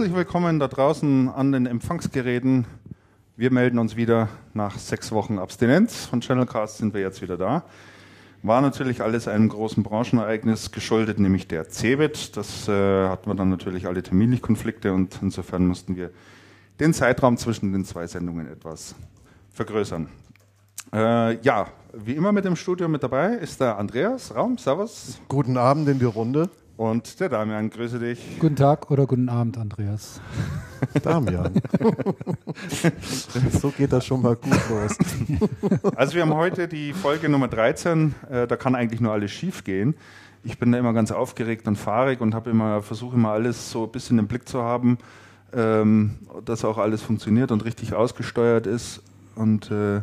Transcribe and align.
Herzlich 0.00 0.16
willkommen 0.16 0.58
da 0.58 0.66
draußen 0.66 1.28
an 1.28 1.52
den 1.52 1.66
Empfangsgeräten. 1.66 2.64
Wir 3.36 3.52
melden 3.52 3.78
uns 3.78 3.96
wieder 3.96 4.30
nach 4.54 4.78
sechs 4.78 5.12
Wochen 5.12 5.38
Abstinenz. 5.38 6.06
Von 6.06 6.22
Channelcast 6.22 6.78
sind 6.78 6.94
wir 6.94 7.02
jetzt 7.02 7.20
wieder 7.20 7.36
da. 7.36 7.64
War 8.42 8.62
natürlich 8.62 9.02
alles 9.02 9.28
einem 9.28 9.50
großen 9.50 9.82
Branchenereignis 9.82 10.72
geschuldet, 10.72 11.18
nämlich 11.18 11.48
der 11.48 11.68
CeBIT. 11.68 12.34
Das 12.38 12.66
äh, 12.66 13.08
hatten 13.08 13.28
wir 13.28 13.34
dann 13.34 13.50
natürlich 13.50 13.86
alle 13.86 14.02
terminlich 14.02 14.40
Konflikte 14.40 14.94
und 14.94 15.18
insofern 15.20 15.66
mussten 15.66 15.96
wir 15.96 16.08
den 16.80 16.94
Zeitraum 16.94 17.36
zwischen 17.36 17.70
den 17.74 17.84
zwei 17.84 18.06
Sendungen 18.06 18.50
etwas 18.50 18.94
vergrößern. 19.52 20.08
Äh, 20.94 21.42
ja, 21.42 21.66
wie 21.92 22.14
immer 22.14 22.32
mit 22.32 22.46
dem 22.46 22.56
Studio 22.56 22.88
mit 22.88 23.02
dabei 23.02 23.34
ist 23.34 23.60
der 23.60 23.76
Andreas 23.76 24.34
Raum. 24.34 24.56
Servus. 24.56 25.20
Guten 25.28 25.58
Abend 25.58 25.90
in 25.90 25.98
die 25.98 26.06
Runde. 26.06 26.48
Und 26.80 27.20
der 27.20 27.28
Damian, 27.28 27.68
grüße 27.68 27.98
dich. 27.98 28.38
Guten 28.38 28.56
Tag 28.56 28.90
oder 28.90 29.06
guten 29.06 29.28
Abend, 29.28 29.58
Andreas. 29.58 30.18
Damian. 31.02 31.60
so 33.50 33.68
geht 33.68 33.92
das 33.92 34.06
schon 34.06 34.22
mal 34.22 34.34
gut 34.34 34.58
los. 34.70 34.96
Also 35.94 36.14
wir 36.14 36.22
haben 36.22 36.32
heute 36.32 36.68
die 36.68 36.94
Folge 36.94 37.28
Nummer 37.28 37.48
13. 37.48 38.14
Äh, 38.30 38.46
da 38.46 38.56
kann 38.56 38.74
eigentlich 38.74 39.02
nur 39.02 39.12
alles 39.12 39.30
schief 39.30 39.62
gehen. 39.62 39.94
Ich 40.42 40.58
bin 40.58 40.72
da 40.72 40.78
immer 40.78 40.94
ganz 40.94 41.12
aufgeregt 41.12 41.68
und 41.68 41.76
fahrig 41.76 42.22
und 42.22 42.34
habe 42.34 42.48
immer 42.48 42.80
versuche 42.80 43.14
immer 43.14 43.32
alles 43.32 43.70
so 43.70 43.84
ein 43.84 43.92
bisschen 43.92 44.18
im 44.18 44.26
Blick 44.26 44.48
zu 44.48 44.62
haben, 44.62 44.96
ähm, 45.52 46.16
dass 46.46 46.64
auch 46.64 46.78
alles 46.78 47.02
funktioniert 47.02 47.52
und 47.52 47.62
richtig 47.62 47.92
ausgesteuert 47.92 48.66
ist. 48.66 49.02
Und 49.34 49.70
äh, 49.70 50.00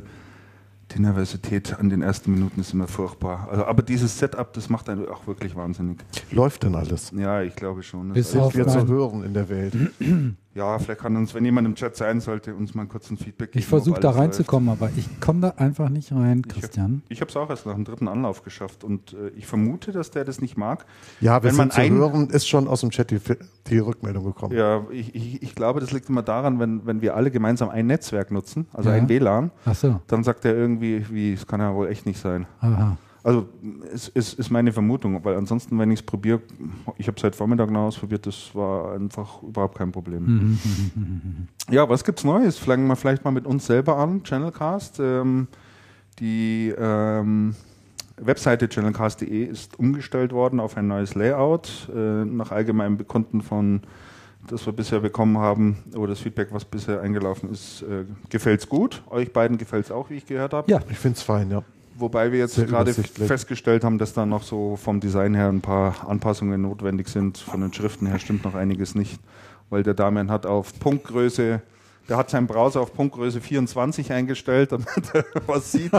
die 0.92 1.02
Nervosität 1.02 1.78
an 1.78 1.90
den 1.90 2.02
ersten 2.02 2.32
Minuten 2.32 2.62
ist 2.62 2.74
immer 2.74 2.88
furchtbar. 2.88 3.48
Also, 3.50 3.66
aber 3.66 3.82
dieses 3.82 4.18
Setup, 4.18 4.54
das 4.54 4.70
macht 4.70 4.90
einen 4.90 5.08
auch 5.08 5.28
wirklich 5.28 5.56
wahnsinnig. 5.56 5.98
Läuft 6.32 6.64
denn 6.64 6.76
alles? 6.76 7.12
Ja, 7.16 7.42
ich 7.42 7.56
glaube 7.56 7.84
schon. 7.84 8.14
Bis 8.14 8.36
auf 8.36 8.56
wir 8.56 8.68
zu 8.68 8.88
hören 8.88 9.24
in 9.24 9.34
der 9.34 9.50
Welt. 9.50 9.74
Ja, 10.58 10.80
vielleicht 10.80 11.02
kann 11.02 11.16
uns, 11.16 11.36
wenn 11.36 11.46
jemand 11.46 11.68
im 11.68 11.76
Chat 11.76 11.96
sein 11.96 12.20
sollte, 12.20 12.56
uns 12.56 12.74
mal 12.74 12.88
kurz 12.88 13.12
ein 13.12 13.18
Feedback 13.18 13.52
geben. 13.52 13.60
Ich 13.60 13.68
versuche 13.68 14.00
da 14.00 14.10
reinzukommen, 14.10 14.70
aber 14.70 14.90
ich 14.98 15.20
komme 15.20 15.40
da 15.42 15.50
einfach 15.50 15.90
nicht 15.90 16.12
rein, 16.12 16.42
Christian. 16.42 17.04
Ich 17.10 17.22
habe 17.22 17.30
es 17.30 17.38
auch 17.38 17.48
erst 17.52 17.68
nach 17.68 17.76
dem 17.76 17.86
dritten 17.86 18.08
Anlauf 18.08 18.44
geschafft 18.44 18.84
und 18.84 19.14
äh, 19.14 19.30
ich 19.36 19.46
vermute, 19.46 19.92
dass 19.92 20.10
der 20.10 20.26
das 20.26 20.42
nicht 20.42 20.58
mag. 20.58 20.88
Ja, 21.22 21.44
wenn 21.44 21.56
man 21.56 21.70
zu 21.70 21.80
hören, 21.84 22.32
ist 22.32 22.48
schon 22.48 22.68
aus 22.68 22.82
dem 22.82 22.90
Chat 22.90 23.12
die, 23.12 23.20
die 23.68 23.78
Rückmeldung 23.78 24.24
gekommen. 24.24 24.58
Ja, 24.58 24.84
ich, 24.90 25.14
ich, 25.14 25.44
ich, 25.44 25.54
glaube, 25.54 25.80
das 25.80 25.92
liegt 25.92 26.10
immer 26.10 26.24
daran, 26.24 26.60
wenn, 26.60 26.88
wenn 26.88 27.04
wir 27.04 27.16
alle 27.16 27.30
gemeinsam 27.30 27.70
ein 27.70 27.86
Netzwerk 27.86 28.32
nutzen, 28.32 28.66
also 28.74 28.90
ja. 28.90 28.96
ein 28.96 29.08
WLAN, 29.08 29.52
Ach 29.64 29.76
so. 29.76 30.02
dann 30.08 30.24
sagt 30.24 30.44
er 30.46 30.56
irgendwie, 30.56 31.06
wie, 31.12 31.34
es 31.34 31.46
kann 31.46 31.60
ja 31.60 31.76
wohl 31.76 31.88
echt 31.88 32.08
nicht 32.08 32.20
sein. 32.20 32.48
Aha. 32.62 32.98
Also 33.28 33.46
es 33.94 34.08
ist, 34.08 34.40
ist 34.40 34.50
meine 34.52 34.72
Vermutung, 34.72 35.22
weil 35.26 35.36
ansonsten, 35.36 35.78
wenn 35.80 35.92
ich 35.92 36.00
es 36.00 36.06
probiere, 36.06 36.40
ich 36.98 37.08
habe 37.08 37.18
es 37.18 37.22
seit 37.22 37.36
Vormittag 37.36 37.70
noch 37.70 37.88
ausprobiert, 37.88 38.26
das 38.26 38.56
war 38.56 38.94
einfach 38.94 39.44
überhaupt 39.44 39.78
kein 39.78 39.92
Problem. 39.92 40.58
ja, 41.70 41.90
was 41.90 42.06
gibt's 42.06 42.24
Neues? 42.24 42.58
Fangen 42.58 42.88
wir 42.88 42.96
vielleicht 42.96 43.26
mal 43.26 43.32
mit 43.32 43.46
uns 43.46 43.66
selber 43.66 43.98
an, 43.98 44.24
Channelcast. 44.24 45.02
Ähm, 45.02 45.50
die 46.20 46.74
ähm, 46.78 47.54
Webseite 48.16 48.70
channelcast.de 48.70 49.44
ist 49.44 49.78
umgestellt 49.78 50.32
worden 50.32 50.62
auf 50.62 50.78
ein 50.78 50.88
neues 50.88 51.14
Layout. 51.14 51.90
Äh, 51.94 52.24
nach 52.24 52.54
allgemeinem 52.54 52.96
Bekunden 52.96 53.42
von 53.42 53.82
das 54.50 54.66
wir 54.66 54.72
bisher 54.72 55.02
bekommen 55.02 55.38
haben, 55.40 55.84
oder 55.98 56.08
das 56.08 56.22
Feedback, 56.22 56.48
was 56.52 56.64
bisher 56.64 57.02
eingelaufen 57.02 57.52
ist, 57.52 57.82
äh, 57.82 58.06
gefällt 58.30 58.62
es 58.62 58.70
gut. 58.70 59.04
Euch 59.10 59.34
beiden 59.34 59.58
gefällt 59.58 59.84
es 59.84 59.92
auch, 59.92 60.10
wie 60.10 60.14
ich 60.14 60.26
gehört 60.26 60.54
habe. 60.54 60.72
Ja, 60.72 60.80
ich 60.90 60.98
finde 60.98 61.18
es 61.18 61.24
fein, 61.24 61.52
ja. 61.52 61.64
Wobei 62.00 62.32
wir 62.32 62.40
jetzt 62.40 62.56
Sehr 62.56 62.66
gerade 62.66 62.94
festgestellt 62.94 63.84
haben, 63.84 63.98
dass 63.98 64.14
da 64.14 64.26
noch 64.26 64.44
so 64.44 64.76
vom 64.76 65.00
Design 65.00 65.34
her 65.34 65.48
ein 65.50 65.62
paar 65.62 66.08
Anpassungen 66.08 66.62
notwendig 66.62 67.08
sind. 67.08 67.40
Von 67.40 67.62
den 67.62 67.74
Schriften 67.74 68.06
her 68.06 68.20
stimmt 68.20 68.44
noch 68.44 68.54
einiges 68.54 68.94
nicht, 68.94 69.20
weil 69.72 69.82
der 69.82 69.96
Damian 69.96 70.30
hat 70.30 70.46
auf 70.46 70.78
Punktgröße, 70.80 71.62
der 72.08 72.18
hat 72.18 72.30
seinen 72.30 72.46
Browser 72.46 72.82
auf 72.82 72.94
Punktgröße 72.94 73.42
24 73.42 74.12
eingestellt, 74.12 74.74
damit 74.74 74.88
er 75.14 75.26
was 75.48 75.72
sieht. 75.72 75.92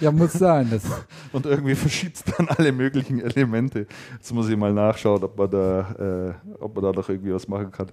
ja, 0.00 0.12
muss 0.12 0.34
sein. 0.34 0.68
Das 0.70 0.82
und 1.32 1.46
irgendwie 1.46 1.74
verschiebt 1.74 2.16
es 2.16 2.24
dann 2.24 2.46
alle 2.48 2.70
möglichen 2.72 3.20
Elemente. 3.20 3.86
Jetzt 4.12 4.34
muss 4.34 4.50
ich 4.50 4.56
mal 4.58 4.74
nachschauen, 4.74 5.24
ob 5.24 5.38
man 5.38 5.50
da, 5.50 6.34
äh, 6.38 6.54
ob 6.62 6.74
man 6.74 6.84
da 6.84 6.92
noch 6.92 7.08
irgendwie 7.08 7.32
was 7.32 7.48
machen 7.48 7.72
kann. 7.72 7.86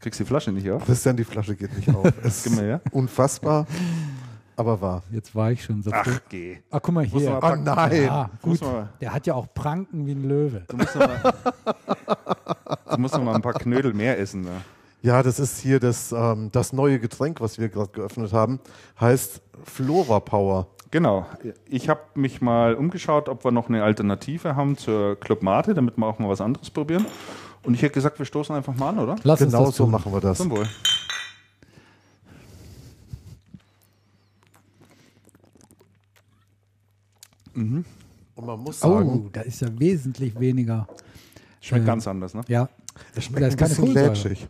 Kriegst 0.00 0.18
du 0.18 0.24
die 0.24 0.28
Flasche 0.28 0.50
nicht 0.50 0.68
auf? 0.68 0.84
Christian, 0.84 1.16
die 1.16 1.24
Flasche 1.24 1.54
geht 1.54 1.76
nicht 1.76 1.94
auf. 1.94 2.12
Es 2.24 2.44
ist 2.44 2.60
unfassbar 2.90 3.66
aber 4.60 4.80
wahr. 4.80 5.02
Jetzt 5.10 5.34
war 5.34 5.50
ich 5.50 5.64
schon 5.64 5.82
so. 5.82 5.90
Ach, 5.92 6.20
geh. 6.28 6.58
Ach, 6.70 6.80
guck 6.82 6.94
mal 6.94 7.04
hier. 7.04 7.40
Oh 7.42 7.54
nein. 7.56 8.04
Ja, 8.04 8.30
gut. 8.42 8.60
Der 9.00 9.12
hat 9.12 9.26
ja 9.26 9.34
auch 9.34 9.52
Pranken 9.52 10.06
wie 10.06 10.12
ein 10.12 10.28
Löwe. 10.28 10.62
Du 10.68 10.76
musst 10.76 10.94
noch 10.94 11.06
mal, 11.08 11.34
du 12.90 12.98
musst 12.98 13.14
noch 13.14 13.24
mal 13.24 13.34
ein 13.34 13.42
paar 13.42 13.54
Knödel 13.54 13.92
mehr 13.94 14.18
essen. 14.18 14.42
Ne? 14.42 14.60
Ja, 15.02 15.22
das 15.22 15.40
ist 15.40 15.58
hier 15.60 15.80
das, 15.80 16.12
ähm, 16.12 16.50
das 16.52 16.72
neue 16.72 17.00
Getränk, 17.00 17.40
was 17.40 17.58
wir 17.58 17.70
gerade 17.70 17.90
geöffnet 17.90 18.32
haben. 18.32 18.60
Heißt 19.00 19.40
Flora 19.64 20.20
Power. 20.20 20.66
Genau. 20.90 21.24
Ich 21.66 21.88
habe 21.88 22.00
mich 22.14 22.40
mal 22.40 22.74
umgeschaut, 22.74 23.28
ob 23.28 23.44
wir 23.44 23.52
noch 23.52 23.68
eine 23.68 23.82
Alternative 23.82 24.56
haben 24.56 24.76
zur 24.76 25.18
Club 25.18 25.42
Mate, 25.42 25.72
damit 25.74 25.96
wir 25.96 26.06
auch 26.06 26.18
mal 26.18 26.28
was 26.28 26.40
anderes 26.40 26.70
probieren. 26.70 27.06
Und 27.62 27.74
ich 27.74 27.82
hätte 27.82 27.94
gesagt, 27.94 28.18
wir 28.18 28.26
stoßen 28.26 28.54
einfach 28.54 28.74
mal 28.74 28.90
an, 28.90 28.98
oder? 28.98 29.16
Lass 29.22 29.38
genau 29.38 29.70
so 29.70 29.86
machen 29.86 30.12
wir 30.12 30.20
das. 30.20 30.38
Zum 30.38 30.50
Wohl. 30.50 30.66
Mhm. 37.60 37.84
Und 38.34 38.46
man 38.46 38.60
muss 38.60 38.80
sagen. 38.80 39.24
Oh, 39.26 39.28
da 39.32 39.42
ist 39.42 39.60
ja 39.60 39.68
wesentlich 39.78 40.38
weniger. 40.38 40.88
Schmeckt 41.60 41.84
äh, 41.84 41.86
ganz 41.86 42.06
anders, 42.08 42.34
ne? 42.34 42.42
Ja. 42.48 42.68
Das 43.14 43.24
schmeckt 43.24 43.42
das 43.60 43.60
ein 43.60 43.68
bisschen 43.68 43.94
lätschig. 43.94 44.48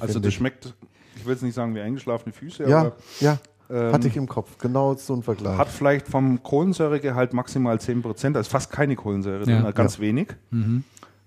Also 0.00 0.18
das 0.18 0.34
schmeckt, 0.34 0.74
ich 1.16 1.24
will 1.24 1.34
jetzt 1.34 1.42
nicht 1.42 1.54
sagen 1.54 1.74
wie 1.74 1.80
eingeschlafene 1.80 2.32
Füße, 2.32 2.68
ja, 2.68 2.80
aber. 2.80 2.96
Ja, 3.20 3.38
ähm, 3.70 3.92
hatte 3.92 4.08
ich 4.08 4.16
im 4.16 4.28
Kopf. 4.28 4.58
Genau 4.58 4.94
so 4.94 5.14
ein 5.14 5.22
Vergleich. 5.22 5.56
Hat 5.56 5.68
vielleicht 5.68 6.08
vom 6.08 6.42
Kohlensäuregehalt 6.42 7.32
maximal 7.32 7.76
10%, 7.76 8.36
also 8.36 8.50
fast 8.50 8.70
keine 8.70 8.96
Kohlensäure 8.96 9.48
ja. 9.48 9.62
drin, 9.62 9.74
ganz 9.74 9.96
ja. 9.96 10.02
wenig. 10.02 10.28
Mhm. 10.50 10.84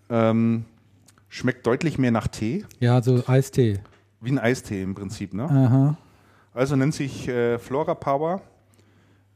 Ähm, 0.10 0.66
schmeckt 1.30 1.66
deutlich 1.66 1.98
mehr 1.98 2.12
nach 2.12 2.28
Tee. 2.28 2.66
Ja, 2.80 3.02
so 3.02 3.24
Eistee. 3.28 3.80
Wie 4.22 4.32
ein 4.32 4.40
Eistee 4.40 4.82
im 4.82 4.96
Prinzip, 4.96 5.34
ne? 5.34 5.44
Aha. 5.44 5.98
Also 6.54 6.76
nennt 6.76 6.94
sich 6.94 7.28
äh, 7.28 7.58
Flora 7.58 7.96
Power. 7.96 8.42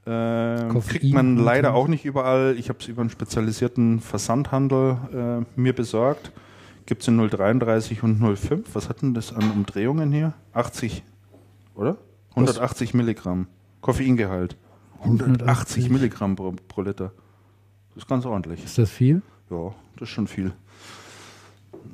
Äh, 0.06 0.80
kriegt 0.88 1.14
man 1.14 1.38
leider 1.38 1.74
auch 1.74 1.88
nicht 1.88 2.06
überall. 2.06 2.56
Ich 2.58 2.70
habe 2.70 2.80
es 2.80 2.88
über 2.88 3.02
einen 3.02 3.10
spezialisierten 3.10 4.00
Versandhandel 4.00 4.98
äh, 5.14 5.60
mir 5.60 5.74
besorgt. 5.74 6.32
Gibt 6.86 7.04
es 7.04 7.08
in 7.08 7.18
033 7.18 8.02
und 8.02 8.20
05. 8.20 8.74
Was 8.74 8.90
hat 8.90 9.02
denn 9.02 9.14
das 9.14 9.34
an 9.34 9.52
Umdrehungen 9.52 10.12
hier? 10.12 10.34
80, 10.54 11.04
oder? 11.76 11.98
180 12.32 12.90
Was? 12.90 12.94
Milligramm. 12.96 13.48
Koffeingehalt. 13.82 14.58
180 15.02 15.90
Milligramm 15.90 16.36
pro, 16.36 16.54
pro, 16.68 16.82
Liter. 16.82 17.12
Das 17.90 18.04
ist 18.04 18.10
ganz 18.10 18.26
ordentlich. 18.26 18.64
Ist 18.64 18.78
das 18.78 18.90
viel? 18.90 19.22
Ja, 19.50 19.74
das 19.98 20.10
ist 20.10 20.16
schon 20.16 20.28
viel. 20.28 20.52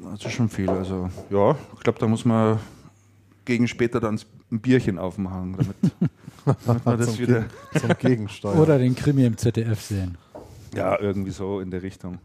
Das 0.03 0.25
ist 0.25 0.31
schon 0.31 0.49
viel. 0.49 0.69
Also, 0.69 1.09
ja, 1.29 1.55
ich 1.75 1.79
glaube, 1.81 1.99
da 1.99 2.07
muss 2.07 2.25
man 2.25 2.59
gegen 3.45 3.67
später 3.67 3.99
dann 3.99 4.19
ein 4.51 4.59
Bierchen 4.59 4.97
aufmachen, 4.97 5.57
damit, 5.57 5.75
damit 6.65 6.85
man 6.85 6.97
das 6.97 7.15
zum 7.15 7.19
wieder 7.19 7.45
zum 7.79 7.89
Gegensteuern. 7.99 8.59
Oder 8.59 8.77
den 8.77 8.95
Krimi 8.95 9.25
im 9.25 9.37
ZDF 9.37 9.81
sehen. 9.81 10.17
Ja, 10.75 10.99
irgendwie 10.99 11.31
so 11.31 11.59
in 11.59 11.71
der 11.71 11.81
Richtung. 11.81 12.19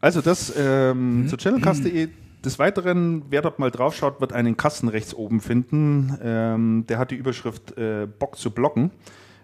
Also 0.00 0.20
das 0.20 0.52
ähm, 0.56 1.22
mhm. 1.22 1.28
zu 1.28 1.36
channelcast.de. 1.36 2.08
Des 2.44 2.58
Weiteren, 2.60 3.24
wer 3.30 3.42
dort 3.42 3.58
mal 3.58 3.72
draufschaut, 3.72 4.20
wird 4.20 4.32
einen 4.32 4.56
Kasten 4.56 4.86
rechts 4.86 5.12
oben 5.12 5.40
finden. 5.40 6.16
Ähm, 6.22 6.84
der 6.88 6.98
hat 6.98 7.10
die 7.10 7.16
Überschrift 7.16 7.76
äh, 7.76 8.06
Bock 8.06 8.36
zu 8.36 8.52
blocken. 8.52 8.92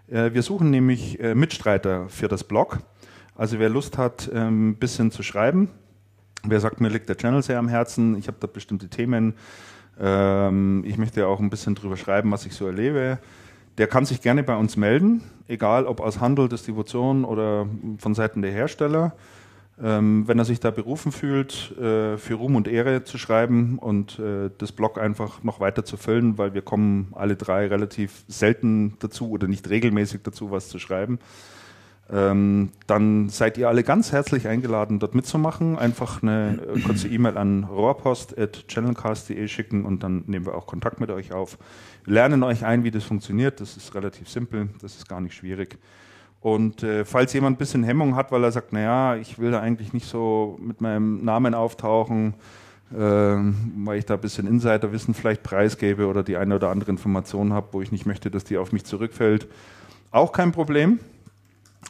Äh, 0.08 0.32
wir 0.32 0.42
suchen 0.42 0.70
nämlich 0.70 1.18
äh, 1.18 1.34
Mitstreiter 1.34 2.08
für 2.08 2.28
das 2.28 2.44
Blog. 2.44 2.78
Also 3.34 3.58
wer 3.58 3.68
Lust 3.68 3.98
hat, 3.98 4.30
ein 4.32 4.46
ähm, 4.46 4.76
bisschen 4.76 5.10
zu 5.10 5.24
schreiben, 5.24 5.70
wer 6.44 6.60
sagt, 6.60 6.80
mir 6.80 6.88
liegt 6.88 7.08
der 7.08 7.16
Channel 7.16 7.42
sehr 7.42 7.58
am 7.58 7.68
Herzen, 7.68 8.16
ich 8.16 8.28
habe 8.28 8.36
da 8.38 8.46
bestimmte 8.46 8.88
Themen, 8.88 9.34
ähm, 9.98 10.84
ich 10.86 10.98
möchte 10.98 11.20
ja 11.20 11.26
auch 11.26 11.40
ein 11.40 11.50
bisschen 11.50 11.74
drüber 11.74 11.96
schreiben, 11.96 12.30
was 12.30 12.46
ich 12.46 12.54
so 12.54 12.66
erlebe. 12.66 13.18
Der 13.78 13.86
kann 13.86 14.04
sich 14.04 14.20
gerne 14.20 14.42
bei 14.42 14.56
uns 14.56 14.76
melden, 14.76 15.22
egal 15.48 15.86
ob 15.86 16.00
aus 16.00 16.20
Handel, 16.20 16.48
Distribution 16.48 17.24
oder 17.24 17.66
von 17.98 18.14
Seiten 18.14 18.42
der 18.42 18.52
Hersteller. 18.52 19.12
Ähm, 19.82 20.28
wenn 20.28 20.38
er 20.38 20.44
sich 20.44 20.60
da 20.60 20.70
berufen 20.70 21.10
fühlt, 21.10 21.76
äh, 21.78 22.16
für 22.16 22.34
Ruhm 22.34 22.54
und 22.54 22.68
Ehre 22.68 23.02
zu 23.02 23.18
schreiben 23.18 23.78
und 23.80 24.20
äh, 24.20 24.50
das 24.58 24.70
Blog 24.70 24.98
einfach 24.98 25.42
noch 25.42 25.58
weiter 25.58 25.84
zu 25.84 25.96
füllen, 25.96 26.38
weil 26.38 26.54
wir 26.54 26.62
kommen 26.62 27.08
alle 27.16 27.34
drei 27.34 27.66
relativ 27.66 28.22
selten 28.28 28.94
dazu 29.00 29.30
oder 29.30 29.48
nicht 29.48 29.68
regelmäßig 29.68 30.20
dazu, 30.22 30.52
was 30.52 30.68
zu 30.68 30.78
schreiben. 30.78 31.18
Ähm, 32.12 32.70
dann 32.86 33.30
seid 33.30 33.56
ihr 33.56 33.68
alle 33.68 33.82
ganz 33.82 34.12
herzlich 34.12 34.46
eingeladen, 34.46 34.98
dort 34.98 35.14
mitzumachen. 35.14 35.78
Einfach 35.78 36.22
eine 36.22 36.58
äh, 36.74 36.80
kurze 36.80 37.08
E-Mail 37.08 37.38
an 37.38 37.64
rohrpost.channelcast.de 37.64 39.48
schicken 39.48 39.86
und 39.86 40.02
dann 40.02 40.24
nehmen 40.26 40.44
wir 40.44 40.54
auch 40.54 40.66
Kontakt 40.66 41.00
mit 41.00 41.10
euch 41.10 41.32
auf. 41.32 41.56
Lernen 42.04 42.42
euch 42.42 42.64
ein, 42.64 42.84
wie 42.84 42.90
das 42.90 43.04
funktioniert. 43.04 43.60
Das 43.60 43.78
ist 43.78 43.94
relativ 43.94 44.28
simpel, 44.28 44.68
das 44.82 44.96
ist 44.96 45.08
gar 45.08 45.20
nicht 45.20 45.34
schwierig. 45.34 45.78
Und 46.40 46.82
äh, 46.82 47.06
falls 47.06 47.32
jemand 47.32 47.54
ein 47.54 47.58
bisschen 47.58 47.84
Hemmung 47.84 48.16
hat, 48.16 48.30
weil 48.30 48.44
er 48.44 48.52
sagt, 48.52 48.74
naja, 48.74 49.16
ich 49.16 49.38
will 49.38 49.50
da 49.50 49.60
eigentlich 49.60 49.94
nicht 49.94 50.06
so 50.06 50.58
mit 50.60 50.82
meinem 50.82 51.24
Namen 51.24 51.54
auftauchen, 51.54 52.34
äh, 52.92 52.98
weil 52.98 53.98
ich 53.98 54.04
da 54.04 54.14
ein 54.14 54.20
bisschen 54.20 54.46
Insiderwissen 54.46 55.14
vielleicht 55.14 55.42
preisgebe 55.42 56.06
oder 56.06 56.22
die 56.22 56.36
eine 56.36 56.56
oder 56.56 56.68
andere 56.68 56.90
Information 56.90 57.54
habe, 57.54 57.68
wo 57.72 57.80
ich 57.80 57.92
nicht 57.92 58.04
möchte, 58.04 58.30
dass 58.30 58.44
die 58.44 58.58
auf 58.58 58.72
mich 58.72 58.84
zurückfällt, 58.84 59.48
auch 60.10 60.32
kein 60.32 60.52
Problem. 60.52 61.00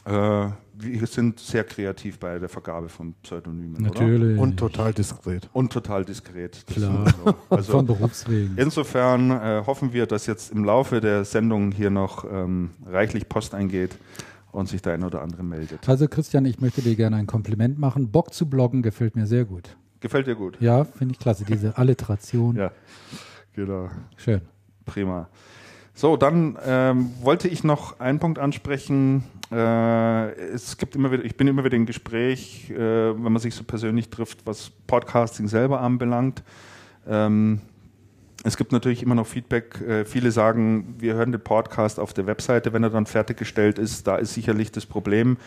Äh, 0.05 0.49
wir 0.77 1.07
sind 1.07 1.39
sehr 1.39 1.63
kreativ 1.63 2.19
bei 2.19 2.37
der 2.37 2.49
Vergabe 2.49 2.89
von 2.89 3.13
Pseudonymen. 3.23 3.81
Natürlich. 3.81 4.33
Oder? 4.33 4.41
Und 4.41 4.57
total 4.57 4.93
diskret. 4.93 5.49
Und 5.53 5.71
total 5.71 6.03
diskret. 6.05 6.65
Klar. 6.67 7.13
Also 7.49 7.71
von 7.71 7.85
Berufswegen. 7.85 8.57
Insofern 8.57 9.31
äh, 9.31 9.63
hoffen 9.65 9.93
wir, 9.93 10.05
dass 10.05 10.25
jetzt 10.25 10.51
im 10.51 10.65
Laufe 10.65 10.99
der 10.99 11.23
Sendung 11.23 11.71
hier 11.71 11.89
noch 11.89 12.25
ähm, 12.29 12.71
reichlich 12.85 13.29
Post 13.29 13.53
eingeht 13.53 13.97
und 14.51 14.67
sich 14.67 14.81
der 14.81 14.93
ein 14.93 15.03
oder 15.03 15.21
andere 15.21 15.43
meldet. 15.43 15.87
Also 15.87 16.07
Christian, 16.07 16.45
ich 16.45 16.59
möchte 16.59 16.81
dir 16.81 16.95
gerne 16.95 17.15
ein 17.17 17.27
Kompliment 17.27 17.77
machen. 17.79 18.11
Bock 18.11 18.33
zu 18.33 18.49
bloggen 18.49 18.81
gefällt 18.81 19.15
mir 19.15 19.27
sehr 19.27 19.45
gut. 19.45 19.77
Gefällt 19.99 20.27
dir 20.27 20.35
gut? 20.35 20.57
Ja, 20.59 20.83
finde 20.83 21.13
ich 21.13 21.19
klasse. 21.19 21.45
Diese 21.45 21.77
Alliteration. 21.77 22.55
ja, 22.55 22.71
genau. 23.53 23.89
Schön. 24.17 24.41
Prima. 24.85 25.29
So, 25.97 26.17
dann 26.17 26.57
ähm, 26.65 27.11
wollte 27.21 27.47
ich 27.47 27.63
noch 27.63 28.01
einen 28.01 28.19
Punkt 28.19 28.37
ansprechen. 28.37 29.23
Äh, 29.51 30.31
es 30.53 30.77
gibt 30.77 30.95
immer 30.95 31.11
wieder, 31.11 31.23
ich 31.23 31.37
bin 31.37 31.47
immer 31.47 31.63
wieder 31.63 31.75
im 31.75 31.85
Gespräch, 31.85 32.69
äh, 32.71 32.77
wenn 32.77 33.31
man 33.31 33.39
sich 33.39 33.53
so 33.53 33.63
persönlich 33.63 34.09
trifft, 34.09 34.45
was 34.45 34.71
Podcasting 34.87 35.47
selber 35.47 35.81
anbelangt. 35.81 36.43
Ähm, 37.07 37.61
es 38.43 38.57
gibt 38.57 38.71
natürlich 38.71 39.01
immer 39.01 39.15
noch 39.15 39.27
Feedback. 39.27 39.81
Äh, 39.81 40.05
viele 40.05 40.31
sagen, 40.31 40.95
wir 40.99 41.15
hören 41.15 41.31
den 41.31 41.41
Podcast 41.41 41.99
auf 41.99 42.13
der 42.13 42.27
Webseite, 42.27 42.73
wenn 42.73 42.83
er 42.83 42.89
dann 42.89 43.05
fertiggestellt 43.05 43.79
ist. 43.79 44.07
Da 44.07 44.17
ist 44.17 44.33
sicherlich 44.33 44.71
das 44.71 44.85
Problem, 44.85 45.37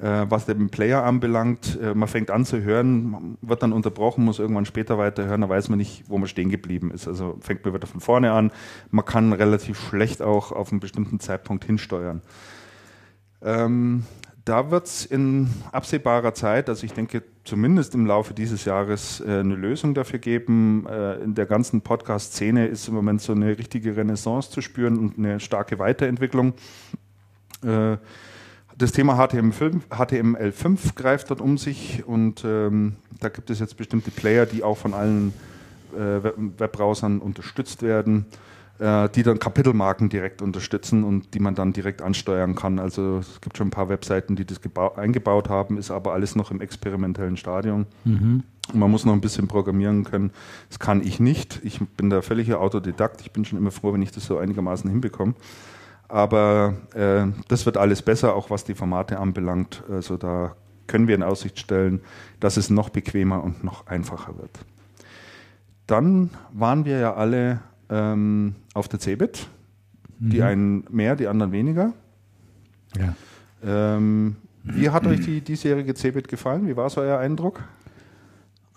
äh, 0.00 0.26
was 0.28 0.44
den 0.46 0.68
Player 0.68 1.02
anbelangt. 1.02 1.78
Äh, 1.80 1.94
man 1.94 2.08
fängt 2.08 2.30
an 2.30 2.44
zu 2.44 2.62
hören, 2.62 3.38
wird 3.40 3.62
dann 3.62 3.72
unterbrochen, 3.72 4.24
muss 4.24 4.38
irgendwann 4.38 4.66
später 4.66 4.98
weiterhören, 4.98 5.40
da 5.40 5.48
weiß 5.48 5.68
man 5.70 5.78
nicht, 5.78 6.04
wo 6.08 6.18
man 6.18 6.28
stehen 6.28 6.50
geblieben 6.50 6.90
ist. 6.90 7.08
Also 7.08 7.38
fängt 7.40 7.64
man 7.64 7.72
wieder 7.72 7.86
von 7.86 8.00
vorne 8.00 8.32
an. 8.32 8.50
Man 8.90 9.04
kann 9.04 9.32
relativ 9.32 9.80
schlecht 9.80 10.20
auch 10.20 10.52
auf 10.52 10.70
einen 10.70 10.80
bestimmten 10.80 11.20
Zeitpunkt 11.20 11.64
hinsteuern. 11.64 12.20
Ähm, 13.46 14.02
da 14.44 14.70
wird 14.70 14.86
es 14.86 15.06
in 15.06 15.48
absehbarer 15.72 16.34
Zeit, 16.34 16.68
also 16.68 16.84
ich 16.84 16.92
denke 16.92 17.22
zumindest 17.44 17.94
im 17.94 18.06
Laufe 18.06 18.34
dieses 18.34 18.64
Jahres, 18.64 19.20
äh, 19.20 19.40
eine 19.40 19.54
Lösung 19.54 19.94
dafür 19.94 20.18
geben. 20.18 20.86
Äh, 20.88 21.22
in 21.22 21.34
der 21.34 21.46
ganzen 21.46 21.80
Podcast-Szene 21.80 22.66
ist 22.66 22.88
im 22.88 22.94
Moment 22.94 23.22
so 23.22 23.32
eine 23.32 23.56
richtige 23.56 23.96
Renaissance 23.96 24.50
zu 24.50 24.60
spüren 24.60 24.98
und 24.98 25.16
eine 25.18 25.40
starke 25.40 25.78
Weiterentwicklung. 25.78 26.54
Äh, 27.64 27.96
das 28.76 28.92
Thema 28.92 29.14
HTML5, 29.14 29.88
HTML5 29.90 30.94
greift 30.96 31.30
dort 31.30 31.40
um 31.40 31.56
sich 31.56 32.04
und 32.06 32.44
ähm, 32.44 32.96
da 33.20 33.28
gibt 33.30 33.48
es 33.50 33.58
jetzt 33.58 33.76
bestimmte 33.76 34.10
Player, 34.10 34.44
die 34.44 34.62
auch 34.62 34.76
von 34.76 34.92
allen 34.92 35.32
äh, 35.94 36.30
Webbrowsern 36.58 37.20
unterstützt 37.20 37.82
werden, 37.82 38.26
die 38.78 39.22
dann 39.22 39.38
Kapitelmarken 39.38 40.08
direkt 40.08 40.42
unterstützen 40.42 41.02
und 41.02 41.32
die 41.32 41.40
man 41.40 41.54
dann 41.54 41.72
direkt 41.72 42.02
ansteuern 42.02 42.54
kann. 42.54 42.78
Also 42.78 43.18
es 43.18 43.40
gibt 43.40 43.56
schon 43.56 43.68
ein 43.68 43.70
paar 43.70 43.88
Webseiten, 43.88 44.36
die 44.36 44.44
das 44.44 44.60
eingebaut 44.96 45.48
haben, 45.48 45.78
ist 45.78 45.90
aber 45.90 46.12
alles 46.12 46.36
noch 46.36 46.50
im 46.50 46.60
experimentellen 46.60 47.36
Stadium. 47.38 47.86
Mhm. 48.04 48.42
Man 48.74 48.90
muss 48.90 49.04
noch 49.04 49.12
ein 49.12 49.20
bisschen 49.20 49.48
programmieren 49.48 50.04
können. 50.04 50.32
Das 50.68 50.78
kann 50.78 51.00
ich 51.00 51.20
nicht. 51.20 51.60
Ich 51.62 51.80
bin 51.80 52.10
da 52.10 52.20
völliger 52.20 52.60
Autodidakt. 52.60 53.20
Ich 53.20 53.30
bin 53.30 53.44
schon 53.44 53.58
immer 53.58 53.70
froh, 53.70 53.92
wenn 53.92 54.02
ich 54.02 54.10
das 54.10 54.26
so 54.26 54.38
einigermaßen 54.38 54.90
hinbekomme. 54.90 55.34
Aber 56.08 56.74
äh, 56.94 57.26
das 57.48 57.66
wird 57.66 57.76
alles 57.76 58.02
besser, 58.02 58.34
auch 58.34 58.50
was 58.50 58.64
die 58.64 58.74
Formate 58.74 59.18
anbelangt. 59.18 59.84
Also 59.90 60.16
da 60.16 60.54
können 60.86 61.08
wir 61.08 61.14
in 61.14 61.22
Aussicht 61.22 61.58
stellen, 61.58 62.00
dass 62.40 62.56
es 62.56 62.70
noch 62.70 62.90
bequemer 62.90 63.42
und 63.42 63.64
noch 63.64 63.86
einfacher 63.86 64.36
wird. 64.38 64.50
Dann 65.86 66.30
waren 66.52 66.84
wir 66.84 66.98
ja 66.98 67.14
alle 67.14 67.60
ähm, 67.90 68.54
auf 68.74 68.88
der 68.88 69.00
CeBIT. 69.00 69.46
Mhm. 70.18 70.30
Die 70.30 70.42
einen 70.42 70.84
mehr, 70.90 71.16
die 71.16 71.26
anderen 71.26 71.52
weniger. 71.52 71.92
Ja. 72.96 73.14
Ähm, 73.64 74.36
wie 74.62 74.90
hat 74.90 75.06
euch 75.06 75.20
die 75.20 75.40
diesjährige 75.40 75.94
CeBIT 75.94 76.28
gefallen? 76.28 76.66
Wie 76.66 76.76
war 76.76 76.90
so 76.90 77.00
euer 77.00 77.18
Eindruck? 77.18 77.62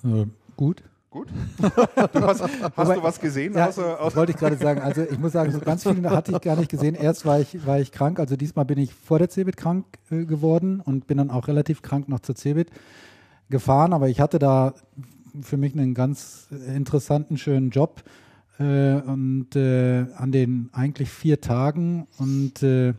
Äh, 0.03 0.25
gut. 0.55 0.83
Gut. 1.09 1.27
Du 2.13 2.21
hast, 2.21 2.41
hast 2.41 2.77
Aber, 2.77 2.95
du 2.95 3.03
was 3.03 3.19
gesehen? 3.19 3.55
Ja, 3.55 3.67
außer, 3.67 3.99
außer 3.99 4.15
wollte 4.15 4.31
ich 4.31 4.37
gerade 4.37 4.57
sagen. 4.57 4.81
Also 4.81 5.01
ich 5.01 5.17
muss 5.17 5.31
sagen, 5.31 5.51
so 5.51 5.59
ganz 5.59 5.83
viele 5.83 6.09
hatte 6.09 6.31
ich 6.31 6.41
gar 6.41 6.55
nicht 6.55 6.69
gesehen. 6.69 6.93
Erst 6.93 7.25
war 7.25 7.39
ich, 7.39 7.65
war 7.65 7.79
ich 7.79 7.91
krank. 7.91 8.19
Also 8.19 8.35
diesmal 8.35 8.65
bin 8.65 8.77
ich 8.77 8.93
vor 8.93 9.17
der 9.17 9.29
CeBIT 9.29 9.57
krank 9.57 9.85
äh, 10.11 10.25
geworden 10.25 10.81
und 10.81 11.07
bin 11.07 11.17
dann 11.17 11.31
auch 11.31 11.47
relativ 11.47 11.81
krank 11.81 12.09
noch 12.09 12.19
zur 12.19 12.35
CeBIT 12.35 12.69
gefahren. 13.49 13.93
Aber 13.93 14.07
ich 14.07 14.19
hatte 14.19 14.37
da 14.37 14.75
für 15.41 15.57
mich 15.57 15.73
einen 15.73 15.95
ganz 15.95 16.47
interessanten, 16.51 17.37
schönen 17.37 17.71
Job 17.71 18.03
und 18.63 19.55
äh, 19.55 20.05
an 20.15 20.31
den 20.31 20.69
eigentlich 20.73 21.09
vier 21.09 21.41
Tagen 21.41 22.07
und 22.17 22.61
äh, 22.61 22.93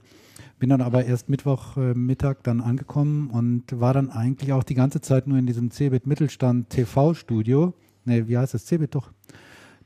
bin 0.59 0.71
dann 0.71 0.81
aber 0.81 1.05
erst 1.05 1.29
Mittwoch 1.29 1.77
äh, 1.77 1.95
dann 2.43 2.61
angekommen 2.61 3.31
und 3.31 3.81
war 3.81 3.95
dann 3.95 4.11
eigentlich 4.11 4.53
auch 4.53 4.65
die 4.65 4.75
ganze 4.75 5.01
Zeit 5.01 5.27
nur 5.27 5.39
in 5.39 5.47
diesem 5.47 5.71
CeBIT 5.71 6.07
Mittelstand 6.07 6.71
TV 6.71 7.15
Studio 7.15 7.75
nee, 8.05 8.27
wie 8.27 8.37
heißt 8.37 8.55
das? 8.55 8.67
Cebit 8.67 8.95
doch. 8.95 9.11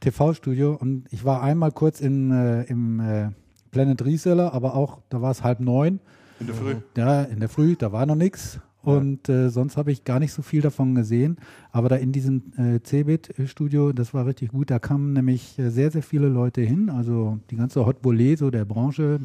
TV-Studio 0.00 0.76
und 0.78 1.06
ich 1.12 1.24
war 1.24 1.42
einmal 1.42 1.72
kurz 1.72 2.00
in, 2.00 2.30
äh, 2.30 2.64
im 2.64 3.00
äh, 3.00 3.30
Planet 3.70 4.04
Reseller, 4.04 4.52
aber 4.52 4.74
auch, 4.74 5.00
da 5.08 5.22
war 5.22 5.30
es 5.30 5.42
halb 5.42 5.60
neun. 5.60 6.00
In 6.40 6.46
der 6.46 6.56
Früh? 6.56 6.74
Ja, 6.96 7.22
in 7.22 7.40
der 7.40 7.48
Früh, 7.48 7.76
da 7.76 7.92
war 7.92 8.04
noch 8.04 8.16
nichts. 8.16 8.58
Und 8.84 9.28
äh, 9.28 9.50
sonst 9.50 9.76
habe 9.76 9.92
ich 9.92 10.04
gar 10.04 10.20
nicht 10.20 10.32
so 10.32 10.42
viel 10.42 10.60
davon 10.60 10.94
gesehen. 10.94 11.38
Aber 11.70 11.88
da 11.88 11.96
in 11.96 12.12
diesem 12.12 12.52
äh, 12.56 12.80
Cebit-Studio, 12.82 13.92
das 13.92 14.14
war 14.14 14.26
richtig 14.26 14.50
gut. 14.50 14.70
Da 14.70 14.78
kamen 14.78 15.12
nämlich 15.12 15.58
äh, 15.58 15.70
sehr, 15.70 15.90
sehr 15.90 16.02
viele 16.02 16.28
Leute 16.28 16.60
hin. 16.60 16.90
Also 16.90 17.38
die 17.50 17.56
ganze 17.56 17.86
Hot 17.86 18.04
Volley 18.04 18.36
so 18.36 18.50
der 18.50 18.64
Branche, 18.64 19.20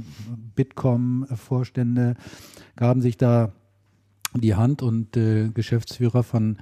Bitkom-Vorstände 0.55 2.15
gaben 2.75 3.01
sich 3.01 3.17
da 3.17 3.51
die 4.33 4.55
Hand 4.55 4.81
und 4.81 5.17
äh, 5.17 5.49
Geschäftsführer 5.49 6.23
von 6.23 6.57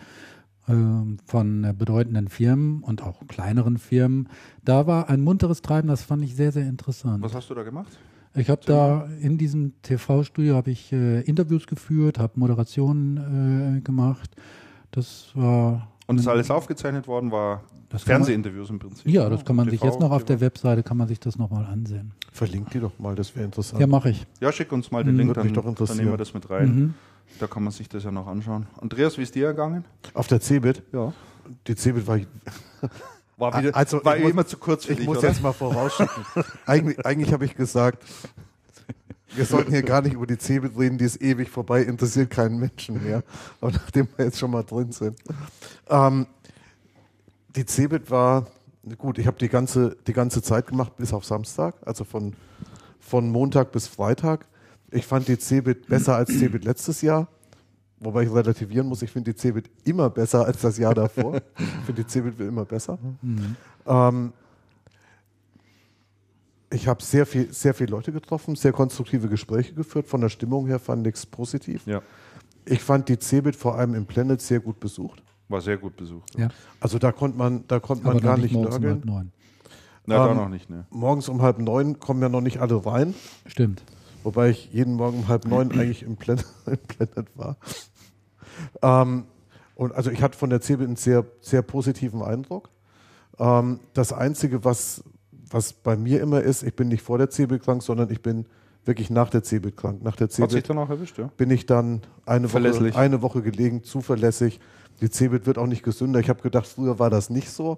ähm, 0.69 1.17
von 1.25 1.75
bedeutenden 1.77 2.27
Firmen 2.27 2.83
und 2.83 3.01
auch 3.01 3.25
kleineren 3.27 3.77
Firmen. 3.77 4.27
Da 4.65 4.85
war 4.85 5.09
ein 5.09 5.21
munteres 5.21 5.61
Treiben, 5.61 5.87
das 5.87 6.03
fand 6.03 6.23
ich 6.23 6.35
sehr, 6.35 6.51
sehr 6.51 6.67
interessant. 6.67 7.23
Was 7.23 7.33
hast 7.33 7.49
du 7.49 7.53
da 7.53 7.63
gemacht? 7.63 7.97
Ich 8.37 8.49
habe 8.49 8.61
da 8.65 9.07
in 9.19 9.37
diesem 9.37 9.81
TV-Studio 9.81 10.55
habe 10.55 10.69
ich 10.69 10.93
äh, 10.93 11.21
Interviews 11.21 11.65
geführt, 11.65 12.19
habe 12.19 12.33
Moderationen 12.39 13.77
äh, 13.77 13.81
gemacht. 13.81 14.29
Das 14.91 15.31
war 15.33 15.87
und 16.05 16.19
ist 16.19 16.27
alles 16.27 16.49
aufgezeichnet 16.49 17.07
worden, 17.07 17.31
war 17.31 17.63
das 17.89 18.03
Fernsehinterviews 18.03 18.69
im 18.69 18.79
Prinzip. 18.79 19.11
Ja, 19.11 19.29
das 19.29 19.43
kann 19.43 19.57
man 19.57 19.65
TV, 19.65 19.71
sich 19.71 19.83
jetzt 19.83 19.99
noch 19.99 20.11
auf 20.11 20.23
der 20.23 20.39
Webseite 20.39 20.83
kann 20.83 20.97
man 20.97 21.07
sich 21.07 21.19
das 21.19 21.37
nochmal 21.37 21.65
ansehen. 21.65 22.13
Verlinkt 22.31 22.73
die 22.73 22.79
doch 22.79 22.97
mal, 22.97 23.15
das 23.15 23.35
wäre 23.35 23.45
interessant. 23.45 23.81
Ja, 23.81 23.87
mache 23.87 24.11
ich. 24.11 24.25
Ja, 24.39 24.51
schick 24.51 24.71
uns 24.71 24.89
mal 24.89 25.03
den 25.03 25.15
mhm. 25.15 25.33
Link, 25.33 25.33
dann, 25.33 25.53
dann 25.53 25.97
nehmen 25.97 26.11
wir 26.11 26.17
das 26.17 26.33
mit 26.33 26.49
rein. 26.49 26.67
Mhm. 26.67 26.93
Da 27.39 27.47
kann 27.47 27.63
man 27.63 27.71
sich 27.71 27.89
das 27.89 28.03
ja 28.03 28.11
noch 28.11 28.27
anschauen. 28.27 28.67
Andreas, 28.79 29.17
wie 29.17 29.23
ist 29.23 29.35
dir 29.35 29.47
ergangen? 29.47 29.83
Auf 30.13 30.27
der 30.27 30.39
Cebit? 30.39 30.81
Ja. 30.93 31.11
Die 31.67 31.75
Cebit 31.75 32.07
war. 32.07 32.19
War, 33.37 33.57
wieder, 33.57 33.75
also 33.75 34.03
war 34.03 34.17
muss, 34.17 34.31
immer 34.31 34.47
zu 34.47 34.57
kurz 34.57 34.85
für 34.85 34.93
Ich 34.93 34.99
dich, 34.99 35.07
muss 35.07 35.19
oder? 35.19 35.27
jetzt 35.27 35.41
mal 35.41 35.53
vorausschicken. 35.53 36.25
eigentlich 36.65 37.05
eigentlich 37.05 37.31
habe 37.31 37.45
ich 37.45 37.55
gesagt, 37.55 38.03
wir 39.35 39.45
sollten 39.45 39.71
hier 39.71 39.83
gar 39.83 40.01
nicht 40.01 40.13
über 40.13 40.25
die 40.25 40.37
Cebit 40.37 40.77
reden, 40.77 40.97
die 40.97 41.05
ist 41.05 41.21
ewig 41.21 41.49
vorbei, 41.49 41.83
interessiert 41.83 42.31
keinen 42.31 42.59
Menschen 42.59 43.03
mehr. 43.03 43.23
Aber 43.61 43.71
nachdem 43.71 44.07
wir 44.15 44.25
jetzt 44.25 44.39
schon 44.39 44.51
mal 44.51 44.63
drin 44.63 44.91
sind. 44.91 45.19
Ähm, 45.87 46.25
die 47.55 47.65
Cebit 47.65 48.09
war, 48.09 48.47
gut, 48.97 49.19
ich 49.19 49.27
habe 49.27 49.37
die 49.37 49.49
ganze, 49.49 49.95
die 50.07 50.13
ganze 50.13 50.41
Zeit 50.41 50.67
gemacht 50.67 50.97
bis 50.97 51.13
auf 51.13 51.23
Samstag, 51.23 51.75
also 51.85 52.03
von, 52.03 52.33
von 52.99 53.29
Montag 53.29 53.71
bis 53.71 53.87
Freitag. 53.87 54.47
Ich 54.89 55.05
fand 55.05 55.27
die 55.27 55.37
Cebit 55.37 55.87
besser 55.87 56.15
als 56.15 56.29
Cebit 56.29 56.63
letztes 56.63 57.01
Jahr. 57.01 57.27
Wobei 57.99 58.23
ich 58.23 58.31
relativieren 58.33 58.87
muss, 58.87 59.01
ich 59.01 59.09
finde 59.11 59.33
die 59.33 59.39
Cebit 59.39 59.69
immer 59.83 60.09
besser 60.09 60.45
als 60.45 60.61
das 60.61 60.77
Jahr 60.77 60.93
davor. 60.93 61.37
ich 61.57 61.85
finde 61.85 62.03
die 62.03 62.07
Cebit 62.07 62.39
immer 62.39 62.65
besser. 62.65 62.99
Mhm. 63.21 63.55
Ähm, 63.85 64.33
ich 66.69 66.87
habe 66.87 67.01
sehr 67.01 67.25
viel, 67.25 67.51
sehr 67.53 67.73
viele 67.73 67.91
Leute 67.91 68.11
getroffen, 68.11 68.55
sehr 68.55 68.73
konstruktive 68.73 69.27
Gespräche 69.29 69.73
geführt. 69.73 70.07
Von 70.07 70.21
der 70.21 70.29
Stimmung 70.29 70.67
her 70.67 70.79
fand 70.79 71.07
ich 71.07 71.15
es 71.15 71.25
positiv. 71.25 71.85
Ja. 71.87 72.01
Ich 72.65 72.83
fand 72.83 73.07
die 73.07 73.17
CeBIT 73.17 73.55
vor 73.55 73.75
allem 73.77 73.93
im 73.93 74.05
Planet 74.05 74.41
sehr 74.41 74.59
gut 74.59 74.79
besucht. 74.79 75.23
War 75.47 75.61
sehr 75.61 75.77
gut 75.77 75.95
besucht. 75.95 76.37
Ja. 76.37 76.49
Also 76.81 76.99
da 76.99 77.13
konnte 77.13 77.37
man, 77.37 77.63
da 77.67 77.79
konnte 77.79 78.03
man 78.03 78.19
gar 78.19 78.35
noch 78.35 78.43
nicht 78.43 78.51
morgens 78.53 78.75
um 78.75 78.83
halb 78.83 78.83
nörgeln. 78.83 79.05
neun. 79.05 79.31
Na, 80.05 80.15
da 80.17 80.31
Ähm, 80.31 80.37
noch 80.37 80.49
nicht, 80.49 80.69
ne. 80.69 80.85
Morgens 80.89 81.29
um 81.29 81.41
halb 81.41 81.59
neun 81.59 81.99
kommen 81.99 82.21
ja 82.21 82.27
noch 82.29 82.41
nicht 82.41 82.59
alle 82.59 82.85
rein, 82.85 83.13
Stimmt. 83.45 83.81
Wobei 84.27 84.49
ich 84.49 84.73
jeden 84.73 84.95
Morgen 84.95 85.19
um 85.19 85.27
halb 85.29 85.45
neun 85.45 85.71
eigentlich 85.79 86.03
im 86.03 86.17
Planet, 86.17 86.45
im 86.65 86.77
Planet 86.77 87.27
war. 87.35 87.55
Ähm, 88.81 89.23
und 89.75 89.93
also 89.93 90.11
ich 90.11 90.21
hatte 90.21 90.37
von 90.37 90.49
der 90.49 90.59
CeBIT 90.59 90.85
einen 90.85 90.95
sehr, 90.97 91.25
sehr 91.39 91.61
positiven 91.61 92.21
Eindruck. 92.21 92.69
Ähm, 93.39 93.79
das 93.93 94.11
Einzige, 94.11 94.65
was, 94.65 95.01
was 95.49 95.71
bei 95.71 95.95
mir 95.95 96.19
immer 96.21 96.41
ist, 96.41 96.63
ich 96.63 96.75
bin 96.75 96.89
nicht 96.89 97.03
vor 97.03 97.17
der 97.17 97.29
CeBIT 97.29 97.63
krank, 97.63 97.81
sondern 97.81 98.11
ich 98.11 98.21
bin 98.21 98.47
wirklich 98.83 99.09
nach 99.09 99.29
der 99.29 99.43
CeBIT 99.43 99.77
krank. 99.77 100.03
Nach 100.03 100.17
der 100.17 100.29
CeBIT 100.29 100.69
dann 100.69 100.79
auch 100.79 100.89
erwischt, 100.89 101.17
ja. 101.17 101.29
bin 101.37 101.49
ich 101.49 101.65
dann 101.65 102.01
eine 102.25 102.51
Woche, 102.51 102.95
eine 102.95 103.21
Woche 103.21 103.41
gelegen, 103.41 103.83
zuverlässig. 103.83 104.59
Die 104.99 105.09
CeBIT 105.09 105.45
wird 105.45 105.57
auch 105.57 105.67
nicht 105.67 105.83
gesünder. 105.83 106.19
Ich 106.19 106.27
habe 106.27 106.41
gedacht, 106.41 106.67
früher 106.67 106.99
war 106.99 107.09
das 107.09 107.29
nicht 107.29 107.49
so. 107.49 107.77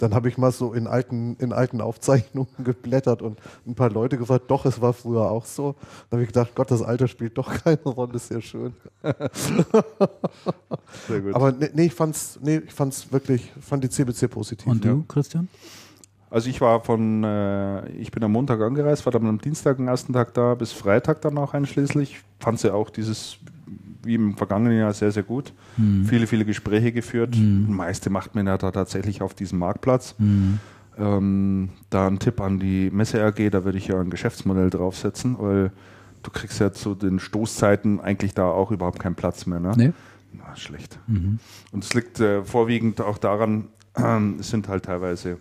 Dann 0.00 0.14
habe 0.14 0.28
ich 0.30 0.38
mal 0.38 0.50
so 0.50 0.72
in 0.72 0.86
alten, 0.86 1.36
in 1.36 1.52
alten 1.52 1.82
Aufzeichnungen 1.82 2.48
geblättert 2.64 3.20
und 3.20 3.38
ein 3.66 3.74
paar 3.74 3.90
Leute 3.90 4.16
gefragt, 4.16 4.44
doch, 4.48 4.64
es 4.64 4.80
war 4.80 4.94
früher 4.94 5.30
auch 5.30 5.44
so. 5.44 5.74
Dann 6.08 6.18
habe 6.18 6.22
ich 6.22 6.28
gedacht, 6.28 6.54
Gott, 6.54 6.70
das 6.70 6.80
Alter 6.82 7.06
spielt 7.06 7.36
doch 7.36 7.52
keine 7.64 7.82
Rolle, 7.82 8.18
sehr 8.18 8.40
schön. 8.40 8.72
Sehr 11.06 11.20
gut. 11.20 11.34
Aber 11.34 11.52
nee, 11.52 11.70
nee, 11.72 11.84
ich 11.86 11.94
fand's, 11.94 12.38
nee, 12.42 12.58
ich 12.58 12.72
fand's 12.72 13.12
wirklich, 13.12 13.52
fand 13.60 13.84
die 13.84 13.88
sehr 13.90 14.28
positiv. 14.28 14.66
Und 14.66 14.84
ja. 14.84 14.92
du, 14.92 15.04
Christian? 15.04 15.48
Also 16.30 16.48
ich 16.48 16.60
war 16.60 16.82
von, 16.82 17.24
äh, 17.24 17.88
ich 17.90 18.10
bin 18.10 18.22
am 18.22 18.32
Montag 18.32 18.60
angereist, 18.60 19.04
war 19.04 19.12
dann 19.12 19.26
am 19.26 19.40
Dienstag 19.40 19.76
den 19.76 19.88
ersten 19.88 20.12
Tag 20.12 20.32
da, 20.34 20.54
bis 20.54 20.72
Freitag 20.72 21.20
dann 21.22 21.36
auch 21.38 21.54
einschließlich. 21.54 22.20
Fand 22.38 22.60
sie 22.60 22.72
auch 22.72 22.90
dieses, 22.90 23.38
wie 24.02 24.14
im 24.14 24.36
vergangenen 24.36 24.78
Jahr, 24.78 24.92
sehr, 24.92 25.12
sehr 25.12 25.22
gut. 25.22 25.52
Mhm. 25.76 26.04
Viele, 26.06 26.26
viele 26.26 26.44
Gespräche 26.44 26.92
geführt. 26.92 27.34
Das 27.34 27.68
meiste 27.68 28.10
macht 28.10 28.34
man 28.34 28.46
ja 28.46 28.58
da 28.58 28.70
tatsächlich 28.70 29.22
auf 29.22 29.34
diesem 29.34 29.58
Marktplatz. 29.58 30.14
Mhm. 30.18 30.58
Ähm, 30.98 31.68
da 31.88 32.06
ein 32.06 32.18
Tipp 32.18 32.40
an 32.40 32.58
die 32.58 32.90
Messe 32.90 33.24
AG, 33.24 33.50
da 33.50 33.64
würde 33.64 33.78
ich 33.78 33.88
ja 33.88 34.00
ein 34.00 34.10
Geschäftsmodell 34.10 34.70
draufsetzen, 34.70 35.36
weil 35.38 35.72
du 36.22 36.30
kriegst 36.30 36.60
ja 36.60 36.72
zu 36.72 36.94
den 36.94 37.18
Stoßzeiten 37.18 38.00
eigentlich 38.00 38.34
da 38.34 38.46
auch 38.46 38.70
überhaupt 38.70 38.98
keinen 38.98 39.14
Platz 39.14 39.46
mehr. 39.46 39.60
Ne? 39.60 39.72
Nee? 39.76 39.92
Na, 40.32 40.54
schlecht. 40.56 40.98
Mhm. 41.06 41.38
Und 41.72 41.84
es 41.84 41.94
liegt 41.94 42.20
äh, 42.20 42.44
vorwiegend 42.44 43.00
auch 43.00 43.18
daran, 43.18 43.68
es 44.38 44.50
sind 44.50 44.68
halt 44.68 44.84
teilweise 44.84 45.38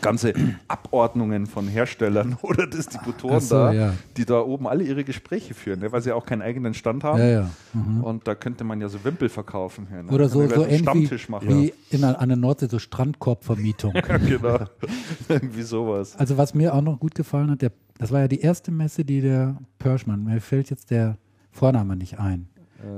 ganze 0.00 0.32
Abordnungen 0.68 1.46
von 1.46 1.68
Herstellern 1.68 2.36
oder 2.42 2.66
Distributoren 2.66 3.40
so, 3.40 3.54
da, 3.54 3.72
ja. 3.72 3.94
die 4.16 4.24
da 4.24 4.40
oben 4.40 4.66
alle 4.66 4.84
ihre 4.84 5.04
Gespräche 5.04 5.54
führen, 5.54 5.80
ne, 5.80 5.92
weil 5.92 6.02
sie 6.02 6.12
auch 6.12 6.26
keinen 6.26 6.42
eigenen 6.42 6.74
Stand 6.74 7.04
haben. 7.04 7.18
Ja, 7.18 7.28
ja. 7.28 7.50
Mhm. 7.74 8.04
Und 8.04 8.26
da 8.26 8.34
könnte 8.34 8.64
man 8.64 8.80
ja 8.80 8.88
so 8.88 9.04
Wimpel 9.04 9.28
verkaufen. 9.28 9.86
Ne? 9.90 10.10
Oder 10.10 10.28
so, 10.28 10.46
so 10.48 10.64
ähnlich 10.64 10.80
Stammtisch 10.80 11.28
wie, 11.28 11.32
machen. 11.32 11.48
wie 11.48 11.74
in 11.90 12.04
einer, 12.04 12.20
an 12.20 12.28
der 12.28 12.38
Nordsee, 12.38 12.66
so 12.66 12.78
Strandkorbvermietung. 12.78 13.94
Ja, 14.10 14.16
genau. 14.16 14.58
Irgendwie 15.28 15.62
sowas. 15.62 16.16
Also 16.16 16.36
was 16.36 16.54
mir 16.54 16.74
auch 16.74 16.80
noch 16.80 16.98
gut 16.98 17.14
gefallen 17.14 17.50
hat, 17.50 17.62
der, 17.62 17.70
das 17.98 18.10
war 18.10 18.20
ja 18.20 18.28
die 18.28 18.40
erste 18.40 18.70
Messe, 18.70 19.04
die 19.04 19.20
der 19.20 19.56
Pörschmann, 19.78 20.24
mir 20.24 20.40
fällt 20.40 20.70
jetzt 20.70 20.90
der 20.90 21.18
Vorname 21.50 21.96
nicht 21.96 22.18
ein, 22.18 22.48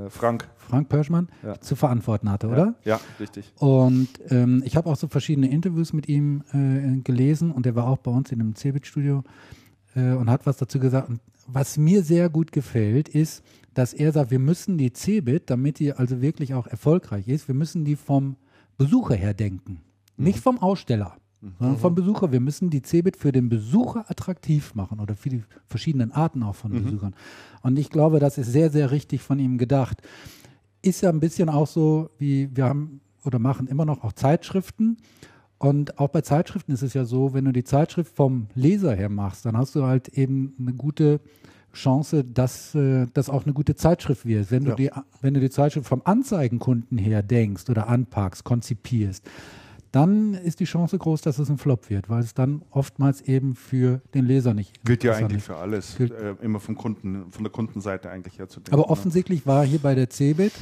Frank. 0.09 0.49
Frank 0.57 0.89
Pörschmann, 0.89 1.29
Ja. 1.43 1.61
zu 1.61 1.77
verantworten 1.77 2.31
hatte, 2.31 2.49
oder? 2.49 2.75
Ja, 2.85 3.01
richtig. 3.21 3.53
Und 3.59 4.09
ähm, 4.31 4.62
ich 4.65 4.77
habe 4.77 4.89
auch 4.89 4.97
so 4.97 5.09
verschiedene 5.09 5.51
Interviews 5.51 5.93
mit 5.93 6.09
ihm 6.09 6.43
äh, 6.53 7.01
gelesen 7.03 7.51
und 7.51 7.67
er 7.67 7.75
war 7.75 7.87
auch 7.89 7.99
bei 7.99 8.11
uns 8.11 8.31
in 8.33 8.41
einem 8.41 8.55
Cebit-Studio 8.55 9.23
äh, 9.95 10.12
und 10.12 10.31
hat 10.31 10.47
was 10.47 10.57
dazu 10.57 10.79
gesagt. 10.79 11.09
Und 11.09 11.21
was 11.47 11.77
mir 11.79 12.03
sehr 12.03 12.29
gut 12.31 12.53
gefällt, 12.53 13.09
ist, 13.09 13.43
dass 13.75 13.93
er 13.95 14.12
sagt, 14.12 14.31
wir 14.31 14.39
müssen 14.39 14.79
die 14.79 14.93
Cebit, 14.93 15.51
damit 15.51 15.79
die 15.79 15.93
also 15.93 16.21
wirklich 16.21 16.55
auch 16.55 16.67
erfolgreich 16.67 17.27
ist, 17.29 17.49
wir 17.49 17.55
müssen 17.55 17.85
die 17.85 17.97
vom 17.97 18.37
Besucher 18.77 19.15
her 19.15 19.35
denken. 19.35 19.81
Nicht 20.17 20.39
vom 20.41 20.59
Aussteller, 20.59 21.17
sondern 21.59 21.79
vom 21.79 21.95
Besucher. 21.95 22.33
Wir 22.33 22.41
müssen 22.41 22.71
die 22.71 22.83
Cebit 22.83 23.17
für 23.17 23.33
den 23.33 23.49
Besucher 23.49 24.05
attraktiv 24.09 24.75
machen 24.75 25.01
oder 25.01 25.17
für 25.17 25.29
die 25.29 25.43
verschiedenen 25.67 26.13
Arten 26.13 26.43
auch 26.43 26.55
von 26.55 26.71
Besuchern. 26.73 27.15
Und 27.63 27.79
ich 27.79 27.91
glaube, 27.91 28.19
das 28.21 28.39
ist 28.39 28.53
sehr, 28.53 28.71
sehr 28.71 28.91
richtig 28.91 29.23
von 29.23 29.39
ihm 29.39 29.59
gedacht 29.59 30.03
ist 30.83 31.01
ja 31.01 31.11
ein 31.11 31.21
bisschen 31.21 31.49
auch 31.49 31.67
so, 31.67 32.11
wie 32.19 32.51
wir 32.55 32.65
haben 32.65 33.01
oder 33.25 33.39
machen 33.39 33.69
immer 33.69 33.85
noch 33.85 34.03
auch 34.03 34.13
Zeitschriften. 34.13 34.97
Und 35.59 36.01
auch 36.01 36.09
bei 36.09 36.23
Zeitschriften 36.23 36.73
ist 36.73 36.83
es 36.83 36.93
ja 36.93 37.05
so, 37.05 37.35
wenn 37.35 37.45
du 37.45 37.53
die 37.53 37.63
Zeitschrift 37.63 38.15
vom 38.17 38.49
Leser 38.57 38.95
her 38.95 39.09
machst, 39.09 39.47
dann 39.47 39.57
hast 39.57 39.77
du 39.77 39.85
halt 39.85 40.09
eben 40.09 40.55
eine 40.59 40.73
gute 40.73 41.21
Chance, 41.73 42.25
dass 42.25 42.75
äh, 42.75 43.07
das 43.15 43.31
auch 43.31 43.45
eine 43.45 43.53
gute 43.55 43.77
Zeitschrift 43.77 44.27
wird. 44.27 44.51
Wenn 44.51 44.65
du, 44.65 44.71
Ja. 44.71 44.75
die, 44.77 44.91
wenn 45.21 45.35
du 45.35 45.41
die 45.41 45.51
Zeitschrift 45.51 45.87
vom 45.87 46.03
Anzeigenkunden 46.05 46.99
her 46.99 47.23
denkst 47.23 47.71
oder 47.71 47.87
anpackst, 47.89 48.43
konzipierst, 48.43 49.25
dann 49.93 50.35
ist 50.35 50.59
die 50.61 50.65
Chance 50.65 50.99
groß, 50.99 51.21
dass 51.23 51.39
es 51.39 51.49
ein 51.51 51.59
Flop 51.59 51.89
wird, 51.91 52.09
weil 52.09 52.21
es 52.21 52.35
dann 52.35 52.63
oftmals 52.71 53.21
eben 53.21 53.55
für 53.55 54.01
den 54.15 54.25
Leser 54.25 54.55
nicht 54.55 54.85
Gilt 54.85 55.05
ja 55.05 55.13
eigentlich 55.15 55.43
für 55.45 55.57
alles. 55.57 56.01
Äh, 56.01 56.35
immer 56.43 56.61
vom 56.61 56.77
Kunden, 56.77 57.31
von 57.31 57.45
der 57.45 57.53
Kundenseite 57.53 58.11
eigentlich 58.11 58.39
her 58.39 58.49
zu 58.49 58.61
denken. 58.61 58.73
Aber 58.75 58.83
ne? 58.85 58.89
offensichtlich 58.91 59.47
war 59.47 59.65
hier 59.65 59.79
bei 59.79 59.95
der 59.95 60.09
CeBIT 60.11 60.53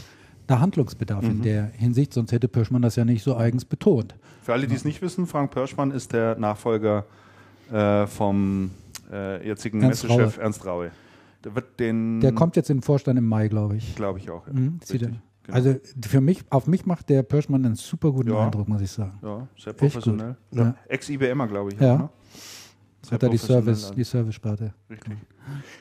der 0.48 0.60
Handlungsbedarf 0.60 1.22
Mhm. 1.24 1.30
in 1.30 1.42
der 1.42 1.64
Hinsicht, 1.66 2.12
sonst 2.12 2.32
hätte 2.32 2.48
Pörschmann 2.48 2.82
das 2.82 2.96
ja 2.96 3.04
nicht 3.04 3.22
so 3.22 3.36
eigens 3.36 3.64
betont. 3.64 4.16
Für 4.42 4.52
alle, 4.52 4.66
die 4.66 4.74
es 4.74 4.84
nicht 4.84 5.00
wissen, 5.00 5.26
Frank 5.28 5.52
Pörschmann 5.52 5.92
ist 5.92 6.12
der 6.12 6.36
Nachfolger 6.36 7.06
äh, 7.72 8.06
vom 8.08 8.72
äh, 9.12 9.46
jetzigen 9.46 9.80
Ernst 9.80 10.02
Messechef 10.08 10.38
Ernst 10.38 10.66
Raue. 10.66 10.90
Der 11.44 11.54
wird 11.54 11.78
den, 11.78 12.20
Der 12.20 12.32
kommt 12.32 12.56
jetzt 12.56 12.68
in 12.68 12.78
den 12.78 12.82
Vorstand 12.82 13.16
im 13.18 13.26
Mai, 13.26 13.46
glaube 13.48 13.76
ich. 13.76 13.94
glaube 13.94 14.18
ich 14.18 14.28
auch. 14.28 14.46
Ja. 14.48 14.52
Mhm, 14.52 14.80
genau. 15.52 15.68
Also 15.70 15.80
für 16.08 16.20
mich, 16.20 16.44
auf 16.50 16.66
mich 16.66 16.86
macht 16.86 17.08
der 17.08 17.22
Pörschmann 17.22 17.64
einen 17.64 17.74
super 17.76 18.10
guten 18.12 18.30
Ja. 18.30 18.44
Eindruck, 18.44 18.68
muss 18.68 18.80
ich 18.80 18.90
sagen. 18.90 19.18
ja, 19.22 19.46
sehr 19.58 19.72
professionell. 19.72 20.36
Ja. 20.52 20.74
Ex-IBMer, 20.88 21.46
glaube 21.46 21.72
ich. 21.72 21.80
Ja. 21.80 21.94
auch, 21.94 21.98
Ne? 22.00 22.08
Sehr 23.02 23.12
Hat 23.12 23.22
er 23.22 23.28
die 23.30 23.38
Service, 23.38 23.90
an. 23.90 23.96
die 23.96 24.04
Service-Sparte. 24.04 24.74
Richtig. 24.90 25.14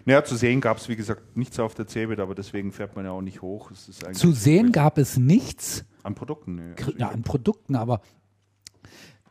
Naja, 0.05 0.23
zu 0.23 0.38
sehen 0.38 0.61
gab 0.61 0.77
es, 0.77 0.88
wie 0.88 0.95
gesagt, 0.95 1.35
nichts 1.35 1.59
auf 1.59 1.75
der 1.75 1.85
CeBIT, 1.85 2.17
aber 2.21 2.33
deswegen 2.33 2.71
fährt 2.71 2.95
man 2.95 3.03
ja 3.03 3.11
auch 3.11 3.21
nicht 3.21 3.41
hoch. 3.41 3.71
Zu 3.73 4.31
sehen 4.31 4.71
gab 4.71 4.97
es 4.97 5.17
nichts 5.17 5.83
An 6.03 6.15
Produkten. 6.15 6.59
Kr- 6.75 6.85
Also 6.88 6.97
ja, 6.97 7.09
an 7.09 7.23
Produkten, 7.23 7.75
aber 7.75 7.99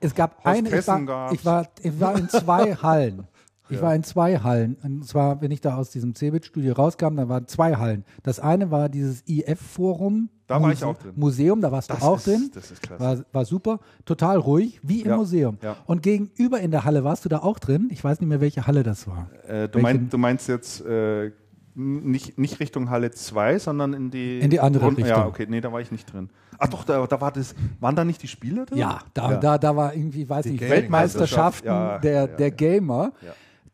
es 0.01 0.15
gab 0.15 0.45
eine, 0.47 0.69
ich 0.69 0.87
war, 0.87 1.33
ich, 1.33 1.45
war, 1.47 1.69
ich 1.83 1.99
war 1.99 2.19
in 2.19 2.29
zwei 2.29 2.75
Hallen. 2.83 3.27
Ich 3.71 3.77
Ja. 3.77 3.83
war 3.83 3.95
in 3.95 4.03
zwei 4.03 4.39
Hallen. 4.39 4.77
Und 4.83 5.05
zwar, 5.07 5.41
wenn 5.41 5.51
ich 5.51 5.61
da 5.61 5.77
aus 5.77 5.91
diesem 5.91 6.15
Cebit-Studio 6.15 6.75
rauskam, 6.75 7.17
da 7.17 7.29
waren 7.29 7.47
zwei 7.47 7.77
Hallen. 7.77 8.05
Das 8.23 8.41
eine 8.41 8.71
war 8.71 8.89
dieses 8.89 9.23
IF-Forum. 9.27 10.29
Da 10.47 10.63
war 10.63 10.73
ich 10.73 10.83
auch 10.83 10.97
drin. 10.97 11.13
Museum, 11.17 11.61
da 11.61 11.71
warst 11.71 11.91
Das 11.91 11.99
du 12.01 12.05
auch 12.07 12.17
ist, 12.17 12.27
drin. 12.27 12.51
Das 12.55 12.71
ist 12.71 12.81
klasse. 12.83 13.03
War, 13.03 13.19
war 13.33 13.45
super, 13.45 13.81
total 14.07 14.39
ruhig, 14.39 14.81
wie 14.83 15.03
im 15.03 15.09
Ja, 15.11 15.17
Museum. 15.17 15.59
ja. 15.63 15.77
Und 15.85 16.03
gegenüber 16.03 16.61
in 16.61 16.71
der 16.71 16.85
Halle 16.85 17.05
warst 17.05 17.25
du 17.27 17.29
da 17.29 17.39
auch 17.41 17.59
drin. 17.59 17.89
Ich 17.93 18.03
weiß 18.03 18.21
nicht 18.21 18.29
mehr, 18.29 18.41
welche 18.41 18.67
Halle 18.67 18.83
das 18.83 19.07
war. 19.07 19.29
Äh, 19.47 19.69
du, 19.69 19.79
mein, 19.81 20.09
du 20.09 20.17
meinst 20.17 20.49
jetzt 20.49 20.81
äh, 20.87 21.33
nicht, 21.75 22.39
nicht 22.39 22.61
Richtung 22.61 22.89
Halle 22.89 23.11
2, 23.11 23.59
sondern 23.59 23.93
in 23.93 24.11
die, 24.11 24.39
In 24.41 24.49
die 24.51 24.59
andere 24.61 24.85
Ja, 24.85 24.91
Richtung. 24.95 25.23
okay, 25.27 25.47
nee, 25.49 25.61
da 25.61 25.71
war 25.71 25.81
ich 25.83 25.93
nicht 25.93 26.11
drin. 26.13 26.31
Ach 26.59 26.67
doch, 26.69 26.83
da, 26.85 27.07
da 27.07 27.21
war 27.21 27.31
das, 27.31 27.55
waren 27.79 27.95
da 27.95 28.05
nicht 28.05 28.21
die 28.23 28.27
Spiele 28.27 28.65
drin? 28.67 28.79
Ja, 28.79 29.01
da, 29.15 29.33
Ja. 29.33 29.37
Da, 29.37 29.59
da 29.59 29.77
war 29.77 29.95
irgendwie, 29.95 30.29
weiß 30.29 30.45
Die 30.45 30.53
nicht, 30.53 30.63
Weltmeisterschaften 30.63 31.69
Ja, 31.69 31.99
der, 31.99 32.13
ja, 32.13 32.27
der 32.27 32.49
ja. 32.49 32.55
Gamer. 32.55 33.13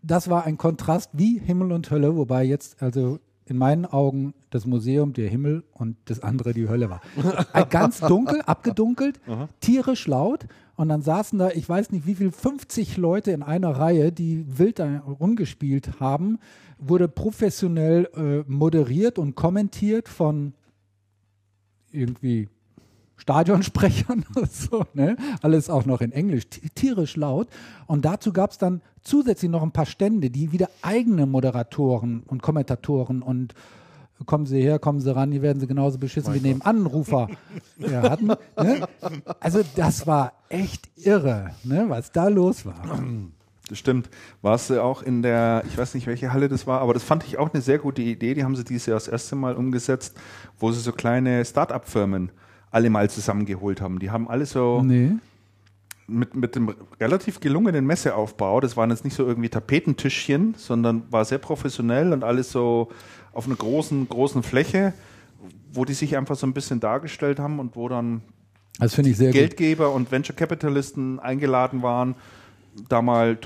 Das 0.07 0.29
war 0.29 0.45
ein 0.45 0.59
Kontrast 0.59 1.11
wie 1.15 1.39
Himmel 1.39 1.73
und 1.73 1.91
Hölle, 1.91 2.15
wobei 2.15 2.45
jetzt 2.45 2.83
also 2.83 3.19
in 3.47 3.57
meinen 3.57 3.87
Augen 3.87 4.35
das 4.51 4.67
Museum 4.67 5.13
der 5.13 5.29
Himmel 5.29 5.65
und 5.73 5.97
das 6.07 6.21
andere 6.21 6.53
die 6.53 6.69
Hölle 6.69 6.91
war. 6.91 7.01
Ganz 7.71 8.01
dunkel, 8.01 8.43
abgedunkelt, 8.43 9.21
tierisch 9.61 10.07
laut 10.07 10.47
und 10.77 10.89
dann 10.89 11.03
saßen 11.03 11.39
da, 11.39 11.51
ich 11.51 11.69
weiß 11.69 11.91
nicht 11.91 12.07
wie 12.07 12.15
viel, 12.15 12.33
50 12.33 12.97
Leute 12.97 13.31
in 13.31 13.43
einer 13.43 13.71
Reihe, 13.71 14.13
die 14.13 14.45
wild 14.59 14.81
rumgespielt 14.81 16.01
haben, 16.01 16.39
wurde 16.79 17.09
professionell 17.09 18.09
äh, 18.15 18.51
moderiert 18.51 19.19
und 19.19 19.35
kommentiert 19.35 20.09
von 20.09 20.55
irgendwie 21.91 22.49
Stadionsprechern 23.17 24.25
oder 24.37 24.47
so, 24.47 24.85
ne? 24.95 25.17
Alles 25.43 25.71
auch 25.71 25.85
noch 25.87 26.01
in 26.01 26.13
Englisch, 26.13 26.49
ti- 26.49 26.69
tierisch 26.75 27.17
laut. 27.17 27.49
Und 27.87 28.05
dazu 28.05 28.33
gab 28.33 28.51
es 28.51 28.59
dann 28.59 28.83
zusätzlich 29.03 29.51
noch 29.51 29.63
ein 29.63 29.73
paar 29.73 29.87
Stände, 29.87 30.31
die 30.31 30.53
wieder 30.53 30.69
eigene 30.83 31.27
Moderatoren 31.27 32.23
und 32.27 32.43
Kommentatoren 32.43 33.23
und 33.23 33.55
kommen 34.27 34.47
Sie 34.47 34.61
her, 34.63 34.79
kommen 34.79 35.01
Sie 35.01 35.15
ran, 35.15 35.33
hier 35.33 35.43
werden 35.43 35.61
Sie 35.61 35.67
genauso 35.67 35.99
beschissen 35.99 36.33
wie 36.35 36.41
neben 36.41 36.63
Anrufer 36.63 37.29
ja, 37.79 38.09
hatten. 38.09 38.29
Ne? 38.29 38.89
Also 39.41 39.61
das 39.77 40.07
war 40.07 40.33
echt 40.49 40.89
irre, 40.97 41.51
ne? 41.65 41.85
was 41.89 42.11
da 42.13 42.29
los 42.29 42.65
war. 42.65 42.83
Das 43.69 43.79
stimmt. 43.79 44.09
Warst 44.41 44.71
du 44.71 44.83
auch 44.83 45.03
in 45.03 45.23
der, 45.23 45.65
ich 45.67 45.77
weiß 45.77 45.95
nicht, 45.95 46.07
welche 46.07 46.33
Halle 46.33 46.49
das 46.49 46.67
war, 46.67 46.81
aber 46.81 46.95
das 46.95 47.03
fand 47.03 47.25
ich 47.25 47.39
auch 47.39 47.53
eine 47.53 47.61
sehr 47.63 47.79
gute 47.79 48.03
Idee. 48.03 48.35
Die 48.35 48.45
haben 48.45 48.57
sie 48.57 48.65
dieses 48.65 48.87
Jahr 48.87 48.97
das 48.97 49.09
erste 49.09 49.37
Mal 49.37 49.57
umgesetzt, 49.57 50.17
wo 50.59 50.71
sie 50.73 50.81
so 50.81 50.93
kleine 50.93 51.45
Start-up-Firmen 51.45 52.31
alle 52.75 52.91
mal 52.91 53.09
zusammengeholt 53.09 53.81
haben. 53.81 53.99
Die 54.01 54.11
haben 54.11 54.29
alle 54.29 54.47
so, 54.47 54.83
Nee. 54.83 55.13
mit, 56.07 56.35
mit 56.35 56.55
dem 56.57 56.75
relativ 57.01 57.41
gelungenen 57.41 57.87
Messeaufbau, 57.87 58.61
das 58.61 58.77
waren 58.77 58.91
jetzt 58.91 59.05
nicht 59.05 59.15
so 59.17 59.25
irgendwie 59.27 59.49
Tapetentischchen, 59.49 60.55
sondern 60.59 61.05
war 61.11 61.25
sehr 61.25 61.39
professionell 61.39 62.13
und 62.13 62.25
alles 62.25 62.51
so 62.53 62.91
auf 63.33 63.47
einer 63.47 63.57
großen, 63.57 64.09
großen 64.09 64.43
Fläche, 64.43 64.93
wo 65.73 65.85
die 65.85 65.95
sich 65.95 66.17
einfach 66.17 66.37
so 66.37 66.47
ein 66.47 66.53
bisschen 66.53 66.81
dargestellt 66.81 67.39
haben 67.39 67.59
und 67.59 67.75
wo 67.77 67.89
dann 67.89 68.23
Das 68.79 68.95
finde 68.95 69.11
ich 69.11 69.17
sehr 69.17 69.29
gut. 69.29 69.35
Geldgeber 69.41 69.93
und 69.93 70.11
Venture 70.13 70.37
Capitalisten 70.37 71.21
eingeladen 71.21 71.83
waren, 71.83 72.15
da 72.89 73.03
mal 73.03 73.39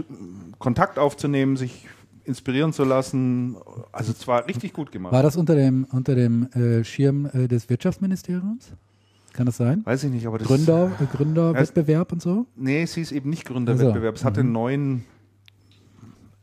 Kontakt 0.59 0.99
aufzunehmen, 0.99 1.57
sich 1.57 1.87
inspirieren 2.25 2.73
zu 2.73 2.85
lassen. 2.85 3.57
Also 3.93 4.13
es 4.13 4.27
war 4.27 4.47
richtig 4.47 4.73
gut 4.73 4.91
gemacht. 4.91 5.13
War 5.13 5.23
das 5.23 5.37
unter 5.37 5.55
dem, 5.55 5.87
unter 5.93 6.15
dem 6.15 6.51
äh, 6.53 6.83
Schirm 6.85 7.27
äh, 7.33 7.47
des 7.47 7.69
Wirtschaftsministeriums? 7.71 8.73
Kann 9.39 9.47
das 9.47 9.57
sein? 9.57 9.83
Weiß 9.87 10.03
ich 10.03 10.11
nicht, 10.11 10.27
aber 10.27 10.39
das 10.39 10.49
Gründer, 10.49 10.91
äh, 11.01 11.17
Gründerwettbewerb 11.17 12.11
und 12.11 12.21
so? 12.21 12.47
Nee, 12.57 12.85
sie 12.87 13.03
ist 13.03 13.13
eben 13.13 13.31
nicht 13.31 13.45
Gründerwettbewerb. 13.45 14.17
Es 14.17 14.23
Mhm. 14.23 14.27
hatte 14.27 14.41
einen 14.41 14.51
neuen 14.51 15.05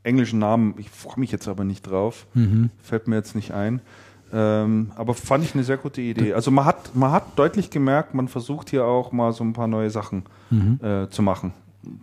englischen 0.03 0.39
Namen. 0.39 0.75
Ich 0.77 0.89
freue 0.89 1.19
mich 1.19 1.29
jetzt 1.29 1.49
aber 1.49 1.65
nicht 1.65 1.81
drauf. 1.81 2.25
Mhm. 2.35 2.69
Fällt 2.81 3.09
mir 3.09 3.17
jetzt 3.17 3.35
nicht 3.35 3.51
ein. 3.53 3.81
Ähm, 4.31 4.93
aber 4.95 5.13
fand 5.13 5.43
ich 5.43 5.53
eine 5.55 5.65
sehr 5.65 5.75
gute 5.75 5.99
Idee. 5.99 6.33
Also 6.35 6.51
man 6.51 6.63
hat, 6.63 6.95
man 6.95 7.11
hat 7.11 7.37
deutlich 7.37 7.69
gemerkt, 7.69 8.13
man 8.13 8.29
versucht 8.29 8.69
hier 8.69 8.85
auch 8.85 9.11
mal 9.11 9.33
so 9.33 9.43
ein 9.43 9.51
paar 9.51 9.67
neue 9.67 9.89
Sachen 9.89 10.23
äh, 10.81 11.07
zu 11.09 11.21
machen. 11.21 11.51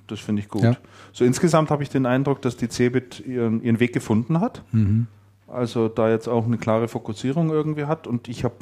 Das 0.09 0.21
finde 0.21 0.43
ich 0.43 0.49
gut. 0.51 0.61
Mhm. 0.61 0.67
Ja. 0.73 0.77
So 1.15 1.25
insgesamt 1.25 1.71
habe 1.71 1.83
ich 1.83 1.89
den 1.89 2.05
Eindruck, 2.05 2.43
dass 2.43 2.59
die 2.59 2.69
Cebit 2.69 3.21
ihren, 3.27 3.63
ihren 3.63 3.81
Weg 3.81 3.95
gefunden 3.95 4.41
hat. 4.41 4.63
Mhm. 4.73 5.07
Also 5.49 5.89
da 5.89 6.11
jetzt 6.11 6.29
auch 6.29 6.45
eine 6.45 6.59
klare 6.59 6.87
Fokussierung 6.87 7.49
irgendwie 7.49 7.87
hat. 7.87 8.07
Und 8.07 8.29
ich 8.29 8.45
habe 8.45 8.57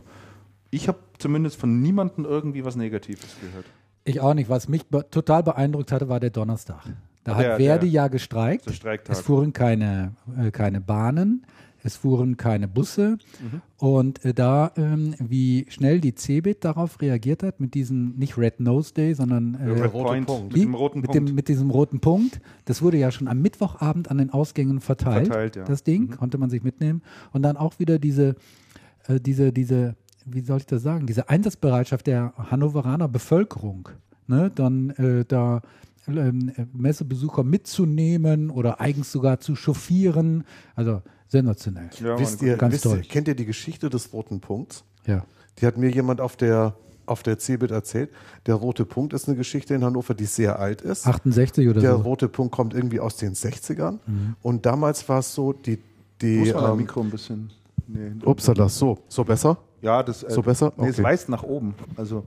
ich 0.71 0.89
hab 0.89 0.99
zumindest 1.21 1.57
von 1.57 1.81
niemandem 1.81 2.25
irgendwie 2.25 2.65
was 2.65 2.77
Negatives 2.77 3.37
gehört. 3.41 3.67
Ich 4.05 4.21
auch 4.21 4.35
nicht. 4.35 4.49
Was 4.49 4.69
mich 4.69 4.87
be 4.87 5.05
total 5.11 5.43
beeindruckt 5.43 5.93
hatte, 5.93 6.09
war 6.09 6.21
der 6.21 6.31
Donnerstag. 6.31 6.85
Da 7.25 7.35
Der- 7.35 7.51
hat 7.53 7.57
Verdi 7.61 7.87
der- 7.87 7.93
ja 7.95 8.09
gestreikt. 8.09 8.67
der 8.67 8.73
Streiktag. 8.73 9.15
Es 9.15 9.21
fuhren 9.23 9.53
keine, 9.53 10.13
äh, 10.39 10.51
keine 10.51 10.81
Bahnen, 10.81 11.45
es 11.83 11.97
fuhren 11.97 12.37
keine 12.39 12.67
Busse. 12.67 13.19
Mhm. 13.41 13.61
Und 13.77 14.25
äh, 14.25 14.33
da, 14.33 14.73
ähm, 14.77 15.15
wie 15.19 15.67
schnell 15.69 16.01
die 16.01 16.15
Cebit 16.15 16.65
darauf 16.65 17.01
reagiert 17.03 17.43
hat, 17.43 17.61
mit 17.61 17.75
diesem, 17.75 18.15
nicht 18.17 18.39
Red 18.39 18.61
Nose 18.61 18.95
Day, 18.95 19.13
sondern 19.15 19.55
äh, 19.55 19.65
Red 19.69 19.93
rote 19.93 20.05
Point 20.09 20.27
Punkt. 20.27 20.47
mit 20.49 20.57
wie? 20.57 20.61
dem 20.63 20.75
roten 20.75 21.01
mit, 21.01 21.11
Punkt. 21.11 21.29
Dem, 21.29 21.35
mit 21.35 21.49
diesem 21.49 21.71
roten 21.71 22.01
Punkt. 22.01 22.41
Das 22.65 22.81
wurde 22.81 22.97
ja 22.97 23.11
schon 23.11 23.29
am 23.29 23.43
Mittwochabend 23.43 24.11
an 24.11 24.17
den 24.19 24.31
Ausgängen 24.31 24.81
verteilt, 24.81 25.27
Verteilt, 25.27 25.57
ja. 25.57 25.65
das 25.65 25.83
Ding, 25.85 26.11
konnte 26.17 26.39
man 26.39 26.49
sich 26.49 26.63
mitnehmen. 26.63 27.03
Und 27.33 27.43
dann 27.43 27.59
auch 27.59 27.79
wieder 27.79 27.99
diese, 27.99 28.35
äh, 29.09 29.21
diese, 29.21 29.53
diese, 29.53 29.95
wie 30.33 30.41
soll 30.41 30.59
ich 30.59 30.67
das 30.67 30.83
sagen, 30.83 31.07
diese 31.07 31.29
Einsatzbereitschaft 31.29 32.07
der 32.07 32.33
Hannoveraner 32.51 33.09
Bevölkerung, 33.09 33.89
ne? 34.27 34.51
dann 34.55 34.91
äh, 34.91 35.25
da 35.27 35.63
äh, 36.07 36.33
Messebesucher 36.73 37.43
mitzunehmen 37.45 38.51
oder 38.51 38.81
eigens 38.81 39.13
sogar 39.13 39.41
zu 39.41 39.55
chauffieren. 39.57 40.45
Also 40.75 41.03
sensationell. 41.29 41.91
Ja, 42.03 42.19
Wisst 42.19 42.43
ihr, 42.43 42.57
Ganz 42.57 42.75
wisst 42.75 42.85
ihr, 42.87 42.91
toll. 42.93 43.03
kennt 43.09 43.29
ihr 43.29 43.35
die 43.37 43.47
Geschichte 43.47 43.89
des 43.91 44.13
roten 44.13 44.41
Punkts? 44.41 44.85
Ja. 45.07 45.25
Die 45.59 45.67
hat 45.67 45.77
mir 45.77 45.91
jemand 45.91 46.21
auf 46.21 46.37
der, 46.37 46.75
auf 47.07 47.23
der 47.23 47.39
CeBIT 47.39 47.71
erzählt. 47.71 48.11
Der 48.47 48.55
rote 48.55 48.85
Punkt 48.85 49.13
ist 49.13 49.29
eine 49.29 49.37
Geschichte 49.37 49.75
in 49.75 49.85
Hannover, 49.85 50.15
die 50.15 50.25
sehr 50.25 50.59
alt 50.59 50.81
ist. 50.83 51.07
68 51.07 51.69
oder 51.69 51.81
Der 51.81 51.97
so. 51.97 52.03
rote 52.03 52.29
Punkt 52.29 52.53
kommt 52.53 52.75
irgendwie 52.75 52.99
aus 53.01 53.17
den 53.17 53.35
60ern. 53.35 53.99
Und 54.43 54.67
damals 54.67 55.09
war 55.09 55.19
es 55.21 55.35
so, 55.35 55.53
die, 55.53 55.79
die 56.21 56.39
Muss 56.39 56.53
man 56.53 56.63
das 56.63 56.71
ähm, 56.73 56.77
Mikro 56.79 57.01
ein 57.03 57.11
bisschen. 57.11 57.51
Nee. 57.93 58.13
upsala, 58.25 58.69
so, 58.69 58.99
so 59.09 59.25
besser? 59.25 59.59
Ja, 59.83 60.03
das. 60.03 60.23
Äh, 60.23 60.31
So 60.31 60.43
besser? 60.43 60.73
Nee, 60.77 60.89
es 60.89 61.03
weist 61.03 61.29
nach 61.29 61.43
oben. 61.43 61.75
Also 61.97 62.25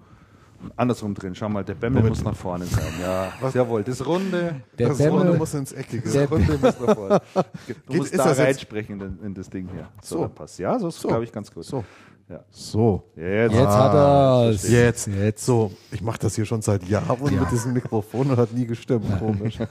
andersrum 0.76 1.14
drehen. 1.14 1.36
Schau 1.36 1.50
mal, 1.50 1.64
der 1.64 1.76
Bämmel 1.76 2.04
muss 2.04 2.24
nach 2.24 2.36
vorne 2.36 2.66
sein. 2.66 2.84
Ja, 3.02 3.32
jawohl. 3.54 3.84
Das 3.84 4.06
Runde. 4.06 4.62
Der 4.78 4.90
das 4.90 4.98
Bämmel- 4.98 5.20
Runde 5.24 5.38
muss 5.38 5.54
ins 5.54 5.72
Eckige. 5.74 6.10
Der- 6.10 6.30
Runde 6.30 6.54
muss 6.58 6.80
nach 6.80 6.96
vorne. 6.96 7.22
Du 7.34 7.44
Geht- 7.74 7.98
musst 7.98 8.14
ist 8.14 8.20
da 8.20 8.30
das 8.30 8.40
reinsprechen 8.40 9.00
in, 9.02 9.20
in 9.28 9.34
das 9.34 9.50
Ding 9.50 9.68
hier. 9.74 9.88
So, 10.02 10.20
So. 10.24 10.28
passt. 10.30 10.60
Ja, 10.60 10.78
so 10.80 10.88
ist 10.88 11.00
So. 11.00 11.08
glaube 11.10 11.24
ich 11.26 11.32
ganz 11.32 11.54
gut. 11.54 11.64
So, 11.66 11.84
Ja. 12.30 12.40
so. 12.50 13.04
Jetzt. 13.16 13.54
Jetzt 13.54 13.68
hat 13.68 13.94
er 13.94 14.50
es. 14.50 14.70
Jetzt, 14.70 15.08
Jetzt. 15.08 15.46
So, 15.46 15.72
ich 15.92 16.02
mache 16.02 16.20
das 16.20 16.36
hier 16.36 16.46
schon 16.46 16.62
seit 16.62 16.84
Jahren 16.88 17.22
mit 17.22 17.52
diesem 17.52 17.74
Mikrofon 17.74 18.30
und 18.32 18.38
hat 18.38 18.52
nie 18.54 18.66
gestimmt. 18.66 19.06
Komisch. 19.20 19.60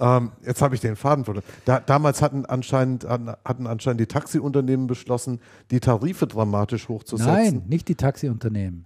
ähm, 0.00 0.32
jetzt 0.44 0.62
habe 0.62 0.74
ich 0.74 0.80
den 0.80 0.96
Faden 0.96 1.24
verloren. 1.24 1.44
Da, 1.64 1.80
damals 1.80 2.22
hatten 2.22 2.44
anscheinend, 2.46 3.06
hatten 3.08 3.66
anscheinend 3.66 4.00
die 4.00 4.06
Taxiunternehmen 4.06 4.86
beschlossen, 4.86 5.40
die 5.70 5.80
Tarife 5.80 6.26
dramatisch 6.26 6.88
hochzusetzen. 6.88 7.32
Nein, 7.32 7.62
nicht 7.68 7.88
die 7.88 7.94
Taxiunternehmen. 7.94 8.84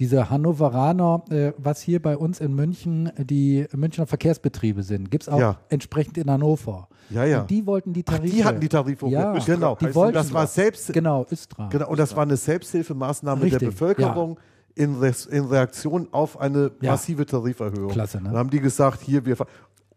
Diese 0.00 0.30
Hannoveraner, 0.30 1.22
äh, 1.30 1.52
was 1.58 1.80
hier 1.82 2.00
bei 2.02 2.16
uns 2.16 2.40
in 2.40 2.54
München 2.54 3.06
äh, 3.16 3.24
die 3.24 3.66
Münchner 3.74 4.06
Verkehrsbetriebe 4.06 4.82
sind, 4.82 5.10
gibt 5.10 5.24
es 5.24 5.28
auch 5.28 5.38
Ja. 5.38 5.56
entsprechend 5.68 6.16
in 6.18 6.30
Hannover. 6.30 6.88
Ja, 7.10 7.24
ja. 7.24 7.42
Und 7.42 7.50
die 7.50 7.66
wollten 7.66 7.92
die 7.92 8.02
Ach, 8.08 8.14
Tarife. 8.16 8.34
die 8.34 8.44
hatten 8.44 8.60
die 8.60 8.68
Tarife 8.68 9.06
Ja, 9.08 9.28
hochgesetzt. 9.28 9.46
Genau. 9.54 9.76
die 9.80 9.94
wollten 9.94 10.14
das 10.14 10.32
war 10.32 10.46
selbst, 10.46 10.92
Genau, 10.92 11.26
Östra. 11.30 11.68
genau, 11.68 11.88
und 11.88 11.98
das 11.98 12.16
war 12.16 12.22
eine 12.22 12.36
Selbsthilfemaßnahme 12.36 13.42
der 13.42 13.52
Richtig, 13.52 13.68
Bevölkerung 13.68 14.40
in, 14.74 14.98
Res, 14.98 15.26
in 15.26 15.44
Reaktion 15.44 16.08
auf 16.10 16.40
eine 16.40 16.72
Ja. 16.80 16.92
massive 16.92 17.26
Tariferhöhung. 17.26 17.90
Klasse, 17.92 18.16
ne? 18.18 18.30
Dann 18.30 18.38
haben 18.38 18.50
die 18.50 18.60
gesagt, 18.60 19.02
hier, 19.02 19.24
wir. 19.26 19.36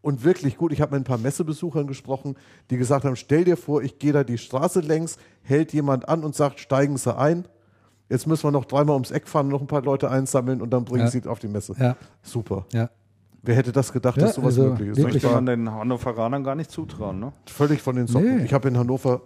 Und 0.06 0.24
wirklich 0.24 0.56
gut, 0.58 0.72
ich 0.72 0.82
habe 0.82 0.92
mit 0.94 1.02
ein 1.02 1.04
paar 1.04 1.18
Messebesuchern 1.18 1.88
gesprochen, 1.88 2.36
die 2.70 2.78
gesagt 2.78 3.06
haben, 3.06 3.16
stell 3.16 3.44
dir 3.44 3.58
vor, 3.58 3.82
ich 3.82 3.98
gehe 3.98 4.14
da 4.14 4.24
die 4.24 4.38
Straße 4.38 4.82
längs, 4.82 5.18
hält 5.42 5.74
jemand 5.74 6.08
an 6.08 6.24
und 6.24 6.36
sagt, 6.36 6.60
steigen 6.60 6.96
Sie 6.98 7.18
ein. 7.18 7.48
Jetzt 8.08 8.28
müssen 8.28 8.44
wir 8.44 8.52
noch 8.52 8.66
dreimal 8.66 8.94
ums 8.94 9.10
Eck 9.10 9.28
fahren, 9.28 9.48
noch 9.48 9.62
ein 9.62 9.66
paar 9.68 9.82
Leute 9.82 10.12
einsammeln 10.12 10.62
und 10.62 10.70
dann 10.70 10.86
bringen 10.86 11.06
Ja. 11.06 11.08
Sie 11.10 11.26
auf 11.26 11.40
die 11.40 11.48
Messe. 11.48 11.74
Ja, 11.80 11.96
Super. 12.22 12.68
ja. 12.72 12.92
Wer 13.42 13.56
hätte 13.56 13.72
das 13.72 13.92
gedacht, 13.92 14.18
Ja, 14.18 14.26
dass 14.28 14.36
sowas 14.36 14.60
also 14.60 14.70
möglich 14.70 14.90
ist? 14.90 15.00
Möchte 15.02 15.24
war 15.24 15.34
man 15.34 15.48
den 15.48 15.72
Hannoveranern 15.72 16.44
gar 16.44 16.54
nicht 16.54 16.70
zutrauen, 16.70 17.20
ne? 17.20 17.34
völlig 17.48 17.82
von 17.82 17.96
den 17.96 18.06
Socken. 18.06 18.38
Nee. 18.38 18.46
Ich 18.46 18.54
habe 18.54 18.68
in 18.68 18.78
Hannover 18.78 19.22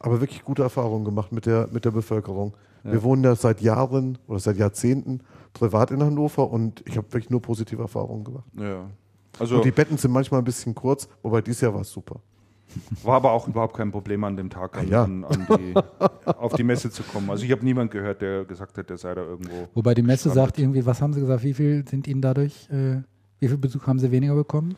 aber 0.00 0.20
wirklich 0.20 0.42
gute 0.42 0.64
Erfahrungen 0.64 1.04
gemacht 1.04 1.30
mit 1.30 1.46
der, 1.46 1.68
mit 1.70 1.84
der 1.84 1.92
Bevölkerung. 1.92 2.56
Wir 2.82 3.04
wohnen 3.04 3.22
ja 3.22 3.36
seit 3.36 3.60
Jahren 3.62 4.18
oder 4.26 4.40
seit 4.40 4.56
Jahrzehnten 4.56 5.20
privat 5.52 5.92
in 5.92 6.02
Hannover 6.02 6.50
und 6.50 6.82
ich 6.86 6.96
habe 6.96 7.06
wirklich 7.12 7.30
nur 7.30 7.40
positive 7.40 7.80
Erfahrungen 7.80 8.24
gemacht. 8.24 8.44
Ja. 8.58 8.90
Also 9.38 9.56
Und 9.56 9.64
die 9.64 9.70
Betten 9.70 9.96
sind 9.98 10.10
manchmal 10.12 10.40
ein 10.40 10.44
bisschen 10.44 10.74
kurz, 10.74 11.08
wobei 11.22 11.40
dieses 11.42 11.60
Jahr 11.60 11.74
war 11.74 11.80
es 11.82 11.90
super. 11.90 12.20
war 13.02 13.16
aber 13.16 13.32
auch 13.32 13.46
überhaupt 13.48 13.76
kein 13.76 13.90
Problem 13.92 14.24
an 14.24 14.36
dem 14.36 14.50
Tag 14.50 14.76
an, 14.78 14.86
Ah, 14.86 14.90
ja. 14.90 15.04
an, 15.04 15.24
an 15.24 15.46
die, 15.58 15.74
auf 16.26 16.54
die 16.54 16.64
Messe 16.64 16.90
zu 16.90 17.02
kommen. 17.02 17.30
Also 17.30 17.44
ich 17.44 17.52
habe 17.52 17.64
niemand 17.64 17.90
gehört, 17.90 18.20
der 18.22 18.44
gesagt 18.44 18.76
hat, 18.78 18.88
der 18.90 18.96
sei 18.96 19.14
da 19.14 19.22
irgendwo. 19.22 19.68
Wobei 19.74 19.94
die 19.94 20.02
Messe 20.02 20.30
Standard. 20.30 20.46
sagt 20.48 20.58
irgendwie, 20.58 20.84
was 20.86 21.00
haben 21.00 21.12
sie 21.12 21.20
gesagt, 21.20 21.42
wie 21.44 21.54
viel 21.54 21.86
sind 21.88 22.06
ihnen 22.08 22.20
dadurch, 22.20 22.68
äh, 22.70 23.02
wie 23.40 23.48
viel 23.48 23.58
Besuch 23.58 23.86
haben 23.86 23.98
sie 23.98 24.10
weniger 24.10 24.34
bekommen? 24.34 24.74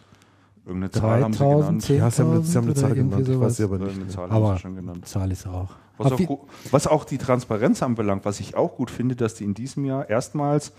Irgendeine 0.66 0.90
Zahl 0.90 1.22
haben 1.22 1.32
sie 1.32 1.38
3000, 1.38 1.68
genannt. 1.68 1.84
10.000 1.84 1.96
Ja, 1.98 2.10
sie 2.10 2.22
haben 2.22 2.30
eine, 2.32 2.42
sie 2.42 2.58
haben 2.58 2.64
eine 2.64 2.74
Zahl 2.74 2.94
genannt, 2.94 3.28
ich 3.28 3.40
weiß 3.40 3.56
sie 3.56 3.64
aber 3.64 3.78
nicht. 3.78 3.86
Irgendeine 3.86 4.10
Zahl 4.12 4.30
haben 4.30 4.36
Aber 4.44 4.54
sie 4.54 4.60
schon 4.60 4.74
genannt. 4.76 5.06
Zahl 5.08 5.30
ist 5.30 5.46
auch. 5.46 5.70
Was 5.98 6.12
auch, 6.12 6.38
was 6.72 6.86
auch 6.88 7.04
die 7.04 7.16
Transparenz 7.18 7.82
anbelangt, 7.82 8.24
was 8.26 8.40
ich 8.40 8.54
auch 8.56 8.74
gut 8.76 8.90
finde, 8.90 9.16
dass 9.16 9.34
die 9.34 9.44
in 9.44 9.54
diesem 9.54 9.84
Jahr 9.86 10.10
erstmals 10.10 10.72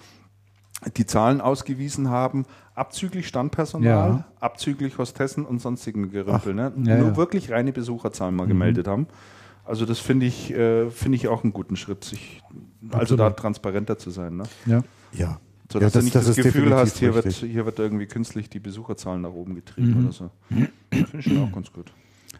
die 0.95 1.05
Zahlen 1.05 1.41
ausgewiesen 1.41 2.09
haben, 2.09 2.45
abzüglich 2.75 3.27
Standpersonal, 3.27 3.87
Ja. 4.09 4.25
abzüglich 4.39 4.97
Hostessen 4.97 5.45
und 5.45 5.59
sonstigen 5.59 6.11
Gerümpel. 6.11 6.53
Ne? 6.53 6.71
Ja, 6.83 6.97
Nur 6.97 7.05
ja. 7.07 7.11
Mhm. 7.11 7.17
wirklich 7.17 7.51
reine 7.51 7.73
Besucherzahlen 7.73 8.35
mal 8.35 8.47
gemeldet 8.47 8.87
haben. 8.87 9.07
Also 9.65 9.85
das 9.85 9.99
finde 9.99 10.25
ich, 10.27 10.51
äh, 10.53 10.89
finde 10.91 11.15
ich 11.17 11.27
auch 11.27 11.43
einen 11.43 11.51
guten 11.51 11.75
Schritt, 11.75 12.03
sich, 12.05 12.41
also 12.91 13.15
da 13.17 13.31
transparenter 13.31 13.97
zu 13.97 14.11
sein. 14.11 14.37
Ne? 14.37 14.43
ja. 14.65 14.81
Ja. 15.13 15.39
So, 15.69 15.79
Ja, 15.79 15.85
dass 15.87 15.93
du 15.93 15.99
nicht 16.03 16.15
das, 16.15 16.29
ist 16.29 16.37
Gefühl 16.37 16.73
hast, 16.73 16.97
hier 16.97 17.13
wird, 17.13 17.27
hier 17.27 17.65
wird 17.65 17.77
irgendwie 17.79 18.05
künstlich 18.05 18.49
die 18.49 18.59
Besucherzahlen 18.59 19.21
nach 19.21 19.31
oben 19.33 19.53
getrieben 19.55 19.95
Mhm. 19.99 20.03
oder 20.05 20.13
so. 20.13 20.29
Finde 20.49 20.69
ich 21.17 21.25
schon 21.25 21.43
auch 21.43 21.51
ganz 21.51 21.73
gut. 21.73 21.91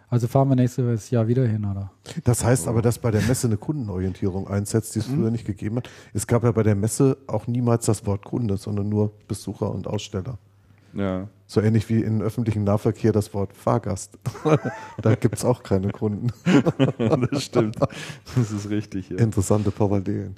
Also 0.09 0.27
fahren 0.27 0.47
wir 0.47 0.55
nächstes 0.55 1.09
Jahr 1.09 1.27
wieder 1.27 1.45
hin, 1.45 1.65
oder? 1.65 1.91
Das 2.23 2.43
heißt 2.43 2.69
aber, 2.69 2.81
dass 2.81 2.97
bei 2.97 3.11
der 3.11 3.21
Messe 3.23 3.47
eine 3.47 3.57
Kundenorientierung 3.57 4.47
einsetzt, 4.47 4.95
die 4.95 4.99
es 4.99 5.05
früher 5.05 5.31
nicht 5.31 5.45
gegeben 5.45 5.77
hat. 5.77 5.89
Es 6.13 6.27
gab 6.27 6.43
ja 6.43 6.51
bei 6.51 6.63
der 6.63 6.75
Messe 6.75 7.17
auch 7.27 7.47
niemals 7.47 7.87
das 7.87 8.05
Wort 8.05 8.23
Kunde, 8.23 8.55
sondern 8.55 8.87
nur 8.87 9.11
Besucher 9.27 9.69
und 9.69 9.85
Aussteller. 9.85 10.37
Ja. 10.93 11.27
So 11.45 11.61
ähnlich 11.61 11.89
wie 11.89 12.01
im 12.01 12.21
öffentlichen 12.21 12.63
Nahverkehr 12.63 13.11
das 13.11 13.33
Wort 13.33 13.53
Fahrgast. 13.53 14.17
da 15.01 15.15
gibt 15.15 15.35
es 15.35 15.45
auch 15.45 15.61
keine 15.61 15.91
Kunden. 15.91 16.31
das 17.31 17.43
stimmt. 17.43 17.77
Das 18.35 18.51
ist 18.51 18.69
richtig. 18.69 19.09
Ja. 19.09 19.17
Interessante 19.17 19.71
Parallelen. 19.71 20.37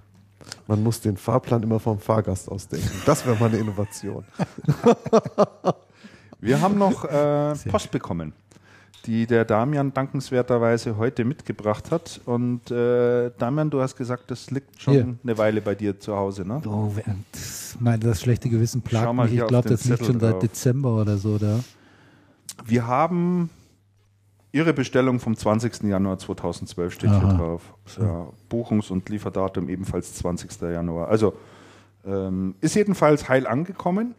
Man 0.67 0.83
muss 0.83 1.01
den 1.01 1.17
Fahrplan 1.17 1.63
immer 1.63 1.79
vom 1.79 1.99
Fahrgast 1.99 2.49
ausdenken. 2.49 2.89
Das 3.05 3.25
wäre 3.25 3.35
mal 3.37 3.49
eine 3.49 3.57
Innovation. 3.57 4.23
Wir 6.39 6.61
haben 6.61 6.77
noch 6.77 7.05
äh, 7.05 7.55
Post 7.69 7.91
bekommen, 7.91 8.33
die 9.09 9.25
der 9.25 9.43
Damian 9.43 9.91
dankenswerterweise 9.91 10.95
heute 10.97 11.25
mitgebracht 11.25 11.89
hat. 11.89 12.21
Und 12.25 12.69
äh, 12.69 13.31
Damian, 13.39 13.71
du 13.71 13.81
hast 13.81 13.95
gesagt, 13.95 14.29
das 14.29 14.51
liegt 14.51 14.79
schon 14.79 14.93
Hier. 14.93 15.15
eine 15.23 15.37
Weile 15.39 15.61
bei 15.61 15.73
dir 15.73 15.99
zu 15.99 16.15
Hause, 16.15 16.47
ne? 16.47 16.61
Oh, 16.63 16.91
das, 17.31 17.75
mein, 17.79 17.99
das 17.99 18.21
schlechte 18.21 18.49
Gewissen 18.49 18.83
plagt 18.83 19.11
mich. 19.15 19.33
Ich 19.33 19.47
glaube, 19.47 19.67
das 19.67 19.85
liegt 19.85 20.05
schon 20.05 20.19
seit 20.19 20.33
drauf. 20.33 20.41
Dezember 20.41 21.01
oder 21.01 21.17
so 21.17 21.39
da. 21.39 21.59
Wir 22.63 22.85
haben 22.85 23.49
Ihre 24.51 24.73
Bestellung 24.73 25.19
vom 25.19 25.35
20. 25.35 25.81
Januar 25.85 26.19
2012 26.19 26.93
steht 26.93 27.09
Aha. 27.09 27.19
hier 27.19 27.37
drauf. 27.37 27.73
Ja, 27.99 28.27
Buchungs- 28.47 28.91
und 28.91 29.09
Lieferdatum 29.09 29.69
ebenfalls 29.69 30.13
20. 30.13 30.61
Januar. 30.61 31.07
Also 31.07 31.33
ähm, 32.05 32.53
ist 32.61 32.75
jedenfalls 32.75 33.27
heil 33.27 33.47
angekommen. 33.47 34.13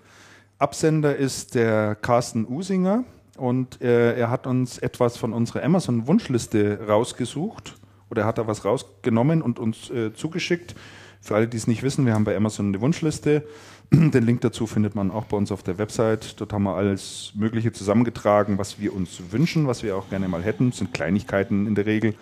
Absender 0.59 1.14
ist 1.14 1.55
der 1.55 1.94
Carsten 1.94 2.44
Usinger 2.44 3.05
und 3.40 3.81
äh, 3.81 4.18
er 4.18 4.29
hat 4.29 4.46
uns 4.46 4.76
etwas 4.79 5.16
von 5.16 5.33
unserer 5.33 5.64
Amazon-Wunschliste 5.64 6.87
rausgesucht 6.87 7.74
oder 8.11 8.22
er 8.22 8.26
hat 8.26 8.37
da 8.37 8.46
was 8.46 8.66
rausgenommen 8.66 9.40
und 9.40 9.59
uns 9.59 9.88
äh, 9.88 10.12
zugeschickt. 10.12 10.74
Für 11.22 11.37
alle, 11.37 11.48
die 11.48 11.57
es 11.57 11.66
nicht 11.66 11.83
wissen, 11.83 12.05
wir 12.05 12.12
haben 12.12 12.24
bei 12.24 12.37
Amazon 12.37 12.66
eine 12.66 12.83
Wunschliste. 12.83 13.42
Den 13.92 14.24
Link 14.24 14.42
dazu 14.42 14.66
findet 14.66 14.94
man 14.94 15.11
auch 15.11 15.24
bei 15.24 15.38
uns 15.38 15.50
auf 15.53 15.62
der 15.62 15.79
Website. 15.79 16.38
Dort 16.38 16.53
haben 16.53 16.64
wir 16.64 16.76
alles 16.76 17.33
Mögliche 17.35 17.72
zusammengetragen, 17.72 18.59
was 18.59 18.79
wir 18.79 18.94
uns 18.94 19.22
wünschen, 19.31 19.66
was 19.66 19.83
wir 19.83 19.96
auch 19.96 20.11
gerne 20.11 20.29
mal 20.29 20.42
hätten. 20.42 20.68
Das 20.70 20.79
sind 20.79 20.92
Kleinigkeiten 20.92 21.66
in 21.66 21.74
der 21.74 21.87
Regel. 21.87 22.14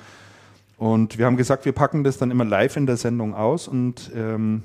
Und 0.77 1.19
wir 1.19 1.27
haben 1.27 1.37
gesagt, 1.37 1.65
wir 1.65 1.73
packen 1.73 2.05
das 2.05 2.19
dann 2.19 2.31
immer 2.31 2.45
live 2.45 2.77
in 2.77 2.87
der 2.87 2.97
Sendung 2.97 3.35
aus 3.35 3.67
und 3.67 4.13
ähm, 4.15 4.63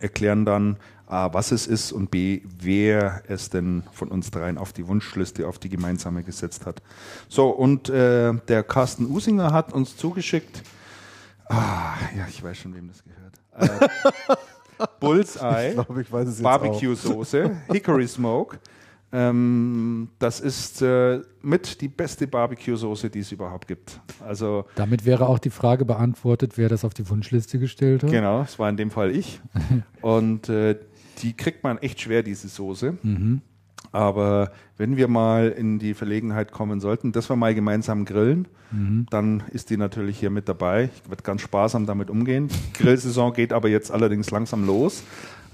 erklären 0.00 0.46
dann, 0.46 0.78
A, 1.06 1.32
was 1.32 1.52
es 1.52 1.66
ist 1.66 1.92
und 1.92 2.10
B, 2.10 2.40
wer 2.58 3.22
es 3.28 3.48
denn 3.48 3.84
von 3.92 4.08
uns 4.08 4.30
dreien 4.30 4.58
auf 4.58 4.72
die 4.72 4.86
Wunschliste, 4.88 5.46
auf 5.46 5.58
die 5.58 5.68
gemeinsame 5.68 6.24
gesetzt 6.24 6.66
hat. 6.66 6.82
So, 7.28 7.48
und 7.50 7.88
äh, 7.88 8.34
der 8.48 8.64
Carsten 8.64 9.06
Usinger 9.06 9.52
hat 9.52 9.72
uns 9.72 9.96
zugeschickt, 9.96 10.62
ah, 11.48 11.94
ja, 12.16 12.26
ich 12.28 12.42
weiß 12.42 12.58
schon, 12.58 12.74
wem 12.74 12.88
das 12.88 13.04
gehört. 13.04 13.80
Äh, 13.80 14.34
Bullseye, 15.00 15.68
Ich 15.68 15.74
glaube, 15.74 16.02
ich 16.02 16.12
weiß 16.12 16.28
es 16.28 16.34
jetzt 16.38 16.42
Barbecue-Soße, 16.42 17.56
Hickory 17.72 18.08
Smoke. 18.08 18.58
Ähm, 19.12 20.08
das 20.18 20.40
ist 20.40 20.82
äh, 20.82 21.20
mit 21.40 21.80
die 21.80 21.88
beste 21.88 22.26
Barbecue-Soße, 22.26 23.08
die 23.08 23.20
es 23.20 23.30
überhaupt 23.30 23.68
gibt. 23.68 24.00
Also 24.26 24.66
Damit 24.74 25.04
wäre 25.04 25.28
auch 25.28 25.38
die 25.38 25.50
Frage 25.50 25.84
beantwortet, 25.84 26.58
wer 26.58 26.68
das 26.68 26.84
auf 26.84 26.92
die 26.92 27.08
Wunschliste 27.08 27.60
gestellt 27.60 28.02
hat. 28.02 28.10
Genau, 28.10 28.42
es 28.42 28.58
war 28.58 28.68
in 28.68 28.76
dem 28.76 28.90
Fall 28.90 29.12
ich. 29.12 29.40
Und 30.02 30.48
äh, 30.48 30.76
die 31.18 31.34
kriegt 31.34 31.64
man 31.64 31.78
echt 31.78 32.00
schwer, 32.00 32.22
diese 32.22 32.48
Soße. 32.48 32.94
Aber 33.92 34.50
wenn 34.76 34.96
wir 34.96 35.08
mal 35.08 35.48
in 35.48 35.78
die 35.78 35.94
Verlegenheit 35.94 36.52
kommen 36.52 36.80
sollten, 36.80 37.12
dass 37.12 37.30
wir 37.30 37.36
mal 37.36 37.54
gemeinsam 37.54 38.04
grillen, 38.04 38.48
dann 39.10 39.42
ist 39.52 39.70
die 39.70 39.76
natürlich 39.76 40.18
hier 40.18 40.30
mit 40.30 40.48
dabei. 40.48 40.90
Ich 40.94 41.08
werde 41.08 41.22
ganz 41.22 41.40
sparsam 41.42 41.86
damit 41.86 42.10
umgehen. 42.10 42.48
Grillsaison 42.74 43.32
geht 43.32 43.52
aber 43.52 43.68
jetzt 43.68 43.90
allerdings 43.90 44.30
langsam 44.30 44.66
los. 44.66 45.02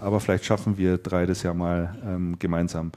Aber 0.01 0.19
vielleicht 0.19 0.45
schaffen 0.45 0.79
wir 0.79 0.99
drei 0.99 1.27
das 1.27 1.43
ja 1.43 1.55
mal 1.55 1.97
ähm, 2.05 2.37
gemeinsam. 2.39 2.91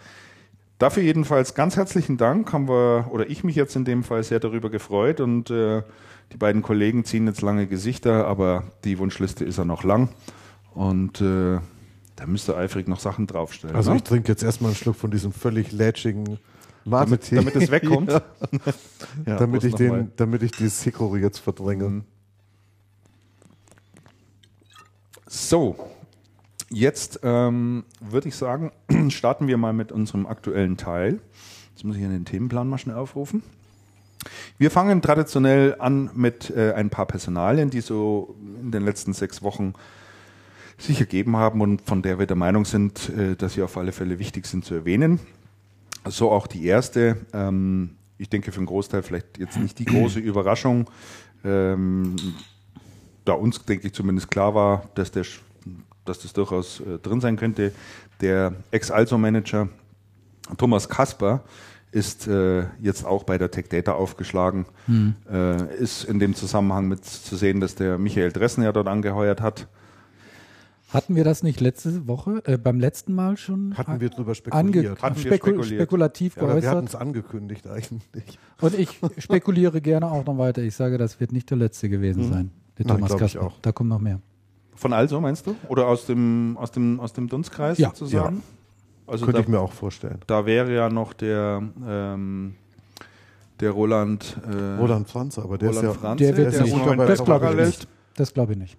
Dafür 0.79 1.03
jedenfalls 1.03 1.53
ganz 1.53 1.77
herzlichen 1.77 2.17
Dank. 2.17 2.51
Haben 2.51 2.67
wir, 2.67 3.07
oder 3.11 3.29
ich 3.29 3.43
mich 3.43 3.55
jetzt 3.55 3.75
in 3.75 3.85
dem 3.85 4.03
Fall 4.03 4.23
sehr 4.23 4.39
darüber 4.39 4.69
gefreut 4.69 5.19
und 5.19 5.49
äh, 5.51 5.83
die 6.31 6.37
beiden 6.37 6.61
Kollegen 6.61 7.05
ziehen 7.05 7.27
jetzt 7.27 7.41
lange 7.41 7.67
Gesichter, 7.67 8.25
aber 8.25 8.63
die 8.83 8.97
Wunschliste 8.97 9.45
ist 9.45 9.57
ja 9.57 9.65
noch 9.65 9.83
lang. 9.83 10.09
Und 10.73 11.21
äh, 11.21 11.59
da 12.15 12.25
müsst 12.25 12.49
ihr 12.49 12.57
eifrig 12.57 12.87
noch 12.87 12.99
Sachen 12.99 13.27
draufstellen. 13.27 13.75
Also 13.75 13.91
ne? 13.91 13.97
ich 13.97 14.03
trinke 14.03 14.31
jetzt 14.31 14.43
erstmal 14.43 14.69
einen 14.69 14.77
Schluck 14.77 14.95
von 14.95 15.11
diesem 15.11 15.31
völlig 15.31 15.71
lätschigen 15.71 16.39
damit, 16.85 17.09
Mate-Tee. 17.09 17.35
damit 17.35 17.55
es 17.55 17.71
wegkommt. 17.71 18.09
Ja, 18.11 18.21
Ja, 19.25 19.37
damit, 19.37 19.63
ich 19.63 19.75
den, 19.75 20.11
damit 20.15 20.43
ich 20.43 20.51
dieses 20.51 20.81
Hickory 20.83 21.21
jetzt 21.21 21.39
verdränge. 21.39 21.89
Mhm. 21.89 22.03
So, 25.27 25.75
jetzt 26.69 27.19
ähm, 27.23 27.83
würde 27.99 28.29
ich 28.29 28.35
sagen, 28.35 28.71
starten 29.09 29.47
wir 29.47 29.57
mal 29.57 29.73
mit 29.73 29.91
unserem 29.91 30.27
aktuellen 30.27 30.77
Teil. 30.77 31.19
Jetzt 31.71 31.83
muss 31.83 31.95
ich 31.95 32.01
hier 32.01 32.09
den 32.09 32.25
Themenplan 32.25 32.69
mal 32.69 32.77
schnell 32.77 32.95
aufrufen. 32.95 33.43
Wir 34.57 34.71
fangen 34.71 35.01
traditionell 35.01 35.75
an 35.79 36.09
mit 36.13 36.49
äh, 36.49 36.73
ein 36.73 36.89
paar 36.89 37.05
Personalien, 37.05 37.69
die 37.69 37.81
so 37.81 38.35
in 38.61 38.71
den 38.71 38.83
letzten 38.83 39.13
sechs 39.13 39.41
Wochen 39.41 39.73
sich 40.77 40.99
ergeben 40.99 41.37
haben 41.37 41.61
und 41.61 41.81
von 41.81 42.01
der 42.01 42.19
wir 42.19 42.25
der 42.25 42.35
Meinung 42.35 42.65
sind, 42.65 43.09
äh, 43.09 43.35
dass 43.35 43.53
sie 43.53 43.61
auf 43.61 43.77
alle 43.77 43.91
Fälle 43.91 44.19
wichtig 44.19 44.45
sind 44.45 44.65
zu 44.65 44.75
erwähnen. 44.75 45.19
So 46.05 46.31
auch 46.31 46.47
die 46.47 46.65
erste. 46.65 47.17
Ähm, 47.33 47.91
ich 48.17 48.29
denke 48.29 48.51
für 48.51 48.57
einen 48.57 48.67
Großteil 48.67 49.03
vielleicht 49.03 49.37
jetzt 49.37 49.57
nicht 49.57 49.79
die 49.79 49.85
große 49.85 50.19
Überraschung. 50.21 50.89
Ähm, 51.43 52.15
da 53.23 53.33
uns, 53.33 53.63
denke 53.65 53.87
ich, 53.87 53.93
zumindest 53.93 54.29
klar 54.29 54.53
war, 54.53 54.89
dass, 54.95 55.11
der, 55.11 55.25
dass 56.05 56.19
das 56.19 56.33
durchaus 56.33 56.79
äh, 56.81 56.99
drin 56.99 57.21
sein 57.21 57.37
könnte. 57.37 57.71
Der 58.21 58.53
Ex-Also-Manager 58.71 59.69
Thomas 60.57 60.87
Kasper 60.87 61.43
ist 61.91 62.27
äh, 62.27 62.65
jetzt 62.81 63.05
auch 63.05 63.23
bei 63.23 63.37
der 63.37 63.51
Tech 63.51 63.69
Data 63.69 63.93
aufgeschlagen. 63.93 64.65
Äh, 65.31 65.75
ist 65.77 66.03
in 66.03 66.19
dem 66.19 66.35
Zusammenhang 66.35 66.87
mit 66.87 67.05
zu 67.05 67.35
sehen, 67.35 67.61
dass 67.61 67.75
der 67.75 67.97
Michael 67.97 68.31
Dressen 68.31 68.63
ja 68.63 68.71
dort 68.71 68.87
angeheuert 68.87 69.41
hat. 69.41 69.67
Hatten 70.89 71.15
wir 71.15 71.23
das 71.23 71.41
nicht 71.43 71.59
letzte 71.61 72.07
Woche, 72.07 72.41
äh, 72.45 72.57
beim 72.57 72.79
letzten 72.79 73.13
Mal 73.15 73.37
schon 73.37 73.75
Hatten 73.77 73.99
wir 73.99 74.09
drüber 74.09 74.33
ange 74.51 74.69
spekuliert. 74.71 75.01
Hatten 75.01 75.15
wir 75.15 75.21
spekul 75.21 75.49
spekuliert. 75.53 75.81
spekulativ 75.81 76.35
Ja, 76.37 76.43
aber 76.43 76.61
wir 76.61 76.69
hatten 76.69 76.79
geäußert? 76.81 76.89
es 76.89 76.95
angekündigt 76.95 77.67
eigentlich. 77.67 78.39
Und 78.61 78.77
ich 78.79 78.99
spekuliere 79.17 79.81
gerne 79.81 80.09
auch 80.11 80.25
noch 80.25 80.37
weiter. 80.37 80.61
Ich 80.61 80.75
sage, 80.75 80.97
das 80.97 81.19
wird 81.19 81.31
nicht 81.31 81.49
der 81.49 81.57
letzte 81.57 81.89
gewesen 81.89 82.23
sein. 82.31 82.51
Der 82.77 82.85
Mhm. 82.85 82.89
Nein, 82.89 82.97
Thomas 83.09 83.17
Kasper. 83.17 83.41
auch. 83.41 83.53
Da 83.61 83.71
kommt 83.71 83.89
noch 83.89 83.99
mehr. 83.99 84.19
Von 84.75 84.93
also, 84.93 85.19
meinst 85.21 85.47
du? 85.47 85.55
Oder 85.69 85.87
aus 85.87 86.05
dem, 86.05 86.55
aus 86.59 86.71
dem, 86.71 86.99
aus 86.99 87.13
dem 87.13 87.27
Dunstkreis 87.29 87.77
Ja. 87.77 87.89
sozusagen? 87.89 88.43
Also 89.07 89.25
Könnte 89.25 89.39
da, 89.39 89.43
ich 89.43 89.47
mir 89.49 89.59
auch 89.59 89.71
vorstellen. 89.71 90.19
da 90.27 90.45
wäre 90.45 90.73
ja 90.73 90.89
noch 90.89 91.13
der, 91.13 91.63
ähm, 91.87 92.55
der 93.59 93.71
Roland, 93.71 94.37
äh, 94.51 94.77
Roland 94.79 95.07
Franz, 95.09 95.39
aber 95.39 95.57
der 95.57 95.69
Roland 95.69 95.87
ist 95.87 95.93
ja. 95.93 95.99
Franz, 95.99 96.19
Der 96.19 96.37
wird 96.37 96.53
der 96.53 96.61
nicht. 96.63 96.73
ist 96.73 96.79
unter 96.79 96.95
bei 96.97 97.05
Das 97.05 97.23
glaube 97.23 97.49
ich 97.51 97.55
nicht. 97.67 97.87
Das 98.15 98.33
glaube 98.33 98.53
ich 98.53 98.57
nicht. 98.59 98.77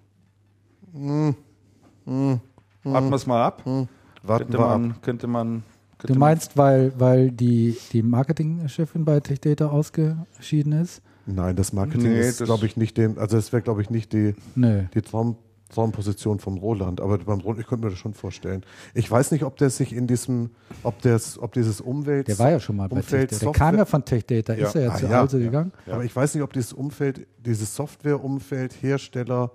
Warten 2.07 3.09
wir 3.09 3.15
es 3.15 3.27
mal 3.27 3.43
ab. 3.43 3.61
Hm, 3.65 3.87
Warten 4.23 4.45
Könnte 4.45 4.57
wir 4.59 4.65
ab. 4.65 4.79
man, 4.79 5.01
könnte 5.01 5.27
man, 5.27 5.63
könnte 5.97 6.13
Du 6.13 6.19
meinst, 6.19 6.57
weil, 6.57 6.91
weil 6.97 7.31
die, 7.31 7.77
die 7.91 8.01
Marketingchefin 8.01 9.03
bei 9.05 9.19
Tech 9.19 9.41
Data 9.41 9.67
ausgeschieden 9.67 10.71
ist? 10.73 11.01
Nein, 11.25 11.55
das 11.57 11.73
Marketing 11.73 12.13
Nee, 12.13 12.21
ist, 12.21 12.39
das- 12.39 12.45
glaube 12.47 12.65
ich, 12.65 12.77
nicht 12.77 12.97
dem, 12.97 13.17
also 13.19 13.37
es 13.37 13.51
wäre, 13.51 13.61
glaube 13.61 13.81
ich, 13.81 13.89
nicht 13.89 14.13
die, 14.13 14.33
Nö. 14.55 14.83
die 14.93 15.01
Traum, 15.01 15.35
Traumposition 15.69 16.39
von 16.39 16.57
Roland, 16.57 17.01
aber 17.01 17.17
beim 17.17 17.41
Roland, 17.41 17.59
ich 17.59 17.67
könnte 17.67 17.83
mir 17.83 17.89
das 17.91 17.99
schon 17.99 18.13
vorstellen. 18.13 18.63
Ich 18.93 19.11
weiß 19.11 19.31
nicht, 19.31 19.43
ob 19.43 19.57
der 19.57 19.69
sich 19.69 19.93
in 19.93 20.07
diesem, 20.07 20.51
ob 20.83 21.01
das, 21.01 21.37
ob 21.37 21.51
dieses 21.51 21.81
Umwelt, 21.81 22.29
Der 22.29 22.39
war 22.39 22.51
ja 22.51 22.59
schon 22.61 22.77
mal 22.77 22.87
bei 22.87 22.95
Tech 23.01 23.03
Umfeld, 23.03 23.31
Data. 23.33 23.43
Der 23.45 23.51
kam 23.51 23.65
Software- 23.65 23.79
ja 23.79 23.85
von 23.85 24.05
Tech 24.05 24.25
Data. 24.25 24.53
Ist 24.53 24.75
Ja. 24.75 24.79
er 24.81 24.85
ja 24.87 24.91
Ah, 24.93 24.97
zu 24.97 25.05
ja, 25.07 25.19
Hause 25.19 25.39
ja. 25.39 25.45
gegangen? 25.45 25.73
aber 25.87 26.05
ich 26.05 26.15
weiß 26.15 26.33
nicht, 26.35 26.43
ob 26.43 26.53
dieses 26.53 26.71
Umfeld, 26.71 27.27
dieses 27.45 27.75
Softwareumfeld, 27.75 28.81
Hersteller, 28.81 29.51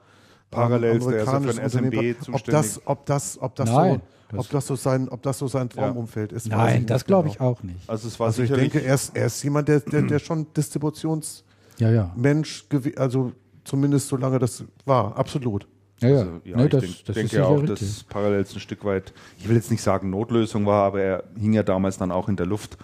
Parallel 0.53 0.97
ist 0.99 1.07
der 1.09 1.19
ja 1.19 1.25
so 1.25 1.41
für 1.41 1.61
ein 1.61 1.71
SMB 1.71 2.17
ob 2.33 2.45
das, 2.45 2.81
ob 2.87 3.07
das, 3.07 3.41
ob 3.43 3.55
das 3.57 3.71
Nein, 3.71 4.01
so, 4.31 4.39
ob 4.39 4.51
das 4.51 4.67
so 4.67 4.77
sein, 4.77 5.09
ob 5.09 5.23
das 5.23 5.39
so 5.39 5.49
sein 5.49 5.69
Traumumfeld 5.69 6.33
ist. 6.33 6.51
weiß 6.51 6.53
ich 6.71 6.75
Nein, 6.75 6.87
das 6.87 7.05
glaube 7.05 7.29
genau. 7.29 7.35
ich 7.35 7.41
auch 7.41 7.63
nicht. 7.63 7.79
Also 7.89 8.09
es 8.09 8.19
war 8.21 8.29
Also 8.29 8.43
ich 8.43 8.49
sicherlich, 8.49 8.73
denke, 8.73 8.87
er 8.87 8.95
ist, 8.95 9.17
er 9.17 9.27
ist 9.27 9.43
jemand, 9.43 9.69
der, 9.69 9.81
der, 9.81 10.03
der 10.03 10.19
schon 10.19 10.47
Distributionsmensch, 10.57 11.45
Ja, 11.79 11.91
ja. 11.91 12.93
also 12.97 13.33
zumindest 13.65 14.09
solange 14.09 14.39
das 14.39 14.65
war, 14.85 15.17
absolut. 15.17 15.67
Ja, 16.01 16.09
ja. 16.09 16.19
also, 16.19 16.31
ja 16.45 16.57
nee, 16.57 16.65
ich 16.65 16.71
das, 16.71 16.81
denk, 16.83 17.05
das 17.07 17.15
denke 17.15 17.21
ist 17.27 17.33
ja 17.33 17.45
auch, 17.45 17.63
richtig. 17.63 17.79
dass 17.79 18.05
Parallels 18.05 18.55
ein 18.55 18.61
Stück 18.61 18.85
weit, 18.85 19.13
ich 19.39 19.49
will 19.49 19.57
jetzt 19.57 19.71
nicht 19.71 19.83
sagen 19.83 20.11
Notlösung 20.11 20.67
war, 20.67 20.85
aber 20.85 21.01
er 21.01 21.25
hing 21.39 21.53
ja 21.53 21.63
damals 21.63 21.97
dann 21.99 22.11
auch 22.11 22.29
in 22.29 22.37
der 22.37 22.47
Luft 22.47 22.77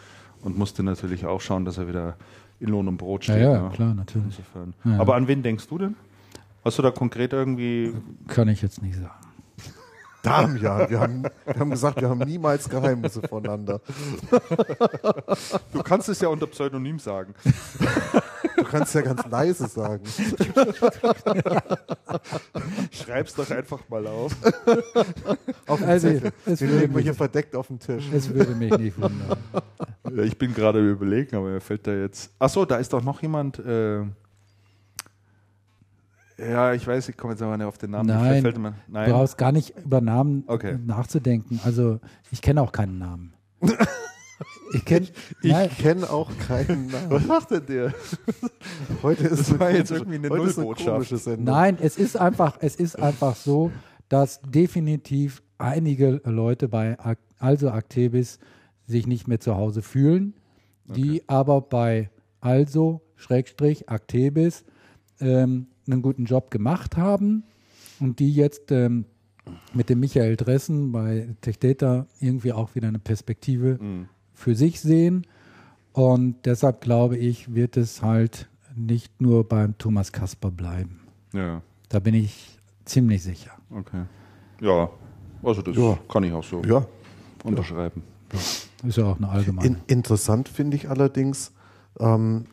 und 0.42 0.56
musste 0.56 0.82
natürlich 0.82 1.26
auch 1.26 1.40
schauen, 1.40 1.64
dass 1.64 1.78
er 1.78 1.88
wieder 1.88 2.16
in 2.60 2.68
Lohn 2.68 2.86
und 2.88 2.96
Brot 2.96 3.26
Ja, 3.26 3.34
steht. 3.34 3.42
ja, 3.44 3.62
ne? 3.62 3.70
klar, 3.74 3.94
natürlich. 3.94 4.38
Insofern. 4.38 4.74
Ja. 4.84 5.00
Aber 5.00 5.14
an 5.16 5.26
wen 5.28 5.42
denkst 5.42 5.66
du 5.68 5.78
denn? 5.78 5.96
Hast 6.68 6.76
du 6.76 6.82
da 6.82 6.90
konkret 6.90 7.32
irgendwie 7.32 7.94
Kann 8.26 8.46
ich 8.48 8.60
jetzt 8.60 8.82
nicht 8.82 8.96
sagen. 8.96 9.08
Damian, 10.22 10.90
wir 10.90 11.00
haben, 11.00 11.22
wir 11.46 11.54
haben 11.58 11.70
gesagt, 11.70 11.98
wir 11.98 12.10
haben 12.10 12.18
niemals 12.18 12.68
Geheimnisse 12.68 13.22
voneinander. 13.26 13.80
Du 15.72 15.82
kannst 15.82 16.10
es 16.10 16.20
ja 16.20 16.28
unter 16.28 16.46
Pseudonym 16.46 16.98
sagen. 16.98 17.32
Du 18.54 18.64
kannst 18.64 18.94
ja 18.94 19.00
ganz 19.00 19.24
leise 19.30 19.66
sagen. 19.66 20.02
Schreib's 22.90 23.32
doch 23.34 23.50
einfach 23.50 23.80
mal 23.88 24.06
auf. 24.06 24.36
Auf 25.66 25.78
dem 25.78 25.88
Also, 25.88 26.08
Zettel. 26.08 26.32
es 26.44 26.58
Den 26.58 26.68
würde, 26.68 26.80
legen 26.80 26.94
wir 26.94 27.00
hier 27.00 27.12
mich, 27.12 27.16
verdeckt 27.16 27.56
auf 27.56 27.68
den 27.68 27.78
Tisch. 27.78 28.04
es 28.12 28.28
würde 28.28 28.54
mich 28.54 28.76
nicht 28.76 29.00
wundern. 29.00 29.38
Ich 30.22 30.36
bin 30.36 30.52
gerade 30.52 30.86
überlegen, 30.86 31.34
aber 31.34 31.46
mir 31.48 31.60
fällt 31.62 31.86
da 31.86 31.94
jetzt. 31.94 32.30
Achso, 32.38 32.66
da 32.66 32.76
ist 32.76 32.92
doch 32.92 33.02
noch 33.02 33.22
jemand. 33.22 33.58
Äh 33.60 34.02
ja, 36.38 36.72
ich 36.74 36.86
weiß, 36.86 37.08
ich 37.08 37.16
komme 37.16 37.32
jetzt 37.34 37.42
aber 37.42 37.56
nicht 37.56 37.66
auf 37.66 37.78
den 37.78 37.90
Namen. 37.90 38.08
Nein. 38.08 38.42
Mir, 38.42 38.52
Du 38.52 38.60
nein. 38.60 39.10
brauchst 39.10 39.36
gar 39.38 39.52
nicht 39.52 39.74
über 39.84 40.00
Namen 40.00 40.44
Okay. 40.46 40.78
nachzudenken. 40.86 41.60
Also, 41.64 42.00
ich 42.30 42.42
kenne 42.42 42.62
auch 42.62 42.72
keinen 42.72 42.98
Namen. 42.98 43.32
Ich 44.72 44.84
kenne. 44.84 45.06
Ich 45.42 45.78
kenne 45.78 46.08
auch 46.10 46.30
keinen 46.46 46.88
Namen. 46.88 47.10
Was 47.10 47.24
macht 47.26 47.50
denn 47.50 47.64
der? 47.66 47.94
Heute 49.02 49.26
ist 49.28 49.50
Das 49.50 49.58
war 49.58 49.70
jetzt 49.70 49.90
irgendwie 49.90 50.16
eine 50.18 50.28
heute 50.28 50.42
ist 50.50 50.58
Nullbotschaft. 50.58 51.08
Sendung. 51.08 51.44
Nein, 51.46 51.78
es 51.80 51.96
ist 51.96 52.16
einfach, 52.18 52.58
es 52.60 52.76
ist 52.76 52.96
einfach 52.96 53.34
so, 53.34 53.72
dass 54.10 54.40
definitiv 54.42 55.42
einige 55.56 56.20
Leute 56.24 56.68
bei 56.68 56.96
Also 57.38 57.70
Actebis 57.70 58.38
sich 58.86 59.06
nicht 59.06 59.26
mehr 59.26 59.40
zu 59.40 59.56
Hause 59.56 59.80
fühlen, 59.82 60.34
die 60.84 61.26
aber 61.28 61.62
bei 61.62 62.10
Also 62.40 63.00
Schrägstrich 63.16 63.88
Actebis 63.88 64.64
ähm, 65.20 65.66
einen 65.86 66.02
guten 66.02 66.24
Job 66.24 66.50
gemacht 66.50 66.96
haben 66.96 67.44
und 68.00 68.18
die 68.18 68.32
jetzt 68.32 68.70
ähm, 68.70 69.04
mit 69.72 69.88
dem 69.88 70.00
Michael 70.00 70.36
Dressen 70.36 70.92
bei 70.92 71.28
Tech 71.40 71.58
Data 71.58 72.06
irgendwie 72.20 72.52
auch 72.52 72.74
wieder 72.74 72.88
eine 72.88 72.98
Perspektive 72.98 73.78
Mhm. 73.80 74.08
für 74.34 74.54
sich 74.54 74.80
sehen. 74.80 75.26
Und 75.92 76.36
deshalb 76.44 76.80
glaube 76.80 77.16
ich, 77.16 77.54
wird 77.54 77.76
es 77.76 78.02
halt 78.02 78.48
nicht 78.76 79.20
nur 79.20 79.48
beim 79.48 79.76
Thomas 79.78 80.12
Kasper 80.12 80.50
bleiben. 80.50 81.00
Ja, 81.32 81.62
Da 81.88 81.98
bin 81.98 82.14
ich 82.14 82.58
ziemlich 82.84 83.22
sicher. 83.22 83.52
okay. 83.70 84.02
Ja, 84.60 84.90
also 85.42 85.62
das 85.62 85.76
Ja. 85.76 85.98
kann 86.08 86.22
ich 86.24 86.32
auch 86.32 86.44
so 86.44 86.62
Ja. 86.62 86.86
unterschreiben. 87.44 88.02
Ist 88.84 88.96
ja 88.98 89.04
auch 89.06 89.16
eine 89.16 89.28
allgemeine. 89.28 89.66
In, 89.68 89.76
interessant 89.86 90.48
finde 90.48 90.76
ich 90.76 90.88
allerdings, 90.90 91.52
ähm, 91.98 92.44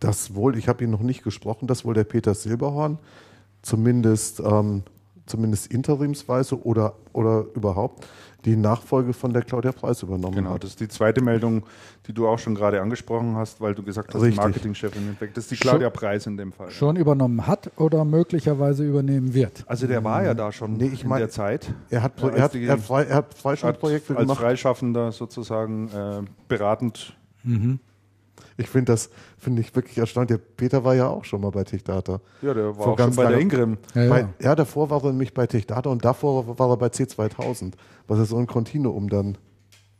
dass 0.00 0.34
wohl, 0.34 0.56
ich 0.56 0.68
habe 0.68 0.84
ihn 0.84 0.90
noch 0.90 1.00
nicht 1.02 1.22
gesprochen, 1.24 1.66
dass 1.66 1.84
wohl 1.84 1.94
der 1.94 2.04
Peter 2.04 2.34
Silberhorn 2.34 2.98
zumindest, 3.62 4.40
ähm, 4.40 4.82
zumindest 5.26 5.66
interimsweise 5.72 6.62
oder, 6.64 6.94
oder 7.12 7.44
überhaupt 7.54 8.06
die 8.44 8.54
Nachfolge 8.54 9.12
von 9.12 9.32
der 9.32 9.42
Claudia 9.42 9.72
Preis 9.72 10.00
übernommen 10.04 10.36
Genau, 10.36 10.50
hat. 10.54 10.62
das 10.62 10.70
ist 10.70 10.80
die 10.80 10.86
zweite 10.86 11.20
Meldung, 11.20 11.64
die 12.06 12.12
du 12.12 12.28
auch 12.28 12.38
schon 12.38 12.54
gerade 12.54 12.80
angesprochen 12.80 13.34
hast, 13.34 13.60
weil 13.60 13.74
du 13.74 13.82
gesagt 13.82 14.14
hast. 14.14 14.22
Marketingchefin 14.36 15.16
weg. 15.18 15.34
Das 15.34 15.44
ist 15.44 15.50
die 15.50 15.56
Claudia 15.56 15.90
Preis 15.90 16.24
in 16.26 16.36
dem 16.36 16.52
Fall. 16.52 16.70
schon 16.70 16.94
übernommen 16.94 17.48
hat 17.48 17.72
oder 17.76 18.04
möglicherweise 18.04 18.84
übernehmen 18.86 19.34
wird. 19.34 19.64
Also 19.66 19.88
der 19.88 20.04
war 20.04 20.22
ja 20.22 20.34
da 20.34 20.52
schon 20.52 20.74
Nee, 20.76 20.86
ich 20.94 21.02
in 21.02 21.08
mein- 21.08 21.18
der 21.18 21.30
Zeit. 21.30 21.74
Er 21.90 22.04
hat, 22.04 22.12
Ja, 22.22 22.28
er 22.28 22.42
hat, 22.42 22.54
die- 22.54 22.62
er 22.64 22.72
hat, 22.74 22.80
frei, 22.80 23.02
er 23.02 23.16
hat 23.16 23.24
Hat 23.30 23.34
Freischaltprojekte 23.38 24.14
als 24.16 24.20
gemacht. 24.22 24.38
Freischaffender 24.40 25.10
sozusagen 25.10 25.88
äh, 25.88 26.22
beratend. 26.46 27.16
Ich 28.60 28.68
finde 28.68 28.92
das, 28.92 29.08
finde 29.38 29.62
ich 29.62 29.74
wirklich 29.74 29.96
erstaunlich. 29.96 30.36
Der 30.36 30.38
Peter 30.38 30.84
war 30.84 30.94
ja 30.94 31.06
auch 31.08 31.24
schon 31.24 31.40
mal 31.40 31.50
bei 31.50 31.62
TechData. 31.64 32.20
Ja, 32.42 32.52
der 32.52 32.66
war 32.66 32.74
Vor 32.74 32.82
auch 32.82 32.86
schon 32.88 32.96
ganz 32.96 33.16
bei 33.16 33.28
der 33.28 33.38
Ingrim. 33.38 33.78
Ja, 33.94 34.02
ja. 34.02 34.10
Bei, 34.10 34.28
ja, 34.40 34.54
davor 34.56 34.90
war 34.90 35.02
er 35.04 35.12
nämlich 35.12 35.32
bei 35.32 35.46
TechData 35.46 35.88
und 35.88 36.04
davor 36.04 36.58
war 36.58 36.68
er 36.70 36.76
bei 36.76 36.88
C2000, 36.88 37.74
was 38.08 38.18
er 38.18 38.24
so 38.26 38.36
ein 38.36 38.46
Kontinuum 38.48 39.08
dann 39.08 39.38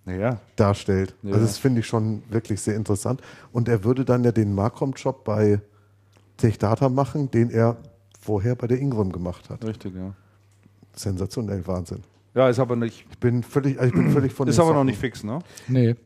Naja, 0.05 0.41
darstellt. 0.57 1.15
Ja. 1.23 1.35
Also 1.35 1.47
das 1.47 1.57
finde 1.59 1.81
ich 1.81 1.87
schon 1.87 2.23
wirklich 2.31 2.61
sehr 2.61 2.75
interessant. 2.75 3.21
Und 3.53 3.69
er 3.69 3.85
würde 3.85 4.05
dann 4.05 4.25
ja 4.25 4.33
den 4.33 4.55
Marcom-Job 4.55 5.23
bei 5.25 5.61
TechData 6.37 6.89
machen, 6.89 7.31
den 7.31 7.51
er 7.51 7.77
vorher 8.21 8.57
bei 8.57 8.67
der 8.67 8.79
Ingram 8.81 9.13
gemacht 9.13 9.49
hat. 9.51 9.65
richtig, 9.65 9.95
ja. 9.95 10.15
Sensationell, 10.95 11.65
Wahnsinn. 11.67 12.03
Ja, 12.35 12.49
ist 12.49 12.59
aber 12.59 12.77
nicht, 12.77 13.07
Ich 13.11 13.19
bin 13.19 13.43
völlig, 13.43 13.79
also 13.79 13.89
ich 13.89 13.95
bin 13.95 14.11
völlig 14.11 14.33
von 14.33 14.47
ist 14.49 14.57
den 14.57 14.63
aber 14.63 14.71
noch 14.71 14.79
Socken. 14.81 14.87
nicht 14.87 14.99
fix, 14.99 15.25
ne? 15.25 15.39
Nee, 15.67 15.97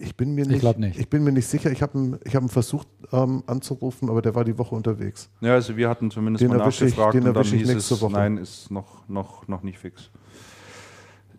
Ich 0.00 0.16
bin 0.16 0.34
mir 0.34 0.42
Ich 0.42 0.48
nicht, 0.48 0.60
glaub 0.60 0.78
nicht. 0.78 0.96
Ich 0.98 1.10
bin 1.10 1.24
mir 1.24 1.32
nicht 1.32 1.46
sicher. 1.48 1.72
Ich 1.72 1.82
habe 1.82 1.98
ihn, 1.98 2.18
ich 2.24 2.32
ihn 2.34 2.48
versucht 2.48 2.86
ähm, 3.12 3.42
anzurufen, 3.46 4.08
aber 4.08 4.22
der 4.22 4.34
war 4.36 4.44
die 4.44 4.56
Woche 4.56 4.74
unterwegs. 4.76 5.28
Ja, 5.40 5.54
also 5.54 5.76
wir 5.76 5.88
hatten 5.88 6.10
zumindest 6.12 6.42
Den 6.42 6.50
mal 6.50 6.60
erwische 6.60 6.84
ich- 6.86 6.92
nachgefragt 6.92 7.14
den 7.14 7.26
und 7.28 7.34
dann 7.34 7.42
ich 7.44 7.50
hieß 7.52 7.68
nächste 7.68 7.94
es, 7.94 8.00
Woche. 8.00 8.12
nein, 8.12 8.36
ist 8.38 8.70
noch, 8.70 9.08
noch, 9.08 9.48
noch 9.48 9.62
nicht 9.64 9.78
fix. 9.78 10.10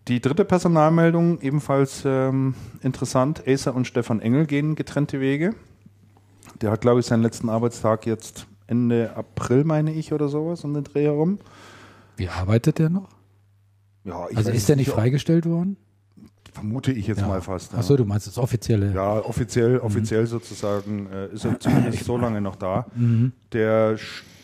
Die 0.08 0.20
dritte 0.20 0.44
Personalmeldung, 0.44 1.40
ebenfalls 1.40 2.02
ähm, 2.04 2.54
interessant. 2.82 3.42
Acer 3.46 3.74
und 3.74 3.86
Stefan 3.86 4.20
Engel 4.20 4.46
gehen 4.46 4.74
getrennte 4.74 5.20
Wege. 5.20 5.54
Der 6.60 6.70
hat, 6.72 6.80
glaube 6.82 7.00
ich, 7.00 7.06
seinen 7.06 7.22
letzten 7.22 7.48
Arbeitstag 7.48 8.04
jetzt 8.06 8.46
Ende 8.66 9.16
April, 9.16 9.64
meine 9.64 9.92
ich, 9.92 10.12
oder 10.12 10.28
sowas, 10.28 10.64
um 10.64 10.74
den 10.74 10.84
Dreh 10.84 11.04
herum. 11.04 11.38
wie 12.16 12.28
arbeitet 12.28 12.78
der 12.78 12.90
noch? 12.90 13.08
Ja, 14.04 14.26
ich 14.30 14.36
Also 14.36 14.50
ist 14.50 14.68
der 14.68 14.76
nicht 14.76 14.90
freigestellt 14.90 15.46
worden? 15.46 15.76
Vermute 16.52 16.92
ich 16.92 17.06
jetzt 17.06 17.26
mal 17.26 17.40
fast. 17.40 17.72
Ja. 17.72 17.78
Achso, 17.78 17.96
du 17.96 18.04
meinst 18.04 18.26
das 18.26 18.38
offizielle. 18.38 18.92
Ja, 18.92 19.20
offiziell, 19.20 19.78
offiziell 19.78 20.26
sozusagen 20.26 21.08
äh, 21.12 21.28
ist 21.28 21.44
er 21.44 21.60
zumindest 21.60 22.04
so 22.04 22.16
lange 22.16 22.40
noch 22.40 22.56
da. 22.56 22.86
Mhm. 22.94 23.32
Der 23.52 23.96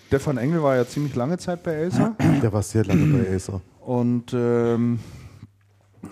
Stefan 0.07 0.37
Engel 0.39 0.63
war 0.63 0.77
ja 0.77 0.87
ziemlich 0.87 1.15
lange 1.17 1.39
Zeit 1.39 1.63
bei 1.63 1.87
Acer. 1.87 2.15
Der 2.43 2.53
war 2.53 2.63
sehr 2.63 2.85
lange 2.85 3.07
bei 3.07 3.29
Acer. 3.35 3.61
Und 3.81 4.33
ähm, 4.35 5.01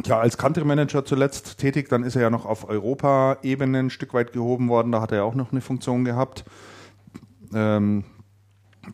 ja, 0.05 0.19
als 0.19 0.37
Country 0.37 0.65
Manager 0.65 1.05
zuletzt 1.05 1.59
tätig, 1.59 1.89
dann 1.89 2.03
ist 2.03 2.17
er 2.17 2.23
ja 2.23 2.31
noch 2.31 2.47
auf 2.47 2.69
Europa-Ebene 2.69 3.79
ein 3.79 3.91
Stück 3.91 4.15
weit 4.15 4.33
gehoben 4.33 4.69
worden, 4.69 4.93
da 4.93 5.01
hat 5.01 5.13
er 5.13 5.19
ja 5.19 5.25
auch 5.25 5.35
noch 5.35 5.53
eine 5.53 5.61
Funktion 5.61 6.05
gehabt. 6.05 6.45
Ähm, 7.55 8.05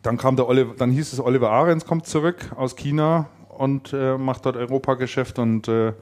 dann 0.03 0.17
kam 0.17 0.35
der 0.35 0.47
Oliver, 0.47 0.73
dann 0.77 0.91
hieß 0.91 1.13
es, 1.13 1.19
Oliver 1.19 1.51
Ahrens 1.51 1.85
kommt 1.85 2.05
zurück 2.05 2.51
aus 2.55 2.75
China 2.75 3.29
und 3.49 3.91
äh, 3.93 4.17
macht 4.17 4.45
dort 4.45 4.55
Europageschäft 4.55 5.39
und 5.39 5.67
äh, 5.67 5.93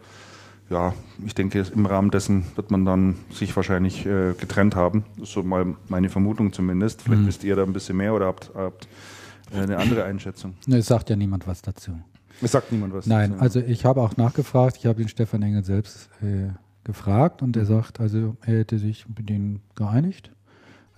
ja, 0.70 0.94
ich 1.26 1.34
denke, 1.34 1.66
im 1.74 1.86
Rahmen 1.86 2.12
dessen 2.12 2.46
wird 2.56 2.72
man 2.72 2.86
dann 2.86 3.16
sich 3.32 3.56
wahrscheinlich 3.56 4.06
äh, 4.06 4.34
getrennt 4.34 4.76
haben. 4.76 5.04
Das 5.18 5.30
ist 5.30 5.34
so 5.34 5.44
mal 5.44 5.76
meine 5.88 6.10
Vermutung 6.10 6.54
zumindest. 6.54 7.02
Vielleicht 7.02 7.26
wisst 7.26 7.44
ihr 7.44 7.56
da 7.56 7.64
ein 7.64 7.74
bisschen 7.74 7.98
mehr 7.98 8.14
oder 8.14 8.28
habt, 8.28 8.52
habt 8.54 8.88
äh, 9.52 9.58
eine 9.58 9.78
andere 9.78 10.04
Einschätzung. 10.04 10.54
Ne, 10.68 10.78
Es 10.78 10.88
sagt 10.88 11.10
ja 11.10 11.16
niemand 11.16 11.48
was 11.48 11.62
dazu. 11.62 11.92
Es 12.42 12.52
sagt 12.52 12.72
niemand 12.72 12.94
was. 12.94 13.08
Nein, 13.08 13.32
dazu. 13.32 13.42
also 13.42 13.60
ich 13.60 13.86
habe 13.86 14.02
auch 14.02 14.16
nachgefragt, 14.16 14.78
ich 14.78 14.86
habe 14.86 15.00
den 15.00 15.10
Stefan 15.10 15.42
Engel 15.42 15.64
selbst 15.64 16.10
äh, 16.22 16.50
gefragt 16.84 17.42
und 17.42 17.58
er 17.58 17.66
sagt, 17.66 18.00
also 18.00 18.38
er 18.42 18.60
hätte 18.60 18.78
sich 18.78 19.08
mit 19.08 19.28
denen 19.30 19.62
geeinigt, 19.76 20.32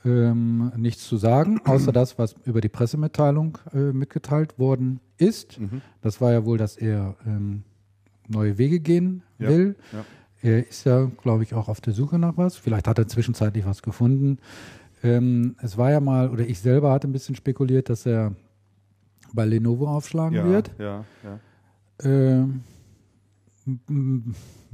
ähm, 0.04 0.72
nichts 0.76 1.08
zu 1.08 1.18
sagen, 1.18 1.62
außer 1.66 1.92
das, 1.92 2.18
was 2.18 2.36
über 2.46 2.60
die 2.60 2.70
Pressemitteilung 2.70 3.58
äh, 3.74 3.94
mitgeteilt 3.94 4.60
worden 4.60 5.00
ist. 5.18 5.60
Mhm. 5.60 5.82
Das 6.02 6.20
war 6.20 6.32
ja 6.32 6.46
wohl, 6.46 6.58
dass 6.58 6.76
er 6.76 7.16
ähm, 7.26 7.64
neue 8.32 8.58
Wege 8.58 8.80
gehen 8.80 9.22
Ja, 9.40 9.50
will. 9.50 9.76
ja. 9.94 10.06
Er 10.44 10.68
ist 10.68 10.86
ja, 10.86 11.06
glaube 11.22 11.44
ich, 11.44 11.54
auch 11.54 11.68
auf 11.68 11.82
der 11.82 11.94
Suche 11.94 12.18
nach 12.18 12.36
was. 12.36 12.56
Vielleicht 12.56 12.88
hat 12.88 12.98
er 12.98 13.08
zwischenzeitlich 13.08 13.64
was 13.66 13.84
gefunden. 13.84 14.40
Ähm, 15.04 15.56
es 15.62 15.78
war 15.78 15.92
ja 15.92 16.00
mal, 16.00 16.30
oder 16.32 16.48
ich 16.48 16.60
selber 16.60 16.92
hatte 16.92 17.08
ein 17.08 17.12
bisschen 17.12 17.36
spekuliert, 17.36 17.90
dass 17.90 18.06
er 18.08 18.34
bei 19.34 19.46
Lenovo 19.46 19.88
aufschlagen 19.88 20.36
ja, 20.36 20.46
wird. 20.46 20.72
Ja, 20.80 21.06
ja. 21.24 21.40
Ähm, 22.04 22.62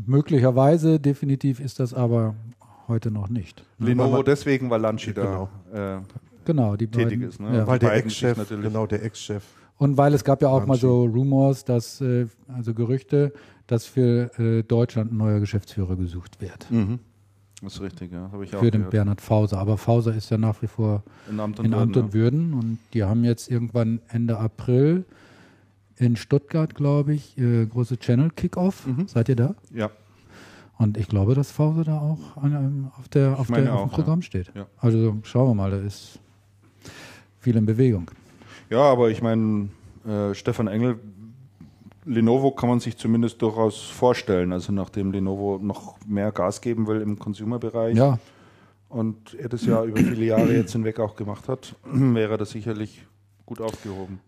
möglicherweise, 0.06 1.00
definitiv 1.00 1.60
ist 1.60 1.80
das 1.80 1.94
aber 1.94 2.36
heute 2.88 3.12
noch 3.12 3.30
nicht. 3.30 3.66
Lenovo 3.80 4.12
man- 4.18 4.26
deswegen, 4.26 4.70
weil 4.70 4.82
Lanchi 4.82 5.14
Genau. 5.14 5.50
da 5.74 5.98
äh, 5.98 6.02
Genau, 6.46 6.78
die 6.78 6.88
tätig 6.88 7.20
beiden, 7.20 7.22
ist. 7.30 7.40
Ne? 7.42 7.58
Ja. 7.58 7.68
Weil 7.68 7.80
der 7.80 7.94
Ex-Chef, 7.96 8.38
natürlich- 8.38 8.64
genau, 8.66 8.88
der 8.88 9.04
Ex-Chef. 9.04 9.44
Und 9.78 9.98
weil 9.98 10.14
es 10.14 10.24
gab 10.24 10.42
ja 10.42 10.50
auch 10.50 10.66
mal 10.66 10.78
so 10.78 11.06
Rumors, 11.06 11.64
dass, 11.64 12.02
äh, 12.02 12.28
also 12.48 12.74
Gerüchte, 12.74 13.34
dass 13.68 13.86
für 13.86 14.32
äh, 14.40 14.64
Deutschland 14.64 15.12
ein 15.12 15.18
neuer 15.18 15.40
Geschäftsführer 15.40 15.96
gesucht 15.96 16.42
wird. 16.42 16.70
Mhm. 16.72 17.00
Das 17.62 17.76
ist 17.76 17.82
richtig, 17.82 18.12
ja. 18.12 18.30
Habe 18.32 18.44
ich 18.44 18.56
auch 18.56 18.60
Für 18.60 18.72
den 18.72 18.82
gehört. 18.82 18.92
Bernhard 18.92 19.22
Fauser. 19.22 19.58
Aber 19.58 19.78
Fauser 19.78 20.14
ist 20.16 20.30
ja 20.30 20.38
nach 20.38 20.62
wie 20.62 20.68
vor 20.68 21.04
In 21.30 21.40
Amt 21.40 21.60
und 21.60 21.66
in 21.66 21.74
Amt 21.74 21.96
Würden, 21.96 22.04
und 22.06 22.14
Würden. 22.14 22.54
Und 22.54 22.80
die 22.94 23.04
haben 23.04 23.24
jetzt 23.24 23.50
irgendwann 23.50 24.00
Ende 24.10 24.38
April 24.38 25.06
in 25.96 26.16
Stuttgart, 26.16 26.76
glaube 26.76 27.16
ich, 27.16 27.36
große 27.36 27.98
Channel 27.98 28.30
Kickoff. 28.30 28.86
Mhm. 28.86 29.08
Seid 29.08 29.30
ihr 29.30 29.36
da? 29.36 29.56
ja. 29.72 29.88
ja. 29.88 29.92
Und 30.78 30.98
ich 30.98 31.08
glaube, 31.08 31.34
dass 31.34 31.52
Fauser 31.52 31.84
da 31.84 32.00
auch 32.00 32.38
an, 32.38 32.92
auf, 32.98 33.10
der, 33.10 33.40
auf, 33.40 33.48
der, 33.48 33.58
auf 33.58 33.64
dem 33.64 33.68
auch, 33.68 33.92
Programm 33.92 34.22
steht. 34.22 34.52
Ja. 34.54 34.68
Also 34.78 35.18
schauen 35.24 35.50
wir 35.50 35.56
mal, 35.56 35.72
da 35.72 35.80
ist 35.80 36.20
viel 37.40 37.56
in 37.56 37.66
Bewegung. 37.66 38.12
Ja, 38.70 38.82
aber 38.82 39.10
ich 39.10 39.22
meine, 39.22 39.70
äh, 40.06 40.34
Stefan 40.34 40.68
Engel, 40.68 41.00
Lenovo 42.06 42.52
kann 42.52 42.70
man 42.70 42.80
sich 42.80 42.98
zumindest 42.98 43.42
durchaus 43.42 43.82
vorstellen. 43.84 44.54
Also 44.54 44.72
nachdem 44.72 45.12
Lenovo 45.12 45.60
noch 45.62 45.98
mehr 46.06 46.32
Gas 46.32 46.62
geben 46.62 46.88
will 46.88 47.02
im 47.02 47.20
Consumer-Bereich 47.20 47.98
Ja, 47.98 48.20
und 48.90 49.34
er 49.36 49.50
das 49.50 49.66
ja 49.66 49.84
über 49.84 49.98
viele 50.00 50.26
Jahre 50.26 50.54
jetzt 50.54 50.72
hinweg 50.72 51.00
auch 51.00 51.16
gemacht 51.16 51.48
hat, 51.50 51.76
wäre 51.84 52.38
das 52.38 52.52
sicherlich 52.52 53.06
gut 53.46 53.60
aufgehoben. 53.62 54.20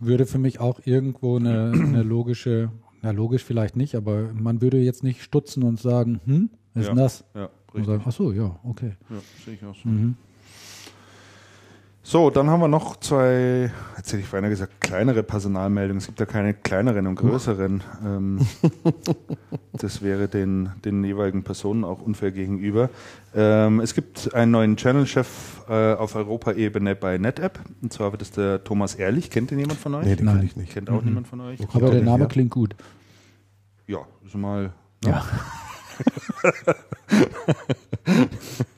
würde 0.00 0.26
für 0.26 0.38
mich 0.38 0.58
auch 0.60 0.80
irgendwo 0.84 1.36
eine, 1.36 1.70
eine 1.72 2.02
logische, 2.02 2.70
na 3.02 3.10
logisch 3.12 3.44
vielleicht 3.44 3.76
nicht, 3.76 3.94
aber 3.94 4.32
man 4.34 4.60
würde 4.60 4.78
jetzt 4.78 5.02
nicht 5.04 5.22
stutzen 5.22 5.62
und 5.62 5.78
sagen, 5.80 6.20
hm, 6.24 6.50
was 6.74 6.82
ist 6.82 6.88
Ja. 6.88 6.94
denn 6.94 7.02
das? 7.02 7.24
Ja, 7.34 7.44
Und 7.44 7.50
richtig. 7.74 7.86
sagen, 7.86 8.02
ach 8.06 8.12
so, 8.12 8.32
ja, 8.32 8.58
okay. 8.64 8.92
Ja, 9.08 9.16
sehe 9.44 9.54
ich 9.54 9.64
auch 9.64 9.74
so. 9.74 9.88
Mhm. 9.88 10.16
So, 12.08 12.30
dann 12.30 12.48
haben 12.48 12.60
wir 12.60 12.68
noch 12.68 12.96
zwei, 12.96 13.70
jetzt 13.98 14.10
hätte 14.10 14.22
ich 14.22 14.30
beinahe 14.30 14.48
gesagt, 14.48 14.80
kleinere 14.80 15.22
Personalmeldungen. 15.22 15.98
Es 15.98 16.06
gibt 16.06 16.18
ja 16.18 16.24
keine 16.24 16.54
kleineren 16.54 17.06
und 17.06 17.16
größeren. 17.16 17.82
Ähm, 18.02 18.38
das 19.74 20.00
wäre 20.00 20.26
den, 20.26 20.70
den 20.86 21.04
jeweiligen 21.04 21.44
Personen 21.44 21.84
auch 21.84 22.00
unfair 22.00 22.30
gegenüber. 22.30 22.88
Ähm, 23.34 23.80
es 23.80 23.94
gibt 23.94 24.32
einen 24.32 24.52
neuen 24.52 24.78
Channel-Chef 24.78 25.66
äh, 25.68 25.92
auf 25.92 26.14
Europaebene 26.14 26.96
bei 26.96 27.18
NetApp. 27.18 27.60
Und 27.82 27.92
zwar 27.92 28.10
wird 28.12 28.22
es 28.22 28.30
der 28.30 28.64
Thomas 28.64 28.94
Ehrlich. 28.94 29.30
Kennt 29.30 29.50
den 29.50 29.58
jemand 29.58 29.78
von 29.78 29.94
euch? 29.96 30.06
Nee, 30.06 30.16
den 30.16 30.24
Nein. 30.24 30.36
kann 30.36 30.46
ich 30.46 30.56
nicht. 30.56 30.72
Kennt 30.72 30.88
auch 30.88 31.02
niemand 31.02 31.28
von 31.28 31.42
euch? 31.42 31.60
Aber 31.74 31.90
der 31.90 32.00
Name 32.00 32.20
her? 32.20 32.28
klingt 32.28 32.52
gut. 32.52 32.74
Ja, 33.86 33.98
ist 34.24 34.34
mal. 34.34 34.72
Ja. 35.04 35.26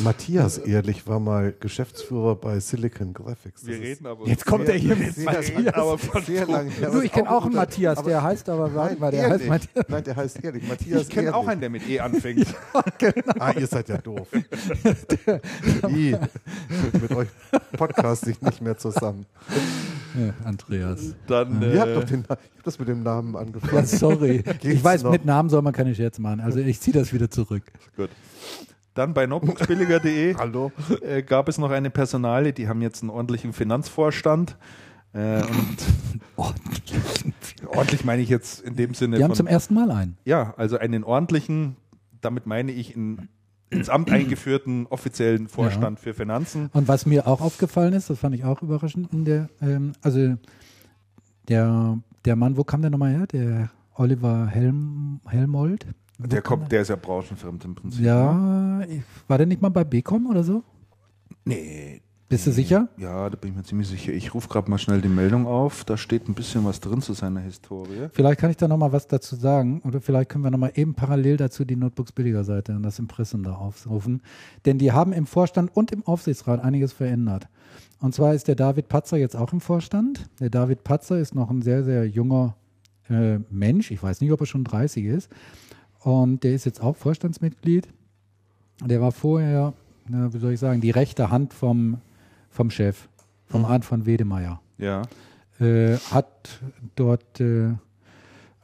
Matthias 0.00 0.58
Ehrlich 0.58 1.06
war 1.06 1.20
mal 1.20 1.54
Geschäftsführer 1.58 2.34
bei 2.36 2.60
Silicon 2.60 3.14
Graphics. 3.14 3.62
Das 3.62 3.76
ist 3.76 4.04
aber. 4.04 4.26
Jetzt 4.26 4.44
kommt 4.44 4.68
er 4.68 4.74
hier 4.74 4.94
mit 4.96 5.14
sehr, 5.14 5.24
Matthias. 5.24 5.74
aber 5.74 5.98
von 5.98 6.22
sehr 6.22 6.46
lang 6.46 6.68
her. 6.68 6.90
Du, 6.90 7.00
ich 7.00 7.12
kenne 7.12 7.30
auch 7.30 7.44
einen 7.46 7.54
Matthias, 7.54 8.02
der 8.02 8.22
heißt 8.22 8.48
aber, 8.48 8.68
Nein, 8.68 8.98
mal, 8.98 9.10
der 9.10 9.22
heißt 9.22 9.32
ehrlich. 9.32 9.48
Matthias. 9.48 9.84
Nein, 9.88 10.04
der 10.04 10.16
heißt 10.16 10.44
Ehrlich. 10.44 10.68
Matthias 10.68 11.02
Ich 11.02 11.08
kenne 11.10 11.34
auch 11.34 11.46
einen, 11.46 11.60
der 11.60 11.70
mit 11.70 11.88
E 11.88 12.00
anfängt. 12.00 12.46
Ah, 13.38 13.52
ihr 13.52 13.66
seid 13.66 13.88
ja 13.88 13.98
doof. 13.98 14.28
I, 15.88 16.16
mit 17.00 17.10
euch 17.12 17.28
podcast 17.76 18.26
ich 18.26 18.40
nicht 18.40 18.60
mehr 18.62 18.76
zusammen. 18.76 19.26
Ja, 20.18 20.32
Andreas. 20.44 21.14
Dann, 21.26 21.60
Ihr 21.62 21.80
habt 21.80 21.90
äh, 21.90 21.94
doch 21.94 22.04
den, 22.04 22.20
ich 22.22 22.28
hab 22.30 22.38
das 22.64 22.78
mit 22.78 22.88
dem 22.88 23.02
Namen 23.02 23.34
Ja, 23.34 23.40
angefangen. 23.40 23.86
sorry. 23.86 24.42
ich 24.62 24.82
weiß, 24.82 25.02
noch? 25.02 25.12
mit 25.12 25.24
Namen 25.24 25.48
soll 25.50 25.62
man 25.62 25.72
keine 25.72 25.94
Scherze 25.94 26.20
machen. 26.22 26.40
Also 26.40 26.58
ich 26.60 26.80
ziehe 26.80 26.96
das 26.96 27.12
wieder 27.12 27.30
zurück. 27.30 27.64
gut. 27.96 28.10
Dann 28.96 29.12
bei 29.12 29.26
notebooksbilliger.de 29.26 30.34
Hallo? 30.38 30.72
äh, 31.02 31.22
gab 31.22 31.48
es 31.48 31.58
noch 31.58 31.70
eine 31.70 31.90
Personale, 31.90 32.52
die 32.52 32.66
haben 32.66 32.80
jetzt 32.80 33.02
einen 33.02 33.10
ordentlichen 33.10 33.52
Finanzvorstand. 33.52 34.56
Äh, 35.12 35.42
und 35.42 35.76
ordentlich 37.68 38.04
meine 38.04 38.22
ich 38.22 38.30
jetzt 38.30 38.62
in 38.62 38.74
dem 38.74 38.94
Sinne 38.94 39.18
Die 39.18 39.22
haben 39.22 39.30
von, 39.30 39.36
zum 39.36 39.46
ersten 39.46 39.74
Mal 39.74 39.90
einen. 39.90 40.16
ja, 40.24 40.54
also 40.56 40.78
einen 40.78 41.04
ordentlichen, 41.04 41.76
damit 42.22 42.46
meine 42.46 42.72
ich 42.72 42.96
einen 42.96 43.28
ins 43.68 43.88
Amt 43.90 44.10
eingeführten 44.10 44.86
offiziellen 44.86 45.48
Vorstand 45.48 46.00
für 46.00 46.14
Finanzen. 46.14 46.70
Und 46.72 46.88
was 46.88 47.04
mir 47.04 47.26
auch 47.26 47.40
aufgefallen 47.42 47.92
ist, 47.92 48.08
das 48.08 48.18
fand 48.20 48.34
ich 48.34 48.44
auch 48.44 48.62
überraschend, 48.62 49.12
in 49.12 49.24
der, 49.24 49.48
ähm, 49.60 49.92
also 50.02 50.36
der, 51.48 51.98
der 52.24 52.36
Mann, 52.36 52.56
wo 52.56 52.64
kam 52.64 52.80
der 52.80 52.90
nochmal 52.90 53.12
her? 53.12 53.26
Der 53.26 53.70
Oliver 53.94 54.46
Helm, 54.46 55.20
Helmold? 55.26 55.86
Der 56.18 56.42
kommt, 56.42 56.72
der 56.72 56.82
ist 56.82 56.88
ja 56.88 56.96
branchenfremd 56.96 57.64
im 57.64 57.74
Prinzip. 57.74 58.00
ne? 58.00 58.06
Ja, 58.06 58.80
ich, 58.88 59.02
war 59.28 59.38
der 59.38 59.46
nicht 59.46 59.60
mal 59.60 59.68
bei 59.68 59.84
Becom 59.84 60.26
oder 60.26 60.42
so? 60.42 60.62
Nee. 61.44 62.00
Bist 62.28 62.44
du 62.44 62.50
sicher? 62.50 62.88
Ja, 62.96 63.30
da 63.30 63.36
bin 63.36 63.50
ich 63.50 63.56
mir 63.56 63.62
ziemlich 63.62 63.86
sicher. 63.86 64.12
Ich 64.12 64.34
rufe 64.34 64.48
gerade 64.48 64.68
mal 64.68 64.78
schnell 64.78 65.00
die 65.00 65.08
Meldung 65.08 65.46
auf. 65.46 65.84
Da 65.84 65.96
steht 65.96 66.28
ein 66.28 66.34
bisschen 66.34 66.64
was 66.64 66.80
drin 66.80 67.00
zu 67.00 67.12
seiner 67.12 67.38
Historie. 67.38 68.08
Vielleicht 68.10 68.40
kann 68.40 68.50
ich 68.50 68.56
da 68.56 68.66
nochmal 68.66 68.90
was 68.90 69.06
dazu 69.06 69.36
sagen 69.36 69.80
oder 69.84 70.00
vielleicht 70.00 70.30
können 70.30 70.42
wir 70.42 70.50
nochmal 70.50 70.72
eben 70.74 70.94
parallel 70.94 71.36
dazu 71.36 71.64
die 71.64 71.76
Notebooks 71.76 72.10
billiger 72.10 72.42
Seite 72.42 72.74
und 72.74 72.82
das 72.82 72.98
Impressum 72.98 73.44
da 73.44 73.54
aufrufen. 73.54 74.22
Denn 74.64 74.78
die 74.78 74.90
haben 74.90 75.12
im 75.12 75.24
Vorstand 75.26 75.76
und 75.76 75.92
im 75.92 76.04
Aufsichtsrat 76.04 76.64
einiges 76.64 76.92
verändert. 76.92 77.46
Und 78.00 78.12
zwar 78.12 78.34
ist 78.34 78.48
der 78.48 78.56
David 78.56 78.88
Patzer 78.88 79.18
jetzt 79.18 79.36
auch 79.36 79.52
im 79.52 79.60
Vorstand. 79.60 80.28
Der 80.40 80.50
David 80.50 80.82
Patzer 80.82 81.20
ist 81.20 81.32
noch 81.36 81.48
ein 81.48 81.62
sehr, 81.62 81.84
sehr 81.84 82.08
junger 82.08 82.56
äh, 83.08 83.38
Mensch. 83.50 83.92
Ich 83.92 84.02
weiß 84.02 84.20
nicht, 84.20 84.32
ob 84.32 84.40
er 84.40 84.46
schon 84.46 84.64
30 84.64 85.04
ist. 85.04 85.30
Und 86.06 86.44
der 86.44 86.54
ist 86.54 86.64
jetzt 86.64 86.80
auch 86.80 86.94
Vorstandsmitglied. 86.94 87.88
Der 88.84 89.00
war 89.00 89.10
vorher, 89.10 89.72
na, 90.08 90.32
wie 90.32 90.38
soll 90.38 90.52
ich 90.52 90.60
sagen, 90.60 90.80
die 90.80 90.92
rechte 90.92 91.32
Hand 91.32 91.52
vom, 91.52 91.98
vom 92.48 92.70
Chef, 92.70 93.08
vom 93.46 93.64
Arndt 93.64 93.84
von 93.84 94.06
Wedemeyer 94.06 94.60
Ja. 94.78 95.02
äh, 95.58 95.96
hat 96.12 96.60
dort 96.94 97.40
äh, 97.40 97.72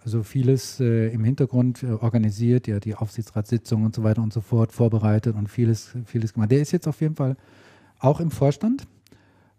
also 0.04 0.22
vieles 0.22 0.78
äh, 0.78 1.08
im 1.08 1.24
Hintergrund 1.24 1.82
äh, 1.82 1.86
organisiert, 1.90 2.68
ja, 2.68 2.78
die 2.78 2.94
Aufsichtsratssitzung 2.94 3.84
und 3.84 3.96
so 3.96 4.04
weiter 4.04 4.22
und 4.22 4.32
so 4.32 4.40
fort 4.40 4.70
vorbereitet 4.70 5.34
und 5.34 5.48
vieles, 5.48 5.96
vieles 6.04 6.34
gemacht. 6.34 6.52
Der 6.52 6.60
ist 6.60 6.70
jetzt 6.70 6.86
auf 6.86 7.00
jeden 7.00 7.16
Fall 7.16 7.36
auch 7.98 8.20
im 8.20 8.30
Vorstand. 8.30 8.86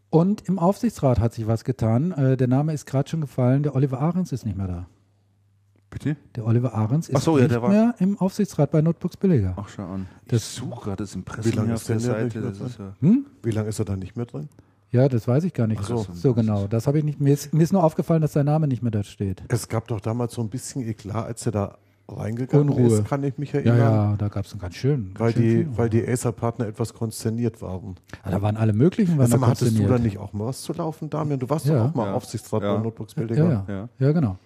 Und 0.09 0.47
im 0.47 0.57
Aufsichtsrat 0.57 1.19
hat 1.19 1.33
sich 1.33 1.47
was 1.47 1.65
getan. 1.65 2.13
Äh, 2.13 2.37
der 2.37 2.47
Name 2.47 2.71
ist 2.71 2.85
gerade 2.85 3.09
schon 3.09 3.19
gefallen. 3.19 3.61
Der 3.63 3.75
Oliver 3.75 3.99
Ahrens 3.99 4.31
ist 4.31 4.45
nicht 4.45 4.57
mehr 4.57 4.67
da. 4.67 4.87
Bitte? 5.93 6.17
Der 6.35 6.45
Oliver 6.47 6.73
Ahrens 6.73 7.07
ist 7.07 7.21
so, 7.23 7.37
ja, 7.37 7.47
nicht 7.47 7.61
mehr 7.61 7.93
im 7.99 8.17
Aufsichtsrat 8.17 8.71
bei 8.71 8.81
Notebooks 8.81 9.15
Billiger. 9.15 9.53
Ach, 9.55 9.69
schau 9.69 9.83
an. 9.83 10.07
Ich 10.23 10.27
Das- 10.29 10.55
suche 10.55 10.85
gerade 10.85 11.03
das 11.03 11.13
Wie 11.13 11.19
Impressum 11.19 11.51
lange 11.53 11.67
hier 11.67 11.75
ist 11.75 11.81
auf 11.81 11.87
der 11.87 11.99
Seite. 11.99 12.41
Das 12.41 12.59
ist 12.59 12.79
ja 12.79 12.93
Hm? 12.99 13.25
Wie 13.43 13.51
lange 13.51 13.69
ist 13.69 13.77
er 13.79 13.85
da 13.85 13.95
nicht 13.95 14.17
mehr 14.17 14.25
drin? 14.25 14.49
Ja, 14.89 15.07
das 15.07 15.27
weiß 15.27 15.43
ich 15.43 15.53
gar 15.53 15.67
nicht 15.67 15.81
Ach 15.83 15.87
so, 15.87 16.05
so. 16.13 16.33
genau. 16.33 16.65
Das 16.67 16.87
habe 16.87 16.97
ich 16.99 17.03
nicht. 17.03 17.19
Mir 17.21 17.33
ist, 17.33 17.53
mir 17.53 17.63
ist 17.63 17.73
nur 17.73 17.83
aufgefallen, 17.83 18.21
dass 18.23 18.33
sein 18.33 18.45
Name 18.47 18.67
nicht 18.67 18.81
mehr 18.81 18.91
da 18.91 19.03
steht. 19.03 19.43
Es 19.49 19.67
gab 19.67 19.87
doch 19.87 19.99
damals 20.01 20.33
so 20.33 20.41
ein 20.41 20.49
bisschen 20.49 20.81
Eklat, 20.87 21.25
als 21.27 21.45
er 21.45 21.51
da 21.51 21.77
reingegangen 22.09 22.69
Unruhe. 22.69 22.99
ist, 22.99 23.05
kann 23.07 23.23
ich 23.23 23.37
mich 23.37 23.53
Ja, 23.53 23.59
erinnern. 23.59 23.77
ja, 23.79 24.15
da 24.17 24.27
gab 24.27 24.45
es 24.45 24.51
einen 24.51 24.61
ganz 24.61 24.75
schön. 24.75 25.13
ganz 25.13 25.19
Weil 25.19 25.33
schön 25.33 25.41
die, 25.41 25.49
viel. 25.49 25.77
weil 25.77 25.89
die 25.89 26.07
Acer-Partner 26.07 26.67
etwas 26.67 26.93
konsterniert 26.93 27.61
waren. 27.61 27.95
Ja, 28.25 28.31
da 28.31 28.41
waren 28.41 28.57
alle 28.57 28.73
möglichen, 28.73 29.17
waren 29.17 29.27
Sag 29.27 29.39
da 29.39 29.47
hattest 29.47 29.79
du 29.79 29.87
da 29.87 29.97
nicht 29.97 30.17
auch 30.17 30.33
mal 30.33 30.47
was 30.47 30.61
zu 30.61 30.73
laufen, 30.73 31.09
Damian? 31.09 31.39
Du 31.39 31.49
warst 31.49 31.65
Ja. 31.65 31.75
doch 31.77 31.89
auch 31.91 31.95
mal 31.95 32.07
Ja. 32.07 32.13
Aufsichtsrat 32.13 32.61
Ja. 32.61 32.75
bei 32.75 32.83
Notebooks 32.83 33.15
Ja, 33.15 33.21
Billiger. 33.23 33.49
ja. 33.49 33.65
Ja. 33.73 33.89
ja, 33.99 34.11
genau. 34.11 34.37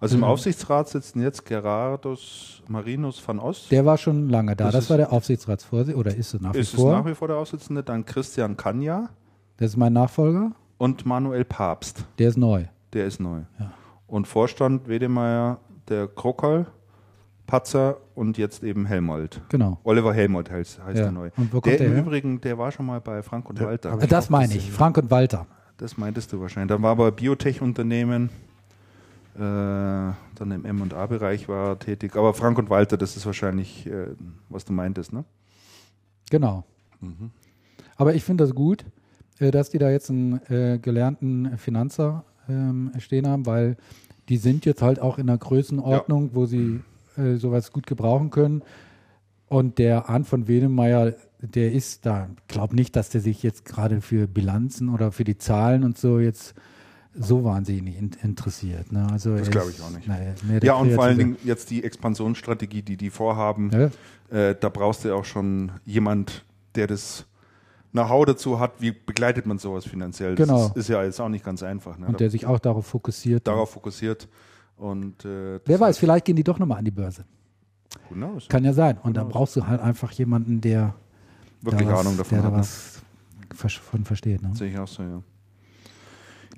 Also 0.00 0.14
im 0.16 0.20
Mhm. 0.20 0.24
Aufsichtsrat 0.24 0.88
sitzen 0.88 1.22
jetzt 1.22 1.44
Gerardus 1.46 2.62
Marinus 2.68 3.26
van 3.26 3.38
Ost. 3.38 3.70
Der 3.70 3.84
war 3.86 3.96
schon 3.96 4.28
lange 4.28 4.54
da. 4.56 4.64
Das 4.64 4.74
Das, 4.74 4.84
ist- 4.84 4.90
war 4.90 4.96
der 4.98 5.12
Aufsichtsratsvorsitzende 5.12 5.98
oder 5.98 6.14
ist 6.14 6.34
es 6.34 6.40
nach 6.40 6.50
ist 6.50 6.56
wie 6.56 6.60
es 6.60 6.70
vor. 6.82 6.92
nach 6.92 7.06
wie 7.06 7.14
vor 7.14 7.28
der 7.28 7.36
Aussitzende, 7.38 7.82
dann 7.82 8.04
Christian 8.04 8.56
Kanja 8.56 9.08
das 9.56 9.70
ist 9.70 9.76
mein 9.76 9.92
Nachfolger. 9.94 10.52
und 10.78 11.06
Manuel 11.06 11.44
Papst. 11.44 12.04
Der 12.18 12.28
ist 12.28 12.36
neu. 12.36 12.64
Der 12.92 13.06
ist 13.06 13.20
neu. 13.20 13.40
Ja. 13.58 13.72
Und 14.06 14.26
Vorstand 14.28 14.86
Wedemeyer, 14.88 15.58
der 15.88 16.06
Krokal, 16.08 16.66
Patzer 17.46 17.96
und 18.14 18.38
jetzt 18.38 18.62
eben 18.64 18.86
Helmold. 18.86 19.40
Genau. 19.50 19.78
Oliver 19.84 20.12
Helmold 20.12 20.50
heißt, 20.50 20.80
heißt 20.84 20.96
Ja. 20.98 21.04
der 21.04 21.12
neu. 21.12 21.30
Und 21.36 21.52
wo 21.52 21.60
kommt 21.60 21.66
der 21.66 21.78
der 21.78 21.86
im 21.86 21.92
her? 21.94 22.02
Übrigen, 22.02 22.40
der 22.40 22.58
war 22.58 22.70
schon 22.72 22.86
mal 22.86 23.00
bei 23.00 23.22
Frank 23.22 23.48
und 23.48 23.58
Der- 23.60 23.68
Walter. 23.68 23.96
Das 24.08 24.30
meine 24.30 24.54
ich. 24.54 24.70
Frank 24.70 24.98
und 24.98 25.10
Walter. 25.10 25.46
Das 25.76 25.96
meintest 25.96 26.32
du 26.32 26.40
wahrscheinlich. 26.40 26.68
Dann 26.74 26.82
war 26.82 26.90
aber 26.92 27.12
Biotech-Unternehmen, 27.12 28.30
dann 29.38 30.50
im 30.50 30.64
M&A-Bereich 30.64 31.48
war 31.48 31.70
er 31.70 31.78
tätig. 31.78 32.16
Aber 32.16 32.34
Frank 32.34 32.58
und 32.58 32.70
Walter, 32.70 32.96
das 32.96 33.16
ist 33.16 33.26
wahrscheinlich, 33.26 33.86
äh, 33.86 34.08
was 34.48 34.64
du 34.64 34.72
meintest, 34.72 35.12
ne? 35.12 35.24
Genau. 36.30 36.64
Mhm. 37.00 37.30
Aber 37.96 38.14
ich 38.14 38.24
finde 38.24 38.44
das 38.44 38.54
gut, 38.54 38.84
äh, 39.38 39.50
dass 39.50 39.70
die 39.70 39.78
da 39.78 39.90
jetzt 39.90 40.10
einen 40.10 40.40
äh, 40.48 40.78
gelernten 40.80 41.58
Finanzer 41.58 42.24
ähm, 42.48 42.92
stehen 42.98 43.26
haben, 43.26 43.46
weil 43.46 43.76
die 44.28 44.36
sind 44.36 44.64
jetzt 44.64 44.82
halt 44.82 45.00
auch 45.00 45.18
in 45.18 45.28
einer 45.28 45.38
Größenordnung, 45.38 46.30
wo 46.34 46.46
sie 46.46 46.80
äh, 47.16 47.36
sowas 47.36 47.72
gut 47.72 47.86
gebrauchen 47.86 48.30
können. 48.30 48.62
Und 49.48 49.78
der 49.78 50.08
Arndt 50.08 50.26
von 50.26 50.48
Wedemeyer, 50.48 51.14
der 51.40 51.72
ist 51.72 52.04
da, 52.04 52.28
glaube 52.48 52.74
nicht, 52.74 52.96
dass 52.96 53.10
der 53.10 53.20
sich 53.20 53.42
jetzt 53.42 53.64
gerade 53.64 54.00
für 54.00 54.26
Bilanzen 54.26 54.88
oder 54.88 55.12
für 55.12 55.24
die 55.24 55.38
Zahlen 55.38 55.84
und 55.84 55.96
so 55.96 56.18
jetzt 56.18 56.54
so 57.18 57.44
wahnsinnig 57.44 57.96
in, 57.98 58.10
interessiert. 58.22 58.92
Ne? 58.92 59.06
Also 59.10 59.36
Das 59.36 59.50
glaube 59.50 59.70
ich 59.70 59.80
auch 59.82 59.90
nicht. 59.90 60.06
naja, 60.06 60.34
Ja, 60.62 60.74
und 60.74 60.92
vor 60.92 61.04
allen. 61.04 61.18
Dingen 61.18 61.36
jetzt 61.44 61.70
die 61.70 61.82
Expansionsstrategie, 61.84 62.82
die 62.82 62.96
die 62.96 63.10
vorhaben, 63.10 63.70
Ja, 63.72 63.90
äh, 64.36 64.54
da 64.58 64.68
brauchst 64.68 65.04
du 65.04 65.08
ja 65.08 65.14
auch 65.14 65.24
schon 65.24 65.72
jemand, 65.84 66.44
der 66.74 66.86
das 66.86 67.26
Know-how 67.92 68.26
dazu 68.26 68.60
hat, 68.60 68.72
wie 68.80 68.90
begleitet 68.92 69.46
man 69.46 69.58
sowas 69.58 69.86
finanziell. 69.86 70.34
Das 70.34 70.46
Genau. 70.46 70.66
ist, 70.66 70.76
ist 70.76 70.88
ja 70.88 71.02
jetzt 71.02 71.18
auch 71.20 71.28
nicht 71.30 71.44
ganz 71.44 71.62
einfach. 71.62 71.96
Ne? 71.98 72.06
und 72.08 72.20
der 72.20 72.28
sich 72.30 72.44
auch 72.46 72.58
darauf 72.58 72.86
fokussiert. 72.86 73.46
darauf 73.46 73.70
fokussiert. 73.70 74.28
Und 74.76 75.24
äh, 75.24 75.54
Wer 75.54 75.60
das 75.64 75.80
weiß, 75.80 75.98
vielleicht 75.98 76.26
gehen 76.26 76.36
die 76.36 76.44
doch 76.44 76.58
nochmal 76.58 76.78
an 76.78 76.84
die 76.84 76.90
Börse. 76.90 77.24
Who 78.10 78.14
knows? 78.14 78.48
Kann 78.48 78.64
ja 78.64 78.74
sein. 78.74 78.98
Und 79.02 79.16
da 79.16 79.24
brauchst 79.24 79.56
du 79.56 79.66
halt 79.66 79.80
einfach 79.80 80.10
jemanden, 80.12 80.60
der 80.60 80.94
Wirklich 81.62 81.88
da 81.88 81.94
was, 81.94 82.00
Ahnung 82.00 82.18
davon 82.18 82.36
der 82.36 82.42
da 82.42 82.48
hat. 82.48 82.52
ne? 82.54 82.58
was 82.60 83.00
vers- 83.54 83.72
von 83.74 84.04
versteht. 84.04 84.42
Ne? 84.42 84.50
Sehe 84.54 84.70
ich 84.70 84.78
auch 84.78 84.86
so, 84.88 85.02
ja. 85.02 85.22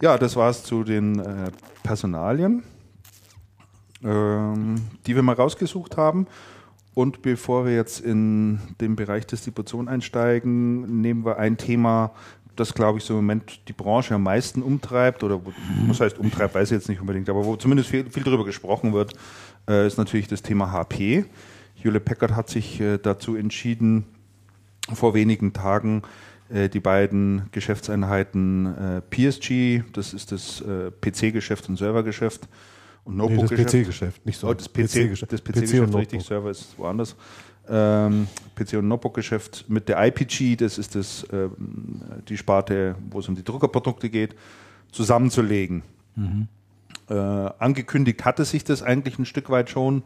Ja, 0.00 0.16
das 0.16 0.36
war 0.36 0.48
es 0.50 0.62
zu 0.62 0.84
den 0.84 1.18
äh, 1.18 1.50
Personalien, 1.82 2.62
ähm, 4.04 4.76
die 5.06 5.16
wir 5.16 5.22
mal 5.22 5.34
rausgesucht 5.34 5.96
haben. 5.96 6.26
Und 6.94 7.22
bevor 7.22 7.64
wir 7.64 7.74
jetzt 7.74 8.00
in 8.00 8.60
den 8.80 8.94
Bereich 8.94 9.26
Distribution 9.26 9.88
einsteigen, 9.88 11.00
nehmen 11.00 11.24
wir 11.24 11.38
ein 11.38 11.56
Thema, 11.56 12.12
das, 12.54 12.74
glaube 12.74 12.98
ich, 12.98 13.04
so 13.04 13.14
im 13.14 13.20
Moment 13.20 13.68
die 13.68 13.72
Branche 13.72 14.14
am 14.14 14.22
meisten 14.22 14.62
umtreibt, 14.62 15.22
oder 15.22 15.40
was 15.86 16.00
heißt 16.00 16.18
umtreibt, 16.18 16.54
weiß 16.54 16.70
ich 16.70 16.76
jetzt 16.76 16.88
nicht 16.88 17.00
unbedingt, 17.00 17.28
aber 17.28 17.44
wo 17.44 17.56
zumindest 17.56 17.88
viel, 17.88 18.08
viel 18.10 18.24
darüber 18.24 18.44
gesprochen 18.44 18.92
wird, 18.92 19.14
äh, 19.68 19.86
ist 19.86 19.98
natürlich 19.98 20.28
das 20.28 20.42
Thema 20.42 20.72
HP. 20.72 21.24
Hewlett 21.74 22.04
Packard 22.04 22.34
hat 22.34 22.48
sich 22.48 22.80
äh, 22.80 22.98
dazu 22.98 23.36
entschieden, 23.36 24.04
vor 24.92 25.14
wenigen 25.14 25.52
Tagen 25.52 26.02
die 26.50 26.80
beiden 26.80 27.48
Geschäftseinheiten 27.52 28.66
äh, 28.66 29.00
PSG, 29.02 29.82
das 29.92 30.14
ist 30.14 30.32
das 30.32 30.60
äh, 30.62 30.90
PC-Geschäft 30.90 31.68
und 31.68 31.76
Servergeschäft 31.76 32.48
und 33.04 33.16
Nee, 33.16 33.22
das 33.22 33.30
Notebook-Geschäft. 33.30 33.70
PC-Geschäft, 33.70 34.26
nicht 34.26 34.38
so. 34.38 34.48
Oh, 34.48 34.54
das 34.54 34.68
PC-Geschäft, 34.68 35.30
PC 35.30 35.44
PC-Geschäft, 35.44 35.82
und 35.82 35.94
richtig, 35.94 36.20
Notebook. 36.20 36.22
Server 36.22 36.50
ist 36.50 36.78
woanders. 36.78 37.16
Ähm, 37.70 38.26
PC- 38.56 38.78
und 38.78 38.88
Notebook-Geschäft 38.88 39.66
mit 39.68 39.88
der 39.90 40.02
IPG, 40.06 40.56
das 40.56 40.78
ist 40.78 40.94
das, 40.94 41.26
ähm, 41.32 42.00
die 42.28 42.36
Sparte, 42.38 42.94
wo 43.10 43.18
es 43.18 43.28
um 43.28 43.34
die 43.34 43.44
Druckerprodukte 43.44 44.08
geht, 44.08 44.34
zusammenzulegen. 44.90 45.82
Äh, 47.08 47.14
angekündigt 47.14 48.24
hatte 48.24 48.44
sich 48.44 48.64
das 48.64 48.82
eigentlich 48.82 49.18
ein 49.18 49.24
Stück 49.26 49.50
weit 49.50 49.70
schon. 49.70 50.02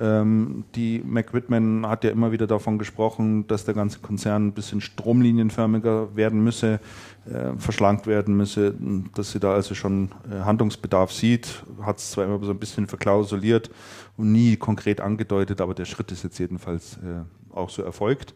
Ähm, 0.00 0.64
die 0.74 1.02
Mac 1.04 1.34
Whitman 1.34 1.86
hat 1.86 2.04
ja 2.04 2.10
immer 2.10 2.30
wieder 2.30 2.46
davon 2.46 2.78
gesprochen, 2.78 3.46
dass 3.48 3.64
der 3.64 3.74
ganze 3.74 3.98
Konzern 3.98 4.48
ein 4.48 4.52
bisschen 4.52 4.80
stromlinienförmiger 4.80 6.14
werden 6.14 6.42
müsse, 6.44 6.80
äh, 7.26 7.56
verschlankt 7.58 8.06
werden 8.06 8.36
müsse, 8.36 8.74
dass 9.14 9.32
sie 9.32 9.40
da 9.40 9.54
also 9.54 9.74
schon 9.74 10.10
äh, 10.30 10.44
Handlungsbedarf 10.44 11.12
sieht. 11.12 11.64
Hat 11.82 11.98
es 11.98 12.12
zwar 12.12 12.24
immer 12.24 12.38
so 12.44 12.52
ein 12.52 12.58
bisschen 12.58 12.86
verklausuliert 12.86 13.70
und 14.16 14.32
nie 14.32 14.56
konkret 14.56 15.00
angedeutet, 15.00 15.60
aber 15.60 15.74
der 15.74 15.84
Schritt 15.84 16.12
ist 16.12 16.22
jetzt 16.22 16.38
jedenfalls 16.38 16.98
äh, 16.98 17.54
auch 17.54 17.70
so 17.70 17.82
erfolgt. 17.82 18.34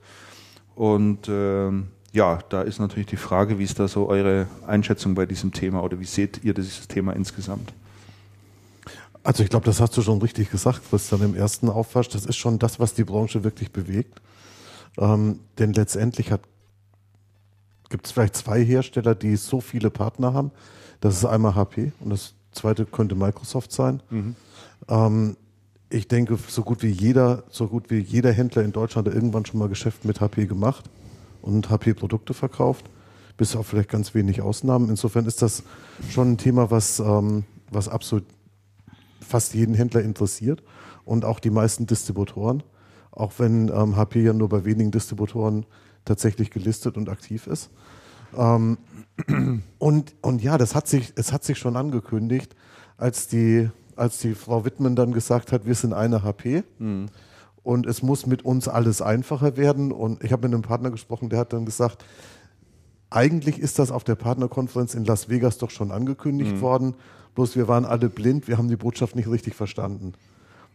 Und 0.74 1.28
ähm, 1.28 1.88
ja, 2.12 2.40
da 2.48 2.62
ist 2.62 2.78
natürlich 2.78 3.06
die 3.06 3.16
Frage, 3.16 3.58
wie 3.58 3.64
ist 3.64 3.78
da 3.78 3.88
so 3.88 4.08
eure 4.08 4.46
Einschätzung 4.66 5.14
bei 5.14 5.26
diesem 5.26 5.52
Thema 5.52 5.82
oder 5.82 6.00
wie 6.00 6.04
seht 6.04 6.42
ihr 6.44 6.54
dieses 6.54 6.88
Thema 6.88 7.12
insgesamt? 7.12 7.72
Also 9.24 9.42
ich 9.42 9.50
glaube, 9.50 9.64
das 9.64 9.80
hast 9.80 9.96
du 9.96 10.02
schon 10.02 10.20
richtig 10.20 10.50
gesagt, 10.50 10.82
Christian, 10.90 11.22
im 11.22 11.34
ersten 11.34 11.68
Aufwasch. 11.68 12.08
Das 12.08 12.26
ist 12.26 12.36
schon 12.36 12.58
das, 12.58 12.80
was 12.80 12.94
die 12.94 13.04
Branche 13.04 13.44
wirklich 13.44 13.70
bewegt. 13.70 14.20
Ähm, 14.98 15.40
denn 15.58 15.72
letztendlich 15.72 16.32
hat 16.32 16.42
gibt 17.92 18.06
es 18.06 18.12
vielleicht 18.12 18.34
zwei 18.34 18.64
Hersteller, 18.64 19.14
die 19.14 19.36
so 19.36 19.60
viele 19.60 19.90
Partner 19.90 20.32
haben. 20.32 20.50
Das 21.00 21.14
ist 21.14 21.24
einmal 21.24 21.54
HP 21.54 21.92
und 22.00 22.10
das 22.10 22.34
zweite 22.50 22.86
könnte 22.86 23.14
Microsoft 23.14 23.70
sein. 23.70 24.02
Mhm. 24.10 24.34
Ähm, 24.88 25.36
ich 25.90 26.08
denke, 26.08 26.38
so 26.48 26.62
gut 26.62 26.82
wie 26.82 26.90
jeder, 26.90 27.44
so 27.50 27.68
gut 27.68 27.90
wie 27.90 27.98
jeder 27.98 28.32
Händler 28.32 28.62
in 28.62 28.72
Deutschland 28.72 29.06
hat 29.06 29.14
irgendwann 29.14 29.44
schon 29.44 29.60
mal 29.60 29.68
Geschäft 29.68 30.06
mit 30.06 30.20
HP 30.22 30.46
gemacht 30.46 30.86
und 31.42 31.68
HP-Produkte 31.68 32.32
verkauft, 32.32 32.86
bis 33.36 33.54
auf 33.54 33.66
vielleicht 33.66 33.90
ganz 33.90 34.14
wenig 34.14 34.40
Ausnahmen. 34.40 34.88
Insofern 34.88 35.26
ist 35.26 35.42
das 35.42 35.62
schon 36.08 36.32
ein 36.32 36.38
Thema, 36.38 36.70
was, 36.70 36.98
ähm, 36.98 37.44
was 37.70 37.88
absolut 37.88 38.24
fast 39.32 39.54
jeden 39.54 39.74
Händler 39.74 40.02
interessiert 40.02 40.62
und 41.06 41.24
auch 41.24 41.40
die 41.40 41.50
meisten 41.50 41.86
Distributoren, 41.86 42.62
auch 43.10 43.32
wenn 43.38 43.68
ähm, 43.68 43.96
HP 43.96 44.22
ja 44.22 44.34
nur 44.34 44.50
bei 44.50 44.66
wenigen 44.66 44.90
Distributoren 44.90 45.64
tatsächlich 46.04 46.50
gelistet 46.50 46.98
und 46.98 47.08
aktiv 47.08 47.46
ist. 47.46 47.70
Ähm, 48.36 48.76
und, 49.78 50.14
und 50.20 50.42
ja, 50.42 50.58
das 50.58 50.74
hat 50.74 50.86
sich, 50.86 51.14
es 51.16 51.32
hat 51.32 51.44
sich 51.44 51.58
schon 51.58 51.76
angekündigt, 51.76 52.54
als 52.98 53.26
die, 53.26 53.70
als 53.96 54.18
die 54.18 54.34
Frau 54.34 54.66
Wittmann 54.66 54.96
dann 54.96 55.12
gesagt 55.12 55.50
hat, 55.50 55.64
wir 55.64 55.74
sind 55.74 55.94
eine 55.94 56.22
HP. 56.22 56.62
Mhm. 56.78 57.06
Und 57.62 57.86
es 57.86 58.02
muss 58.02 58.26
mit 58.26 58.44
uns 58.44 58.68
alles 58.68 59.00
einfacher 59.00 59.56
werden. 59.56 59.92
Und 59.92 60.22
ich 60.22 60.32
habe 60.32 60.46
mit 60.46 60.54
einem 60.54 60.62
Partner 60.62 60.90
gesprochen, 60.90 61.30
der 61.30 61.38
hat 61.38 61.54
dann 61.54 61.64
gesagt, 61.64 62.04
eigentlich 63.08 63.58
ist 63.58 63.78
das 63.78 63.90
auf 63.90 64.04
der 64.04 64.16
Partnerkonferenz 64.16 64.94
in 64.94 65.04
Las 65.04 65.28
Vegas 65.30 65.56
doch 65.58 65.70
schon 65.70 65.90
angekündigt 65.90 66.56
mhm. 66.56 66.60
worden. 66.60 66.94
Bloß 67.34 67.56
wir 67.56 67.68
waren 67.68 67.84
alle 67.84 68.08
blind, 68.08 68.48
wir 68.48 68.58
haben 68.58 68.68
die 68.68 68.76
Botschaft 68.76 69.16
nicht 69.16 69.28
richtig 69.28 69.54
verstanden. 69.54 70.12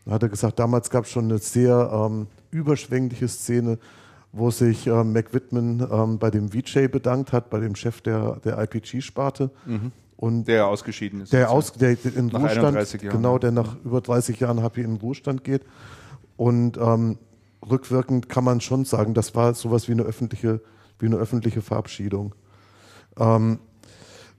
Da 0.06 0.14
hat 0.14 0.24
er 0.24 0.30
gesagt, 0.30 0.60
damals 0.60 0.90
gab 0.90 1.04
es 1.06 1.12
schon 1.12 1.26
eine 1.26 1.38
sehr 1.38 1.92
ähm, 1.94 2.28
überschwängliche 2.52 3.28
Szene, 3.28 3.78
wo 4.32 4.52
sich 4.52 4.88
ähm, 4.88 5.14
Mac 5.14 5.34
Whitman 5.34 5.86
ähm, 5.92 6.18
bei 6.18 6.32
dem 6.32 6.50
VJ 6.52 6.88
bedankt 6.88 7.34
hat, 7.34 7.50
bei 7.50 7.60
dem 7.60 7.76
Chef 7.76 8.02
der, 8.02 8.38
der 8.44 8.58
IPG-Sparte. 8.60 9.52
Mhm. 9.66 9.92
Und 10.16 10.48
der 10.48 10.68
ausgeschieden 10.68 11.22
ist. 11.22 11.34
Der, 11.34 11.52
aus, 11.52 11.74
der 11.74 11.96
in 12.04 12.28
nach 12.28 12.42
Ruhestand, 12.42 13.00
genau, 13.02 13.38
der 13.38 13.52
nach 13.52 13.76
über 13.84 14.02
30 14.02 14.40
Jahren 14.40 14.64
HP 14.64 14.82
in 14.82 14.96
Ruhestand 14.96 15.44
geht. 15.44 15.62
Und 16.38 16.78
ähm, 16.78 17.20
rückwirkend 17.70 18.28
kann 18.30 18.44
man 18.44 18.62
schon 18.62 18.86
sagen, 18.86 19.14
das 19.14 19.36
war 19.36 19.54
sowas 19.54 19.88
wie 19.88 19.92
eine 19.92 20.04
öffentliche, 20.04 20.62
wie 21.00 21.06
eine 21.06 21.18
öffentliche 21.18 21.62
Verabschiedung. 21.62 22.34
Ähm, 23.20 23.60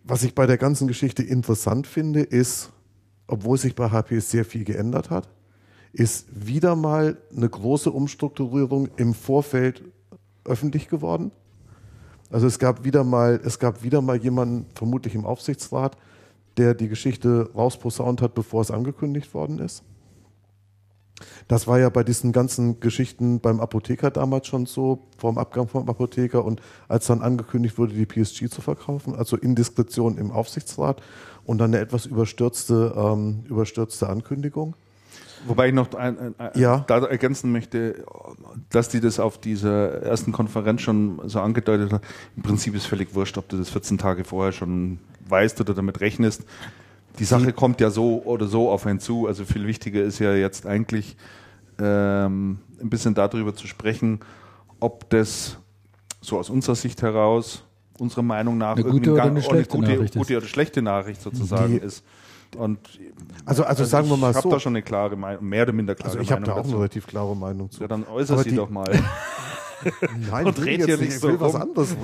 was 0.09 0.23
ich 0.23 0.35
bei 0.35 0.47
der 0.47 0.57
ganzen 0.57 0.89
Geschichte 0.89 1.23
interessant 1.23 1.87
finde, 1.87 2.23
ist, 2.23 2.71
obwohl 3.27 3.59
sich 3.59 3.75
bei 3.75 3.91
HP 3.91 4.21
sehr 4.21 4.47
viel 4.47 4.65
geändert 4.65 5.11
hat, 5.11 5.29
ist 5.93 6.27
wieder 6.33 6.77
mal 6.77 7.19
eine 7.35 7.49
große 7.49 7.91
Umstrukturierung 7.91 8.89
im 8.97 9.13
Vorfeld 9.13 9.83
öffentlich 10.47 10.89
geworden. 10.89 11.31
Also 12.31 12.47
es 12.47 12.59
gab 12.59 12.85
wieder 12.85 13.05
mal, 13.05 13.39
es 13.45 13.59
gab 13.59 13.83
wieder 13.83 14.01
mal 14.01 14.17
jemanden, 14.17 14.65
vermutlich 14.75 15.15
im 15.15 15.27
Aufsichtsrat, 15.27 15.97
der 16.57 16.75
die 16.75 16.89
Geschichte 16.89 17.51
rausposaunt 17.55 18.23
hat, 18.23 18.35
bevor 18.35 18.63
es 18.63 18.71
angekündigt 18.71 19.35
worden 19.35 19.59
ist. 19.59 19.83
Das 21.49 21.66
war 21.66 21.79
ja 21.79 21.89
bei 21.89 22.05
diesen 22.05 22.33
ganzen 22.33 22.81
Geschichten 22.81 23.41
beim 23.41 23.61
Apotheker 23.61 24.11
damals 24.11 24.47
schon 24.47 24.66
so, 24.66 25.07
vor 25.16 25.33
dem 25.33 25.39
Abgang 25.39 25.69
vom 25.69 25.89
Apotheker 25.89 26.45
und 26.45 26.61
als 26.89 27.07
dann 27.07 27.23
angekündigt 27.23 27.79
wurde, 27.79 27.95
die 27.95 28.07
PSG 28.07 28.49
zu 28.49 28.61
verkaufen, 28.61 29.14
also 29.14 29.37
Indiskretion 29.37 30.19
im 30.19 30.31
Aufsichtsrat 30.31 31.03
und 31.45 31.59
dann 31.59 31.73
eine 31.73 31.83
etwas 31.83 32.07
überstürzte, 32.07 32.95
ähm, 32.97 33.45
überstürzte 33.49 34.09
Ankündigung. 34.09 34.75
Wobei 35.47 35.69
ich 35.69 35.75
noch 35.75 35.95
ein, 35.95 36.19
ein, 36.19 36.35
ein, 36.39 36.51
ja. 36.55 36.85
da 36.87 36.99
ergänzen 37.05 37.53
möchte, 37.53 38.05
dass 38.71 38.89
die 38.89 39.01
das 39.01 39.21
auf 39.21 39.39
dieser 39.39 40.03
ersten 40.03 40.33
Konferenz 40.33 40.83
schon 40.83 41.21
so 41.27 41.41
angedeutet 41.41 41.93
hat. 41.93 42.03
Im 42.37 42.43
Prinzip 42.43 42.75
ist 42.75 42.87
völlig 42.87 43.14
wurscht, 43.14 43.39
ob 43.39 43.49
du 43.49 43.57
das 43.57 43.71
14 43.71 43.99
Tage 43.99 44.25
vorher 44.25 44.53
schon 44.53 44.99
weißt 45.29 45.61
oder 45.61 45.75
damit 45.75 46.01
rechnest. 46.01 46.45
Die 47.19 47.25
Sache 47.25 47.53
kommt 47.53 47.81
ja 47.81 47.91
so 47.91 48.23
oder 48.25 48.47
so 48.47 48.71
auf 48.71 48.87
einen 48.87 49.01
zu. 49.01 49.27
Also 49.27 49.45
viel 49.45 49.66
wichtiger 49.66 50.03
ist 50.03 50.19
ja 50.19 50.35
jetzt 50.35 50.66
eigentlich 50.66 51.16
ähm, 51.81 52.59
ein 52.81 52.91
bisschen 52.91 53.14
darüber 53.14 53.55
zu 53.55 53.66
sprechen, 53.66 54.21
ob 54.81 55.09
das 55.11 55.59
so 56.21 56.39
aus 56.39 56.51
unserer 56.51 56.75
Sicht 56.75 57.03
heraus, 57.03 57.64
unserer 57.99 58.23
Meinung 58.23 58.59
nach, 58.59 58.77
eine 58.77 58.85
gute, 58.85 59.12
oder 59.12 59.23
eine, 59.25 59.41
eine 59.41 59.64
gute, 59.64 59.97
gute, 60.09 60.37
oder 60.37 60.47
schlechte 60.47 60.83
Nachricht 60.83 61.23
sozusagen 61.23 61.79
die, 61.79 61.85
ist. 61.85 62.05
Und 62.57 62.79
also, 63.45 63.62
also, 63.62 63.64
also 63.64 63.85
sagen 63.85 64.09
wir 64.09 64.16
mal 64.16 64.31
ich 64.31 64.35
so. 64.35 64.41
Ich 64.41 64.45
habe 64.45 64.55
da 64.55 64.61
schon 64.61 64.73
eine 64.73 64.83
klare 64.83 65.16
Meinung, 65.16 65.47
mehr 65.47 65.62
oder 65.64 65.73
minder 65.73 65.95
klare 65.95 66.11
also 66.11 66.21
ich 66.21 66.31
Meinung. 66.31 66.45
Ich 66.45 66.51
habe 66.51 66.57
da 66.57 66.61
auch 66.61 66.64
dazu. 66.64 66.71
eine 66.71 66.79
relativ 66.79 67.07
klare 67.07 67.37
Meinung 67.37 67.71
zu. 67.71 67.81
Ja, 67.83 67.89
dann 67.89 68.07
äußere 68.07 68.43
sie 68.43 68.55
doch 68.55 68.71
mal. 68.71 68.87
Nein, 70.31 70.47
und 70.47 70.64
red 70.64 70.85
hier 70.85 70.97
nicht 70.97 71.18
so. 71.18 71.29
Ich 71.29 71.41
will 71.41 71.47
rum. 71.47 71.55
was 71.55 71.55
anderes 71.55 71.89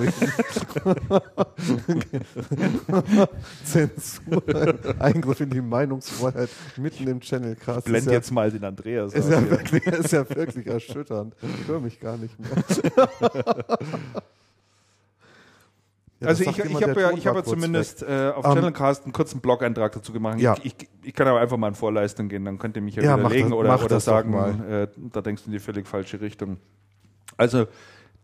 Zensur, 3.64 4.43
Eingriff 4.99 5.41
in 5.41 5.51
die 5.51 5.61
Meinungsfreiheit 5.61 6.49
mitten 6.77 7.09
im 7.09 7.20
Channel. 7.20 7.57
Krass. 7.57 7.85
Blend 7.85 8.07
ja, 8.07 8.12
jetzt 8.12 8.31
mal 8.31 8.51
den 8.51 8.64
Andreas. 8.64 9.12
Ist 9.12 9.31
ja, 9.31 9.51
wirklich, 9.51 9.87
ist 9.87 10.12
ja 10.12 10.29
wirklich 10.29 10.66
erschütternd. 10.66 11.35
Ich 11.43 11.68
höre 11.68 11.81
mich 11.81 12.01
gar 12.01 12.16
nicht 12.16 12.35
mehr. 12.39 12.51
Ja, 16.20 16.29
also 16.29 16.45
ich, 16.45 16.59
ich 16.59 16.83
habe 16.83 17.01
ja, 17.01 17.11
ich 17.11 17.27
hab 17.27 17.37
ja 17.37 17.45
zumindest 17.45 18.03
äh, 18.03 18.33
auf 18.35 18.45
um, 18.45 18.53
ähm, 18.53 18.57
Channelcast 18.57 19.05
einen 19.05 19.12
kurzen 19.12 19.41
Blog-Eintrag 19.41 19.93
dazu 19.93 20.12
gemacht. 20.12 20.41
Ja. 20.41 20.55
Ich, 20.62 20.66
ich, 20.66 20.89
ich, 21.03 21.12
kann 21.12 21.27
aber 21.27 21.41
einfach 21.41 21.57
mal 21.57 21.68
in 21.68 21.75
Vorleistung 21.75 22.29
gehen, 22.29 22.45
dann 22.45 22.59
könnt 22.59 22.77
ihr 22.77 22.83
mich 22.83 22.95
ja, 22.95 23.03
ja 23.03 23.18
widerlegen 23.18 23.51
das, 23.51 23.59
oder, 23.59 23.85
oder 23.85 24.01
sagen, 24.01 24.62
äh, 24.62 24.89
da 25.12 25.20
denkst 25.20 25.43
du 25.43 25.49
in 25.49 25.53
die 25.53 25.59
völlig 25.59 25.87
falsche 25.87 26.20
Richtung. 26.20 26.59
Also 27.37 27.66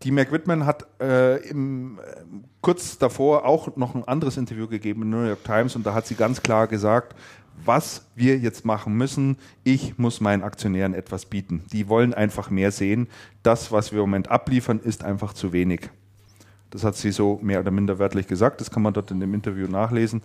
die 0.03 0.11
Mac 0.11 0.33
Whitman 0.33 0.65
hat 0.65 0.87
äh, 1.01 1.37
im, 1.49 1.99
äh, 1.99 2.23
kurz 2.63 2.97
davor 2.99 3.45
auch 3.45 3.77
noch 3.77 3.95
ein 3.95 4.05
anderes 4.05 4.37
Interview 4.37 4.67
gegeben 4.67 5.03
in 5.03 5.11
New 5.11 5.27
York 5.27 5.45
Times 5.45 5.77
und 5.77 5.85
da 5.85 5.93
hat 5.93 6.07
sie 6.07 6.15
ganz 6.15 6.43
klar 6.43 6.67
gesagt, 6.67 7.15
was 7.65 8.07
wir 8.15 8.39
jetzt 8.39 8.65
machen 8.65 8.95
müssen, 8.95 9.37
ich 9.65 9.99
muss 9.99 10.21
meinen 10.21 10.43
Aktionären 10.43 10.95
etwas 10.95 11.27
bieten. 11.27 11.65
Die 11.73 11.89
wollen 11.89 12.15
einfach 12.15 12.49
mehr 12.49 12.71
sehen. 12.71 13.09
Das, 13.43 13.71
was 13.71 13.93
wir 13.93 13.99
im 13.99 14.05
Moment 14.05 14.31
abliefern, 14.31 14.81
ist 14.81 15.05
einfach 15.05 15.35
zu 15.35 15.53
wenig. 15.53 15.91
Das 16.71 16.85
hat 16.85 16.97
sie 16.97 17.11
so 17.11 17.39
mehr 17.43 17.61
oder 17.61 17.71
minder 17.71 17.99
wörtlich 17.99 18.27
gesagt. 18.27 18.61
Das 18.61 18.71
kann 18.71 18.83
man 18.83 18.95
dort 18.95 19.11
in 19.11 19.21
dem 19.21 19.35
Interview 19.35 19.67
nachlesen. 19.67 20.23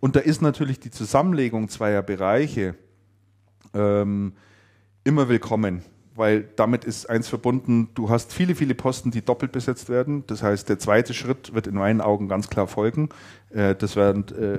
Und 0.00 0.16
da 0.16 0.20
ist 0.20 0.42
natürlich 0.42 0.80
die 0.80 0.90
Zusammenlegung 0.90 1.68
zweier 1.68 2.02
Bereiche 2.02 2.74
ähm, 3.72 4.34
immer 5.04 5.28
willkommen, 5.28 5.82
weil 6.14 6.48
damit 6.56 6.84
ist 6.84 7.10
eins 7.10 7.28
verbunden, 7.28 7.88
du 7.94 8.08
hast 8.08 8.32
viele, 8.32 8.54
viele 8.54 8.74
Posten, 8.74 9.10
die 9.10 9.22
doppelt 9.22 9.52
besetzt 9.52 9.88
werden. 9.88 10.24
Das 10.26 10.42
heißt, 10.42 10.68
der 10.68 10.78
zweite 10.78 11.12
Schritt 11.14 11.54
wird 11.54 11.66
in 11.66 11.74
meinen 11.74 12.00
Augen 12.00 12.28
ganz 12.28 12.48
klar 12.48 12.68
folgen. 12.68 13.08
Äh, 13.50 13.74
das 13.74 13.96
werden 13.96 14.24
äh, 14.36 14.58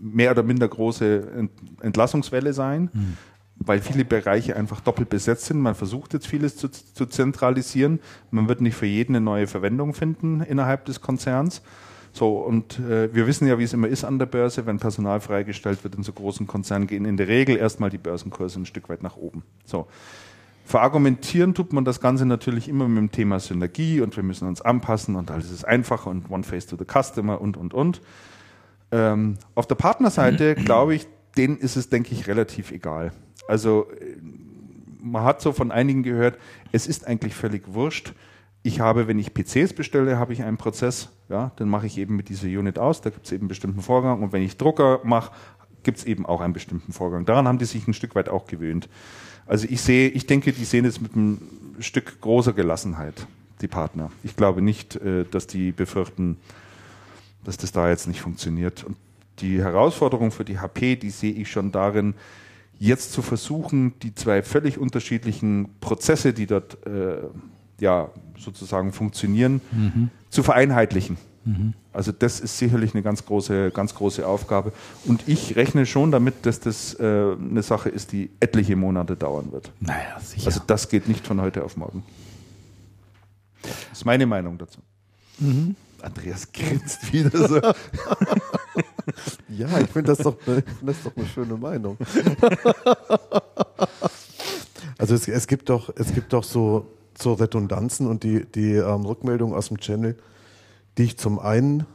mehr 0.00 0.32
oder 0.32 0.42
minder 0.42 0.68
große 0.68 1.48
Entlassungswelle 1.80 2.52
sein. 2.52 2.90
Mhm 2.92 3.16
weil 3.64 3.80
viele 3.80 4.04
Bereiche 4.04 4.56
einfach 4.56 4.80
doppelt 4.80 5.08
besetzt 5.08 5.44
sind. 5.46 5.60
Man 5.60 5.74
versucht 5.74 6.14
jetzt 6.14 6.26
vieles 6.26 6.56
zu, 6.56 6.68
zu 6.68 7.06
zentralisieren. 7.06 8.00
Man 8.30 8.48
wird 8.48 8.60
nicht 8.60 8.74
für 8.74 8.86
jeden 8.86 9.14
eine 9.14 9.24
neue 9.24 9.46
Verwendung 9.46 9.94
finden 9.94 10.40
innerhalb 10.40 10.84
des 10.86 11.00
Konzerns. 11.00 11.62
So, 12.12 12.38
und 12.38 12.78
äh, 12.80 13.14
wir 13.14 13.26
wissen 13.26 13.46
ja, 13.48 13.58
wie 13.58 13.64
es 13.64 13.72
immer 13.72 13.88
ist 13.88 14.04
an 14.04 14.18
der 14.18 14.26
Börse, 14.26 14.66
wenn 14.66 14.78
Personal 14.78 15.20
freigestellt 15.20 15.82
wird 15.82 15.94
in 15.94 16.02
so 16.02 16.12
großen 16.12 16.46
Konzernen, 16.46 16.86
gehen 16.86 17.04
in 17.04 17.16
der 17.16 17.28
Regel 17.28 17.56
erstmal 17.56 17.88
die 17.88 17.98
Börsenkurse 17.98 18.60
ein 18.60 18.66
Stück 18.66 18.88
weit 18.88 19.02
nach 19.02 19.16
oben. 19.16 19.44
So. 19.64 19.86
Verargumentieren 20.72 21.52
tut 21.52 21.74
man 21.74 21.84
das 21.84 22.00
Ganze 22.00 22.24
natürlich 22.24 22.66
immer 22.66 22.88
mit 22.88 22.96
dem 22.96 23.12
Thema 23.12 23.38
Synergie 23.38 24.00
und 24.00 24.16
wir 24.16 24.22
müssen 24.22 24.48
uns 24.48 24.62
anpassen 24.62 25.16
und 25.16 25.30
alles 25.30 25.50
ist 25.50 25.64
einfacher 25.64 26.08
und 26.08 26.30
One 26.30 26.44
Face 26.44 26.64
to 26.64 26.78
the 26.78 26.86
Customer 26.86 27.38
und, 27.38 27.58
und, 27.58 27.74
und. 27.74 28.00
Ähm, 28.90 29.36
auf 29.54 29.66
der 29.66 29.74
Partnerseite, 29.74 30.54
glaube 30.64 30.94
ich, 30.94 31.06
denen 31.36 31.58
ist 31.58 31.76
es, 31.76 31.90
denke 31.90 32.14
ich, 32.14 32.26
relativ 32.26 32.72
egal. 32.72 33.12
Also 33.48 33.86
man 34.98 35.24
hat 35.24 35.42
so 35.42 35.52
von 35.52 35.72
einigen 35.72 36.04
gehört, 36.04 36.38
es 36.72 36.86
ist 36.86 37.06
eigentlich 37.06 37.34
völlig 37.34 37.74
wurscht. 37.74 38.14
Ich 38.62 38.80
habe, 38.80 39.06
wenn 39.08 39.18
ich 39.18 39.34
PCs 39.34 39.74
bestelle, 39.74 40.18
habe 40.18 40.32
ich 40.32 40.42
einen 40.42 40.56
Prozess, 40.56 41.10
ja, 41.28 41.52
dann 41.56 41.68
mache 41.68 41.84
ich 41.84 41.98
eben 41.98 42.16
mit 42.16 42.30
dieser 42.30 42.46
Unit 42.46 42.78
aus, 42.78 43.02
da 43.02 43.10
gibt 43.10 43.26
es 43.26 43.32
eben 43.32 43.42
einen 43.42 43.48
bestimmten 43.48 43.82
Vorgang 43.82 44.22
und 44.22 44.32
wenn 44.32 44.40
ich 44.40 44.56
Drucker 44.56 45.00
mache, 45.04 45.32
gibt 45.82 45.98
es 45.98 46.04
eben 46.04 46.24
auch 46.24 46.40
einen 46.40 46.54
bestimmten 46.54 46.94
Vorgang. 46.94 47.26
Daran 47.26 47.46
haben 47.46 47.58
die 47.58 47.66
sich 47.66 47.86
ein 47.86 47.92
Stück 47.92 48.14
weit 48.14 48.30
auch 48.30 48.46
gewöhnt. 48.46 48.88
Also 49.46 49.66
ich 49.68 49.80
sehe, 49.80 50.08
ich 50.08 50.26
denke, 50.26 50.52
die 50.52 50.64
sehen 50.64 50.84
es 50.84 51.00
mit 51.00 51.14
einem 51.14 51.38
Stück 51.80 52.20
großer 52.20 52.52
Gelassenheit, 52.52 53.26
die 53.60 53.68
Partner. 53.68 54.10
Ich 54.22 54.36
glaube 54.36 54.62
nicht, 54.62 54.96
äh, 54.96 55.24
dass 55.30 55.46
die 55.46 55.72
befürchten, 55.72 56.36
dass 57.44 57.56
das 57.56 57.72
da 57.72 57.88
jetzt 57.88 58.06
nicht 58.06 58.20
funktioniert. 58.20 58.84
Und 58.84 58.96
die 59.40 59.60
Herausforderung 59.60 60.30
für 60.30 60.44
die 60.44 60.58
HP, 60.58 60.96
die 60.96 61.10
sehe 61.10 61.32
ich 61.32 61.50
schon 61.50 61.72
darin, 61.72 62.14
jetzt 62.78 63.12
zu 63.12 63.22
versuchen, 63.22 63.94
die 64.00 64.14
zwei 64.14 64.42
völlig 64.42 64.78
unterschiedlichen 64.78 65.68
Prozesse, 65.80 66.32
die 66.32 66.46
dort 66.46 66.84
äh, 66.86 67.18
ja 67.80 68.10
sozusagen 68.36 68.92
funktionieren, 68.92 69.60
mhm. 69.70 70.10
zu 70.30 70.42
vereinheitlichen. 70.42 71.16
Mhm. 71.44 71.74
Also 71.92 72.12
das 72.12 72.40
ist 72.40 72.58
sicherlich 72.58 72.94
eine 72.94 73.02
ganz 73.02 73.24
große, 73.24 73.70
ganz 73.72 73.94
große 73.94 74.26
Aufgabe. 74.26 74.72
Und 75.04 75.28
ich 75.28 75.56
rechne 75.56 75.86
schon 75.86 76.10
damit, 76.10 76.46
dass 76.46 76.60
das 76.60 76.94
äh, 76.94 77.34
eine 77.38 77.62
Sache 77.62 77.88
ist, 77.88 78.12
die 78.12 78.30
etliche 78.40 78.76
Monate 78.76 79.16
dauern 79.16 79.52
wird. 79.52 79.70
Naja, 79.80 80.18
sicher. 80.20 80.46
Also 80.46 80.60
das 80.66 80.88
geht 80.88 81.08
nicht 81.08 81.26
von 81.26 81.40
heute 81.40 81.64
auf 81.64 81.76
morgen. 81.76 82.04
Das 83.62 83.98
ist 83.98 84.04
meine 84.04 84.26
Meinung 84.26 84.58
dazu. 84.58 84.80
Mhm. 85.38 85.76
Andreas 86.00 86.50
grinst 86.52 87.12
wieder 87.12 87.48
so. 87.48 87.60
Ja, 89.48 89.66
ich 89.80 89.88
finde 89.88 90.14
das, 90.14 90.18
doch, 90.18 90.36
das 90.46 91.02
doch 91.02 91.16
eine 91.16 91.26
schöne 91.26 91.56
Meinung. 91.56 91.96
Also 94.98 95.16
es, 95.16 95.26
es, 95.26 95.48
gibt 95.48 95.68
doch, 95.68 95.90
es 95.96 96.14
gibt 96.14 96.32
doch 96.32 96.44
so, 96.44 96.86
so 97.18 97.32
Redundanzen 97.32 98.06
und 98.06 98.22
die, 98.22 98.44
die 98.44 98.74
ähm, 98.74 99.04
Rückmeldungen 99.04 99.52
aus 99.52 99.66
dem 99.66 99.80
Channel, 99.80 100.16
die 100.98 101.04
ich 101.04 101.18
zum 101.18 101.38
einen 101.38 101.86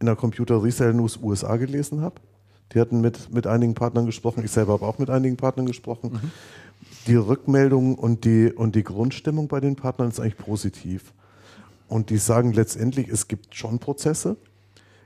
in 0.00 0.06
der 0.06 0.16
Computer 0.16 0.62
Resell 0.62 0.94
News 0.94 1.18
USA 1.22 1.56
gelesen 1.56 2.00
habe. 2.00 2.16
Die 2.72 2.80
hatten 2.80 3.00
mit, 3.00 3.32
mit 3.32 3.46
einigen 3.46 3.74
Partnern 3.74 4.06
gesprochen. 4.06 4.42
Ich 4.44 4.50
selber 4.50 4.72
habe 4.74 4.86
auch 4.86 4.98
mit 4.98 5.10
einigen 5.10 5.36
Partnern 5.36 5.66
gesprochen. 5.66 6.12
Mhm. 6.12 6.30
Die 7.06 7.14
Rückmeldung 7.14 7.96
und 7.96 8.24
die, 8.24 8.50
und 8.52 8.74
die 8.74 8.82
Grundstimmung 8.82 9.48
bei 9.48 9.60
den 9.60 9.76
Partnern 9.76 10.08
ist 10.08 10.20
eigentlich 10.20 10.38
positiv. 10.38 11.12
Und 11.88 12.10
die 12.10 12.16
sagen 12.16 12.52
letztendlich, 12.52 13.08
es 13.08 13.28
gibt 13.28 13.54
schon 13.54 13.78
Prozesse. 13.78 14.36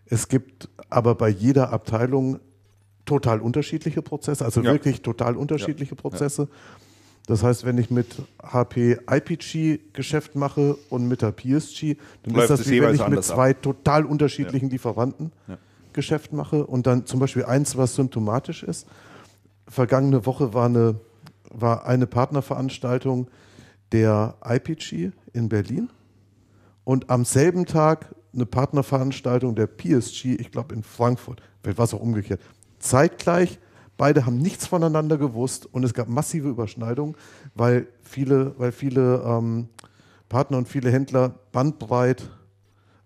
Es 0.06 0.28
gibt 0.28 0.68
aber 0.88 1.14
bei 1.16 1.28
jeder 1.28 1.72
Abteilung 1.72 2.38
total 3.04 3.40
unterschiedliche 3.40 4.02
Prozesse, 4.02 4.44
also 4.44 4.62
ja. 4.62 4.72
wirklich 4.72 5.02
total 5.02 5.36
unterschiedliche 5.36 5.94
ja. 5.94 6.00
Prozesse. 6.00 6.48
Das 7.26 7.42
heißt, 7.42 7.64
wenn 7.64 7.76
ich 7.76 7.90
mit 7.90 8.22
HP 8.40 8.98
IPG 9.10 9.80
Geschäft 9.92 10.36
mache 10.36 10.76
und 10.90 11.08
mit 11.08 11.22
der 11.22 11.32
PSG, 11.32 11.96
dann 12.22 12.34
Läuft 12.34 12.50
ist 12.50 12.60
das 12.60 12.70
wie 12.70 12.80
wenn 12.80 12.94
ich 12.94 13.06
mit 13.08 13.24
zwei 13.24 13.50
ab. 13.50 13.62
total 13.62 14.04
unterschiedlichen 14.04 14.68
ja. 14.68 14.72
Lieferanten 14.72 15.32
Geschäft 15.92 16.32
mache 16.32 16.64
und 16.64 16.86
dann 16.86 17.06
zum 17.06 17.18
Beispiel 17.18 17.44
eins, 17.44 17.76
was 17.76 17.96
symptomatisch 17.96 18.62
ist. 18.62 18.86
Vergangene 19.66 20.24
Woche 20.24 20.54
war 20.54 20.66
eine, 20.66 21.00
war 21.50 21.86
eine 21.86 22.06
Partnerveranstaltung 22.06 23.28
der 23.90 24.36
IPG 24.44 25.10
in 25.32 25.48
Berlin 25.48 25.90
und 26.84 27.10
am 27.10 27.24
selben 27.24 27.66
Tag 27.66 28.14
eine 28.32 28.46
Partnerveranstaltung 28.46 29.56
der 29.56 29.66
PSG, 29.66 30.36
ich 30.38 30.52
glaube 30.52 30.74
in 30.74 30.84
Frankfurt, 30.84 31.42
vielleicht 31.62 31.78
war 31.78 31.86
es 31.86 31.94
auch 31.94 32.00
umgekehrt. 32.00 32.40
Zeitgleich, 32.78 33.58
beide 33.96 34.26
haben 34.26 34.38
nichts 34.38 34.66
voneinander 34.66 35.18
gewusst 35.18 35.66
und 35.66 35.84
es 35.84 35.94
gab 35.94 36.08
massive 36.08 36.48
Überschneidungen, 36.48 37.16
weil 37.54 37.86
viele, 38.02 38.54
weil 38.58 38.72
viele 38.72 39.22
ähm, 39.24 39.68
Partner 40.28 40.58
und 40.58 40.68
viele 40.68 40.90
Händler 40.90 41.34
bandbreit 41.52 42.28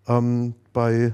ähm, 0.07 0.55
bei, 0.73 1.13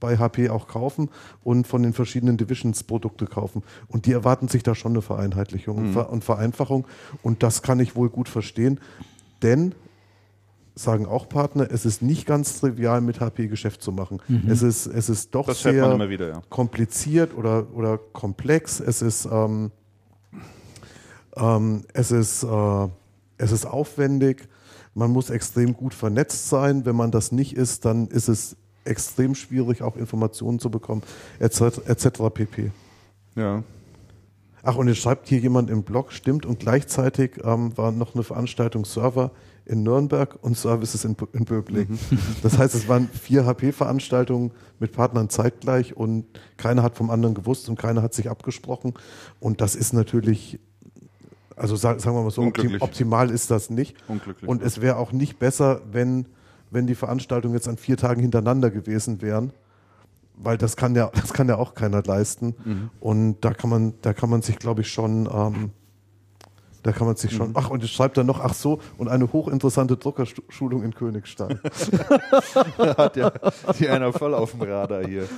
bei 0.00 0.18
HP 0.18 0.50
auch 0.50 0.68
kaufen 0.68 1.10
und 1.42 1.66
von 1.66 1.82
den 1.82 1.92
verschiedenen 1.92 2.36
Divisions 2.36 2.84
Produkte 2.84 3.26
kaufen. 3.26 3.62
Und 3.88 4.06
die 4.06 4.12
erwarten 4.12 4.48
sich 4.48 4.62
da 4.62 4.74
schon 4.74 4.92
eine 4.92 5.02
Vereinheitlichung 5.02 5.90
mhm. 5.90 5.96
und 5.96 6.24
Vereinfachung. 6.24 6.86
Und 7.22 7.42
das 7.42 7.62
kann 7.62 7.80
ich 7.80 7.96
wohl 7.96 8.08
gut 8.08 8.28
verstehen, 8.28 8.80
denn 9.42 9.74
sagen 10.78 11.06
auch 11.06 11.28
Partner, 11.28 11.68
es 11.70 11.84
ist 11.84 12.02
nicht 12.02 12.26
ganz 12.26 12.60
trivial, 12.60 13.00
mit 13.00 13.20
HP 13.20 13.48
Geschäft 13.48 13.82
zu 13.82 13.92
machen. 13.92 14.20
Mhm. 14.28 14.44
Es, 14.48 14.62
ist, 14.62 14.86
es 14.86 15.08
ist 15.08 15.34
doch 15.34 15.46
das 15.46 15.62
sehr 15.62 16.08
wieder, 16.08 16.28
ja. 16.28 16.42
kompliziert 16.48 17.36
oder, 17.36 17.66
oder 17.74 17.98
komplex. 17.98 18.80
Es 18.80 19.02
ist, 19.02 19.26
ähm, 19.30 19.70
ähm, 21.36 21.84
es, 21.92 22.10
ist, 22.10 22.44
äh, 22.44 22.88
es 23.38 23.52
ist 23.52 23.66
aufwendig. 23.66 24.48
Man 24.94 25.10
muss 25.10 25.30
extrem 25.30 25.74
gut 25.74 25.94
vernetzt 25.94 26.48
sein. 26.48 26.84
Wenn 26.84 26.96
man 26.96 27.10
das 27.10 27.32
nicht 27.32 27.56
ist, 27.56 27.84
dann 27.84 28.08
ist 28.08 28.28
es 28.28 28.56
extrem 28.84 29.34
schwierig, 29.34 29.82
auch 29.82 29.96
Informationen 29.96 30.58
zu 30.58 30.70
bekommen, 30.70 31.02
etc. 31.38 31.60
etc. 31.86 32.08
pp. 32.32 32.70
Ja. 33.36 33.62
Ach, 34.62 34.76
und 34.76 34.88
jetzt 34.88 34.98
schreibt 34.98 35.28
hier 35.28 35.38
jemand 35.38 35.70
im 35.70 35.82
Blog, 35.82 36.12
stimmt, 36.12 36.46
und 36.46 36.58
gleichzeitig 36.58 37.38
ähm, 37.44 37.76
war 37.76 37.92
noch 37.92 38.14
eine 38.14 38.24
Veranstaltung 38.24 38.84
Server 38.84 39.30
in 39.68 39.82
Nürnberg 39.82 40.38
und 40.42 40.56
Services 40.56 41.04
in, 41.04 41.16
in 41.32 41.44
Böbling. 41.44 41.88
Mhm. 41.90 42.18
Das 42.42 42.58
heißt, 42.58 42.74
es 42.74 42.88
waren 42.88 43.08
vier 43.08 43.46
HP-Veranstaltungen 43.46 44.52
mit 44.80 44.92
Partnern 44.92 45.28
zeitgleich 45.28 45.96
und 45.96 46.24
keiner 46.56 46.82
hat 46.82 46.96
vom 46.96 47.10
anderen 47.10 47.34
gewusst 47.34 47.68
und 47.68 47.78
keiner 47.78 48.02
hat 48.02 48.14
sich 48.14 48.30
abgesprochen. 48.30 48.94
Und 49.40 49.60
das 49.60 49.74
ist 49.74 49.92
natürlich, 49.92 50.58
also 51.54 51.76
sagen 51.76 52.02
wir 52.02 52.22
mal 52.22 52.30
so, 52.30 52.50
optimal 52.80 53.30
ist 53.30 53.50
das 53.50 53.70
nicht. 53.70 53.96
Und 54.48 54.62
es 54.62 54.80
wäre 54.80 54.96
auch 54.96 55.12
nicht 55.12 55.38
besser, 55.38 55.82
wenn, 55.92 56.26
wenn 56.70 56.86
die 56.86 56.94
Veranstaltungen 56.94 57.54
jetzt 57.54 57.68
an 57.68 57.76
vier 57.76 57.96
Tagen 57.96 58.20
hintereinander 58.20 58.70
gewesen 58.70 59.22
wären 59.22 59.52
weil 60.40 60.56
das 60.56 60.76
kann 60.76 60.94
ja, 60.94 61.10
das 61.14 61.32
kann 61.32 61.48
ja 61.48 61.56
auch 61.56 61.74
keiner 61.74 62.02
leisten. 62.02 62.54
Mhm. 62.64 62.90
Und 63.00 63.40
da 63.40 63.52
kann 63.52 63.70
man, 63.70 63.94
da 64.02 64.12
kann 64.12 64.30
man 64.30 64.42
sich, 64.42 64.58
glaube 64.58 64.82
ich, 64.82 64.88
schon 64.88 65.28
ähm, 65.32 65.70
da 66.82 66.92
kann 66.92 67.06
man 67.06 67.16
sich 67.16 67.32
schon. 67.32 67.50
Mhm. 67.50 67.56
Ach, 67.56 67.70
und 67.70 67.82
es 67.82 67.90
schreibt 67.90 68.16
dann 68.16 68.26
noch, 68.26 68.40
ach 68.40 68.54
so, 68.54 68.80
und 68.96 69.08
eine 69.08 69.32
hochinteressante 69.32 69.96
Druckerschulung 69.96 70.82
in 70.82 70.94
Königstein. 70.94 71.60
da 72.76 72.96
hat 72.96 73.16
ja 73.16 73.32
die 73.78 73.88
einer 73.88 74.12
voll 74.12 74.34
auf 74.34 74.52
dem 74.52 74.62
Radar 74.62 75.06
hier. 75.06 75.28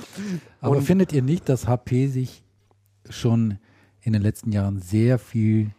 Aber 0.59 0.77
und 0.77 0.83
findet 0.83 1.13
ihr 1.13 1.21
nicht, 1.21 1.49
dass 1.49 1.67
HP 1.67 2.07
sich 2.07 2.43
schon 3.09 3.57
in 4.01 4.13
den 4.13 4.21
letzten 4.21 4.51
Jahren 4.51 4.79
sehr 4.79 5.19
viel 5.19 5.71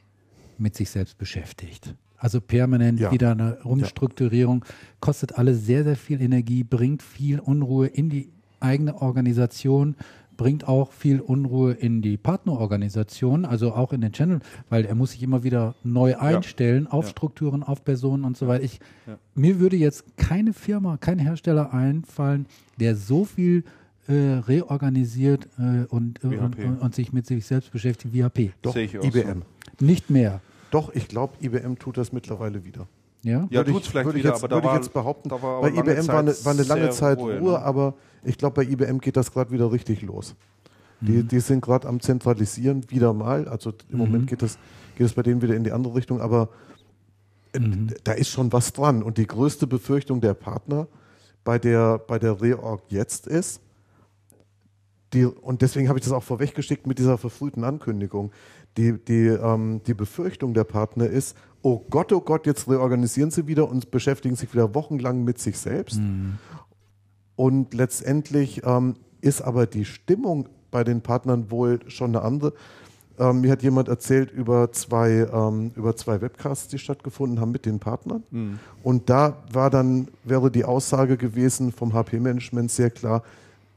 mit 0.58 0.76
sich 0.76 0.90
selbst 0.90 1.18
beschäftigt? 1.18 1.94
Also 2.16 2.40
permanent 2.40 3.00
ja. 3.00 3.10
wieder 3.10 3.32
eine 3.32 3.56
Umstrukturierung, 3.64 4.64
kostet 5.00 5.38
alles 5.38 5.66
sehr, 5.66 5.82
sehr 5.82 5.96
viel 5.96 6.20
Energie, 6.20 6.62
bringt 6.62 7.02
viel 7.02 7.40
Unruhe 7.40 7.88
in 7.88 8.10
die 8.10 8.30
eigene 8.60 9.02
Organisation 9.02 9.96
bringt 10.36 10.66
auch 10.66 10.92
viel 10.92 11.20
Unruhe 11.20 11.72
in 11.72 12.02
die 12.02 12.16
Partnerorganisation, 12.16 13.44
also 13.44 13.72
auch 13.72 13.92
in 13.92 14.00
den 14.00 14.12
Channel, 14.12 14.40
weil 14.68 14.84
er 14.84 14.94
muss 14.94 15.12
sich 15.12 15.22
immer 15.22 15.42
wieder 15.44 15.74
neu 15.84 16.16
einstellen 16.16 16.84
ja. 16.84 16.90
auf 16.90 17.04
ja. 17.06 17.10
Strukturen, 17.10 17.62
auf 17.62 17.84
Personen 17.84 18.24
und 18.24 18.36
so 18.36 18.48
weiter. 18.48 18.64
Ich, 18.64 18.80
ja. 19.06 19.18
Mir 19.34 19.60
würde 19.60 19.76
jetzt 19.76 20.16
keine 20.16 20.52
Firma, 20.52 20.96
kein 20.96 21.18
Hersteller 21.18 21.72
einfallen, 21.72 22.46
der 22.78 22.96
so 22.96 23.24
viel 23.24 23.64
äh, 24.08 24.12
reorganisiert 24.12 25.48
äh, 25.58 25.84
und, 25.88 26.24
äh, 26.24 26.28
und, 26.28 26.58
und, 26.58 26.78
und, 26.78 26.94
sich 26.94 27.12
mit 27.12 27.26
sich 27.26 27.46
selbst 27.46 27.70
beschäftigt 27.70 28.12
wie 28.12 28.24
HP. 28.24 28.52
Doch, 28.62 28.74
IBM. 28.74 29.42
So. 29.78 29.84
Nicht 29.84 30.10
mehr. 30.10 30.40
Doch, 30.70 30.94
ich 30.94 31.08
glaube, 31.08 31.34
IBM 31.40 31.78
tut 31.78 31.98
das 31.98 32.12
mittlerweile 32.12 32.64
wieder. 32.64 32.88
Ja, 33.22 33.46
ja 33.50 33.62
tut 33.62 33.82
es 33.82 33.88
vielleicht 33.88 34.06
würde 34.06 34.18
wieder, 34.18 34.30
jetzt, 34.30 34.42
aber 34.42 34.56
würde 34.56 34.68
ich 34.68 34.74
jetzt 34.74 34.92
behaupten, 34.92 35.30
war 35.30 35.60
bei 35.60 35.68
IBM 35.68 36.08
war 36.08 36.18
eine, 36.18 36.34
war 36.44 36.52
eine 36.52 36.62
lange 36.64 36.90
Zeit 36.90 37.18
Ruhe, 37.18 37.38
Ruhe 37.38 37.52
ne? 37.52 37.58
aber 37.60 37.94
ich 38.24 38.36
glaube, 38.36 38.64
bei 38.64 38.70
IBM 38.70 38.98
geht 38.98 39.16
das 39.16 39.32
gerade 39.32 39.50
wieder 39.50 39.70
richtig 39.70 40.02
los. 40.02 40.34
Mhm. 41.00 41.06
Die, 41.06 41.22
die 41.22 41.40
sind 41.40 41.60
gerade 41.60 41.88
am 41.88 42.00
Zentralisieren 42.00 42.90
wieder 42.90 43.12
mal. 43.12 43.46
Also 43.48 43.70
im 43.70 43.76
mhm. 43.92 43.98
Moment 43.98 44.26
geht 44.26 44.42
es 44.42 44.58
geht 44.96 45.06
es 45.06 45.14
bei 45.14 45.22
denen 45.22 45.42
wieder 45.42 45.54
in 45.54 45.64
die 45.64 45.72
andere 45.72 45.94
Richtung, 45.94 46.20
aber 46.20 46.48
äh, 47.52 47.60
mhm. 47.60 47.88
da 48.04 48.12
ist 48.12 48.28
schon 48.28 48.52
was 48.52 48.72
dran. 48.72 49.02
Und 49.02 49.18
die 49.18 49.26
größte 49.26 49.66
Befürchtung 49.66 50.20
der 50.20 50.34
Partner 50.34 50.86
bei 51.44 51.58
der, 51.58 51.98
bei 51.98 52.18
der 52.18 52.40
Reorg 52.40 52.82
jetzt 52.88 53.26
ist, 53.26 53.60
die, 55.12 55.26
und 55.26 55.60
deswegen 55.60 55.88
habe 55.88 55.98
ich 55.98 56.04
das 56.04 56.14
auch 56.14 56.22
vorweggeschickt 56.22 56.86
mit 56.86 56.98
dieser 56.98 57.18
verfrühten 57.18 57.64
Ankündigung. 57.64 58.32
Die, 58.76 58.92
die, 58.92 59.26
ähm, 59.26 59.82
die 59.86 59.94
Befürchtung 59.94 60.54
der 60.54 60.64
Partner 60.64 61.06
ist, 61.06 61.36
oh 61.62 61.84
Gott, 61.90 62.12
oh 62.12 62.20
Gott, 62.20 62.46
jetzt 62.46 62.68
reorganisieren 62.68 63.30
sie 63.30 63.46
wieder 63.46 63.68
und 63.68 63.90
beschäftigen 63.90 64.36
sich 64.36 64.52
wieder 64.52 64.74
wochenlang 64.74 65.24
mit 65.24 65.38
sich 65.38 65.58
selbst. 65.58 65.98
Mhm. 65.98 66.38
Und 67.36 67.74
letztendlich 67.74 68.62
ähm, 68.64 68.94
ist 69.20 69.42
aber 69.42 69.66
die 69.66 69.84
Stimmung 69.84 70.48
bei 70.70 70.84
den 70.84 71.00
Partnern 71.00 71.50
wohl 71.50 71.80
schon 71.88 72.10
eine 72.10 72.22
andere. 72.22 72.52
Ähm, 73.18 73.42
mir 73.42 73.52
hat 73.52 73.62
jemand 73.62 73.88
erzählt 73.88 74.30
über 74.30 74.72
zwei, 74.72 75.28
ähm, 75.32 75.72
über 75.76 75.94
zwei 75.96 76.20
Webcasts, 76.20 76.68
die 76.68 76.78
stattgefunden 76.78 77.40
haben 77.40 77.52
mit 77.52 77.66
den 77.66 77.78
Partnern. 77.78 78.22
Mhm. 78.30 78.58
Und 78.82 79.10
da 79.10 79.42
war 79.52 79.70
dann, 79.70 80.08
wäre 80.24 80.50
die 80.50 80.64
Aussage 80.64 81.16
gewesen 81.16 81.72
vom 81.72 81.92
HP-Management 81.92 82.70
sehr 82.70 82.90
klar, 82.90 83.22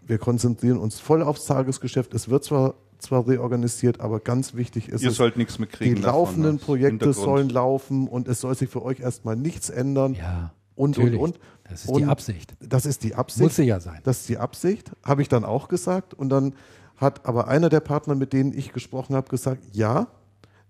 wir 0.07 0.19
konzentrieren 0.19 0.77
uns 0.77 0.99
voll 0.99 1.23
aufs 1.23 1.45
Tagesgeschäft. 1.45 2.13
Es 2.13 2.29
wird 2.29 2.43
zwar 2.43 2.75
zwar 3.05 3.27
reorganisiert, 3.27 4.01
aber 4.01 4.19
ganz 4.19 4.53
wichtig 4.53 4.89
ist 4.89 5.01
Ihr 5.01 5.09
es, 5.09 5.15
sollt 5.15 5.37
nichts 5.37 5.59
mitkriegen 5.59 5.95
die 5.95 6.01
laufenden 6.01 6.57
davon, 6.57 6.75
ne? 6.75 6.79
Projekte 6.79 7.13
sollen 7.13 7.49
laufen 7.49 8.07
und 8.07 8.27
es 8.27 8.41
soll 8.41 8.55
sich 8.55 8.69
für 8.69 8.83
euch 8.83 8.99
erstmal 8.99 9.35
nichts 9.35 9.69
ändern. 9.69 10.15
Ja, 10.15 10.53
und, 10.75 10.97
natürlich. 10.97 11.19
und, 11.19 11.35
und. 11.35 11.39
Das 11.69 11.85
ist 11.85 11.89
und 11.89 12.01
die 12.01 12.05
Absicht. 12.05 12.53
Das 12.59 12.85
ist 12.85 13.03
die 13.03 13.15
Absicht. 13.15 13.41
Muss 13.43 13.55
sie 13.55 13.63
ja 13.63 13.79
sein. 13.79 13.99
Das 14.03 14.21
ist 14.21 14.29
die 14.29 14.37
Absicht, 14.37 14.91
habe 15.03 15.21
ich 15.21 15.29
dann 15.29 15.43
auch 15.43 15.67
gesagt. 15.67 16.13
Und 16.13 16.29
dann 16.29 16.53
hat 16.97 17.25
aber 17.25 17.47
einer 17.47 17.69
der 17.69 17.79
Partner, 17.79 18.15
mit 18.15 18.33
denen 18.33 18.53
ich 18.53 18.71
gesprochen 18.71 19.15
habe, 19.15 19.29
gesagt, 19.29 19.63
ja, 19.73 20.07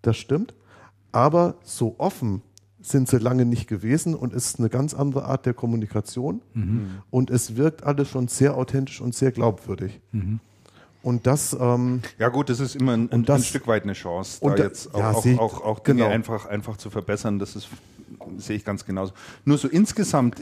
das 0.01 0.17
stimmt, 0.17 0.53
aber 1.11 1.55
so 1.63 1.95
offen 1.97 2.41
sind 2.81 3.09
sie 3.09 3.17
lange 3.17 3.45
nicht 3.45 3.67
gewesen 3.67 4.13
und 4.13 4.33
es 4.33 4.45
ist 4.47 4.59
eine 4.59 4.69
ganz 4.69 4.93
andere 4.93 5.25
Art 5.25 5.45
der 5.45 5.53
Kommunikation 5.55 6.41
mhm. 6.53 7.01
und 7.09 7.31
es 7.31 7.55
wirkt 7.55 7.83
alles 7.83 8.09
schon 8.09 8.27
sehr 8.27 8.55
authentisch 8.55 9.01
und 9.01 9.15
sehr 9.15 9.31
glaubwürdig. 9.31 10.01
Mhm. 10.11 10.39
Und 11.05 11.27
das. 11.27 11.55
Ähm, 11.59 12.01
ja, 12.17 12.29
gut, 12.29 12.49
das 12.49 12.59
ist 12.59 12.75
immer 12.75 12.93
ein, 12.93 13.11
ein, 13.11 13.25
das, 13.25 13.41
ein 13.41 13.43
Stück 13.43 13.67
weit 13.67 13.83
eine 13.83 13.93
Chance, 13.93 14.39
da 14.41 14.55
jetzt 14.55 14.91
auch, 14.95 14.99
ja, 14.99 15.11
auch, 15.11 15.37
auch, 15.37 15.61
auch, 15.61 15.79
Dinge 15.79 15.99
genau. 16.01 16.11
einfach, 16.11 16.47
einfach 16.47 16.77
zu 16.77 16.89
verbessern. 16.89 17.37
Das 17.37 17.55
ist, 17.55 17.67
sehe 18.37 18.55
ich 18.55 18.65
ganz 18.65 18.83
genauso. 18.83 19.13
Nur 19.43 19.59
so 19.59 19.67
insgesamt, 19.67 20.41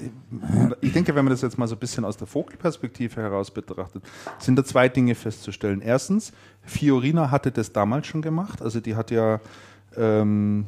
ich 0.79 0.93
denke, 0.93 1.15
wenn 1.15 1.25
man 1.25 1.33
das 1.33 1.41
jetzt 1.41 1.57
mal 1.57 1.67
so 1.67 1.75
ein 1.75 1.79
bisschen 1.79 2.05
aus 2.05 2.15
der 2.15 2.27
Vogelperspektive 2.27 3.21
heraus 3.21 3.51
betrachtet, 3.51 4.03
sind 4.39 4.55
da 4.55 4.63
zwei 4.63 4.87
Dinge 4.87 5.15
festzustellen. 5.15 5.81
Erstens, 5.81 6.31
Fiorina 6.61 7.29
hatte 7.29 7.51
das 7.51 7.73
damals 7.73 8.07
schon 8.07 8.21
gemacht. 8.21 8.61
Also 8.61 8.79
die 8.79 8.95
hat 8.95 9.11
ja. 9.11 9.41
Ähm, 9.97 10.67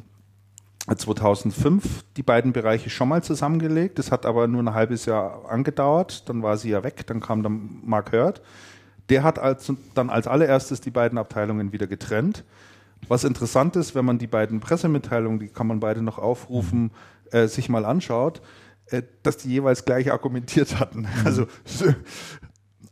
2005 0.94 2.04
die 2.16 2.22
beiden 2.22 2.52
Bereiche 2.52 2.90
schon 2.90 3.08
mal 3.08 3.20
zusammengelegt. 3.20 3.98
Das 3.98 4.12
hat 4.12 4.24
aber 4.24 4.46
nur 4.46 4.62
ein 4.62 4.72
halbes 4.72 5.06
Jahr 5.06 5.50
angedauert. 5.50 6.28
Dann 6.28 6.44
war 6.44 6.56
sie 6.58 6.68
ja 6.70 6.84
weg. 6.84 7.04
Dann 7.08 7.18
kam 7.20 7.42
dann 7.42 7.80
Mark 7.82 8.12
Hurt. 8.12 8.40
Der 9.08 9.22
hat 9.22 9.38
als, 9.38 9.72
dann 9.94 10.10
als 10.10 10.26
allererstes 10.26 10.80
die 10.80 10.90
beiden 10.90 11.18
Abteilungen 11.18 11.72
wieder 11.72 11.86
getrennt. 11.86 12.44
Was 13.08 13.24
interessant 13.24 13.76
ist, 13.76 13.94
wenn 13.94 14.04
man 14.04 14.18
die 14.18 14.26
beiden 14.26 14.60
Pressemitteilungen, 14.60 15.38
die 15.38 15.48
kann 15.48 15.66
man 15.66 15.80
beide 15.80 16.02
noch 16.02 16.18
aufrufen, 16.18 16.90
äh, 17.30 17.46
sich 17.46 17.68
mal 17.68 17.84
anschaut, 17.84 18.40
äh, 18.86 19.02
dass 19.22 19.36
die 19.36 19.50
jeweils 19.50 19.84
gleich 19.84 20.10
argumentiert 20.10 20.78
hatten. 20.80 21.06
Also 21.24 21.46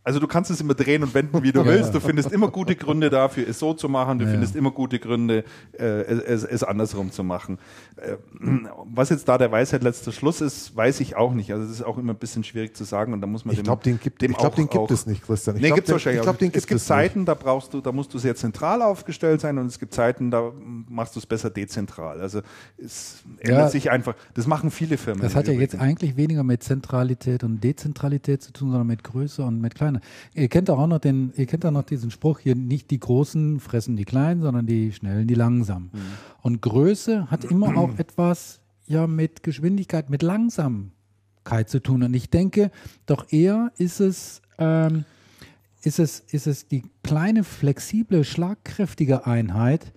also 0.04 0.20
du 0.20 0.26
kannst 0.26 0.50
es 0.50 0.60
immer 0.60 0.74
drehen 0.74 1.02
und 1.02 1.14
wenden, 1.14 1.42
wie 1.42 1.50
du 1.50 1.64
willst. 1.64 1.94
Du 1.94 2.00
findest 2.00 2.30
immer 2.30 2.48
gute 2.48 2.76
Gründe 2.76 3.08
dafür, 3.08 3.48
es 3.48 3.58
so 3.58 3.72
zu 3.72 3.88
machen. 3.88 4.18
Du 4.18 4.26
ja. 4.26 4.32
findest 4.32 4.54
immer 4.54 4.70
gute 4.70 4.98
Gründe, 4.98 5.44
äh, 5.72 5.82
es, 5.82 6.44
es 6.44 6.62
andersrum 6.62 7.10
zu 7.10 7.24
machen. 7.24 7.58
Äh, 7.96 8.16
was 8.84 9.08
jetzt 9.08 9.26
da 9.26 9.38
der 9.38 9.50
Weisheit 9.50 9.82
letzter 9.82 10.12
Schluss 10.12 10.42
ist, 10.42 10.76
weiß 10.76 11.00
ich 11.00 11.16
auch 11.16 11.32
nicht. 11.32 11.52
Also 11.52 11.64
das 11.64 11.76
ist 11.76 11.82
auch 11.82 11.96
immer 11.96 12.12
ein 12.12 12.18
bisschen 12.18 12.44
schwierig 12.44 12.76
zu 12.76 12.84
sagen 12.84 13.14
und 13.14 13.22
da 13.22 13.26
muss 13.26 13.46
man 13.46 13.52
ich 13.54 13.60
dem, 13.60 13.64
glaub, 13.64 13.82
den 13.82 13.98
gibt, 13.98 14.20
dem 14.20 14.32
ich 14.32 14.36
glaube, 14.36 14.56
den 14.56 14.68
gibt 14.68 14.90
es 14.90 15.06
nicht, 15.06 15.22
Christian. 15.22 15.56
Ich 15.56 15.62
nee, 15.62 15.70
gibt's 15.70 15.90
wahrscheinlich. 15.90 16.20
Ich 16.20 16.24
glaub, 16.24 16.38
den 16.38 16.48
gibt 16.48 16.56
es 16.58 16.66
gibt 16.66 16.82
Zeiten, 16.82 17.20
nicht. 17.20 17.28
da 17.28 17.34
brauchst 17.34 17.72
du, 17.72 17.80
da 17.80 17.90
musst 17.90 18.12
du 18.12 18.18
sehr 18.18 18.36
zentral 18.36 18.82
aufgestellt 18.82 19.40
sein 19.40 19.56
und 19.56 19.66
es 19.66 19.78
gibt 19.78 19.94
Zeiten, 19.94 20.30
da 20.30 20.52
machst 20.86 21.16
du 21.16 21.20
es 21.20 21.24
besser 21.24 21.48
dezentral. 21.48 22.20
Also 22.20 22.42
es 22.76 23.22
ändert 23.38 23.58
ja, 23.58 23.68
sich 23.70 23.90
einfach. 23.90 24.14
Das 24.34 24.46
machen 24.46 24.70
viele 24.70 24.98
Firmen. 24.98 25.22
Das 25.22 25.34
hat 25.34 25.48
ja 25.48 25.54
jetzt 25.54 25.76
eigentlich 25.76 26.18
weniger 26.18 26.44
mit 26.44 26.62
Zentralität 26.62 27.42
und 27.42 27.64
Dezentralität 27.64 28.42
zu 28.42 28.52
tun, 28.52 28.68
sondern 28.68 28.86
mit 28.86 29.02
Größe 29.02 29.42
und 29.42 29.62
mit 29.62 29.74
Kleiner. 29.94 30.00
Ihr 30.34 30.48
kennt 30.48 30.70
auch 30.70 30.86
noch 30.86 30.98
den, 30.98 31.32
ihr 31.36 31.46
kennt 31.46 31.64
auch 31.66 31.70
noch 31.70 31.82
diesen 31.82 32.10
Spruch 32.10 32.40
hier, 32.40 32.54
nicht 32.54 32.90
die 32.90 33.00
Großen 33.00 33.60
fressen 33.60 33.96
die 33.96 34.04
Kleinen, 34.04 34.42
sondern 34.42 34.66
die 34.66 34.92
Schnellen 34.92 35.26
die 35.26 35.34
Langsamen. 35.34 35.90
Mhm. 35.92 36.00
Und 36.42 36.62
Größe 36.62 37.30
hat 37.30 37.44
immer 37.44 37.76
auch 37.76 37.90
etwas 37.98 38.60
ja 38.86 39.06
mit 39.06 39.42
Geschwindigkeit, 39.42 40.10
mit 40.10 40.22
Langsamkeit 40.22 41.68
zu 41.68 41.80
tun. 41.80 42.02
Und 42.02 42.14
ich 42.14 42.30
denke, 42.30 42.70
doch 43.06 43.30
eher 43.30 43.72
ist 43.78 44.00
es, 44.00 44.42
ähm, 44.58 45.04
ist 45.82 45.98
es, 45.98 46.20
ist 46.20 46.46
es 46.46 46.68
die 46.68 46.82
kleine, 47.02 47.44
flexible, 47.44 48.24
schlagkräftige 48.24 49.26
Einheit, 49.26 49.92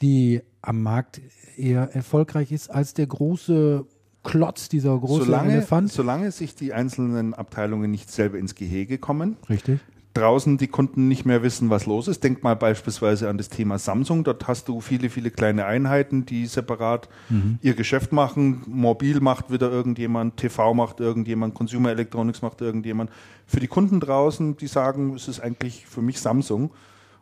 die 0.00 0.40
am 0.60 0.82
Markt 0.82 1.20
eher 1.56 1.94
erfolgreich 1.94 2.52
ist 2.52 2.70
als 2.70 2.94
der 2.94 3.06
große 3.06 3.84
Klotz, 4.22 4.68
dieser 4.68 4.96
große 4.96 5.24
solange, 5.24 5.52
Elefant. 5.52 5.92
Solange 5.92 6.30
sich 6.30 6.54
die 6.54 6.72
einzelnen 6.72 7.34
Abteilungen 7.34 7.90
nicht 7.90 8.10
selber 8.10 8.38
ins 8.38 8.54
Gehege 8.54 8.98
kommen. 8.98 9.36
Richtig. 9.48 9.80
Draußen 10.14 10.58
die 10.58 10.68
Kunden 10.68 11.08
nicht 11.08 11.24
mehr 11.24 11.42
wissen, 11.42 11.70
was 11.70 11.86
los 11.86 12.06
ist. 12.06 12.22
Denk 12.22 12.42
mal 12.42 12.54
beispielsweise 12.54 13.30
an 13.30 13.38
das 13.38 13.48
Thema 13.48 13.78
Samsung. 13.78 14.24
Dort 14.24 14.46
hast 14.46 14.68
du 14.68 14.80
viele, 14.80 15.08
viele 15.08 15.30
kleine 15.30 15.64
Einheiten, 15.64 16.26
die 16.26 16.46
separat 16.46 17.08
mhm. 17.30 17.58
ihr 17.62 17.74
Geschäft 17.74 18.12
machen. 18.12 18.62
Mobil 18.66 19.20
macht 19.20 19.50
wieder 19.50 19.70
irgendjemand, 19.70 20.36
TV 20.36 20.74
macht 20.74 21.00
irgendjemand, 21.00 21.54
Consumer 21.54 21.90
Electronics 21.90 22.42
macht 22.42 22.60
irgendjemand. 22.60 23.10
Für 23.46 23.58
die 23.58 23.68
Kunden 23.68 24.00
draußen, 24.00 24.56
die 24.58 24.66
sagen, 24.66 25.14
es 25.14 25.28
ist 25.28 25.40
eigentlich 25.40 25.86
für 25.86 26.02
mich 26.02 26.20
Samsung 26.20 26.72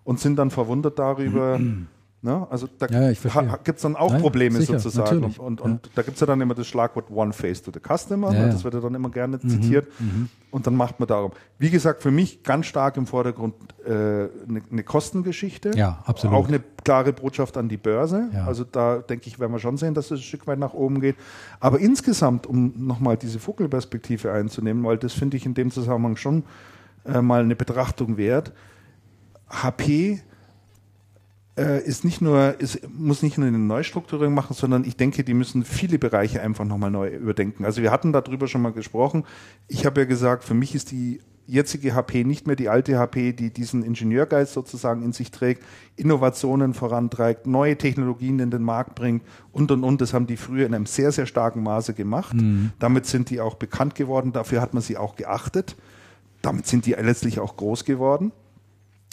und 0.02 0.18
sind 0.18 0.36
dann 0.36 0.50
verwundert 0.50 0.98
darüber, 0.98 1.58
mhm 1.58 1.86
Ne? 2.22 2.46
Also 2.50 2.68
da 2.78 2.86
ja, 2.86 3.12
gibt 3.12 3.76
es 3.76 3.82
dann 3.82 3.96
auch 3.96 4.12
Nein, 4.12 4.20
Probleme 4.20 4.60
sicher, 4.60 4.78
sozusagen. 4.78 5.24
Und, 5.24 5.38
und, 5.38 5.60
und 5.62 5.86
ja. 5.86 5.92
da 5.94 6.02
gibt 6.02 6.16
es 6.16 6.20
ja 6.20 6.26
dann 6.26 6.38
immer 6.42 6.54
das 6.54 6.66
Schlagwort 6.66 7.10
One 7.10 7.32
Face 7.32 7.62
to 7.62 7.70
the 7.72 7.80
Customer. 7.80 8.30
Ja, 8.34 8.46
ne? 8.46 8.52
Das 8.52 8.62
wird 8.62 8.74
ja 8.74 8.80
dann 8.80 8.94
immer 8.94 9.08
gerne 9.08 9.38
mhm, 9.42 9.48
zitiert. 9.48 9.88
Mhm. 9.98 10.28
Und 10.50 10.66
dann 10.66 10.76
macht 10.76 11.00
man 11.00 11.08
darum. 11.08 11.32
Wie 11.58 11.70
gesagt, 11.70 12.02
für 12.02 12.10
mich 12.10 12.42
ganz 12.42 12.66
stark 12.66 12.98
im 12.98 13.06
Vordergrund 13.06 13.54
eine 13.86 13.94
äh, 13.94 14.52
ne, 14.52 14.62
ne 14.68 14.82
Kostengeschichte. 14.82 15.70
Ja, 15.74 16.02
absolut. 16.04 16.36
Auch 16.36 16.48
eine 16.48 16.60
klare 16.84 17.14
Botschaft 17.14 17.56
an 17.56 17.70
die 17.70 17.78
Börse. 17.78 18.28
Also 18.46 18.64
da 18.64 18.98
denke 18.98 19.26
ich, 19.26 19.38
werden 19.38 19.52
wir 19.52 19.58
schon 19.58 19.78
sehen, 19.78 19.94
dass 19.94 20.06
es 20.06 20.18
ein 20.18 20.22
Stück 20.22 20.46
weit 20.46 20.58
nach 20.58 20.74
oben 20.74 21.00
geht. 21.00 21.16
Aber 21.58 21.78
insgesamt, 21.78 22.46
um 22.46 22.74
nochmal 22.76 23.16
diese 23.16 23.38
Vogelperspektive 23.38 24.30
einzunehmen, 24.30 24.84
weil 24.84 24.98
das 24.98 25.14
finde 25.14 25.38
ich 25.38 25.46
in 25.46 25.54
dem 25.54 25.70
Zusammenhang 25.70 26.16
schon 26.16 26.44
äh, 27.06 27.22
mal 27.22 27.40
eine 27.40 27.56
Betrachtung 27.56 28.18
wert. 28.18 28.52
HP 29.48 30.20
äh, 31.60 31.82
ist 31.84 32.04
nicht 32.04 32.22
nur, 32.22 32.58
ist, 32.58 32.80
muss 32.88 33.22
nicht 33.22 33.36
nur 33.36 33.46
eine 33.46 33.58
Neustrukturierung 33.58 34.32
machen, 34.32 34.54
sondern 34.54 34.84
ich 34.84 34.96
denke, 34.96 35.24
die 35.24 35.34
müssen 35.34 35.64
viele 35.64 35.98
Bereiche 35.98 36.40
einfach 36.40 36.64
nochmal 36.64 36.90
neu 36.90 37.08
überdenken. 37.08 37.64
Also 37.64 37.82
wir 37.82 37.90
hatten 37.90 38.12
darüber 38.12 38.48
schon 38.48 38.62
mal 38.62 38.72
gesprochen. 38.72 39.24
Ich 39.68 39.84
habe 39.84 40.00
ja 40.00 40.06
gesagt, 40.06 40.42
für 40.44 40.54
mich 40.54 40.74
ist 40.74 40.90
die 40.90 41.20
jetzige 41.46 41.94
HP 41.94 42.24
nicht 42.24 42.46
mehr 42.46 42.56
die 42.56 42.68
alte 42.68 42.98
HP, 42.98 43.32
die 43.32 43.52
diesen 43.52 43.82
Ingenieurgeist 43.82 44.52
sozusagen 44.52 45.02
in 45.02 45.12
sich 45.12 45.32
trägt, 45.32 45.64
Innovationen 45.96 46.74
vorantreibt, 46.74 47.46
neue 47.46 47.76
Technologien 47.76 48.38
in 48.38 48.50
den 48.50 48.62
Markt 48.62 48.94
bringt 48.94 49.24
und 49.52 49.70
und 49.70 49.84
und. 49.84 50.00
Das 50.00 50.14
haben 50.14 50.26
die 50.26 50.36
früher 50.36 50.64
in 50.64 50.74
einem 50.74 50.86
sehr, 50.86 51.12
sehr 51.12 51.26
starken 51.26 51.62
Maße 51.62 51.92
gemacht. 51.92 52.34
Mhm. 52.34 52.70
Damit 52.78 53.06
sind 53.06 53.30
die 53.30 53.40
auch 53.40 53.56
bekannt 53.56 53.96
geworden, 53.96 54.32
dafür 54.32 54.60
hat 54.60 54.72
man 54.72 54.82
sie 54.82 54.96
auch 54.96 55.16
geachtet. 55.16 55.76
Damit 56.40 56.66
sind 56.66 56.86
die 56.86 56.92
letztlich 56.92 57.40
auch 57.40 57.56
groß 57.56 57.84
geworden. 57.84 58.32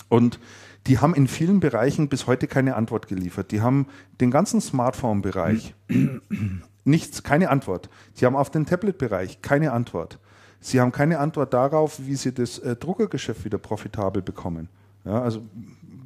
Und 0.08 0.40
die 0.88 1.00
haben 1.00 1.14
in 1.14 1.28
vielen 1.28 1.60
Bereichen 1.60 2.08
bis 2.08 2.28
heute 2.28 2.48
keine 2.48 2.76
Antwort 2.76 3.08
geliefert. 3.08 3.52
Die 3.52 3.62
haben 3.62 3.88
den 4.22 4.32
ganzen 4.32 4.62
Smartphone-Bereich 4.62 5.76
nichts, 6.86 7.24
keine 7.24 7.50
Antwort. 7.50 7.90
Sie 8.14 8.26
haben 8.26 8.36
auf 8.36 8.50
den 8.50 8.66
Tablet-Bereich 8.66 9.42
keine 9.42 9.74
Antwort. 9.74 10.20
Sie 10.60 10.80
haben 10.80 10.92
keine 10.92 11.20
Antwort 11.20 11.54
darauf, 11.54 12.00
wie 12.06 12.16
sie 12.16 12.34
das 12.34 12.60
äh, 12.60 12.76
Druckergeschäft 12.76 13.46
wieder 13.46 13.58
profitabel 13.58 14.22
bekommen. 14.22 14.70
Ja, 15.06 15.22
also 15.22 15.42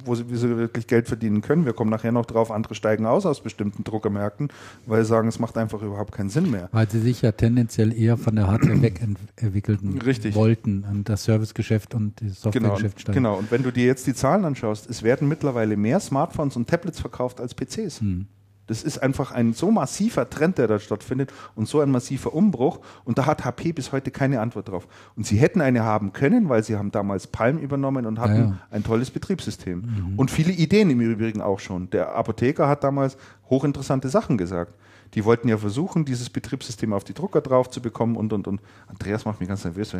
wo 0.04 0.14
sie, 0.14 0.30
wie 0.30 0.36
sie 0.36 0.56
wirklich 0.56 0.86
Geld 0.86 1.08
verdienen 1.08 1.40
können. 1.40 1.66
Wir 1.66 1.72
kommen 1.72 1.90
nachher 1.90 2.12
noch 2.12 2.26
drauf, 2.26 2.50
andere 2.50 2.74
steigen 2.74 3.06
aus 3.06 3.26
aus 3.26 3.40
bestimmten 3.40 3.84
Druckermärkten, 3.84 4.48
weil 4.86 5.02
sie 5.02 5.08
sagen, 5.08 5.28
es 5.28 5.38
macht 5.38 5.56
einfach 5.56 5.82
überhaupt 5.82 6.12
keinen 6.12 6.30
Sinn 6.30 6.50
mehr. 6.50 6.68
Weil 6.72 6.88
sie 6.88 7.00
sich 7.00 7.22
ja 7.22 7.32
tendenziell 7.32 7.92
eher 7.92 8.16
von 8.16 8.36
der 8.36 8.46
Hardware 8.46 8.80
wegentwickeln 8.82 9.98
Richtig. 9.98 10.34
wollten 10.34 10.84
und 10.90 11.08
das 11.08 11.24
Servicegeschäft 11.24 11.94
und 11.94 12.20
das 12.20 12.40
Softwaregeschäft 12.40 13.04
genau, 13.06 13.14
Genau, 13.14 13.38
und 13.38 13.50
wenn 13.50 13.62
du 13.62 13.70
dir 13.70 13.86
jetzt 13.86 14.06
die 14.06 14.14
Zahlen 14.14 14.44
anschaust, 14.44 14.88
es 14.88 15.02
werden 15.02 15.28
mittlerweile 15.28 15.76
mehr 15.76 16.00
Smartphones 16.00 16.56
und 16.56 16.68
Tablets 16.68 17.00
verkauft 17.00 17.40
als 17.40 17.54
PCs. 17.54 18.00
Hm. 18.00 18.26
Das 18.72 18.82
ist 18.82 19.02
einfach 19.02 19.32
ein 19.32 19.52
so 19.52 19.70
massiver 19.70 20.30
Trend, 20.30 20.56
der 20.56 20.66
da 20.66 20.78
stattfindet 20.78 21.30
und 21.54 21.68
so 21.68 21.80
ein 21.80 21.90
massiver 21.90 22.32
Umbruch. 22.32 22.80
Und 23.04 23.18
da 23.18 23.26
hat 23.26 23.44
HP 23.44 23.72
bis 23.72 23.92
heute 23.92 24.10
keine 24.10 24.40
Antwort 24.40 24.70
drauf. 24.70 24.88
Und 25.14 25.26
sie 25.26 25.36
hätten 25.36 25.60
eine 25.60 25.82
haben 25.82 26.14
können, 26.14 26.48
weil 26.48 26.64
sie 26.64 26.76
haben 26.76 26.90
damals 26.90 27.26
Palm 27.26 27.58
übernommen 27.58 28.06
und 28.06 28.18
hatten 28.18 28.34
ja, 28.34 28.44
ja. 28.44 28.58
ein 28.70 28.82
tolles 28.82 29.10
Betriebssystem. 29.10 29.80
Mhm. 29.80 30.18
Und 30.18 30.30
viele 30.30 30.52
Ideen 30.52 30.88
im 30.88 31.02
Übrigen 31.02 31.42
auch 31.42 31.60
schon. 31.60 31.90
Der 31.90 32.14
Apotheker 32.14 32.66
hat 32.66 32.82
damals 32.82 33.18
hochinteressante 33.50 34.08
Sachen 34.08 34.38
gesagt. 34.38 34.74
Die 35.14 35.26
wollten 35.26 35.48
ja 35.48 35.58
versuchen, 35.58 36.06
dieses 36.06 36.30
Betriebssystem 36.30 36.94
auf 36.94 37.04
die 37.04 37.12
Drucker 37.12 37.42
drauf 37.42 37.68
zu 37.68 37.82
bekommen 37.82 38.16
und 38.16 38.32
und 38.32 38.48
und. 38.48 38.62
Andreas 38.86 39.26
macht 39.26 39.40
mich 39.40 39.48
ganz 39.50 39.62
nervös. 39.64 39.94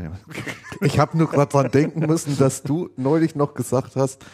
Ich 0.81 0.99
habe 0.99 1.19
nur 1.19 1.29
gerade 1.29 1.53
dran 1.53 1.71
denken 1.71 2.07
müssen, 2.07 2.39
dass 2.39 2.63
du 2.63 2.89
neulich 2.97 3.35
noch 3.35 3.53
gesagt 3.53 3.97
hast, 3.97 4.25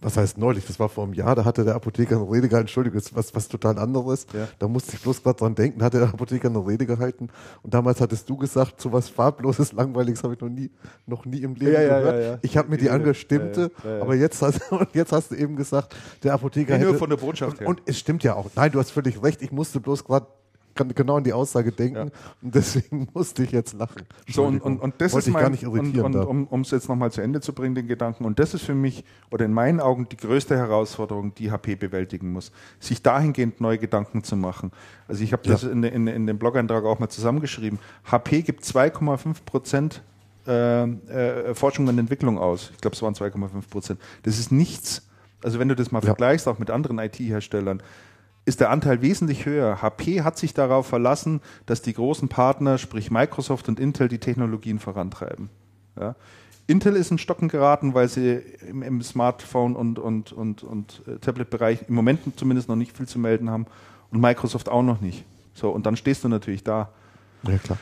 was 0.00 0.16
heißt 0.16 0.38
neulich, 0.38 0.66
das 0.66 0.78
war 0.78 0.88
vor 0.88 1.04
einem 1.04 1.14
Jahr, 1.14 1.34
da 1.34 1.44
hatte 1.44 1.64
der 1.64 1.74
Apotheker 1.74 2.16
eine 2.16 2.30
Rede 2.30 2.48
gehalten, 2.48 2.66
Entschuldigung, 2.66 2.98
das 2.98 3.06
ist 3.06 3.16
was, 3.16 3.34
was 3.34 3.48
total 3.48 3.78
anderes. 3.78 4.26
Ja. 4.32 4.48
Da 4.58 4.68
musste 4.68 4.96
ich 4.96 5.02
bloß 5.02 5.22
gerade 5.22 5.38
dran 5.38 5.54
denken, 5.54 5.78
da 5.78 5.86
hat 5.86 5.94
der 5.94 6.02
Apotheker 6.02 6.48
eine 6.48 6.66
Rede 6.66 6.86
gehalten 6.86 7.28
und 7.62 7.74
damals 7.74 8.00
hattest 8.00 8.28
du 8.28 8.36
gesagt, 8.36 8.80
so 8.80 8.92
was 8.92 9.08
farbloses, 9.08 9.72
langweiliges 9.74 10.22
habe 10.24 10.34
ich 10.34 10.40
noch 10.40 10.48
nie, 10.48 10.70
noch 11.06 11.24
nie 11.24 11.42
im 11.42 11.54
Leben 11.54 11.72
ja, 11.72 11.98
gehört. 11.98 12.24
Ja, 12.24 12.38
ich 12.42 12.56
habe 12.56 12.68
mir 12.68 12.78
die 12.78 12.90
angestimmte, 12.90 13.70
aber 14.00 14.14
jetzt 14.14 14.42
hast, 14.42 14.60
jetzt 14.92 15.12
hast 15.12 15.30
du 15.30 15.34
eben 15.36 15.56
gesagt, 15.56 15.94
der 16.22 16.34
Apotheker 16.34 16.74
hätte, 16.74 16.86
nur 16.86 16.94
von 16.94 17.10
der 17.10 17.16
Botschaft 17.16 17.60
her. 17.60 17.68
Und, 17.68 17.80
und 17.80 17.88
es 17.88 17.98
stimmt 17.98 18.22
ja 18.22 18.34
auch. 18.34 18.50
Nein, 18.54 18.72
du 18.72 18.78
hast 18.78 18.90
völlig 18.90 19.22
recht, 19.22 19.42
ich 19.42 19.52
musste 19.52 19.80
bloß 19.80 20.04
gerade 20.04 20.26
kann 20.80 20.94
genau 20.94 21.16
an 21.16 21.24
die 21.24 21.32
Aussage 21.32 21.72
denken 21.72 21.96
ja. 21.96 22.02
und 22.42 22.54
deswegen 22.54 23.08
musste 23.14 23.42
ich 23.42 23.52
jetzt 23.52 23.74
lachen. 23.74 24.02
So, 24.28 24.44
und, 24.44 24.60
und, 24.60 24.78
und 24.78 24.94
das 24.98 25.12
Wollte 25.12 25.28
ist 25.28 25.32
mein, 25.32 25.54
und, 25.54 25.98
und, 25.98 26.46
um, 26.46 26.60
es 26.62 26.70
jetzt 26.70 26.88
nochmal 26.88 27.12
zu 27.12 27.20
Ende 27.20 27.40
zu 27.40 27.52
bringen, 27.52 27.74
den 27.74 27.86
Gedanken, 27.86 28.24
und 28.24 28.38
das 28.38 28.54
ist 28.54 28.64
für 28.64 28.74
mich 28.74 29.04
oder 29.30 29.44
in 29.44 29.52
meinen 29.52 29.80
Augen 29.80 30.08
die 30.08 30.16
größte 30.16 30.56
Herausforderung, 30.56 31.34
die 31.34 31.50
HP 31.50 31.74
bewältigen 31.74 32.32
muss, 32.32 32.52
sich 32.78 33.02
dahingehend 33.02 33.60
neue 33.60 33.78
Gedanken 33.78 34.24
zu 34.24 34.36
machen. 34.36 34.72
Also 35.08 35.22
ich 35.22 35.32
habe 35.32 35.42
ja. 35.44 35.52
das 35.52 35.64
in, 35.64 35.82
in, 35.82 36.06
in 36.06 36.26
dem 36.26 36.38
Blog-Eintrag 36.38 36.84
auch 36.84 36.98
mal 36.98 37.08
zusammengeschrieben. 37.08 37.78
HP 38.10 38.42
gibt 38.42 38.64
2,5 38.64 39.44
Prozent 39.44 40.02
äh, 40.46 40.84
äh, 40.84 41.54
Forschung 41.54 41.86
und 41.88 41.98
Entwicklung 41.98 42.38
aus. 42.38 42.70
Ich 42.74 42.80
glaube, 42.80 42.96
es 42.96 43.02
waren 43.02 43.14
2,5 43.14 43.68
Prozent. 43.68 44.00
Das 44.22 44.38
ist 44.38 44.50
nichts. 44.50 45.06
Also 45.42 45.58
wenn 45.58 45.68
du 45.68 45.76
das 45.76 45.90
mal 45.90 46.00
ja. 46.00 46.06
vergleichst, 46.06 46.48
auch 46.48 46.58
mit 46.58 46.70
anderen 46.70 46.98
IT-Herstellern, 46.98 47.82
ist 48.44 48.60
der 48.60 48.70
Anteil 48.70 49.02
wesentlich 49.02 49.46
höher. 49.46 49.82
HP 49.82 50.22
hat 50.22 50.38
sich 50.38 50.54
darauf 50.54 50.86
verlassen, 50.86 51.40
dass 51.66 51.82
die 51.82 51.92
großen 51.92 52.28
Partner, 52.28 52.78
sprich 52.78 53.10
Microsoft 53.10 53.68
und 53.68 53.78
Intel, 53.78 54.08
die 54.08 54.18
Technologien 54.18 54.78
vorantreiben. 54.78 55.50
Ja. 55.98 56.16
Intel 56.66 56.94
ist 56.94 57.10
in 57.10 57.18
Stocken 57.18 57.48
geraten, 57.48 57.94
weil 57.94 58.08
sie 58.08 58.40
im, 58.68 58.82
im 58.82 59.02
Smartphone- 59.02 59.74
und, 59.74 59.98
und, 59.98 60.32
und, 60.32 60.62
und 60.62 61.02
äh, 61.06 61.18
Tablet-Bereich 61.18 61.88
im 61.88 61.94
Moment 61.94 62.20
zumindest 62.36 62.68
noch 62.68 62.76
nicht 62.76 62.96
viel 62.96 63.08
zu 63.08 63.18
melden 63.18 63.50
haben 63.50 63.66
und 64.10 64.20
Microsoft 64.20 64.68
auch 64.68 64.82
noch 64.82 65.00
nicht. 65.00 65.24
So, 65.52 65.70
und 65.70 65.84
dann 65.86 65.96
stehst 65.96 66.22
du 66.24 66.28
natürlich 66.28 66.62
da. 66.62 66.90
Ja, 67.42 67.58
klar. 67.58 67.78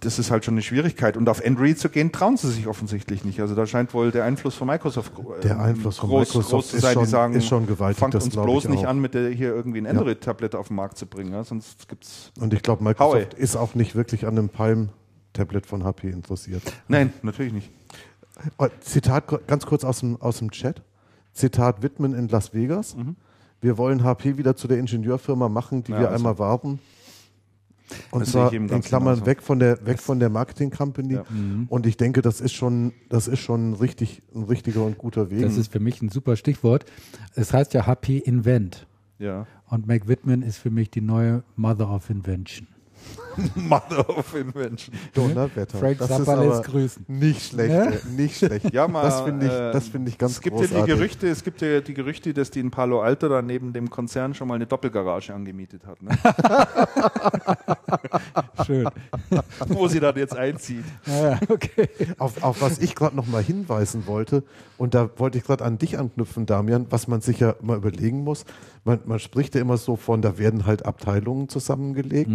Das 0.00 0.18
ist 0.18 0.30
halt 0.30 0.44
schon 0.44 0.54
eine 0.54 0.62
Schwierigkeit. 0.62 1.16
Und 1.16 1.28
auf 1.28 1.44
Android 1.44 1.78
zu 1.78 1.88
gehen, 1.88 2.12
trauen 2.12 2.36
sie 2.36 2.50
sich 2.50 2.66
offensichtlich 2.66 3.24
nicht. 3.24 3.40
Also 3.40 3.54
da 3.54 3.66
scheint 3.66 3.94
wohl 3.94 4.10
der 4.10 4.24
Einfluss 4.24 4.54
von 4.54 4.66
Microsoft 4.68 5.10
Der 5.42 5.58
Einfluss 5.58 5.96
von 5.98 6.10
groß, 6.10 6.28
Microsoft 6.28 6.50
groß 6.50 6.68
zu 6.68 6.76
ist 6.76 6.82
sein. 6.82 6.94
schon- 6.94 7.04
die 7.04 7.10
sagen, 7.10 7.34
ist 7.34 7.46
schon 7.46 7.66
gewaltig, 7.66 7.98
fangt 7.98 8.14
uns 8.14 8.28
bloß 8.28 8.64
ich 8.64 8.70
nicht 8.70 8.86
an, 8.86 8.98
mit 9.00 9.14
der 9.14 9.30
hier 9.30 9.54
irgendwie 9.54 9.78
ein 9.78 9.86
Android-Tablet 9.86 10.54
auf 10.54 10.68
den 10.68 10.76
Markt 10.76 10.98
zu 10.98 11.06
bringen. 11.06 11.32
Ja? 11.32 11.44
Sonst 11.44 11.88
gibt's. 11.88 12.30
Und 12.38 12.52
ich 12.52 12.62
glaube, 12.62 12.84
Microsoft 12.84 13.34
ist 13.34 13.56
auch 13.56 13.74
nicht 13.74 13.94
wirklich 13.94 14.26
an 14.26 14.36
einem 14.38 14.48
Palm-Tablet 14.50 15.66
von 15.66 15.82
HP 15.84 16.10
interessiert. 16.10 16.62
Nein, 16.88 17.12
natürlich 17.22 17.52
nicht. 17.54 17.70
Oh, 18.58 18.66
Zitat 18.80 19.24
ganz 19.46 19.64
kurz 19.64 19.82
aus 19.82 20.00
dem, 20.00 20.20
aus 20.20 20.38
dem 20.38 20.50
Chat. 20.50 20.82
Zitat 21.32 21.82
Whitman 21.82 22.12
in 22.12 22.28
Las 22.28 22.52
Vegas. 22.52 22.94
Wir 23.62 23.78
wollen 23.78 24.04
HP 24.04 24.36
wieder 24.36 24.56
zu 24.56 24.68
der 24.68 24.78
Ingenieurfirma 24.78 25.48
machen, 25.48 25.82
die 25.84 25.92
Ja, 25.92 26.00
wir 26.00 26.06
also- 26.10 26.16
einmal 26.16 26.38
warben. 26.38 26.80
Und 28.10 28.20
Das 28.20 28.32
sehe 28.32 28.42
zwar 28.48 28.52
in 28.52 28.68
Klammern 28.80 29.14
genauso. 29.14 29.26
weg 29.26 29.42
von 29.42 29.58
der, 29.58 29.86
weg 29.86 30.00
von 30.00 30.18
der 30.18 30.28
Marketing 30.28 30.70
Company. 30.70 31.14
Ja. 31.14 31.24
Und 31.68 31.86
ich 31.86 31.96
denke, 31.96 32.22
das 32.22 32.40
ist 32.40 32.52
schon, 32.54 32.92
das 33.08 33.28
ist 33.28 33.40
schon 33.40 33.74
richtig, 33.74 34.22
ein 34.34 34.42
richtiger 34.44 34.82
und 34.84 34.98
guter 34.98 35.30
Weg. 35.30 35.42
Das 35.42 35.56
ist 35.56 35.70
für 35.72 35.80
mich 35.80 36.02
ein 36.02 36.08
super 36.08 36.36
Stichwort. 36.36 36.84
Es 37.34 37.52
heißt 37.52 37.74
ja 37.74 37.86
HP 37.86 38.18
Invent. 38.18 38.86
Ja. 39.18 39.46
Und 39.68 39.86
Mac 39.86 40.08
Whitman 40.08 40.42
ist 40.42 40.58
für 40.58 40.70
mich 40.70 40.90
die 40.90 41.00
neue 41.00 41.42
Mother 41.56 41.90
of 41.90 42.10
Invention. 42.10 42.66
Mother 43.54 44.08
of 44.18 44.34
Invention. 44.34 44.94
Donnerwetter. 45.14 45.78
Frank 45.78 45.98
das 45.98 46.10
ist 46.10 46.24
Zappa 46.24 46.42
lässt 46.42 46.64
grüßen. 46.64 47.04
nicht 47.06 47.42
schlecht, 47.50 47.70
Ja? 47.70 47.84
ey, 47.90 47.98
nicht 48.16 48.36
schlecht. 48.38 48.70
Ja, 48.72 48.88
mal, 48.88 49.02
das 49.02 49.20
finde 49.20 49.46
ich, 49.46 49.52
äh, 49.52 49.72
das 49.72 49.88
finde 49.88 50.08
ich 50.10 50.18
ganz 50.18 50.32
es 50.32 50.40
gibt 50.40 50.56
großartig. 50.56 50.78
ja 50.78 50.84
die 50.86 50.92
Gerüchte, 50.92 51.28
es 51.28 51.44
gibt 51.44 51.60
ja 51.60 51.80
die 51.80 51.94
Gerüchte, 51.94 52.32
dass 52.34 52.50
die 52.50 52.60
in 52.60 52.70
Palo 52.70 53.00
Alto 53.02 53.28
da 53.28 53.42
neben 53.42 53.72
dem 53.72 53.90
Konzern 53.90 54.34
schon 54.34 54.48
mal 54.48 54.54
eine 54.54 54.66
Doppelgarage 54.66 55.34
angemietet 55.34 55.86
hat, 55.86 56.02
ne? 56.02 56.10
Schön. 58.66 58.88
wo 59.68 59.88
sie 59.88 60.00
dann 60.00 60.16
jetzt 60.16 60.36
einzieht. 60.36 60.84
Ja, 61.06 61.38
okay. 61.48 61.88
Auf, 62.18 62.42
auf 62.42 62.60
was 62.60 62.78
ich 62.78 62.94
gerade 62.94 63.16
noch 63.16 63.26
mal 63.26 63.42
hinweisen 63.42 64.06
wollte, 64.06 64.42
und 64.78 64.94
da 64.94 65.08
wollte 65.16 65.38
ich 65.38 65.44
gerade 65.44 65.64
an 65.64 65.78
dich 65.78 65.98
anknüpfen, 65.98 66.46
Damian, 66.46 66.86
was 66.90 67.08
man 67.08 67.20
sich 67.20 67.40
ja 67.40 67.54
mal 67.60 67.76
überlegen 67.76 68.24
muss. 68.24 68.44
Man, 68.84 69.00
man 69.04 69.18
spricht 69.18 69.54
ja 69.54 69.60
immer 69.60 69.76
so 69.76 69.96
von, 69.96 70.22
da 70.22 70.38
werden 70.38 70.66
halt 70.66 70.84
Abteilungen 70.86 71.48
zusammengelegt. 71.48 72.30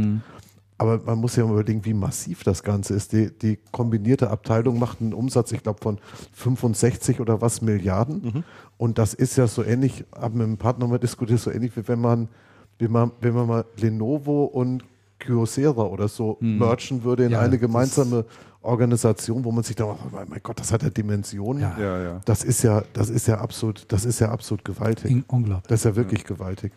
Aber 0.78 1.00
man 1.06 1.20
muss 1.20 1.36
ja 1.36 1.46
mal 1.46 1.54
überlegen, 1.54 1.86
wie 1.86 1.94
massiv 1.94 2.44
das 2.44 2.64
Ganze 2.64 2.96
ist. 2.96 3.12
Die, 3.14 3.30
die 3.30 3.60
kombinierte 3.72 4.32
Abteilung 4.32 4.80
macht 4.80 5.00
einen 5.00 5.14
Umsatz, 5.14 5.52
ich 5.52 5.62
glaube, 5.62 5.80
von 5.80 6.00
65 6.34 7.20
oder 7.20 7.40
was 7.40 7.62
Milliarden. 7.62 8.44
Und 8.78 8.98
das 8.98 9.14
ist 9.14 9.38
ja 9.38 9.46
so 9.46 9.64
ähnlich, 9.64 10.06
haben 10.20 10.40
mit 10.40 10.48
einem 10.48 10.58
Partner 10.58 10.88
mal 10.88 10.98
diskutiert, 10.98 11.40
so 11.40 11.52
ähnlich 11.52 11.78
wie 11.78 11.88
wenn 11.88 12.02
man, 12.02 12.30
wie 12.80 12.88
man, 12.88 13.12
wenn 13.22 13.36
man 13.36 13.48
mal 13.48 13.66
Lenovo 13.78 14.46
und 14.46 14.84
Kyocera 15.22 15.84
oder 15.84 16.08
so 16.10 16.38
merchen 16.42 17.04
würde 17.04 17.26
in 17.26 17.32
Ja, 17.32 17.40
eine 17.40 17.58
gemeinsame 17.58 18.26
Organisation, 18.62 19.44
wo 19.44 19.52
man 19.52 19.64
sich 19.64 19.76
da, 19.76 19.86
oh 19.86 19.98
mein 20.28 20.40
Gott, 20.44 20.60
das 20.60 20.72
hat 20.72 20.84
ja 20.84 20.90
Dimensionen. 20.90 21.62
Ja. 21.62 21.76
Ja, 21.80 22.04
ja. 22.04 22.22
Das 22.26 22.44
ist 22.44 22.62
ja, 22.64 22.84
das 22.94 23.10
ist 23.10 23.28
ja 23.28 23.40
absolut, 23.40 23.86
das 23.88 24.06
ist 24.06 24.20
ja 24.20 24.30
absolut 24.30 24.64
gewaltig. 24.66 25.10
In- 25.12 25.24
Unglaublich. 25.28 25.68
Das 25.68 25.80
ist 25.82 25.86
ja 25.86 25.96
wirklich 25.96 26.24
gewaltig. 26.26 26.72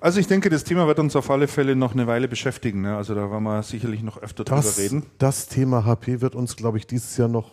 Also 0.00 0.20
ich 0.20 0.26
denke, 0.26 0.50
das 0.50 0.62
Thema 0.62 0.86
wird 0.86 0.98
uns 0.98 1.16
auf 1.16 1.30
alle 1.30 1.48
Fälle 1.48 1.74
noch 1.74 1.92
eine 1.94 2.06
Weile 2.06 2.28
beschäftigen. 2.28 2.82
Ne? 2.82 2.96
Also 2.96 3.14
da 3.14 3.30
werden 3.30 3.44
wir 3.44 3.62
sicherlich 3.62 4.02
noch 4.02 4.18
öfter 4.20 4.44
Das, 4.44 4.74
drüber 4.76 4.78
reden. 4.82 5.06
das 5.18 5.48
Thema 5.48 5.84
HP 5.84 6.20
wird 6.20 6.34
uns, 6.34 6.54
glaube 6.56 6.76
ich, 6.78 6.86
dieses 6.86 7.16
Jahr 7.16 7.28
noch 7.28 7.50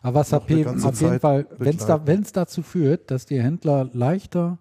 Aber 0.00 0.20
was 0.20 0.30
noch 0.30 0.46
eine 0.46 0.58
HP 0.58 0.62
ganze 0.64 0.88
auf 0.88 1.00
jeden 1.00 1.12
Zeit 1.14 1.20
Fall, 1.20 1.46
wenn 1.58 2.20
es 2.20 2.32
da, 2.32 2.40
dazu 2.40 2.62
führt, 2.62 3.10
dass 3.10 3.26
die 3.26 3.42
Händler 3.42 3.90
leichter 3.92 4.58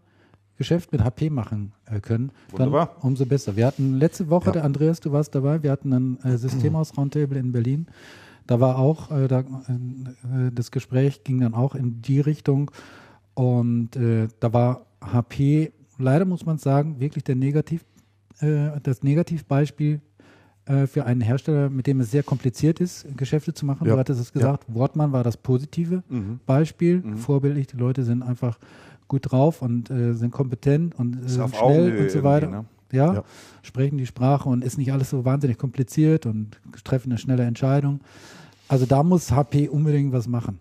Geschäft 0.57 0.91
mit 0.91 1.03
HP 1.03 1.29
machen 1.29 1.73
äh, 1.85 1.99
können, 1.99 2.31
Wunderbar. 2.51 2.95
dann 3.01 3.09
umso 3.09 3.25
besser. 3.25 3.55
Wir 3.55 3.67
hatten 3.67 3.95
letzte 3.95 4.29
Woche, 4.29 4.47
Ja. 4.47 4.51
der 4.53 4.63
Andreas, 4.65 4.99
du 4.99 5.11
warst 5.11 5.35
dabei, 5.35 5.61
wir 5.63 5.71
hatten 5.71 5.91
ein 5.93 6.19
äh, 6.23 6.37
Systemhaus-Roundtable 6.37 7.37
in 7.37 7.51
Berlin. 7.51 7.87
Da 8.47 8.59
war 8.59 8.77
auch, 8.77 9.11
äh, 9.11 9.27
da, 9.27 9.39
äh, 9.41 10.51
das 10.53 10.71
Gespräch 10.71 11.23
ging 11.23 11.39
dann 11.41 11.53
auch 11.53 11.75
in 11.75 12.01
die 12.01 12.19
Richtung 12.19 12.71
und 13.33 13.95
äh, 13.95 14.27
da 14.39 14.53
war 14.53 14.85
HP, 15.01 15.71
leider 15.97 16.25
muss 16.25 16.45
man 16.45 16.57
sagen, 16.57 16.99
wirklich 16.99 17.23
der 17.23 17.35
Negativ, 17.35 17.83
äh, 18.39 18.79
das 18.81 19.03
Negativbeispiel 19.03 20.01
für 20.87 21.05
einen 21.05 21.21
Hersteller, 21.21 21.69
mit 21.69 21.85
dem 21.85 21.99
es 21.99 22.09
sehr 22.09 22.23
kompliziert 22.23 22.79
ist, 22.79 23.05
Geschäfte 23.15 23.53
zu 23.53 23.67
machen. 23.67 23.85
Ja. 23.85 23.93
Du 23.93 23.99
hattest 23.99 24.19
es 24.19 24.33
gesagt, 24.33 24.63
Wortmann 24.67 25.11
war 25.11 25.23
das 25.23 25.37
positive 25.37 26.01
Mhm. 26.09 26.39
Beispiel, 26.47 27.03
vorbildlich. 27.17 27.67
Die 27.67 27.77
Leute 27.77 28.03
sind 28.03 28.23
einfach 28.23 28.57
gut 29.07 29.31
drauf 29.31 29.61
und 29.61 29.89
äh, 29.91 30.13
sind 30.13 30.31
kompetent 30.31 30.95
und 30.95 31.15
äh, 31.15 31.41
auf 31.41 31.55
schnell 31.55 31.99
und 31.99 32.11
so 32.11 32.23
weiter. 32.23 32.47
ne? 32.49 32.65
Ja, 32.91 33.13
Ja. 33.15 33.23
sprechen 33.63 33.97
die 33.97 34.05
Sprache 34.05 34.47
und 34.47 34.63
ist 34.63 34.77
nicht 34.77 34.91
alles 34.93 35.09
so 35.09 35.25
wahnsinnig 35.25 35.57
kompliziert 35.57 36.25
und 36.25 36.59
treffen 36.83 37.11
eine 37.11 37.17
schnelle 37.17 37.43
Entscheidung. 37.43 37.99
Also 38.67 38.85
da 38.85 39.03
muss 39.03 39.31
HP 39.31 39.67
unbedingt 39.69 40.13
was 40.13 40.27
machen. 40.27 40.59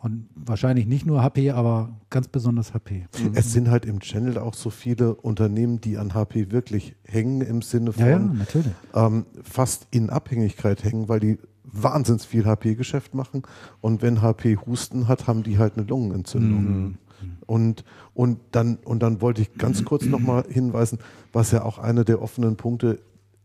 Und 0.00 0.26
wahrscheinlich 0.34 0.86
nicht 0.86 1.06
nur 1.06 1.22
HP, 1.22 1.52
aber 1.52 1.90
ganz 2.10 2.26
besonders 2.26 2.74
HP. 2.74 3.06
Es 3.34 3.52
sind 3.52 3.70
halt 3.70 3.84
im 3.86 4.00
Channel 4.00 4.36
auch 4.38 4.54
so 4.54 4.68
viele 4.70 5.14
Unternehmen, 5.14 5.80
die 5.80 5.96
an 5.96 6.12
HP 6.12 6.50
wirklich 6.50 6.96
hängen 7.04 7.40
im 7.40 7.62
Sinne 7.62 7.92
von 7.92 8.02
Ja, 8.02 8.10
ja, 8.10 8.18
natürlich. 8.18 8.72
ähm, 8.94 9.26
fast 9.44 9.86
in 9.92 10.10
Abhängigkeit 10.10 10.82
hängen, 10.82 11.08
weil 11.08 11.20
die 11.20 11.38
wahnsinns 11.64 12.24
viel 12.24 12.44
HP-Geschäft 12.46 13.14
machen. 13.14 13.42
Und 13.80 14.02
wenn 14.02 14.22
HP 14.22 14.56
Husten 14.66 15.06
hat, 15.06 15.28
haben 15.28 15.44
die 15.44 15.58
halt 15.58 15.76
eine 15.78 15.86
Lungenentzündung. 15.86 16.98
Und, 17.46 17.84
und, 18.14 18.38
dann, 18.52 18.76
und 18.84 19.02
dann 19.02 19.20
wollte 19.20 19.42
ich 19.42 19.54
ganz 19.54 19.84
kurz 19.84 20.04
nochmal 20.06 20.44
hinweisen, 20.48 20.98
was 21.32 21.50
ja 21.50 21.64
auch 21.64 21.78
einer 21.78 22.04
der 22.04 22.22
offenen 22.22 22.56
Punkte 22.56 23.00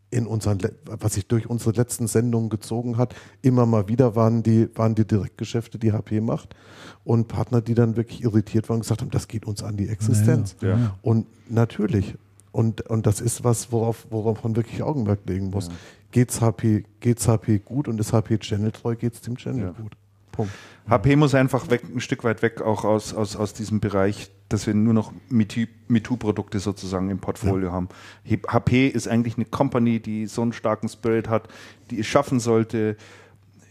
in 0.10 0.26
unseren, 0.26 0.60
was 0.86 1.16
sich 1.16 1.28
durch 1.28 1.50
unsere 1.50 1.72
letzten 1.72 2.08
Sendungen 2.08 2.50
gezogen 2.50 2.98
hat, 2.98 3.14
immer 3.42 3.66
mal 3.66 3.90
wieder 3.90 4.16
waren 4.16 4.42
die, 4.42 4.70
waren 4.76 4.96
die 4.96 5.06
Direktgeschäfte, 5.06 5.78
die 5.78 5.92
HP 5.92 6.22
macht 6.22 6.56
und 7.04 7.28
Partner, 7.28 7.60
die 7.62 7.74
dann 7.74 7.98
wirklich 7.98 8.24
irritiert 8.24 8.70
waren 8.70 8.78
und 8.78 8.82
gesagt 8.82 9.02
haben, 9.02 9.12
das 9.12 9.28
geht 9.28 9.46
uns 9.46 9.64
an 9.64 9.76
die 9.76 9.90
Existenz. 9.90 10.56
Ja, 10.62 10.70
ja. 10.70 10.78
Ja. 10.78 10.96
Und 11.02 11.28
natürlich, 11.50 12.16
und, 12.54 12.82
und 12.90 13.06
das 13.06 13.20
ist 13.20 13.44
was, 13.44 13.72
worauf, 13.72 14.08
worauf 14.10 14.44
man 14.44 14.56
wirklich 14.56 14.82
Augenmerk 14.82 15.20
legen 15.28 15.50
muss. 15.50 15.70
Geht's 16.12 16.40
HP, 16.40 16.86
geht's 17.02 17.28
HP 17.28 17.60
gut 17.60 17.90
und 17.90 18.00
ist 18.00 18.14
HP 18.14 18.38
Channel 18.38 18.72
treu, 18.72 18.96
geht's 18.96 19.20
dem 19.22 19.36
Channel 19.36 19.66
Ja. 19.66 19.72
gut. 19.72 19.92
Punkt. 20.38 20.54
HP 20.90 21.18
muss 21.18 21.36
einfach 21.36 21.70
weg, 21.70 21.84
ein 21.94 22.00
Stück 22.00 22.24
weit 22.24 22.42
weg 22.42 22.62
auch 22.62 22.86
aus, 22.86 23.14
aus, 23.14 23.36
aus 23.36 23.54
diesem 23.54 23.82
Bereich, 23.82 24.32
dass 24.48 24.66
wir 24.68 24.74
nur 24.74 24.94
noch 24.94 25.12
MeToo- 25.30 25.68
MeToo-Produkte 25.90 26.60
sozusagen 26.60 27.10
im 27.10 27.20
Portfolio 27.20 27.74
haben. 27.74 27.90
He- 28.24 28.40
HP 28.48 28.88
ist 28.88 29.10
eigentlich 29.10 29.36
eine 29.36 29.44
Company, 29.44 30.00
die 30.00 30.28
so 30.28 30.42
einen 30.44 30.54
starken 30.54 30.88
Spirit 30.88 31.28
hat, 31.28 31.50
die 31.92 32.00
es 32.00 32.08
schaffen 32.08 32.40
sollte, 32.40 32.96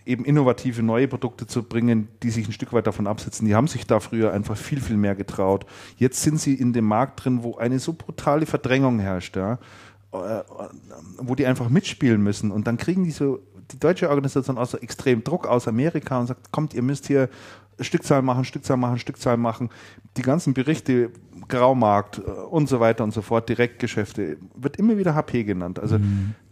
eben 0.04 0.26
innovative 0.26 0.82
neue 0.82 1.08
Produkte 1.08 1.46
zu 1.46 1.62
bringen, 1.62 2.08
die 2.22 2.30
sich 2.30 2.46
ein 2.46 2.52
Stück 2.52 2.74
weit 2.74 2.86
davon 2.86 3.06
absetzen. 3.06 3.46
Die 3.46 3.54
haben 3.54 3.66
sich 3.66 3.86
da 3.86 3.98
früher 3.98 4.32
einfach 4.34 4.56
viel, 4.58 4.80
viel 4.82 4.98
mehr 4.98 5.14
getraut. 5.14 5.64
Jetzt 5.96 6.22
sind 6.22 6.38
sie 6.38 6.54
in 6.54 6.74
dem 6.74 6.84
Markt 6.84 7.24
drin, 7.24 7.42
wo 7.42 7.56
eine 7.56 7.78
so 7.78 7.94
brutale 7.94 8.44
Verdrängung 8.44 8.98
herrscht, 8.98 9.36
ja, 9.36 9.54
äh, 10.12 10.42
wo 11.18 11.34
die 11.34 11.46
einfach 11.46 11.70
mitspielen 11.70 12.22
müssen. 12.22 12.50
Und 12.50 12.66
dann 12.66 12.76
kriegen 12.76 13.04
die 13.04 13.10
so, 13.10 13.40
die 13.72 13.78
deutsche 13.78 14.08
Organisation 14.10 14.58
auch 14.58 14.66
so 14.66 14.78
extrem 14.78 15.24
Druck 15.24 15.46
aus 15.46 15.68
Amerika 15.68 16.18
und 16.18 16.26
sagt, 16.26 16.52
kommt, 16.52 16.74
ihr 16.74 16.82
müsst 16.82 17.06
hier 17.06 17.28
Stückzahl 17.80 18.22
machen, 18.22 18.44
Stückzahl 18.44 18.76
machen, 18.76 18.98
Stückzahl 18.98 19.36
machen. 19.36 19.70
Die 20.16 20.22
ganzen 20.22 20.54
Berichte, 20.54 21.10
Graumarkt 21.48 22.18
äh, 22.18 22.22
und 22.22 22.68
so 22.68 22.80
weiter 22.80 23.04
und 23.04 23.12
so 23.12 23.22
fort, 23.22 23.48
Direktgeschäfte, 23.48 24.38
wird 24.54 24.76
immer 24.76 24.96
wieder 24.96 25.14
HP 25.14 25.44
genannt. 25.44 25.78
Also 25.78 25.98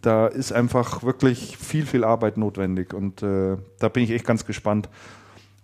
da 0.03 0.27
ist 0.27 0.53
einfach 0.53 1.03
wirklich 1.03 1.57
viel, 1.57 1.87
viel 1.87 2.05
Arbeit 2.05 2.37
notwendig 2.37 2.93
und 2.93 3.23
äh, 3.23 3.57
da 3.79 3.89
bin 3.89 4.05
ich 4.05 4.11
echt 4.11 4.27
ganz 4.27 4.45
gespannt. 4.45 4.89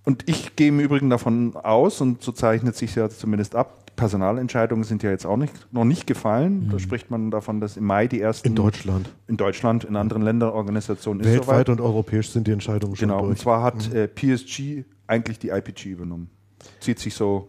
Und 0.05 0.29
ich 0.29 0.57
gehe 0.57 0.69
im 0.69 0.81
Übrigen 0.81 1.11
davon 1.11 1.55
aus, 1.57 2.01
und 2.01 2.23
so 2.23 2.33
zeichnet 2.33 2.75
sich 2.75 2.95
ja 2.95 3.11
zumindest 3.11 3.55
ab, 3.55 3.80
Personalentscheidungen 4.01 4.83
sind 4.83 5.03
ja 5.03 5.11
jetzt 5.11 5.27
auch 5.27 5.37
nicht, 5.37 5.53
noch 5.73 5.85
nicht 5.85 6.07
gefallen. 6.07 6.71
Da 6.73 6.79
spricht 6.79 7.11
man 7.11 7.31
davon, 7.31 7.61
dass 7.61 7.77
im 7.77 7.85
Mai 7.85 8.07
die 8.07 8.19
ersten 8.19 8.49
In 8.49 8.55
Deutschland. 8.55 9.11
in 9.27 9.37
Deutschland, 9.37 9.85
in 9.85 9.95
anderen 9.95 10.23
Ländern, 10.23 10.51
Organisationen 10.51 11.21
ist 11.21 11.27
Weltweit 11.27 11.69
und 11.69 11.83
europäisch 11.83 12.31
sind 12.31 12.47
die 12.47 12.53
Entscheidungen 12.53 12.97
schon 12.97 13.11
Genau, 13.11 13.27
und 13.27 13.39
zwar 13.39 13.63
hat 13.63 13.93
äh, 13.93 14.09
PSG 14.09 14.85
eigentlich 15.07 15.39
die 15.39 15.51
IPG 15.51 15.91
übernommen. 15.91 16.31
Zieht 16.81 16.99
sich 16.99 17.15
so. 17.15 17.49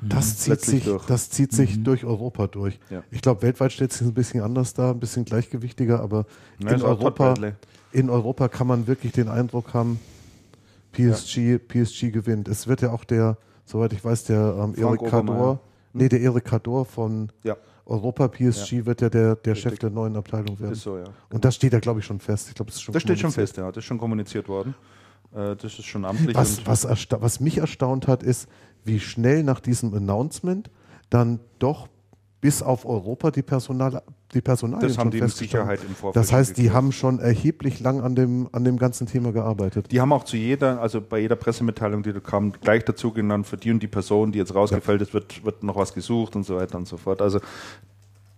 Das 0.00 0.38
zieht 0.38 0.60
sich, 0.60 0.84
durch. 0.84 1.04
das 1.06 1.30
zieht 1.30 1.52
sich 1.52 1.82
durch 1.82 2.04
Europa 2.04 2.46
durch. 2.46 2.78
Ja. 2.90 3.02
Ich 3.10 3.20
glaube, 3.20 3.42
weltweit 3.42 3.72
steht 3.72 3.90
es 3.90 4.00
ein 4.00 4.14
bisschen 4.14 4.42
anders 4.42 4.74
da, 4.74 4.92
ein 4.92 5.00
bisschen 5.00 5.24
gleichgewichtiger, 5.24 6.00
aber 6.00 6.26
Ja, 6.60 6.70
in, 6.70 6.82
Europa, 6.82 7.34
in 7.90 8.08
Europa 8.08 8.46
kann 8.46 8.68
man 8.68 8.86
wirklich 8.86 9.10
den 9.10 9.28
Eindruck 9.28 9.74
haben, 9.74 9.98
PSG, 10.92 11.58
PSG 11.58 12.12
gewinnt. 12.12 12.46
Es 12.46 12.68
wird 12.68 12.82
ja 12.82 12.92
auch 12.92 13.02
der, 13.02 13.36
soweit 13.64 13.92
ich 13.92 14.04
weiß, 14.04 14.24
der 14.24 14.54
ähm, 14.56 14.74
Frank 14.74 14.78
Erik 14.78 15.02
Obermeier. 15.02 15.58
Nee, 15.98 16.08
der 16.08 16.20
Erik 16.20 16.44
Cador 16.44 16.84
von 16.84 17.30
Ja, 17.42 17.56
Europa 17.88 18.28
PSG 18.28 18.84
wird 18.84 19.00
ja 19.00 19.08
der, 19.08 19.36
der 19.36 19.54
Chef 19.54 19.78
der 19.78 19.90
neuen 19.90 20.16
Abteilung 20.16 20.60
werden. 20.60 20.72
ist 20.72 20.82
so, 20.82 20.98
ja. 20.98 21.04
Und 21.32 21.44
das 21.44 21.54
steht 21.54 21.72
ja, 21.72 21.80
glaube 21.80 22.00
ich, 22.00 22.06
schon 22.06 22.20
fest. 22.20 22.48
Ich 22.48 22.54
glaube, 22.54 22.70
das 22.70 22.76
ist 22.76 22.82
schon 22.82 22.92
Das 22.92 23.02
steht 23.02 23.18
schon 23.18 23.32
fest, 23.32 23.56
ja. 23.56 23.66
Das 23.68 23.78
ist 23.78 23.84
schon 23.84 23.98
kommuniziert 23.98 24.48
worden. 24.48 24.74
Äh, 25.32 25.56
das 25.56 25.78
ist 25.78 25.86
schon 25.86 26.04
amtlich. 26.04 26.36
Was, 26.36 26.66
was, 26.66 26.86
was 27.10 27.40
mich 27.40 27.58
erstaunt 27.58 28.06
hat, 28.06 28.22
ist, 28.22 28.48
wie 28.84 29.00
schnell 29.00 29.42
nach 29.42 29.60
diesem 29.60 29.94
Announcement 29.94 30.70
dann 31.10 31.40
doch 31.58 31.88
bis 32.40 32.62
auf 32.62 32.84
Europa 32.84 33.30
die 33.30 33.42
Personal 33.42 34.02
die 34.34 34.40
Personalien 34.42 34.86
Das 34.88 34.98
haben 34.98 35.10
die 35.10 35.20
mit. 35.22 35.30
Sicherheit 35.30 35.80
im 35.82 35.94
Vorfeld 35.94 36.16
Das 36.22 36.32
heißt, 36.32 36.50
die 36.58 36.62
geklärt. 36.62 36.74
haben 36.76 36.92
schon 36.92 37.18
erheblich 37.18 37.80
lang 37.80 38.02
an 38.02 38.14
dem, 38.14 38.48
an 38.52 38.64
dem 38.64 38.76
ganzen 38.78 39.06
Thema 39.06 39.32
gearbeitet. 39.32 39.90
Die 39.90 40.00
haben 40.00 40.12
auch 40.12 40.24
zu 40.24 40.36
jeder, 40.36 40.80
also 40.80 41.00
bei 41.00 41.18
jeder 41.20 41.36
Pressemitteilung, 41.36 42.02
die 42.02 42.12
da 42.12 42.20
kam, 42.20 42.52
gleich 42.52 42.84
dazu 42.84 43.12
genannt, 43.12 43.46
für 43.46 43.56
die 43.56 43.70
und 43.70 43.82
die 43.82 43.86
Person, 43.86 44.32
die 44.32 44.38
jetzt 44.38 44.54
rausgefällt 44.54 45.00
ist, 45.00 45.14
wird, 45.14 45.44
wird 45.44 45.62
noch 45.62 45.76
was 45.76 45.94
gesucht 45.94 46.36
und 46.36 46.44
so 46.44 46.56
weiter 46.56 46.76
und 46.76 46.86
so 46.86 46.98
fort. 46.98 47.22
Also 47.22 47.40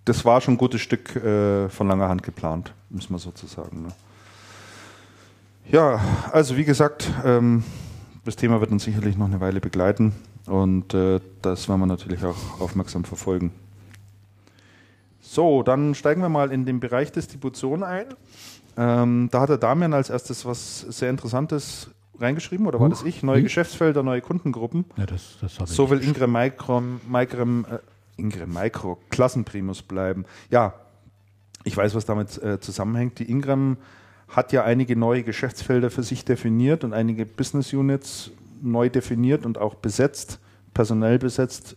das 0.05 0.25
war 0.25 0.41
schon 0.41 0.55
ein 0.55 0.59
gutes 0.59 0.81
Stück 0.81 1.17
äh, 1.17 1.69
von 1.69 1.89
langer 1.89 2.09
Hand 2.09 2.23
geplant, 2.23 2.73
muss 2.89 3.11
man 3.11 3.19
sozusagen. 3.19 3.83
Ne? 3.83 3.89
Ja, 5.71 6.01
also 6.33 6.57
wie 6.57 6.65
gesagt, 6.65 7.11
ähm, 7.25 7.65
das 8.25 8.37
Thema 8.37 8.61
wird 8.61 8.71
uns 8.71 8.85
sicherlich 8.85 9.17
noch 9.17 9.27
eine 9.27 9.41
Weile 9.41 9.61
begleiten 9.61 10.13
und 10.47 10.95
äh, 10.95 11.21
das 11.43 11.69
werden 11.69 11.81
wir 11.81 11.87
natürlich 11.87 12.25
auch 12.25 12.61
aufmerksam 12.61 13.05
verfolgen. 13.05 13.53
So, 15.33 15.63
dann 15.63 15.95
steigen 15.95 16.23
wir 16.23 16.29
mal 16.29 16.51
in 16.51 16.67
den 16.67 16.81
Bereich 16.81 17.13
Distribution 17.13 17.85
ein. 17.85 18.07
Ähm, 18.77 19.29
da 19.31 19.43
hat 19.43 19.49
der 19.49 19.59
Damian 19.59 19.95
als 19.95 20.11
erstes 20.11 20.45
was 20.45 20.81
sehr 20.81 21.09
Interessantes 21.09 21.89
reingeschrieben, 22.19 22.67
oder 22.67 22.81
war 22.81 22.89
Huch. 22.89 22.95
das 22.95 23.05
ich? 23.05 23.23
Neue 23.23 23.37
Hm. 23.37 23.45
Geschäftsfelder, 23.45 24.03
neue 24.03 24.23
Kundengruppen. 24.23 24.87
Ja, 24.97 25.07
das, 25.07 25.37
das 25.41 25.61
habe 25.61 25.71
ich. 25.71 25.77
So 25.77 25.89
will 25.89 26.03
Ingram 26.03 26.33
Micro, 26.33 26.83
Microm, 27.09 27.65
äh, 27.71 27.79
Ingram 28.21 28.53
Micro 28.53 28.99
Klassenprimus 29.11 29.83
bleiben. 29.83 30.25
Ja, 30.51 30.75
ich 31.63 31.77
weiß, 31.77 31.95
was 31.95 32.07
damit 32.07 32.37
äh, 32.43 32.59
zusammenhängt. 32.59 33.21
Die 33.21 33.31
Ingram 33.31 33.77
hat 34.27 34.51
ja 34.51 34.65
einige 34.65 34.97
neue 34.97 35.23
Geschäftsfelder 35.23 35.93
für 35.93 36.03
sich 36.03 36.25
definiert 36.25 36.83
und 36.83 36.93
einige 36.93 37.25
Business 37.25 37.73
Units 37.73 38.33
neu 38.61 38.89
definiert 38.89 39.47
und 39.47 39.59
auch 39.59 39.77
besetzt, 39.77 40.41
personell 40.75 41.21
besetzt, 41.21 41.77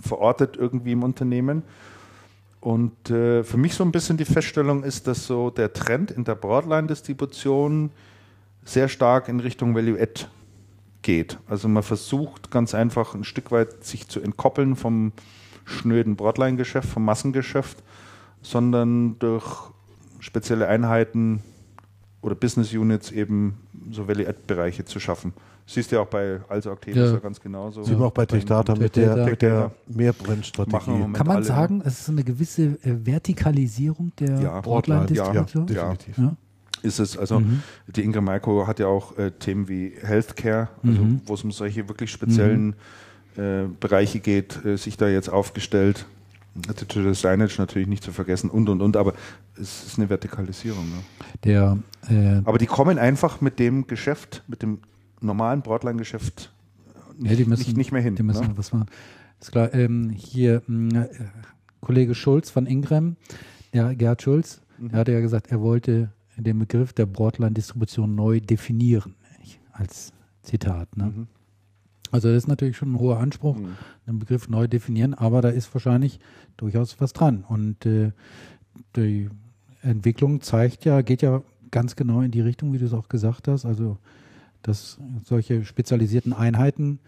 verortet 0.00 0.56
irgendwie 0.56 0.90
im 0.90 1.04
Unternehmen. 1.04 1.62
Und 2.60 3.10
äh, 3.10 3.42
für 3.42 3.56
mich 3.56 3.74
so 3.74 3.84
ein 3.84 3.92
bisschen 3.92 4.18
die 4.18 4.26
Feststellung 4.26 4.84
ist, 4.84 5.06
dass 5.06 5.26
so 5.26 5.50
der 5.50 5.72
Trend 5.72 6.10
in 6.10 6.24
der 6.24 6.34
Broadline-Distribution 6.34 7.90
sehr 8.64 8.88
stark 8.88 9.28
in 9.28 9.40
Richtung 9.40 9.74
Value-Add 9.74 10.26
geht. 11.02 11.38
Also 11.48 11.68
man 11.68 11.82
versucht 11.82 12.50
ganz 12.50 12.74
einfach 12.74 13.14
ein 13.14 13.24
Stück 13.24 13.50
weit 13.50 13.84
sich 13.84 14.08
zu 14.08 14.20
entkoppeln 14.20 14.76
vom 14.76 15.12
schnöden 15.64 16.16
Broadline-Geschäft, 16.16 16.88
vom 16.88 17.04
Massengeschäft, 17.04 17.82
sondern 18.42 19.18
durch 19.18 19.70
spezielle 20.18 20.68
Einheiten 20.68 21.42
oder 22.20 22.34
Business 22.34 22.72
Units 22.74 23.10
eben 23.10 23.58
so 23.90 24.06
Value-Add-Bereiche 24.06 24.84
zu 24.84 25.00
schaffen. 25.00 25.32
Siehst 25.72 25.92
du 25.92 25.96
ja 25.96 26.02
auch 26.02 26.06
bei 26.08 26.40
Also 26.48 26.72
Activis 26.72 26.96
Ja. 26.96 27.12
ja. 27.12 27.16
ganz 27.18 27.40
genauso. 27.40 27.84
Sieht 27.84 27.96
man 27.96 28.08
auch 28.08 28.12
bei 28.12 28.26
Beim- 28.26 28.38
Techdata 28.40 28.74
mit 28.74 28.92
Tech 28.92 29.04
der, 29.04 29.14
Data. 29.16 29.30
mit 29.30 29.42
der 29.42 29.54
Machen 29.60 29.72
wir 29.86 29.96
Mehrbrennstrategie. 29.96 31.12
Kann 31.12 31.26
man 31.26 31.42
sagen, 31.44 31.82
es 31.84 32.00
ist 32.00 32.08
eine 32.08 32.24
gewisse 32.24 32.62
äh, 32.82 33.06
Vertikalisierung 33.06 34.12
der 34.18 34.40
Ja. 34.40 34.60
Broadline-Distribution? 34.60 35.66
Ja. 35.68 35.92
definitiv. 35.94 36.18
Ja. 36.18 36.36
ist 36.82 36.98
es. 36.98 37.16
Also 37.18 37.40
Mhm. 37.40 37.62
die 37.94 38.02
Ingram 38.02 38.24
Micro 38.24 38.66
hat 38.66 38.78
ja 38.80 38.86
auch 38.86 39.16
äh, 39.18 39.30
Themen 39.32 39.68
wie 39.68 39.92
Healthcare, 40.02 40.68
also 40.82 41.02
Mhm. 41.02 41.20
wo 41.26 41.34
es 41.34 41.44
um 41.44 41.52
solche 41.52 41.86
wirklich 41.88 42.10
speziellen 42.10 42.74
äh, 43.36 43.64
Bereiche 43.78 44.18
geht, 44.18 44.64
äh, 44.64 44.76
sich 44.76 44.96
da 44.96 45.06
jetzt 45.08 45.28
aufgestellt. 45.28 46.06
Digital 46.56 47.14
Signage 47.14 47.54
natürlich 47.58 47.86
nicht 47.86 48.02
zu 48.02 48.10
vergessen 48.12 48.50
und 48.50 48.68
und 48.68 48.80
und, 48.82 48.96
aber 48.96 49.12
es 49.54 49.84
ist 49.86 49.98
eine 49.98 50.08
Vertikalisierung. 50.10 50.84
Ne? 50.88 50.96
Der, 51.44 51.78
äh, 52.08 52.40
Aber 52.44 52.58
die 52.58 52.66
kommen 52.66 52.98
einfach 52.98 53.40
mit 53.40 53.58
dem 53.60 53.86
Geschäft, 53.86 54.42
mit 54.48 54.62
dem 54.62 54.78
normalen 55.20 55.62
Broadline-Geschäft 55.62 56.52
ja, 57.22 57.34
die 57.34 57.44
müssen, 57.44 57.62
nicht, 57.66 57.76
nicht 57.76 57.92
mehr 57.92 58.00
hin. 58.02 58.14
Die 58.16 58.22
müssen 58.22 58.48
ne? 58.48 58.56
was 58.56 58.72
machen. 58.72 58.86
Ist 59.40 59.52
klar. 59.52 59.72
Ähm, 59.74 60.10
hier 60.10 60.62
mh, 60.66 61.02
äh, 61.02 61.08
Kollege 61.80 62.14
Schulz 62.14 62.50
von 62.50 62.66
Ingram, 62.66 63.16
ja, 63.72 63.92
Gerhard 63.92 64.22
Schulz, 64.22 64.62
Mhm. 64.78 64.88
der 64.90 64.98
hatte 65.00 65.12
ja 65.12 65.20
gesagt, 65.20 65.48
er 65.48 65.60
wollte 65.60 66.10
den 66.36 66.58
Begriff 66.58 66.92
der 66.94 67.04
Broadline-Distribution 67.06 68.14
neu 68.14 68.40
definieren, 68.40 69.14
nicht? 69.40 69.60
als 69.72 70.12
Zitat. 70.42 70.96
Ne? 70.96 71.04
Mhm. 71.04 71.26
Also 72.10 72.28
das 72.28 72.38
ist 72.44 72.48
natürlich 72.48 72.76
schon 72.78 72.92
ein 72.94 72.98
hoher 72.98 73.18
Anspruch, 73.20 73.56
Mhm. 73.58 73.76
den 74.06 74.18
Begriff 74.18 74.48
neu 74.48 74.66
definieren, 74.66 75.12
aber 75.14 75.42
da 75.42 75.50
ist 75.50 75.72
wahrscheinlich 75.74 76.18
durchaus 76.56 76.98
was 77.00 77.12
dran. 77.12 77.44
Und 77.46 77.84
äh, 77.84 78.12
die 78.96 79.28
Entwicklung 79.82 80.40
zeigt 80.40 80.84
ja, 80.86 81.02
geht 81.02 81.22
ja 81.22 81.42
ganz 81.70 81.94
genau 81.94 82.22
in 82.22 82.30
die 82.30 82.40
Richtung, 82.40 82.72
wie 82.72 82.78
du 82.78 82.86
es 82.86 82.94
auch 82.94 83.08
gesagt 83.08 83.46
hast, 83.48 83.64
also 83.66 83.98
dass 84.62 84.98
solche 85.24 85.64
spezialisierten 85.64 86.32
Einheiten 86.32 86.98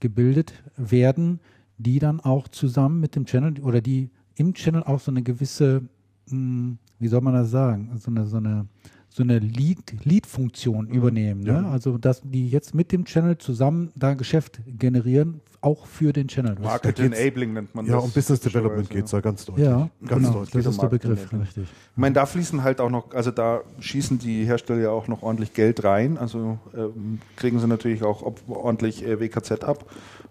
gebildet 0.00 0.52
werden, 0.76 1.40
die 1.78 1.98
dann 1.98 2.20
auch 2.20 2.48
zusammen 2.48 3.00
mit 3.00 3.16
dem 3.16 3.24
Channel 3.26 3.60
oder 3.60 3.80
die 3.80 4.10
im 4.36 4.54
Channel 4.54 4.82
auch 4.82 5.00
so 5.00 5.10
eine 5.10 5.22
gewisse, 5.22 5.82
mh, 6.30 6.76
wie 6.98 7.08
soll 7.08 7.20
man 7.20 7.34
das 7.34 7.50
sagen, 7.50 7.90
so 7.98 8.10
eine, 8.10 8.26
so 8.26 8.36
eine, 8.38 8.66
so 9.08 9.22
eine 9.22 9.38
Lead- 9.38 10.04
Lead-Funktion 10.04 10.88
übernehmen. 10.88 11.42
Ne? 11.42 11.66
Also, 11.66 11.98
dass 11.98 12.22
die 12.22 12.48
jetzt 12.48 12.74
mit 12.74 12.92
dem 12.92 13.04
Channel 13.04 13.36
zusammen 13.38 13.90
da 13.94 14.14
Geschäft 14.14 14.60
generieren, 14.66 15.40
auch 15.62 15.86
für 15.86 16.12
den 16.12 16.28
Channel. 16.28 16.56
Das- 16.56 16.64
Market 16.64 16.98
Enabling 16.98 17.52
nennt 17.54 17.74
man 17.74 17.86
Ja, 17.86 17.94
das. 17.96 18.04
um 18.04 18.10
Business 18.10 18.40
Development 18.40 18.90
geht 18.90 19.04
es 19.06 19.12
da 19.12 19.20
ganz 19.20 19.44
deutlich. 19.46 19.64
ja, 19.66 19.88
ganz 20.06 20.26
genau, 20.26 20.38
deutlich. 20.40 20.64
das 20.64 20.74
ist 20.74 20.82
der 20.82 20.88
Begriff, 20.88 21.18
enabling. 21.20 21.40
richtig. 21.42 21.62
Ich 21.64 21.96
meine, 21.96 22.14
da 22.14 22.26
fließen 22.26 22.62
halt 22.62 22.80
auch 22.80 22.90
noch, 22.90 23.14
also 23.14 23.30
da 23.30 23.60
schießen 23.80 24.18
die 24.18 24.44
Hersteller 24.44 24.80
ja 24.80 24.90
auch 24.90 25.08
noch 25.08 25.22
ordentlich 25.22 25.54
Geld 25.54 25.84
rein, 25.84 26.18
also 26.18 26.58
ähm, 26.76 27.20
kriegen 27.36 27.58
sie 27.60 27.66
natürlich 27.68 28.02
auch 28.02 28.22
ob, 28.22 28.40
ordentlich 28.48 29.06
äh, 29.06 29.18
WKZ 29.20 29.64
ab. 29.64 29.84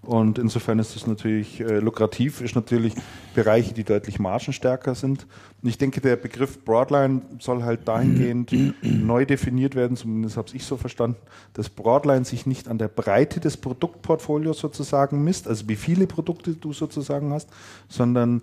Und 0.04 0.40
insofern 0.40 0.80
ist 0.80 0.96
das 0.96 1.06
natürlich 1.06 1.60
äh, 1.62 1.78
lukrativ, 1.78 2.42
ist 2.42 2.56
natürlich 2.56 2.96
Bereiche, 3.36 3.76
die 3.76 3.84
deutlich 3.84 4.18
margenstärker 4.20 4.96
sind. 4.96 5.28
Und 5.62 5.70
ich 5.70 5.78
denke, 5.78 6.02
der 6.02 6.16
Begriff 6.16 6.66
Broadline 6.66 7.22
soll 7.38 7.62
halt 7.64 7.88
dahingehend 7.88 8.52
neu 8.82 9.26
definiert 9.26 9.76
werden, 9.76 9.96
zumindest 9.96 10.38
habe 10.38 10.48
ich 10.54 10.66
so 10.66 10.76
verstanden, 10.76 11.18
dass 11.54 11.70
Broadline 11.70 12.26
sich 12.26 12.48
nicht 12.48 12.68
an 12.68 12.80
der 12.80 12.88
Breite 12.88 13.40
des 13.40 13.58
Produktportfolios 13.58 14.58
sozusagen 14.58 15.21
misst, 15.24 15.48
also 15.48 15.68
wie 15.68 15.76
viele 15.76 16.08
Produkte 16.08 16.54
du 16.54 16.74
sozusagen 16.74 17.32
hast, 17.32 17.50
sondern 17.88 18.42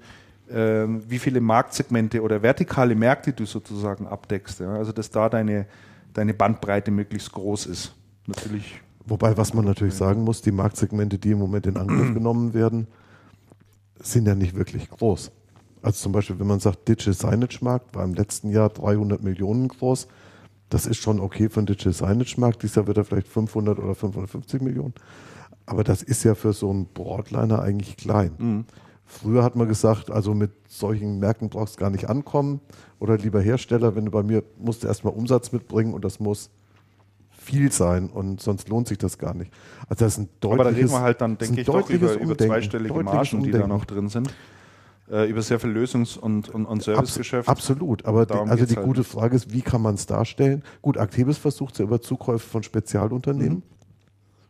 ähm, 0.51 1.03
wie 1.09 1.19
viele 1.19 1.41
Marktsegmente 1.41 2.23
oder 2.23 2.43
vertikale 2.43 2.95
Märkte 2.95 3.33
du 3.33 3.45
sozusagen 3.45 4.07
abdeckst. 4.07 4.61
Ja? 4.61 4.75
Also 4.75 4.93
dass 4.93 5.11
da 5.11 5.29
deine, 5.29 5.67
deine 6.15 6.35
Bandbreite 6.35 6.91
möglichst 6.91 7.33
groß 7.33 7.67
ist. 7.67 7.95
Natürlich. 8.27 8.81
Wobei, 9.05 9.37
was 9.37 9.55
man 9.55 9.65
natürlich 9.65 9.95
sagen 9.95 10.23
muss, 10.23 10.43
die 10.43 10.53
Marktsegmente, 10.53 11.19
die 11.19 11.33
im 11.33 11.39
Moment 11.39 11.67
in 11.67 11.77
Angriff 11.77 12.15
genommen 12.15 12.55
werden, 12.55 12.87
sind 14.01 14.27
ja 14.27 14.35
nicht 14.35 14.55
wirklich 14.55 14.89
groß. 14.91 15.33
Also 15.83 16.03
zum 16.03 16.13
Beispiel, 16.13 16.39
wenn 16.39 16.47
man 16.47 16.61
sagt, 16.61 16.89
Digital 16.89 17.15
Signage 17.15 17.59
Markt 17.63 17.95
war 17.95 18.05
im 18.05 18.15
letzten 18.15 18.51
Jahr 18.51 18.69
300 18.69 19.23
Millionen 19.23 19.69
groß, 19.69 20.09
das 20.71 20.87
ist 20.87 20.99
schon 20.99 21.21
okay 21.21 21.49
für 21.49 21.61
einen 21.61 21.67
Digital 21.67 21.93
Signage 21.93 22.39
Markt. 22.39 22.63
Dieses 22.63 22.77
Jahr 22.77 22.87
wird 22.87 22.99
er 22.99 23.05
vielleicht 23.05 23.29
500 23.29 23.79
oder 23.79 23.95
550 23.95 24.61
Millionen. 24.61 24.95
Aber 25.69 25.85
das 25.85 26.03
ist 26.03 26.25
ja 26.25 26.35
für 26.35 26.53
so 26.53 26.71
einen 26.71 26.87
Broadliner 26.87 27.61
eigentlich 27.63 27.97
klein. 27.97 28.65
Früher 29.05 29.43
hat 29.43 29.57
man 29.57 29.69
gesagt, 29.69 30.11
also 30.11 30.35
mit 30.35 30.51
solchen 30.69 31.19
Märkten 31.19 31.49
brauchst 31.49 31.77
du 31.77 31.81
gar 31.81 31.91
nicht 31.91 32.09
ankommen. 32.09 32.61
Oder 32.99 33.17
lieber 33.19 33.41
Hersteller, 33.41 33.95
wenn 33.97 34.07
du 34.07 34.11
bei 34.11 34.23
mir 34.23 34.43
musst 34.59 34.83
du 34.83 34.87
erstmal 34.89 35.13
Umsatz 35.15 35.53
mitbringen 35.53 35.95
und 35.95 36.05
das 36.05 36.21
muss 36.21 36.51
viel 37.31 37.73
sein 37.73 38.11
und 38.11 38.41
sonst 38.41 38.69
lohnt 38.69 38.89
sich 38.89 38.99
das 38.99 39.17
gar 39.19 39.33
nicht. 39.35 39.51
Also 39.89 40.05
das 40.05 40.15
ist 40.15 40.19
ein 40.19 40.29
deutliches, 40.41 40.61
Aber 40.61 40.71
da 40.71 40.77
reden 40.77 40.91
wir 40.91 41.01
halt 41.01 41.21
dann, 41.21 41.39
denke 41.39 41.61
ich, 41.61 41.67
doch 41.67 41.89
über, 41.89 42.13
über 42.13 42.21
Umdenken, 42.23 42.47
zweistellige 42.47 42.95
Margen, 43.03 43.43
die 43.43 43.51
da 43.51 43.59
Umdenken. 43.63 43.69
noch 43.69 43.85
drin 43.87 44.09
sind. 44.09 44.35
Äh, 45.11 45.31
über 45.31 45.41
sehr 45.41 45.59
viel 45.59 45.71
Lösungs- 45.71 46.19
und, 46.19 46.51
und, 46.51 46.67
und 46.67 46.77
Abs 46.77 46.85
Servicegeschäft. 46.85 47.49
absolut, 47.49 48.05
aber 48.05 48.27
die, 48.27 48.35
also 48.35 48.67
die 48.67 48.77
halt. 48.77 48.85
gute 48.87 49.05
Frage 49.05 49.37
ist, 49.37 49.51
wie 49.53 49.63
kann 49.63 49.81
man 49.81 49.95
es 49.95 50.05
darstellen? 50.05 50.63
Gut, 50.83 50.99
Actebis 50.99 51.39
versucht 51.39 51.73
es 51.75 51.79
ja 51.79 51.85
über 51.87 52.03
Zukäufe 52.03 52.47
von 52.47 52.63
Spezialunternehmen, 52.63 53.59
Mhm. 53.59 53.63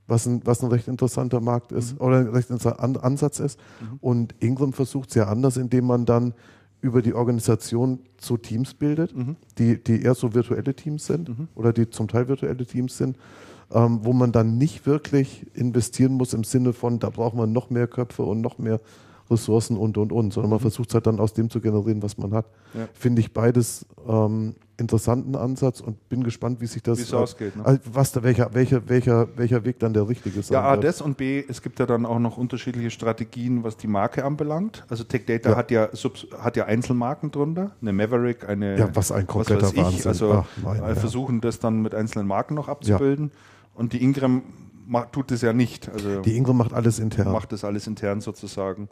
Was, 0.08 0.26
ein, 0.26 0.40
was 0.44 0.62
ein 0.62 0.70
recht 0.70 0.88
interessanter 0.88 1.40
Markt 1.40 1.70
ist 1.70 2.00
oder 2.00 2.18
ein 2.18 2.28
recht 2.28 2.50
interessanter 2.50 2.82
An 2.82 2.96
Ansatz 2.96 3.38
ist. 3.38 3.60
Mhm. 3.80 3.98
Und 4.00 4.34
Ingram 4.40 4.72
versucht 4.72 5.10
es 5.10 5.14
ja 5.14 5.28
anders, 5.28 5.56
indem 5.56 5.86
man 5.86 6.04
dann 6.06 6.34
über 6.80 7.02
die 7.02 7.14
Organisation 7.14 8.00
so 8.20 8.36
Teams 8.36 8.74
bildet, 8.74 9.14
Mhm. 9.14 9.36
die, 9.58 9.82
die 9.82 10.02
eher 10.02 10.14
so 10.14 10.34
virtuelle 10.34 10.74
Teams 10.74 11.06
sind 11.06 11.30
oder 11.54 11.72
die 11.72 11.90
zum 11.90 12.08
Teil 12.08 12.28
virtuelle 12.28 12.64
Teams 12.64 12.96
sind, 12.96 13.16
ähm, 13.72 14.00
wo 14.02 14.12
man 14.12 14.32
dann 14.32 14.58
nicht 14.58 14.86
wirklich 14.86 15.46
investieren 15.54 16.14
muss 16.14 16.34
im 16.34 16.44
Sinne 16.44 16.72
von, 16.72 16.98
da 17.00 17.10
braucht 17.10 17.34
man 17.34 17.52
noch 17.52 17.68
mehr 17.70 17.86
Köpfe 17.86 18.22
und 18.22 18.40
noch 18.40 18.58
mehr 18.58 18.80
Ressourcen 19.30 19.76
und 19.76 19.98
und 19.98 20.12
und, 20.12 20.32
sondern 20.32 20.50
man 20.50 20.60
versucht 20.60 20.88
es 20.88 20.94
halt 20.94 21.06
dann 21.06 21.20
aus 21.20 21.34
dem 21.34 21.50
zu 21.50 21.60
generieren, 21.60 22.02
was 22.02 22.16
man 22.16 22.32
hat. 22.32 22.46
Mhm. 22.72 22.80
Ja. 22.80 22.88
Finde 22.94 23.20
ich 23.20 23.32
beides 23.32 23.84
ähm, 24.08 24.54
interessanten 24.78 25.34
Ansatz 25.34 25.80
und 25.80 26.08
bin 26.08 26.22
gespannt, 26.22 26.60
wie 26.60 26.66
sich 26.66 26.82
das 26.82 26.98
Wie 26.98 27.02
es 27.02 27.12
ausgeht, 27.12 27.56
ne? 27.56 27.66
also 27.66 27.80
was 27.92 28.12
da, 28.12 28.22
welcher, 28.22 28.54
welcher, 28.54 28.88
welcher, 28.88 29.28
welcher 29.36 29.64
Weg 29.64 29.80
dann 29.80 29.92
der 29.92 30.08
richtige 30.08 30.40
sein 30.40 30.54
Ja, 30.54 30.62
A, 30.62 30.72
wird. 30.72 30.84
das 30.84 31.00
und 31.00 31.16
B, 31.16 31.44
es 31.48 31.62
gibt 31.62 31.80
ja 31.80 31.86
dann 31.86 32.06
auch 32.06 32.20
noch 32.20 32.36
unterschiedliche 32.38 32.90
Strategien, 32.90 33.64
was 33.64 33.76
die 33.76 33.88
Marke 33.88 34.24
anbelangt. 34.24 34.84
Also 34.88 35.02
Tech 35.04 35.26
Data 35.26 35.50
Ja. 35.50 35.56
hat, 35.56 35.70
ja 35.72 35.88
hat 36.38 36.56
ja 36.56 36.64
Einzelmarken 36.66 37.30
drunter, 37.32 37.72
eine 37.82 37.92
Maverick, 37.92 38.48
eine 38.48 38.78
Ja, 38.78 38.88
was 38.94 39.10
ein 39.12 39.26
kompletter 39.26 39.68
ich. 39.74 39.76
Wahnsinn. 39.76 40.06
Also 40.06 40.32
Ach, 40.32 40.46
nein, 40.62 40.76
äh, 40.82 40.88
ja. 40.90 40.94
versuchen 40.94 41.40
das 41.40 41.58
dann 41.58 41.82
mit 41.82 41.94
einzelnen 41.94 42.28
Marken 42.28 42.54
noch 42.54 42.68
abzubilden. 42.68 43.32
Und 43.74 43.92
die 43.92 44.02
Ingram 44.02 44.42
macht, 44.86 45.12
tut 45.12 45.30
es 45.32 45.42
ja 45.42 45.52
nicht. 45.52 45.88
Also 45.88 46.20
Die 46.22 46.36
Ingram 46.36 46.56
macht 46.56 46.72
alles 46.72 46.98
intern. 46.98 47.32
macht 47.32 47.52
das 47.52 47.64
alles 47.64 47.86
intern 47.86 48.20
sozusagen. 48.20 48.88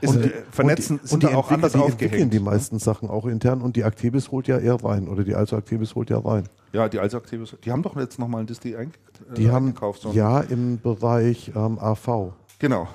Ist, 0.00 0.16
und, 0.16 0.24
äh, 0.24 0.30
vernetzen 0.50 0.96
und 0.96 1.02
die, 1.04 1.08
sind 1.08 1.14
und 1.14 1.22
die 1.30 1.32
da 1.34 1.38
auch 1.38 1.50
anders 1.50 1.72
die 1.72 1.78
aufgehängt. 1.78 2.02
entwickeln 2.02 2.30
die 2.30 2.40
meisten 2.40 2.78
Sachen 2.78 3.08
auch 3.10 3.26
intern 3.26 3.60
und 3.60 3.76
die 3.76 3.82
Actebis 3.84 4.30
holt 4.30 4.48
ja 4.48 4.58
eher 4.58 4.82
rein 4.82 5.08
oder 5.08 5.24
die 5.24 5.34
Also 5.34 5.56
Actebis 5.56 5.94
holt 5.94 6.10
ja 6.10 6.18
rein. 6.18 6.44
Ja, 6.72 6.88
die 6.88 6.98
als 7.00 7.14
Aktives, 7.14 7.56
die 7.64 7.72
haben 7.72 7.82
doch 7.82 7.96
jetzt 7.96 8.18
nochmal 8.18 8.42
ein 8.42 8.46
Disty 8.46 8.76
einge 8.76 8.92
äh, 9.30 9.34
Die 9.34 9.50
haben 9.50 9.66
eingekauft. 9.68 10.02
so 10.02 10.12
ja 10.12 10.40
im 10.40 10.80
Bereich 10.80 11.52
ähm, 11.54 11.78
AV, 11.78 12.32
Genau. 12.58 12.88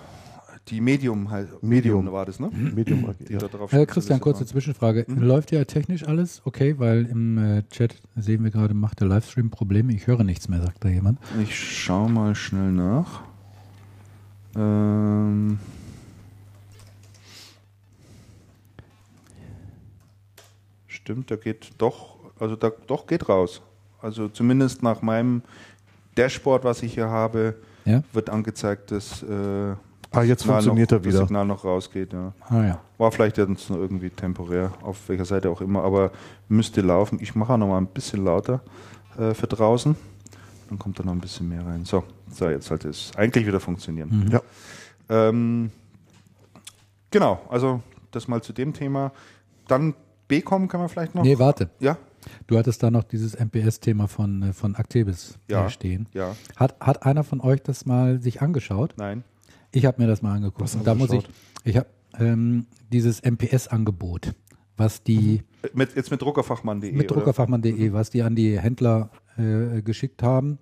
Die 0.70 0.82
Medium 0.82 1.30
halt. 1.30 1.62
Medium. 1.62 2.12
war 2.12 2.26
das, 2.26 2.40
ne? 2.40 2.50
Medium 2.52 3.14
Ja. 3.30 3.38
Äh, 3.70 3.86
Christian, 3.86 4.20
kurze 4.20 4.40
waren. 4.40 4.48
Zwischenfrage. 4.48 5.06
Mhm. 5.08 5.22
Läuft 5.22 5.52
ja 5.52 5.64
technisch 5.66 6.08
alles 6.08 6.42
okay? 6.44 6.80
Weil 6.80 7.06
im 7.06 7.38
äh, 7.38 7.64
Chat 7.70 8.02
sehen 8.16 8.44
wir 8.44 8.50
gerade, 8.50 8.74
macht 8.74 9.00
der 9.00 9.08
Livestream 9.08 9.52
Probleme. 9.52 9.94
Ich 9.94 10.08
höre 10.08 10.24
nichts 10.24 10.50
mehr, 10.50 10.64
sagt 10.64 10.84
da 10.84 10.90
jemand. 10.90 11.20
Ich 11.40 11.56
schau 11.56 12.08
mal 12.10 12.34
schnell 12.34 12.72
nach. 12.72 13.22
Ähm 14.56 15.60
Stimmt, 21.06 21.30
da 21.30 21.36
geht 21.36 21.70
doch, 21.78 22.16
also 22.40 22.56
da 22.56 22.72
doch 22.88 23.06
geht 23.06 23.30
raus. 23.30 23.62
Also 24.02 24.28
zumindest 24.28 24.82
nach 24.82 25.04
meinem 25.04 25.44
Dashboard, 26.18 26.64
was 26.64 26.82
ich 26.82 26.96
hier 26.96 27.10
habe, 27.10 27.54
Ja? 27.86 28.02
wird 28.12 28.32
angezeigt, 28.32 28.90
dass 28.90 29.22
äh, 29.22 29.76
Ah, 30.12 30.24
jetzt 30.24 30.42
Signal 30.42 30.64
funktioniert 30.64 30.90
noch, 30.92 30.98
er 30.98 31.04
wieder. 31.06 31.20
das 31.20 31.28
Signal 31.28 31.46
noch 31.46 31.64
rausgeht. 31.64 32.12
Ja. 32.12 32.34
Ah 32.50 32.64
ja. 32.66 32.82
War 32.98 33.12
vielleicht 33.12 33.38
jetzt 33.38 33.70
nur 33.70 33.78
irgendwie 33.80 34.10
temporär, 34.10 34.72
auf 34.82 35.08
welcher 35.08 35.26
Seite 35.26 35.48
auch 35.52 35.62
immer, 35.62 35.84
aber 35.84 36.12
müsste 36.48 36.82
laufen. 36.82 37.20
Ich 37.22 37.36
mache 37.36 37.54
auch 37.54 37.58
noch 37.58 37.68
mal 37.68 37.78
ein 37.78 37.86
bisschen 37.88 38.26
lauter 38.26 38.62
äh, 39.20 39.36
für 39.36 39.46
draußen. 39.46 39.96
Dann 40.70 40.80
kommt 40.80 40.98
da 40.98 41.04
noch 41.04 41.12
ein 41.12 41.20
bisschen 41.22 41.48
mehr 41.50 41.64
rein. 41.64 41.86
So, 41.86 42.04
so 42.32 42.50
jetzt 42.50 42.66
sollte 42.66 42.90
es 42.90 43.12
eigentlich 43.16 43.46
wieder 43.46 43.60
funktionieren. 43.60 44.24
Mhm. 44.26 44.32
Ja. 44.32 44.42
Ähm, 45.10 45.70
genau, 47.12 47.42
also 47.50 47.82
das 48.10 48.28
mal 48.28 48.42
zu 48.42 48.54
dem 48.54 48.74
Thema. 48.74 49.12
Dann 49.68 49.94
BCom 50.28 50.68
kann 50.68 50.80
man 50.80 50.90
vielleicht 50.90 51.16
noch. 51.16 51.24
Nee, 51.24 51.38
warte. 51.40 51.70
Ja, 51.80 51.98
Du 52.48 52.58
hattest 52.58 52.82
da 52.82 52.90
noch 52.90 53.04
dieses 53.04 53.36
MPS-Thema 53.40 54.08
von, 54.08 54.42
äh, 54.42 54.54
von 54.54 54.74
Actebis 54.76 55.38
Ja. 55.48 55.70
stehen. 55.70 56.08
ja, 56.12 56.36
Hat, 56.56 56.76
hat 56.80 57.06
einer 57.06 57.24
von 57.24 57.40
euch 57.40 57.62
das 57.62 57.86
mal 57.86 58.20
sich 58.20 58.42
angeschaut? 58.42 58.96
nein. 58.98 59.24
Ich 59.72 59.86
habe 59.86 60.02
mir 60.02 60.08
das 60.08 60.22
mal 60.22 60.34
angeguckt. 60.36 60.62
Was 60.62 60.76
Und 60.76 60.88
da 60.88 60.96
muss 60.96 61.12
ich, 61.12 61.28
ich 61.66 61.76
habe 61.78 61.88
ähm, 62.18 62.66
dieses 62.94 63.22
MPS-Angebot, 63.24 64.34
was 64.78 65.04
die 65.04 65.44
Äh, 65.64 65.68
Mit, 65.74 65.96
jetzt 65.96 66.12
mit 66.12 66.22
druckerfachmann.de. 66.22 66.92
mit 66.94 67.12
druckerfachmann.de, 67.12 67.94
was 67.94 68.10
die 68.10 68.24
an 68.24 68.36
die 68.36 68.60
Händler 68.60 69.10
äh, 69.38 69.82
geschickt 69.82 70.24
haben, 70.24 70.58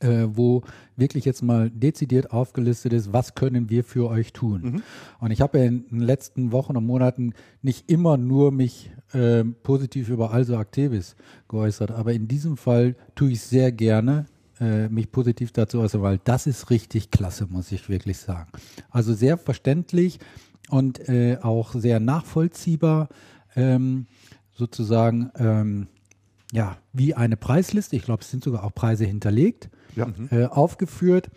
äh, 0.00 0.26
wo 0.28 0.62
wirklich 0.96 1.24
jetzt 1.24 1.42
mal 1.42 1.70
dezidiert 1.70 2.30
aufgelistet 2.32 2.92
ist, 2.92 3.12
was 3.12 3.34
können 3.34 3.70
wir 3.70 3.84
für 3.84 4.08
euch 4.08 4.32
tun. 4.32 4.62
Mhm. 4.62 4.82
Und 5.18 5.30
ich 5.30 5.40
habe 5.40 5.58
ja 5.58 5.64
in 5.64 5.88
den 5.88 6.00
letzten 6.00 6.52
Wochen 6.52 6.76
und 6.76 6.86
Monaten 6.86 7.34
nicht 7.62 7.90
immer 7.90 8.16
nur 8.16 8.52
mich 8.52 8.90
äh, 9.12 9.44
positiv 9.44 10.08
über 10.08 10.32
Also 10.32 10.54
Activis 10.54 11.16
geäußert, 11.48 11.90
aber 11.90 12.12
in 12.12 12.28
diesem 12.28 12.56
Fall 12.56 12.94
tue 13.14 13.32
ich 13.32 13.40
sehr 13.40 13.72
gerne 13.72 14.26
äh, 14.60 14.88
mich 14.88 15.10
positiv 15.10 15.52
dazu 15.52 15.80
äußern, 15.80 16.02
weil 16.02 16.20
das 16.22 16.46
ist 16.46 16.70
richtig 16.70 17.10
klasse, 17.10 17.46
muss 17.46 17.72
ich 17.72 17.88
wirklich 17.88 18.18
sagen. 18.18 18.50
Also 18.90 19.12
sehr 19.12 19.38
verständlich 19.38 20.20
und 20.68 21.08
äh, 21.08 21.38
auch 21.42 21.74
sehr 21.74 21.98
nachvollziehbar, 21.98 23.08
ähm, 23.56 24.06
sozusagen 24.52 25.30
ähm, 25.36 25.88
ja 26.52 26.76
wie 26.92 27.14
eine 27.14 27.36
Preisliste. 27.36 27.96
Ich 27.96 28.04
glaube, 28.04 28.22
es 28.22 28.30
sind 28.30 28.44
sogar 28.44 28.62
auch 28.64 28.74
Preise 28.74 29.04
hinterlegt 29.04 29.70
Ja. 29.96 30.08
äh, 30.30 30.46
aufgeführt. 30.46 31.30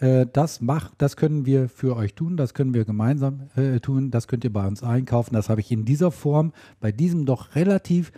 Äh, 0.00 0.26
das 0.32 0.60
macht, 0.60 0.92
das 0.98 1.16
können 1.16 1.44
wir 1.46 1.68
für 1.68 1.96
euch 1.96 2.14
tun, 2.14 2.36
das 2.36 2.54
können 2.54 2.74
wir 2.74 2.84
gemeinsam 2.84 3.48
äh, 3.56 3.80
tun, 3.80 4.10
das 4.10 4.28
könnt 4.28 4.44
ihr 4.44 4.52
bei 4.52 4.66
uns 4.66 4.82
einkaufen. 4.82 5.34
Das 5.34 5.48
habe 5.48 5.60
ich 5.60 5.72
in 5.72 5.84
dieser 5.84 6.10
Form 6.10 6.52
bei 6.80 6.92
diesem 6.92 7.26
doch 7.26 7.54
relativ 7.54 8.12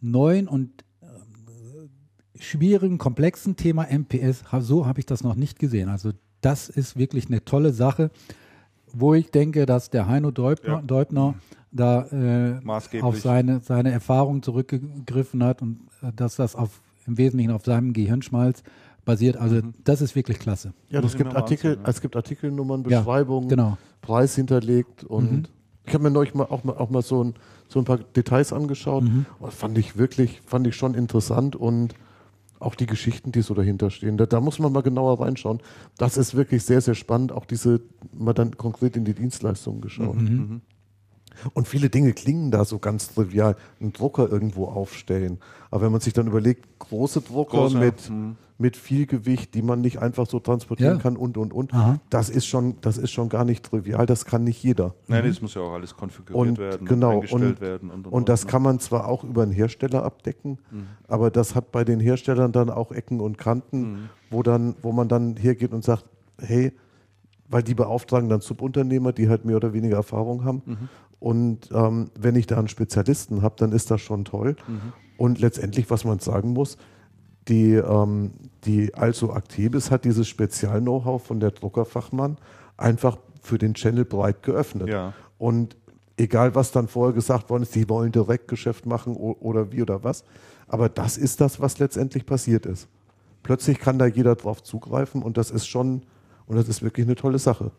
neuen 0.00 0.48
und 0.48 0.70
ähm, 1.02 1.90
schwierigen, 2.38 2.98
komplexen 2.98 3.56
Thema 3.56 3.86
MPS, 3.90 4.44
so 4.60 4.86
habe 4.86 5.00
ich 5.00 5.06
das 5.06 5.22
noch 5.22 5.34
nicht 5.34 5.58
gesehen. 5.58 5.88
Also 5.88 6.12
das 6.40 6.68
ist 6.68 6.96
wirklich 6.96 7.26
eine 7.26 7.44
tolle 7.44 7.72
Sache, 7.72 8.10
wo 8.92 9.14
ich 9.14 9.30
denke, 9.30 9.66
dass 9.66 9.90
der 9.90 10.06
Heino 10.06 10.30
Deubner, 10.30 10.76
Ja. 10.76 10.82
Deubner 10.82 11.34
da 11.70 12.06
äh, 12.06 13.00
auf 13.02 13.20
seine, 13.20 13.60
seine 13.60 13.90
Erfahrung 13.90 14.42
zurückgegriffen 14.42 15.42
hat 15.44 15.60
und 15.60 15.80
äh, 16.02 16.12
dass 16.14 16.36
das 16.36 16.56
auf, 16.56 16.80
im 17.06 17.18
Wesentlichen 17.18 17.50
auf 17.50 17.64
seinem 17.64 17.92
Gehirnschmalz 17.92 18.62
basiert. 19.08 19.36
Also 19.38 19.56
Mhm. 19.56 19.74
das 19.84 20.00
ist 20.00 20.14
wirklich 20.14 20.38
klasse. 20.38 20.72
Ja, 20.90 21.02
ich 21.02 21.16
gibt 21.16 21.34
Artikel, 21.34 21.70
ansehen, 21.72 21.84
ja. 21.84 21.90
es 21.90 22.00
gibt 22.00 22.14
Artikelnummern, 22.14 22.84
Ja, 22.88 23.00
Beschreibungen, 23.00 23.48
Genau. 23.48 23.76
Preis 24.02 24.34
hinterlegt 24.36 25.02
und 25.04 25.32
Mhm. 25.32 25.42
ich 25.84 25.94
habe 25.94 26.04
mir 26.04 26.10
neulich 26.10 26.34
mal 26.34 26.44
auch 26.44 26.62
mal, 26.62 26.76
auch 26.76 26.90
mal 26.90 27.02
so, 27.02 27.24
ein, 27.24 27.34
so 27.68 27.78
ein 27.80 27.84
paar 27.84 27.98
Details 27.98 28.52
angeschaut. 28.52 29.04
Mhm. 29.04 29.26
Und 29.40 29.52
fand 29.52 29.76
ich 29.78 29.96
wirklich, 29.96 30.40
fand 30.46 30.66
ich 30.66 30.76
schon 30.76 30.94
interessant 30.94 31.56
und 31.56 31.94
auch 32.60 32.74
die 32.74 32.86
Geschichten, 32.86 33.32
die 33.32 33.40
so 33.42 33.54
dahinter 33.54 33.88
stehen. 33.90 34.16
Da, 34.18 34.26
da 34.26 34.40
muss 34.40 34.58
man 34.58 34.72
mal 34.72 34.82
genauer 34.82 35.20
reinschauen. 35.20 35.60
Das 35.96 36.16
ist 36.16 36.34
wirklich 36.34 36.64
sehr, 36.64 36.80
sehr 36.80 36.94
spannend. 36.96 37.32
Auch 37.32 37.46
diese, 37.46 37.80
mal 38.12 38.34
dann 38.34 38.56
konkret 38.56 38.96
in 38.96 39.04
die 39.04 39.14
Dienstleistungen 39.14 39.80
geschaut. 39.80 40.16
Mhm. 40.16 40.60
Und 41.54 41.68
viele 41.68 41.88
Dinge 41.88 42.12
klingen 42.14 42.50
da 42.50 42.64
so 42.64 42.80
ganz 42.80 43.14
trivial. 43.14 43.54
Einen 43.80 43.92
Drucker 43.92 44.28
irgendwo 44.28 44.64
aufstellen. 44.66 45.38
Aber 45.70 45.82
wenn 45.84 45.92
man 45.92 46.00
sich 46.00 46.12
dann 46.12 46.26
überlegt, 46.26 46.80
große 46.80 47.20
Drucker 47.20 47.58
Große, 47.58 47.78
mit, 47.78 48.10
mhm. 48.10 48.36
Mit 48.60 48.76
viel 48.76 49.06
Gewicht, 49.06 49.54
die 49.54 49.62
man 49.62 49.80
nicht 49.80 49.98
einfach 50.02 50.26
so 50.26 50.40
transportieren 50.40 50.96
Ja. 50.96 51.02
kann 51.02 51.16
und, 51.16 51.36
und, 51.38 51.52
und, 51.52 51.72
Aha. 51.72 52.00
das 52.10 52.28
ist 52.28 52.44
schon, 52.46 52.74
das 52.80 52.98
ist 52.98 53.12
schon 53.12 53.28
gar 53.28 53.44
nicht 53.44 53.64
trivial. 53.64 54.04
Das 54.04 54.24
kann 54.24 54.42
nicht 54.42 54.60
jeder. 54.64 54.94
Nein, 55.06 55.24
das 55.26 55.40
muss 55.40 55.54
ja 55.54 55.60
auch 55.62 55.74
alles 55.74 55.94
konfiguriert 55.96 56.48
Und 56.48 56.58
werden, 56.58 56.86
genau, 56.88 57.12
eingestellt 57.12 57.42
und- 57.42 57.60
werden. 57.60 57.90
Und, 57.90 58.06
und, 58.08 58.12
Und 58.12 58.28
das 58.28 58.44
ne? 58.44 58.50
kann 58.50 58.62
man 58.62 58.80
zwar 58.80 59.06
auch 59.06 59.22
über 59.22 59.42
einen 59.44 59.52
Hersteller 59.52 60.02
abdecken, 60.02 60.58
aber 61.06 61.30
das 61.30 61.54
hat 61.54 61.70
bei 61.70 61.84
den 61.84 62.00
Herstellern 62.00 62.50
dann 62.50 62.68
auch 62.68 62.90
Ecken 62.90 63.20
und 63.20 63.38
Kanten, 63.38 64.10
wo 64.30 64.42
dann, 64.42 64.74
wo 64.82 64.90
man 64.90 65.06
dann 65.08 65.36
hergeht 65.36 65.72
und 65.72 65.84
sagt, 65.84 66.04
hey, 66.40 66.72
weil 67.48 67.62
die 67.62 67.74
beauftragen 67.74 68.28
dann 68.28 68.40
Subunternehmer, 68.40 69.12
die 69.12 69.28
halt 69.28 69.44
mehr 69.44 69.56
oder 69.56 69.72
weniger 69.72 69.96
Erfahrung 69.96 70.44
haben. 70.44 70.88
Und 71.20 71.68
ähm, 71.72 72.10
wenn 72.18 72.34
ich 72.36 72.46
da 72.48 72.58
einen 72.58 72.68
Spezialisten 72.68 73.42
habe, 73.42 73.54
dann 73.58 73.70
ist 73.72 73.90
das 73.90 74.00
schon 74.00 74.24
toll. 74.24 74.56
Und 75.16 75.40
letztendlich, 75.40 75.88
was 75.90 76.04
man 76.04 76.18
sagen 76.18 76.52
muss, 76.52 76.76
die, 77.48 77.74
ähm, 77.74 78.32
die 78.64 78.94
also 78.94 79.32
Actebis 79.32 79.90
hat 79.90 80.04
dieses 80.04 80.28
Spezial-Know-how 80.28 81.24
von 81.24 81.40
der 81.40 81.50
Druckerfachmann 81.50 82.36
einfach 82.76 83.18
für 83.42 83.58
den 83.58 83.74
Channel 83.74 84.04
breit 84.04 84.42
geöffnet. 84.42 84.88
Ja. 84.88 85.14
Und 85.38 85.76
egal, 86.16 86.54
was 86.54 86.72
dann 86.72 86.88
vorher 86.88 87.14
gesagt 87.14 87.48
worden 87.50 87.62
ist, 87.62 87.74
die 87.74 87.88
wollen 87.88 88.12
Direktgeschäft 88.12 88.86
machen 88.86 89.16
o- 89.16 89.36
oder 89.40 89.72
wie 89.72 89.82
oder 89.82 90.04
was. 90.04 90.24
Aber 90.66 90.88
das 90.88 91.16
ist 91.16 91.40
das, 91.40 91.60
was 91.60 91.78
letztendlich 91.78 92.26
passiert 92.26 92.66
ist. 92.66 92.88
Plötzlich 93.42 93.78
kann 93.78 93.98
da 93.98 94.06
jeder 94.06 94.34
drauf 94.34 94.62
zugreifen 94.62 95.22
und 95.22 95.36
das 95.36 95.50
ist 95.50 95.66
schon, 95.66 96.02
und 96.46 96.56
das 96.56 96.68
ist 96.68 96.82
wirklich 96.82 97.06
eine 97.06 97.14
tolle 97.14 97.38
Sache. 97.38 97.70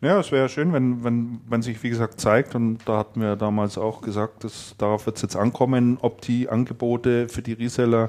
Ja, 0.00 0.20
es 0.20 0.30
wäre 0.30 0.48
schön, 0.48 0.72
wenn, 0.72 1.02
wenn, 1.02 1.40
wenn 1.48 1.62
sich, 1.62 1.82
wie 1.82 1.90
gesagt, 1.90 2.20
zeigt, 2.20 2.54
und 2.54 2.78
da 2.86 2.98
hatten 2.98 3.20
wir 3.20 3.36
damals 3.36 3.76
auch 3.76 4.00
gesagt, 4.00 4.44
dass 4.44 4.74
darauf 4.78 5.06
wird 5.06 5.16
es 5.16 5.22
jetzt 5.22 5.36
ankommen, 5.36 5.98
ob 6.00 6.20
die 6.20 6.48
Angebote 6.48 7.28
für 7.28 7.42
die 7.42 7.54
Reseller, 7.54 8.08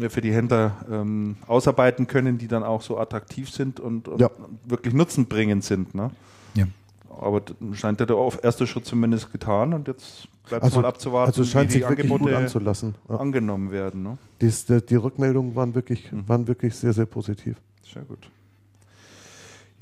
äh, 0.00 0.08
für 0.08 0.20
die 0.20 0.32
Händler 0.32 0.76
ähm, 0.90 1.36
ausarbeiten 1.46 2.06
können, 2.06 2.38
die 2.38 2.48
dann 2.48 2.62
auch 2.62 2.82
so 2.82 2.98
attraktiv 2.98 3.50
sind 3.50 3.80
und, 3.80 4.08
und 4.08 4.20
Ja. 4.20 4.30
wirklich 4.64 4.94
nutzenbringend 4.94 5.64
sind. 5.64 5.94
Ne? 5.94 6.10
Ja. 6.54 6.66
Aber 7.20 7.42
scheint 7.72 8.00
ja 8.00 8.06
der 8.06 8.16
auf 8.16 8.42
erster 8.44 8.66
Schritt 8.66 8.86
zumindest 8.86 9.32
getan 9.32 9.74
und 9.74 9.88
jetzt 9.88 10.28
bleibt 10.48 10.64
Also- 10.64 10.80
mal 10.80 10.88
abzuwarten, 10.88 11.30
Also 11.30 11.44
scheint 11.44 11.70
wie 11.70 11.74
sich 11.78 11.82
die 11.86 11.88
gut 11.88 11.98
Angebote 12.00 12.36
anzulassen. 12.36 12.94
Ja. 13.08 13.16
angenommen 13.16 13.70
werden. 13.70 14.02
Ne? 14.02 14.18
Dies, 14.40 14.66
die, 14.66 14.80
die 14.84 14.94
Rückmeldungen 14.96 15.54
waren 15.56 15.74
wirklich, 15.74 16.10
waren 16.26 16.46
wirklich 16.46 16.74
sehr, 16.74 16.92
sehr 16.92 17.06
positiv. 17.06 17.56
Sehr 17.92 18.02
gut. 18.02 18.30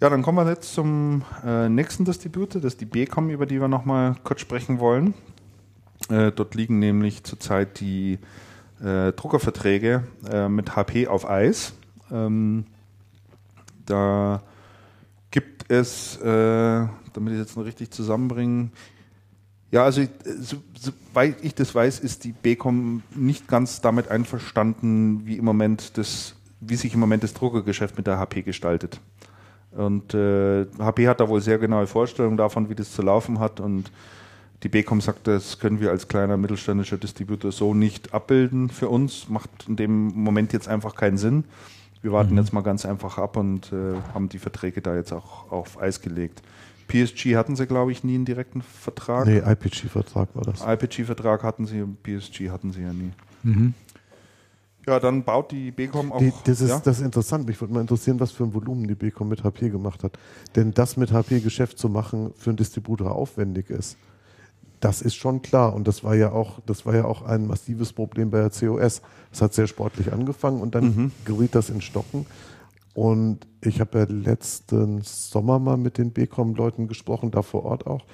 Ja, 0.00 0.10
dann 0.10 0.22
kommen 0.22 0.36
wir 0.44 0.50
jetzt 0.50 0.74
zum 0.74 1.22
äh, 1.44 1.68
nächsten 1.70 2.04
Distributor, 2.04 2.60
das 2.60 2.74
ist 2.74 2.80
die 2.82 2.84
BCom, 2.84 3.30
über 3.30 3.46
die 3.46 3.58
wir 3.60 3.68
nochmal 3.68 4.14
kurz 4.24 4.40
sprechen 4.40 4.78
wollen. 4.78 5.14
Äh, 6.10 6.32
dort 6.32 6.54
liegen 6.54 6.78
nämlich 6.78 7.24
zurzeit 7.24 7.80
die 7.80 8.18
äh, 8.82 9.12
Druckerverträge 9.12 10.04
äh, 10.30 10.48
mit 10.48 10.76
HP 10.76 11.06
auf 11.08 11.28
Eis. 11.28 11.72
Ähm, 12.10 12.64
da 13.86 14.42
gibt 15.30 15.70
es, 15.70 16.16
äh, 16.18 16.24
damit 16.24 17.32
ich 17.32 17.38
jetzt 17.38 17.56
noch 17.56 17.64
richtig 17.64 17.90
zusammenbringen, 17.90 18.72
ja, 19.72 19.84
also 19.84 20.00
ich- 20.00 20.10
so, 20.40 20.56
soweit 20.78 21.42
ich 21.44 21.54
das 21.54 21.74
weiß, 21.74 21.98
ist 22.00 22.24
die 22.24 22.32
BCom 22.32 23.02
nicht 23.14 23.48
ganz 23.48 23.80
damit 23.80 24.08
einverstanden, 24.08 25.26
wie 25.26 25.36
im 25.36 25.44
Moment 25.44 25.98
das, 25.98 26.36
wie 26.60 26.76
sich 26.76 26.94
im 26.94 27.00
Moment 27.00 27.22
das 27.24 27.34
Druckergeschäft 27.34 27.96
mit 27.96 28.06
der 28.06 28.18
HP 28.18 28.42
gestaltet. 28.42 29.00
Und 29.72 30.14
äh, 30.14 30.66
HP 30.78 31.08
hat 31.08 31.20
da 31.20 31.28
wohl 31.28 31.40
sehr 31.40 31.58
genaue 31.58 31.86
Vorstellungen 31.86 32.36
davon, 32.36 32.70
wie 32.70 32.74
das 32.74 32.92
zu 32.92 33.02
laufen 33.02 33.40
hat. 33.40 33.60
Und 33.60 33.90
die 34.62 34.68
BCom 34.68 35.00
sagt, 35.00 35.26
das 35.26 35.58
können 35.58 35.80
wir 35.80 35.90
als 35.90 36.08
kleiner 36.08 36.36
mittelständischer 36.36 36.96
Distributor 36.96 37.52
so 37.52 37.74
nicht 37.74 38.14
abbilden 38.14 38.70
für 38.70 38.88
uns. 38.88 39.28
Macht 39.28 39.50
in 39.68 39.76
dem 39.76 40.08
Moment 40.08 40.52
jetzt 40.52 40.68
einfach 40.68 40.94
keinen 40.94 41.18
Sinn. 41.18 41.44
wir 42.02 42.12
warten 42.12 42.32
mhm. 42.32 42.38
jetzt 42.38 42.52
mal 42.52 42.62
ganz 42.62 42.86
einfach 42.86 43.18
ab 43.18 43.36
und 43.36 43.72
äh, 43.72 43.94
haben 44.14 44.28
die 44.28 44.38
Verträge 44.38 44.80
da 44.80 44.96
jetzt 44.96 45.12
auch 45.12 45.50
auf 45.50 45.80
Eis 45.80 46.00
gelegt. 46.00 46.42
PSG 46.88 47.34
hatten 47.34 47.56
sie, 47.56 47.66
glaube 47.66 47.92
ich, 47.92 48.04
nie 48.04 48.14
einen 48.14 48.24
direkten 48.24 48.62
Vertrag. 48.62 49.26
Nee, 49.26 49.38
IPG-Vertrag 49.38 50.28
war 50.34 50.44
das. 50.44 50.62
IPG-Vertrag 50.64 51.42
hatten 51.42 51.66
sie, 51.66 51.84
PSG 52.02 52.50
hatten 52.50 52.72
sie 52.72 52.82
ja 52.82 52.92
nie. 52.92 53.10
Mhm. 53.42 53.74
Ja, 54.86 55.00
dann 55.00 55.24
baut 55.24 55.50
die 55.50 55.72
BCom 55.72 56.12
auch. 56.12 56.20
Die, 56.20 56.32
das, 56.44 56.60
ist, 56.60 56.68
ja? 56.70 56.78
das 56.78 56.98
ist 56.98 57.04
interessant. 57.04 57.46
Mich 57.46 57.60
würde 57.60 57.74
mal 57.74 57.80
interessieren, 57.80 58.20
was 58.20 58.30
für 58.30 58.44
ein 58.44 58.54
Volumen 58.54 58.86
die 58.86 58.94
BCom 58.94 59.28
mit 59.28 59.42
HP 59.42 59.68
gemacht 59.68 60.04
hat. 60.04 60.16
Denn 60.54 60.72
das 60.72 60.96
mit 60.96 61.12
HP 61.12 61.40
Geschäft 61.40 61.76
zu 61.76 61.88
machen 61.88 62.32
für 62.36 62.50
einen 62.50 62.56
Distributor 62.56 63.10
aufwendig 63.10 63.68
ist, 63.68 63.96
das 64.80 65.02
ist 65.02 65.14
schon 65.14 65.42
klar. 65.42 65.74
Und 65.74 65.88
das 65.88 66.04
war 66.04 66.14
ja 66.14 66.32
auch, 66.32 66.60
das 66.66 66.86
war 66.86 66.94
ja 66.94 67.04
auch 67.04 67.22
ein 67.22 67.46
massives 67.46 67.92
Problem 67.92 68.30
bei 68.30 68.40
der 68.40 68.50
COS. 68.50 69.02
Es 69.32 69.42
hat 69.42 69.54
sehr 69.54 69.66
sportlich 69.66 70.12
angefangen 70.12 70.60
und 70.60 70.74
dann 70.74 70.84
mhm. 70.84 71.12
geriet 71.24 71.54
das 71.54 71.70
in 71.70 71.80
Stocken. 71.80 72.26
Und 72.94 73.46
ich 73.60 73.80
habe 73.80 73.98
ja 73.98 74.06
letzten 74.08 75.02
Sommer 75.02 75.58
mal 75.58 75.76
mit 75.76 75.98
den 75.98 76.12
BCom-Leuten 76.12 76.88
gesprochen, 76.88 77.30
da 77.30 77.42
vor 77.42 77.64
Ort 77.64 77.86
auch. 77.86 78.06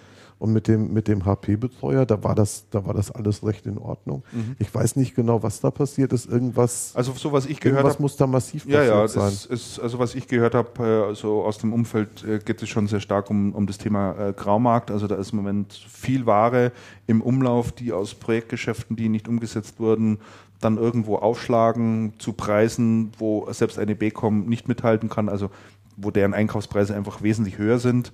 Und 0.43 0.53
mit 0.53 0.67
dem, 0.67 0.93
mit 0.93 1.07
dem 1.07 1.25
HP-Betreuer, 1.25 2.05
da 2.05 2.25
war 2.25 2.35
das, 2.35 2.69
da 2.69 2.85
war 2.85 2.95
das 2.95 3.13
alles 3.13 3.47
recht 3.47 3.65
in 3.65 3.79
Ordnung. 3.79 4.25
Mhm. 4.33 4.57
Ich 4.59 4.75
weiß 4.75 4.97
nicht 4.97 5.15
genau, 5.15 5.41
was 5.45 5.61
da 5.61 5.71
passiert 5.71 6.13
ist. 6.13 6.29
Irgendwas. 6.29 6.91
Also 6.97 7.13
so 7.13 7.31
was 7.31 7.47
ich 7.47 7.61
gehört 7.61 7.85
habe. 7.85 8.03
muss 8.03 8.17
da 8.17 8.27
massiv 8.27 8.65
passiert 8.65 8.89
ja, 8.89 9.03
ja, 9.03 9.07
sein. 9.07 9.33
Ist, 9.51 9.79
also 9.79 10.01
was 10.01 10.17
ich 10.17 10.27
gehört 10.27 10.57
habe, 10.57 10.71
äh, 10.81 11.07
also 11.07 11.45
aus 11.45 11.59
dem 11.59 11.73
Umfeld 11.73 12.25
äh, 12.25 12.41
geht 12.41 12.61
es 12.61 12.69
schon 12.69 12.89
sehr 12.89 12.99
stark 12.99 13.31
um, 13.31 13.53
um 13.53 13.69
das 13.69 13.79
Thema 13.79 14.19
äh, 14.19 14.33
Graumarkt. 14.33 14.91
Also 14.91 15.07
da 15.07 15.15
ist 15.15 15.31
im 15.31 15.37
Moment 15.37 15.75
viel 15.75 16.27
Ware 16.27 16.73
im 17.07 17.23
Umlauf, 17.23 17.71
die 17.71 17.93
aus 17.93 18.17
Projektgeschäften, 18.17 18.97
die 18.97 19.09
nicht 19.09 19.29
umgesetzt 19.29 19.79
wurden, 19.79 20.19
dann 20.61 20.77
irgendwo 20.77 21.19
aufschlagen 21.19 22.15
zu 22.19 22.33
Preisen, 22.33 23.13
wo 23.17 23.47
selbst 23.53 23.79
eine 23.79 23.95
BCom 23.95 24.47
nicht 24.47 24.67
mithalten 24.67 25.09
kann, 25.09 25.29
also 25.29 25.51
wo 25.97 26.11
deren 26.11 26.35
Einkaufspreise 26.35 26.97
einfach 26.97 27.23
wesentlich 27.23 27.59
höher 27.59 27.79
sind. 27.79 28.13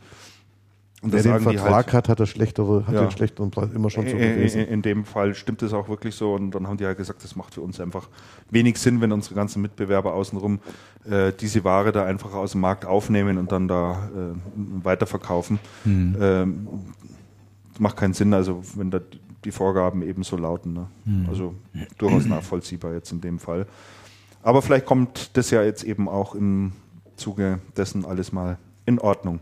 Und 1.01 1.13
Wer 1.13 1.23
den 1.23 1.41
Vertrag 1.41 1.73
halt, 1.73 1.93
hat, 1.93 2.09
hat, 2.09 2.21
das 2.21 2.29
schlechtere, 2.29 2.85
hat 2.85 2.93
ja, 2.93 3.03
den 3.03 3.13
schlechteren 3.13 3.53
Preis 3.53 3.71
immer 3.73 3.89
schon 3.89 4.09
so 4.09 4.17
gewesen. 4.17 4.63
In, 4.63 4.69
in, 4.69 4.83
dem 4.83 5.05
Fall 5.05 5.35
stimmt 5.35 5.63
es 5.63 5.73
auch 5.73 5.89
wirklich 5.89 6.17
so 6.17 6.35
und 6.35 6.51
dann 6.51 6.67
haben 6.67 6.77
die 6.77 6.87
halt 6.87 6.99
gesagt, 6.99 7.23
das 7.23 7.37
macht 7.37 7.55
für 7.55 7.61
uns 7.61 7.79
einfach 7.81 8.09
wenig 8.51 8.79
Sinn, 8.79 9.01
wenn 9.01 9.13
unsere 9.13 9.37
ganzen 9.37 9.63
Mitbewerber 9.63 10.13
außenrum 10.15 10.59
äh, 11.09 11.33
diese 11.39 11.63
Ware 11.63 11.93
da 11.93 12.05
einfach 12.05 12.35
aus 12.35 12.53
dem 12.53 12.63
Markt 12.63 12.85
aufnehmen 12.85 13.39
und 13.39 13.53
dann 13.53 13.69
da 13.69 14.11
äh, 14.13 14.85
weiterverkaufen. 14.85 15.61
Hm. 15.85 16.17
Ähm, 16.21 16.69
macht 17.79 17.97
keinen 17.97 18.15
Sinn, 18.15 18.35
also 18.35 18.63
wenn 18.75 18.91
da 18.91 19.01
die 19.45 19.53
Vorgaben 19.53 20.03
eben 20.03 20.25
so 20.25 20.37
lauten. 20.37 20.73
Ne? 20.73 20.87
Mhm. 21.05 21.29
Also 21.29 21.55
durchaus 21.97 22.27
nachvollziehbar 22.27 22.93
jetzt 22.93 23.13
in 23.13 23.21
dem 23.21 23.39
Fall. 23.39 23.67
Aber 24.43 24.63
vielleicht 24.63 24.87
kommt 24.87 25.37
das 25.37 25.51
ja 25.51 25.63
jetzt 25.63 25.85
eben 25.85 26.09
auch 26.09 26.35
im 26.35 26.73
Zuge 27.17 27.61
dessen 27.77 28.05
alles 28.05 28.33
mal 28.33 28.59
in 28.87 28.99
Ordnung. 28.99 29.41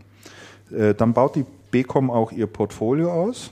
Äh, 0.71 0.93
dann 0.93 1.13
baut 1.13 1.35
die 1.35 1.45
BCom 1.71 2.09
auch 2.09 2.31
ihr 2.31 2.47
Portfolio 2.47 3.11
aus 3.11 3.51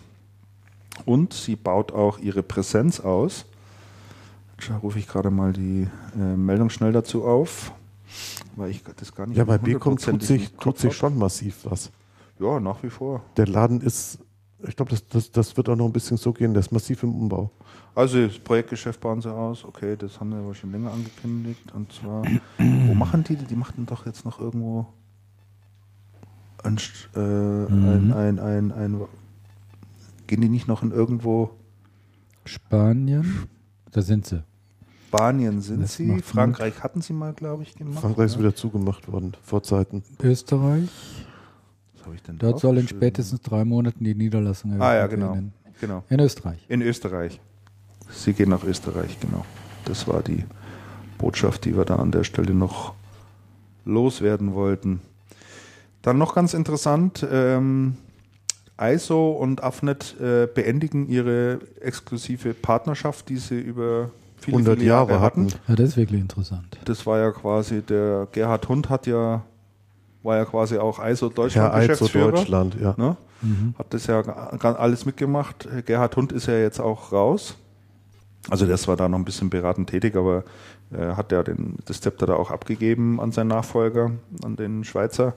und 1.05 1.33
sie 1.33 1.55
baut 1.55 1.91
auch 1.91 2.19
ihre 2.19 2.43
Präsenz 2.43 2.99
aus. 2.99 3.45
Da 4.67 4.77
rufe 4.77 4.99
ich 4.99 5.07
gerade 5.07 5.29
mal 5.29 5.51
die 5.51 5.87
äh, 6.15 6.35
Meldung 6.35 6.69
schnell 6.69 6.93
dazu 6.93 7.25
auf, 7.25 7.73
weil 8.55 8.71
ich 8.71 8.83
das 8.83 9.13
gar 9.13 9.27
nicht. 9.27 9.37
Ja, 9.37 9.43
bei 9.43 9.57
BCom 9.57 9.97
tut 9.97 10.23
sich, 10.23 10.51
tut 10.53 10.77
sich 10.77 10.95
schon 10.95 11.17
massiv 11.17 11.65
was. 11.65 11.91
Ja, 12.39 12.59
nach 12.59 12.81
wie 12.83 12.89
vor. 12.89 13.21
Der 13.37 13.47
Laden 13.47 13.81
ist 13.81 14.19
ich 14.67 14.75
glaube, 14.75 14.91
das, 14.91 15.07
das, 15.07 15.31
das 15.31 15.57
wird 15.57 15.69
auch 15.69 15.75
noch 15.75 15.85
ein 15.85 15.91
bisschen 15.91 16.17
so 16.17 16.33
gehen, 16.33 16.53
das 16.53 16.67
ist 16.67 16.71
massiv 16.71 17.03
im 17.03 17.13
Umbau. 17.13 17.51
Also 17.93 18.25
das 18.25 18.39
Projektgeschäft 18.39 18.99
bauen 18.99 19.21
sie 19.21 19.33
aus, 19.33 19.63
okay, 19.63 19.95
das 19.97 20.19
haben 20.19 20.31
wir 20.31 20.39
aber 20.39 20.53
schon 20.53 20.71
länger 20.71 20.91
angekündigt. 20.91 21.73
Und 21.73 21.91
zwar, 21.91 22.23
wo 22.57 22.93
machen 22.93 23.23
die? 23.23 23.35
Die 23.35 23.55
machten 23.55 23.85
doch 23.85 24.05
jetzt 24.05 24.25
noch 24.25 24.39
irgendwo 24.39 24.87
ein, 26.65 26.77
äh, 27.15 27.19
mhm. 27.19 28.13
ein, 28.13 28.13
ein, 28.13 28.39
ein, 28.39 28.71
ein, 28.71 29.01
gehen 30.27 30.41
die 30.41 30.49
nicht 30.49 30.67
noch 30.67 30.83
in 30.83 30.91
irgendwo 30.91 31.51
Spanien? 32.45 33.47
Da 33.91 34.01
sind 34.01 34.25
sie. 34.25 34.43
Spanien 35.07 35.61
sind 35.61 35.83
das 35.83 35.95
sie. 35.95 36.19
Frankreich 36.21 36.83
hatten 36.83 37.01
sie 37.01 37.13
mal, 37.13 37.33
glaube 37.33 37.63
ich, 37.63 37.75
gemacht. 37.75 38.01
Frankreich 38.01 38.25
ist 38.25 38.39
wieder 38.39 38.53
zugemacht 38.53 39.11
worden, 39.11 39.35
vor 39.41 39.63
Zeiten. 39.63 40.03
Österreich? 40.21 40.89
habe 42.05 42.15
ich 42.15 42.23
denn 42.23 42.37
Dort 42.37 42.59
soll 42.59 42.77
in 42.77 42.87
spätestens 42.87 43.41
drei 43.41 43.65
Monaten 43.65 44.03
die 44.03 44.15
Niederlassung 44.15 44.71
eröffnet 44.71 44.89
Ah 44.89 44.95
ja, 44.95 45.07
genau. 45.07 45.33
In, 45.33 45.53
genau. 45.79 46.03
In 46.09 46.19
Österreich. 46.19 46.65
In 46.67 46.81
Österreich. 46.81 47.39
Sie 48.09 48.33
gehen 48.33 48.49
nach 48.49 48.63
Österreich, 48.63 49.19
genau. 49.19 49.45
Das 49.85 50.07
war 50.07 50.21
die 50.21 50.45
Botschaft, 51.17 51.65
die 51.65 51.75
wir 51.75 51.85
da 51.85 51.95
an 51.95 52.11
der 52.11 52.23
Stelle 52.23 52.53
noch 52.53 52.93
loswerden 53.85 54.53
wollten. 54.53 55.01
Dann 56.05 56.19
noch 56.19 56.35
ganz 56.35 56.53
interessant, 56.53 57.25
ähm, 57.31 57.97
ISO 58.79 59.31
und 59.31 59.63
AFNet 59.63 60.15
äh, 60.21 60.45
beendigen 60.45 61.09
ihre 61.09 61.57
exklusive 61.81 62.53
Partnerschaft, 62.53 63.27
die 63.29 63.37
sie 63.37 63.59
über 63.59 64.11
viele, 64.37 64.57
100 64.57 64.75
viele 64.75 64.87
Jahre, 64.87 65.09
Jahre 65.13 65.21
hatten. 65.21 65.47
Ja, 65.67 65.75
das 65.75 65.89
ist 65.89 65.97
wirklich 65.97 66.21
interessant. 66.21 66.77
Das 66.85 67.07
war 67.07 67.17
ja 67.17 67.31
quasi, 67.31 67.81
der 67.81 68.27
Gerhard 68.31 68.69
Hund 68.69 68.91
hat 68.91 69.07
ja 69.07 69.41
war 70.21 70.37
ja 70.37 70.45
quasi 70.45 70.77
auch 70.77 71.03
ISO 71.03 71.29
Deutschland 71.29 71.73
ja, 71.73 71.79
Geschäftsführer. 71.79 72.27
ISO 72.27 72.37
Deutschland, 72.37 72.77
ja. 72.79 72.93
Ne? 72.97 73.17
Mhm. 73.41 73.73
Hat 73.75 73.91
das 73.91 74.05
ja 74.05 74.21
alles 74.21 75.07
mitgemacht. 75.07 75.67
Gerhard 75.87 76.15
Hund 76.17 76.31
ist 76.31 76.45
ja 76.45 76.59
jetzt 76.59 76.79
auch 76.79 77.13
raus. 77.13 77.55
Also 78.51 78.67
das 78.67 78.87
war 78.87 78.95
da 78.95 79.09
noch 79.09 79.17
ein 79.17 79.25
bisschen 79.25 79.49
beratend 79.49 79.89
tätig, 79.89 80.15
aber 80.15 80.43
äh, 80.91 81.15
hat 81.15 81.31
ja 81.31 81.41
den, 81.41 81.77
das 81.85 81.99
Zepter 81.99 82.27
da 82.27 82.35
auch 82.35 82.51
abgegeben 82.51 83.19
an 83.19 83.31
seinen 83.31 83.47
Nachfolger, 83.47 84.11
an 84.43 84.55
den 84.55 84.83
Schweizer. 84.83 85.33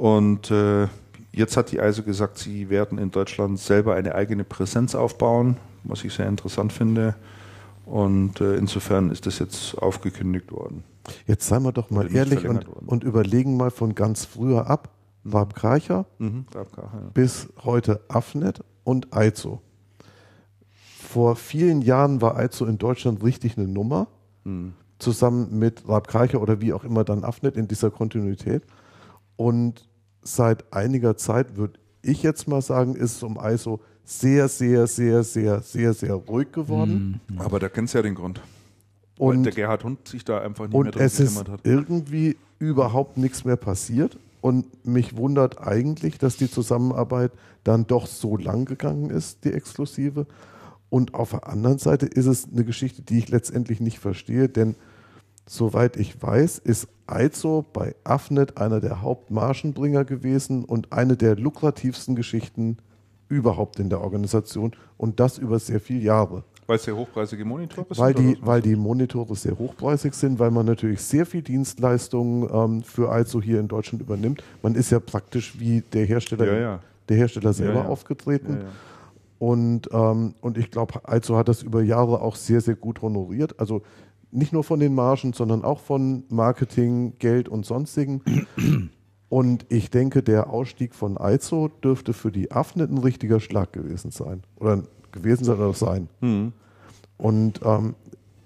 Und 0.00 0.50
äh, 0.50 0.88
jetzt 1.30 1.58
hat 1.58 1.72
die 1.72 1.76
ISO 1.76 2.02
gesagt, 2.02 2.38
sie 2.38 2.70
werden 2.70 2.96
in 2.96 3.10
Deutschland 3.10 3.58
selber 3.58 3.96
eine 3.96 4.14
eigene 4.14 4.44
Präsenz 4.44 4.94
aufbauen, 4.94 5.58
was 5.84 6.04
ich 6.04 6.14
sehr 6.14 6.26
interessant 6.26 6.72
finde. 6.72 7.16
Und 7.84 8.40
äh, 8.40 8.56
insofern 8.56 9.10
ist 9.10 9.26
das 9.26 9.40
jetzt 9.40 9.76
aufgekündigt 9.76 10.52
worden. 10.52 10.84
Jetzt 11.26 11.46
seien 11.46 11.64
wir 11.64 11.72
doch 11.72 11.90
mal 11.90 12.10
ehrlich 12.14 12.48
und, 12.48 12.64
und, 12.66 13.04
überlegen 13.04 13.58
mal 13.58 13.70
von 13.70 13.94
ganz 13.94 14.24
früher 14.24 14.68
ab, 14.70 14.88
Warp 15.22 15.54
Karcher 15.54 16.06
mhm, 16.16 16.46
ja. 16.54 16.62
bis 17.12 17.50
heute 17.62 18.00
Afnet 18.08 18.64
und 18.84 19.14
Aizo. 19.14 19.60
Vor 20.98 21.36
vielen 21.36 21.82
Jahren 21.82 22.22
war 22.22 22.36
Aizo 22.38 22.64
in 22.64 22.78
Deutschland 22.78 23.22
richtig 23.22 23.58
eine 23.58 23.68
Nummer, 23.68 24.06
mhm. 24.44 24.72
zusammen 24.98 25.58
mit 25.58 25.86
Warp 25.86 26.08
Karcher 26.08 26.40
oder 26.40 26.62
wie 26.62 26.72
auch 26.72 26.84
immer 26.84 27.04
dann 27.04 27.22
Afnet 27.22 27.58
in 27.58 27.68
dieser 27.68 27.90
Kontinuität. 27.90 28.62
Und 29.36 29.89
seit 30.22 30.72
einiger 30.72 31.16
Zeit 31.16 31.56
würde 31.56 31.78
ich 32.02 32.22
jetzt 32.22 32.48
mal 32.48 32.62
sagen, 32.62 32.94
ist 32.94 33.16
es 33.16 33.22
um 33.22 33.38
Aizo 33.38 33.80
sehr, 34.04 34.48
sehr, 34.48 34.86
sehr, 34.86 35.22
sehr, 35.22 35.60
sehr, 35.60 35.94
sehr 35.94 36.14
ruhig 36.14 36.52
geworden. 36.52 37.20
Mhm. 37.28 37.40
Aber 37.40 37.58
da 37.58 37.68
kennst 37.68 37.94
du 37.94 37.98
ja 37.98 38.02
den 38.02 38.14
Grund. 38.14 38.40
Und 39.18 39.36
Weil 39.36 39.42
der 39.44 39.52
Gerhard 39.52 39.84
Hund 39.84 40.08
sich 40.08 40.24
da 40.24 40.40
einfach 40.40 40.64
nicht 40.66 40.72
mehr 40.72 40.90
drum 40.90 41.02
es 41.02 41.18
gekümmert 41.18 41.48
hat. 41.48 41.60
irgendwie 41.64 42.36
überhaupt 42.58 43.18
nichts 43.18 43.44
mehr 43.44 43.56
passiert. 43.56 44.18
Und 44.40 44.86
mich 44.86 45.16
wundert 45.16 45.60
eigentlich, 45.60 46.16
dass 46.16 46.38
die 46.38 46.50
Zusammenarbeit 46.50 47.32
dann 47.62 47.86
doch 47.86 48.06
so 48.06 48.38
lang 48.38 48.64
gegangen 48.64 49.10
ist, 49.10 49.44
die 49.44 49.52
exklusive. 49.52 50.26
Und 50.88 51.14
auf 51.14 51.30
der 51.30 51.46
anderen 51.46 51.78
Seite 51.78 52.06
ist 52.06 52.26
es 52.26 52.48
eine 52.50 52.64
Geschichte, 52.64 53.02
die 53.02 53.18
ich 53.18 53.28
letztendlich 53.28 53.80
nicht 53.80 53.98
verstehe, 53.98 54.48
denn 54.48 54.74
soweit 55.46 55.96
ich 55.96 56.20
weiß, 56.20 56.58
ist 56.58 56.88
Aizo 57.10 57.64
bei 57.72 57.94
Afnet 58.04 58.58
einer 58.58 58.80
der 58.80 59.02
Hauptmargenbringer 59.02 60.04
gewesen 60.04 60.64
und 60.64 60.92
eine 60.92 61.16
der 61.16 61.36
lukrativsten 61.36 62.16
Geschichten 62.16 62.78
überhaupt 63.28 63.78
in 63.78 63.88
der 63.88 64.00
Organisation 64.00 64.72
und 64.96 65.20
das 65.20 65.38
über 65.38 65.58
sehr 65.58 65.80
viele 65.80 66.00
Jahre. 66.00 66.44
Weil 66.66 66.76
es 66.76 66.84
sehr 66.84 66.96
hochpreisige 66.96 67.44
Monitore 67.44 67.86
sind? 67.88 67.98
Weil 67.98 68.14
die, 68.14 68.38
weil 68.42 68.62
die 68.62 68.76
Monitore 68.76 69.34
sehr 69.34 69.58
hochpreisig 69.58 70.14
sind, 70.14 70.38
weil 70.38 70.50
man 70.50 70.66
natürlich 70.66 71.02
sehr 71.02 71.26
viel 71.26 71.42
Dienstleistungen 71.42 72.48
ähm, 72.52 72.82
für 72.82 73.10
also 73.10 73.42
hier 73.42 73.58
in 73.58 73.66
Deutschland 73.66 74.02
übernimmt. 74.02 74.44
Man 74.62 74.74
ist 74.74 74.90
ja 74.90 75.00
praktisch 75.00 75.58
wie 75.58 75.80
der 75.80 76.04
Hersteller, 76.04 76.46
ja, 76.46 76.60
ja. 76.60 76.80
Der 77.08 77.16
Hersteller 77.16 77.52
selber 77.52 77.80
ja, 77.80 77.86
aufgetreten. 77.86 78.66
Und, 79.40 79.88
ähm, 79.92 80.34
und 80.42 80.58
ich 80.58 80.70
glaube, 80.70 81.00
also 81.02 81.36
hat 81.36 81.48
das 81.48 81.62
über 81.62 81.82
Jahre 81.82 82.20
auch 82.20 82.36
sehr, 82.36 82.60
sehr 82.60 82.76
gut 82.76 83.02
honoriert. 83.02 83.58
Also 83.58 83.82
nicht 84.32 84.52
nur 84.52 84.64
von 84.64 84.80
den 84.80 84.94
Margen, 84.94 85.32
sondern 85.32 85.64
auch 85.64 85.80
von 85.80 86.24
Marketing, 86.28 87.14
Geld 87.18 87.48
und 87.48 87.66
sonstigen. 87.66 88.22
Und 89.28 89.64
ich 89.68 89.90
denke, 89.90 90.22
der 90.22 90.50
Ausstieg 90.50 90.94
von 90.94 91.16
Aizo 91.16 91.68
dürfte 91.68 92.12
für 92.12 92.32
die 92.32 92.50
Afnet 92.50 92.90
ein 92.90 92.98
richtiger 92.98 93.38
Schlag 93.38 93.72
gewesen 93.72 94.10
sein. 94.10 94.42
Oder 94.56 94.82
gewesen 95.12 95.44
sein 95.44 95.56
oder 95.56 95.72
sein. 95.72 96.08
Mhm. 96.20 96.52
Und 97.16 97.60
ähm, 97.64 97.94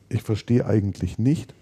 ich 0.08 0.22
verstehe 0.22 0.66
eigentlich 0.66 1.18
nicht, 1.18 1.54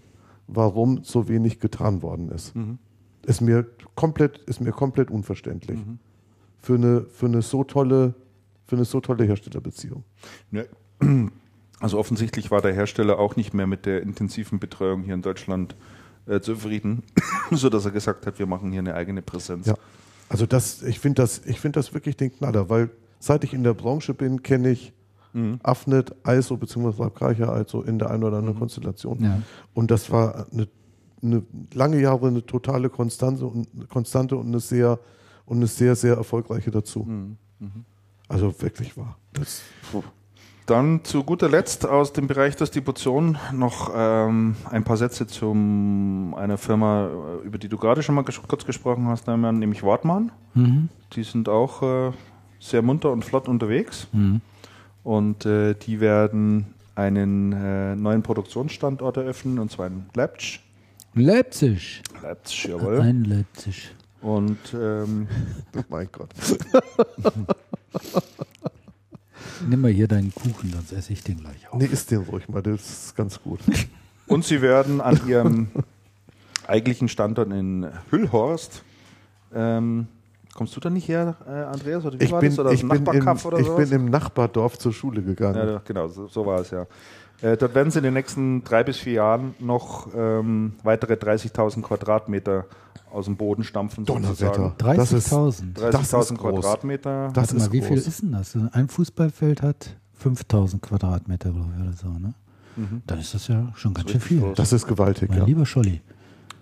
warum 0.47 1.05
so 1.05 1.29
wenig 1.29 1.61
getan 1.61 2.03
worden 2.03 2.31
ist. 2.31 2.57
Mhm. 2.57 2.79
Ist, 3.25 3.41
mir 3.41 3.67
komplett, 3.95 4.39
ist 4.39 4.61
mir 4.61 4.73
komplett 4.73 5.11
unverständlich. 5.11 5.79
Mhm. 5.79 5.99
Für, 6.59 6.75
eine, 6.75 7.03
für, 7.03 7.27
eine 7.27 7.43
so 7.43 7.65
tolle, 7.65 8.15
für 8.67 8.77
eine 8.77 8.85
so 8.85 9.01
tolle 9.01 9.25
Herstellerbeziehung. 9.25 10.05
Ne. 10.51 10.67
Also 11.83 11.99
offensichtlich 11.99 12.51
war 12.51 12.63
der 12.63 12.73
Hersteller 12.73 13.19
auch 13.19 13.37
nicht 13.37 13.55
mehr 13.55 13.67
mit 13.67 13.87
der 13.87 14.03
intensiven 14.03 14.59
Betreuung 14.59 15.03
hier 15.03 15.15
in 15.15 15.23
Deutschland 15.23 15.75
äh, 16.27 16.41
zufrieden, 16.41 17.03
sodass 17.51 17.85
er 17.85 17.91
gesagt 17.91 18.27
hat, 18.27 18.39
wir 18.39 18.47
machen 18.47 18.71
hier 18.71 18.81
eine 18.81 18.95
eigene 18.95 19.23
Präsenz. 19.23 19.67
Ja. 19.67 19.75
Also 20.29 20.47
das, 20.47 20.83
ich 20.83 20.99
finde 21.01 21.23
das, 21.23 21.43
ich 21.45 21.61
finde 21.61 21.79
das 21.79 21.93
wirklich 21.93 22.17
den 22.17 22.33
Knaller, 22.33 22.71
weil 22.71 22.91
seit 23.19 23.45
ich 23.45 23.53
in 23.53 23.65
der 23.65 23.75
Branche 23.75 24.15
bin, 24.15 24.43
kenne 24.43 24.71
ich 24.71 24.93
Mhm. 25.33 25.61
Afnet, 25.63 26.15
ISO 26.27 26.57
bzw. 26.57 27.03
Labkaicher 27.03 27.51
also 27.51 27.83
in 27.83 27.99
der 27.99 28.11
einen 28.11 28.25
oder 28.25 28.39
anderen 28.39 28.59
Konstellation. 28.59 29.23
Ja. 29.23 29.43
Und 29.75 29.91
das 29.91 30.11
war 30.11 30.47
eine, 30.53 30.69
eine 31.23 31.43
lange 31.73 32.01
Jahre 32.01 32.29
eine 32.29 32.45
totale 32.45 32.91
Konstante 32.91 33.47
und 33.47 33.89
Konstante 33.89 34.37
und 34.37 34.49
eine 34.49 34.61
sehr 34.61 34.99
und 35.45 35.57
eine 35.57 35.67
sehr, 35.67 35.97
sehr 35.97 36.17
erfolgreiche 36.17 36.71
dazu. 36.71 37.05
Mhm. 37.05 37.37
Also 38.29 38.55
wirklich 38.61 38.97
wahr. 38.97 39.19
Das, 39.33 39.63
Dann 40.67 41.01
zu 41.03 41.25
guter 41.25 41.49
Letzt 41.49 41.87
aus 41.87 42.13
dem 42.13 42.29
Bereich 42.29 42.55
Distribution 42.57 43.37
noch 43.53 43.91
ähm, 43.95 44.55
ein 44.71 44.85
paar 44.85 44.97
Sätze 44.97 45.27
zu 45.27 45.51
einer 46.37 46.57
Firma, 46.57 47.09
äh, 47.43 47.47
über 47.47 47.59
die 47.59 47.69
du 47.69 47.77
gerade 47.77 48.03
schon 48.03 48.15
mal 48.15 48.23
ges 48.23 48.41
kurz 48.47 48.65
gesprochen 48.65 49.09
hast, 49.09 49.27
nämlich 49.27 49.83
Wortmann. 49.83 50.31
Mhm. 50.55 50.89
Die 51.15 51.25
sind 51.25 51.49
auch 51.49 51.83
äh, 51.83 52.13
sehr 52.61 52.83
munter 52.83 53.11
und 53.11 53.25
flott 53.25 53.49
unterwegs 53.49 54.07
Mhm. 54.13 54.41
und 55.03 55.45
äh, 55.47 55.75
die 55.75 56.01
werden 56.01 56.75
einen 56.95 57.53
äh, 57.53 57.97
neuen 57.97 58.23
Produktionsstandort 58.23 59.17
eröffnen 59.17 59.59
und 59.59 59.71
zwar 59.73 59.89
in 59.89 60.05
Leipzig. 60.15 60.61
Leipzig. 61.15 62.03
Leipzig, 62.23 62.65
jawohl. 62.67 63.01
Ein 63.01 63.25
Leipzig. 63.25 63.95
Und 64.21 64.59
ähm, 64.75 65.27
mein 65.89 66.09
Gott. 66.13 66.31
Nimm 69.69 69.81
mal 69.81 69.91
hier 69.91 70.09
deinen 70.09 70.35
Kuchen, 70.35 70.73
sonst 70.73 70.93
esse 70.93 71.13
ich 71.13 71.23
den 71.23 71.39
gleich 71.39 71.69
auf. 71.71 71.79
Nee, 71.79 71.87
isst 71.87 72.11
den 72.11 72.23
ruhig 72.23 72.49
mal, 72.49 72.63
das 72.63 72.81
ist 73.07 73.17
ganz 73.17 73.41
gut. 73.43 73.61
Und 74.27 74.45
sie 74.45 74.63
werden 74.63 75.01
an 75.01 75.21
ihrem 75.27 75.69
eigentlichen 76.67 77.09
Standort 77.09 77.51
in 77.53 77.87
Hüllhorst. 78.11 78.83
Ähm, 79.55 80.07
kommst 80.55 80.75
du 80.77 80.81
da 80.81 80.91
nicht 80.91 81.09
her, 81.09 81.37
äh, 81.47 81.51
Andreas? 81.51 82.05
Oder 82.05 82.19
wie 82.19 82.25
Ich 82.25 82.33
war 82.33 82.41
bin, 82.41 82.51
das? 82.51 82.59
Oder 82.59 82.73
ich, 82.73 82.81
bin 82.87 83.05
im, 83.07 83.37
ich 83.59 83.69
bin 83.77 83.93
im 83.93 84.05
Nachbardorf 84.07 84.79
zur 84.79 84.93
Schule 84.93 85.23
gegangen. 85.23 85.69
ja, 85.69 85.83
genau, 85.85 86.09
so, 86.09 86.27
so 86.29 86.47
war 86.47 86.61
es 86.61 86.71
ja. 86.71 86.87
Äh, 87.43 87.57
dort 87.57 87.75
werden 87.75 87.91
sie 87.91 87.99
in 87.99 88.05
den 88.05 88.15
nächsten 88.15 88.63
drei 88.65 88.85
bis 88.85 88.99
vier 88.99 89.15
Jahren 89.15 89.55
noch 89.59 90.09
ähm, 90.15 90.75
weitere 90.85 91.15
30.000 91.15 91.83
Quadratmeter 91.83 92.67
aus 93.11 93.27
dem 93.27 93.37
Boden 93.37 93.65
stampfen. 93.65 94.05
Donnerwetter. 94.07 94.75
Das 94.79 95.13
ist- 95.13 95.33
30.000. 95.33 95.75
Das 95.75 96.01
ist 96.03 96.15
30.000 96.15 96.37
groß. 96.39 96.61
Quadratmeter. 96.61 97.27
Das 97.29 97.37
Warte 97.37 97.55
mal, 97.57 97.61
ist 97.67 97.73
wie 97.73 97.83
viel 97.83 97.97
groß. 97.97 98.07
ist 98.07 98.23
denn 98.23 98.33
das? 98.33 98.57
Ein 98.73 98.89
Fußballfeld 98.89 99.61
hat 99.63 99.97
5000 100.15 100.81
Quadratmeter, 100.83 101.51
glaube 101.51 101.71
ich, 101.77 101.83
oder 101.83 101.93
so, 101.93 102.09
ne? 102.09 102.35
Dann 103.07 103.19
ist 103.19 103.35
das 103.35 103.49
ja 103.49 103.71
schon 103.77 103.93
ganz 103.93 104.11
schön 104.11 104.21
viel. 104.21 104.41
groß. 104.41 104.57
Das 104.57 104.73
ist 104.73 104.87
gewaltig, 104.87 105.29
Mein 105.29 105.39
ja. 105.41 105.45
lieber 105.45 105.67
Scholli. 105.67 106.01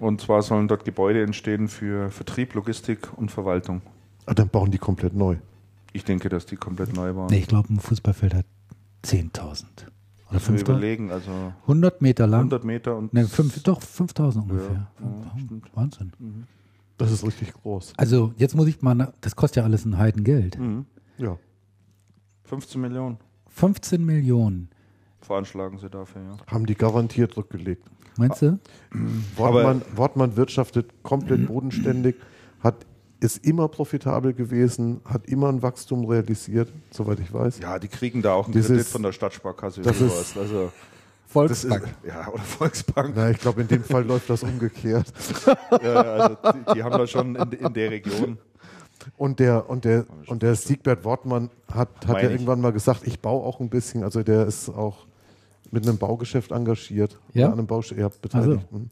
Und 0.01 0.21
zwar 0.23 0.43
sollen 0.43 0.67
dort 0.67 0.85
Gebäude 0.85 1.23
entstehen 1.23 1.69
für 1.69 2.11
Vertrieb, 2.11 2.55
Logistik 2.55 3.11
und 3.17 3.31
Verwaltung. 3.31 3.81
Ah, 4.27 4.35
Dann 4.35 4.49
bauen 4.49 4.73
die 4.73 4.79
komplett 4.79 5.15
neu. 5.15 5.37
Ich 5.93 6.05
denke, 6.05 6.29
dass 6.29 6.47
die 6.47 6.57
komplett 6.57 6.97
neu 6.97 7.15
waren. 7.15 7.29
Nee, 7.31 7.39
ich 7.39 7.47
glaube, 7.47 7.73
ein 7.73 7.79
Fußballfeld 7.79 8.35
hat 8.35 8.47
10.000. 9.05 9.65
Wir 10.31 10.41
5000? 10.41 10.69
überlegen, 10.69 11.11
also 11.11 11.31
100 11.63 12.03
Meter 12.03 12.27
lang. 12.27 12.41
100 12.41 12.65
Meter 12.65 12.97
und 12.97 13.13
Ne, 13.13 13.27
fünf, 13.27 13.63
doch, 13.63 13.83
5000 13.83 14.45
ungefähr. 14.51 14.89
ja. 15.01 15.61
Wahnsinn. 15.75 16.13
Das 16.99 17.11
ist 17.11 17.25
richtig 17.25 17.53
groß. 17.55 17.95
Also, 17.97 18.33
jetzt 18.37 18.55
muss 18.55 18.69
ich 18.69 18.81
mal, 18.83 19.13
das 19.23 19.35
kostet 19.35 19.57
ja 19.59 19.65
alles 19.65 19.85
ein 19.85 19.97
Heidengeld. 19.99 20.59
Mhm. 20.59 20.87
Ja. 21.19 21.37
15 22.45 22.81
Millionen 22.81 23.19
15 23.49 24.05
Millionen. 24.05 24.69
veranschlagen 25.21 25.79
sie 25.79 25.89
dafür, 25.91 26.23
ja. 26.23 26.37
Haben 26.53 26.67
die 26.67 26.75
garantiert 26.75 27.37
rückgelegt. 27.37 27.85
Meinst 28.17 28.43
du? 28.43 28.59
Wortmann, 29.37 29.83
Wortmann 29.97 30.37
wirtschaftet 30.37 30.91
komplett 31.03 31.47
bodenständig, 31.47 32.17
hat, 32.61 32.87
ist 33.21 33.45
immer 33.47 33.69
profitabel 33.69 34.33
gewesen, 34.33 35.01
hat 35.05 35.27
immer 35.27 35.49
ein 35.51 35.63
Wachstum 35.63 36.05
realisiert, 36.07 36.73
soweit 36.91 37.21
ich 37.21 37.33
weiß. 37.33 37.59
Ja, 37.61 37.79
die 37.79 37.89
kriegen 37.89 38.23
da 38.23 38.33
auch 38.33 38.47
einen 38.47 38.55
Das 38.55 38.67
Kredit 38.67 38.81
ist- 38.83 38.93
von 38.93 39.03
der 39.03 39.13
Stadtsparkasse. 39.13 39.83
das 39.83 40.01
ist- 40.01 40.11
sowas. 40.11 40.37
also, 40.37 40.65
das 40.65 40.71
ist, 41.53 41.71
Volksbank. 41.71 41.85
ja, 42.07 42.29
oder 42.33 42.43
Volksbank. 42.43 43.13
Na, 43.15 43.31
ich 43.31 43.39
glaube, 43.39 43.61
in 43.61 43.69
dem 43.69 43.85
Fall 43.85 44.05
läuft 44.05 44.29
das 44.31 44.43
umgekehrt. 44.43 45.07
Ja, 45.71 45.79
ja, 45.83 46.03
also 46.03 46.37
die, 46.53 46.75
die 46.75 46.83
haben 46.83 46.91
da 46.99 47.07
schon 47.07 47.37
in, 47.37 47.53
in 47.53 47.73
der 47.73 47.91
Region. 47.91 48.39
Und 49.17 49.39
der, 49.39 49.71
und 49.71 49.85
der, 49.85 50.05
und 50.27 50.43
der 50.43 50.55
Siegbert 50.57 51.05
Wortmann 51.05 51.49
hat, 51.73 51.89
hat 52.01 52.09
Meine 52.09 52.23
ja 52.23 52.27
ich. 52.29 52.33
irgendwann 52.35 52.61
mal 52.61 52.73
gesagt, 52.73 53.07
ich 53.07 53.21
baue 53.21 53.45
auch 53.47 53.61
ein 53.61 53.71
bisschen, 53.71 54.03
also 54.03 54.23
der 54.23 54.47
ist 54.47 54.69
auch 54.69 55.07
mit 55.71 55.87
einem 55.87 55.97
Baugeschäft 55.99 56.51
engagiert. 56.51 57.19
Ja? 57.33 57.45
Oder 57.47 57.53
an 57.53 57.59
einem 57.61 57.67
Baugeschäft, 57.69 58.21
beteiligt. 58.21 58.67
Hm. 58.73 58.91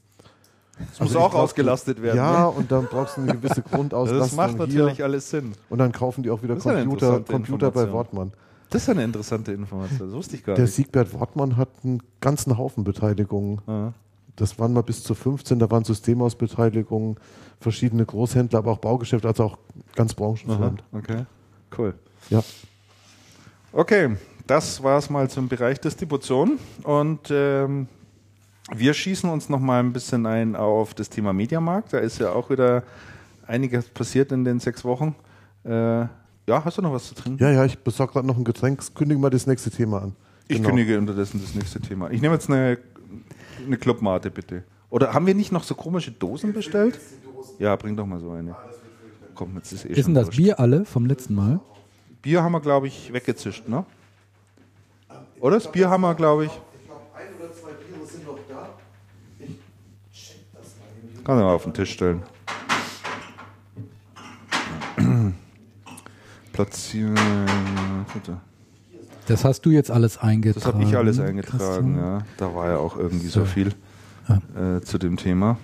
Das 0.79 1.01
muss 1.01 1.09
Also 1.09 1.19
auch 1.19 1.27
ich 1.27 1.31
glaub, 1.33 1.43
ausgelastet 1.45 2.03
werden. 2.03 2.17
Ja, 2.17 2.41
ne? 2.43 2.49
und 2.51 2.71
dann 2.71 2.87
brauchst 2.87 3.17
du 3.17 3.23
eine 3.23 3.33
gewisse 3.33 3.63
Grundauslastung 3.63 4.21
das 4.21 4.33
macht 4.37 4.59
natürlich 4.59 4.97
hier. 4.97 5.05
alles 5.05 5.31
Sinn. 5.31 5.53
Und 5.69 5.79
dann 5.79 5.93
kaufen 5.93 6.23
die 6.23 6.31
auch 6.31 6.43
wieder 6.43 6.57
Computer, 6.57 7.21
Computer 7.21 7.71
bei. 7.71 7.91
Wortmann. 7.93 8.33
Das 8.71 8.83
ist 8.83 8.89
eine 8.91 9.05
interessante 9.05 9.53
Information. 9.53 10.09
Das 10.09 10.13
wusste 10.13 10.37
ich 10.37 10.45
gar 10.45 10.55
Der 10.55 10.65
nicht. 10.65 10.75
Siegbert 10.75 11.13
Wortmann 11.15 11.57
hat 11.57 11.69
einen 11.85 12.03
ganzen 12.21 12.59
Haufen 12.59 12.85
Beteiligungen. 12.85 13.61
Ja. 13.67 13.93
Das 14.37 14.59
waren 14.59 14.73
mal 14.73 14.83
bis 14.83 15.03
zu 15.03 15.15
15, 15.15 15.59
da 15.59 15.69
waren 15.69 15.83
Systemhausbeteiligungen, 15.83 17.17
verschiedene 17.61 18.07
Großhändler, 18.07 18.61
aber 18.61 18.73
auch 18.73 18.79
Baugeschäfte, 18.79 19.27
also 19.27 19.45
auch 19.45 19.59
ganz 19.97 20.15
branchenfremd. 20.15 20.85
okay, 20.93 21.25
cool. 21.77 21.95
Ja. 22.31 22.41
Okay, 23.73 24.17
das 24.47 24.83
war 24.83 24.99
es 24.99 25.11
mal 25.11 25.29
zum 25.29 25.49
Bereich 25.49 25.81
Distribution 25.81 26.59
und 26.85 27.29
ähm, 27.31 27.89
wir 28.75 28.95
schießen 28.95 29.29
uns 29.31 29.49
noch 29.49 29.61
mal 29.61 29.81
ein 29.81 29.93
bisschen 29.93 30.27
ein 30.27 30.57
auf 30.57 30.95
das 30.95 31.09
Thema 31.11 31.33
Mediamarkt. 31.33 31.93
Da 31.93 31.99
ist 31.99 32.19
ja 32.19 32.33
auch 32.33 32.51
wieder 32.51 32.83
einiges 33.47 33.89
passiert 33.89 34.33
in 34.33 34.45
den 34.45 34.61
sechs 34.61 34.85
Wochen. 34.85 35.15
Äh, 35.65 35.71
ja, 35.71 36.65
hast 36.65 36.79
du 36.79 36.83
noch 36.83 36.93
was 36.93 37.09
zu 37.09 37.15
trinken? 37.15 37.43
ja, 37.43 37.51
ja, 37.51 37.65
ich 37.65 37.79
besorge 37.79 38.13
gerade 38.15 38.27
noch 38.27 38.37
ein 38.37 38.45
Getränk. 38.45 38.83
Kündige 38.95 39.21
mal 39.21 39.31
das 39.31 39.47
nächste 39.47 39.71
Thema 39.71 40.03
an. 40.03 40.17
Ich 40.49 40.57
Genau. 40.57 40.69
kündige 40.71 40.99
unterdessen 40.99 41.41
das 41.43 41.55
nächste 41.55 41.81
Thema. 41.81 42.11
Ich 42.11 42.23
nehme 42.23 42.35
jetzt 42.35 42.49
eine, 42.49 42.79
eine 43.67 43.77
Clubmate, 43.77 44.31
bitte. 44.31 44.65
Oder 44.91 45.13
haben 45.13 45.27
wir 45.27 45.35
nicht 45.35 45.53
noch 45.53 45.63
so 45.65 45.75
komische 45.75 46.11
Dosen 46.11 46.55
bestellt? 46.55 46.99
Ja, 47.59 47.77
bring 47.77 47.97
doch 47.97 48.07
mal 48.07 48.19
so 48.21 48.31
eine. 48.31 48.57
Komm, 49.35 49.57
jetzt 49.57 49.73
ist 49.73 49.85
eh 49.85 49.89
Ist 49.93 50.07
denn 50.07 50.15
das 50.15 50.27
wurscht. 50.29 50.39
Bier 50.39 50.59
alle 50.59 50.85
vom 50.87 51.05
letzten 51.07 51.35
Mal? 51.35 51.61
Bier 52.23 52.43
haben 52.43 52.53
wir, 52.53 52.61
glaube 52.61 52.87
ich, 52.87 53.13
weggezischt, 53.13 53.69
ne? 53.69 53.85
Oder? 55.41 55.57
Das 55.57 55.71
Bier 55.71 55.89
haben 55.91 56.01
wir, 56.01 56.15
glaube 56.15 56.47
ich. 56.47 56.51
Ich 56.51 56.87
glaube, 56.87 57.03
ein 57.15 57.29
oder 57.39 57.53
zwei 57.53 57.71
Biere 57.73 58.07
sind 58.07 58.27
noch 58.27 58.39
da. 58.49 58.71
Ich 59.39 59.49
check 60.13 60.39
das 60.55 60.75
mal 61.29 61.35
eben. 61.35 61.37
Kann 61.37 61.37
man 61.37 61.45
mal 61.45 61.55
auf 61.55 61.65
den 61.65 61.75
Tisch 61.75 61.93
stellen. 61.93 62.23
Platzieren. 66.53 67.17
Das 69.27 69.45
hast 69.45 69.67
du 69.67 69.71
jetzt 69.71 69.91
alles 69.91 70.19
eingetragen. 70.19 70.65
Das 70.65 70.75
habe 70.75 70.83
ich 70.83 70.97
alles 70.97 71.21
eingetragen, 71.21 71.59
Christian? 71.59 71.97
ja. 71.97 72.23
Da 72.39 72.55
war 72.55 72.71
ja 72.71 72.79
auch 72.79 72.97
irgendwie 72.97 73.29
so 73.29 73.45
viel 73.45 73.75
äh, 74.57 74.81
zu 74.81 74.99
dem 74.99 75.17
Thema. 75.17 75.59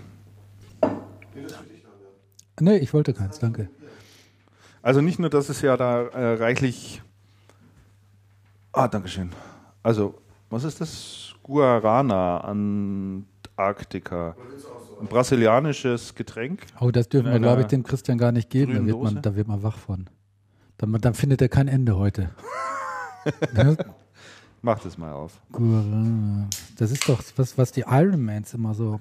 Nee, 2.61 2.77
ich 2.77 2.93
wollte 2.95 3.15
keins, 3.15 3.39
danke. 3.41 3.69
Also 4.83 5.01
nicht 5.01 5.19
nur, 5.19 5.31
dass 5.31 5.49
es 5.49 5.63
ja 5.63 5.77
da 5.77 6.03
äh, 6.03 6.35
reichlich. 6.35 7.03
Ah, 8.73 8.87
Dankeschön. 8.87 9.31
Also, 9.83 10.15
was 10.51 10.63
ist 10.65 10.81
das? 10.81 11.35
Guarana 11.43 12.39
Antarktika. 12.39 14.37
Ein 15.01 15.07
brasilianisches 15.07 16.15
Getränk. 16.15 16.67
Oh, 16.81 16.91
das 16.91 17.09
dürfen 17.09 17.31
wir, 17.31 17.39
glaube 17.39 17.63
ich, 17.63 17.67
dem 17.69 17.83
Christian 17.83 18.19
gar 18.19 18.33
nicht 18.33 18.51
geben. 18.51 18.75
Da 18.75 18.87
wird, 18.87 19.03
man, 19.03 19.23
da 19.23 19.37
wird 19.37 19.49
man 19.49 19.63
wach 19.63 19.79
von. 19.79 20.09
Dann, 20.79 20.93
dann 21.01 21.15
findet 21.15 21.43
er 21.43 21.49
kein 21.49 21.69
Ende 21.69 21.97
heute. 21.97 22.31
Ne? 23.55 23.79
Mach 24.61 24.81
das 24.81 24.99
mal 24.99 25.13
auf. 25.13 25.41
Guarana. 25.51 26.47
Das 26.77 26.91
ist 26.91 27.09
doch 27.09 27.23
was, 27.37 27.57
was 27.57 27.73
die 27.73 27.85
Ironmans 27.87 28.53
immer 28.53 28.75
so 28.75 29.01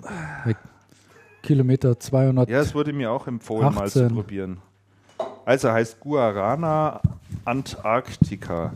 Kilometer 1.41 1.99
200. 1.99 2.49
Ja, 2.49 2.61
es 2.61 2.74
wurde 2.74 2.94
mir 2.94 3.11
auch 3.11 3.28
empfohlen, 3.28 3.74
mal 3.76 3.90
zu 3.90 4.06
18. 4.06 4.15
probieren. 4.15 4.57
Also 5.45 5.72
heißt 5.72 5.99
Guarana 5.99 7.02
Antarktika. 7.44 8.74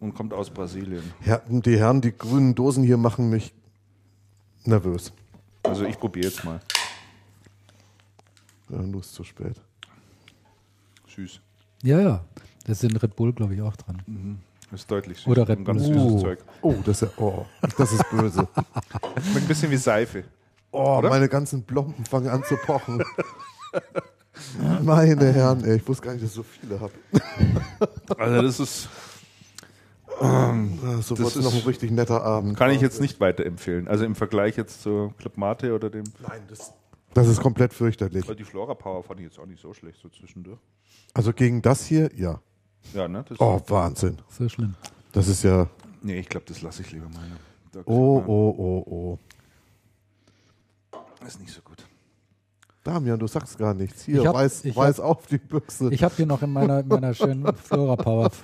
Und 0.00 0.14
kommt 0.14 0.34
aus 0.34 0.50
Brasilien. 0.50 1.04
Ja, 1.24 1.40
die 1.48 1.78
Herren, 1.78 2.00
die 2.00 2.16
grünen 2.16 2.54
Dosen 2.54 2.84
hier 2.84 2.96
machen 2.96 3.30
mich 3.30 3.54
nervös. 4.66 5.12
Also 5.62 5.84
ich 5.84 5.98
probiere 5.98 6.26
jetzt 6.28 6.44
mal. 6.44 6.60
Ja, 8.68 8.78
nur 8.78 9.00
ist 9.00 9.12
zu 9.14 9.24
spät. 9.24 9.60
Süß. 11.14 11.40
Ja, 11.82 12.00
ja. 12.00 12.24
Das 12.66 12.80
sind 12.80 13.00
Red 13.02 13.14
Bull, 13.14 13.32
glaube 13.32 13.54
ich, 13.54 13.62
auch 13.62 13.76
dran. 13.76 14.40
Das 14.70 14.80
ist 14.80 14.90
deutlich 14.90 15.18
süß. 15.18 15.26
Oder 15.26 15.48
Red 15.48 15.58
Ein 15.60 15.64
ganz 15.64 15.82
Bull. 15.84 15.94
süßes 15.94 16.12
Oh, 16.12 16.20
Zeug. 16.20 16.38
oh, 16.62 16.74
das 16.84 17.02
ist 17.02 17.02
ja, 17.02 17.22
oh, 17.22 17.46
das 17.76 17.92
ist 17.92 18.10
böse. 18.10 18.48
Schmeckt 19.22 19.36
ein 19.36 19.46
bisschen 19.48 19.70
wie 19.70 19.76
Seife. 19.76 20.24
Oh, 20.72 20.98
Oder? 20.98 21.08
meine 21.10 21.28
ganzen 21.28 21.62
Blomben 21.62 22.04
fangen 22.04 22.28
an 22.28 22.42
zu 22.44 22.56
pochen. 22.56 23.02
Meine 24.82 25.32
Herren, 25.32 25.62
ey, 25.64 25.76
ich 25.76 25.86
wusste 25.86 26.04
gar 26.06 26.12
nicht, 26.12 26.24
dass 26.24 26.30
ich 26.30 26.36
so 26.36 26.42
viele 26.42 26.80
habe. 26.80 26.92
Also 28.18 28.42
das 28.42 28.60
ist. 28.60 28.88
So 31.02 31.14
Das 31.14 31.34
wird 31.34 31.44
noch 31.44 31.52
ein 31.52 31.58
ist- 31.60 31.66
richtig 31.66 31.90
netter 31.90 32.22
Abend. 32.22 32.56
Kann 32.56 32.70
ich 32.70 32.80
jetzt 32.80 33.00
nicht 33.00 33.20
weiterempfehlen. 33.20 33.88
Also 33.88 34.04
im 34.04 34.14
Vergleich 34.14 34.56
jetzt 34.56 34.82
zu 34.82 35.12
Club 35.18 35.36
Mate 35.36 35.74
oder 35.74 35.90
dem. 35.90 36.04
Nein, 36.26 36.42
das, 36.48 36.72
das 37.14 37.28
ist 37.28 37.40
komplett 37.40 37.72
fürchterlich. 37.74 38.24
Die 38.26 38.44
Flora 38.44 38.74
Power 38.74 39.02
fand 39.02 39.20
ich 39.20 39.26
jetzt 39.26 39.38
auch 39.38 39.46
nicht 39.46 39.60
so 39.60 39.72
schlecht, 39.74 39.98
so 40.02 40.08
zwischendurch. 40.08 40.58
Also 41.12 41.32
gegen 41.32 41.62
das 41.62 41.84
hier, 41.84 42.10
ja. 42.16 42.40
Ja, 42.92 43.08
ne? 43.08 43.24
Das, 43.28 43.40
Oh, 43.40 43.60
Wahnsinn. 43.68 44.18
So 44.28 44.48
schlimm. 44.48 44.74
Das 45.12 45.28
ist 45.28 45.42
ja. 45.44 45.68
Nee, 46.02 46.18
ich 46.18 46.28
glaube, 46.28 46.44
das 46.46 46.60
lasse 46.62 46.82
ich 46.82 46.90
lieber 46.92 47.06
meine. 47.14 47.36
Da- 47.72 47.80
Oh, 47.86 48.22
oh, 48.26 48.54
oh, 48.58 48.84
oh. 48.90 49.18
Das 51.20 51.28
ist 51.34 51.40
nicht 51.40 51.52
so 51.52 51.60
gut. 51.62 51.84
Damian, 52.82 53.18
du 53.18 53.26
sagst 53.26 53.56
gar 53.56 53.72
nichts. 53.72 54.04
Hier, 54.04 54.20
Ich 54.20 54.26
hab- 54.26 54.34
weiß, 54.34 54.64
ich 54.66 54.76
weiß 54.76 55.00
auf 55.00 55.26
die 55.26 55.38
Büchse. 55.38 55.88
Ich 55.90 56.04
habe 56.04 56.14
hier 56.16 56.26
noch 56.26 56.42
in 56.42 56.52
meiner, 56.52 56.80
in 56.80 56.88
meiner 56.88 57.14
schönen 57.14 57.54
Flora 57.56 57.96
Power. 57.96 58.30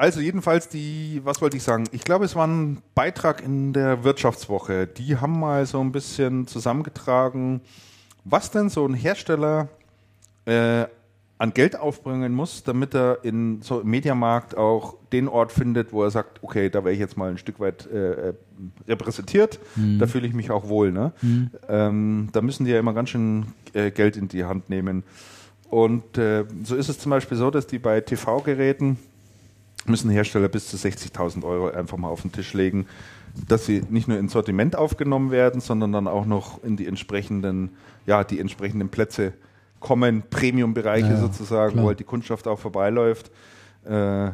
Also 0.00 0.20
jedenfalls 0.20 0.70
die, 0.70 1.20
was 1.24 1.42
wollte 1.42 1.58
ich 1.58 1.62
sagen? 1.62 1.84
Ich 1.92 2.04
glaube, 2.04 2.24
es 2.24 2.34
war 2.34 2.46
ein 2.46 2.78
Beitrag 2.94 3.44
in 3.44 3.74
der 3.74 4.02
Wirtschaftswoche. 4.02 4.86
Die 4.86 5.18
haben 5.18 5.38
mal 5.38 5.66
so 5.66 5.78
ein 5.78 5.92
bisschen 5.92 6.46
zusammengetragen, 6.46 7.60
was 8.24 8.50
denn 8.50 8.70
so 8.70 8.86
ein 8.86 8.94
Hersteller 8.94 9.68
äh, 10.46 10.86
an 11.36 11.52
Geld 11.52 11.78
aufbringen 11.78 12.32
muss, 12.32 12.62
damit 12.64 12.94
er 12.94 13.18
in 13.24 13.60
so 13.60 13.80
im 13.80 13.90
Mediamarkt 13.90 14.56
auch 14.56 14.96
den 15.12 15.28
Ort 15.28 15.52
findet, 15.52 15.92
wo 15.92 16.02
er 16.02 16.10
sagt, 16.10 16.42
okay, 16.42 16.70
da 16.70 16.82
wäre 16.82 16.94
ich 16.94 17.00
jetzt 17.00 17.18
mal 17.18 17.32
ein 17.32 17.36
Stück 17.36 17.60
weit 17.60 17.86
äh, 17.92 18.30
äh, 18.30 18.34
repräsentiert, 18.88 19.60
da 19.98 20.06
fühle 20.06 20.26
ich 20.26 20.32
mich 20.32 20.50
auch 20.50 20.66
wohl. 20.70 20.92
Ne? 20.92 21.12
Ähm, 21.68 22.30
da 22.32 22.40
müssen 22.40 22.64
die 22.64 22.70
ja 22.70 22.78
immer 22.78 22.94
ganz 22.94 23.10
schön 23.10 23.48
äh, 23.74 23.90
Geld 23.90 24.16
in 24.16 24.28
die 24.28 24.44
Hand 24.44 24.70
nehmen. 24.70 25.04
Und 25.68 26.16
äh, 26.16 26.46
so 26.64 26.74
ist 26.74 26.88
es 26.88 26.98
zum 26.98 27.10
Beispiel 27.10 27.36
so, 27.36 27.50
dass 27.50 27.66
die 27.66 27.78
bei 27.78 28.00
TV-Geräten 28.00 28.96
müssen 29.86 30.10
Hersteller 30.10 30.48
bis 30.48 30.68
zu 30.68 30.76
60.000 30.76 31.44
Euro 31.44 31.70
einfach 31.70 31.96
mal 31.96 32.08
auf 32.08 32.22
den 32.22 32.32
Tisch 32.32 32.52
legen, 32.54 32.86
dass 33.48 33.66
sie 33.66 33.82
nicht 33.90 34.08
nur 34.08 34.18
ins 34.18 34.32
Sortiment 34.32 34.76
aufgenommen 34.76 35.30
werden, 35.30 35.60
sondern 35.60 35.92
dann 35.92 36.06
auch 36.08 36.26
noch 36.26 36.62
in 36.64 36.76
die 36.76 36.86
entsprechenden, 36.86 37.70
ja, 38.06 38.24
die 38.24 38.40
entsprechenden 38.40 38.88
Plätze 38.88 39.32
kommen, 39.78 40.22
Premium-Bereiche 40.28 41.08
Ja, 41.10 41.16
sozusagen, 41.20 41.72
klar. 41.72 41.84
wo 41.84 41.88
halt 41.88 42.00
die 42.00 42.04
Kundschaft 42.04 42.46
auch 42.46 42.58
vorbeiläuft. 42.58 43.30
Äh, 43.84 44.30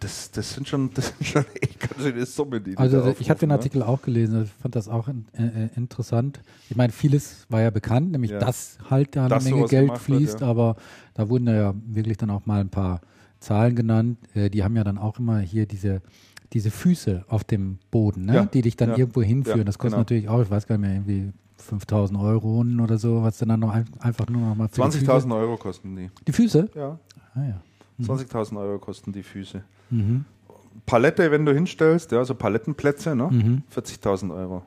das, 0.00 0.30
das 0.30 0.52
sind 0.52 0.68
schon, 0.68 0.90
das 0.92 1.06
sind 1.08 1.26
schon 1.26 1.44
echt 1.60 1.80
ganz 1.80 2.02
schöne 2.02 2.26
Summen, 2.26 2.62
die 2.62 2.76
Also 2.76 3.00
da 3.00 3.14
ich 3.18 3.30
habe 3.30 3.40
den 3.40 3.48
aufrufen, 3.48 3.48
ne? 3.48 3.54
Artikel 3.54 3.82
auch 3.82 4.02
gelesen, 4.02 4.42
ich 4.44 4.50
fand 4.60 4.76
das 4.76 4.88
auch 4.88 5.08
in, 5.08 5.24
äh, 5.32 5.64
äh, 5.64 5.68
interessant. 5.76 6.40
Ich 6.68 6.76
meine, 6.76 6.92
vieles 6.92 7.46
war 7.48 7.62
ja 7.62 7.70
bekannt, 7.70 8.12
nämlich 8.12 8.32
Ja. 8.32 8.40
dass 8.40 8.76
halt 8.90 9.16
da 9.16 9.20
eine 9.22 9.28
Dass 9.30 9.44
Menge 9.44 9.64
Geld 9.66 9.86
gemacht 9.86 10.08
wird, 10.08 10.18
fließt, 10.18 10.40
ja. 10.40 10.46
aber 10.48 10.76
da 11.14 11.30
wurden 11.30 11.46
ja 11.46 11.72
wirklich 11.86 12.18
dann 12.18 12.28
auch 12.28 12.44
mal 12.44 12.60
ein 12.60 12.68
paar 12.68 13.00
Zahlen 13.40 13.74
genannt. 13.74 14.18
Äh, 14.34 14.50
die 14.50 14.62
haben 14.62 14.76
ja 14.76 14.84
dann 14.84 14.98
auch 14.98 15.18
immer 15.18 15.38
hier 15.40 15.66
diese 15.66 16.02
diese 16.52 16.70
Füße 16.70 17.24
auf 17.28 17.44
dem 17.44 17.78
Boden, 17.92 18.24
ne? 18.26 18.34
Ja, 18.34 18.44
die 18.44 18.62
dich 18.62 18.76
dann 18.76 18.90
ja, 18.90 18.98
irgendwo 18.98 19.22
hinführen. 19.22 19.58
ja, 19.58 19.64
das 19.64 19.78
kostet 19.78 19.92
genau. 19.92 20.00
natürlich 20.00 20.28
auch, 20.28 20.42
ich 20.42 20.50
weiß 20.50 20.66
gar 20.66 20.78
nicht 20.78 20.88
mehr, 20.88 20.96
irgendwie 20.96 21.32
5000 21.58 22.18
Euro 22.18 22.64
oder 22.82 22.98
so, 22.98 23.22
was 23.22 23.38
dann 23.38 23.60
noch 23.60 23.70
ein, 23.70 23.84
einfach 24.00 24.28
nur 24.28 24.40
noch 24.40 24.54
mal 24.56 24.68
für 24.68 24.82
die 24.82 24.98
Füße. 24.98 25.12
20.000 25.12 25.36
Euro 25.36 25.56
kosten 25.56 25.94
die. 25.94 26.10
Die 26.26 26.32
Füße? 26.32 26.68
Ja, 26.74 26.98
Ah 27.34 27.44
ja. 27.44 27.60
20.000 28.00 28.58
Euro 28.58 28.78
kosten 28.78 29.12
die 29.12 29.22
Füße. 29.22 29.62
Mhm. 29.90 30.24
Palette, 30.86 31.30
wenn 31.30 31.44
du 31.44 31.52
hinstellst, 31.52 32.12
ja, 32.12 32.24
so 32.24 32.34
Palettenplätze, 32.34 33.14
ne? 33.14 33.28
Mhm. 33.30 33.62
40.000 33.74 34.34
Euro. 34.34 34.62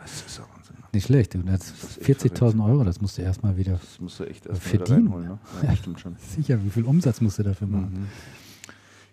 Das 0.00 0.26
ist 0.26 0.38
ne? 0.38 0.44
Nicht 0.92 1.06
schlecht. 1.06 1.34
Und 1.34 1.48
jetzt 1.48 1.74
ist 1.98 2.08
echt 2.08 2.20
40.000 2.22 2.64
Euro, 2.64 2.82
das 2.84 3.00
musst 3.00 3.18
du 3.18 3.22
erstmal 3.22 3.56
wieder 3.56 3.72
Das 3.72 4.00
musst 4.00 4.20
du 4.20 4.24
echt 4.24 4.46
erst 4.46 4.62
mal 4.64 4.68
Verdienen. 4.78 5.06
reinholen. 5.08 5.28
Ne? 5.28 5.38
Ja, 5.62 5.76
stimmt 5.76 6.00
schon. 6.00 6.16
sicher, 6.36 6.58
wie 6.64 6.70
viel 6.70 6.84
Umsatz 6.84 7.20
musst 7.20 7.38
du 7.38 7.42
dafür 7.42 7.66
machen? 7.66 8.08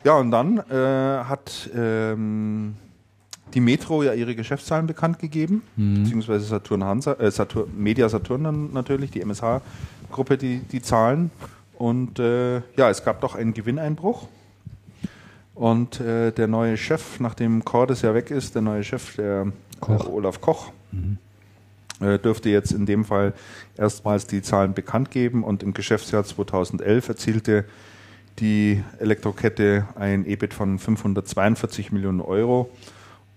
Ja, 0.03 0.13
und 0.17 0.31
dann 0.31 0.57
äh, 0.69 1.23
hat 1.25 1.69
ähm, 1.75 2.75
die 3.53 3.59
Metro 3.59 4.03
ja 4.03 4.13
ihre 4.13 4.35
Geschäftszahlen 4.35 4.87
bekannt 4.87 5.19
gegeben, 5.19 5.63
Mhm. 5.75 6.03
beziehungsweise 6.03 6.45
Saturn 6.45 6.83
Hansa, 6.83 7.13
äh, 7.13 7.29
Saturn, 7.31 7.67
Media 7.77 8.07
Saturn 8.07 8.43
dann 8.43 8.73
natürlich, 8.73 9.11
die 9.11 9.21
MSH-Gruppe, 9.21 10.37
die, 10.37 10.59
die 10.59 10.81
Zahlen. 10.81 11.31
Und 11.77 12.19
äh, 12.19 12.57
ja, 12.77 12.89
es 12.89 13.03
gab 13.03 13.19
doch 13.21 13.35
einen 13.35 13.53
Gewinneinbruch. 13.53 14.27
Und 15.55 15.99
äh, 16.01 16.31
der 16.31 16.47
neue 16.47 16.77
Chef, 16.77 17.19
nachdem 17.19 17.63
Cordes 17.65 18.01
ja 18.01 18.13
weg 18.13 18.29
ist, 18.29 18.55
der 18.55 18.61
neue 18.61 18.83
Chef, 18.83 19.15
der 19.15 19.51
Koch. 19.79 20.05
Äh, 20.05 20.09
Olaf 20.09 20.41
Koch, 20.41 20.71
äh, 20.93 20.97
dürfte 21.99 22.49
jetzt 22.49 22.71
in 22.71 22.85
dem 22.85 23.05
Fall 23.05 23.33
erstmals 23.77 24.27
die 24.27 24.41
Zahlen 24.41 24.73
bekannt 24.73 25.11
geben. 25.11 25.43
Und 25.43 25.63
im 25.63 25.73
Geschäftsjahr 25.73 26.23
2011 26.23 27.09
erzielte 27.09 27.65
die 28.39 28.83
Elektrokette 28.99 29.87
ein 29.95 30.25
EBIT 30.25 30.53
von 30.53 30.77
542 30.77 31.91
Millionen 31.91 32.21
Euro 32.21 32.69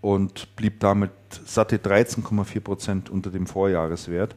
und 0.01 0.55
blieb 0.57 0.81
damit 0.81 1.11
satte 1.45 1.77
13,4 1.79 2.61
Prozent 2.61 3.11
unter 3.11 3.31
dem 3.31 3.47
Vorjahreswert. 3.47 4.35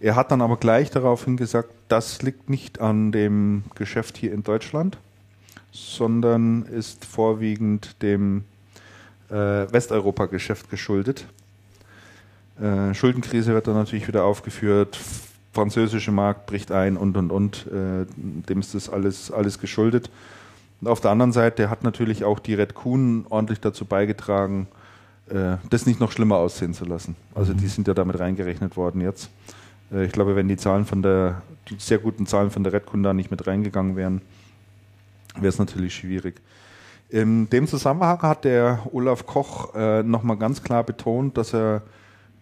Er 0.00 0.16
hat 0.16 0.30
dann 0.30 0.42
aber 0.42 0.56
gleich 0.56 0.90
daraufhin 0.90 1.36
gesagt, 1.36 1.70
das 1.88 2.22
liegt 2.22 2.50
nicht 2.50 2.80
an 2.80 3.12
dem 3.12 3.64
Geschäft 3.74 4.16
hier 4.16 4.32
in 4.32 4.42
Deutschland, 4.42 4.98
sondern 5.72 6.62
ist 6.62 7.04
vorwiegend 7.04 8.02
dem 8.02 8.44
äh, 9.30 9.34
Westeuropa-Geschäft 9.34 10.68
geschuldet. 10.68 11.26
Äh, 12.60 12.94
Schuldenkrise 12.94 13.52
wird 13.52 13.66
dann 13.66 13.74
natürlich 13.74 14.06
wieder 14.06 14.24
aufgeführt, 14.24 14.98
französische 15.52 16.12
Markt 16.12 16.46
bricht 16.46 16.72
ein 16.72 16.96
und 16.96 17.16
und 17.16 17.30
und. 17.30 17.66
Äh, 17.66 18.06
dem 18.16 18.60
ist 18.60 18.74
das 18.74 18.88
alles, 18.88 19.30
alles 19.30 19.58
geschuldet. 19.58 20.10
Und 20.80 20.88
auf 20.88 21.00
der 21.00 21.10
anderen 21.10 21.32
Seite 21.32 21.70
hat 21.70 21.82
natürlich 21.82 22.24
auch 22.24 22.38
die 22.38 22.54
Red 22.54 22.74
Kuhn 22.74 23.26
ordentlich 23.30 23.60
dazu 23.60 23.84
beigetragen, 23.84 24.66
äh, 25.28 25.56
das 25.70 25.86
nicht 25.86 26.00
noch 26.00 26.12
schlimmer 26.12 26.36
aussehen 26.36 26.74
zu 26.74 26.84
lassen. 26.84 27.16
Also 27.34 27.54
die 27.54 27.68
sind 27.68 27.88
ja 27.88 27.94
damit 27.94 28.18
reingerechnet 28.18 28.76
worden 28.76 29.00
jetzt. 29.00 29.30
Äh, 29.92 30.04
ich 30.04 30.12
glaube, 30.12 30.36
wenn 30.36 30.48
die 30.48 30.56
Zahlen 30.56 30.84
von 30.84 31.02
der, 31.02 31.42
die 31.68 31.76
sehr 31.78 31.98
guten 31.98 32.26
Zahlen 32.26 32.50
von 32.50 32.64
der 32.64 32.72
Red 32.72 32.86
Kuhn 32.86 33.02
da 33.02 33.14
nicht 33.14 33.30
mit 33.30 33.46
reingegangen 33.46 33.96
wären, 33.96 34.20
wäre 35.36 35.48
es 35.48 35.58
natürlich 35.58 35.94
schwierig. 35.94 36.40
In 37.08 37.48
dem 37.50 37.66
Zusammenhang 37.66 38.20
hat 38.22 38.44
der 38.44 38.80
Olaf 38.92 39.26
Koch 39.26 39.74
äh, 39.74 40.02
nochmal 40.02 40.36
ganz 40.36 40.62
klar 40.62 40.82
betont, 40.82 41.36
dass 41.36 41.54
er 41.54 41.82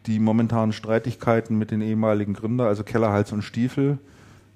die 0.07 0.19
momentanen 0.19 0.73
Streitigkeiten 0.73 1.59
mit 1.59 1.71
den 1.71 1.81
ehemaligen 1.81 2.35
Gründern, 2.35 2.67
also 2.67 2.85
Keller, 2.85 3.11
Hals 3.11 3.33
und 3.33 3.43
Stiefel, 3.43 3.99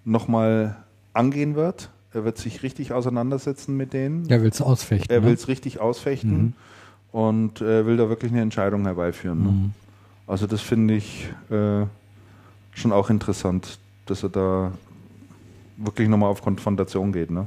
nochmal 0.05 0.77
angehen 1.12 1.55
wird. 1.55 1.90
Er 2.12 2.24
wird 2.24 2.39
sich 2.39 2.62
richtig 2.62 2.93
auseinandersetzen 2.93 3.77
mit 3.77 3.93
denen. 3.93 4.28
Er 4.28 4.43
will 4.43 4.51
es 4.51 4.60
ausfechten. 4.60 5.10
Er 5.14 5.20
ne? 5.20 5.27
will 5.27 5.35
es 5.35 5.48
richtig 5.48 5.81
ausfechten 5.81 6.55
und 7.12 7.60
äh, 7.60 7.86
will 7.86 7.97
da 7.97 8.09
wirklich 8.09 8.32
eine 8.32 8.43
Entscheidung 8.43 8.85
herbeiführen. 8.85 9.43
Ne? 9.43 9.51
Mhm. 9.51 9.70
Also 10.27 10.47
das 10.47 10.60
finde 10.60 10.94
ich 10.94 11.28
äh, 11.51 11.85
schon 12.73 12.93
auch 12.93 13.10
interessant, 13.10 13.78
dass 14.06 14.23
er 14.23 14.28
da 14.31 14.73
wirklich 15.77 16.09
nochmal 16.09 16.31
auf 16.31 16.43
Konfrontation 16.43 17.12
geht. 17.12 17.31
Ne? 17.31 17.47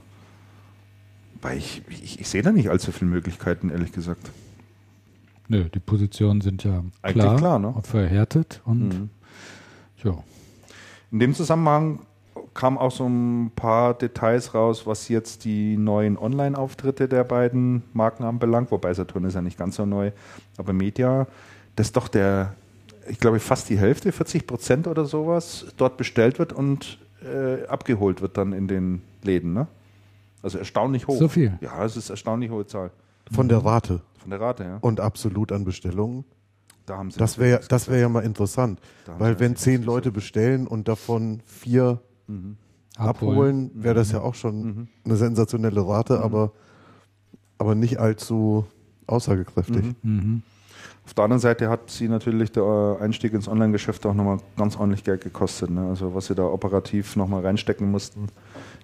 Weil 1.41 1.57
ich, 1.57 1.81
ich, 1.89 2.19
ich 2.19 2.27
sehe 2.27 2.41
da 2.41 2.51
nicht 2.51 2.69
allzu 2.69 2.91
viele 2.91 3.11
Möglichkeiten, 3.11 3.69
ehrlich 3.69 3.91
gesagt. 3.91 4.30
Nö, 5.49 5.65
die 5.73 5.80
Positionen 5.80 6.41
sind 6.41 6.63
ja 6.63 6.84
Eigentlich 7.01 7.23
klar, 7.26 7.35
klar, 7.38 7.59
ne? 7.59 7.73
verhärtet 7.84 8.61
und 8.65 8.88
Mhm. 8.89 9.09
ja. 10.03 10.13
In 11.11 11.19
dem 11.19 11.34
Zusammenhang 11.34 12.01
kamen 12.53 12.77
auch 12.77 12.91
so 12.91 13.07
ein 13.07 13.51
paar 13.55 13.95
Details 13.95 14.53
raus, 14.53 14.85
was 14.85 15.09
jetzt 15.09 15.45
die 15.45 15.76
neuen 15.76 16.17
Online-Auftritte 16.17 17.07
der 17.07 17.23
beiden 17.23 17.84
Marken 17.93 18.23
anbelangt, 18.23 18.69
wobei 18.71 18.93
Saturn 18.93 19.23
ist 19.26 19.34
ja 19.34 19.41
nicht 19.41 19.57
ganz 19.57 19.76
so 19.76 19.85
neu, 19.85 20.11
aber 20.57 20.71
Media, 20.73 21.26
dass 21.76 21.91
doch 21.91 22.07
der, 22.09 22.53
ich 23.09 23.19
glaube 23.19 23.39
fast 23.39 23.69
die 23.69 23.77
Hälfte, 23.77 24.11
40 24.11 24.45
Prozent 24.45 24.88
oder 24.88 25.05
sowas, 25.05 25.65
dort 25.77 25.97
bestellt 25.97 26.38
wird 26.38 26.53
und 26.53 26.99
äh, 27.23 27.65
abgeholt 27.65 28.21
wird 28.21 28.38
dann 28.38 28.53
in 28.53 28.67
den 28.67 29.01
Läden. 29.23 29.53
Ne? 29.53 29.67
Also 30.43 30.59
erstaunlich 30.59 31.07
hoch. 31.07 31.17
So 31.17 31.27
viel? 31.27 31.57
Ja, 31.61 31.84
es 31.84 31.97
ist 31.97 32.09
erstaunlich 32.11 32.51
hohe 32.51 32.67
Zahl. 32.67 32.91
Von 33.31 33.47
der 33.47 33.60
Rate 33.60 34.01
Von 34.18 34.31
der 34.31 34.41
Rate, 34.41 34.64
ja. 34.64 34.77
und 34.81 34.99
absolut 34.99 35.51
an 35.51 35.64
Bestellungen. 35.64 36.26
Da 36.85 36.97
haben 36.97 37.11
sie 37.11 37.19
Das 37.19 37.38
wäre 37.38 37.61
das 37.68 37.89
wär 37.89 37.99
ja 37.99 38.10
mal 38.10 38.23
interessant. 38.23 38.80
Weil 39.18 39.39
wenn 39.39 39.56
zehn 39.56 39.84
Leute 39.84 40.11
bestellen 40.11 40.65
und 40.68 40.88
davon 40.88 41.41
vier 41.45 42.01
abholen, 42.97 43.72
wäre 43.73 43.95
das 43.95 44.11
ja 44.11 44.22
auch 44.22 44.35
schon 44.35 44.89
eine 45.06 45.15
sensationelle 45.15 45.85
Rate, 45.85 46.22
aber, 46.22 46.51
aber 47.57 47.76
nicht 47.76 47.99
allzu 47.99 48.65
aussagekräftig. 49.07 49.95
Mhm. 50.01 50.43
Auf 51.10 51.15
der 51.15 51.23
anderen 51.23 51.39
Seite 51.39 51.69
hat 51.69 51.89
sie 51.89 52.07
natürlich 52.07 52.51
der 52.51 52.97
äh, 52.99 53.03
Einstieg 53.03 53.34
ins 53.34 53.47
Online-Geschäft 53.47 54.06
auch 54.06 54.14
nochmal 54.14 54.38
ganz 54.57 54.77
ordentlich 54.77 55.03
Geld 55.03 55.23
gekostet. 55.23 55.72
Ne? 55.72 55.88
Also 55.88 56.14
was 56.14 56.27
sie 56.27 56.35
da 56.35 56.43
operativ 56.43 57.15
nochmal 57.15 57.41
reinstecken 57.41 57.89
mussten. 57.89 58.27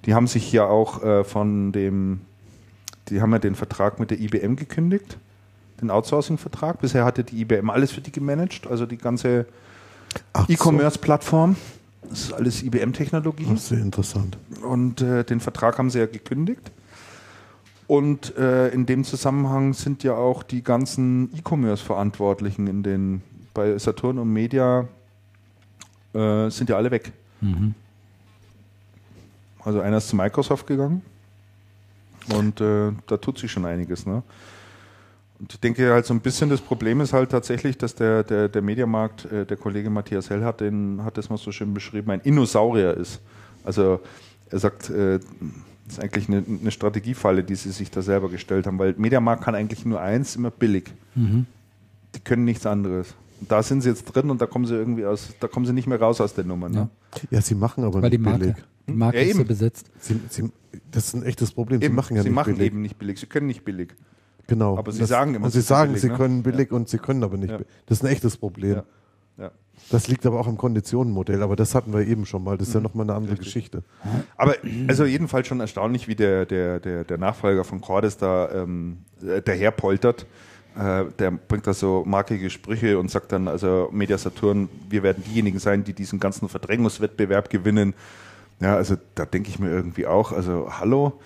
Die 0.05 0.15
haben 0.15 0.25
sich 0.25 0.51
ja 0.51 0.65
auch 0.65 1.03
äh, 1.03 1.23
von 1.23 1.71
dem, 1.71 2.21
die 3.09 3.21
haben 3.21 3.31
ja 3.31 3.39
den 3.39 3.55
Vertrag 3.55 3.99
mit 3.99 4.11
der 4.11 4.19
IBM 4.19 4.55
gekündigt, 4.55 5.17
den 5.81 5.91
Outsourcing-Vertrag. 5.91 6.81
Bisher 6.81 7.05
hatte 7.05 7.23
die 7.23 7.41
IBM 7.41 7.69
alles 7.69 7.91
für 7.91 8.01
die 8.01 8.11
gemanagt, 8.11 8.67
also 8.67 8.85
die 8.85 8.97
ganze. 8.97 9.45
E-Commerce-Plattform. 10.47 11.55
Das 12.09 12.21
ist 12.21 12.33
alles 12.33 12.63
IBM-Technologie. 12.63 13.55
Sehr 13.57 13.79
interessant. 13.79 14.37
Und 14.61 15.01
äh, 15.01 15.23
den 15.23 15.39
Vertrag 15.39 15.77
haben 15.77 15.89
sie 15.89 15.99
ja 15.99 16.05
gekündigt. 16.05 16.71
Und 17.87 18.35
äh, 18.37 18.69
in 18.69 18.85
dem 18.85 19.03
Zusammenhang 19.03 19.73
sind 19.73 20.03
ja 20.03 20.15
auch 20.15 20.43
die 20.43 20.63
ganzen 20.63 21.35
E-Commerce-Verantwortlichen 21.35 22.67
in 22.67 22.83
den 22.83 23.21
bei 23.53 23.77
Saturn 23.77 24.19
und 24.19 24.31
Media 24.31 24.87
äh, 26.13 26.49
sind 26.49 26.69
ja 26.69 26.77
alle 26.77 26.91
weg. 26.91 27.11
Also 29.63 29.79
einer 29.79 29.97
ist 29.97 30.09
zu 30.09 30.15
Microsoft 30.15 30.67
gegangen 30.67 31.01
und 32.33 32.61
äh, 32.61 32.91
da 33.07 33.17
tut 33.17 33.37
sich 33.37 33.51
schon 33.51 33.65
einiges. 33.65 34.05
Ne? 34.05 34.23
Und 35.39 35.53
ich 35.53 35.59
denke 35.59 35.91
halt 35.91 36.05
so 36.05 36.13
ein 36.13 36.21
bisschen 36.21 36.49
das 36.49 36.61
Problem 36.61 37.01
ist 37.01 37.13
halt 37.13 37.31
tatsächlich, 37.31 37.77
dass 37.77 37.95
der, 37.95 38.23
der, 38.23 38.49
der 38.49 38.61
Mediamarkt, 38.61 39.25
äh, 39.25 39.45
der 39.45 39.57
Kollege 39.57 39.89
Matthias 39.89 40.29
Hell 40.29 40.43
hat, 40.43 40.61
den 40.61 41.03
hat 41.03 41.17
das 41.17 41.29
mal 41.29 41.37
so 41.37 41.51
schön 41.51 41.73
beschrieben, 41.73 42.11
ein 42.11 42.21
Innosaurier 42.21 42.95
ist. 42.95 43.21
Also 43.63 43.99
er 44.49 44.59
sagt, 44.59 44.89
äh, 44.89 45.19
das 45.85 45.97
ist 45.97 45.99
eigentlich 45.99 46.29
eine, 46.29 46.43
eine 46.61 46.71
Strategiefalle, 46.71 47.43
die 47.43 47.55
sie 47.55 47.71
sich 47.71 47.91
da 47.91 48.01
selber 48.01 48.29
gestellt 48.29 48.65
haben, 48.65 48.79
weil 48.79 48.95
Mediamarkt 48.97 49.43
kann 49.43 49.55
eigentlich 49.55 49.85
nur 49.85 50.01
eins, 50.01 50.35
immer 50.35 50.51
billig. 50.51 50.91
Die 52.15 52.19
können 52.21 52.45
nichts 52.45 52.65
anderes. 52.65 53.13
Und 53.39 53.51
da 53.51 53.61
sind 53.61 53.81
sie 53.81 53.89
jetzt 53.89 54.05
drin 54.05 54.29
und 54.31 54.41
da 54.41 54.47
kommen 54.47 54.65
sie 54.65 54.73
irgendwie 54.73 55.05
aus, 55.05 55.33
da 55.39 55.47
kommen 55.47 55.65
sie 55.65 55.73
nicht 55.73 55.87
mehr 55.87 55.99
raus 55.99 56.21
aus 56.21 56.33
der 56.33 56.45
Nummer. 56.45 56.69
Ne? 56.69 56.89
Ja, 57.29 57.41
sie 57.41 57.53
machen 57.53 57.83
aber 57.83 58.01
Weil 58.01 58.09
nicht 58.09 58.23
billig. 58.23 58.55
Marke 58.87 59.17
Ja, 59.17 59.23
ist 59.23 59.33
so 59.33 59.39
eben. 59.39 59.47
besetzt. 59.47 59.89
Sie, 59.99 60.19
sie, 60.29 60.51
das 60.91 61.05
ist 61.07 61.13
ein 61.15 61.23
echtes 61.23 61.51
Problem. 61.51 61.79
Sie 61.79 61.85
Eben, 61.85 61.95
machen 61.95 62.15
ja 62.15 62.21
sie 62.23 62.29
nicht 62.29 62.35
machen 62.35 62.53
billig. 62.55 62.67
eben 62.71 62.81
nicht 62.81 62.97
billig, 62.97 63.19
sie 63.19 63.25
können 63.27 63.47
nicht 63.47 63.63
billig. 63.65 63.95
Genau. 64.47 64.77
Aber 64.77 64.91
sie 64.91 64.99
das, 64.99 65.09
sagen 65.09 65.33
immer, 65.33 65.45
und 65.45 65.51
sie 65.51 65.61
sie 65.61 65.65
sagen, 65.67 65.89
billig, 65.91 66.01
sie 66.01 66.09
ne? 66.09 66.15
können 66.17 66.43
billig 66.43 66.71
und 66.71 66.87
sie 66.89 66.97
können 66.99 67.23
aber 67.23 67.37
nicht. 67.37 67.49
Ja. 67.51 67.57
billig. 67.57 67.71
Das 67.87 67.97
ist 67.99 68.03
ein 68.03 68.11
echtes 68.11 68.37
Problem. 68.37 68.75
Ja. 68.75 68.83
Ja. 69.37 69.51
Das 69.89 70.07
liegt 70.07 70.25
aber 70.25 70.39
auch 70.39 70.47
am 70.47 70.57
Konditionenmodell. 70.57 71.41
Aber 71.43 71.55
das 71.55 71.73
hatten 71.75 71.91
wir 71.93 72.05
eben 72.07 72.25
schon 72.25 72.43
mal. 72.43 72.57
Das 72.57 72.67
ist 72.69 72.73
ja 72.73 72.79
Mhm. 72.79 72.83
nochmal 72.85 73.05
eine 73.09 73.13
andere 73.15 73.35
Geschichte. 73.35 73.83
Aber 74.37 74.55
also 74.87 75.03
jedenfalls 75.05 75.47
schon 75.47 75.59
erstaunlich, 75.59 76.07
wie 76.07 76.15
der, 76.15 76.45
der, 76.45 76.79
der, 76.79 77.03
der 77.03 77.17
Nachfolger 77.17 77.63
von 77.63 77.81
Cordes 77.81 78.17
da 78.17 78.49
ähm, 78.51 78.99
äh, 79.25 79.41
daherpoltert. 79.41 80.25
Äh, 80.77 81.05
der 81.19 81.31
bringt 81.31 81.65
da 81.67 81.73
so 81.73 82.03
markige 82.05 82.49
Sprüche 82.49 82.99
und 82.99 83.09
sagt 83.09 83.31
dann, 83.31 83.47
also 83.47 83.89
Media 83.91 84.17
Saturn, 84.17 84.69
wir 84.89 85.03
werden 85.03 85.23
diejenigen 85.25 85.57
sein, 85.59 85.83
die 85.85 85.93
diesen 85.93 86.19
ganzen 86.19 86.47
Verdrängungswettbewerb 86.49 87.49
gewinnen. 87.49 87.93
Ja, 88.59 88.75
also 88.75 88.95
da 89.15 89.25
denke 89.25 89.49
ich 89.49 89.59
mir 89.59 89.69
irgendwie 89.69 90.07
auch, 90.07 90.31
also 90.31 90.69
hallo, 90.79 91.19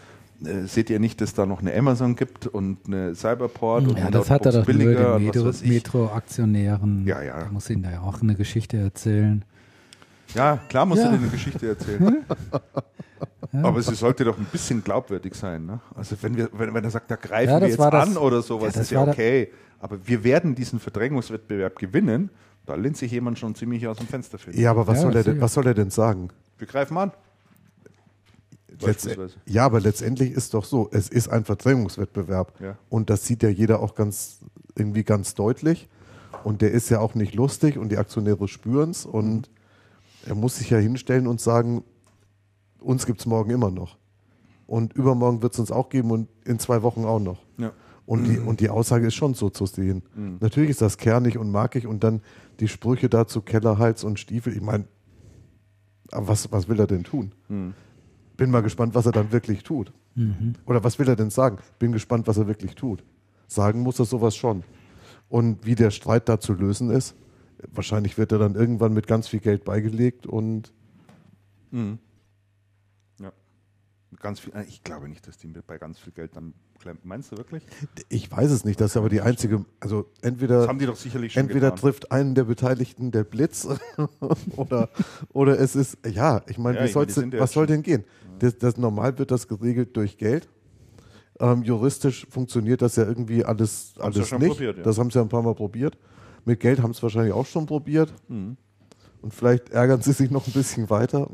äh, 0.43 0.65
seht 0.65 0.89
ihr 0.89 0.99
nicht, 0.99 1.21
dass 1.21 1.33
da 1.33 1.45
noch 1.45 1.61
eine 1.61 1.75
Amazon 1.75 2.15
gibt 2.15 2.47
und 2.47 2.77
eine 2.87 3.13
Cyberport 3.15 3.87
und 3.87 3.97
Ja, 3.99 4.05
ein 4.07 4.11
das 4.11 4.29
hat 4.29 4.45
er 4.45 4.51
doch 4.51 4.57
nur 4.59 4.65
billiger 4.65 5.19
den 5.19 5.29
und 5.29 5.63
Metro-. 5.63 5.67
Metro-Aktionären. 5.67 7.05
Ja, 7.05 7.21
ja. 7.21 7.39
Da 7.43 7.51
muss 7.51 7.69
ihnen 7.69 7.83
da 7.83 7.91
ja 7.91 8.01
auch 8.01 8.21
eine 8.21 8.35
Geschichte 8.35 8.77
erzählen. 8.77 9.45
Ja, 10.33 10.57
klar 10.69 10.85
musst 10.85 11.01
Ja. 11.01 11.09
du 11.09 11.17
dir 11.17 11.21
eine 11.23 11.31
Geschichte 11.31 11.67
erzählen. 11.69 12.23
Aber 13.63 13.81
sie 13.81 13.95
sollte 13.95 14.23
doch 14.23 14.37
ein 14.37 14.45
bisschen 14.51 14.83
glaubwürdig 14.83 15.33
sein. 15.33 15.65
Ne? 15.65 15.79
Also 15.95 16.15
wenn, 16.21 16.37
wir, 16.37 16.49
wenn, 16.53 16.73
wenn 16.73 16.83
er 16.83 16.91
sagt, 16.91 17.09
da 17.09 17.15
greifen 17.15 17.49
Ja, 17.49 17.55
wir 17.55 17.61
das 17.61 17.69
jetzt 17.71 17.79
war 17.79 17.89
das- 17.91 18.09
an 18.09 18.17
oder 18.17 18.41
sowas, 18.43 18.73
Ja, 18.75 18.79
das 18.79 18.81
ist 18.83 18.91
ja 18.91 19.03
okay. 19.07 19.49
Aber 19.79 19.97
wir 20.05 20.23
werden 20.23 20.53
diesen 20.55 20.79
Verdrängungswettbewerb 20.79 21.77
gewinnen. 21.79 22.29
Da 22.65 22.75
lehnt 22.75 22.97
sich 22.97 23.11
jemand 23.11 23.39
schon 23.39 23.55
ziemlich 23.55 23.87
aus 23.87 23.97
dem 23.97 24.07
Fenster 24.07 24.37
für. 24.37 24.55
Ja, 24.55 24.71
aber 24.71 24.85
was, 24.85 24.97
Ja, 24.97 25.01
soll, 25.03 25.15
er 25.15 25.23
denn, 25.23 25.41
was 25.41 25.53
soll 25.53 25.65
er 25.65 25.73
denn 25.73 25.89
sagen? 25.89 26.29
Wir 26.59 26.67
greifen 26.67 26.97
an. 26.97 27.11
Letzt, 28.81 29.09
ja, 29.45 29.65
aber 29.65 29.81
letztendlich 29.81 30.31
ist 30.31 30.53
doch 30.53 30.63
so, 30.63 30.89
es 30.91 31.09
ist 31.09 31.27
ein 31.27 31.43
Verdrängungswettbewerb. 31.43 32.53
Ja. 32.61 32.77
Und 32.87 33.09
das 33.09 33.25
sieht 33.25 33.43
ja 33.43 33.49
jeder 33.49 33.81
auch 33.81 33.95
ganz 33.95 34.39
irgendwie 34.75 35.03
ganz 35.03 35.33
deutlich. 35.33 35.89
Und 36.43 36.61
der 36.61 36.71
ist 36.71 36.89
ja 36.89 36.99
auch 36.99 37.15
nicht 37.15 37.33
lustig 37.35 37.77
und 37.77 37.89
die 37.89 37.97
Aktionäre 37.97 38.47
spüren 38.47 38.91
es. 38.91 39.05
Und 39.05 39.49
er 40.25 40.35
muss 40.35 40.57
sich 40.57 40.69
ja 40.69 40.77
hinstellen 40.77 41.27
und 41.27 41.41
sagen, 41.41 41.83
uns 42.79 43.05
gibt 43.05 43.19
es 43.19 43.25
morgen 43.25 43.49
immer 43.51 43.71
noch. 43.71 43.97
Und 44.67 44.93
übermorgen 44.93 45.41
wird 45.41 45.53
es 45.53 45.59
uns 45.59 45.71
auch 45.71 45.89
geben 45.89 46.11
und 46.11 46.29
in 46.45 46.59
zwei 46.59 46.81
Wochen 46.83 47.03
auch 47.03 47.19
noch. 47.19 47.39
Ja. 47.57 47.73
Und, 48.05 48.23
die, 48.23 48.39
und 48.39 48.59
die 48.59 48.69
Aussage 48.69 49.07
ist 49.07 49.15
schon 49.15 49.35
so 49.35 49.49
zu 49.49 49.65
sehen. 49.65 50.01
Natürlich 50.39 50.71
ist 50.71 50.81
das 50.81 50.97
kernig 50.97 51.37
und 51.37 51.51
markig 51.51 51.85
und 51.85 52.03
dann 52.03 52.21
die 52.59 52.67
Sprüche 52.67 53.07
dazu 53.07 53.41
Keller, 53.41 53.77
Hals 53.77 54.03
und 54.03 54.19
Stiefel. 54.19 54.55
Ich 54.55 54.61
meine, 54.61 54.85
aber 56.11 56.27
was, 56.27 56.51
was 56.51 56.67
will 56.67 56.79
er 56.79 56.87
denn 56.87 57.03
tun? 57.03 57.31
Bin 58.37 58.51
mal 58.51 58.61
gespannt, 58.61 58.95
was 58.95 59.05
er 59.05 59.11
dann 59.11 59.31
wirklich 59.31 59.63
tut. 59.63 59.91
Oder 60.65 60.83
was 60.83 60.99
will 60.99 61.07
er 61.07 61.15
denn 61.15 61.29
sagen? 61.29 61.57
Bin 61.77 61.91
gespannt, 61.91 62.27
was 62.27 62.37
er 62.37 62.47
wirklich 62.47 62.75
tut. 62.75 63.03
Sagen 63.47 63.81
muss 63.81 63.99
er 63.99 64.05
sowas 64.05 64.35
schon. 64.35 64.63
Und 65.29 65.65
wie 65.65 65.75
der 65.75 65.91
Streit 65.91 66.27
da 66.27 66.39
zu 66.39 66.53
lösen 66.53 66.89
ist, 66.89 67.15
wahrscheinlich 67.71 68.17
wird 68.17 68.31
er 68.31 68.39
dann 68.39 68.55
irgendwann 68.55 68.93
mit 68.93 69.07
ganz 69.07 69.27
viel 69.27 69.39
Geld 69.39 69.63
beigelegt 69.63 70.25
und 70.25 70.73
ja. 73.19 73.31
Ganz 74.19 74.39
viel, 74.39 74.53
äh, 74.55 74.63
ich 74.63 74.83
glaube 74.83 75.07
nicht, 75.07 75.27
dass 75.27 75.37
die 75.37 75.47
bei 75.47 75.77
ganz 75.77 75.99
viel 75.99 76.13
Geld 76.13 76.35
dann 76.35 76.53
klemmen. 76.79 76.99
Meinst 77.03 77.31
du 77.31 77.37
wirklich? 77.37 77.63
ich 78.09 78.31
weiß 78.31 78.51
es 78.51 78.65
nicht, 78.65 78.79
das 78.81 78.91
ist 78.91 78.97
aber 78.97 79.09
die 79.09 79.21
einzige, 79.21 79.65
also 79.79 80.05
entweder. 80.21 80.59
Das 80.59 80.67
haben 80.67 80.79
die 80.79 80.85
doch 80.85 80.95
sicherlich 80.95 81.33
schon 81.33 81.41
Entweder 81.41 81.71
getan. 81.71 81.79
trifft 81.79 82.11
einen 82.11 82.35
der 82.35 82.45
Beteiligten 82.45 83.11
der 83.11 83.23
Blitz 83.23 83.67
oder, 84.55 84.89
oder 85.33 85.59
es 85.59 85.75
ist, 85.75 85.97
ja, 86.05 86.41
ich 86.47 86.57
meine, 86.57 86.77
Ja, 86.77 86.83
wie 86.85 86.87
ich 86.87 87.13
die 87.13 87.19
denn, 87.21 87.31
ja 87.31 87.39
was 87.39 87.51
soll 87.51 87.65
denn 87.67 87.83
gehen? 87.83 88.03
Das, 88.39 88.57
das, 88.57 88.77
normal 88.77 89.17
wird 89.17 89.31
das 89.31 89.47
geregelt 89.47 89.95
durch 89.97 90.17
Geld. 90.17 90.47
Ähm, 91.39 91.63
juristisch 91.63 92.25
funktioniert 92.29 92.81
das 92.81 92.95
ja 92.95 93.05
irgendwie 93.05 93.43
alles, 93.45 93.93
Haben 93.99 94.13
sie 94.13 94.19
alles 94.19 94.29
ja 94.31 94.37
nicht. 94.39 94.49
probiert, 94.49 94.77
ja. 94.77 94.83
Das 94.83 94.97
haben 94.97 95.09
sie 95.11 95.17
ja 95.19 95.23
ein 95.23 95.29
paar 95.29 95.41
Mal 95.43 95.55
probiert. 95.55 95.97
Mit 96.45 96.59
Geld 96.59 96.81
haben 96.81 96.93
sie 96.93 96.97
es 96.97 97.03
wahrscheinlich 97.03 97.33
auch 97.33 97.45
schon 97.45 97.65
probiert. 97.65 98.13
Mhm. 98.27 98.57
Und 99.21 99.33
vielleicht 99.33 99.69
ärgern 99.69 100.01
sie 100.01 100.13
sich 100.13 100.31
noch 100.31 100.47
ein 100.47 100.53
bisschen 100.53 100.89
weiter. 100.89 101.29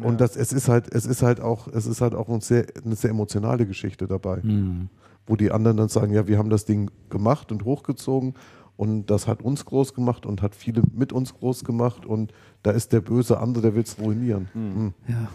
Und 0.00 0.20
das, 0.20 0.36
es 0.36 0.52
ist 0.52 0.68
halt, 0.68 0.92
es 0.94 1.04
ist 1.06 1.22
halt 1.22 1.40
auch, 1.40 1.66
es 1.68 1.86
ist 1.86 2.00
halt 2.00 2.14
auch 2.14 2.28
ein 2.28 2.40
sehr, 2.40 2.66
eine 2.84 2.94
sehr 2.96 3.10
emotionale 3.10 3.66
Geschichte 3.66 4.06
dabei 4.06 4.42
Hm. 4.42 4.88
wo 5.26 5.36
die 5.36 5.50
anderen 5.50 5.76
dann 5.76 5.88
sagen, 5.88 6.12
ja, 6.12 6.26
wir 6.26 6.38
haben 6.38 6.50
das 6.50 6.64
Ding 6.64 6.90
gemacht 7.10 7.52
und 7.52 7.64
hochgezogen 7.64 8.34
und 8.76 9.06
das 9.06 9.26
hat 9.26 9.42
uns 9.42 9.64
groß 9.64 9.94
gemacht 9.94 10.26
und 10.26 10.42
hat 10.42 10.54
viele 10.54 10.82
mit 10.94 11.12
uns 11.12 11.34
groß 11.34 11.64
gemacht 11.64 12.06
und 12.06 12.32
da 12.62 12.70
ist 12.70 12.92
der 12.92 13.00
böse 13.00 13.38
andere, 13.38 13.62
der 13.62 13.74
will 13.74 13.82
es 13.82 13.98
ruinieren. 13.98 14.48
Hm. 14.54 14.94
Ja, 15.08 15.28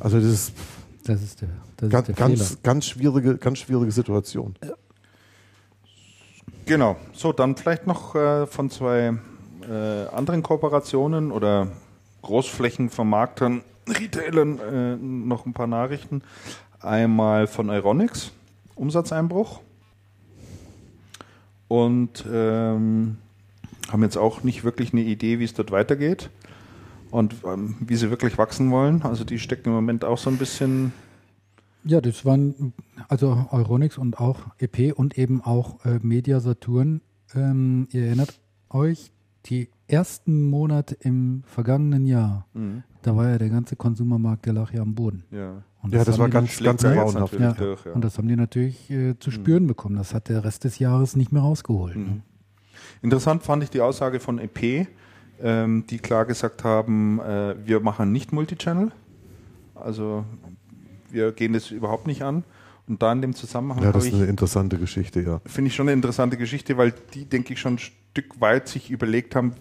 Also 0.00 0.18
das 0.18 0.26
ist 0.26 0.52
das 1.04 1.22
ist 1.22 1.40
der, 1.40 1.48
das 1.78 1.88
ganz, 1.90 2.08
ist 2.08 2.18
der 2.18 2.26
ganz, 2.28 2.42
Fehler. 2.48 2.60
ganz 2.62 2.86
schwierige, 2.86 3.36
ganz 3.38 3.58
schwierige 3.58 3.90
Situation. 3.90 4.54
Genau. 6.66 6.96
So, 7.12 7.32
dann 7.32 7.56
vielleicht 7.56 7.86
noch 7.86 8.14
äh, 8.14 8.46
von 8.46 8.70
zwei 8.70 9.14
äh, 9.68 10.06
anderen 10.14 10.42
Kooperationen 10.42 11.32
oder 11.32 11.68
Großflächenvermarktern, 12.22 13.62
Retailern 13.88 14.58
äh, 14.58 14.96
noch 14.96 15.46
ein 15.46 15.52
paar 15.52 15.66
Nachrichten. 15.66 16.22
Einmal 16.80 17.46
von 17.46 17.70
Euronics, 17.70 18.32
Umsatzeinbruch. 18.74 19.60
Und 21.68 22.24
ähm, 22.30 23.18
haben 23.90 24.02
jetzt 24.02 24.16
auch 24.16 24.42
nicht 24.42 24.64
wirklich 24.64 24.92
eine 24.92 25.02
Idee, 25.02 25.38
wie 25.38 25.44
es 25.44 25.54
dort 25.54 25.70
weitergeht 25.70 26.30
und 27.10 27.36
ähm, 27.44 27.76
wie 27.80 27.96
sie 27.96 28.10
wirklich 28.10 28.38
wachsen 28.38 28.70
wollen. 28.70 29.02
Also 29.02 29.24
die 29.24 29.38
stecken 29.38 29.68
im 29.68 29.74
Moment 29.74 30.04
auch 30.04 30.18
so 30.18 30.30
ein 30.30 30.36
bisschen. 30.36 30.92
Ja, 31.84 32.00
das 32.00 32.24
waren 32.24 32.72
also 33.08 33.46
Euronics 33.50 33.98
und 33.98 34.18
auch 34.20 34.40
EP 34.58 34.92
und 34.94 35.16
eben 35.16 35.40
auch 35.42 35.84
äh, 35.84 35.98
Media 36.02 36.40
Saturn. 36.40 37.00
Ähm, 37.34 37.88
ihr 37.90 38.04
erinnert 38.04 38.40
euch, 38.68 39.12
die 39.46 39.68
ersten 39.88 40.50
Monate 40.50 40.96
im 41.00 41.42
vergangenen 41.46 42.06
Jahr, 42.06 42.46
da 43.02 43.16
war 43.16 43.28
ja 43.28 43.38
der 43.38 43.48
ganze 43.48 43.76
Konsumermarkt, 43.76 44.46
der 44.46 44.52
lag 44.52 44.72
ja 44.72 44.82
am 44.82 44.94
Boden. 44.94 45.24
Ja. 45.30 45.62
Und 45.82 45.94
Ja, 45.94 46.04
das 46.04 46.18
war 46.18 46.28
ganz, 46.28 46.58
ganz 46.62 46.82
grauenhaft. 46.82 47.38
ja, 47.38 47.52
durch, 47.52 47.84
ja. 47.86 47.92
Und 47.92 48.04
das 48.04 48.18
haben 48.18 48.28
die 48.28 48.36
natürlich 48.36 48.90
äh, 48.90 49.18
zu 49.18 49.30
spüren 49.30 49.66
bekommen. 49.66 49.96
Das 49.96 50.12
hat 50.14 50.28
der 50.28 50.44
Rest 50.44 50.64
des 50.64 50.78
Jahres 50.78 51.16
nicht 51.16 51.32
mehr 51.32 51.42
rausgeholt. 51.42 51.96
Ne? 51.96 52.20
Interessant 53.02 53.42
fand 53.42 53.62
ich 53.62 53.70
die 53.70 53.80
Aussage 53.80 54.20
von 54.20 54.38
EP, 54.38 54.86
ähm, 55.42 55.84
die 55.88 55.98
klar 55.98 56.26
gesagt 56.26 56.64
haben, 56.64 57.20
äh, 57.20 57.54
wir 57.64 57.80
machen 57.80 58.12
nicht 58.12 58.32
Multichannel. 58.32 58.92
Also 59.74 60.24
wir 61.10 61.32
gehen 61.32 61.54
das 61.54 61.70
überhaupt 61.70 62.06
nicht 62.06 62.22
an. 62.22 62.44
Und 62.86 63.02
da 63.02 63.12
in 63.12 63.22
dem 63.22 63.34
Zusammenhang 63.34 63.84
Ja, 63.84 63.92
das 63.92 64.04
ist 64.04 64.12
ich 64.12 64.16
eine 64.16 64.26
interessante 64.26 64.76
Geschichte, 64.76 65.20
ja. 65.20 65.40
finde 65.46 65.68
ich 65.68 65.76
schon 65.76 65.86
eine 65.86 65.92
interessante 65.92 66.36
Geschichte, 66.36 66.76
weil 66.76 66.92
die, 67.14 67.24
denke 67.24 67.52
ich, 67.52 67.60
schon 67.60 67.74
ein 67.74 67.78
Stück 67.78 68.40
weit 68.40 68.66
sich 68.68 68.90
überlegt 68.90 69.36
haben, 69.36 69.54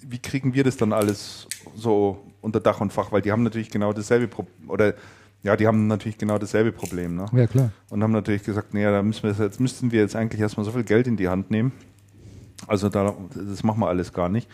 wie 0.00 0.18
kriegen 0.18 0.54
wir 0.54 0.64
das 0.64 0.76
dann 0.78 0.92
alles 0.94 1.48
so 1.76 2.24
unter 2.40 2.60
Dach 2.60 2.80
und 2.80 2.92
Fach, 2.92 3.12
weil 3.12 3.22
die 3.22 3.32
haben 3.32 3.42
natürlich 3.42 3.70
genau 3.70 3.92
dasselbe 3.92 4.28
Problem, 4.28 4.70
oder 4.70 4.94
ja, 5.42 5.56
die 5.56 5.66
haben 5.66 5.86
natürlich 5.86 6.18
genau 6.18 6.38
dasselbe 6.38 6.72
Problem, 6.72 7.14
ne? 7.16 7.26
Ja, 7.32 7.46
klar. 7.46 7.70
Und 7.90 8.02
haben 8.02 8.12
natürlich 8.12 8.42
gesagt, 8.42 8.74
naja, 8.74 8.90
da 8.90 9.02
müssen 9.02 9.22
wir 9.22 9.30
jetzt, 9.30 9.40
jetzt 9.40 9.60
müssten 9.60 9.92
wir 9.92 10.00
jetzt 10.00 10.16
eigentlich 10.16 10.40
erstmal 10.40 10.64
so 10.64 10.72
viel 10.72 10.82
Geld 10.84 11.06
in 11.06 11.16
die 11.16 11.28
Hand 11.28 11.50
nehmen. 11.50 11.72
Also 12.66 12.88
da, 12.88 13.14
das 13.34 13.62
machen 13.62 13.80
wir 13.80 13.88
alles 13.88 14.12
gar 14.12 14.28
nicht. 14.28 14.48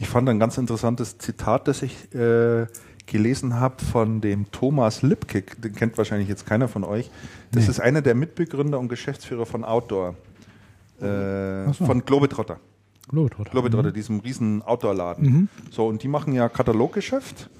Ich 0.00 0.08
fand 0.08 0.28
ein 0.28 0.40
ganz 0.40 0.56
interessantes 0.58 1.18
Zitat, 1.18 1.68
das 1.68 1.82
ich 1.82 2.12
äh, 2.14 2.66
gelesen 3.06 3.60
habe 3.60 3.84
von 3.84 4.20
dem 4.20 4.50
Thomas 4.50 5.02
Lipkick, 5.02 5.60
den 5.60 5.74
kennt 5.74 5.98
wahrscheinlich 5.98 6.28
jetzt 6.28 6.46
keiner 6.46 6.66
von 6.66 6.82
euch. 6.82 7.10
Das 7.52 7.64
Nee. 7.64 7.70
ist 7.70 7.80
einer 7.80 8.00
der 8.00 8.14
Mitbegründer 8.14 8.78
und 8.80 8.88
Geschäftsführer 8.88 9.44
von 9.44 9.64
Outdoor, 9.64 10.14
äh, 11.00 11.70
so. 11.72 11.84
von 11.84 12.04
Globetrotter. 12.04 12.58
Globetrotter. 13.12 13.50
Globetrotter, 13.50 13.92
diesem 13.92 14.20
riesen 14.20 14.62
Outdoor-Laden. 14.62 15.48
So, 15.70 15.86
und 15.86 16.02
die 16.02 16.08
machen 16.08 16.32
ja 16.32 16.48
Kataloggeschäft, 16.48 17.50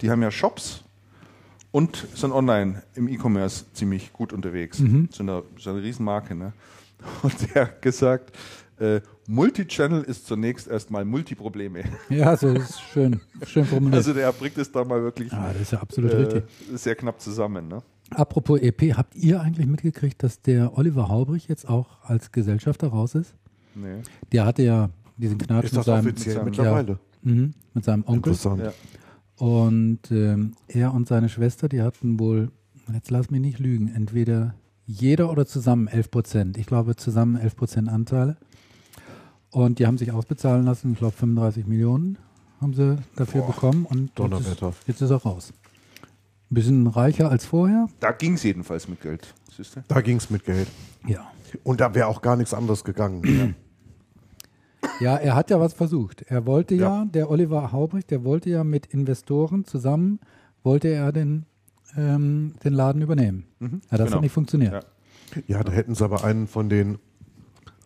die 0.00 0.10
haben 0.10 0.22
ja 0.22 0.30
Shops 0.30 0.82
und 1.70 2.06
sind 2.14 2.32
online 2.32 2.82
im 2.94 3.08
E-Commerce 3.08 3.66
ziemlich 3.72 4.12
gut 4.12 4.32
unterwegs. 4.32 4.78
Mhm. 4.78 5.08
Sind 5.12 5.28
eine, 5.28 5.42
sind 5.58 5.72
eine 5.72 5.82
Riesenmarke. 5.82 6.34
Ne? 6.34 6.52
Und 7.22 7.54
der 7.54 7.62
hat 7.62 7.82
gesagt, 7.82 8.36
äh, 8.78 9.00
Multichannel 9.26 10.02
ist 10.02 10.26
zunächst 10.26 10.68
erstmal 10.68 11.04
Multiprobleme. 11.04 11.84
Ja, 12.08 12.36
das 12.36 12.42
ist 12.42 12.80
schön, 12.80 13.20
schön 13.46 13.64
formuliert. 13.64 13.96
Also 13.96 14.12
der 14.12 14.30
bringt 14.32 14.58
es 14.58 14.70
da 14.70 14.84
mal 14.84 15.02
wirklich 15.02 15.32
ah, 15.32 15.52
das 15.52 15.62
ist 15.62 15.72
ja 15.72 15.80
absolut 15.80 16.12
äh, 16.12 16.16
richtig. 16.16 16.44
sehr 16.74 16.94
knapp 16.94 17.20
zusammen. 17.20 17.68
Ne? 17.68 17.82
Apropos 18.10 18.60
EP, 18.60 18.94
habt 18.96 19.14
ihr 19.14 19.40
eigentlich 19.40 19.66
mitgekriegt, 19.66 20.22
dass 20.22 20.42
der 20.42 20.76
Oliver 20.76 21.08
Haubrich 21.08 21.48
jetzt 21.48 21.68
auch 21.68 22.02
als 22.02 22.32
Gesellschafter 22.32 22.88
raus 22.88 23.14
ist? 23.14 23.34
Nee. 23.74 24.02
Der 24.32 24.44
hatte 24.44 24.62
ja 24.62 24.90
diesen 25.16 25.38
Knatsch 25.38 25.64
Ist 25.66 25.72
mit 25.72 25.78
das 25.78 25.86
seinem, 25.86 26.06
offiziell 26.06 26.34
seinem- 26.36 26.44
mittlerweile? 26.46 26.98
mhm, 27.22 27.54
mit 27.74 27.84
seinem 27.84 28.02
Onkel. 28.04 28.32
Interessant. 28.32 28.62
Ja. 28.62 28.72
Und 29.36 30.00
ähm, 30.10 30.52
er 30.68 30.92
und 30.94 31.08
seine 31.08 31.28
Schwester, 31.28 31.68
die 31.68 31.82
hatten 31.82 32.18
wohl, 32.20 32.50
jetzt 32.92 33.10
lass 33.10 33.30
mich 33.30 33.40
nicht 33.40 33.58
lügen, 33.58 33.88
entweder 33.88 34.54
jeder 34.86 35.30
oder 35.30 35.46
zusammen 35.46 35.86
11 35.88 36.10
Prozent. 36.10 36.56
Ich 36.58 36.66
glaube 36.66 36.96
zusammen 36.96 37.36
11 37.36 37.56
Prozent 37.56 37.88
Anteile. 37.88 38.36
Und 39.50 39.78
die 39.78 39.86
haben 39.86 39.98
sich 39.98 40.12
ausbezahlen 40.12 40.64
lassen, 40.64 40.92
ich 40.92 40.98
glaube 40.98 41.14
35 41.16 41.66
Millionen 41.66 42.18
haben 42.60 42.74
sie 42.74 42.96
dafür 43.16 43.42
Boah, 43.42 43.48
bekommen. 43.52 43.84
Und 43.86 43.98
jetzt 43.98 44.08
ist, 44.10 44.18
Donnerwetter. 44.18 44.72
jetzt 44.86 45.00
ist 45.02 45.10
er 45.10 45.16
raus. 45.16 45.52
Ein 46.50 46.54
bisschen 46.54 46.86
reicher 46.86 47.28
als 47.30 47.44
vorher. 47.44 47.88
Da 48.00 48.12
ging 48.12 48.34
es 48.34 48.42
jedenfalls 48.44 48.86
mit 48.88 49.00
Geld. 49.00 49.34
Da 49.88 50.00
ging 50.00 50.16
es 50.18 50.30
mit 50.30 50.44
Geld. 50.44 50.68
Ja. 51.06 51.30
Und 51.64 51.80
da 51.80 51.94
wäre 51.94 52.06
auch 52.06 52.22
gar 52.22 52.36
nichts 52.36 52.54
anderes 52.54 52.84
gegangen. 52.84 53.54
Ja, 55.00 55.16
er 55.16 55.34
hat 55.34 55.50
ja 55.50 55.58
was 55.60 55.74
versucht. 55.74 56.22
Er 56.22 56.46
wollte 56.46 56.74
ja, 56.74 57.00
Ja. 57.00 57.04
der 57.04 57.30
Oliver 57.30 57.72
Haubrich, 57.72 58.06
der 58.06 58.24
wollte 58.24 58.50
ja 58.50 58.64
mit 58.64 58.86
Investoren 58.86 59.64
zusammen, 59.64 60.20
wollte 60.62 60.88
er 60.88 61.12
den, 61.12 61.46
ähm, 61.96 62.54
den 62.64 62.72
Laden 62.72 63.02
übernehmen. 63.02 63.44
Ja, 63.60 63.68
das 63.90 63.98
genau. 64.06 64.12
hat 64.16 64.20
nicht 64.22 64.32
funktioniert. 64.32 64.72
Ja. 64.72 64.80
Ja, 65.46 65.62
da 65.64 65.72
hätten 65.72 65.94
sie 65.94 66.04
aber 66.04 66.24
einen 66.24 66.46
von 66.46 66.68
den 66.68 66.98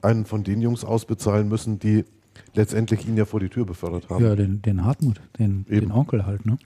einen 0.03 0.25
von 0.27 0.43
den 0.45 0.61
Jungs 0.61 0.85
ausbezahlen 0.85 1.49
müssen, 1.49 1.79
die 1.79 2.05
letztendlich 2.55 3.09
ihn 3.09 3.17
ja 3.17 3.25
vor 3.25 3.41
die 3.41 3.49
Tür 3.49 3.65
befördert 3.65 4.09
haben. 4.11 4.25
Ja, 4.25 4.35
den, 4.37 4.63
den 4.63 4.85
Hartmut, 4.85 5.21
den, 5.39 5.65
den 5.65 5.91
Onkel 5.91 6.27
halt, 6.27 6.45
ne? 6.45 6.59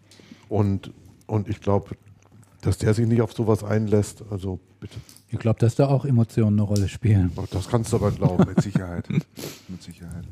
Und, 0.48 0.90
und 1.26 1.48
ich 1.48 1.60
glaube, 1.60 1.90
dass 2.60 2.78
der 2.78 2.94
sich 2.94 3.06
nicht 3.06 3.22
auf 3.22 3.32
sowas 3.32 3.64
einlässt, 3.64 4.22
also 4.30 4.60
bitte. 4.80 4.96
Ich 5.28 5.38
glaube, 5.38 5.58
dass 5.60 5.76
da 5.76 5.88
auch 5.88 6.04
Emotionen 6.04 6.58
eine 6.58 6.62
Rolle 6.62 6.88
spielen. 6.88 7.32
Oh, 7.36 7.44
Das 7.50 7.68
kannst 7.68 7.92
du 7.92 7.96
aber 7.96 8.10
glauben. 8.10 8.44
Mit 8.48 8.62
Sicherheit. 8.62 9.08
mit 9.68 9.82
Sicherheit. 9.82 10.24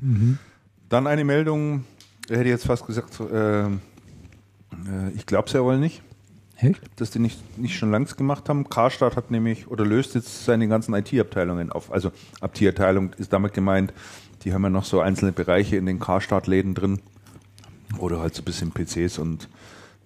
Dann 0.89 1.07
eine 1.07 1.25
Meldung, 1.25 1.85
ich 2.29 2.37
hätte 2.37 2.49
jetzt 2.49 2.67
fast 2.67 2.87
gesagt, 2.87 3.21
ähm, 3.33 3.81
äh, 4.73 5.11
ich 5.15 5.27
glaube 5.27 5.47
es 5.47 5.53
ja 5.53 5.63
wohl 5.63 5.79
nicht, 5.79 6.03
Echt? 6.57 6.81
dass 6.97 7.11
die 7.11 7.21
nicht, 7.21 7.59
nicht 7.59 7.79
schon 7.79 7.91
längst 7.91 8.17
gemacht 8.17 8.49
haben. 8.49 8.69
Karstadt 8.69 9.17
hat 9.17 9.31
nämlich 9.31 9.69
oder 9.69 9.87
löst 9.87 10.15
jetzt 10.15 10.45
seine 10.45 10.69
ganzen 10.69 10.95
IT-Abteilungen 10.95 11.71
auf. 11.71 11.93
Also 11.93 12.11
IT-Abteilung 12.43 13.13
ist 13.15 13.33
damit 13.33 13.55
gemeint, 13.55 13.93
die 14.45 14.53
haben 14.53 14.63
ja 14.63 14.71
noch 14.71 14.85
so 14.85 15.01
einzelne 15.01 15.33
Bereiche 15.33 15.77
in 15.77 15.87
den 15.87 15.99
Karstadt-Läden 15.99 16.75
drin, 16.75 17.01
du 18.09 18.19
halt 18.19 18.35
so 18.35 18.43
ein 18.43 18.45
bisschen 18.45 18.73
PCs 18.73 19.19
und 19.19 19.49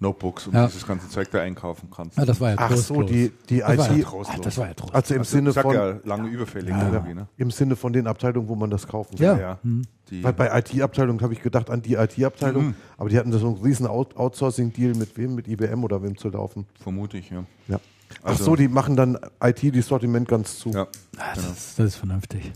Notebooks 0.02 0.46
und 0.48 0.54
Ja. 0.54 0.66
dieses 0.66 0.86
ganze 0.86 1.08
Zeug 1.08 1.30
da 1.30 1.40
einkaufen 1.40 1.88
kannst. 1.94 2.18
Ah, 2.18 2.24
das 2.26 2.38
war 2.40 2.50
ja 2.50 2.56
Ach 2.58 2.70
so, 2.76 2.94
trostlos. 2.96 3.10
die, 3.10 3.32
die 3.48 3.58
das 3.60 3.78
war 3.78 3.90
IT, 3.90 3.96
ja, 3.98 4.06
ah, 4.06 4.36
das 4.42 4.58
war 4.58 4.66
ja 4.66 4.74
trostlos. 4.74 4.94
also 4.94 5.14
im 5.14 5.20
Also, 5.20 5.36
Sinne 5.36 5.52
von, 5.54 5.74
ja 5.74 5.96
lange 6.04 6.28
überfällig 6.28 6.70
Ja. 6.70 6.90
irgendwie, 6.92 7.14
ne? 7.14 7.26
im 7.38 7.50
Sinne 7.50 7.76
von 7.76 7.92
den 7.94 8.06
Abteilungen, 8.06 8.48
wo 8.48 8.54
man 8.54 8.68
das 8.68 8.86
kaufen 8.86 9.16
Ja. 9.16 9.30
kann. 9.32 9.40
Ja. 9.40 9.58
Hm. 9.62 9.82
Die, 10.10 10.22
Weil 10.24 10.32
bei 10.34 10.58
IT-Abteilung 10.58 11.22
habe 11.22 11.32
ich 11.32 11.40
gedacht 11.40 11.70
an 11.70 11.80
die 11.80 11.94
IT-Abteilung, 11.94 12.66
Mhm. 12.66 12.74
aber 12.98 13.08
die 13.08 13.18
hatten 13.18 13.30
da 13.30 13.38
so 13.38 13.46
einen 13.46 13.56
riesen 13.62 13.86
Out 13.86 14.16
Outsourcing-Deal 14.16 14.94
mit 14.94 15.16
wem? 15.16 15.34
Mit 15.34 15.48
IBM 15.48 15.82
oder 15.84 16.02
wem 16.02 16.18
zu 16.18 16.28
laufen. 16.28 16.66
vermute 16.82 17.16
ich, 17.16 17.30
ja. 17.30 17.44
Ja. 17.68 17.80
Ach 18.22 18.30
Also- 18.30 18.44
so, 18.44 18.56
die 18.56 18.68
machen 18.68 18.94
dann 18.96 19.18
IT, 19.42 19.70
die 19.70 19.80
Sortiment 19.80 20.28
ganz 20.28 20.58
zu. 20.58 20.68
ja. 20.70 20.82
Ah, 20.82 21.32
das, 21.34 21.42
genau. 21.44 21.52
ist, 21.52 21.78
das 21.78 21.86
ist 21.86 21.96
vernünftig. 21.96 22.52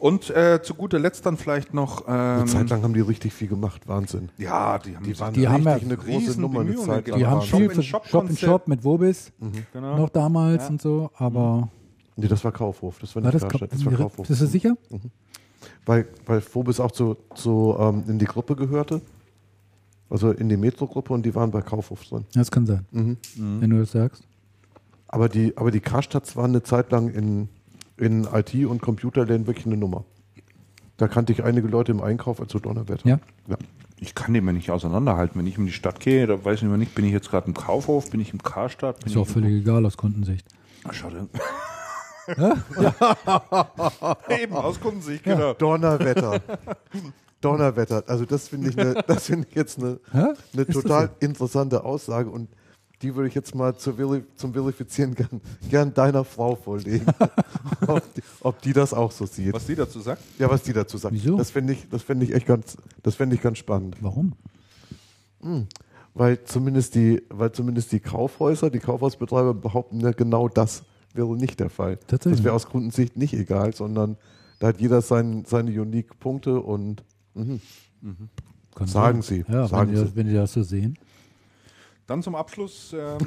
Und 0.00 0.30
äh, 0.30 0.60
zu 0.62 0.74
guter 0.74 0.98
Letzt 0.98 1.26
dann 1.26 1.36
vielleicht 1.36 1.74
noch. 1.74 2.06
Eine 2.06 2.40
Ähm, 2.40 2.46
Zeit 2.46 2.70
lang 2.70 2.82
haben 2.82 2.94
die 2.94 3.00
richtig 3.00 3.34
viel 3.34 3.48
gemacht, 3.48 3.86
Wahnsinn. 3.86 4.30
ja, 4.38 4.78
die 4.78 4.96
haben 4.96 5.04
Die 5.04 5.20
waren 5.20 5.34
Die 5.34 5.46
haben 5.46 5.66
richtig 5.66 5.82
ja 5.82 5.86
eine 5.88 5.96
große 5.98 6.16
riesen 6.28 6.40
Nummer 6.40 6.60
eine 6.60 6.74
Zeit 6.76 7.06
lang. 7.08 7.18
Die 7.18 7.26
haben 7.26 7.42
Shop 7.42 7.58
viel 7.60 7.68
in 7.68 7.74
für 7.76 7.82
Shop 7.82 8.06
Shop 8.06 8.22
in 8.22 8.28
Konzept. 8.28 8.50
Shop 8.50 8.66
mit 8.68 8.82
Wobis 8.82 9.30
genau. 9.72 9.96
noch 9.98 10.08
damals 10.08 10.62
Ja. 10.64 10.68
und 10.70 10.80
so, 10.82 11.10
aber 11.16 11.68
Nee, 12.16 12.28
das 12.28 12.42
war 12.44 12.50
Kaufhof. 12.52 12.98
Das 12.98 13.14
war 13.14 13.22
war 13.22 13.30
nicht 13.30 13.42
das, 13.44 13.48
Karstadt, 13.50 13.72
das 13.72 13.84
war 13.84 13.92
Kaufhof. 13.92 14.26
Bist 14.26 14.40
du 14.40 14.46
sicher? 14.46 14.74
Weil, 15.86 16.06
weil 16.26 16.40
Phobis 16.40 16.80
auch 16.80 16.90
zu, 16.92 17.16
zu, 17.34 17.76
ähm, 17.78 18.04
in 18.08 18.18
die 18.18 18.24
Gruppe 18.26 18.56
gehörte. 18.56 19.00
Also 20.08 20.30
in 20.32 20.48
die 20.48 20.56
Metro-Gruppe 20.56 21.12
und 21.12 21.24
die 21.24 21.34
waren 21.34 21.50
bei 21.50 21.60
Kaufhof 21.62 22.02
drin. 22.04 22.24
Das 22.34 22.50
kann 22.50 22.66
sein, 22.66 22.84
Mhm. 22.90 23.16
wenn 23.36 23.70
du 23.70 23.78
das 23.78 23.92
sagst. 23.92 24.24
Aber 25.08 25.28
die, 25.28 25.56
aber 25.56 25.70
die 25.70 25.80
Karstadts 25.80 26.36
waren 26.36 26.50
eine 26.52 26.62
Zeit 26.62 26.90
lang 26.90 27.10
in, 27.10 27.48
in 28.00 28.24
IT- 28.24 28.66
und 28.66 28.80
Computerläden 28.80 29.46
wirklich 29.46 29.66
eine 29.66 29.76
Nummer. 29.76 30.04
Da 30.96 31.08
kannte 31.08 31.32
ich 31.32 31.44
einige 31.44 31.68
Leute 31.68 31.92
im 31.92 32.02
Einkauf, 32.02 32.40
also 32.40 32.58
Donnerwetter. 32.58 33.08
Ja. 33.08 33.20
ja. 33.46 33.56
Ich 33.98 34.14
kann 34.14 34.32
den 34.32 34.44
mir 34.44 34.54
nicht 34.54 34.70
auseinanderhalten. 34.70 35.38
Wenn 35.38 35.46
ich 35.46 35.58
in 35.58 35.66
die 35.66 35.72
Stadt 35.72 36.00
gehe, 36.00 36.26
da 36.26 36.42
weiß 36.42 36.58
ich 36.58 36.64
immer 36.64 36.78
nicht, 36.78 36.94
bin 36.94 37.04
ich 37.04 37.12
jetzt 37.12 37.30
gerade 37.30 37.46
im 37.46 37.54
Kaufhof, 37.54 38.10
bin 38.10 38.20
ich 38.20 38.32
im 38.32 38.42
Karstadt? 38.42 39.00
Bin 39.00 39.12
Ist 39.12 39.18
auch 39.18 39.26
völlig 39.26 39.60
egal 39.60 39.84
aus 39.84 39.98
Kundensicht. 39.98 40.46
Ah, 40.84 40.92
schade. 40.92 41.28
Eben, 44.28 44.54
aus 44.54 44.80
Kundensicht, 44.80 45.24
genau. 45.24 45.52
Donnerwetter. 45.52 46.40
Donnerwetter. 47.40 48.04
Also 48.06 48.24
das 48.24 48.48
finde 48.48 48.70
ich, 48.70 48.78
eine, 48.78 48.94
das 49.06 49.26
finde 49.26 49.46
ich 49.48 49.54
jetzt 49.54 49.78
eine, 49.78 50.00
das 50.54 50.66
total 50.68 51.10
interessante 51.20 51.84
Aussage 51.84 52.30
und 52.30 52.48
die 53.02 53.14
würde 53.14 53.28
ich 53.28 53.34
jetzt 53.34 53.54
mal 53.54 53.76
zu 53.76 53.94
Veri 53.94 54.22
zum 54.36 54.52
Verifizieren 54.52 55.14
gern, 55.14 55.40
gern 55.70 55.94
deiner 55.94 56.24
Frau 56.24 56.54
vorlegen, 56.54 57.06
ob, 57.86 58.14
die, 58.14 58.22
ob 58.40 58.60
die 58.62 58.72
das 58.72 58.92
auch 58.92 59.10
so 59.10 59.24
sieht. 59.26 59.52
Was 59.54 59.66
die 59.66 59.74
dazu 59.74 60.00
sagt? 60.00 60.22
Ja, 60.38 60.50
was 60.50 60.62
die 60.62 60.72
dazu 60.72 60.98
sagt. 60.98 61.14
Wieso? 61.14 61.36
Das 61.38 61.50
finde 61.50 61.72
ich, 61.72 61.88
das 61.88 62.02
finde 62.02 62.26
ich 62.26 62.34
echt 62.34 62.46
ganz, 62.46 62.76
das 63.02 63.14
finde 63.14 63.36
ich 63.36 63.42
ganz 63.42 63.58
spannend, 63.58 63.96
Warum? 64.00 64.32
weil 66.14 66.42
zumindest 66.44 66.94
die, 66.94 67.22
weil 67.30 67.52
zumindest 67.52 67.92
die 67.92 68.00
Kaufhäuser, 68.00 68.68
die 68.70 68.78
Kaufhausbetreiber 68.80 69.54
behaupten 69.54 70.00
ja 70.00 70.10
genau 70.12 70.48
das 70.48 70.82
wäre 71.14 71.34
nicht 71.36 71.58
der 71.60 71.70
Fall. 71.70 71.96
Tatsächlich. 72.06 72.38
Das 72.40 72.44
wäre 72.44 72.54
aus 72.54 72.66
Kundensicht 72.66 73.16
nicht 73.16 73.32
egal, 73.34 73.74
sondern 73.74 74.16
da 74.58 74.68
hat 74.68 74.80
jeder 74.80 75.00
sein, 75.02 75.44
seine 75.46 75.70
unique 75.80 76.18
Punkte 76.20 76.60
und 76.60 77.02
mhm. 77.34 77.60
Kann 78.74 78.86
Sagen 78.86 79.22
sein. 79.22 79.44
Sie, 79.46 79.52
Ja, 79.52 79.66
sagen 79.66 79.88
wenn, 79.88 79.94
die, 79.94 79.96
Sie. 79.98 80.04
das- 80.04 80.16
wenn 80.16 80.26
die 80.28 80.34
das 80.34 80.52
so 80.52 80.62
sehen. 80.62 80.98
Dann 82.10 82.24
zum 82.24 82.34
Abschluss 82.34 82.92
ähm, 82.92 83.18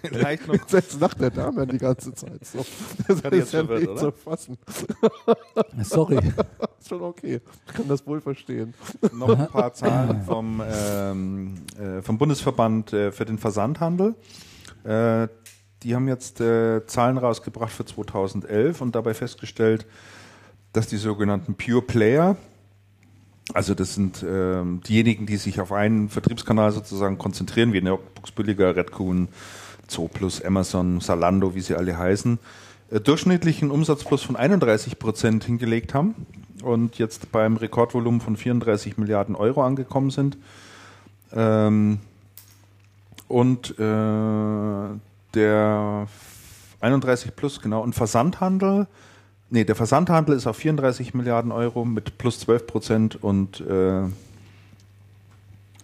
vielleicht 0.02 0.48
noch. 0.48 0.54
Jetzt 0.54 0.98
lacht 0.98 1.20
der 1.20 1.28
Dame 1.28 1.66
die 1.66 1.76
ganze 1.76 2.14
Zeit 2.14 2.42
so. 2.46 2.64
Das 3.06 3.22
jetzt 3.22 3.34
ist 3.34 3.52
ja 3.52 3.62
verwirrt, 3.62 3.90
nicht 3.90 3.98
zu 3.98 4.10
fassen. 4.10 4.56
Sorry. 5.82 6.16
ist 6.80 6.88
schon 6.88 7.02
okay. 7.02 7.42
Ich 7.66 7.74
kann 7.74 7.88
das 7.88 8.06
wohl 8.06 8.22
verstehen. 8.22 8.72
noch 9.12 9.38
ein 9.38 9.48
paar 9.48 9.74
Zahlen 9.74 10.22
vom, 10.22 10.62
ähm, 10.66 11.54
äh, 11.78 12.00
vom 12.00 12.16
Bundesverband 12.16 12.94
äh, 12.94 13.12
für 13.12 13.26
den 13.26 13.36
Versandhandel. 13.36 14.14
Äh, 14.84 15.28
die 15.82 15.94
haben 15.94 16.08
jetzt 16.08 16.40
äh, 16.40 16.86
Zahlen 16.86 17.18
rausgebracht 17.18 17.72
für 17.72 17.84
2011 17.84 18.80
und 18.80 18.94
dabei 18.94 19.12
festgestellt, 19.12 19.86
dass 20.72 20.86
die 20.86 20.96
sogenannten 20.96 21.54
Pure 21.54 21.82
Player, 21.82 22.36
also 23.54 23.74
das 23.74 23.94
sind 23.94 24.24
ähm, 24.26 24.80
diejenigen, 24.86 25.26
die 25.26 25.36
sich 25.36 25.60
auf 25.60 25.72
einen 25.72 26.08
Vertriebskanal 26.08 26.72
sozusagen 26.72 27.18
konzentrieren, 27.18 27.72
wie 27.72 27.82
Notebooks 27.82 28.32
Billiger, 28.32 28.76
Redcoon, 28.76 29.28
Zooplus, 29.88 30.42
Amazon, 30.42 31.00
Salando, 31.00 31.54
wie 31.54 31.60
sie 31.60 31.74
alle 31.74 31.98
heißen, 31.98 32.38
äh, 32.90 33.00
durchschnittlichen 33.00 33.70
Umsatzplus 33.70 34.22
von 34.22 34.36
31 34.36 34.98
Prozent 34.98 35.44
hingelegt 35.44 35.92
haben 35.92 36.14
und 36.62 36.98
jetzt 36.98 37.32
beim 37.32 37.56
Rekordvolumen 37.56 38.20
von 38.20 38.36
34 38.36 38.96
Milliarden 38.96 39.34
Euro 39.34 39.62
angekommen 39.62 40.10
sind. 40.10 40.38
Ähm, 41.32 41.98
und 43.28 43.78
äh, 43.78 44.88
der 45.34 46.06
31 46.80 47.34
plus, 47.34 47.60
genau, 47.60 47.82
und 47.82 47.94
Versandhandel, 47.94 48.86
nee, 49.52 49.64
der 49.64 49.76
Versandhandel 49.76 50.34
ist 50.36 50.46
auf 50.46 50.56
34 50.56 51.14
Milliarden 51.14 51.52
Euro 51.52 51.84
mit 51.84 52.18
plus 52.18 52.40
12 52.40 52.66
Prozent 52.66 53.22
und 53.22 53.60
äh, 53.60 54.02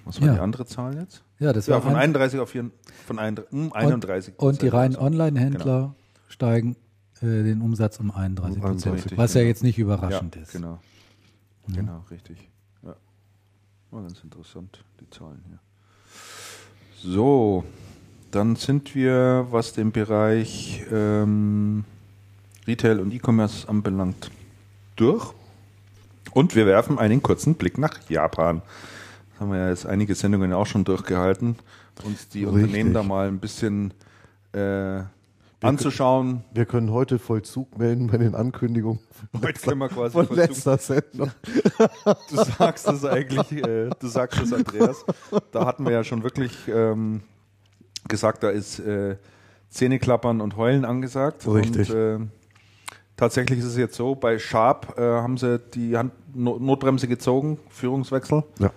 was 0.05 0.21
war 0.21 0.29
Ja. 0.29 0.35
die 0.35 0.41
andere 0.41 0.67
Zahl 0.67 0.97
jetzt? 0.97 1.23
Ja, 1.39 1.53
das 1.53 1.67
Ja, 1.67 1.75
war 1.75 1.83
von 1.83 1.93
ein- 1.93 1.97
31 2.15 2.41
auf 2.41 2.51
4, 2.51 2.71
von 3.07 3.19
ein, 3.19 3.37
hm, 3.51 3.73
31 3.73 4.35
Und 4.39 4.63
die 4.63 4.69
reinen. 4.69 4.97
Online-Händler 4.97 5.95
steigen 6.29 6.77
äh, 7.21 7.27
den 7.27 7.61
Umsatz 7.63 8.01
um 8.01 8.11
31 8.11 8.57
Um 8.57 8.63
Prozent. 8.63 8.87
31, 8.95 9.19
Was 9.19 9.35
ja 9.35 9.41
genau. 9.43 9.49
jetzt 9.49 9.63
nicht 9.63 9.77
Ja, 9.79 9.85
überraschend 9.85 10.37
ist. 10.37 10.53
genau. 10.53 10.79
Genau, 11.69 12.05
richtig. 12.11 12.49
Ja. 12.83 12.97
War 13.91 14.03
ganz 14.03 14.21
interessant, 14.25 14.83
die 15.01 15.11
Zahlen 15.11 15.43
hier. 15.47 15.59
So, 16.97 17.65
dann 18.31 18.57
sind 18.57 18.95
wir, 18.95 19.47
was 19.51 19.73
den 19.75 19.93
Bereich 19.93 20.83
ähm, 20.91 21.85
Retail 22.69 23.01
und 23.01 23.13
E-Commerce 23.15 23.67
anbelangt, 23.69 24.31
durch. 24.97 25.33
Und 26.33 26.55
wir 26.55 26.67
werfen 26.67 26.99
einen 26.99 27.23
kurzen 27.23 27.55
Blick 27.55 27.79
nach 27.79 27.99
Japan. 28.11 28.61
haben 29.41 29.51
wir 29.51 29.59
ja 29.59 29.69
jetzt 29.71 29.87
einige 29.87 30.15
Sendungen 30.15 30.53
auch 30.53 30.67
schon 30.67 30.85
durchgehalten, 30.85 31.57
uns 32.05 32.29
die 32.29 32.45
Richtig. 32.45 32.63
Unternehmen 32.63 32.93
da 32.93 33.03
mal 33.03 33.27
ein 33.29 33.39
bisschen 33.39 33.95
äh, 34.53 35.01
anzuschauen. 35.63 36.45
Wir 36.53 36.67
können 36.67 36.93
heute 36.93 37.19
Vollzug 37.19 37.79
melden 37.79 38.09
bei 38.09 38.19
den 38.19 38.35
Ankündigungen 38.35 39.01
Heute 39.43 39.61
können 39.61 39.79
wir 39.79 39.89
quasi 39.89 40.13
von 40.13 40.27
Vollzug- 40.27 40.37
letzter 40.37 40.79
Sendung. 40.79 41.31
Du 42.31 42.37
sagst 42.37 42.87
es 42.87 43.05
eigentlich, 43.05 43.53
äh, 43.53 43.91
du 43.99 44.07
sagst 44.07 44.41
es, 44.43 44.53
Andreas. 44.53 45.05
Da 45.53 45.65
hatten 45.65 45.85
wir 45.85 45.93
ja 45.93 46.05
schon 46.05 46.23
wirklich 46.23 46.53
ähm, 46.69 47.23
gesagt, 48.07 48.43
da 48.43 48.51
ist 48.51 48.79
äh, 48.79 49.17
Zähneklappern 49.71 50.41
und 50.41 50.57
Heulen 50.57 50.85
angesagt. 50.85 51.47
Richtig. 51.49 51.91
Und, 51.91 51.97
äh, 51.97 52.19
tatsächlich 53.19 53.59
ist 53.59 53.67
es 53.67 53.77
jetzt 53.77 53.97
so, 53.97 54.15
bei 54.15 54.39
Sharp 54.39 54.95
äh, 54.97 55.03
haben 55.03 55.37
sie 55.37 55.59
die 55.59 55.99
Hand 55.99 56.13
no 56.35 56.59
Notbremse 56.59 57.07
gezogen, 57.07 57.59
Führungswechsel. 57.69 58.45
Ja. 58.59 58.71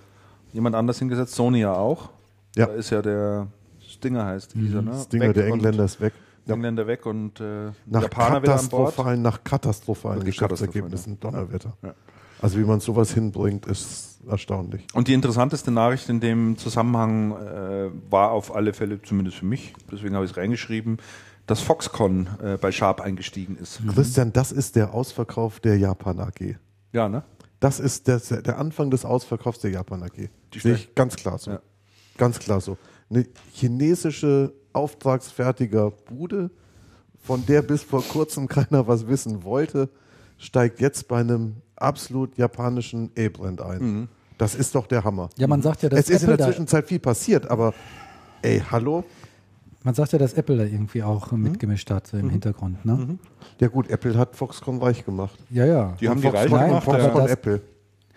Jemand 0.51 0.76
anders 0.76 0.99
hingesetzt, 0.99 1.34
Sony 1.35 1.61
ja 1.61 1.73
auch. 1.73 2.09
Ja. 2.57 2.65
Da 2.65 2.73
ist 2.73 2.89
ja 2.89 3.01
der 3.01 3.47
Stinger 3.80 4.26
heißt 4.26 4.53
dieser, 4.55 4.81
ne? 4.81 4.93
Stinger, 5.01 5.27
Weg 5.27 5.34
der 5.35 5.47
Engländer 5.47 5.85
ist 5.85 6.01
weg. 6.01 6.13
Ja. 6.45 6.55
Engländer 6.55 6.88
weg 6.88 7.05
und 7.05 7.39
äh, 7.39 7.72
Nach 7.85 8.01
Japaner 8.01 8.41
wieder 8.41 8.59
an 8.59 8.68
Bord. 8.68 8.95
nach 9.19 9.43
katastrophalen 9.43 10.23
Geschäftsergebnissen 10.23 11.19
katastrophal, 11.19 11.45
Donnerwetter. 11.47 11.77
Ja. 11.84 11.93
Also 12.41 12.57
wie 12.57 12.63
man 12.63 12.80
sowas 12.80 13.13
hinbringt, 13.13 13.68
ist 13.68 14.19
erstaunlich. 14.27 14.88
Und 14.93 15.07
die 15.07 15.13
interessanteste 15.13 15.69
Nachricht 15.69 16.09
in 16.09 16.19
dem 16.19 16.57
Zusammenhang 16.57 17.34
äh, 17.34 17.89
war 18.09 18.31
auf 18.31 18.55
alle 18.55 18.73
Fälle, 18.73 18.99
zumindest 19.01 19.38
für 19.38 19.45
mich, 19.45 19.76
deswegen 19.91 20.15
habe 20.15 20.26
ich 20.26 20.31
es 20.31 20.38
reingeschrieben, 20.38 20.97
dass 21.52 21.60
Foxconn 21.60 22.30
äh, 22.41 22.56
bei 22.56 22.72
Sharp 22.72 23.02
eingestiegen 23.02 23.57
ist. 23.57 23.82
Christian, 23.94 24.32
das 24.32 24.53
ist 24.53 24.78
der 24.78 24.94
Ausverkauf 24.94 25.60
der 25.60 25.78
Japan 25.78 26.22
AG. 26.22 26.56
Ja, 26.94 27.10
ne? 27.10 27.23
Das 27.60 27.82
ist 27.82 28.07
der, 28.07 28.19
der 28.19 28.57
Anfang 28.57 28.90
des 28.90 29.03
Ausverkaufs 29.03 29.60
der 29.60 29.72
Japan 29.72 30.02
AG. 30.02 30.30
Die 30.53 30.60
Sehe 30.60 30.76
ich 30.76 30.95
ganz 30.95 31.18
klar 31.18 31.38
so. 31.38 31.52
Ja. 31.52 31.61
Ganz 32.18 32.40
klar 32.40 32.61
so. 32.61 32.78
Eine 33.10 33.26
chinesische 33.52 34.53
auftragsfertiger 34.72 35.91
Bude, 35.91 36.52
von 37.22 37.45
der 37.45 37.64
bis 37.64 37.84
vor 37.84 38.02
kurzem 38.02 38.48
keiner 38.48 38.88
was 38.88 39.10
wissen 39.10 39.44
wollte, 39.44 39.90
steigt 40.38 40.80
jetzt 40.80 41.10
bei 41.10 41.19
einem 41.19 41.57
absolut 41.76 42.38
japanischen 42.38 43.11
A-Brand 43.18 43.61
ein. 43.61 43.82
Mhm. 43.82 44.07
Das 44.38 44.56
ist 44.56 44.73
doch 44.73 44.88
der 44.88 45.03
Hammer. 45.03 45.30
Ja, 45.38 45.48
man 45.48 45.61
sagt 45.61 45.84
ja, 45.84 45.90
dass 45.90 45.99
es 45.99 46.10
ist 46.10 46.23
in 46.23 46.30
Apple 46.30 46.38
der 46.38 46.45
da, 46.45 46.52
Zwischenzeit 46.53 46.88
viel 46.88 46.99
passiert, 46.99 47.52
aber 47.52 47.73
ey, 48.41 48.64
hallo? 48.72 49.03
Man 49.83 49.93
sagt 49.95 50.11
ja, 50.13 50.19
dass 50.19 50.33
Apple 50.33 50.57
da 50.57 50.63
irgendwie 50.63 51.03
auch 51.03 51.31
mitgemischt 51.31 51.89
hat 51.89 52.07
so 52.07 52.17
im 52.17 52.29
Hintergrund, 52.29 52.85
ne? 52.85 53.17
Ja 53.59 53.67
gut, 53.67 53.89
Apple 53.89 54.17
hat 54.17 54.35
Foxconn 54.35 54.77
reich 54.79 55.05
gemacht. 55.05 55.37
Ja, 55.49 55.65
ja. 55.65 55.97
Die 55.99 56.07
haben 56.07 56.21
die 56.21 56.27
Foxconn, 56.27 56.41
Reise 56.41 56.55
Nein, 56.55 56.67
gemacht. 56.69 56.83
Foxconn 56.83 57.13
das- 57.23 57.31
Apple. 57.31 57.61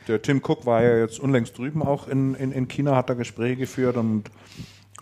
Der 0.07 0.21
Tim 0.21 0.43
Cook 0.47 0.67
war 0.67 0.83
ja 0.83 0.99
jetzt 0.99 1.19
unlängst 1.19 1.57
drüben 1.57 1.83
auch 1.83 2.09
in, 2.09 2.35
in, 2.35 2.53
in 2.53 2.69
China, 2.69 2.95
hat 2.95 3.09
da 3.09 3.15
Gespräche 3.15 3.57
geführt 3.57 3.97
und 3.97 4.29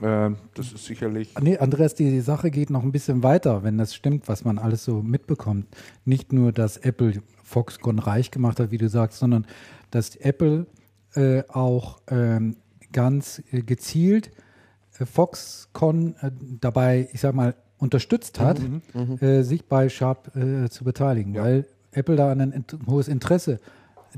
äh, 0.01 0.30
das 0.55 0.72
ist 0.72 0.84
sicherlich. 0.84 1.34
Nee, 1.40 1.59
Andreas, 1.59 1.94
die 1.97 2.20
Sache 2.20 2.52
geht 2.52 2.70
noch 2.70 2.84
ein 2.84 2.93
bisschen 2.93 3.24
weiter, 3.24 3.64
wenn 3.64 3.78
das 3.78 3.97
stimmt, 3.97 4.28
was 4.28 4.44
man 4.44 4.59
alles 4.59 4.84
so 4.84 5.02
mitbekommt. 5.02 5.66
Nicht 6.05 6.32
nur, 6.32 6.52
dass 6.52 6.76
Apple 6.76 7.20
Foxconn 7.43 7.98
reich 7.98 8.30
gemacht 8.30 8.60
hat, 8.60 8.70
wie 8.70 8.78
du 8.78 8.89
sagst, 8.89 9.18
sondern 9.18 9.47
dass 9.90 10.14
Apple 10.14 10.66
äh, 11.14 11.43
auch 11.48 11.98
ähm, 12.09 12.56
ganz 12.93 13.43
äh, 13.51 13.62
gezielt 13.62 14.28
äh, 14.28 14.30
Foxconn 15.07 16.15
äh, 16.20 16.31
dabei, 16.61 17.09
ich 17.12 17.20
sag 17.20 17.35
mal, 17.35 17.55
unterstützt 17.79 18.39
hat, 18.41 18.61
äh, 19.20 19.43
sich 19.43 19.65
bei 19.66 19.89
Sharp 19.89 20.37
äh, 20.37 20.69
zu 20.70 20.85
beteiligen, 20.85 21.35
Ja. 21.35 21.43
weil 21.45 21.66
Apple 21.91 22.16
da 22.16 22.31
ein 22.31 22.53
int 22.53 22.77
hohes 22.87 23.09
Interesse 23.09 23.59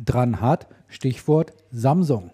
dran 0.04 0.40
hat. 0.40 0.66
Stichwort 0.88 1.52
Samsung. 1.72 2.30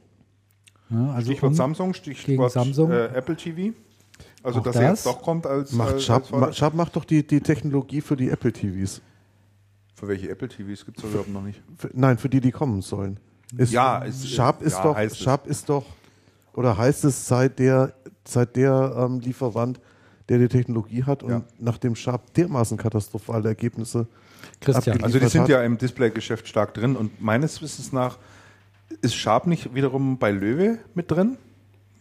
Ne, 0.89 1.13
also 1.15 1.31
Stichwort 1.31 1.51
um- 1.53 1.57
Samsung, 1.57 1.93
gegen 1.93 2.17
Stichwort 2.17 2.53
Samsung. 2.53 2.91
Äh, 2.91 3.07
Apple 3.15 3.37
TV. 3.37 3.75
Also, 4.43 4.59
Auch 4.61 4.65
dass 4.65 4.77
er 4.77 4.83
das 4.91 4.91
jetzt 4.91 5.07
doch 5.07 5.23
kommt 5.23 5.47
als. 5.47 5.73
Macht 5.73 5.95
als, 5.95 6.05
Sharp, 6.05 6.23
als 6.25 6.31
ma, 6.33 6.53
Sharp 6.53 6.75
macht 6.75 6.97
doch 6.97 7.05
die, 7.05 7.27
die 7.27 7.41
Technologie 7.41 8.01
für 8.01 8.17
die 8.17 8.29
Apple 8.31 8.53
TVs. 8.53 9.01
Für 9.95 10.09
welche 10.09 10.29
Apple 10.31 10.49
TVs 10.49 10.85
gibt 10.85 10.99
es 10.99 11.05
überhaupt 11.05 11.29
noch 11.29 11.43
nicht? 11.43 11.63
Für, 11.77 11.91
nein, 11.95 12.19
für 12.19 12.29
die, 12.29 12.41
die 12.41 12.51
kommen 12.51 12.81
sollen. 12.83 13.19
Ist, 13.57 13.73
Ja, 13.73 14.05
es- 14.05 14.29
Sharp 14.29 14.63
ist 14.63 14.75
ja, 14.79 14.83
doch, 14.83 14.97
heißt 14.97 15.15
es. 15.17 15.23
Sharp 15.23 15.47
ist 15.47 15.69
doch, 15.69 15.85
oder 16.55 16.77
heißt 16.77 17.05
es 17.05 17.27
seit 17.29 17.59
der, 17.59 17.93
seit 18.25 18.57
der 18.57 18.95
ähm, 18.97 19.21
Lieferant, 19.21 19.81
der 20.29 20.39
die 20.39 20.49
Technologie 20.49 21.05
hat 21.05 21.23
und 21.23 21.31
Ja. 21.31 21.43
nachdem 21.59 21.95
Sharp 21.97 22.33
dermaßen 22.35 22.77
katastrophale 22.77 23.49
Ergebnisse 23.49 24.07
Christian. 24.61 25.03
Also 25.03 25.19
die 25.19 25.27
sind 25.27 25.43
hat. 25.43 25.49
ja 25.49 25.63
im 25.63 25.77
Displaygeschäft 25.79 26.49
stark 26.49 26.75
drin 26.75 26.97
und 26.97 27.21
meines 27.21 27.61
Wissens 27.63 27.93
nach 27.93 28.19
ist 29.03 29.15
Sharp 29.15 29.47
nicht 29.47 29.75
wiederum 29.75 30.19
bei 30.19 30.31
Löwe 30.31 30.79
mit 30.95 31.11
drin. 31.11 31.37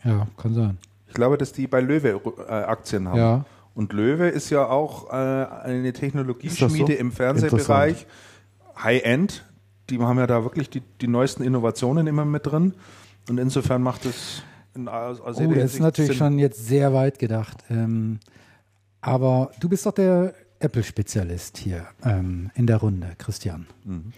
Ja, 0.03 0.27
kann 0.37 0.53
sein. 0.53 0.77
Ich 1.07 1.13
glaube, 1.13 1.37
dass 1.37 1.51
die 1.53 1.67
bei 1.67 1.81
Löwe 1.81 2.21
äh, 2.47 2.51
Aktien 2.51 3.07
haben. 3.07 3.17
Ja. 3.17 3.45
Und 3.73 3.93
Löwe 3.93 4.27
ist 4.27 4.49
ja 4.49 4.67
auch 4.67 5.09
äh, 5.09 5.13
eine 5.15 5.93
Technologieschmiede 5.93 6.93
so? 6.93 6.99
im 6.99 7.11
Fernsehbereich, 7.11 8.05
High-End. 8.81 9.45
Die 9.89 9.99
haben 9.99 10.17
ja 10.17 10.27
da 10.27 10.43
wirklich 10.43 10.69
die, 10.69 10.81
die 11.01 11.07
neuesten 11.07 11.43
Innovationen 11.43 12.05
immer 12.07 12.25
mit 12.25 12.45
drin. 12.45 12.73
Und 13.29 13.39
insofern 13.39 13.81
macht 13.81 14.05
es 14.05 14.43
aus 14.87 15.19
Oh, 15.19 15.53
das 15.53 15.73
ist 15.73 15.79
natürlich 15.79 16.17
schon 16.17 16.39
jetzt 16.39 16.65
sehr 16.67 16.93
weit 16.93 17.19
gedacht. 17.19 17.63
Ähm, 17.69 18.19
aber 19.01 19.51
du 19.59 19.69
bist 19.69 19.85
doch 19.85 19.91
der 19.93 20.33
Apple-Spezialist 20.59 21.57
hier 21.57 21.87
ähm, 22.03 22.51
in 22.55 22.67
der 22.67 22.77
Runde, 22.77 23.07
Christian. 23.17 23.65
Mhm. 23.85 24.11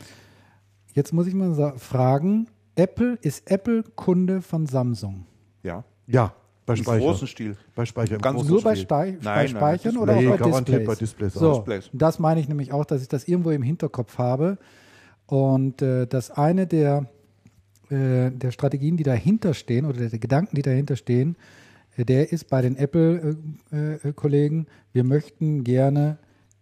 Jetzt 0.93 1.13
muss 1.13 1.27
ich 1.27 1.33
mal 1.33 1.73
fragen, 1.77 2.47
Apple 2.75 3.17
ist 3.21 3.49
Apple 3.49 3.83
Kunde 3.95 4.41
von 4.41 4.65
Samsung? 4.65 5.25
Ja, 5.63 5.83
Ja, 6.07 6.33
bei 6.65 6.73
im 6.73 6.83
Speicher. 6.83 7.05
großen 7.05 7.27
Stil. 7.27 7.57
Bei 7.75 7.85
Speicher. 7.85 8.15
im 8.15 8.21
Ganz 8.21 8.43
Nur 8.47 8.61
bei. 8.61 8.75
Spei 8.75 9.11
bei 9.13 9.17
nein, 9.23 9.47
Speichern 9.49 9.93
das- 9.93 10.01
oder 10.01 10.15
nee, 10.15 10.27
auch 10.27 10.37
bei 10.37 10.45
Displays? 10.61 10.87
bei 10.87 10.95
Displays 10.95 11.33
so. 11.33 11.53
Displays. 11.55 11.89
das 11.93 12.19
meine 12.19 12.39
ich 12.39 12.47
nämlich 12.49 12.71
auch, 12.73 12.85
dass 12.85 13.01
ich 13.01 13.07
das 13.07 13.27
irgendwo 13.27 13.51
im 13.51 13.61
Hinterkopf 13.63 14.17
habe. 14.17 14.57
Und 15.27 15.81
äh, 15.81 16.07
dass 16.07 16.31
eine 16.31 16.67
der, 16.67 17.05
äh, 17.91 18.31
der 18.31 18.51
Strategien, 18.51 18.97
die 18.97 19.03
dahinter 19.03 19.53
stehen 19.53 19.85
oder 19.85 20.07
der 20.09 20.19
Gedanken, 20.19 20.55
die 20.55 20.61
dahinter 20.61 20.95
stehen, 20.95 21.35
äh, 21.97 22.05
der 22.05 22.31
ist 22.31 22.47
bei 22.49 22.61
den 22.61 22.75
Apple-Kollegen, 22.77 24.67
wir 24.93 25.03
möchten 25.03 25.63
gerne 25.63 26.17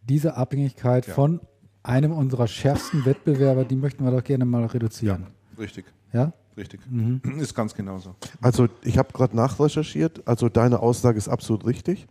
diese 0.07 0.35
Abhängigkeit 0.35 1.07
Ja. 1.07 1.13
von 1.13 1.39
einem 1.83 2.11
unserer 2.11 2.47
schärfsten 2.47 3.05
Wettbewerber, 3.05 3.63
die 3.65 3.75
möchten 3.75 4.03
wir 4.03 4.11
doch 4.11 4.23
gerne 4.23 4.45
mal 4.45 4.65
reduzieren. 4.65 5.27
Richtig, 5.57 5.85
Ja? 6.13 6.33
richtig. 6.57 6.81
Mhm. 6.89 7.21
Ist 7.39 7.55
ganz 7.55 7.73
genauso. 7.73 8.15
Also 8.41 8.67
ich 8.83 8.97
habe 8.97 9.13
gerade 9.13 9.35
nachrecherchiert, 9.35 10.27
also 10.27 10.49
deine 10.49 10.79
Aussage 10.79 11.17
ist 11.17 11.29
absolut 11.29 11.65
richtig. 11.65 12.07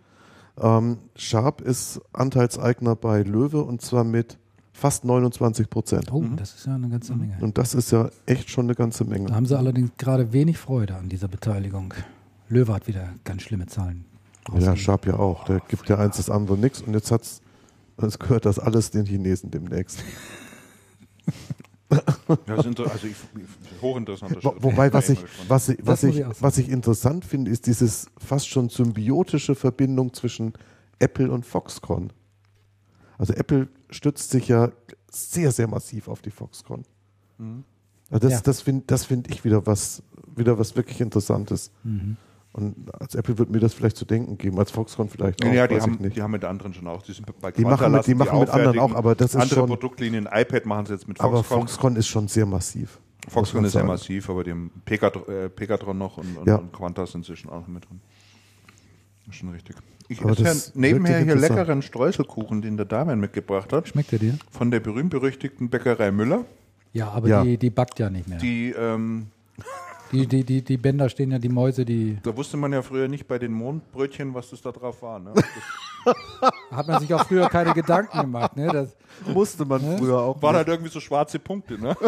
Ähm, 0.61 0.99
Sharp 1.17 1.61
ist 1.61 2.01
Anteilseigner 2.13 2.97
bei 2.97 3.23
Löwe 3.23 3.63
und 3.63 3.81
zwar 3.83 4.05
mit 4.05 4.39
fast 4.79 5.05
29 5.05 5.69
Prozent. 5.69 6.13
Oh, 6.13 6.23
das 6.37 6.55
ist 6.55 6.67
ja 6.67 6.75
eine 6.75 6.89
ganze 6.89 7.15
Menge. 7.15 7.37
Und 7.41 7.59
das 7.59 7.75
ist 7.75 7.91
ja 7.91 8.11
echt 8.27 8.49
schon 8.49 8.67
eine 8.67 8.75
ganze 8.75 9.05
Da 9.05 9.11
Menge. 9.11 9.35
haben 9.35 9.47
sie 9.47 9.59
allerdings 9.59 9.91
gerade 9.99 10.33
wenig 10.33 10.57
Freude 10.59 10.95
an 10.97 11.09
dieser 11.09 11.29
Beteiligung. 11.29 11.95
Löwe 12.49 12.73
hat 12.73 12.87
wieder 12.87 13.11
ganz 13.25 13.43
schlimme 13.43 13.67
Zahlen. 13.67 14.05
Ja, 14.59 14.77
Sharp 14.77 15.07
ja 15.07 15.19
auch. 15.19 15.45
Der 15.45 15.61
gibt 15.61 15.89
ja 15.89 15.99
eins 15.99 16.17
das 16.17 16.31
andere 16.31 16.57
nichts 16.57 16.81
und 16.81 16.95
jetzt 16.95 17.11
hat's, 17.11 17.43
es 17.99 18.19
gehört 18.19 18.47
das 18.47 18.59
alles 18.59 18.91
den 18.91 19.05
Chinesen 19.05 19.51
demnächst. 19.51 20.03
Ja, 21.91 22.03
das 22.45 22.59
ist 22.59 22.67
inter 22.67 22.91
also 22.91 23.07
ich, 23.07 23.17
hochinteressanter 23.81 24.45
Wo, 24.45 24.55
wobei, 24.61 24.93
was 24.93 25.09
ich, 25.09 25.25
was, 25.49 25.71
ich, 25.71 25.79
was, 25.83 26.03
ich, 26.03 26.23
was 26.39 26.59
ich 26.59 26.69
interessant 26.69 27.25
finde, 27.25 27.51
ist 27.51 27.67
dieses 27.67 28.09
fast 28.19 28.47
schon 28.47 28.69
symbiotische 28.69 29.55
Verbindung 29.55 30.13
zwischen 30.13 30.53
Apple 30.99 31.31
und 31.31 31.47
Foxconn. 31.47 32.13
Also 33.19 33.33
Apple 33.35 33.69
stützt 33.91 34.31
sich 34.31 34.49
ja 34.49 34.71
sehr, 35.11 35.51
sehr 35.53 35.69
massiv 35.69 36.09
auf 36.09 36.23
die 36.23 36.31
Foxconn. 36.31 36.85
Mhm. 37.39 37.65
Also 38.11 38.29
das 38.29 38.39
Ja. 38.39 38.41
das 38.45 38.63
finde 38.63 38.85
das 38.87 39.05
find 39.05 39.31
ich 39.31 39.45
wieder 39.45 39.67
was, 39.67 40.03
wieder 40.37 40.59
was 40.59 40.77
wirklich 40.77 41.01
Interessantes. 41.01 41.71
Mhm. 41.85 42.17
Und 42.53 42.95
als 42.99 43.15
Apple 43.15 43.37
wird 43.39 43.51
mir 43.51 43.61
das 43.61 43.75
vielleicht 43.75 43.97
zu 43.97 44.05
denken 44.07 44.39
geben, 44.39 44.59
als 44.59 44.71
Foxconn 44.71 45.09
vielleicht 45.09 45.45
auch, 45.45 45.53
Ja, 45.53 45.67
die 45.67 45.75
weiß 45.77 45.83
haben, 45.83 45.95
ich 45.95 46.01
nicht. 46.01 46.17
die 46.17 46.23
haben 46.23 46.31
mit 46.31 46.45
anderen 46.45 46.73
schon 46.73 46.87
auch. 46.89 47.03
Die, 47.03 47.13
sind 47.13 47.27
bei 47.41 47.53
Die 47.53 47.63
machen 47.63 47.93
mit- 47.93 48.07
die 48.07 48.15
machen 48.15 48.39
mit 48.41 48.49
anderen 48.49 48.79
auch, 48.79 48.95
aber 48.95 49.15
das 49.15 49.35
ist 49.35 49.37
Andere 49.41 49.55
schon- 49.61 49.69
Produktlinien, 49.69 50.27
iPad 50.33 50.65
machen 50.65 50.87
sie 50.87 50.95
jetzt 50.95 51.07
mit 51.07 51.21
Aber 51.21 51.39
Foxconn. 51.45 51.61
Foxconn 51.69 51.97
ist 51.97 52.09
schon 52.09 52.27
sehr 52.29 52.47
massiv. 52.47 52.99
Foxconn 53.29 53.65
ist 53.67 53.73
sehr 53.73 53.85
massiv, 53.85 54.31
aber 54.31 54.43
die 54.45 54.53
haben 54.53 54.71
Pegatron, 54.87 55.29
äh, 55.29 55.49
Pegatron 55.51 55.99
noch 55.99 56.17
und, 56.17 56.39
und, 56.39 56.47
Ja. 56.47 56.57
und 56.57 56.73
Quanta 56.73 57.05
sind 57.07 57.21
inzwischen 57.21 57.51
auch 57.51 57.61
noch 57.61 57.69
mit 57.69 57.85
drin. 57.89 58.01
Das 59.29 59.35
ist 59.37 59.41
schon 59.41 59.51
richtig. 59.51 59.77
Ich 60.09 60.23
Aber 60.23 60.31
esse 60.31 60.73
nebenher 60.75 61.21
hier 61.23 61.37
leckeren 61.37 61.83
Streuselkuchen, 61.83 62.63
den 62.63 62.77
der 62.79 62.87
Damian 62.87 63.21
mitgebracht 63.21 63.73
hat, 63.75 63.89
Schmeckt 63.89 64.11
er 64.15 64.19
dir? 64.19 64.39
von 64.51 64.71
der 64.71 64.81
berühmt-berüchtigten 64.81 65.69
Bäckerei 65.69 66.11
Müller. 66.11 66.47
Ja, 66.95 67.11
aber 67.11 67.29
Ja. 67.29 67.45
Die, 67.45 67.59
die 67.59 67.69
backt 67.71 67.99
ja 67.99 68.09
nicht 68.09 68.27
mehr. 68.27 68.39
Die, 68.39 68.71
ähm, 68.71 69.27
Die, 70.13 70.27
die, 70.27 70.45
die, 70.45 70.63
die 70.65 70.77
Bänder 70.79 71.09
stehen 71.09 71.31
ja, 71.33 71.39
die 71.39 71.49
Mäuse, 71.51 71.85
die. 71.85 72.19
da 72.23 72.35
wusste 72.37 72.57
man 72.57 72.73
ja 72.73 72.81
früher 72.83 73.09
nicht 73.09 73.27
bei 73.29 73.39
den 73.39 73.53
Mondbrötchen, 73.53 74.33
was 74.35 74.51
das 74.51 74.63
da 74.63 74.73
drauf 74.73 75.03
war. 75.03 75.19
Ne? 75.19 75.33
Hat 76.71 76.89
man 76.89 77.01
sich 77.01 77.13
auch 77.13 77.27
früher 77.27 77.49
keine 77.49 77.75
Gedanken 77.75 78.21
gemacht. 78.21 78.57
Ne? 78.57 78.69
Das, 78.73 78.97
Musste 79.35 79.65
man 79.65 79.83
Ne? 79.83 79.99
früher 79.99 80.19
auch. 80.19 80.41
Waren 80.41 80.57
halt 80.57 80.69
irgendwie 80.69 80.91
so 80.91 81.01
schwarze 81.01 81.39
Punkte, 81.39 81.79
ne? 81.79 81.95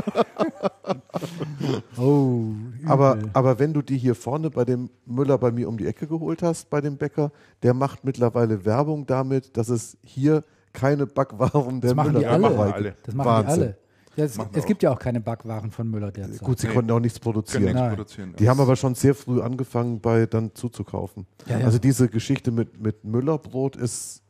oh, 1.98 2.44
Aber, 2.86 3.14
übel. 3.16 3.30
aber 3.32 3.58
wenn 3.58 3.72
du 3.72 3.82
die 3.82 3.98
hier 3.98 4.14
vorne 4.14 4.50
bei 4.50 4.64
dem 4.64 4.90
Müller 5.06 5.38
bei 5.38 5.50
mir 5.50 5.68
um 5.68 5.76
die 5.76 5.86
Ecke 5.86 6.06
geholt 6.06 6.42
hast, 6.42 6.70
bei 6.70 6.80
dem 6.80 6.96
Bäcker, 6.96 7.30
der 7.62 7.74
macht 7.74 8.04
mittlerweile 8.04 8.64
Werbung 8.64 9.06
damit, 9.06 9.56
dass 9.56 9.68
es 9.68 9.96
hier 10.02 10.44
keine 10.72 11.06
Backwaren 11.06 11.80
der 11.80 11.90
Das 11.90 11.96
machen 11.96 12.12
Müller 12.12 12.20
die 12.20 12.26
alle. 12.26 12.94
Das 13.04 13.14
machen 13.14 13.26
Wahnsinn. 13.28 13.54
die 13.56 13.62
alle. 13.62 13.76
Ja, 14.16 14.24
es, 14.24 14.36
es 14.52 14.66
gibt 14.66 14.82
ja 14.82 14.90
auch 14.90 14.98
keine 14.98 15.20
Backwaren 15.20 15.70
von 15.70 15.88
Müller 15.88 16.10
derzeit. 16.10 16.40
Gut, 16.40 16.58
sie 16.58 16.66
Nee. 16.66 16.74
konnten 16.74 16.90
auch 16.90 17.00
nichts 17.00 17.18
produzieren. 17.20 17.64
nichts 17.64 17.80
produzieren. 17.80 18.34
Die 18.38 18.48
haben 18.48 18.60
aber 18.60 18.74
schon 18.76 18.94
sehr 18.94 19.14
früh 19.14 19.40
angefangen, 19.40 20.00
bei 20.00 20.26
dann 20.26 20.54
zuzukaufen. 20.54 21.26
Ja, 21.46 21.58
ja. 21.60 21.64
Also 21.66 21.78
diese 21.78 22.08
Geschichte 22.08 22.50
mit, 22.50 22.80
mit 22.80 23.04
Müllerbrot 23.04 23.76
ist, 23.76 24.22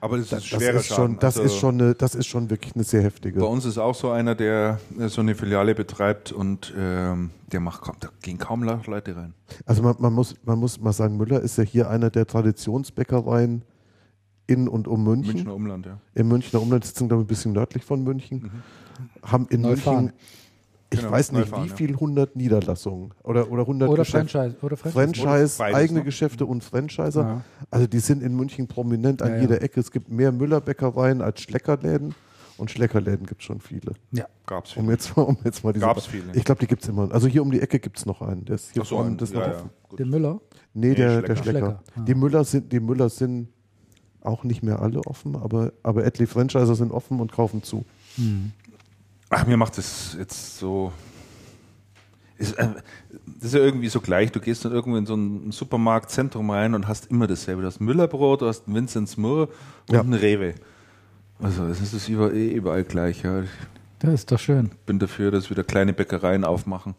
aber 0.00 0.16
das 0.16 0.24
ist 0.26 0.32
das, 0.32 0.46
schwerer 0.46 0.76
ist 0.80 0.86
schon, 0.86 1.18
das 1.18 1.36
Also 1.36 1.42
ist 1.46 1.56
schon 1.58 1.74
eine, 1.80 1.94
das 1.94 2.14
ist 2.14 2.26
schon 2.26 2.48
wirklich 2.48 2.74
eine 2.74 2.84
sehr 2.84 3.02
heftige. 3.02 3.38
Bei 3.40 3.46
uns 3.46 3.66
ist 3.66 3.76
auch 3.76 3.94
so 3.94 4.10
einer, 4.10 4.34
der 4.34 4.80
äh, 4.98 5.08
so 5.08 5.20
eine 5.20 5.34
Filiale 5.34 5.74
betreibt 5.74 6.32
und 6.32 6.72
ähm, 6.74 7.30
der 7.52 7.60
macht 7.60 7.82
kaum, 7.82 7.96
da 8.00 8.08
gehen 8.22 8.38
kaum 8.38 8.62
Leute 8.62 9.14
rein. 9.14 9.34
Also 9.66 9.82
man, 9.82 9.96
man, 9.98 10.14
muss, 10.14 10.34
man 10.44 10.58
muss 10.58 10.80
mal 10.80 10.94
sagen, 10.94 11.18
Müller 11.18 11.40
ist 11.40 11.58
ja 11.58 11.64
hier 11.64 11.90
einer 11.90 12.08
der 12.08 12.26
Traditionsbäckereien 12.26 13.62
in 14.46 14.66
und 14.66 14.88
um 14.88 15.04
München. 15.04 15.34
Münchner 15.34 15.54
Umland, 15.54 15.86
ja. 15.86 15.98
Im 16.14 16.28
Münchner 16.28 16.62
Umland 16.62 16.84
sitzen, 16.84 17.06
glaube 17.08 17.22
ich, 17.22 17.26
ein 17.26 17.28
bisschen 17.28 17.52
nördlich 17.52 17.84
von 17.84 18.02
München. 18.02 18.50
Haben 19.22 19.46
in 19.50 19.60
Neufahren. 19.62 20.04
München, 20.06 20.18
ich 20.92 20.98
Genau, 20.98 21.12
weiß 21.12 21.30
nicht, 21.32 21.40
Neufahren, 21.42 21.64
wie 21.66 21.68
ja. 21.68 21.76
viel, 21.76 21.90
100 21.90 22.34
Niederlassungen 22.34 23.12
oder, 23.22 23.48
oder 23.50 23.62
100 23.62 23.88
Oder 23.88 24.02
Geschäfte. 24.02 24.28
Franchise. 24.38 24.56
Oder 24.60 24.76
Franchise. 24.76 25.22
Franchise, 25.22 25.58
Beides, 25.58 25.76
eigene 25.76 25.98
ne? 26.00 26.04
Geschäfte 26.04 26.46
und 26.46 26.64
Franchiser. 26.64 27.22
Ja. 27.22 27.44
Also 27.70 27.86
die 27.86 28.00
sind 28.00 28.22
in 28.24 28.34
München 28.34 28.66
prominent 28.66 29.22
an 29.22 29.28
Ja, 29.30 29.34
ja. 29.36 29.40
jeder 29.42 29.62
Ecke. 29.62 29.78
Es 29.78 29.92
gibt 29.92 30.10
mehr 30.10 30.32
Müllerbäckereien 30.32 31.22
als 31.22 31.42
Schleckerläden 31.42 32.12
und 32.56 32.72
Schleckerläden 32.72 33.24
gibt 33.24 33.40
es 33.40 33.46
schon 33.46 33.60
viele. 33.60 33.92
Ja. 34.10 34.26
Gab's 34.46 34.76
Um 34.76 34.90
jetzt, 34.90 35.16
mal- 35.16 35.22
um 35.22 35.38
jetzt 35.44 35.62
mal 35.62 35.72
diese 35.72 35.86
Gab's 35.86 36.06
viele. 36.06 36.32
Ich 36.34 36.44
glaube, 36.44 36.58
die 36.60 36.66
gibt 36.66 36.82
es 36.82 36.88
immer. 36.88 37.08
Also 37.12 37.28
hier 37.28 37.42
um 37.42 37.52
die 37.52 37.60
Ecke 37.60 37.78
gibt 37.78 37.96
es 37.96 38.04
noch 38.04 38.20
einen. 38.20 38.44
Der 38.46 38.56
ist 38.56 38.72
hier 38.72 38.82
so, 38.84 38.96
vorne. 38.96 39.14
Das 39.16 39.30
ja, 39.30 39.46
noch 39.46 39.46
ja. 39.92 39.96
Den 39.96 40.10
Müller. 40.10 40.40
Nee, 40.74 40.94
der, 40.94 41.22
der 41.22 41.36
Schlecker. 41.36 41.42
Schlecker. 41.42 41.66
Schlecker, 41.66 41.82
ah. 41.98 42.00
Die 42.04 42.14
Müller 42.16 42.42
sind, 42.42 42.72
die 42.72 42.80
Müller 42.80 43.08
sind 43.08 43.48
auch 44.22 44.42
nicht 44.42 44.62
mehr 44.64 44.82
alle 44.82 45.00
offen, 45.06 45.36
aber, 45.36 45.72
aber 45.84 46.04
etliche 46.04 46.30
Franchiser 46.32 46.74
sind 46.74 46.90
offen 46.90 47.20
und 47.20 47.30
kaufen 47.30 47.62
zu. 47.62 47.84
Ach, 49.30 49.46
mir 49.46 49.56
macht 49.56 49.78
das 49.78 50.16
jetzt 50.18 50.58
so. 50.58 50.92
Ist, 52.36 52.58
äh, 52.58 52.68
das 53.26 53.44
ist 53.44 53.54
ja 53.54 53.60
irgendwie 53.60 53.88
so 53.88 54.00
gleich. 54.00 54.32
Du 54.32 54.40
gehst 54.40 54.64
dann 54.64 54.72
irgendwo 54.72 54.96
in 54.98 55.06
so 55.06 55.14
ein 55.14 55.52
Supermarktzentrum 55.52 56.50
rein 56.50 56.74
und 56.74 56.88
hast 56.88 57.06
immer 57.10 57.26
dasselbe. 57.26 57.62
Du 57.62 57.68
hast 57.68 57.80
Müllerbrot, 57.80 58.42
du 58.42 58.46
hast 58.46 58.66
ein 58.66 58.74
Vinzenz 58.74 59.16
Murr 59.16 59.48
und 59.88 59.94
Ja. 59.94 60.00
ein 60.00 60.14
Rewe. 60.14 60.54
Also 61.40 61.64
es 61.64 61.80
ist 61.80 61.94
das 61.94 62.08
über, 62.08 62.32
eh 62.32 62.50
überall 62.52 62.84
gleich. 62.84 63.22
Ja. 63.22 63.42
Ich 63.42 63.48
Das 64.00 64.12
ist 64.14 64.32
doch 64.32 64.38
schön. 64.38 64.70
bin 64.86 64.98
dafür, 64.98 65.30
dass 65.30 65.48
wieder 65.50 65.64
kleine 65.64 65.92
Bäckereien 65.92 66.44
aufmachen. 66.44 66.94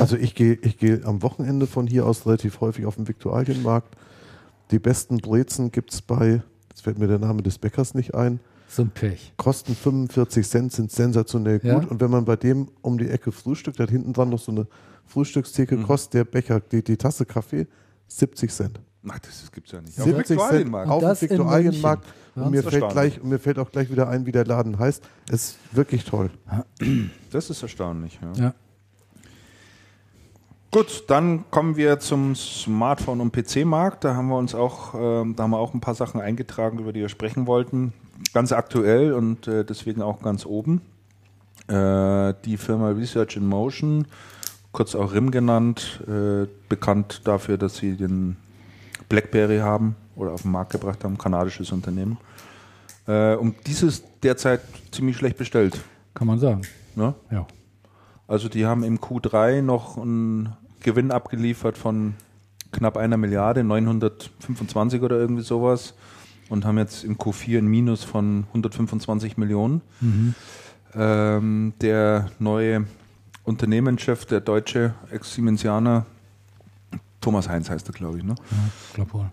Also 0.00 0.16
ich 0.16 0.34
gehe 0.34 0.58
ich 0.62 0.76
gehe 0.78 1.00
am 1.04 1.22
Wochenende 1.22 1.66
von 1.68 1.86
hier 1.86 2.04
aus 2.04 2.26
relativ 2.26 2.60
häufig 2.60 2.86
auf 2.86 2.96
den 2.96 3.06
Viktualienmarkt. 3.08 3.96
Die 4.72 4.78
besten 4.80 5.18
Brezen 5.18 5.70
gibt 5.72 5.92
es 5.92 6.02
bei, 6.02 6.42
jetzt 6.68 6.82
fällt 6.82 6.98
mir 6.98 7.06
der 7.06 7.18
Name 7.20 7.42
des 7.42 7.58
Bäckers 7.58 7.94
nicht 7.94 8.14
ein, 8.14 8.40
So 8.72 8.82
ein 8.82 8.90
Pech. 8.90 9.32
kosten 9.36 9.74
45 9.74 10.46
Cent, 10.48 10.72
sind 10.72 10.92
sensationell 10.92 11.58
gut. 11.58 11.68
Ja. 11.68 11.76
Und 11.78 12.00
wenn 12.00 12.10
man 12.10 12.24
bei 12.24 12.36
dem 12.36 12.68
um 12.82 12.98
die 12.98 13.08
Ecke 13.08 13.32
frühstückt, 13.32 13.78
der 13.80 13.84
hat 13.86 13.90
hinten 13.90 14.12
dran 14.12 14.28
noch 14.28 14.38
so 14.38 14.52
eine 14.52 14.66
Frühstückstheke, 15.06 15.76
Mhm. 15.76 15.82
kostet 15.82 16.14
der 16.14 16.24
Becher, 16.24 16.60
die, 16.60 16.84
die 16.84 16.96
Tasse 16.96 17.26
Kaffee 17.26 17.66
70 18.06 18.52
Cent. 18.52 18.80
Ach, 19.08 19.18
das, 19.18 19.50
gibt's 19.50 19.72
ja 19.72 19.80
nicht. 19.80 19.94
70 19.94 20.14
Cent 20.14 20.28
Viktualienmarkt. 20.28 20.90
auf 20.90 21.02
Und 21.02 21.08
dem 21.22 21.30
Viktualienmarkt. 21.30 22.04
München. 22.04 22.42
Und 22.44 22.50
mir, 22.52 22.62
fällt 22.62 22.88
gleich, 22.90 23.20
und 23.20 23.28
mir 23.28 23.38
fällt 23.40 23.58
auch 23.58 23.72
gleich 23.72 23.90
wieder 23.90 24.08
ein, 24.08 24.24
wie 24.24 24.30
der 24.32 24.44
Laden 24.44 24.78
heißt. 24.78 25.02
Es 25.28 25.34
ist 25.50 25.56
wirklich 25.72 26.04
toll. 26.04 26.30
Das 27.32 27.50
ist 27.50 27.62
erstaunlich. 27.62 28.20
Ja. 28.22 28.44
Ja. 28.44 28.54
Gut, 30.72 31.04
dann 31.08 31.50
kommen 31.50 31.76
wir 31.76 31.98
zum 31.98 32.34
Smartphone- 32.36 33.20
und 33.20 33.32
PC-Markt. 33.32 34.04
Da 34.04 34.14
haben 34.14 34.28
wir 34.28 34.36
uns 34.38 34.54
auch, 34.54 34.94
ähm, 34.94 35.34
da 35.34 35.42
haben 35.42 35.50
wir 35.50 35.58
auch 35.58 35.74
ein 35.74 35.80
paar 35.80 35.94
Sachen 35.96 36.20
eingetragen, 36.20 36.78
über 36.78 36.92
die 36.92 37.00
wir 37.00 37.08
sprechen 37.08 37.46
wollten. 37.48 37.92
Ganz 38.32 38.52
aktuell 38.52 39.12
und 39.12 39.48
äh, 39.48 39.64
deswegen 39.64 40.02
auch 40.02 40.22
ganz 40.22 40.46
oben. 40.46 40.82
Äh, 41.68 42.34
die 42.44 42.56
Firma 42.56 42.90
Research 42.90 43.36
in 43.36 43.46
Motion, 43.46 44.06
kurz 44.72 44.94
auch 44.94 45.12
RIM 45.12 45.30
genannt, 45.30 46.02
äh, 46.06 46.46
bekannt 46.68 47.22
dafür, 47.24 47.58
dass 47.58 47.76
sie 47.76 47.96
den 47.96 48.36
BlackBerry 49.08 49.58
haben 49.58 49.96
oder 50.16 50.32
auf 50.32 50.42
den 50.42 50.50
Markt 50.50 50.72
gebracht 50.72 51.04
haben, 51.04 51.18
kanadisches 51.18 51.72
Unternehmen. 51.72 52.18
Äh, 53.06 53.34
um 53.34 53.54
dieses 53.66 54.02
derzeit 54.22 54.60
ziemlich 54.90 55.16
schlecht 55.16 55.38
bestellt. 55.38 55.80
Kann 56.14 56.26
man 56.26 56.38
sagen. 56.38 56.62
Ne? 56.94 57.14
Ja. 57.30 57.46
Also 58.28 58.48
die 58.48 58.66
haben 58.66 58.84
im 58.84 58.98
Q3 58.98 59.62
noch 59.62 59.96
einen 59.96 60.56
Gewinn 60.80 61.10
abgeliefert 61.10 61.76
von 61.76 62.14
knapp 62.72 62.96
einer 62.96 63.16
Milliarde, 63.16 63.64
925 63.64 65.02
oder 65.02 65.18
irgendwie 65.18 65.42
sowas 65.42 65.94
und 66.50 66.66
haben 66.66 66.76
jetzt 66.76 67.04
im 67.04 67.16
Q4 67.16 67.58
ein 67.58 67.66
Minus 67.66 68.04
von 68.04 68.44
125 68.48 69.38
Millionen. 69.38 69.80
Ähm, 70.94 71.72
der 71.80 72.30
neue 72.38 72.84
Unternehmenschef, 73.44 74.24
der 74.26 74.40
deutsche 74.40 74.94
Ex-Siemensianer, 75.10 76.04
Thomas 77.20 77.48
Heinz 77.48 77.70
heißt 77.70 77.88
er, 77.88 77.92
glaube 77.92 78.18
ich, 78.18 78.24
ne? 78.24 78.34
ja 78.50 78.56
glaub 78.94 79.14
wohl. 79.14 79.30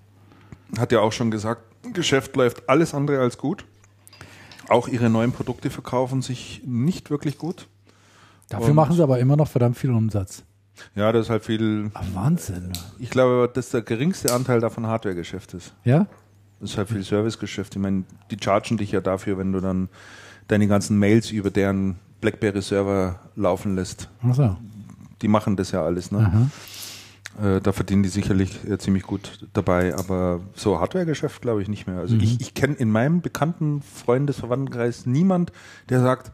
hat 0.77 0.91
ja 0.91 0.99
auch 0.99 1.11
schon 1.11 1.31
gesagt, 1.31 1.61
Geschäft 1.94 2.35
läuft 2.35 2.69
alles 2.69 2.94
andere 2.94 3.19
als 3.19 3.38
gut. 3.38 3.65
Auch 4.69 4.88
ihre 4.89 5.10
neuen 5.10 5.31
Produkte 5.31 5.69
verkaufen 5.69 6.22
sich 6.22 6.61
nicht 6.65 7.10
wirklich 7.10 7.38
gut. 7.38 7.68
Dafür 8.49 8.69
Und- 8.69 8.76
machen 8.76 8.95
sie 8.95 9.02
aber 9.03 9.19
immer 9.19 9.38
noch 9.38 9.48
verdammt 9.48 9.77
viel 9.77 9.91
Umsatz. 9.91 10.44
Ja, 10.95 11.11
das 11.11 11.26
ist 11.26 11.30
halt 11.31 11.44
viel 11.45 11.89
Ah, 11.95 12.03
Wahnsinn. 12.14 12.72
Ich 12.99 13.10
glaube, 13.10 13.49
dass 13.52 13.72
der 13.72 13.81
geringste 13.81 14.31
Anteil 14.34 14.60
davon 14.60 14.85
Hardware-Geschäft 14.85 15.53
ist. 15.56 15.73
Ja? 15.85 16.06
Das 16.60 16.72
ist 16.72 16.78
halt 16.78 16.90
viel 16.90 17.04
Service-Geschäft. 17.04 17.76
Ich 17.76 17.82
meine, 17.82 18.04
die 18.32 18.38
chargen 18.42 18.78
dich 18.78 18.92
ja 18.92 19.02
dafür, 19.02 19.38
wenn 19.38 19.52
du 19.52 19.60
dann 19.60 19.90
deine 20.48 20.68
ganzen 20.68 20.98
Mails 20.98 21.32
über 21.32 21.52
deren 21.52 21.98
BlackBerry-Server 22.22 23.20
laufen 23.36 23.76
lässt. 23.76 24.10
Ach 24.24 24.34
so. 24.34 24.58
Die 25.22 25.28
machen 25.28 25.56
das 25.56 25.72
ja 25.72 25.84
alles. 25.84 26.12
Ne? 26.12 26.20
Aha. 26.20 26.50
Äh, 27.40 27.62
da 27.62 27.72
verdienen 27.72 28.02
die 28.04 28.10
sicherlich 28.10 28.68
äh, 28.68 28.78
ziemlich 28.78 29.04
gut 29.04 29.48
dabei. 29.54 29.96
Aber 29.96 30.42
so 30.56 30.80
Hardware-Geschäft 30.80 31.42
glaube 31.42 31.62
ich 31.62 31.68
nicht 31.68 31.86
mehr. 31.88 32.00
Also 32.00 32.16
ich, 32.16 32.42
ich 32.42 32.54
kenne 32.54 32.74
in 32.76 32.90
meinem 32.90 33.22
bekannten 33.22 33.82
Freundes-, 33.82 34.40
Verwandtenkreis 34.40 35.06
niemand, 35.06 35.52
der 35.90 36.02
sagt, 36.02 36.32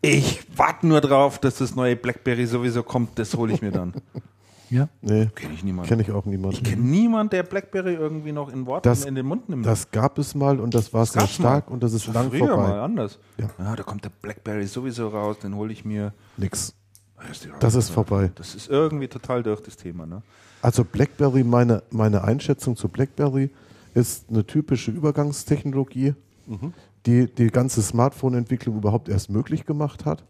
ich 0.00 0.40
warte 0.56 0.86
nur 0.86 1.00
drauf, 1.00 1.38
dass 1.38 1.58
das 1.58 1.74
neue 1.74 1.96
BlackBerry 1.96 2.46
sowieso 2.46 2.82
kommt, 2.82 3.18
das 3.18 3.34
hole 3.34 3.52
ich 3.52 3.62
mir 3.62 3.70
dann. 3.70 3.94
Ja? 4.72 4.88
Nee, 5.02 5.26
Kenne 5.34 5.54
ich 5.54 5.62
niemanden. 5.62 5.88
kenne 5.88 6.02
ich 6.02 6.10
auch 6.10 6.24
niemanden. 6.24 6.56
Ich 6.56 6.64
kenne 6.64 6.82
niemanden, 6.82 7.30
der 7.30 7.42
Blackberry 7.42 7.94
irgendwie 7.94 8.32
noch 8.32 8.48
in 8.52 8.64
Worten 8.66 8.88
Das- 8.88 9.04
in 9.04 9.14
den 9.14 9.26
Mund 9.26 9.48
nimmt. 9.48 9.66
Das 9.66 9.90
gab 9.90 10.18
es 10.18 10.34
mal 10.34 10.58
und 10.60 10.74
das 10.74 10.92
war 10.94 11.04
sehr 11.06 11.26
stark 11.26 11.68
mal. 11.68 11.74
und 11.74 11.82
das 11.82 11.92
ist 11.92 12.08
Das 12.08 12.14
war 12.14 12.22
lang 12.22 12.30
früher 12.32 12.46
vorbei. 12.48 12.68
mal 12.68 12.80
anders. 12.80 13.18
Ja. 13.38 13.48
Ja. 13.58 13.76
da 13.76 13.82
kommt 13.82 14.04
der 14.04 14.10
Blackberry 14.22 14.66
sowieso 14.66 15.08
raus, 15.08 15.38
den 15.40 15.54
hole 15.54 15.72
ich 15.72 15.84
mir. 15.84 16.12
Nix. 16.36 16.74
Das 17.28 17.46
Das 17.60 17.74
ist 17.76 17.90
vorbei. 17.90 18.32
Das 18.34 18.54
ist 18.54 18.68
irgendwie 18.68 19.06
total 19.08 19.42
durch 19.44 19.60
das 19.60 19.76
Thema. 19.76 20.06
Ne? 20.06 20.22
Also 20.62 20.84
BlackBerry, 20.84 21.44
meine, 21.44 21.82
meine 21.90 22.24
Einschätzung 22.24 22.74
zu 22.74 22.88
BlackBerry 22.88 23.50
ist 23.94 24.30
eine 24.30 24.44
typische 24.46 24.90
Übergangstechnologie, 24.90 26.14
die 27.06 27.26
die 27.32 27.48
ganze 27.48 27.82
Smartphone-Entwicklung 27.82 28.76
überhaupt 28.76 29.08
erst 29.08 29.30
möglich 29.30 29.66
gemacht 29.66 30.04
hat 30.04 30.24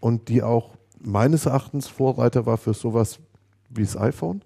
und 0.00 0.28
die 0.28 0.42
auch 0.42 0.74
meines 1.00 1.46
Erachtens 1.46 1.88
Vorreiter 1.88 2.44
war 2.46 2.56
für 2.56 2.74
sowas 2.74 3.18
wie 3.70 3.82
das 3.82 3.96
iPhone. 3.96 4.42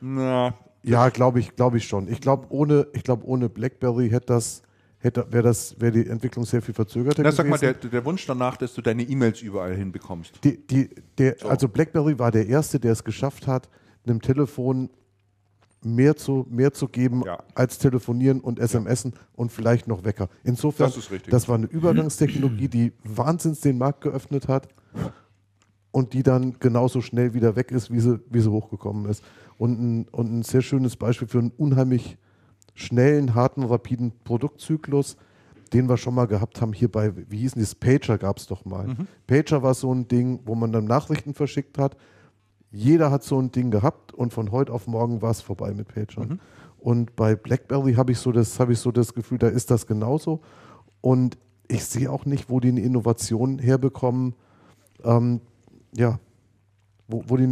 Na, 0.00 0.54
Ja, 0.82 1.08
glaube 1.08 1.40
ich, 1.40 1.56
glaube 1.56 1.78
ich 1.78 1.86
schon. 1.88 2.08
Ich 2.08 2.20
glaube, 2.20 2.46
ohne, 2.50 2.86
ich 2.92 3.02
glaube, 3.02 3.26
ohne 3.26 3.48
BlackBerry 3.48 4.08
hätte 4.10 4.26
das, 4.26 4.62
hätte, 4.98 5.26
wäre 5.30 5.42
das, 5.42 5.80
wäre 5.80 5.92
die 5.92 6.06
Entwicklung 6.08 6.44
sehr 6.44 6.62
viel 6.62 6.74
verzögerter 6.74 7.22
na, 7.22 7.30
gewesen. 7.30 7.36
sag 7.36 7.48
mal, 7.48 7.58
der, 7.58 7.74
der 7.74 8.04
Wunsch 8.04 8.24
danach, 8.26 8.56
dass 8.56 8.74
du 8.74 8.82
deine 8.82 9.02
E-Mails 9.02 9.40
überall 9.42 9.74
hinbekommst. 9.74 10.40
Die, 10.44 10.64
die, 10.66 10.90
der, 11.18 11.36
Also 11.48 11.68
BlackBerry 11.68 12.18
war 12.18 12.30
der 12.30 12.46
Erste, 12.46 12.78
der 12.78 12.92
es 12.92 13.02
geschafft 13.04 13.46
hat, 13.46 13.68
einem 14.06 14.20
Telefon 14.22 14.90
mehr 15.82 16.16
zu, 16.16 16.46
mehr 16.50 16.72
zu 16.72 16.88
geben 16.88 17.22
Ja. 17.24 17.38
als 17.54 17.78
Telefonieren 17.78 18.40
und 18.40 18.58
SMSen 18.60 19.14
und 19.34 19.52
vielleicht 19.52 19.86
noch 19.88 20.04
Wecker. 20.04 20.28
Insofern, 20.44 20.86
Das 20.88 20.96
ist 20.96 21.10
richtig. 21.10 21.30
das 21.30 21.48
war 21.48 21.56
eine 21.56 21.66
Übergangstechnologie, 21.66 22.68
die 22.68 22.92
wahnsinns 23.04 23.60
den 23.60 23.78
Markt 23.78 24.00
geöffnet 24.02 24.48
hat 24.48 24.68
und 25.96 26.12
die 26.12 26.22
dann 26.22 26.56
genauso 26.60 27.00
schnell 27.00 27.32
wieder 27.32 27.56
weg 27.56 27.70
ist, 27.70 27.90
wie 27.90 28.00
sie, 28.00 28.20
wie 28.28 28.40
sie 28.40 28.50
hochgekommen 28.50 29.06
ist. 29.06 29.24
Und 29.56 29.80
ein, 29.80 30.08
und 30.12 30.30
ein 30.30 30.42
sehr 30.42 30.60
schönes 30.60 30.94
Beispiel 30.94 31.26
für 31.26 31.38
einen 31.38 31.52
unheimlich 31.56 32.18
schnellen, 32.74 33.34
harten, 33.34 33.62
rapiden 33.62 34.12
Produktzyklus, 34.24 35.16
den 35.72 35.88
wir 35.88 35.96
schon 35.96 36.14
mal 36.14 36.26
gehabt 36.26 36.60
haben 36.60 36.74
hier 36.74 36.92
bei, 36.92 37.14
wie 37.30 37.38
hießen 37.38 37.58
die, 37.58 37.64
das 37.64 37.74
Pager 37.74 38.18
gab 38.18 38.36
es 38.36 38.46
doch 38.46 38.66
mal. 38.66 38.94
Pager 39.26 39.62
war 39.62 39.72
so 39.72 39.90
ein 39.90 40.06
Ding, 40.06 40.40
wo 40.44 40.54
man 40.54 40.70
dann 40.70 40.84
Nachrichten 40.84 41.32
verschickt 41.32 41.78
hat. 41.78 41.96
jeder 42.70 43.10
hat 43.10 43.22
so 43.22 43.40
ein 43.40 43.50
Ding 43.50 43.70
gehabt 43.70 44.12
und 44.12 44.34
von 44.34 44.52
heute 44.52 44.74
auf 44.74 44.86
morgen 44.86 45.22
war 45.22 45.30
es 45.30 45.40
vorbei 45.40 45.72
mit 45.72 45.88
PageOn. 45.88 46.28
Mhm. 46.28 46.40
Und 46.78 47.16
bei 47.16 47.36
BlackBerry 47.36 47.94
habe 47.94 48.12
ich 48.12 48.18
so 48.18 48.32
das, 48.32 48.60
habe 48.60 48.74
ich 48.74 48.80
so 48.80 48.92
das 48.92 49.14
Gefühl, 49.14 49.38
da 49.38 49.48
ist 49.48 49.70
das 49.70 49.86
genauso. 49.86 50.42
Und 51.00 51.38
ich 51.68 51.86
sehe 51.86 52.12
auch 52.12 52.26
nicht, 52.26 52.50
wo 52.50 52.60
die 52.60 52.68
eine 52.68 52.82
Innovation 52.82 53.58
herbekommen, 53.58 54.34
ähm, 55.02 55.40
ja, 55.96 56.18
wo, 57.08 57.22
wo, 57.26 57.36
die 57.36 57.46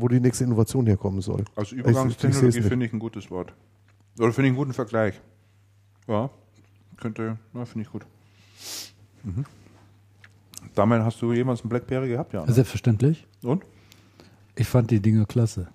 wo 0.00 0.08
die 0.08 0.20
nächste 0.20 0.44
Innovation 0.44 0.86
herkommen 0.86 1.20
soll. 1.20 1.44
Also 1.56 1.70
seh's 1.70 1.80
Übergangstechnologie 1.80 2.62
finde 2.62 2.86
ich 2.86 2.92
ein 2.92 2.98
gutes 2.98 3.30
Wort. 3.30 3.52
Oder 4.18 4.32
finde 4.32 4.48
ich 4.48 4.50
einen 4.50 4.56
guten 4.56 4.72
Vergleich. 4.72 5.20
Ja, 6.06 6.30
könnte, 6.96 7.38
ja, 7.54 7.64
finde 7.64 7.86
ich 7.86 7.92
gut. 7.92 8.06
Mhm. 9.24 9.44
Damals 10.74 11.04
hast 11.04 11.22
du 11.22 11.32
jemals 11.32 11.60
einen 11.62 11.70
Blackberry 11.70 12.08
gehabt, 12.08 12.32
ja? 12.32 12.44
Ne? 12.44 12.52
Selbstverständlich. 12.52 13.26
Und? 13.42 13.64
Ich 14.56 14.66
fand 14.68 14.90
die 14.90 15.00
Dinge 15.00 15.24
klasse. 15.26 15.68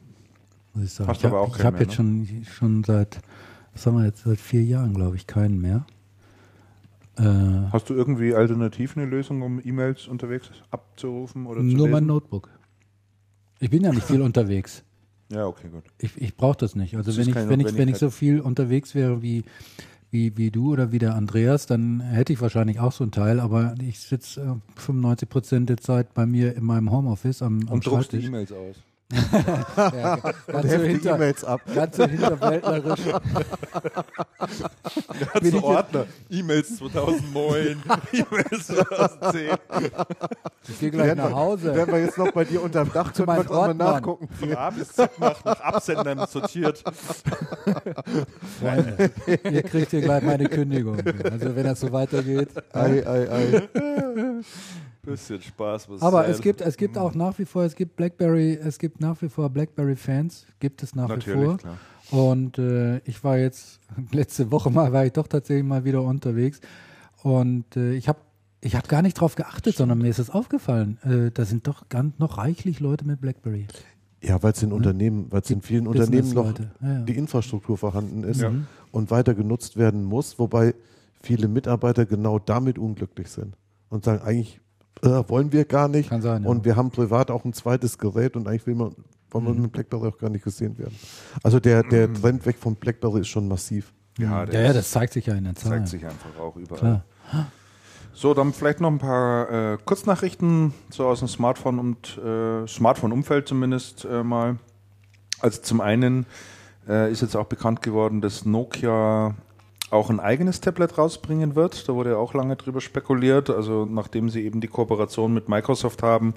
Muss 0.73 0.85
ich 0.85 0.93
sagen. 0.93 1.09
Hast 1.09 1.19
ich 1.21 1.25
aber 1.25 1.37
hab- 1.41 1.47
auch 1.49 1.55
ich 1.55 1.61
keinen 1.61 1.65
habe 1.65 1.77
mehr, 1.77 1.83
jetzt 1.83 1.95
schon, 1.95 2.45
schon 2.45 2.83
seit, 2.83 3.19
was 3.73 3.85
haben 3.85 3.97
wir 3.97 4.05
jetzt, 4.05 4.23
seit 4.23 4.39
vier 4.39 4.63
Jahren, 4.63 4.93
glaube 4.93 5.15
ich, 5.15 5.25
keinen 5.27 5.59
mehr. 5.59 5.85
Äh, 7.17 7.23
Hast 7.71 7.89
du 7.89 7.93
irgendwie 7.93 8.33
alternativ 8.35 8.97
eine 8.97 9.05
Lösung, 9.05 9.41
um 9.41 9.61
E-Mails 9.63 10.07
unterwegs 10.07 10.49
abzurufen 10.71 11.45
oder 11.45 11.61
zu 11.61 11.65
nur 11.65 11.87
mein 11.87 12.03
lesen? 12.03 12.07
Notebook. 12.07 12.49
Ich 13.59 13.69
bin 13.69 13.83
ja 13.83 13.91
nicht 13.91 14.05
viel 14.05 14.21
unterwegs. 14.29 14.83
Ja, 15.31 15.47
okay, 15.47 15.69
gut. 15.69 15.83
Ich, 15.97 16.19
ich 16.21 16.35
brauche 16.35 16.57
das 16.57 16.75
nicht. 16.75 16.95
Also 16.95 17.11
Das 17.11 17.17
wenn 17.17 17.29
ich, 17.29 17.49
wenn 17.49 17.59
ich, 17.59 17.77
wenn 17.77 17.87
ich 17.87 17.97
so 17.97 18.09
viel 18.09 18.39
unterwegs 18.41 18.93
wäre 18.93 19.21
wie, 19.21 19.43
wie, 20.11 20.37
wie 20.37 20.51
du 20.51 20.71
oder 20.73 20.91
wie 20.91 20.99
der 20.99 21.15
Andreas, 21.15 21.65
dann 21.65 21.99
hätte 22.01 22.33
ich 22.33 22.41
wahrscheinlich 22.41 22.79
auch 22.79 22.91
so 22.91 23.03
ein 23.03 23.11
Teil, 23.11 23.39
aber 23.39 23.75
ich 23.81 23.99
sitze 23.99 24.59
äh, 24.77 24.79
95 24.79 25.29
Prozent 25.29 25.69
der 25.69 25.77
Zeit 25.77 26.13
bei 26.13 26.25
mir 26.25 26.55
in 26.55 26.63
meinem 26.63 26.91
Homeoffice 26.91 27.41
am, 27.41 27.61
am 27.67 27.75
Und 27.75 27.85
druckst 27.85 28.11
die. 28.11 28.17
E-Mails 28.25 28.51
aus. 28.51 28.75
Ja, 29.13 30.17
ganz, 30.47 30.71
so 30.71 30.77
hinter, 30.77 31.15
E-Mails 31.15 31.43
ab. 31.43 31.61
ganz 31.75 31.95
so 31.95 32.07
hinterwäldlerisch. 32.07 33.01
Bin 35.41 35.55
ich 35.55 35.63
Ordner. 35.63 36.05
E-Mails 36.29 36.77
2009, 36.77 37.83
E-Mails 38.13 38.67
2010. 38.67 39.57
Ich 40.67 40.79
gehe 40.79 40.89
gleich 40.89 41.15
nach 41.15 41.31
Hause. 41.31 41.75
Werden 41.75 41.93
wir 41.93 42.01
jetzt 42.01 42.17
noch 42.17 42.31
bei 42.31 42.45
dir 42.45 42.63
unterm 42.63 42.91
Dach 42.91 43.13
Zu 43.13 43.25
können 43.25 43.47
wir 43.47 43.55
meinen 43.55 43.77
mal 43.77 43.91
nachgucken. 43.91 44.27
Von 44.39 44.55
A 44.55 44.71
bis 44.71 44.91
Z 44.91 45.19
nach, 45.19 45.43
nach 45.45 45.61
Absendern 45.61 46.25
sortiert. 46.27 46.83
Freunde, 48.59 49.11
ihr 49.27 49.63
kriegt 49.63 49.91
hier 49.91 50.01
gleich 50.01 50.23
meine 50.23 50.49
Kündigung. 50.49 50.97
Also 50.99 51.55
wenn 51.55 51.65
das 51.65 51.79
so 51.79 51.91
weitergeht. 51.91 52.49
Ei, 52.73 53.05
ei, 53.05 53.31
ei. 53.31 53.61
Bisschen 55.05 55.41
Spaß 55.41 55.87
muss 55.89 56.01
Aber 56.01 56.23
sein. 56.23 56.31
es 56.31 56.41
gibt, 56.41 56.61
es 56.61 56.77
gibt 56.77 56.97
auch 56.97 57.13
nach 57.15 57.37
wie 57.39 57.45
vor, 57.45 57.63
es 57.63 57.75
gibt 57.75 57.95
Blackberry, 57.95 58.53
es 58.55 58.79
gibt 58.79 58.99
nach 58.99 59.21
wie 59.21 59.29
vor 59.29 59.49
Blackberry-Fans, 59.49 60.45
gibt 60.59 60.83
es 60.83 60.95
nach 60.95 61.09
wie 61.09 61.13
Natürlich, 61.13 61.45
vor. 61.45 61.57
klar. 61.57 61.77
Und 62.11 62.57
äh, 62.59 62.97
ich 62.99 63.23
war 63.23 63.37
jetzt, 63.37 63.79
letzte 64.11 64.51
Woche 64.51 64.69
mal, 64.69 64.91
war 64.93 65.05
ich 65.05 65.13
doch 65.13 65.27
tatsächlich 65.27 65.65
mal 65.65 65.83
wieder 65.85 66.01
unterwegs. 66.01 66.59
Und 67.23 67.75
äh, 67.77 67.93
ich 67.93 68.07
habe 68.07 68.19
ich 68.61 68.75
hab 68.75 68.87
gar 68.87 69.01
nicht 69.03 69.13
drauf 69.19 69.35
geachtet, 69.35 69.75
sondern 69.75 69.99
mir 69.99 70.09
ist 70.09 70.17
es 70.19 70.29
aufgefallen. 70.31 70.97
Äh, 71.03 71.31
da 71.31 71.45
sind 71.45 71.67
doch 71.67 71.87
ganz 71.89 72.17
noch 72.17 72.37
reichlich 72.39 72.79
Leute 72.79 73.05
mit 73.05 73.21
Blackberry. 73.21 73.67
Ja, 74.23 74.41
weil 74.41 74.53
es 74.53 74.63
in 74.63 74.71
Unternehmen, 74.73 75.27
weil 75.29 75.41
es 75.41 75.51
in 75.51 75.61
vielen 75.61 75.85
Unternehmen 75.85 76.33
noch. 76.33 76.57
Ja, 76.57 76.65
ja. 76.81 76.99
die 77.01 77.15
Infrastruktur 77.15 77.77
vorhanden 77.77 78.23
ist 78.23 78.41
Ja. 78.41 78.51
und 78.91 79.11
weiter 79.11 79.35
genutzt 79.35 79.77
werden 79.77 80.03
muss, 80.03 80.39
wobei 80.39 80.73
viele 81.21 81.47
Mitarbeiter 81.47 82.05
genau 82.07 82.39
damit 82.39 82.79
unglücklich 82.79 83.29
sind 83.29 83.55
und 83.89 84.03
sagen, 84.03 84.23
eigentlich 84.23 84.61
äh, 85.03 85.23
wollen 85.27 85.51
wir 85.51 85.65
gar 85.65 85.87
nicht 85.87 86.09
Kann 86.09 86.21
sein, 86.21 86.43
ja. 86.43 86.49
und 86.49 86.65
wir 86.65 86.75
haben 86.75 86.91
privat 86.91 87.31
auch 87.31 87.45
ein 87.45 87.53
zweites 87.53 87.97
Gerät 87.97 88.35
und 88.35 88.47
eigentlich 88.47 88.65
will 88.67 88.75
man, 88.75 88.95
wollen 89.31 89.45
Mhm. 89.45 89.53
wir 89.55 89.61
mit 89.63 89.71
BlackBerry 89.73 90.07
auch 90.07 90.17
gar 90.17 90.29
nicht 90.29 90.43
gesehen 90.43 90.77
werden. 90.77 90.95
Also 91.43 91.59
der, 91.59 91.83
der 91.83 92.11
Trend 92.13 92.45
weg 92.45 92.57
von 92.59 92.75
BlackBerry 92.75 93.21
ist 93.21 93.27
schon 93.27 93.47
massiv. 93.47 93.93
Ja, 94.17 94.45
ja, 94.45 94.61
ja, 94.61 94.73
das 94.73 94.91
zeigt 94.91 95.11
sich 95.13 95.25
ja 95.25 95.33
in 95.35 95.43
den 95.43 95.55
Zahlen. 95.55 95.79
zeigt 95.79 95.89
sich 95.89 96.05
einfach 96.05 96.39
auch 96.39 96.55
überall. 96.55 96.79
Klar. 96.79 97.05
So, 98.13 98.33
dann 98.33 98.53
vielleicht 98.53 98.79
noch 98.79 98.89
ein 98.89 98.97
paar 98.99 99.73
äh, 99.73 99.77
Kurznachrichten 99.83 100.73
so 100.89 101.05
aus 101.05 101.19
dem 101.19 101.27
Smartphone 101.27 101.79
und 101.79 102.17
äh, 102.17 102.65
Smartphone-Umfeld 102.65 103.45
zumindest 103.49 104.05
äh, 104.05 104.23
mal. 104.23 104.57
Also 105.41 105.61
zum 105.61 105.81
einen 105.81 106.25
äh, 106.87 107.11
ist 107.11 107.21
jetzt 107.21 107.35
auch 107.35 107.47
bekannt 107.47 107.81
geworden, 107.81 108.21
dass 108.21 108.45
Nokia 108.45 109.35
auch 109.91 110.09
ein 110.09 110.19
eigenes 110.19 110.61
Tablet 110.61 110.97
rausbringen 110.97 111.55
wird. 111.55 111.87
Da 111.87 111.93
wurde 111.93 112.11
ja 112.11 112.17
auch 112.17 112.33
lange 112.33 112.55
drüber 112.55 112.81
spekuliert. 112.81 113.49
Also 113.49 113.85
nachdem 113.85 114.29
sie 114.29 114.43
eben 114.43 114.61
die 114.61 114.67
Kooperation 114.67 115.33
mit 115.33 115.49
Microsoft 115.49 116.03
haben, 116.03 116.33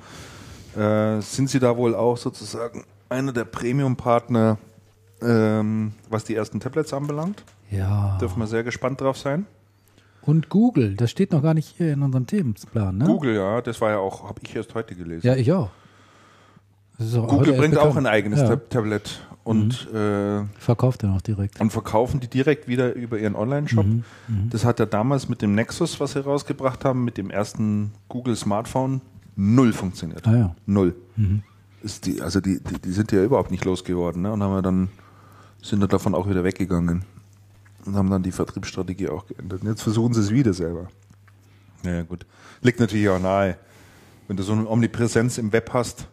äh, 0.76 1.20
sind 1.20 1.48
sie 1.50 1.58
da 1.58 1.76
wohl 1.76 1.94
auch 1.94 2.16
sozusagen 2.16 2.84
einer 3.08 3.32
der 3.32 3.44
Premium-Partner, 3.44 4.58
ähm, 5.22 5.92
was 6.08 6.24
die 6.24 6.34
ersten 6.34 6.60
Tablets 6.60 6.92
anbelangt. 6.92 7.42
Ja. 7.70 8.18
Dürfen 8.20 8.38
wir 8.38 8.46
sehr 8.46 8.64
gespannt 8.64 9.00
drauf 9.00 9.18
sein. 9.18 9.46
Und 10.22 10.50
Google, 10.50 10.94
das 10.94 11.10
steht 11.10 11.32
noch 11.32 11.42
gar 11.42 11.54
nicht 11.54 11.76
hier 11.76 11.92
in 11.92 12.02
unserem 12.02 12.26
Themenplan, 12.26 12.98
ne? 12.98 13.06
Google, 13.06 13.34
ja, 13.36 13.62
das 13.62 13.80
war 13.80 13.90
ja 13.90 13.98
auch, 13.98 14.28
habe 14.28 14.40
ich 14.42 14.54
erst 14.54 14.74
heute 14.74 14.94
gelesen. 14.94 15.26
Ja, 15.26 15.36
ich 15.36 15.50
auch. 15.52 15.70
Auch 17.00 17.28
Google 17.28 17.54
bringt 17.54 17.78
auch 17.78 17.88
bekannt. 17.88 18.06
ein 18.08 18.12
eigenes 18.12 18.40
ja. 18.40 18.48
Tab 18.48 18.70
Tablet 18.70 19.20
und, 19.48 19.90
äh, 19.94 20.44
Verkauft 20.58 21.02
er 21.02 21.08
noch 21.08 21.22
direkt. 21.22 21.58
und 21.58 21.70
verkaufen 21.70 22.20
die 22.20 22.28
direkt 22.28 22.68
wieder 22.68 22.94
über 22.94 23.18
ihren 23.18 23.34
Online-Shop. 23.34 23.86
Mhm. 23.86 24.04
Das 24.50 24.66
hat 24.66 24.78
ja 24.78 24.84
damals 24.84 25.30
mit 25.30 25.40
dem 25.40 25.54
Nexus, 25.54 25.98
was 26.00 26.12
sie 26.12 26.22
rausgebracht 26.22 26.84
haben, 26.84 27.02
mit 27.02 27.16
dem 27.16 27.30
ersten 27.30 27.92
Google 28.10 28.36
Smartphone, 28.36 29.00
null 29.36 29.72
funktioniert. 29.72 30.26
Ah 30.26 30.36
ja. 30.36 30.56
Null. 30.66 30.94
Mhm. 31.16 31.42
Ist 31.82 32.04
die, 32.04 32.20
also 32.20 32.42
die, 32.42 32.60
die, 32.62 32.78
die 32.78 32.92
sind 32.92 33.10
ja 33.10 33.24
überhaupt 33.24 33.50
nicht 33.50 33.64
losgeworden 33.64 34.22
ne? 34.22 34.32
und 34.32 34.42
haben 34.42 34.52
ja 34.52 34.60
dann, 34.60 34.88
sind 35.62 35.80
ja 35.80 35.86
davon 35.86 36.14
auch 36.14 36.28
wieder 36.28 36.44
weggegangen 36.44 37.04
und 37.86 37.94
haben 37.94 38.10
dann 38.10 38.22
die 38.22 38.32
Vertriebsstrategie 38.32 39.08
auch 39.08 39.26
geändert. 39.26 39.62
Und 39.62 39.68
jetzt 39.68 39.82
versuchen 39.82 40.12
sie 40.12 40.20
es 40.20 40.30
wieder 40.30 40.52
selber. 40.52 40.88
Naja, 41.84 42.02
gut. 42.02 42.26
Liegt 42.60 42.80
natürlich 42.80 43.08
auch 43.08 43.20
nahe. 43.20 43.56
Wenn 44.26 44.36
du 44.36 44.42
so 44.42 44.52
eine 44.52 44.68
Omnipräsenz 44.68 45.38
im 45.38 45.52
Web 45.52 45.70
hast, 45.72 46.06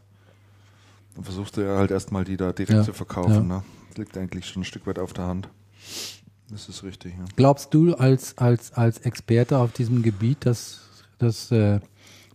dann 1.15 1.23
versuchst 1.23 1.57
du 1.57 1.61
ja 1.61 1.77
halt 1.77 1.91
erstmal 1.91 2.23
die 2.23 2.37
da 2.37 2.51
direkt 2.53 2.71
Ja, 2.77 2.83
zu 2.83 2.93
verkaufen. 2.93 3.31
ja. 3.49 3.57
Ne? 3.57 3.63
Das 3.89 3.97
liegt 3.97 4.17
eigentlich 4.17 4.45
schon 4.47 4.61
ein 4.61 4.65
Stück 4.65 4.85
weit 4.87 4.99
auf 4.99 5.13
der 5.13 5.25
Hand. 5.25 5.49
Das 6.49 6.69
ist 6.69 6.83
richtig, 6.83 7.13
ja. 7.17 7.25
Glaubst 7.35 7.73
du 7.73 7.95
als, 7.95 8.37
als, 8.37 8.73
als 8.73 8.99
Experte 8.99 9.57
auf 9.57 9.71
diesem 9.71 10.03
Gebiet, 10.03 10.45
dass 10.45 10.81
das 11.17 11.51
äh, 11.51 11.79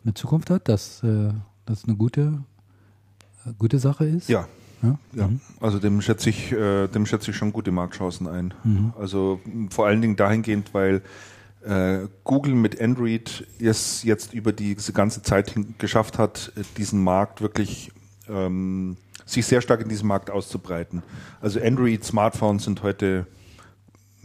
eine 0.05 0.15
Zukunft 0.15 0.51
hat, 0.51 0.69
dass 0.69 1.03
äh, 1.05 1.31
das 1.67 1.85
eine 1.85 1.95
gute, 1.97 2.43
äh, 3.47 3.53
gute 3.59 3.79
Sache 3.79 4.07
ist? 4.07 4.29
Ja, 4.29 4.49
Ja? 4.83 4.99
Ja, 5.13 5.29
Mhm. 5.29 5.41
also 5.61 5.79
dem 5.79 6.01
schätze 6.01 6.31
ich, 6.31 6.51
äh, 6.53 6.89
dem 6.89 7.05
schätze 7.07 7.31
ich 7.31 7.37
schon 7.37 7.53
gute 7.53 7.71
Marktchancen 7.71 8.27
ein. 8.27 8.55
Also 8.99 9.41
m, 9.45 9.71
vor 9.71 9.87
allen 9.87 10.01
Dingen 10.01 10.17
dahingehend, 10.17 10.73
weil 10.73 11.03
äh, 11.63 12.09
Google 12.25 12.55
mit 12.55 12.81
Android 12.81 13.47
es 13.61 14.03
jetzt 14.03 14.33
über 14.33 14.53
diese 14.53 14.95
ganze 14.95 15.21
Zeit 15.23 15.51
hin 15.51 15.75
geschafft 15.77 16.17
hat, 16.19 16.51
diesen 16.79 17.05
Markt 17.05 17.43
wirklich 17.43 17.93
ähm, 18.31 18.97
sich 19.27 19.47
sehr 19.47 19.61
stark 19.61 19.81
in 19.81 19.89
diesem 19.89 20.09
Markt 20.09 20.31
auszubreiten. 20.31 21.03
Also 21.41 21.61
Android-Smartphones 21.61 22.65
sind 22.65 22.83
heute 22.83 23.27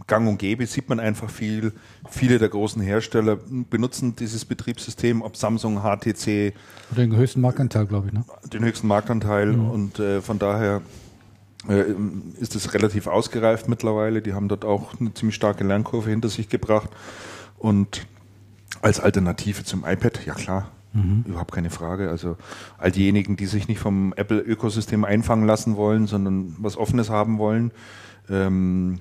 gang 0.08 0.28
und 0.28 0.38
gäbe, 0.38 0.66
sieht 0.66 0.90
man 0.90 1.00
einfach 1.00 1.30
viel. 1.30 1.74
Viele 2.10 2.38
der 2.38 2.50
großen 2.50 2.82
Hersteller 2.82 3.38
benutzen 3.70 4.16
dieses 4.16 4.46
Betriebssystem, 4.46 5.22
ob 5.22 5.38
Samsung, 5.38 5.82
HTC, 5.82 6.54
Den 6.96 7.16
höchsten 7.16 7.42
Marktanteil, 7.42 7.86
glaube 7.86 8.08
ich. 8.08 8.14
Ne? 8.14 8.24
den 8.54 8.64
höchsten 8.64 8.88
Marktanteil 8.88 9.52
und 9.52 10.00
äh, 10.00 10.22
von 10.22 10.38
daher 10.38 10.82
äh, 11.68 11.84
ist 12.40 12.56
es 12.56 12.74
relativ 12.74 13.08
ausgereift 13.08 13.68
mittlerweile. 13.68 14.22
Die 14.22 14.34
haben 14.34 14.48
dort 14.48 14.66
auch 14.66 15.00
eine 15.00 15.14
ziemlich 15.14 15.36
starke 15.36 15.64
Lernkurve 15.64 16.10
hinter 16.10 16.30
sich 16.30 16.50
gebracht 16.50 16.90
und 17.58 18.06
als 18.82 19.00
Alternative 19.00 19.64
zum 19.64 19.84
iPad, 19.86 20.26
ja 20.26 20.34
klar, 20.36 20.72
überhaupt 21.26 21.52
keine 21.52 21.70
Frage. 21.70 22.10
Also 22.10 22.38
all 22.78 22.92
diejenigen, 22.92 23.36
die 23.36 23.46
sich 23.46 23.68
nicht 23.68 23.80
vom 23.80 24.14
Apple-Ökosystem 24.16 25.04
einfangen 25.06 25.46
lassen 25.46 25.76
wollen, 25.76 26.08
sondern 26.08 26.56
was 26.60 26.78
Offenes 26.78 27.10
haben 27.10 27.38
wollen, 27.38 27.72
ähm, 28.30 29.00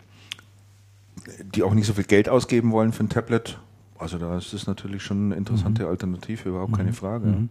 die 1.55 1.62
auch 1.62 1.75
nicht 1.75 1.87
so 1.87 1.93
viel 1.95 2.05
Geld 2.05 2.29
ausgeben 2.29 2.73
wollen 2.73 2.93
für 2.93 3.05
ein 3.05 3.09
Tablet, 3.09 3.59
also 3.99 4.19
da 4.19 4.37
ist 4.37 4.53
es 4.53 4.66
natürlich 4.66 5.03
schon 5.03 5.27
eine 5.27 5.37
interessante 5.37 5.87
Alternative, 5.87 6.49
überhaupt 6.49 6.77
keine 6.77 6.93
Frage. 6.93 7.49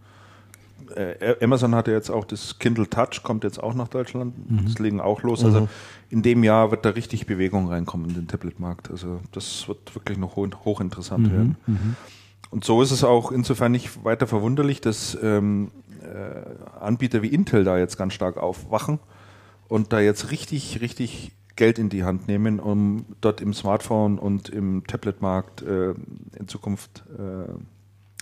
Äh, 0.94 1.42
Amazon 1.42 1.74
hatte 1.74 1.90
jetzt 1.90 2.10
auch 2.10 2.24
das 2.26 2.58
Kindle 2.58 2.88
Touch, 2.88 3.22
kommt 3.22 3.42
jetzt 3.42 3.60
auch 3.60 3.74
nach 3.74 3.88
Deutschland. 3.88 4.34
Das 4.66 4.78
legen 4.78 5.00
auch 5.00 5.22
los. 5.22 5.42
Also 5.44 5.68
in 6.10 6.22
dem 6.22 6.44
Jahr 6.44 6.70
wird 6.70 6.84
da 6.84 6.90
richtig 6.90 7.26
Bewegung 7.26 7.68
reinkommen 7.68 8.10
in 8.10 8.14
den 8.14 8.28
Tablet-Markt. 8.28 8.90
Also 8.90 9.20
das 9.32 9.66
wird 9.66 9.94
wirklich 9.96 10.18
noch 10.18 10.36
hoch, 10.36 10.48
hochinteressant 10.64 11.26
werden. 11.32 11.56
Und 12.54 12.62
so 12.62 12.82
ist 12.82 12.92
es 12.92 13.02
auch 13.02 13.32
insofern 13.32 13.72
nicht 13.72 14.04
weiter 14.04 14.28
verwunderlich, 14.28 14.80
dass 14.80 15.18
ähm, 15.20 15.72
äh, 16.04 16.78
Anbieter 16.78 17.20
wie 17.20 17.26
Intel 17.26 17.64
da 17.64 17.78
jetzt 17.78 17.98
ganz 17.98 18.14
stark 18.14 18.36
aufwachen 18.36 19.00
und 19.66 19.92
da 19.92 19.98
jetzt 19.98 20.30
richtig, 20.30 20.80
richtig 20.80 21.32
Geld 21.56 21.80
in 21.80 21.88
die 21.88 22.04
Hand 22.04 22.28
nehmen, 22.28 22.60
um 22.60 23.06
dort 23.20 23.40
im 23.40 23.54
Smartphone 23.54 24.20
und 24.20 24.50
im 24.50 24.86
Tablet-Markt 24.86 25.62
äh, 25.62 25.94
in 26.38 26.46
Zukunft 26.46 27.02
äh, 27.18 27.52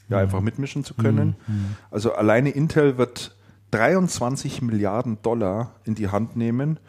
ja, 0.09 0.16
einfach 0.16 0.40
mitmischen 0.40 0.82
zu 0.82 0.94
können. 0.94 1.36
Also 1.90 2.14
alleine 2.14 2.48
Intel 2.48 2.96
wird 2.96 3.36
23 3.72 4.62
Milliarden 4.62 5.18
Dollar 5.20 5.74
in 5.84 5.94
die 5.94 6.09
Hand 6.09 6.36
nehmen, 6.36 6.80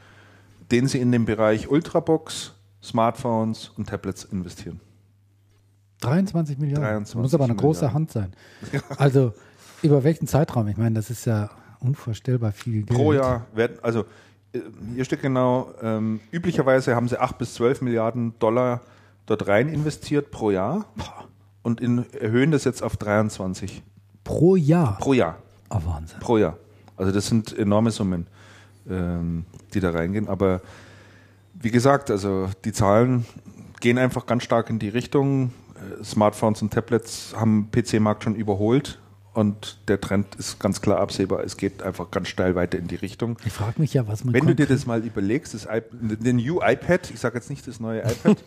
den 0.71 0.87
sie 0.87 1.01
in 1.01 1.11
den 1.11 1.25
Bereich 1.25 1.69
Ultrabox, 1.69 2.53
Smartphones 2.81 3.67
und 3.75 3.89
Tablets 3.89 4.23
investieren. 4.23 4.79
23 6.03 6.57
Milliarden. 6.57 6.83
23 6.83 7.21
muss 7.21 7.33
aber 7.33 7.45
eine 7.45 7.55
große 7.55 7.85
Milliarden. 7.85 7.95
Hand 7.95 8.11
sein. 8.11 8.33
Also 8.97 9.33
über 9.81 10.03
welchen 10.03 10.27
Zeitraum? 10.27 10.67
Ich 10.67 10.77
meine, 10.77 10.95
das 10.95 11.09
ist 11.09 11.25
ja 11.25 11.49
unvorstellbar 11.79 12.51
viel 12.51 12.83
Geld. 12.83 12.97
Pro 12.97 13.13
Jahr 13.13 13.45
werden, 13.53 13.77
also 13.81 14.05
äh, 14.53 14.59
hier 14.95 15.05
steht 15.05 15.21
genau, 15.21 15.71
ähm, 15.81 16.21
üblicherweise 16.31 16.95
haben 16.95 17.07
sie 17.07 17.19
8 17.19 17.37
bis 17.37 17.55
12 17.55 17.81
Milliarden 17.81 18.33
Dollar 18.39 18.81
dort 19.25 19.47
rein 19.47 19.69
investiert 19.69 20.31
pro 20.31 20.51
Jahr 20.51 20.85
und 21.61 21.81
in, 21.81 22.05
erhöhen 22.13 22.51
das 22.51 22.63
jetzt 22.63 22.83
auf 22.83 22.97
23 22.97 23.83
Pro 24.23 24.55
Jahr. 24.55 24.97
pro 24.99 25.13
Jahr. 25.13 25.37
Oh, 25.69 25.79
Wahnsinn. 25.85 26.19
Pro 26.19 26.37
Jahr. 26.37 26.57
Also 26.95 27.11
das 27.11 27.27
sind 27.27 27.57
enorme 27.57 27.91
Summen, 27.91 28.27
ähm, 28.89 29.45
die 29.73 29.79
da 29.79 29.91
reingehen. 29.91 30.27
Aber 30.27 30.61
wie 31.53 31.71
gesagt, 31.71 32.11
also 32.11 32.49
die 32.63 32.71
Zahlen 32.71 33.25
gehen 33.79 33.97
einfach 33.97 34.25
ganz 34.25 34.43
stark 34.43 34.69
in 34.69 34.79
die 34.79 34.89
Richtung. 34.89 35.51
Smartphones 36.03 36.61
und 36.61 36.73
Tablets 36.73 37.33
haben 37.35 37.69
PC-Markt 37.71 38.23
schon 38.23 38.35
überholt 38.35 38.99
und 39.33 39.79
der 39.87 39.99
Trend 39.99 40.35
ist 40.35 40.59
ganz 40.59 40.81
klar 40.81 40.99
absehbar. 40.99 41.43
Es 41.43 41.57
geht 41.57 41.81
einfach 41.81 42.11
ganz 42.11 42.27
steil 42.27 42.55
weiter 42.55 42.77
in 42.77 42.87
die 42.87 42.95
Richtung. 42.95 43.37
Ich 43.45 43.53
frage 43.53 43.81
mich 43.81 43.93
ja, 43.93 44.07
was 44.07 44.23
man 44.23 44.33
Wenn 44.33 44.45
du 44.45 44.55
dir 44.55 44.67
das 44.67 44.85
mal 44.85 45.03
überlegst, 45.03 45.53
das 45.53 45.67
den 45.91 46.37
New 46.37 46.61
iPad, 46.61 47.09
ich 47.09 47.19
sage 47.19 47.35
jetzt 47.35 47.49
nicht 47.49 47.67
das 47.67 47.79
neue 47.79 48.01
iPad, 48.01 48.37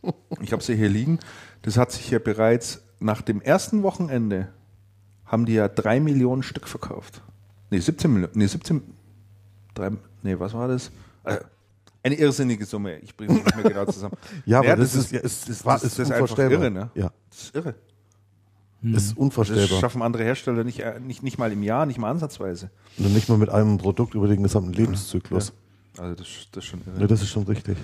ich 0.40 0.52
habe 0.52 0.62
sie 0.62 0.76
hier 0.76 0.88
liegen, 0.88 1.18
das 1.62 1.76
hat 1.78 1.92
sich 1.92 2.10
ja 2.10 2.18
bereits 2.18 2.82
nach 3.00 3.22
dem 3.22 3.40
ersten 3.40 3.82
Wochenende 3.82 4.48
haben 5.24 5.46
die 5.46 5.54
ja 5.54 5.68
drei 5.68 6.00
Millionen 6.00 6.42
Stück 6.42 6.68
verkauft. 6.68 7.22
Nee, 7.70 7.78
17 7.78 8.12
Millionen, 8.12 8.32
nee, 8.36 8.46
17, 8.46 8.82
drei, 9.74 9.90
nee, 10.22 10.38
was 10.38 10.52
war 10.52 10.68
das? 10.68 10.90
Äh, 11.24 11.38
eine 12.04 12.14
irrsinnige 12.16 12.64
Summe, 12.66 12.98
ich 12.98 13.16
bringe 13.16 13.32
es 13.38 13.44
nicht 13.44 13.56
mehr 13.56 13.64
genau 13.64 13.84
zusammen. 13.86 14.14
Ja, 14.46 14.58
aber 14.58 14.68
Naja, 14.68 14.76
das, 14.76 14.94
ist, 14.94 15.10
ja, 15.12 15.20
das, 15.20 15.32
ist, 15.32 15.48
das, 15.48 15.64
war- 15.64 15.74
das, 15.74 15.84
ist 15.84 15.98
das 15.98 16.08
ist 16.30 16.38
irre, 16.38 16.70
ne? 16.70 16.90
Ja, 16.94 17.10
Das 17.30 17.42
ist 17.42 17.54
irre. 17.56 17.74
ist 18.82 19.10
Das 19.10 19.12
unvorstellbar. 19.14 19.80
schaffen 19.80 20.02
andere 20.02 20.22
Hersteller 20.24 20.62
nicht, 20.64 20.80
äh, 20.80 21.00
nicht, 21.00 21.22
nicht 21.22 21.38
mal 21.38 21.50
im 21.50 21.62
Jahr, 21.62 21.86
nicht 21.86 21.98
mal 21.98 22.10
ansatzweise. 22.10 22.70
Und 22.98 23.12
nicht 23.14 23.28
mal 23.28 23.38
mit 23.38 23.48
einem 23.48 23.78
Produkt 23.78 24.14
über 24.14 24.28
den 24.28 24.42
gesamten 24.42 24.72
Lebenszyklus. 24.72 25.52
Also 25.96 26.14
das, 26.14 26.26
das 26.52 26.64
ist 26.64 26.70
schon 26.70 26.82
irre. 26.86 27.00
Ja, 27.00 27.06
das 27.06 27.22
ist 27.22 27.30
schon 27.30 27.44
richtig. 27.44 27.78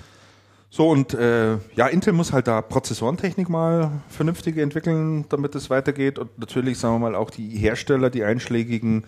So, 0.73 0.87
und 0.89 1.13
äh, 1.13 1.57
ja, 1.75 1.87
Intel 1.87 2.13
muss 2.13 2.31
halt 2.31 2.47
da 2.47 2.61
Prozessorentechnik 2.61 3.49
mal 3.49 3.91
vernünftig 4.07 4.55
entwickeln, 4.57 5.25
damit 5.27 5.53
es 5.55 5.69
weitergeht. 5.69 6.17
Und 6.17 6.37
natürlich, 6.39 6.77
sagen 6.77 6.95
wir 6.95 6.99
mal, 6.99 7.15
auch 7.15 7.29
die 7.29 7.49
Hersteller, 7.57 8.09
die 8.09 8.23
einschlägigen, 8.23 9.03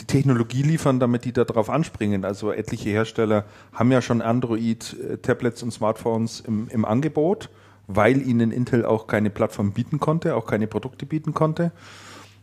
die 0.00 0.04
Technologie 0.04 0.62
liefern, 0.62 1.00
damit 1.00 1.24
die 1.24 1.32
da 1.32 1.44
drauf 1.44 1.70
anspringen. 1.70 2.24
Also 2.24 2.52
etliche 2.52 2.90
Hersteller 2.90 3.44
haben 3.72 3.90
ja 3.92 4.02
schon 4.02 4.20
Android-Tablets 4.22 5.62
und 5.62 5.70
Smartphones 5.72 6.40
im, 6.40 6.68
im 6.68 6.84
Angebot, 6.84 7.50
weil 7.86 8.20
ihnen 8.26 8.50
Intel 8.50 8.84
auch 8.84 9.06
keine 9.06 9.30
Plattform 9.30 9.72
bieten 9.72 9.98
konnte, 10.00 10.34
auch 10.36 10.46
keine 10.46 10.66
Produkte 10.66 11.06
bieten 11.06 11.32
konnte. 11.34 11.72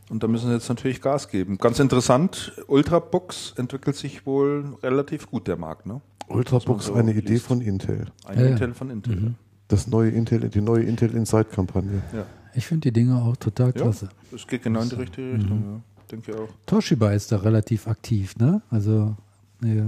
Und 0.10 0.24
da 0.24 0.28
müssen 0.28 0.48
sie 0.48 0.54
jetzt 0.54 0.70
natürlich 0.70 1.02
Gas 1.02 1.30
geben. 1.30 1.58
Ganz 1.58 1.80
interessant, 1.80 2.54
Ultrabooks 2.68 3.54
entwickelt 3.58 3.96
sich 3.96 4.26
wohl 4.26 4.66
relativ 4.84 5.30
gut, 5.30 5.48
der 5.48 5.58
Markt. 5.58 5.86
Ne? 5.86 6.02
Ultrabooks, 6.28 6.88
so 6.88 6.94
eine 6.94 7.12
Idee 7.14 7.34
liest. 7.34 7.46
von 7.46 7.62
Intel. 7.62 8.08
Ein 8.26 8.38
Ja, 8.40 8.44
ja. 8.46 8.52
Intel 8.52 8.74
von 8.74 8.90
Intel. 8.90 9.36
Das 9.70 9.88
neue 9.88 10.10
Intel, 10.10 10.50
die 10.50 10.62
neue 10.62 10.84
Intel 10.84 11.14
Inside-Kampagne. 11.16 12.02
Ja. 12.14 12.26
Ich 12.54 12.68
finde 12.68 12.82
die 12.90 12.94
Dinge 12.94 13.16
auch 13.22 13.36
total 13.38 13.68
Ja, 13.68 13.72
klasse. 13.74 14.10
das 14.32 14.46
geht 14.46 14.64
genau 14.64 14.82
in 14.82 14.90
die 14.90 14.96
richtige 14.96 15.34
Richtung, 15.34 15.64
ja. 15.66 15.82
Denke 16.14 16.32
ich 16.32 16.38
auch. 16.38 16.50
Toshiba 16.68 17.12
ist 17.12 17.32
da 17.32 17.38
relativ 17.38 17.88
aktiv, 17.88 18.36
ne? 18.38 18.62
Also 18.70 19.16
äh, 19.64 19.82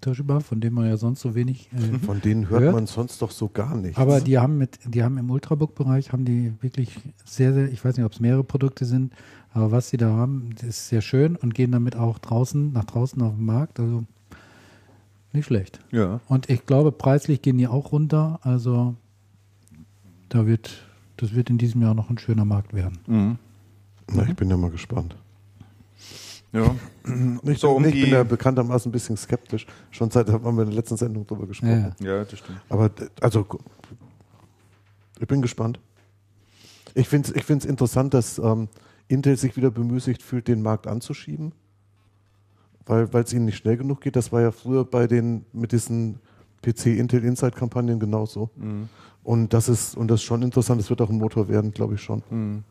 Toshiba, 0.00 0.38
von 0.38 0.60
dem 0.60 0.74
man 0.74 0.86
ja 0.86 0.96
sonst 0.96 1.20
so 1.20 1.34
wenig. 1.34 1.68
Äh, 1.72 1.98
Von 2.06 2.20
denen 2.20 2.48
hört 2.48 2.62
Hört? 2.62 2.74
man 2.74 2.86
sonst 2.86 3.20
doch 3.20 3.32
so 3.32 3.48
gar 3.48 3.76
nichts. 3.76 3.98
aber 3.98 4.20
die 4.20 4.38
haben 4.38 4.58
mit, 4.58 4.78
die 4.86 5.02
haben 5.02 5.18
im 5.18 5.28
Ultrabook-Bereich 5.28 6.12
haben 6.12 6.24
die 6.24 6.52
wirklich 6.60 6.96
sehr, 7.24 7.52
sehr, 7.52 7.72
ich 7.72 7.84
weiß 7.84 7.96
nicht, 7.96 8.06
ob 8.06 8.12
es 8.12 8.20
mehrere 8.20 8.44
Produkte 8.44 8.84
sind, 8.84 9.12
aber 9.52 9.72
was 9.72 9.90
sie 9.90 9.96
da 9.96 10.10
haben, 10.10 10.50
ist 10.62 10.88
sehr 10.88 11.00
schön 11.02 11.34
und 11.34 11.54
gehen 11.54 11.72
damit 11.72 11.96
auch 11.96 12.18
draußen, 12.18 12.72
nach 12.72 12.84
draußen 12.84 13.20
auf 13.22 13.34
den 13.34 13.44
Markt. 13.44 13.80
Also 13.80 14.04
nicht 15.32 15.46
schlecht. 15.46 15.80
Ja. 15.90 16.20
Und 16.28 16.48
ich 16.48 16.64
glaube, 16.64 16.92
preislich 16.92 17.42
gehen 17.42 17.58
die 17.58 17.66
auch 17.66 17.90
runter. 17.90 18.38
Also 18.42 18.94
da 20.28 20.46
wird, 20.46 20.84
das 21.16 21.34
wird 21.34 21.50
in 21.50 21.58
diesem 21.58 21.82
Jahr 21.82 21.94
noch 21.94 22.08
ein 22.08 22.18
schöner 22.18 22.44
Markt 22.44 22.72
werden. 22.72 22.98
Mhm. 23.06 23.38
Na, 24.12 24.24
ich 24.28 24.36
bin 24.36 24.48
ja 24.50 24.56
mal 24.56 24.70
gespannt. 24.70 25.16
Ja. 26.52 26.74
Ich, 27.44 27.58
So, 27.58 27.70
um 27.70 27.82
bin, 27.82 27.92
ich 27.92 28.02
bin 28.02 28.12
ja 28.12 28.22
bekanntermaßen 28.22 28.90
ein 28.90 28.92
bisschen 28.92 29.16
skeptisch. 29.16 29.66
Schon 29.90 30.10
seit 30.10 30.28
haben 30.28 30.44
wir 30.44 30.62
in 30.62 30.68
der 30.68 30.76
letzten 30.76 30.96
Sendung 30.96 31.26
drüber 31.26 31.46
gesprochen. 31.46 31.94
Ja, 32.00 32.18
ja, 32.18 32.24
das 32.24 32.38
stimmt. 32.38 32.60
Aber 32.68 32.90
also 33.20 33.46
ich 35.18 35.26
bin 35.26 35.40
gespannt. 35.40 35.80
Ich 36.94 37.08
finde 37.08 37.30
es 37.30 37.36
ich 37.36 37.44
find's 37.44 37.64
interessant, 37.64 38.12
dass 38.12 38.38
ähm, 38.38 38.68
Intel 39.08 39.36
sich 39.36 39.56
wieder 39.56 39.70
bemüßigt 39.70 40.22
fühlt, 40.22 40.46
den 40.46 40.62
Markt 40.62 40.86
anzuschieben, 40.86 41.52
weil 42.86 43.08
es 43.14 43.32
ihnen 43.32 43.46
nicht 43.46 43.56
schnell 43.56 43.78
genug 43.78 44.02
geht. 44.02 44.16
Das 44.16 44.30
war 44.30 44.42
ja 44.42 44.52
früher 44.52 44.84
bei 44.84 45.06
den 45.06 45.46
mit 45.52 45.72
diesen 45.72 46.18
PC 46.62 46.86
Intel 46.86 47.24
Inside 47.24 47.52
Kampagnen 47.52 47.98
genauso. 47.98 48.50
Mhm. 48.56 48.88
Und 49.24 49.54
das 49.54 49.68
ist 49.68 49.96
und 49.96 50.10
das 50.10 50.20
ist 50.20 50.24
schon 50.24 50.42
interessant. 50.42 50.80
Das 50.80 50.90
wird 50.90 51.00
auch 51.00 51.08
ein 51.08 51.16
Motor 51.18 51.48
werden, 51.48 51.72
glaube 51.72 51.94
ich 51.94 52.02
schon. 52.02 52.22
Mhm. 52.28 52.64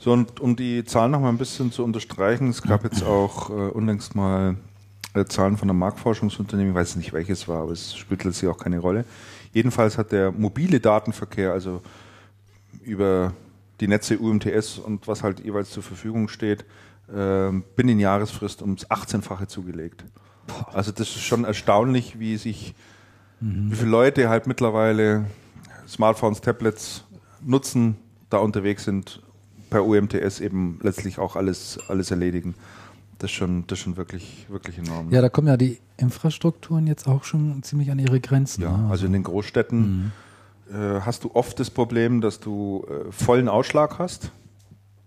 So, 0.00 0.14
und 0.14 0.40
um 0.40 0.56
die 0.56 0.82
Zahlen 0.86 1.10
noch 1.10 1.20
mal 1.20 1.28
ein 1.28 1.36
bisschen 1.36 1.72
zu 1.72 1.84
unterstreichen, 1.84 2.48
es 2.48 2.62
gab 2.62 2.84
jetzt 2.84 3.02
auch 3.04 3.50
äh, 3.50 3.52
unlängst 3.52 4.14
mal 4.14 4.56
äh, 5.12 5.26
Zahlen 5.26 5.58
von 5.58 5.68
einem 5.68 5.78
Marktforschungsunternehmen, 5.78 6.72
ich 6.72 6.74
weiß 6.74 6.96
nicht 6.96 7.12
welches 7.12 7.46
war, 7.48 7.64
aber 7.64 7.72
es 7.72 7.94
spielt 7.94 8.24
letztlich 8.24 8.50
auch 8.50 8.56
keine 8.56 8.78
Rolle. 8.78 9.04
Jedenfalls 9.52 9.98
hat 9.98 10.10
der 10.10 10.32
mobile 10.32 10.80
Datenverkehr, 10.80 11.52
also 11.52 11.82
über 12.82 13.34
die 13.80 13.88
Netze 13.88 14.18
UMTS 14.18 14.78
und 14.78 15.06
was 15.06 15.22
halt 15.22 15.40
jeweils 15.40 15.68
zur 15.68 15.82
Verfügung 15.82 16.28
steht, 16.28 16.64
äh, 17.14 17.50
binnen 17.76 18.00
Jahresfrist 18.00 18.62
ums 18.62 18.86
18-fache 18.86 19.48
zugelegt. 19.48 20.06
Also 20.72 20.92
das 20.92 21.08
ist 21.10 21.20
schon 21.20 21.44
erstaunlich, 21.44 22.18
wie 22.18 22.38
sich, 22.38 22.74
wie 23.40 23.76
viele 23.76 23.90
Leute 23.90 24.30
halt 24.30 24.46
mittlerweile 24.46 25.26
Smartphones, 25.86 26.40
Tablets 26.40 27.04
nutzen, 27.42 27.96
da 28.30 28.38
unterwegs 28.38 28.84
sind, 28.84 29.20
per 29.70 29.86
UMTS 29.86 30.40
eben 30.40 30.78
letztlich 30.82 31.18
auch 31.18 31.36
alles, 31.36 31.78
alles 31.88 32.10
erledigen. 32.10 32.54
Das 33.18 33.30
ist 33.30 33.36
schon, 33.36 33.66
das 33.66 33.78
ist 33.78 33.84
schon 33.84 33.96
wirklich, 33.96 34.46
wirklich 34.48 34.78
enorm. 34.78 35.10
Ja, 35.10 35.20
da 35.20 35.28
kommen 35.28 35.48
ja 35.48 35.56
die 35.56 35.78
Infrastrukturen 35.96 36.86
jetzt 36.86 37.06
auch 37.06 37.24
schon 37.24 37.62
ziemlich 37.62 37.90
an 37.90 37.98
ihre 37.98 38.20
Grenzen. 38.20 38.62
Ja, 38.62 38.76
ne? 38.76 38.90
also 38.90 39.06
in 39.06 39.12
den 39.12 39.22
Großstädten 39.22 40.12
äh, 40.72 41.00
hast 41.00 41.24
du 41.24 41.30
oft 41.34 41.60
das 41.60 41.70
Problem, 41.70 42.20
dass 42.20 42.40
du 42.40 42.84
äh, 42.88 43.12
vollen 43.12 43.48
Ausschlag 43.48 43.98
hast, 43.98 44.32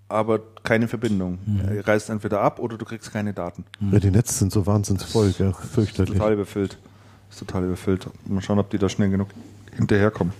aber 0.09 0.39
keine 0.63 0.87
Verbindung. 0.87 1.39
Er 1.67 1.87
reißt 1.87 2.09
entweder 2.11 2.41
ab 2.41 2.59
oder 2.59 2.77
du 2.77 2.85
kriegst 2.85 3.11
keine 3.11 3.33
Daten. 3.33 3.65
Ja, 3.91 3.99
die 3.99 4.11
Netze 4.11 4.33
sind 4.33 4.51
so 4.51 4.65
wahnsinnig 4.67 5.03
voll, 5.03 5.31
gell? 5.31 5.49
Ist 5.49 5.71
fürchterlich. 5.71 6.13
total 6.13 6.33
überfüllt. 6.33 6.77
Ist 7.31 7.39
total 7.39 7.65
überfüllt. 7.65 8.07
Mal 8.27 8.41
schauen, 8.41 8.59
ob 8.59 8.69
die 8.69 8.77
da 8.77 8.89
schnell 8.89 9.09
genug 9.09 9.29
hinterherkommen. 9.75 10.33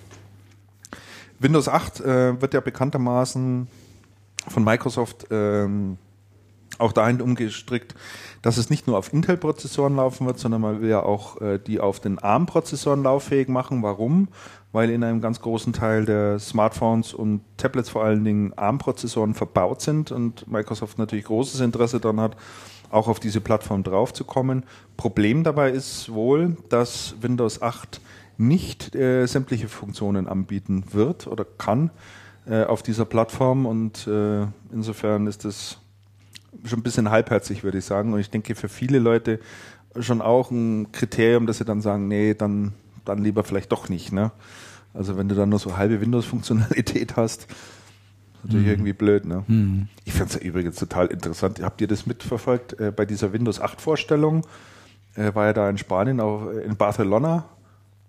Windows 1.40 1.68
8 1.68 2.02
äh, 2.02 2.42
wird 2.42 2.54
ja 2.54 2.62
bekanntermaßen 2.62 3.68
von 4.48 4.64
Microsoft 4.64 5.28
ähm, 5.32 5.98
auch 6.80 6.92
dahin 6.92 7.22
umgestrickt, 7.22 7.96
dass 8.42 8.58
es 8.58 8.70
nicht 8.70 8.88
nur 8.88 8.98
auf 8.98 9.14
Intel-Prozessoren 9.14 9.96
laufen 9.96 10.26
wird, 10.26 10.40
sondern 10.40 10.62
man 10.62 10.82
will 10.82 10.90
ja 10.90 11.04
auch 11.04 11.40
äh, 11.42 11.60
die 11.60 11.80
auf 11.80 12.00
den 12.00 12.20
ARM-Prozessoren 12.20 13.04
lauffähig 13.04 13.48
machen. 13.48 13.84
Warum? 13.84 14.28
Weil 14.72 14.90
in 14.90 15.04
einem 15.04 15.22
ganz 15.22 15.40
großen 15.40 15.72
Teil 15.72 16.06
der 16.06 16.40
Smartphones 16.40 17.14
und 17.14 17.42
Tablets 17.58 17.90
vor 17.90 18.04
allen 18.04 18.24
Dingen 18.24 18.54
ARM-Prozessoren 18.56 19.34
verbaut 19.34 19.82
sind 19.82 20.12
und 20.12 20.52
Microsoft 20.52 20.98
natürlich 20.98 21.26
großes 21.26 21.62
Interesse 21.62 22.00
daran 22.00 22.20
hat, 22.20 22.36
auch 22.90 23.08
auf 23.08 23.20
diese 23.20 23.42
Plattform 23.42 23.84
draufzukommen. 23.84 24.66
Problem 24.98 25.44
dabei 25.44 25.72
ist 25.72 26.12
wohl, 26.12 26.58
dass 26.70 27.16
Windows 27.22 27.62
8 27.62 28.02
nicht 28.38 28.96
äh, 28.96 29.26
sämtliche 29.28 29.68
Funktionen 29.68 30.28
anbieten 30.28 30.86
wird 30.92 31.28
oder 31.28 31.46
kann 31.46 31.92
äh, 32.50 32.64
auf 32.64 32.84
dieser 32.84 33.06
Plattform 33.06 33.66
und 33.66 34.08
äh, 34.08 34.46
insofern 34.72 35.28
ist 35.28 35.46
es 35.46 35.78
schon 36.66 36.80
ein 36.80 36.84
bisschen 36.84 37.10
halbherzig, 37.10 37.64
würde 37.64 37.78
ich 37.78 37.86
sagen. 37.86 38.14
Und 38.14 38.20
ich 38.20 38.30
denke, 38.30 38.56
für 38.56 38.70
viele 38.70 39.00
Leute 39.00 39.40
schon 40.00 40.22
auch 40.22 40.52
ein 40.52 40.92
Kriterium, 40.92 41.46
dass 41.46 41.60
sie 41.60 41.66
dann 41.66 41.82
sagen, 41.82 42.08
nee, 42.08 42.34
dann, 42.34 42.74
dann 43.06 43.20
lieber 43.20 43.44
vielleicht 43.44 43.72
doch 43.72 43.90
nicht. 43.90 44.12
Ne? 44.12 44.32
Also 44.94 45.18
wenn 45.18 45.30
du 45.30 45.36
dann 45.36 45.50
nur 45.50 45.60
so 45.60 45.78
halbe 45.78 46.02
Windows-Funktionalität 46.02 47.16
hast, 47.16 47.44
ist 47.44 48.46
natürlich 48.46 48.68
irgendwie 48.68 48.94
blöd. 48.94 49.26
Ne? 49.26 49.44
Hm. 49.48 49.88
Ich 50.06 50.14
finde 50.14 50.30
es 50.30 50.34
ja 50.36 50.42
übrigens 50.42 50.76
total 50.76 51.08
interessant. 51.08 51.62
Habt 51.62 51.82
ihr 51.82 51.88
das 51.88 52.06
mitverfolgt? 52.06 52.80
Äh, 52.80 52.92
bei 52.92 53.06
dieser 53.06 53.34
Windows 53.34 53.62
8-Vorstellung 53.62 54.46
äh, 55.16 55.34
war 55.34 55.46
ja 55.46 55.54
da 55.54 55.70
in 55.70 55.78
Spanien, 55.78 56.20
auch 56.20 56.50
in 56.50 56.76
Barcelona, 56.76 57.46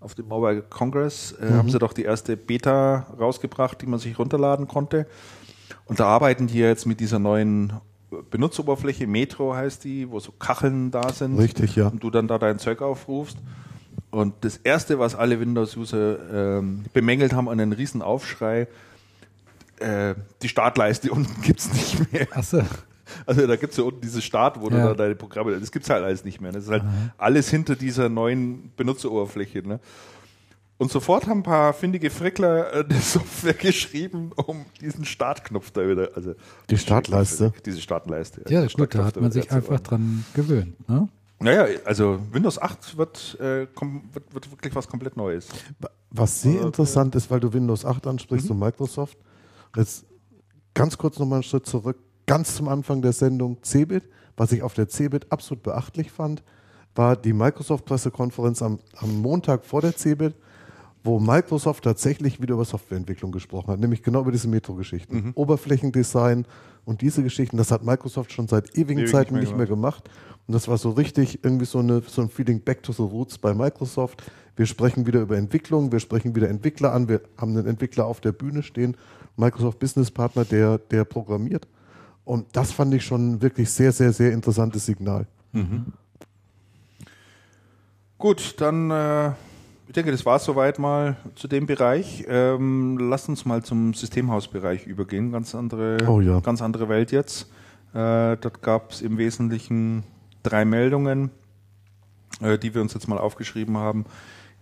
auf 0.04 0.14
dem 0.14 0.28
Mobile 0.28 0.62
Congress, 0.62 1.34
äh, 1.40 1.50
haben 1.50 1.70
sie 1.70 1.78
doch 1.78 1.94
die 1.94 2.02
erste 2.02 2.36
Beta 2.36 3.06
rausgebracht, 3.18 3.80
die 3.80 3.86
man 3.86 3.98
sich 3.98 4.18
runterladen 4.18 4.68
konnte. 4.68 5.06
Und 5.86 5.98
da 5.98 6.06
arbeiten 6.06 6.46
die 6.46 6.58
ja 6.58 6.68
jetzt 6.68 6.86
mit 6.86 7.00
dieser 7.00 7.18
neuen 7.18 7.72
Benutzeroberfläche, 8.30 9.06
Metro 9.06 9.54
heißt 9.54 9.82
die, 9.84 10.10
wo 10.10 10.20
so 10.20 10.30
Kacheln 10.32 10.90
da 10.90 11.12
sind. 11.12 11.38
Richtig, 11.38 11.74
ja. 11.74 11.88
Und 11.88 12.02
du 12.02 12.10
dann 12.10 12.28
da 12.28 12.38
dein 12.38 12.58
Zeug 12.58 12.82
aufrufst. 12.82 13.38
Und 14.10 14.34
das 14.42 14.58
Erste, 14.58 14.98
was 14.98 15.14
alle 15.14 15.40
Windows-User 15.40 16.58
ähm, 16.58 16.84
bemängelt 16.92 17.32
haben, 17.32 17.48
an 17.48 17.58
einen 17.58 17.72
riesen 17.72 18.02
Aufschrei, 18.02 18.68
äh, 19.80 20.14
die 20.42 20.48
Startleiste 20.48 21.10
unten 21.12 21.42
gibt's 21.42 21.72
nicht 21.72 22.12
mehr. 22.12 22.28
Achso. 22.30 22.62
Also 23.26 23.46
da 23.46 23.56
gibt's 23.56 23.76
ja 23.76 23.84
unten 23.84 24.00
dieses 24.00 24.24
Start, 24.24 24.60
wo 24.60 24.68
du 24.68 24.76
Ja. 24.76 24.88
da 24.88 24.94
deine 24.94 25.14
Programme, 25.14 25.58
das 25.58 25.70
gibt's 25.72 25.90
halt 25.90 26.04
alles 26.04 26.24
nicht 26.24 26.40
mehr. 26.40 26.52
Das 26.52 26.64
ist 26.64 26.70
halt 26.70 26.84
alles 27.18 27.48
hinter 27.50 27.76
dieser 27.76 28.08
neuen 28.08 28.72
Benutzeroberfläche. 28.76 29.66
Ne? 29.66 29.80
Und 30.76 30.90
sofort 30.90 31.26
haben 31.28 31.38
ein 31.40 31.42
paar 31.44 31.72
findige 31.72 32.10
Frickler 32.10 32.72
äh, 32.74 32.84
eine 32.90 33.00
Software 33.00 33.54
geschrieben, 33.54 34.32
um 34.46 34.64
diesen 34.80 35.04
Startknopf 35.04 35.70
da 35.70 35.88
wieder, 35.88 36.10
also 36.14 36.34
Die 36.68 36.76
Startleiste. 36.78 37.52
Diese 37.64 37.80
Startleiste. 37.80 38.42
Ja, 38.48 38.62
diesen 38.62 38.76
gut, 38.78 38.94
da 38.94 39.04
hat 39.04 39.20
man 39.20 39.30
sich 39.30 39.50
einfach 39.52 39.80
dran 39.80 40.24
gewöhnt. 40.34 40.88
Ne? 40.88 41.08
Naja, 41.40 41.66
also 41.84 42.20
Windows 42.32 42.60
8 42.60 42.96
wird, 42.96 43.36
äh, 43.40 43.66
wird, 44.12 44.34
wird 44.34 44.50
wirklich 44.50 44.74
was 44.74 44.88
komplett 44.88 45.16
Neues. 45.16 45.48
Was 46.10 46.42
sehr 46.42 46.62
interessant 46.62 47.14
ist, 47.16 47.30
weil 47.30 47.40
du 47.40 47.52
Windows 47.52 47.84
8 47.84 48.06
ansprichst 48.06 48.50
und 48.50 48.58
Microsoft. 48.58 49.18
Jetzt 49.76 50.06
ganz 50.74 50.96
kurz 50.96 51.18
nochmal 51.18 51.38
einen 51.38 51.42
Schritt 51.42 51.66
zurück. 51.66 51.98
Ganz 52.26 52.54
zum 52.56 52.68
Anfang 52.68 53.02
der 53.02 53.12
Sendung 53.12 53.58
Cebit. 53.62 54.04
Was 54.36 54.52
ich 54.52 54.62
auf 54.62 54.74
der 54.74 54.88
Cebit 54.88 55.30
absolut 55.30 55.62
beachtlich 55.62 56.10
fand, 56.10 56.42
war 56.94 57.16
die 57.16 57.32
Microsoft-Pressekonferenz 57.32 58.62
am, 58.62 58.78
am 58.96 59.20
Montag 59.20 59.64
vor 59.64 59.80
der 59.80 59.96
Cebit, 59.96 60.34
wo 61.04 61.20
Microsoft 61.20 61.84
tatsächlich 61.84 62.40
wieder 62.40 62.54
über 62.54 62.64
Softwareentwicklung 62.64 63.30
gesprochen 63.30 63.68
hat, 63.72 63.80
nämlich 63.80 64.02
genau 64.02 64.22
über 64.22 64.32
diese 64.32 64.48
Metro-Geschichten. 64.48 65.32
Oberflächendesign 65.34 66.46
und 66.84 67.02
diese 67.02 67.22
Geschichten, 67.22 67.58
das 67.58 67.70
hat 67.70 67.84
Microsoft 67.84 68.32
schon 68.32 68.48
seit 68.48 68.76
ewigen 68.76 69.00
Ewig 69.00 69.10
Zeiten 69.10 69.38
nicht 69.38 69.56
mehr 69.56 69.66
gemacht. 69.66 70.08
Und 70.46 70.54
das 70.54 70.66
war 70.66 70.78
so 70.78 70.90
richtig 70.90 71.44
irgendwie 71.44 71.66
so, 71.66 71.78
eine, 71.78 72.00
so 72.06 72.22
ein 72.22 72.30
Feeling 72.30 72.60
back 72.60 72.82
to 72.82 72.92
the 72.92 73.02
roots 73.02 73.38
bei 73.38 73.54
Microsoft. 73.54 74.22
Wir 74.56 74.66
sprechen 74.66 75.06
wieder 75.06 75.20
über 75.20 75.36
Entwicklung, 75.36 75.92
wir 75.92 76.00
sprechen 76.00 76.34
wieder 76.34 76.48
Entwickler 76.48 76.92
an, 76.92 77.08
wir 77.08 77.20
haben 77.36 77.56
einen 77.56 77.66
Entwickler 77.66 78.06
auf 78.06 78.20
der 78.20 78.32
Bühne 78.32 78.62
stehen, 78.62 78.96
Microsoft 79.36 79.78
Business 79.78 80.10
Partner, 80.10 80.44
der, 80.44 80.78
der 80.78 81.04
programmiert. 81.04 81.66
Und 82.24 82.46
das 82.56 82.72
fand 82.72 82.94
ich 82.94 83.04
schon 83.04 83.42
wirklich 83.42 83.70
sehr, 83.70 83.92
sehr, 83.92 84.12
sehr 84.12 84.32
interessantes 84.32 84.86
Signal. 84.86 85.26
Gut, 88.18 88.54
dann, 88.60 88.90
äh, 88.90 89.28
ich 89.86 89.92
denke, 89.92 90.10
das 90.10 90.24
war 90.24 90.38
soweit 90.38 90.78
mal 90.78 91.16
zu 91.34 91.48
dem 91.48 91.66
Bereich. 91.66 92.24
Ähm, 92.26 92.96
lass 92.98 93.28
uns 93.28 93.44
mal 93.44 93.62
zum 93.62 93.92
Systemhausbereich 93.94 94.86
übergehen. 94.86 95.32
Ganz 95.32 95.54
andere, 95.54 95.98
Oh 96.08 96.20
ja. 96.20 96.40
ganz 96.40 96.62
andere 96.62 96.88
Welt 96.88 97.12
jetzt. 97.12 97.50
Äh, 97.92 98.36
dort 98.38 98.62
gab 98.62 98.92
es 98.92 99.02
im 99.02 99.18
Wesentlichen 99.18 100.04
drei 100.42 100.64
Meldungen, 100.64 101.30
äh, 102.40 102.58
die 102.58 102.74
wir 102.74 102.80
uns 102.80 102.94
jetzt 102.94 103.06
mal 103.08 103.18
aufgeschrieben 103.18 103.76
haben. 103.76 104.06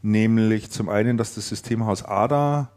Nämlich 0.02 0.70
zum 0.70 0.88
einen, 0.88 1.16
dass 1.16 1.34
das 1.36 1.48
Systemhaus 1.48 2.02
ADA 2.04 2.70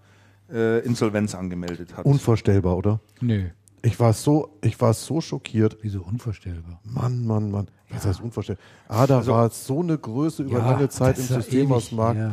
äh, 0.54 0.80
Insolvenz 0.86 1.34
angemeldet 1.34 1.98
hat. 1.98 2.06
Unvorstellbar, 2.06 2.78
oder? 2.78 3.00
Nö, 3.20 3.46
Ich 3.86 4.00
war 4.00 4.14
so, 4.14 4.58
ich 4.62 4.80
war 4.82 4.94
so 4.94 5.22
schockiert. 5.22 5.78
wieso 5.82 6.02
unvorstellbar? 6.02 6.80
Mann, 6.84 7.26
Mann, 7.26 7.52
Mann. 7.52 7.68
Was 7.90 8.06
heißt 8.06 8.20
unvorstellbar? 8.22 8.64
ADA 8.88 9.18
Also- 9.18 9.32
war 9.34 9.50
so 9.52 9.80
eine 9.82 9.98
Größe 9.98 10.44
über 10.44 10.58
Ja, 10.60 10.72
lange 10.72 10.90
Zeit 10.90 11.18
im 11.18 11.22
das 11.22 11.24
ist 11.26 11.30
ja 11.30 11.42
Systemhausmarkt. 11.42 12.20
ewig, 12.20 12.32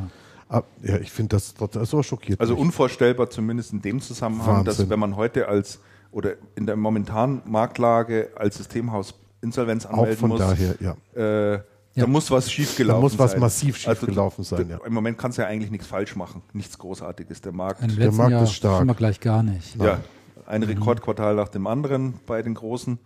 Ah, 0.49 0.63
Ja, 0.83 0.99
ich 0.99 1.11
finde 1.11 1.37
das 1.37 1.55
trotzdem, 1.55 1.85
so 1.87 2.03
schockiert. 2.03 2.39
Also 2.41 2.55
mich. 2.55 2.63
unvorstellbar 2.63 3.31
zumindest 3.31 3.73
in 3.73 3.81
dem 3.81 4.01
Zusammenhang, 4.03 4.65
dass 4.65 4.77
Wahnsinn. 4.77 4.91
wenn 4.91 4.99
man 4.99 5.17
heute 5.17 5.49
als 5.49 5.79
oder 6.11 6.33
in 6.57 6.67
der 6.67 6.77
momentanen 6.77 7.41
Marktlage 7.47 8.31
als 8.37 8.57
Systemhaus 8.59 9.15
Insolvenz 9.41 9.87
auch 9.87 9.91
anmelden 9.95 10.19
von 10.19 10.29
muss, 10.31 10.41
daher, 10.41 10.75
ja. 10.81 10.95
äh, 11.17 11.53
Ja. 11.55 11.63
da 11.97 12.07
muss 12.07 12.31
was 12.31 12.51
schiefgelaufen 12.53 12.99
Da 13.01 13.03
muss 13.03 13.19
was 13.19 13.31
sein. 13.33 13.41
massiv 13.41 13.77
schiefgelaufen 13.79 14.45
sein, 14.45 14.67
d- 14.69 14.73
ja. 14.75 14.81
Im 14.87 14.93
Moment 14.95 15.17
kannst 15.19 15.39
du 15.39 15.43
ja 15.43 15.49
eigentlich 15.49 15.71
nichts 15.71 15.87
falsch 15.87 16.17
machen, 16.17 16.43
nichts 16.53 16.77
Großartiges. 16.79 17.41
Der 17.41 17.53
Markt, 17.53 17.81
letzten 17.81 18.17
Markt 18.17 18.31
Jahr 18.33 18.43
ist 18.45 18.53
stark. 18.53 18.79
schon 18.79 18.87
mal 18.89 18.93
gleich 18.95 19.21
gar 19.21 19.43
nicht. 19.43 19.77
ja, 19.77 20.01
ein 20.47 20.63
Rekordquartal 20.63 21.35
nach 21.35 21.49
dem 21.49 21.67
anderen 21.67 22.15
bei 22.27 22.43
den 22.43 22.55
Großen. 22.55 22.99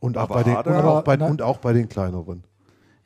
Und 0.00 0.18
auch, 0.18 0.28
bei 0.28 0.42
den, 0.42 0.56
und, 0.56 0.66
auch 0.66 1.02
bei, 1.02 1.18
und 1.18 1.42
auch 1.42 1.58
bei 1.58 1.72
den 1.72 1.88
kleineren. 1.88 2.44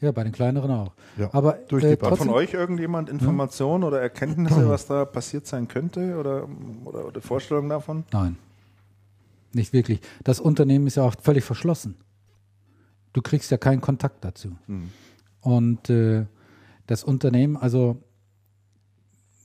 Ja, 0.01 0.13
bei 0.13 0.25
den 0.25 0.33
kleineren 0.33 0.71
auch. 0.71 0.93
Ja, 1.19 1.29
Aber 1.33 1.53
durch 1.69 1.85
die 1.85 1.91
äh. 1.91 1.93
Hat 1.93 2.01
von 2.01 2.09
trotzdem, 2.09 2.33
euch 2.33 2.55
irgendjemand 2.55 3.09
Informationen 3.09 3.85
oder 3.85 4.01
Erkenntnisse, 4.01 4.69
was 4.69 4.87
da 4.87 5.05
passiert 5.05 5.47
sein 5.47 5.69
könnte 5.69 6.17
oder, 6.19 6.49
oder, 6.85 7.07
oder 7.07 7.21
Vorstellungen 7.21 7.69
davon? 7.69 8.05
Nein, 8.13 8.37
nicht 9.53 9.73
wirklich. 9.73 10.01
Das 10.25 10.41
Unternehmen 10.41 10.87
ist 10.87 10.97
ja 10.97 11.03
auch 11.03 11.15
völlig 11.21 11.45
verschlossen. 11.45 11.97
Du 13.13 13.21
kriegst 13.23 13.51
ja 13.51 13.59
keinen 13.59 13.81
Kontakt 13.81 14.25
dazu. 14.25 14.57
Und 15.41 15.91
äh, 15.91 16.27
das 16.87 17.03
Unternehmen, 17.05 17.57
also 17.57 17.97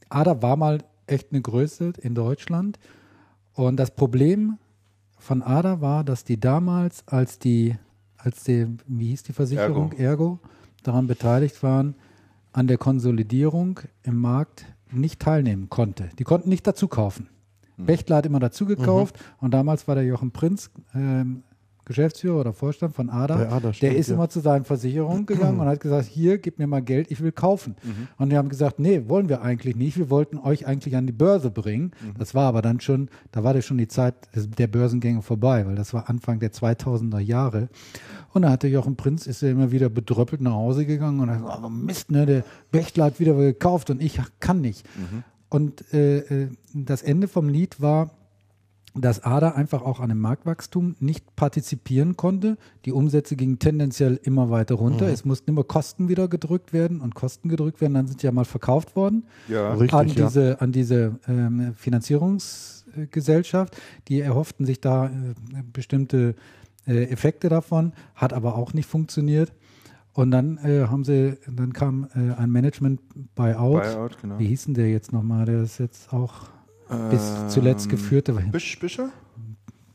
ADA 0.09 0.41
war 0.41 0.55
mal 0.55 0.83
echt 1.07 1.31
eine 1.31 1.41
Größe 1.41 1.93
in 2.01 2.15
Deutschland. 2.15 2.79
Und 3.55 3.77
das 3.77 3.91
Problem 3.91 4.57
von 5.17 5.41
ADA 5.41 5.81
war, 5.81 6.03
dass 6.03 6.23
die 6.23 6.39
damals, 6.39 7.07
als 7.07 7.39
die, 7.39 7.75
als 8.17 8.43
die, 8.43 8.67
wie 8.85 9.07
hieß 9.07 9.23
die 9.23 9.33
Versicherung, 9.33 9.93
Ergo, 9.93 10.39
daran 10.83 11.07
beteiligt 11.07 11.63
waren, 11.63 11.95
an 12.51 12.67
der 12.67 12.77
Konsolidierung 12.77 13.79
im 14.03 14.19
Markt 14.19 14.65
nicht 14.91 15.21
teilnehmen 15.21 15.69
konnte. 15.69 16.09
Die 16.19 16.23
konnten 16.23 16.49
nicht 16.49 16.67
dazu 16.67 16.87
kaufen. 16.87 17.29
Bechtle 17.77 18.15
hat 18.15 18.25
immer 18.25 18.39
dazu 18.39 18.65
gekauft 18.65 19.19
und 19.39 19.53
damals 19.53 19.87
war 19.87 19.95
der 19.95 20.05
Jochen 20.05 20.31
Prinz 20.31 20.69
ähm, 20.93 21.43
Geschäftsführer 21.85 22.39
oder 22.39 22.53
Vorstand 22.53 22.95
von 22.95 23.09
ADA. 23.09 23.35
ADA, 23.35 23.59
der 23.59 23.73
stimmt, 23.73 23.93
ist 23.95 24.09
ja. 24.09 24.15
immer 24.15 24.29
zu 24.29 24.39
seinen 24.39 24.65
Versicherungen 24.65 25.25
gegangen 25.27 25.59
und 25.59 25.67
hat 25.67 25.79
gesagt, 25.79 26.07
hier, 26.07 26.37
gib 26.37 26.59
mir 26.59 26.67
mal 26.67 26.81
Geld, 26.81 27.11
ich 27.11 27.21
will 27.21 27.31
kaufen. 27.31 27.75
Und 28.17 28.29
die 28.31 28.37
haben 28.37 28.49
gesagt, 28.49 28.79
nee, 28.79 29.03
wollen 29.07 29.29
wir 29.29 29.41
eigentlich 29.41 29.75
nicht. 29.75 29.97
Wir 29.97 30.09
wollten 30.09 30.37
euch 30.37 30.67
eigentlich 30.67 30.95
an 30.95 31.05
die 31.05 31.13
Börse 31.13 31.51
bringen. 31.51 31.91
Das 32.17 32.33
war 32.33 32.47
aber 32.47 32.61
dann 32.61 32.79
schon, 32.79 33.09
da 33.31 33.43
war 33.43 33.53
das 33.53 33.65
schon 33.65 33.77
die 33.77 33.87
Zeit 33.87 34.15
der 34.33 34.67
Börsengänge 34.67 35.21
vorbei, 35.21 35.65
weil 35.65 35.75
das 35.75 35.93
war 35.93 36.09
Anfang 36.09 36.39
der 36.39 36.51
2000er 36.51 37.19
Jahre. 37.19 37.69
Und 38.33 38.41
da 38.41 38.51
hat 38.51 38.63
der 38.63 38.69
Jochen 38.69 38.95
Prinz, 38.95 39.27
ist 39.27 39.43
er 39.43 39.51
immer 39.51 39.71
wieder 39.71 39.89
bedröppelt 39.89 40.41
nach 40.41 40.53
Hause 40.53 40.85
gegangen 40.85 41.19
und 41.19 41.29
hat 41.29 41.41
gesagt, 41.41 41.59
oh, 41.63 41.69
Mist, 41.69 42.11
ne, 42.11 42.25
der 42.25 42.43
Bechtle 42.71 43.03
hat 43.03 43.19
wieder 43.19 43.33
gekauft 43.35 43.89
und 43.89 44.01
ich 44.01 44.19
kann 44.39 44.61
nicht. 44.61 44.85
Und 45.49 45.93
äh, 45.93 46.17
äh, 46.17 46.49
das 46.73 47.01
Ende 47.01 47.27
vom 47.27 47.47
Lied 47.49 47.79
war, 47.79 48.11
dass 48.95 49.23
ADA 49.23 49.51
einfach 49.51 49.81
auch 49.81 49.99
an 49.99 50.09
dem 50.09 50.19
Marktwachstum 50.19 50.95
nicht 50.99 51.35
partizipieren 51.35 52.15
konnte. 52.15 52.57
Die 52.85 52.93
Umsätze 52.93 53.35
gingen 53.35 53.59
tendenziell 53.59 54.19
immer 54.23 54.49
weiter 54.49 54.75
runter. 54.75 55.07
Es 55.07 55.25
mussten 55.25 55.49
immer 55.49 55.65
Kosten 55.65 56.07
wieder 56.07 56.29
gedrückt 56.29 56.71
werden 56.71 57.01
und 57.01 57.13
Kosten 57.13 57.49
gedrückt 57.49 57.81
werden. 57.81 57.93
Dann 57.93 58.07
sind 58.07 58.21
sie 58.21 58.27
ja 58.27 58.31
mal 58.31 58.45
verkauft 58.45 58.95
worden 58.95 59.25
Ja. 59.49 59.73
Richtig, 59.73 59.93
an 59.93 60.07
ja. 60.07 60.25
diese, 60.25 60.61
an 60.61 60.71
diese 60.71 61.19
ähm, 61.27 61.73
Finanzierungsgesellschaft. 61.75 63.75
Die 64.07 64.21
erhofften 64.21 64.65
sich 64.65 64.79
da 64.79 65.07
äh, 65.07 65.09
bestimmte 65.73 66.35
äh, 66.87 67.03
Effekte 67.05 67.49
davon, 67.49 67.91
hat 68.15 68.31
aber 68.31 68.55
auch 68.55 68.73
nicht 68.73 68.87
funktioniert. 68.87 69.51
Und 70.13 70.31
dann 70.31 70.57
äh, 70.59 70.87
haben 70.87 71.03
sie, 71.03 71.37
dann 71.53 71.73
kam 71.73 72.07
äh, 72.15 72.33
ein 72.35 72.49
Management-Buyout. 72.49 73.83
Buyout, 73.83 74.21
genau. 74.21 74.39
Wie 74.39 74.47
hieß 74.47 74.65
denn 74.65 74.75
der 74.75 74.89
jetzt 74.89 75.11
nochmal? 75.11 75.45
Der 75.45 75.61
ist 75.61 75.79
jetzt 75.79 76.13
auch 76.13 76.54
bis 77.09 77.21
Ähm, 77.21 77.49
zuletzt 77.49 77.89
geführt. 77.89 78.27
Der 78.27 78.35
war- 78.35 78.43
Bisch, 78.43 78.77
Bischer? 78.79 79.09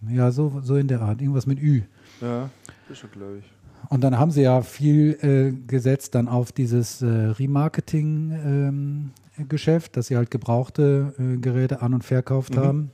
Ja, 0.09 0.31
so, 0.31 0.61
so 0.63 0.77
in 0.77 0.89
der 0.89 1.01
Art. 1.03 1.21
Irgendwas 1.21 1.47
mit 1.47 1.61
Ü. 1.61 1.83
Ja, 2.21 2.49
Bischer, 2.89 3.09
glaube 3.09 3.39
ich. 3.39 3.45
Und 3.91 4.03
dann 4.03 4.19
haben 4.19 4.31
sie 4.31 4.43
ja 4.43 4.63
viel 4.63 5.19
äh, 5.23 5.53
gesetzt 5.67 6.15
dann 6.15 6.29
auf 6.29 6.53
dieses 6.53 7.03
äh, 7.03 7.07
Remarketing-Geschäft, 7.07 9.97
dass 9.97 10.07
sie 10.09 10.17
halt 10.17 10.31
gebrauchte 10.31 11.15
äh, 11.19 11.37
Geräte 11.39 11.83
an- 11.83 11.95
und 11.95 12.05
verkauft 12.05 12.55
Mhm. 12.57 12.61
haben. 12.61 12.91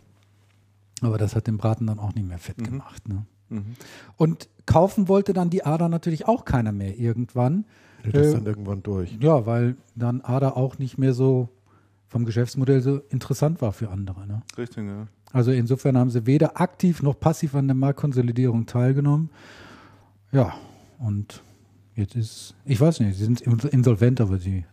Aber 1.03 1.19
das 1.19 1.37
hat 1.37 1.47
den 1.47 1.59
Braten 1.59 1.87
dann 1.87 1.99
auch 1.99 2.15
nicht 2.15 2.27
mehr 2.27 2.39
fett 2.39 2.59
gemacht. 2.63 3.07
Ne? 3.09 3.27
Mhm. 3.51 3.75
Und 4.17 4.49
kaufen 4.65 5.09
wollte 5.09 5.33
dann 5.35 5.51
die 5.51 5.65
ADA 5.65 5.89
natürlich 5.89 6.27
auch 6.27 6.45
keiner 6.45 6.73
mehr 6.73 6.99
irgendwann. 6.99 7.65
Das 8.03 8.15
ist 8.27 8.33
Äh, 8.33 8.35
dann 8.35 8.47
irgendwann 8.47 8.83
durch. 8.83 9.17
Ja, 9.21 9.47
weil 9.47 9.77
dann 9.95 10.21
ADA 10.23 10.51
auch 10.53 10.79
nicht 10.79 10.97
mehr 10.99 11.13
so 11.13 11.49
vom 12.09 12.25
Geschäftsmodell 12.25 12.81
so 12.81 12.99
interessant 13.09 13.61
war 13.61 13.73
für 13.73 13.91
andere. 13.91 14.27
Ne? 14.27 14.43
Richtig, 14.57 14.87
ja. 14.87 15.07
Also 15.33 15.51
insofern 15.51 15.99
haben 15.99 16.11
sie 16.11 16.27
weder 16.27 16.61
aktiv 16.61 17.03
noch 17.03 17.19
passiv 17.19 17.55
an 17.55 17.67
der 17.69 17.75
Marktkonsolidierung 17.75 18.67
teilgenommen. 18.67 19.31
Ja, 20.33 20.55
und 20.99 21.43
jetzt 21.95 22.15
ist, 22.17 22.55
ich 22.65 22.81
weiß 22.81 23.01
nicht, 23.01 23.17
sie 23.17 23.25
sind 23.25 23.41
insolvent, 23.41 24.21
aber 24.21 24.39
sie, 24.39 24.65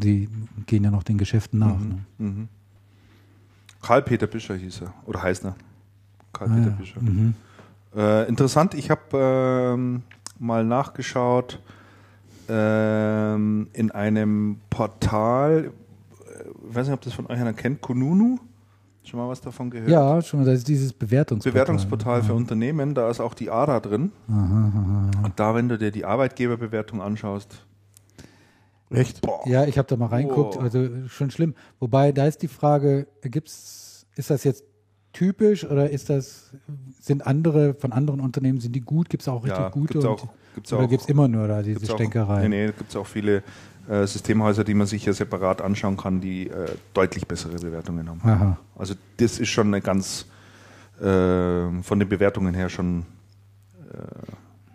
sie 0.00 0.28
gehen 0.66 0.84
ja 0.84 0.90
noch 0.90 1.02
den 1.02 1.18
Geschäften 1.18 1.58
nach. 1.58 1.78
Ne? 1.78 1.98
Mhm. 2.18 2.48
Karl-Peter 3.82 4.26
Bischer 4.26 4.54
hieß 4.56 4.82
er. 4.82 4.94
Oder 5.06 5.22
heißt 5.22 5.44
er. 5.44 5.50
Ah, 5.50 6.24
Karl-Peter 6.32 6.68
ja. 6.70 6.76
Bischer. 6.76 7.00
mhm. 7.00 7.34
Äh, 7.94 8.28
interessant, 8.28 8.74
ich 8.74 8.90
habe 8.90 9.00
ähm, 9.14 10.02
mal 10.38 10.64
nachgeschaut 10.64 11.60
ähm, 12.48 13.68
in 13.72 13.90
einem 13.90 14.60
Portal, 14.68 15.64
äh, 15.64 15.85
ich 16.68 16.74
weiß 16.74 16.86
nicht, 16.86 16.94
ob 16.94 17.00
das 17.02 17.12
von 17.12 17.26
euch 17.26 17.38
einer 17.38 17.52
kennt, 17.52 17.80
Kununu. 17.80 18.38
Schon 19.04 19.20
mal 19.20 19.28
was 19.28 19.40
davon 19.40 19.70
gehört? 19.70 19.88
Ja, 19.88 20.20
schon, 20.20 20.44
das 20.44 20.58
ist 20.58 20.68
dieses 20.68 20.92
Bewertungsportal. 20.92 21.52
Bewertungsportal 21.52 22.22
für 22.24 22.34
Unternehmen, 22.34 22.92
da 22.94 23.08
ist 23.08 23.20
auch 23.20 23.34
die 23.34 23.50
ARA 23.50 23.78
drin. 23.78 24.10
Und 24.26 25.32
da, 25.36 25.54
wenn 25.54 25.68
du 25.68 25.78
dir 25.78 25.92
die 25.92 26.04
Arbeitgeberbewertung 26.04 27.00
anschaust, 27.00 27.64
Echt? 28.90 29.20
Ja, 29.46 29.64
ich 29.64 29.78
habe 29.78 29.88
da 29.88 29.96
mal 29.96 30.06
reinguckt, 30.06 30.56
Wow. 30.56 30.62
also 30.62 30.86
schon 31.08 31.30
schlimm. 31.32 31.54
Wobei, 31.80 32.12
da 32.12 32.26
ist 32.26 32.42
die 32.42 32.48
Frage, 32.48 33.08
gibt's, 33.22 34.06
ist 34.14 34.30
das 34.30 34.44
jetzt 34.44 34.64
typisch 35.12 35.64
oder 35.64 35.90
ist 35.90 36.08
das, 36.08 36.52
sind 37.00 37.26
andere, 37.26 37.74
von 37.74 37.92
anderen 37.92 38.20
Unternehmen, 38.20 38.60
sind 38.60 38.76
die 38.76 38.80
gut? 38.82 39.08
Gibt 39.08 39.22
es 39.22 39.28
auch 39.28 39.42
richtig 39.42 39.58
ja, 39.58 39.68
gute? 39.70 39.94
gibt's 39.94 40.06
und- 40.06 40.12
auch, 40.20 40.28
gibt's 40.54 40.72
oder 40.72 40.86
gibt 40.86 41.02
es 41.02 41.08
immer 41.08 41.26
nur 41.26 41.48
da 41.48 41.62
diese 41.62 41.80
gibt's 41.80 41.90
auch, 41.90 41.96
Stänkerei? 41.96 42.46
Nee, 42.46 42.66
nee, 42.66 42.72
gibt 42.72 42.90
es 42.90 42.96
auch 42.96 43.06
viele 43.06 43.42
äh, 43.88 44.06
Systemhäuser, 44.06 44.64
die 44.64 44.74
man 44.74 44.86
sich 44.86 45.04
ja 45.04 45.12
separat 45.12 45.60
anschauen 45.62 45.96
kann, 45.96 46.20
die 46.20 46.48
äh, 46.48 46.66
deutlich 46.94 47.26
bessere 47.26 47.56
Bewertungen 47.56 48.08
haben. 48.08 48.20
Aha. 48.24 48.58
Also 48.76 48.94
das 49.18 49.38
ist 49.38 49.48
schon 49.48 49.68
eine 49.68 49.80
ganz, 49.80 50.26
äh, 51.00 51.02
von 51.82 51.98
den 51.98 52.08
Bewertungen 52.08 52.54
her 52.54 52.68
schon 52.68 53.04
äh, 53.92 53.96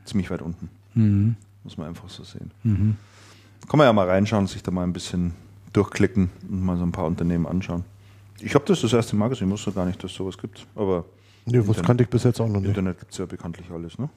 ziemlich 0.06 0.30
weit 0.30 0.42
unten. 0.42 0.70
Mhm. 0.94 1.36
Muss 1.64 1.78
man 1.78 1.88
einfach 1.88 2.10
so 2.10 2.24
sehen. 2.24 2.52
Mhm. 2.64 2.96
Kann 3.70 3.78
man 3.78 3.86
ja 3.86 3.94
mal 3.94 4.08
reinschauen, 4.10 4.48
sich 4.48 4.64
da 4.64 4.72
mal 4.72 4.84
ein 4.84 4.94
bisschen 4.94 5.34
durchklicken 5.74 6.30
und 6.50 6.62
mal 6.64 6.78
so 6.78 6.84
ein 6.84 6.92
paar 6.92 7.06
Unternehmen 7.06 7.46
anschauen. 7.46 7.84
Ich 8.40 8.56
habe 8.56 8.66
das 8.66 8.82
das 8.82 8.92
erste 8.94 9.16
Mal 9.16 9.28
gesehen, 9.30 9.48
ich 9.48 9.54
wusste 9.54 9.72
gar 9.72 9.86
nicht, 9.86 10.04
dass 10.04 10.12
es 10.12 10.18
sowas 10.18 10.38
gibt. 10.38 10.66
Aber 10.76 11.06
Nee, 11.46 11.60
was 11.60 11.68
Internet- 11.68 11.86
kannte 11.86 12.04
ich 12.04 12.10
bis 12.10 12.24
jetzt 12.24 12.40
auch 12.42 12.48
noch 12.48 12.56
im 12.56 12.62
nicht. 12.62 12.70
Internet 12.70 13.00
gibt 13.00 13.12
es 13.12 13.18
ja 13.20 13.26
bekanntlich 13.26 13.70
alles. 13.72 13.98
Ne? 14.00 14.10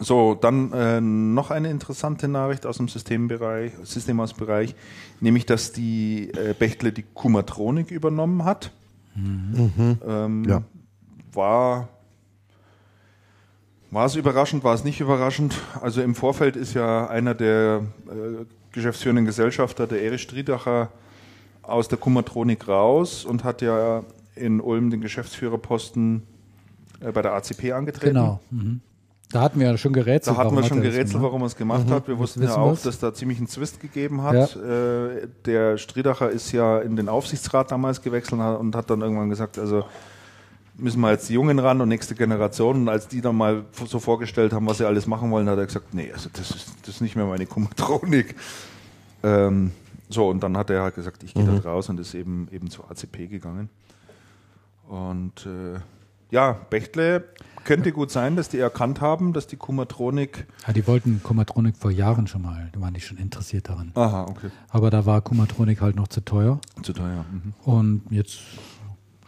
So, 0.00 0.34
dann 0.34 0.72
äh, 0.72 1.00
noch 1.00 1.50
eine 1.50 1.70
interessante 1.70 2.26
Nachricht 2.26 2.66
aus 2.66 2.78
dem 2.78 2.88
Systembereich, 2.88 3.72
Systemhausbereich, 3.84 4.74
nämlich, 5.20 5.46
dass 5.46 5.72
die 5.72 6.30
äh, 6.30 6.54
Bechtle 6.58 6.92
die 6.92 7.04
Kumatronik 7.14 7.90
übernommen 7.90 8.44
hat. 8.44 8.72
Ähm, 10.06 10.44
Ja. 10.48 10.62
War, 11.32 11.88
war 13.90 14.06
es 14.06 14.16
überraschend, 14.16 14.64
war 14.64 14.74
es 14.74 14.82
nicht 14.82 15.00
überraschend? 15.00 15.60
Also 15.80 16.02
im 16.02 16.14
Vorfeld 16.16 16.56
ist 16.56 16.74
ja 16.74 17.06
einer 17.06 17.34
der 17.34 17.82
äh, 18.08 18.44
geschäftsführenden 18.72 19.24
Gesellschafter, 19.24 19.86
der 19.86 20.02
Erich 20.02 20.22
Striedacher, 20.22 20.90
aus 21.62 21.88
der 21.88 21.98
Kumatronik 21.98 22.68
raus 22.68 23.24
und 23.24 23.44
hat 23.44 23.62
ja 23.62 24.04
in 24.34 24.60
Ulm 24.60 24.90
den 24.90 25.00
Geschäftsführerposten 25.00 26.24
äh, 27.00 27.12
bei 27.12 27.22
der 27.22 27.32
ACP 27.34 27.72
angetreten. 27.72 28.14
Genau. 28.14 28.40
Mhm. 28.50 28.80
Da 29.34 29.40
hatten 29.40 29.58
wir 29.58 29.66
ja 29.66 29.76
schon 29.76 29.92
gerätselt. 29.92 30.36
Da 30.36 30.38
hatten 30.38 30.54
warum 30.54 30.62
wir 30.62 30.68
schon 30.68 30.78
er 30.78 30.90
gerätselt, 30.90 31.20
warum 31.20 31.42
er 31.42 31.46
es 31.46 31.56
gemacht 31.56 31.90
hat. 31.90 32.06
Wir 32.06 32.16
wussten 32.16 32.40
ja 32.44 32.56
auch, 32.56 32.70
wir's. 32.70 32.82
dass 32.82 33.00
da 33.00 33.12
ziemlich 33.12 33.38
einen 33.38 33.48
Zwist 33.48 33.80
gegeben 33.80 34.22
hat. 34.22 34.54
Äh, 34.54 35.26
der 35.44 35.76
Striedacher 35.76 36.30
ist 36.30 36.52
ja 36.52 36.78
in 36.78 36.94
den 36.94 37.08
Aufsichtsrat 37.08 37.72
damals 37.72 38.00
gewechselt 38.00 38.40
und 38.40 38.76
hat 38.76 38.90
dann 38.90 39.00
irgendwann 39.00 39.30
gesagt, 39.30 39.58
also 39.58 39.86
müssen 40.76 41.00
wir 41.00 41.10
jetzt 41.10 41.28
die 41.28 41.32
Jungen 41.32 41.58
ran 41.58 41.80
und 41.80 41.88
nächste 41.88 42.14
Generation. 42.14 42.82
Und 42.82 42.88
als 42.88 43.08
die 43.08 43.20
dann 43.20 43.34
mal 43.34 43.64
so 43.86 43.98
vorgestellt 43.98 44.52
haben, 44.52 44.66
was 44.66 44.78
sie 44.78 44.86
alles 44.86 45.08
machen 45.08 45.32
wollen, 45.32 45.48
hat 45.48 45.58
er 45.58 45.66
gesagt, 45.66 45.94
nee, 45.94 46.12
also 46.12 46.30
das 46.32 46.50
ist, 46.52 46.68
das 46.82 46.90
ist 46.90 47.00
nicht 47.00 47.16
mehr 47.16 47.26
meine 47.26 47.46
Kumatronik. 47.46 48.36
Ähm, 49.24 49.72
so, 50.08 50.28
und 50.28 50.44
dann 50.44 50.56
hat 50.56 50.70
er 50.70 50.82
halt 50.82 50.94
gesagt, 50.94 51.24
ich 51.24 51.34
gehe 51.34 51.44
da 51.44 51.68
raus 51.68 51.88
und 51.88 51.98
ist 51.98 52.14
eben, 52.14 52.46
eben 52.52 52.70
zur 52.70 52.88
ACP 52.88 53.28
gegangen. 53.28 53.68
Und 54.88 55.44
äh, 55.46 55.80
ja, 56.34 56.52
Bechtle 56.68 57.24
könnte 57.62 57.92
gut 57.92 58.10
sein, 58.10 58.34
dass 58.34 58.48
die 58.48 58.58
erkannt 58.58 59.00
haben, 59.00 59.32
dass 59.32 59.46
die 59.46 59.56
Kumatronik. 59.56 60.46
Ja, 60.66 60.72
die 60.72 60.86
wollten 60.86 61.22
Kumatronik 61.22 61.76
vor 61.76 61.92
Jahren 61.92 62.26
schon 62.26 62.42
mal, 62.42 62.68
da 62.72 62.80
waren 62.80 62.92
die 62.92 63.00
schon 63.00 63.18
interessiert 63.18 63.68
daran. 63.68 63.92
Aha, 63.94 64.24
okay. 64.24 64.50
Aber 64.68 64.90
da 64.90 65.06
war 65.06 65.22
Kumatronik 65.22 65.80
halt 65.80 65.94
noch 65.94 66.08
zu 66.08 66.22
teuer. 66.22 66.60
Zu 66.82 66.92
teuer. 66.92 67.24
Mhm. 67.30 67.54
Und 67.64 68.02
jetzt 68.10 68.40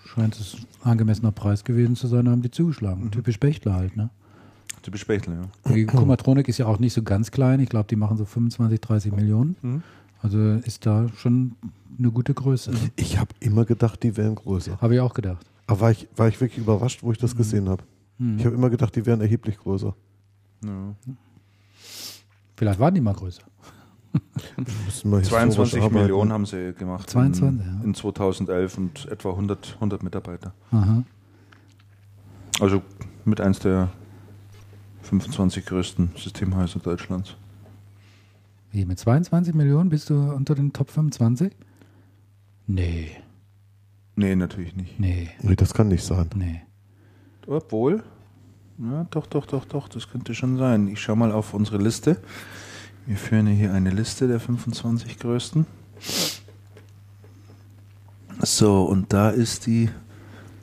scheint 0.05 0.35
es 0.35 0.57
ein 0.85 0.91
angemessener 0.91 1.31
Preis 1.31 1.63
gewesen 1.63 1.95
zu 1.95 2.09
sein, 2.09 2.25
da 2.25 2.33
haben 2.33 2.43
die 2.43 2.51
zugeschlagen. 2.51 3.05
Mhm. 3.05 3.11
Typisch 3.13 3.39
Bechtle 3.39 3.73
halt, 3.73 3.97
ne? 3.97 4.11
Typisch 4.83 5.07
Bechtle, 5.07 5.35
ja. 5.35 5.73
Die 5.73 5.87
Kumatronik 5.87 6.49
ist 6.49 6.59
ja 6.59 6.67
auch 6.67 6.81
nicht 6.81 6.93
so 6.93 7.03
ganz 7.03 7.31
klein. 7.31 7.61
Ich 7.61 7.69
glaube, 7.69 7.87
die 7.89 7.97
machen 7.97 8.17
so 8.17 8.25
25, 8.25 8.81
30 8.81 9.13
Millionen. 9.13 9.57
Mhm. 9.63 9.83
Also 10.23 10.39
ist 10.39 10.85
da 10.87 11.07
schon 11.17 11.55
eine 11.99 12.11
gute 12.11 12.35
Größe. 12.35 12.73
Ich 12.97 13.19
habe 13.19 13.31
immer 13.41 13.65
gedacht, 13.65 14.03
die 14.03 14.17
wären 14.17 14.35
größer. 14.35 14.81
Habe 14.81 14.95
ich 14.95 15.01
auch 15.01 15.15
gedacht. 15.15 15.47
Aber 15.67 15.81
war 15.81 15.91
ich, 15.91 16.09
war 16.17 16.29
ich 16.29 16.41
wirklich 16.41 16.59
überrascht, 16.59 17.03
wo 17.03 17.13
ich 17.13 17.19
das 17.19 17.37
gesehen 17.37 17.69
habe. 17.69 17.83
Hm. 18.19 18.39
Ich 18.39 18.45
habe 18.45 18.55
immer 18.55 18.71
gedacht, 18.71 18.95
die 18.95 19.05
wären 19.05 19.21
erheblich 19.21 19.59
größer. 19.59 19.95
ja. 20.65 20.95
Vielleicht 22.57 22.81
waren 22.81 22.95
die 22.95 23.03
mal 23.03 23.13
größer. 23.13 23.43
Müssen 24.87 25.11
wir 25.11 25.19
historisch 25.19 25.29
22 25.29 25.83
arbeiten. 25.83 25.95
Millionen 25.95 26.33
haben 26.33 26.47
sie 26.47 26.73
gemacht 26.73 27.11
22, 27.11 27.67
in, 27.67 27.73
ja. 27.79 27.85
in 27.85 27.95
2011 27.95 28.79
und 28.79 29.07
etwa 29.07 29.31
100, 29.31 29.75
100 29.75 30.03
Mitarbeiter. 30.03 30.55
Aha. 30.71 31.05
Also 32.61 32.83
mit 33.27 33.41
eins 33.41 33.59
der 33.59 33.91
25 35.03 35.67
größten 35.67 36.11
Systemhäuser 36.17 36.81
Deutschlands. 36.81 37.37
Wie, 38.71 38.85
mit 38.85 38.99
22 38.99 39.55
Millionen 39.55 39.91
bist 39.91 40.11
du 40.11 40.15
unter 40.15 40.55
den 40.55 40.73
Top 40.73 40.91
25? 40.91 41.53
Nee, 42.67 43.11
Nee, 44.17 44.35
natürlich 44.35 44.75
nicht. 44.75 44.99
nee, 44.99 45.29
Nee, 45.43 45.57
das 45.57 45.75
kann 45.75 45.89
nicht 45.89 46.05
sein. 46.05 46.29
nee. 46.35 46.63
Obwohl, 47.47 48.03
ja, 48.79 49.07
doch, 49.11 49.27
doch, 49.27 49.47
doch, 49.47 49.65
doch, 49.67 49.89
das 49.89 50.09
könnte 50.09 50.35
schon 50.35 50.57
sein. 50.59 50.89
Ich 50.89 51.01
schaue 51.01 51.17
mal 51.17 51.31
auf 51.33 51.55
unsere 51.55 51.79
Liste. 51.79 52.17
Wir 53.07 53.17
führen 53.17 53.47
ja 53.47 53.53
hier 53.53 53.73
eine 53.73 53.91
Liste 53.91 54.27
der 54.27 54.41
25 54.41 55.19
größten. 55.19 55.65
So, 58.41 58.85
und 58.85 59.13
da 59.13 59.31
ist 59.31 59.67
die. 59.67 59.89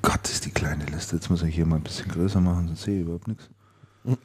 Gott, 0.01 0.27
ist 0.29 0.45
die 0.45 0.51
kleine 0.51 0.85
Liste. 0.85 1.15
Jetzt 1.15 1.29
muss 1.29 1.41
ich 1.43 1.55
hier 1.55 1.65
mal 1.65 1.77
ein 1.77 1.83
bisschen 1.83 2.09
größer 2.11 2.41
machen, 2.41 2.67
sonst 2.67 2.83
sehe 2.83 2.95
ich 2.97 3.01
überhaupt 3.03 3.27
nichts. 3.29 3.49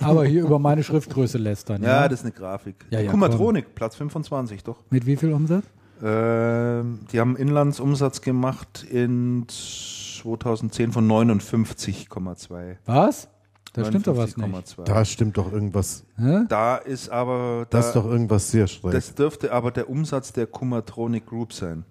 Aber 0.00 0.24
hier 0.24 0.42
über 0.42 0.58
meine 0.58 0.82
Schriftgröße 0.82 1.38
lästern. 1.38 1.82
Ja, 1.82 2.02
Ja, 2.02 2.08
das 2.08 2.20
ist 2.20 2.24
eine 2.26 2.32
Grafik. 2.32 2.84
Ja, 2.90 2.98
ja, 2.98 3.10
Kumatronik, 3.12 3.76
Platz 3.76 3.94
25, 3.94 4.64
doch. 4.64 4.82
Mit 4.90 5.06
wie 5.06 5.14
viel 5.16 5.32
Umsatz? 5.32 5.64
Ähm, 6.02 7.00
die 7.12 7.20
haben 7.20 7.36
Inlandsumsatz 7.36 8.20
gemacht 8.20 8.84
in 8.88 9.46
2010 9.48 10.92
von 10.92 11.08
59,2. 11.08 12.76
Was? 12.86 13.28
Da 13.72 13.84
stimmt 13.84 14.06
doch 14.06 14.16
was 14.16 14.36
nicht. 14.36 14.48
59,2. 14.48 14.84
Da 14.84 15.04
stimmt 15.04 15.36
doch 15.36 15.52
irgendwas. 15.52 16.04
Hä? 16.16 16.40
Da 16.48 16.76
ist 16.76 17.10
aber. 17.10 17.66
Da, 17.68 17.78
Das 17.78 17.88
ist 17.88 17.96
doch 17.96 18.06
irgendwas 18.06 18.50
sehr 18.50 18.66
schräg. 18.66 18.92
das 18.92 19.14
dürfte 19.14 19.52
aber 19.52 19.70
der 19.70 19.90
Umsatz 19.90 20.32
der 20.32 20.46
Kumatronic 20.46 21.26
Group 21.26 21.52
sein. 21.52 21.84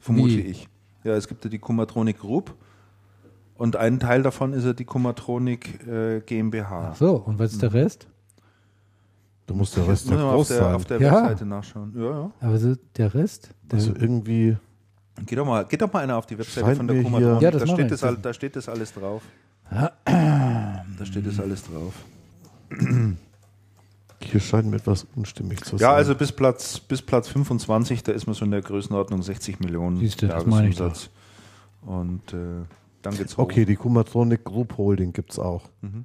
Vermute 0.00 0.36
Wie? 0.36 0.40
ich. 0.40 0.68
Ja, 1.04 1.14
es 1.14 1.28
gibt 1.28 1.44
ja 1.44 1.50
die 1.50 1.58
Kumatronic 1.58 2.18
Group 2.20 2.54
und 3.54 3.76
ein 3.76 4.00
Teil 4.00 4.22
davon 4.22 4.52
ist 4.52 4.64
ja 4.64 4.72
die 4.72 4.84
Kumatronic 4.84 5.86
äh, 5.86 6.20
GmbH. 6.20 6.90
Ach 6.92 6.96
so, 6.96 7.16
und 7.16 7.38
was 7.38 7.52
ist 7.52 7.62
der 7.62 7.72
Rest? 7.72 8.08
Da 9.46 9.54
muss 9.54 9.70
der 9.72 9.86
Rest 9.88 10.08
ja 10.10 10.16
groß 10.16 10.48
der, 10.48 10.56
sein. 10.58 10.74
auf 10.74 10.84
der 10.84 11.00
Ja. 11.00 11.12
Webseite 11.22 11.46
nachschauen. 11.46 11.92
Ja, 11.96 12.02
ja. 12.10 12.30
Aber 12.40 12.58
so 12.58 12.74
der 12.96 13.14
Rest? 13.14 13.50
Der, 13.62 13.78
also 13.78 13.92
irgendwie, 13.98 14.56
Geht 15.24 15.38
doch 15.38 15.46
mal, 15.46 15.64
geht 15.64 15.80
doch 15.80 15.92
mal 15.92 16.00
einer 16.02 16.16
auf 16.16 16.26
die 16.26 16.38
Webseite 16.38 16.66
Scheint 16.66 16.76
von 16.76 16.86
der 16.88 17.00
hier- 17.02 17.38
Ja, 17.40 17.50
das 17.50 17.62
da, 17.64 17.68
steht 17.68 17.90
das, 17.90 18.00
da 18.22 18.32
steht 18.34 18.54
das 18.56 18.68
alles 18.68 18.92
drauf. 18.92 19.22
Da 19.70 21.04
steht 21.04 21.26
das 21.26 21.40
alles 21.40 21.64
drauf. 21.64 21.92
hier 24.22 24.40
scheint 24.40 24.66
mir 24.68 24.76
etwas 24.76 25.06
unstimmig 25.14 25.62
zu 25.64 25.76
sein. 25.76 25.80
Ja, 25.88 25.92
also 25.94 26.14
bis 26.14 26.32
Platz, 26.32 26.80
bis 26.80 27.02
Platz 27.02 27.28
25, 27.28 28.02
da 28.02 28.12
ist 28.12 28.26
man 28.26 28.34
so 28.34 28.44
in 28.44 28.50
der 28.50 28.62
Größenordnung 28.62 29.22
60 29.22 29.60
Millionen 29.60 29.96
Siehste, 29.98 30.28
das 30.28 30.46
meine 30.46 30.68
ich 30.68 30.78
Jahresumsatz. 30.78 31.10
Und 31.82 32.32
äh, 32.32 32.64
dann 33.02 33.16
geht's 33.16 33.36
hoch. 33.36 33.44
Okay, 33.44 33.64
die 33.64 33.76
Kumatronic 33.76 34.44
Group 34.44 34.76
Holding 34.78 35.12
gibt 35.12 35.32
es 35.32 35.38
auch. 35.38 35.68
Mhm. 35.82 36.04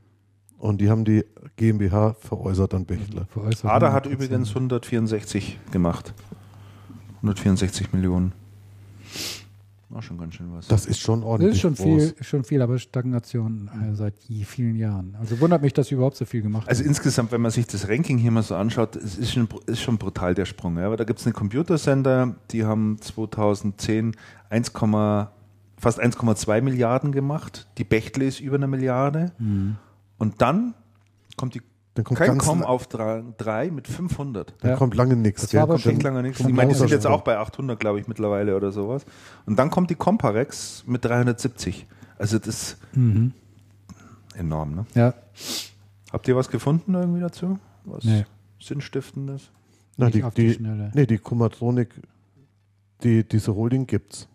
Und 0.61 0.79
die 0.79 0.89
haben 0.91 1.05
die 1.05 1.25
GmbH 1.55 2.13
veräußert 2.19 2.75
an 2.75 2.85
Bechtle. 2.85 3.25
veräußert 3.31 3.65
Ada 3.71 3.91
hat 3.93 4.05
100%. 4.05 4.09
übrigens 4.11 4.49
164 4.49 5.59
gemacht. 5.71 6.13
164 7.17 7.91
Millionen. 7.93 8.33
War 9.89 10.01
schon 10.03 10.17
ganz 10.19 10.35
schön 10.35 10.53
was. 10.53 10.67
Das 10.67 10.85
ist 10.85 10.99
schon 10.99 11.21
Das 11.21 11.27
ordentlich 11.27 11.53
ist 11.55 11.61
schon 11.61 11.73
groß. 11.75 12.13
viel, 12.13 12.23
schon 12.23 12.43
viel, 12.43 12.61
aber 12.61 12.77
Stagnation 12.79 13.69
äh, 13.91 13.95
seit 13.95 14.13
je- 14.27 14.43
vielen 14.45 14.75
Jahren. 14.77 15.17
Also 15.19 15.39
wundert 15.41 15.61
mich, 15.63 15.73
dass 15.73 15.87
sie 15.87 15.95
überhaupt 15.95 16.15
so 16.15 16.25
viel 16.25 16.41
gemacht 16.43 16.67
also 16.69 16.81
haben. 16.81 16.87
insgesamt, 16.89 17.31
wenn 17.31 17.41
man 17.41 17.51
sich 17.51 17.65
das 17.67 17.89
Ranking 17.89 18.17
hier 18.19 18.31
mal 18.31 18.43
so 18.43 18.55
anschaut, 18.55 18.95
es 18.95 19.17
ist 19.17 19.33
schon, 19.33 19.49
ist 19.65 19.81
schon 19.81 19.97
brutal 19.97 20.33
der 20.35 20.45
Sprung. 20.45 20.77
Ja? 20.77 20.85
Aber 20.85 20.95
da 20.95 21.03
gibt 21.03 21.19
es 21.19 21.25
einen 21.25 21.33
Computersender, 21.33 22.35
die 22.51 22.63
haben 22.65 22.97
2010 23.01 24.15
1, 24.49 24.69
fast 24.69 25.99
1,2 25.99 26.61
Milliarden 26.61 27.11
gemacht. 27.11 27.67
Die 27.79 27.83
Bechtle 27.83 28.25
ist 28.25 28.39
über 28.39 28.55
eine 28.57 28.67
Milliarde. 28.67 29.31
Mhm. 29.39 29.75
Und 30.21 30.39
dann 30.41 30.75
kommt 31.35 31.55
die 31.55 31.61
Dann 31.95 32.05
kommt, 32.05 32.19
kein 32.19 32.37
Com 32.37 32.63
auf 32.63 32.87
3 32.87 33.71
mit 33.71 33.87
500. 33.87 34.53
dann 34.61 34.71
Ja. 34.71 34.77
kommt 34.77 34.93
lange 34.95 35.15
nichts. 35.15 35.41
Das 35.41 35.53
war 35.55 35.63
aber 35.63 35.73
kommt 35.73 35.81
schon- 35.83 35.99
lange 35.99 36.21
nichts. 36.21 36.39
Ich 36.39 36.47
meine, 36.47 36.71
die 36.71 36.77
sind 36.77 36.91
jetzt 36.91 37.07
auch 37.07 37.21
bei 37.21 37.37
800, 37.37 37.79
glaube 37.79 37.99
ich, 37.99 38.07
mittlerweile 38.07 38.55
oder 38.55 38.71
sowas. 38.71 39.03
Und 39.47 39.57
dann 39.57 39.71
kommt 39.71 39.89
die 39.89 39.95
Comparex 39.95 40.83
mit 40.85 41.03
370. 41.03 41.87
Also 42.19 42.37
das 42.37 42.47
ist 42.47 42.77
Mhm. 42.93 43.33
enorm, 44.35 44.75
ne? 44.75 44.85
Ja, 44.93 45.13
Habt 46.13 46.27
ihr 46.27 46.35
was 46.35 46.49
gefunden 46.49 46.93
irgendwie 46.93 47.21
dazu? 47.21 47.57
Was 47.85 48.03
Nee. 48.03 48.25
Sinnstiftendes? 48.59 49.49
Na, 49.97 50.09
die, 50.09 50.21
die 50.35 50.57
die, 50.57 50.63
nee, 50.93 51.05
die 51.05 51.17
Kumatronik, 51.17 51.89
die, 53.03 53.23
diese 53.27 53.55
Holding 53.55 53.87
gibt's. 53.87 54.27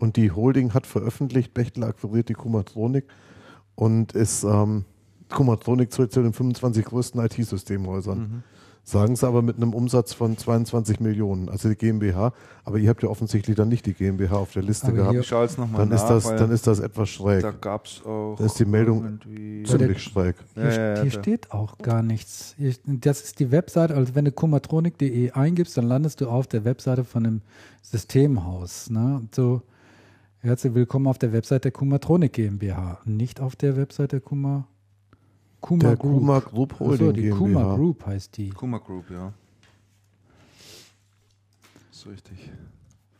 Und 0.00 0.16
die 0.16 0.32
Holding 0.32 0.74
hat 0.74 0.86
veröffentlicht, 0.86 1.54
Bechtel 1.54 1.84
akquiriert 1.84 2.28
die 2.28 2.34
Kumatronik 2.34 3.04
und 3.76 4.12
ist 4.12 4.42
ähm, 4.42 4.84
Kumatronik 5.30 5.92
zählt 5.92 6.12
zu 6.12 6.22
den 6.22 6.32
25 6.32 6.84
größten 6.84 7.20
IT-Systemhäusern. 7.24 8.42
Sagen 8.86 9.16
sie 9.16 9.26
aber 9.26 9.40
mit 9.40 9.56
einem 9.56 9.72
Umsatz 9.72 10.12
von 10.12 10.36
22 10.36 11.00
Millionen, 11.00 11.48
also 11.48 11.70
die 11.70 11.74
GmbH. 11.74 12.34
Aber 12.64 12.76
ihr 12.76 12.90
habt 12.90 13.02
ja 13.02 13.08
offensichtlich 13.08 13.56
dann 13.56 13.68
nicht 13.68 13.86
die 13.86 13.94
GmbH 13.94 14.36
auf 14.36 14.52
der 14.52 14.62
Liste 14.62 14.88
Aber 14.88 14.96
gehabt. 14.96 15.16
Ich 15.16 15.26
schaue 15.26 15.44
jetzt 15.44 15.56
nochmal 15.56 15.80
Dann 15.80 15.88
nach, 15.88 15.96
ist, 15.96 16.06
das, 16.06 16.24
weil 16.26 16.36
dann 16.36 16.50
ist 16.50 16.66
das 16.66 16.80
etwas 16.80 17.08
schräg. 17.08 17.40
da 17.40 17.50
gab 17.50 17.86
es 17.86 18.04
auch 18.04 18.36
Da 18.36 18.44
ist 18.44 18.58
die 18.58 18.66
Meldung 18.66 19.20
Ziemlich 19.64 20.02
schräg. 20.02 20.36
Hier, 20.52 20.64
Ja, 20.64 20.94
ja, 20.96 21.02
hier 21.02 21.10
steht 21.12 21.50
auch 21.50 21.78
gar 21.78 22.02
nichts. 22.02 22.54
Hier, 22.58 22.74
das 22.84 23.22
ist 23.22 23.40
die 23.40 23.50
Webseite, 23.50 23.94
also 23.94 24.14
wenn 24.14 24.26
du 24.26 24.32
kumatronik.de 24.32 25.30
eingibst, 25.30 25.78
dann 25.78 25.86
landest 25.86 26.20
du 26.20 26.28
auf 26.28 26.46
der 26.46 26.66
Webseite 26.66 27.04
von 27.04 27.24
einem 27.24 27.40
Systemhaus. 27.80 28.90
Ne? 28.90 29.22
So, 29.34 29.62
herzlich 30.40 30.74
willkommen 30.74 31.06
auf 31.06 31.16
der 31.16 31.32
Webseite 31.32 31.62
der 31.62 31.72
Kumatronik 31.72 32.34
GmbH, 32.34 32.98
nicht 33.06 33.40
auf 33.40 33.56
der 33.56 33.78
Webseite 33.78 34.16
der 34.16 34.20
Kuma, 34.20 34.66
Kuma 35.64 35.82
Der 35.82 35.96
Group. 35.96 36.18
Kuma 36.18 36.38
Group 36.40 36.78
Holding 36.78 37.12
die 37.14 37.22
GmbH. 37.22 37.38
Kuma 37.38 37.74
Group 37.74 38.04
heißt 38.06 38.36
die. 38.36 38.50
Kuma 38.50 38.76
Group, 38.76 39.10
ja. 39.10 39.32
So 41.90 42.10
richtig. 42.10 42.50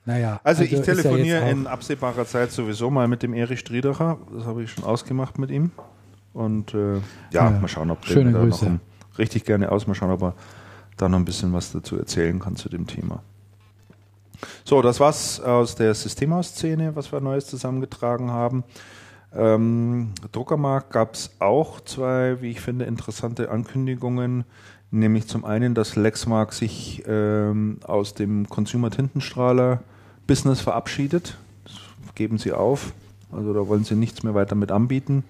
Naja, 0.05 0.41
Also, 0.45 0.63
ich 0.63 0.73
ist 0.75 0.87
ja 0.87 0.95
telefoniere 0.95 1.49
in 1.49 1.67
absehbarer 1.67 2.27
Zeit 2.27 2.53
sowieso 2.53 2.91
mal 2.91 3.09
mit 3.09 3.23
dem 3.23 3.33
Erich 3.33 3.61
Striederer. 3.61 4.19
Das 4.31 4.45
habe 4.45 4.63
ich 4.63 4.71
schon 4.71 4.85
ausgemacht 4.85 5.39
mit 5.39 5.51
ihm. 5.51 5.71
Und 6.35 6.75
äh, 6.75 6.97
ja, 6.97 7.01
Ja, 7.33 7.51
mal 7.51 7.67
schauen, 7.69 7.91
ob 7.91 8.05
der 8.05 8.23
da 8.25 8.31
noch 8.45 8.63
ein, 8.63 8.81
richtig 9.17 9.47
gerne 9.47 9.73
aus. 9.73 9.87
Mal 9.87 9.95
schauen, 9.95 10.11
ob 10.11 10.23
er 10.23 10.35
da 10.99 11.09
noch 11.09 11.19
ein 11.19 11.25
bisschen 11.25 11.55
was 11.55 11.73
dazu 11.73 11.97
erzählen 11.97 12.39
kann 12.41 12.57
zu 12.57 12.69
dem 12.69 12.87
Thema. 12.87 13.23
So, 14.67 14.83
das 14.83 15.01
war's 15.01 15.41
aus 15.41 15.77
der 15.77 15.95
Systemhaus-Szene, 15.95 16.95
was 16.95 17.11
wir 17.11 17.21
Neues 17.21 17.47
zusammengetragen 17.47 18.31
haben. 18.31 18.65
Ähm, 19.37 20.13
Druckermarkt 20.33 20.91
gab 20.93 21.15
es 21.15 21.31
auch 21.41 21.81
zwei, 21.81 22.41
wie 22.41 22.51
ich 22.51 22.61
finde, 22.61 22.85
interessante 22.85 23.51
Ankündigungen. 23.51 24.45
Nämlich 24.91 25.27
zum 25.27 25.45
einen, 25.45 25.75
dass 25.75 25.97
Lexmark 25.97 26.53
sich 26.53 27.03
ähm, 27.09 27.79
aus 27.85 28.15
dem 28.15 28.49
Consumer-Tintenstrahler-Business 28.49 30.61
verabschiedet. 30.61 31.37
Das 31.65 31.75
geben 32.15 32.39
sie 32.39 32.53
auf. 32.53 32.93
Also 33.33 33.53
da 33.53 33.67
wollen 33.67 33.83
sie 33.85 33.97
nichts 33.97 34.23
mehr 34.23 34.35
weiter 34.35 34.55
mit 34.55 34.71
anbieten. 34.71 35.25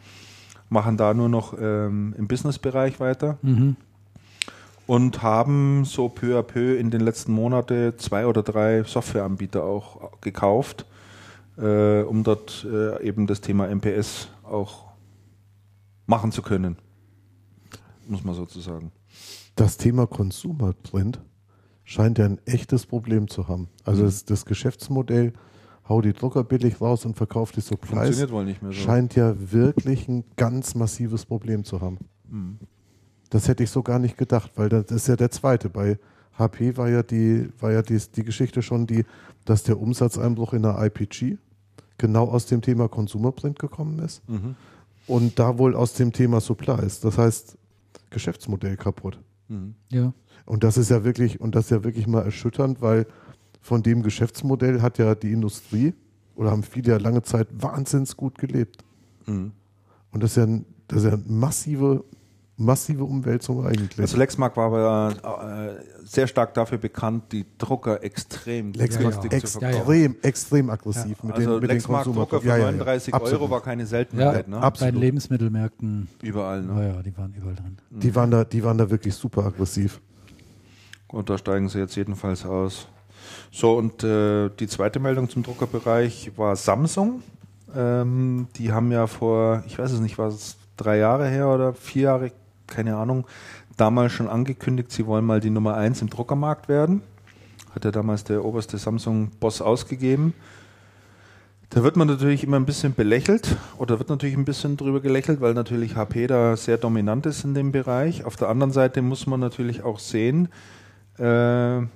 Machen 0.69 0.99
da 0.99 1.15
nur 1.15 1.31
noch 1.31 1.55
ähm, 1.59 2.15
im 2.19 2.29
Business-Bereich 2.29 3.01
weiter 3.01 3.39
Mhm. 3.43 3.77
und 4.87 5.23
haben 5.23 5.85
so 5.87 6.11
peu 6.11 6.39
à 6.39 6.43
peu 6.43 6.77
in 6.77 6.91
den 6.91 7.01
letzten 7.01 7.33
Monaten 7.33 7.95
zwei 7.99 8.27
oder 8.27 8.43
drei 8.43 8.83
Softwareanbieter 8.85 9.65
auch 9.65 10.11
gekauft, 10.21 10.85
äh, 11.59 12.03
um 12.03 12.23
dort 12.25 12.67
äh, 12.71 13.03
eben 13.07 13.27
das 13.27 13.41
Thema 13.41 13.69
MPS 13.75 14.29
auch 14.43 14.87
machen 16.07 16.33
zu 16.33 16.43
können. 16.43 16.77
Muss 18.07 18.25
man 18.25 18.35
sozusagen. 18.35 18.93
Das 19.57 19.77
Thema 19.77 20.07
Consumer 20.07 20.73
Print 20.75 21.21
scheint 21.85 22.19
ja 22.19 22.27
ein 22.27 22.41
echtes 22.47 22.87
Problem 22.87 23.29
zu 23.29 23.49
haben. 23.49 23.69
Also 23.85 24.03
Mhm. 24.03 24.07
das, 24.07 24.25
das 24.25 24.45
Geschäftsmodell, 24.47 25.33
hau 25.89 26.01
die 26.01 26.13
Drucker 26.13 26.45
billig 26.45 26.81
raus 26.81 27.05
und 27.05 27.17
verkauf 27.17 27.53
die 27.53 27.61
Supplies, 27.61 27.91
Funktioniert 27.91 28.33
wohl 28.33 28.45
nicht 28.45 28.63
mehr 28.63 28.73
so. 28.73 28.79
scheint 28.79 29.15
ja 29.15 29.35
wirklich 29.53 30.09
ein 30.09 30.25
ganz 30.37 30.75
massives 30.75 31.25
Problem 31.25 31.65
zu 31.65 31.81
haben. 31.81 31.99
Mhm. 32.29 32.59
Das 33.31 33.49
hätte 33.49 33.63
ich 33.65 33.71
so 33.71 33.83
gar 33.83 33.99
nicht 33.99 34.17
gedacht, 34.17 34.53
weil 34.57 34.69
das 34.69 34.91
ist 34.91 35.09
ja 35.09 35.17
der 35.17 35.31
zweite. 35.31 35.69
Bei 35.71 35.99
HP 36.39 36.77
war 36.77 36.89
ja 36.89 37.03
die, 37.03 37.49
war 37.61 37.73
ja 37.73 37.83
die, 37.83 37.99
die 38.15 38.25
Geschichte 38.25 38.63
schon 38.63 38.87
die, 38.87 39.05
dass 39.45 39.63
der 39.63 39.81
Umsatzeinbruch 39.81 40.53
in 40.55 40.63
der 40.63 40.83
IPG 40.85 41.37
genau 41.99 42.25
aus 42.29 42.47
dem 42.47 42.61
Thema 42.63 42.89
Consumer 42.89 43.33
Print 43.33 43.59
gekommen 43.59 43.99
ist 44.01 44.29
Mhm. 44.29 44.57
und 45.07 45.39
da 45.39 45.59
wohl 45.59 45.75
aus 45.77 45.95
dem 45.95 46.13
Thema 46.13 46.41
Supplies. 46.41 47.01
Das 47.01 47.19
heißt, 47.19 47.57
Geschäftsmodell 48.11 48.77
kaputt. 48.77 49.21
Mhm. 49.49 49.75
Ja. 49.93 50.13
Und 50.47 50.65
das 50.65 50.77
ist 50.77 50.91
ja 50.91 51.05
wirklich, 51.05 51.41
und 51.41 51.55
das 51.55 51.67
ist 51.67 51.71
ja 51.71 51.85
wirklich 51.85 52.07
mal 52.07 52.23
erschütternd, 52.23 52.81
weil 52.83 53.07
von 53.61 53.83
dem 53.83 54.03
Geschäftsmodell 54.03 54.83
hat 54.83 54.99
ja 54.99 55.15
die 55.15 55.33
Industrie 55.33 55.95
oder 56.37 56.51
haben 56.51 56.63
viele 56.63 56.93
ja 56.93 56.99
lange 56.99 57.23
Zeit 57.23 57.49
wahnsinns 57.53 58.17
gut 58.17 58.39
gelebt. 58.39 58.85
Mhm. 59.27 59.53
Und 60.11 60.23
das 60.23 60.33
ist 60.33 60.37
ja, 60.37 60.43
ein- 60.45 60.67
das 60.89 60.99
ist 60.99 61.05
ja 61.05 61.13
eine 61.15 61.23
massive, 61.27 62.05
massive 62.57 63.05
Umwälzung 63.05 63.67
eigentlich. 63.67 63.99
Also 63.99 64.17
Lexmark 64.17 64.57
war 64.57 64.67
aber 64.67 65.77
äh, 65.81 66.05
sehr 66.05 66.27
stark 66.29 66.55
dafür 66.55 66.79
bekannt, 66.79 67.33
die 67.33 67.45
Drucker 67.59 68.03
extrem 68.05 68.73
Lex 68.73 68.95
Ja, 68.97 69.01
günstig 69.03 69.33
ja. 69.33 69.45
zu 69.45 69.59
Ja, 69.61 69.69
ja. 69.71 69.73
verkaufen. 69.77 69.93
extrem, 69.93 70.17
extrem 70.23 70.71
aggressiv 70.71 71.23
mit 71.25 71.35
Also 71.35 71.51
den, 71.51 71.61
mit 71.61 71.71
den 71.71 71.77
Lexmark-Drucker 71.77 72.41
für 72.41 72.47
Ja, 72.49 72.57
ja, 72.57 72.65
ja. 72.67 72.71
39 72.73 73.15
Absolut. 73.15 73.41
Euro 73.41 73.51
war 73.51 73.61
keine 73.61 73.83
Ja, 73.83 73.89
Seltenheit. 73.89 74.49
ne? 74.49 74.57
bei 74.59 74.63
absolut. 74.63 74.95
den 74.95 75.01
Lebensmittelmärkten, 75.01 76.09
Überall. 76.23 76.63
Ne? 76.63 76.73
naja, 76.75 77.03
die 77.03 77.17
waren 77.17 77.35
überall 77.35 77.55
drin. 77.57 77.77
Die 77.91 78.15
waren 78.15 78.31
da, 78.31 78.45
die 78.45 78.63
waren 78.63 78.79
da 78.79 78.89
wirklich 78.89 79.15
super 79.15 79.45
aggressiv. 79.47 80.01
Und 81.09 81.31
da 81.31 81.39
steigen 81.39 81.69
sie 81.69 81.79
jetzt 81.79 81.97
jedenfalls 81.97 82.45
aus. 82.45 82.87
So, 83.51 83.77
und 83.79 84.03
äh, 84.05 84.49
die 84.61 84.67
zweite 84.67 85.01
Meldung 85.01 85.29
zum 85.29 85.43
Druckerbereich 85.43 86.33
war 86.37 86.55
Samsung. 86.57 87.23
Ähm, 87.75 88.47
die 88.57 88.73
haben 88.73 88.93
ja 88.93 89.07
vor, 89.07 89.63
ich 89.67 89.79
weiß 89.79 89.91
es 89.93 90.01
nicht, 90.01 90.19
war 90.19 90.29
es 90.29 90.57
drei 90.77 90.99
Jahre 90.99 91.29
her 91.29 91.49
oder 91.49 91.73
vier 91.73 92.03
Jahre, 92.03 92.33
keine 92.67 92.97
Ahnung, 92.97 93.27
damals 93.77 94.13
schon 94.13 94.29
angekündigt, 94.29 94.93
sie 94.93 95.07
wollen 95.07 95.25
mal 95.25 95.41
die 95.41 95.51
Nummer 95.51 95.77
eins 95.77 96.03
im 96.03 96.11
Druckermarkt 96.11 96.69
werden. 96.69 97.03
Hat 97.75 97.85
ja 97.85 97.91
damals 97.91 98.25
der 98.25 98.45
oberste 98.45 98.79
Samsung-Boss 98.79 99.61
ausgegeben. 99.61 100.35
Da 101.71 101.83
wird 101.83 101.97
man 101.97 102.07
natürlich 102.07 102.45
immer 102.45 102.57
ein 102.57 102.67
bisschen 102.67 102.95
belächelt 102.95 103.57
oder 103.79 103.99
wird 103.99 104.09
natürlich 104.09 104.37
ein 104.37 104.45
bisschen 104.45 104.77
drüber 104.77 105.01
gelächelt, 105.01 105.41
weil 105.41 105.55
natürlich 105.55 105.97
HP 105.97 106.29
da 106.29 106.57
sehr 106.57 106.79
dominant 106.79 107.27
ist 107.27 107.43
in 107.45 107.55
dem 107.55 107.73
Bereich. 107.73 108.25
Auf 108.25 108.37
der 108.37 108.49
anderen 108.49 108.73
Seite 108.73 109.03
muss 109.03 109.27
man 109.27 109.41
natürlich 109.41 109.83
auch 109.83 109.99
sehen, 109.99 110.49
äh, 111.19 111.23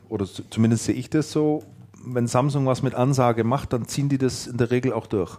oder 0.08 0.26
zumindest 0.50 0.84
sehe 0.84 0.94
ich 0.94 1.10
das 1.10 1.30
so, 1.30 1.62
wenn 2.04 2.26
Samsung 2.26 2.66
was 2.66 2.82
mit 2.82 2.94
Ansage 2.94 3.44
macht, 3.44 3.72
dann 3.72 3.86
ziehen 3.86 4.08
die 4.08 4.18
das 4.18 4.46
in 4.46 4.56
der 4.56 4.70
Regel 4.70 4.92
auch 4.92 5.06
durch. 5.06 5.38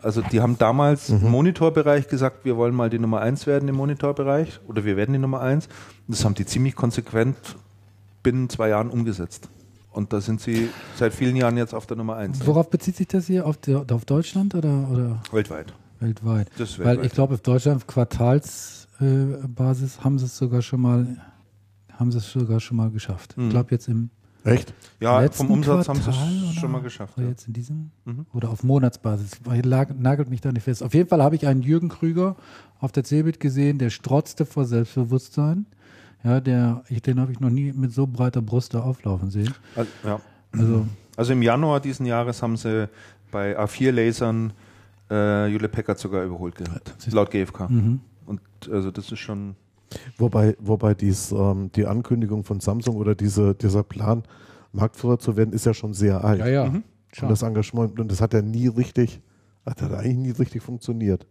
Also 0.00 0.22
die 0.22 0.40
haben 0.40 0.56
damals 0.58 1.10
im 1.10 1.30
Monitorbereich 1.30 2.08
gesagt, 2.08 2.44
wir 2.44 2.56
wollen 2.56 2.74
mal 2.74 2.88
die 2.88 3.00
Nummer 3.00 3.20
eins 3.20 3.46
werden 3.46 3.68
im 3.68 3.74
Monitorbereich 3.74 4.60
oder 4.68 4.84
wir 4.84 4.96
werden 4.96 5.12
die 5.12 5.18
Nummer 5.18 5.40
eins. 5.40 5.66
Und 6.06 6.16
das 6.16 6.24
haben 6.24 6.34
die 6.34 6.46
ziemlich 6.46 6.76
konsequent 6.76 7.36
binnen 8.22 8.48
zwei 8.48 8.68
Jahren 8.68 8.90
umgesetzt. 8.90 9.48
Und 9.90 10.12
da 10.12 10.20
sind 10.20 10.40
sie 10.40 10.68
seit 10.96 11.14
vielen 11.14 11.34
Jahren 11.34 11.56
jetzt 11.56 11.74
auf 11.74 11.86
der 11.86 11.96
Nummer 11.96 12.16
eins. 12.16 12.46
Worauf 12.46 12.70
bezieht 12.70 12.96
sich 12.96 13.08
das 13.08 13.26
hier? 13.26 13.46
Auf, 13.46 13.56
der, 13.56 13.84
auf 13.90 14.04
Deutschland 14.04 14.54
oder, 14.54 14.88
oder 14.90 15.20
Weltweit. 15.32 15.72
weltweit? 15.98 16.48
Das 16.58 16.70
ist 16.70 16.78
Weil 16.78 16.86
weltweit. 16.86 17.06
ich 17.06 17.12
glaube, 17.12 17.34
auf 17.34 17.40
Deutschland 17.40 17.88
Quartalsbasis 17.88 19.96
äh, 19.96 20.00
haben 20.04 20.18
sie 20.18 20.26
es 20.26 20.36
sogar 20.36 20.62
schon 20.62 20.80
mal, 20.80 21.16
haben 21.92 22.12
sie 22.12 22.18
es 22.18 22.30
sogar 22.30 22.60
schon 22.60 22.76
mal 22.76 22.90
geschafft. 22.90 23.36
Mhm. 23.36 23.44
Ich 23.44 23.50
glaube 23.50 23.70
jetzt 23.72 23.88
im 23.88 24.10
Echt? 24.48 24.74
Ja, 25.00 25.20
letzten 25.20 25.46
vom 25.46 25.50
Umsatz 25.52 25.88
haben 25.88 25.96
sie 26.00 26.10
Quartal 26.10 26.28
es 26.48 26.54
schon 26.54 26.70
mal 26.72 26.80
geschafft. 26.82 27.14
Oder 27.16 27.24
Ja. 27.26 27.30
jetzt 27.30 27.46
in 27.46 27.52
diesem 27.52 27.90
Mhm. 28.04 28.26
oder 28.32 28.50
auf 28.50 28.64
Monatsbasis. 28.64 29.32
Lag, 29.62 29.90
nagelt 29.96 30.28
mich 30.30 30.40
da 30.40 30.50
nicht 30.52 30.62
fest. 30.64 30.82
Auf 30.82 30.94
jeden 30.94 31.08
Fall 31.08 31.22
habe 31.22 31.36
ich 31.36 31.46
einen 31.46 31.62
Jürgen 31.62 31.88
Krüger 31.88 32.36
auf 32.80 32.92
der 32.92 33.04
Cebit 33.04 33.38
gesehen, 33.40 33.78
der 33.78 33.90
strotzte 33.90 34.44
vor 34.46 34.64
Selbstbewusstsein. 34.64 35.66
Ja, 36.24 36.40
der, 36.40 36.82
ich, 36.88 37.00
den 37.02 37.20
habe 37.20 37.30
ich 37.30 37.38
noch 37.40 37.50
nie 37.50 37.72
mit 37.72 37.92
so 37.92 38.06
breiter 38.06 38.42
Brust 38.42 38.74
da 38.74 38.80
auflaufen 38.80 39.30
sehen. 39.30 39.54
Also, 39.76 39.90
ja. 40.04 40.20
Also 40.52 40.86
also 41.16 41.32
im 41.32 41.42
Januar 41.42 41.80
diesen 41.80 42.06
Jahres 42.06 42.42
haben 42.42 42.56
sie 42.56 42.88
bei 43.30 43.58
A4-Lasern 43.58 44.52
äh, 45.10 45.46
Jule 45.48 45.68
Packard 45.68 45.98
sogar 45.98 46.24
überholt 46.24 46.54
gehabt, 46.56 46.94
laut 47.12 47.30
GfK. 47.30 47.68
mhm. 47.68 48.00
Und 48.26 48.40
also 48.70 48.90
das 48.90 49.10
ist 49.12 49.18
schon. 49.20 49.54
Wobei, 50.18 50.56
wobei 50.60 50.94
dies, 50.94 51.32
ähm, 51.32 51.70
die 51.74 51.86
Ankündigung 51.86 52.44
von 52.44 52.60
Samsung 52.60 52.96
oder 52.96 53.14
diese, 53.14 53.54
dieser 53.54 53.82
Plan, 53.82 54.22
Marktführer 54.72 55.18
zu 55.18 55.36
werden, 55.36 55.52
ist 55.52 55.64
ja 55.66 55.72
schon 55.74 55.94
sehr 55.94 56.22
alt. 56.24 56.40
ja, 56.40 56.46
ja. 56.46 56.66
Mhm. 56.66 56.82
Schon. 57.12 57.28
Und 57.28 57.30
das 57.30 57.42
Engagement, 57.42 57.98
und 57.98 58.10
das 58.12 58.20
hat 58.20 58.34
ja 58.34 58.42
nie 58.42 58.66
richtig, 58.68 59.22
hat 59.64 59.80
ja 59.80 59.88
eigentlich 59.88 60.16
nie 60.16 60.30
richtig 60.32 60.62
funktioniert. 60.62 61.26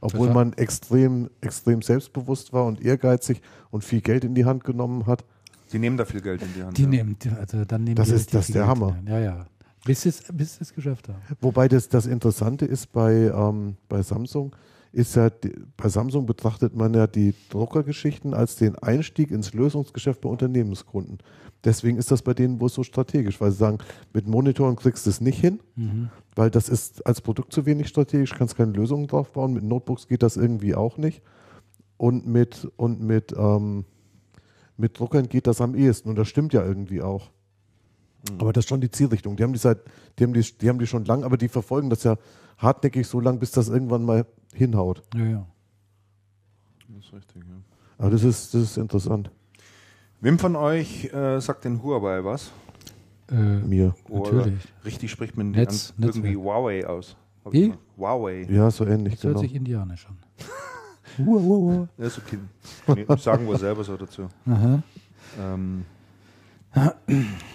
Obwohl 0.00 0.30
man 0.32 0.52
extrem, 0.52 1.28
extrem 1.40 1.82
selbstbewusst 1.82 2.52
war 2.52 2.66
und 2.66 2.80
ehrgeizig 2.84 3.40
und 3.70 3.82
viel 3.84 4.00
Geld 4.02 4.22
in 4.24 4.34
die 4.34 4.44
Hand 4.44 4.64
genommen 4.64 5.06
hat. 5.06 5.24
Die 5.72 5.78
nehmen 5.78 5.96
da 5.96 6.04
viel 6.04 6.20
Geld 6.20 6.42
in 6.42 6.48
die 6.54 6.62
Hand. 6.62 6.76
Die 6.78 6.82
ja. 6.82 6.88
nehmen, 6.88 7.16
also 7.38 7.64
dann 7.64 7.84
nehmen 7.84 7.96
Das 7.96 8.08
die 8.08 8.14
ist- 8.14 8.32
das 8.34 8.46
der 8.48 8.54
Geld 8.62 8.66
Hammer. 8.66 8.96
Ja, 9.06 9.18
ja. 9.18 9.46
Bis 9.84 10.02
sie 10.02 10.10
es, 10.10 10.22
bis 10.32 10.60
es 10.60 10.74
geschafft 10.74 11.08
haben. 11.08 11.18
Wobei 11.40 11.68
das, 11.68 11.88
das 11.88 12.04
Interessante 12.06 12.66
ist 12.66 12.92
bei, 12.92 13.12
ähm, 13.34 13.76
bei 13.88 14.02
Samsung, 14.02 14.54
ist 14.92 15.16
ja, 15.16 15.30
bei 15.76 15.88
Samsung 15.88 16.26
betrachtet 16.26 16.74
man 16.74 16.94
ja 16.94 17.06
die 17.06 17.34
Druckergeschichten 17.50 18.34
als 18.34 18.56
den 18.56 18.76
Einstieg 18.76 19.30
ins 19.30 19.52
Lösungsgeschäft 19.52 20.20
bei 20.20 20.28
Unternehmenskunden. 20.28 21.18
Deswegen 21.64 21.98
ist 21.98 22.10
das 22.10 22.22
bei 22.22 22.34
denen 22.34 22.60
wohl 22.60 22.68
so 22.68 22.82
strategisch, 22.82 23.40
weil 23.40 23.50
sie 23.50 23.58
sagen, 23.58 23.78
mit 24.12 24.26
Monitoren 24.26 24.76
kriegst 24.76 25.06
du 25.06 25.10
es 25.10 25.20
nicht 25.20 25.40
hin, 25.40 25.60
Mhm. 25.76 26.08
weil 26.36 26.50
das 26.50 26.68
ist 26.68 27.04
als 27.06 27.20
Produkt 27.20 27.52
zu 27.52 27.66
wenig 27.66 27.88
strategisch, 27.88 28.34
kannst 28.34 28.56
keine 28.56 28.72
Lösungen 28.72 29.06
drauf 29.08 29.32
bauen. 29.32 29.52
Mit 29.52 29.64
Notebooks 29.64 30.06
geht 30.08 30.22
das 30.22 30.36
irgendwie 30.36 30.74
auch 30.74 30.96
nicht. 30.98 31.22
Und 31.96 32.26
mit, 32.26 32.68
und 32.76 33.02
mit, 33.02 33.34
ähm, 33.36 33.84
mit 34.76 34.98
Druckern 34.98 35.28
geht 35.28 35.48
das 35.48 35.60
am 35.60 35.74
ehesten. 35.74 36.08
Und 36.08 36.16
das 36.16 36.28
stimmt 36.28 36.52
ja 36.52 36.64
irgendwie 36.64 37.02
auch. 37.02 37.30
Aber 38.38 38.52
das 38.52 38.64
ist 38.64 38.68
schon 38.68 38.80
die 38.80 38.90
Zielrichtung. 38.90 39.36
Die 39.36 39.42
haben 39.42 39.52
die 39.52 39.58
seit, 39.58 39.78
die 40.18 40.24
haben 40.24 40.32
die, 40.32 40.42
die 40.60 40.68
haben 40.68 40.78
die 40.78 40.86
schon 40.86 41.04
lang, 41.04 41.24
aber 41.24 41.36
die 41.36 41.48
verfolgen 41.48 41.90
das 41.90 42.04
ja 42.04 42.16
hartnäckig 42.58 43.06
so 43.06 43.20
lang, 43.20 43.38
bis 43.38 43.50
das 43.50 43.68
irgendwann 43.68 44.04
mal 44.04 44.26
hinhaut. 44.54 45.02
Ja, 45.14 45.24
ja. 45.24 45.46
Das 46.88 47.04
ist 47.04 47.12
richtig, 47.12 47.42
ja. 47.42 47.54
Aber 47.98 48.10
das 48.10 48.22
ist, 48.22 48.54
das 48.54 48.62
ist 48.62 48.76
interessant. 48.78 49.30
Wem 50.20 50.38
von 50.38 50.56
euch 50.56 51.12
äh, 51.12 51.40
sagt 51.40 51.64
denn 51.64 51.82
Huawei 51.82 52.24
was? 52.24 52.50
Äh, 53.30 53.34
Mir. 53.34 53.94
Oder 54.08 54.32
Natürlich. 54.32 54.64
richtig 54.84 55.10
spricht 55.10 55.36
man 55.36 55.52
Netz- 55.52 55.92
an, 55.96 56.04
irgendwie 56.04 56.28
Netzwerk. 56.30 56.44
Huawei 56.44 56.86
aus. 56.86 57.16
Wie? 57.50 57.72
Huawei. 57.96 58.46
Ja, 58.48 58.70
so 58.70 58.84
ähnlich, 58.84 59.14
das 59.14 59.24
hört 59.24 59.34
genau. 59.34 59.40
sich 59.42 59.54
indianisch 59.54 60.06
an. 60.06 60.18
Uah. 61.26 61.88
Ja, 61.98 62.04
ist 62.06 62.18
okay. 62.18 62.38
Nee, 62.94 63.06
sagen 63.16 63.48
wir 63.48 63.58
selber 63.58 63.84
so 63.84 63.96
dazu. 63.96 64.28
Aha. 64.46 64.82
Ähm, 65.40 65.84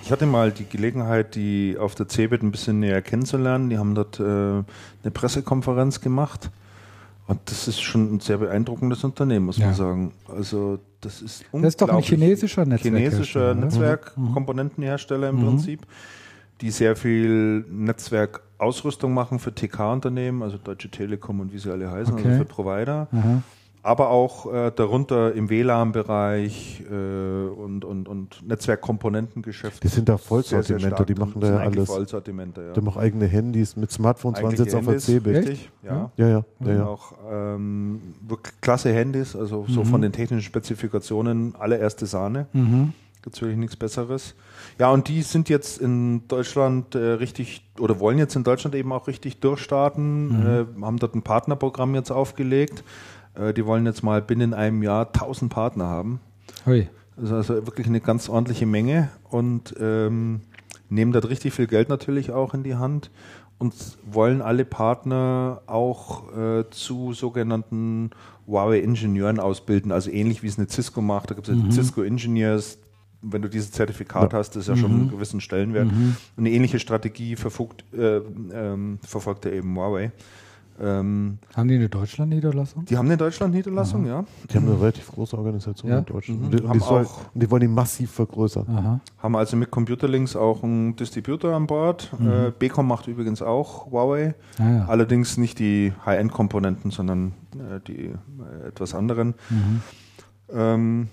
ich 0.02 0.12
hatte 0.12 0.26
mal 0.26 0.52
die 0.52 0.66
Gelegenheit, 0.66 1.36
die 1.36 1.78
auf 1.80 1.96
der 1.96 2.08
CeBIT 2.08 2.44
ein 2.44 2.52
bisschen 2.52 2.80
näher 2.80 3.02
kennenzulernen. 3.02 3.70
Die 3.70 3.78
haben 3.78 3.96
dort 3.96 4.20
äh, 4.20 4.24
eine 4.24 4.66
Pressekonferenz 5.14 6.02
gemacht. 6.02 6.50
Und 7.28 7.40
das 7.46 7.68
ist 7.70 7.82
schon 7.82 8.16
ein 8.16 8.20
sehr 8.20 8.38
beeindruckendes 8.38 9.04
Unternehmen, 9.04 9.46
muss 9.46 9.58
Ja. 9.58 9.68
man 9.68 9.76
sagen. 9.76 10.12
Also 10.28 10.80
das 11.02 11.22
ist 11.22 11.46
Das 11.52 11.64
ist 11.64 11.82
doch 11.82 11.88
ein 11.88 11.96
unglaublich- 11.96 12.10
chinesischer 12.10 12.66
Netzwerkhersteller. 12.66 13.54
chinesischer? 13.54 13.56
Netzwerkkomponentenhersteller 13.56 15.30
im 15.30 15.38
Mhm. 15.38 15.44
Prinzip, 15.46 15.82
die 16.62 16.70
sehr 16.72 16.96
viel 16.96 17.66
Netzwerkausrüstung 17.70 19.14
machen 19.14 19.40
für 19.40 19.54
TK-Unternehmen, 19.54 20.44
also 20.44 20.58
Deutsche 20.58 20.90
Telekom 20.90 21.40
und 21.40 21.54
wie 21.54 21.60
sie 21.60 21.72
alle 21.72 21.90
heißen, 21.90 22.14
Okay. 22.14 22.28
also 22.28 22.38
für 22.40 22.46
Provider. 22.46 23.08
Aha. 23.12 23.42
Aber 23.86 24.10
auch 24.12 24.52
äh, 24.52 24.72
darunter 24.74 25.34
im 25.36 25.50
WLAN-Bereich 25.50 26.84
äh, 26.90 26.94
und, 26.94 27.84
und, 27.84 28.08
und 28.08 28.48
Netzwerkkomponentengeschäft. 28.48 29.84
Die 29.84 29.90
sind 29.90 30.08
da 30.10 30.18
stark. 30.80 31.08
die 31.08 31.16
machen 31.16 31.42
da 31.42 31.50
ja 31.50 31.58
alles. 31.58 31.90
Vollsortimenter, 31.90 32.68
ja. 32.68 32.74
Die 32.74 32.82
auch 32.82 32.96
eigene 32.98 33.26
Handys 33.26 33.76
mit 33.76 33.92
Smartphones, 33.92 34.42
waren 34.42 34.56
sie 34.56 34.64
jetzt 34.64 34.76
auf 34.76 34.86
der 34.86 35.00
CeBIT. 35.00 35.36
Richtig, 35.36 35.70
ja. 35.84 36.12
Ja, 36.16 36.28
ja, 36.28 36.30
ja, 36.30 36.46
Und 36.60 36.68
ja. 36.78 36.86
auch 36.86 37.14
ähm, 37.30 38.00
wirklich 38.28 38.54
klasse 38.62 38.94
Handys, 38.94 39.36
also 39.36 39.66
so 39.68 39.82
Mhm. 39.82 39.86
von 39.86 40.02
den 40.02 40.12
technischen 40.14 40.44
Spezifikationen 40.44 41.54
allererste 41.60 42.06
Sahne. 42.06 42.48
Mhm. 42.54 42.94
Gibt 43.22 43.42
wirklich 43.42 43.58
nichts 43.58 43.76
Besseres. 43.78 44.36
Ja, 44.80 44.92
und 44.92 45.08
die 45.08 45.22
sind 45.22 45.48
jetzt 45.48 45.80
in 45.82 46.28
Deutschland 46.28 46.94
äh, 46.96 47.00
richtig 47.00 47.66
oder 47.80 48.00
wollen 48.00 48.18
jetzt 48.18 48.36
in 48.36 48.44
Deutschland 48.44 48.76
eben 48.76 48.92
auch 48.92 49.08
richtig 49.08 49.40
durchstarten, 49.40 50.28
Mhm. 50.28 50.46
äh, 50.82 50.86
haben 50.86 50.98
dort 51.00 51.16
ein 51.16 51.22
Partnerprogramm 51.22 51.96
jetzt 51.96 52.12
aufgelegt. 52.12 52.84
Äh, 53.36 53.54
die 53.54 53.66
wollen 53.66 53.86
jetzt 53.86 54.04
mal 54.04 54.22
binnen 54.22 54.54
einem 54.54 54.84
Jahr 54.84 55.08
1000 55.08 55.52
Partner 55.52 55.86
haben. 55.86 56.20
Hui. 56.66 56.88
Das 57.16 57.26
ist 57.26 57.32
also 57.32 57.54
wirklich 57.68 57.88
eine 57.88 58.02
ganz 58.02 58.28
ordentliche 58.28 58.66
Menge 58.66 59.10
und 59.30 59.76
ähm, 59.80 60.42
nehmen 60.90 61.12
dort 61.12 61.30
richtig 61.30 61.54
viel 61.54 61.68
Geld 61.68 61.90
natürlich 61.90 62.32
auch 62.32 62.54
in 62.54 62.64
die 62.64 62.76
Hand 62.76 63.12
und 63.60 63.74
wollen 64.06 64.42
alle 64.42 64.66
Partner 64.66 65.62
auch 65.68 66.36
äh, 66.36 66.66
zu 66.72 67.14
sogenannten 67.14 68.10
Huawei-Ingenieuren 68.48 69.40
ausbilden, 69.40 69.92
also 69.92 70.10
ähnlich 70.10 70.44
wie 70.44 70.48
es 70.48 70.58
eine 70.58 70.68
Cisco 70.68 71.02
macht. 71.02 71.30
Da 71.32 71.36
gibt 71.36 71.48
es 71.48 71.56
ja 71.56 71.62
die 71.62 71.72
Cisco 71.72 72.02
Engineers. 72.02 72.80
Wenn 73.22 73.42
du 73.42 73.48
dieses 73.48 73.72
Zertifikat 73.72 74.34
Ja. 74.34 74.40
hast, 74.40 74.50
das 74.50 74.64
ist 74.64 74.68
ja 74.68 74.76
schon 74.76 74.92
einen 74.92 75.10
gewissen 75.10 75.40
Stellenwert. 75.40 75.88
Und 75.88 76.18
eine 76.36 76.52
ähnliche 76.52 76.78
Strategie 76.78 77.38
verfolgt, 77.38 77.86
äh, 77.94 78.18
ähm, 78.18 79.00
verfolgt 79.02 79.46
ja 79.46 79.52
eben 79.52 79.74
Huawei. 79.78 80.12
Ähm, 80.82 81.38
Haben 81.56 81.68
die 81.68 81.76
eine 81.76 81.90
Deutschland-Niederlassung? 81.90 82.86
die 82.86 82.98
haben 82.98 83.06
eine 83.06 83.18
Deutschland-Niederlassung, 83.18 84.06
ja. 84.06 84.26
Die 84.50 84.58
haben 84.58 84.68
eine 84.68 84.80
relativ 84.80 85.12
große 85.12 85.38
Organisation 85.38 85.92
Ja? 85.92 86.00
in 86.00 86.06
Deutschland. 86.06 86.40
Mhm. 86.40 86.46
Und, 86.46 86.54
die, 86.54 86.64
und, 86.64 86.74
die 86.76 86.80
soll, 86.80 87.08
und 87.34 87.44
die 87.44 87.52
wollen 87.52 87.62
die 87.62 87.68
massiv 87.68 88.12
vergrößern. 88.12 88.66
Aha. 88.68 89.00
Haben 89.20 89.36
also 89.36 89.56
mit 89.56 89.70
Computerlinks 89.72 90.36
auch 90.36 90.64
einen 90.64 90.96
Distributor 90.96 91.54
an 91.54 91.68
Bord. 91.68 92.12
Äh, 92.20 92.52
Becom 92.58 92.88
macht 92.88 93.08
übrigens 93.08 93.42
auch 93.42 93.92
Huawei. 93.92 94.36
Ah, 94.58 94.70
ja. 94.70 94.86
Allerdings 94.88 95.38
nicht 95.38 95.60
die 95.60 95.94
High-End-Komponenten, 96.06 96.92
sondern 96.92 97.34
äh, 97.54 97.80
die 97.88 98.06
äh, 98.08 98.68
etwas 98.68 98.96
anderen. 98.96 99.36
Ähm, 100.52 101.08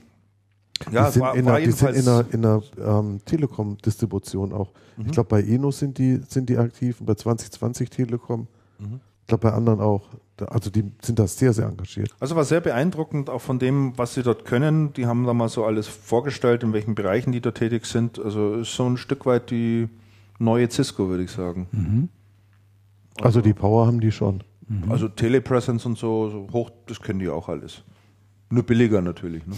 ja, 0.91 1.07
die 1.07 1.13
sind 1.13 1.23
war, 1.23 1.35
in 1.35 1.45
war 1.45 1.61
die 1.61 1.71
sind 1.71 1.95
in 1.95 2.09
einer, 2.09 2.25
in 2.33 2.45
einer 2.45 2.63
ähm, 2.79 3.21
Telekom-Distribution 3.27 4.53
auch. 4.53 4.73
Mhm. 4.97 5.07
Ich 5.07 5.13
glaube, 5.13 5.29
bei 5.29 5.43
Eno 5.43 5.71
sind 5.71 5.99
die, 5.99 6.21
sind 6.27 6.49
die 6.49 6.57
aktiv 6.57 7.01
und 7.01 7.07
bei 7.07 7.15
2020 7.15 7.91
Telekom. 7.91 8.47
Mhm. 8.79 9.01
Ich 9.31 9.39
glaube, 9.39 9.49
bei 9.51 9.57
anderen 9.57 9.81
auch. 9.81 10.09
Da- 10.37 10.47
Also 10.47 10.71
die 10.71 10.91
sind 11.03 11.21
da 11.21 11.27
sehr, 11.29 11.53
sehr 11.53 11.67
engagiert. 11.69 12.11
also 12.19 12.35
war 12.35 12.45
sehr 12.45 12.61
beeindruckend, 12.61 13.31
auch 13.31 13.41
von 13.41 13.61
dem, 13.61 13.97
was 13.97 14.15
sie 14.15 14.23
dort 14.25 14.45
können. 14.45 14.93
Die 14.95 15.07
haben 15.07 15.25
da 15.25 15.33
mal 15.35 15.49
so 15.49 15.65
alles 15.65 15.87
vorgestellt, 15.87 16.65
in 16.65 16.73
welchen 16.73 16.97
Bereichen 16.97 17.31
die 17.31 17.41
dort 17.41 17.59
tätig 17.59 17.87
sind. 17.87 18.19
Also 18.19 18.55
ist 18.55 18.75
so 18.75 18.87
ein 18.89 18.97
Stück 18.97 19.27
weit 19.27 19.51
die 19.53 19.89
neue 20.41 20.69
Cisco, 20.69 21.09
würde 21.09 21.23
ich 21.23 21.31
sagen. 21.31 21.69
Mhm. 21.71 22.09
Also 23.23 23.41
die 23.41 23.53
Power 23.53 23.87
haben 23.87 24.01
die 24.01 24.11
schon. 24.11 24.43
Also 24.89 25.09
Telepresence 25.09 25.85
und 25.87 25.97
so, 25.99 26.29
so 26.31 26.49
hoch, 26.53 26.71
das 26.87 27.01
können 27.01 27.19
die 27.21 27.29
auch 27.29 27.49
alles. 27.49 27.83
Nur 28.51 28.63
billiger 28.65 29.01
natürlich. 29.03 29.47
Ne? 29.47 29.55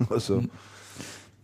Also 0.10 0.42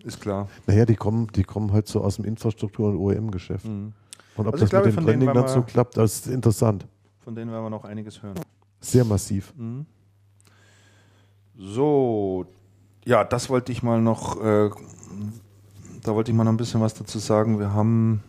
ist 0.04 0.20
klar. 0.20 0.48
Naja, 0.66 0.84
die 0.84 0.96
kommen, 0.96 1.28
die 1.34 1.42
kommen 1.44 1.72
halt 1.72 1.88
so 1.88 2.02
aus 2.02 2.16
dem 2.16 2.24
Infrastruktur- 2.26 2.90
und 2.90 2.96
OEM-Geschäft. 2.98 3.64
Mhm. 3.66 3.92
Und 4.36 4.46
ob 4.46 4.54
Also 4.54 4.64
das 4.64 4.70
glaube, 4.70 4.86
mit 4.88 4.96
dem 4.98 5.04
Branding 5.04 5.26
dann 5.32 5.44
wir- 5.44 5.48
so 5.48 5.62
klappt, 5.62 5.96
das 5.96 6.14
ist 6.16 6.26
interessant. 6.26 6.86
Von 7.24 7.34
denen 7.34 7.52
werden 7.52 7.64
wir 7.64 7.70
noch 7.70 7.84
einiges 7.84 8.22
hören. 8.22 8.34
Sehr 8.80 9.04
massiv. 9.04 9.52
Mhm. 9.56 9.86
So, 11.56 12.46
ja, 13.04 13.24
das 13.24 13.48
wollte 13.48 13.72
ich 13.72 13.82
mal 13.82 14.00
noch, 14.00 14.42
äh, 14.42 14.70
da 16.02 16.14
wollte 16.14 16.30
ich 16.30 16.36
mal 16.36 16.44
noch 16.44 16.52
ein 16.52 16.56
bisschen 16.56 16.80
was 16.80 16.94
dazu 16.94 17.18
sagen. 17.18 17.58
Wir 17.58 17.72
haben 17.72 18.22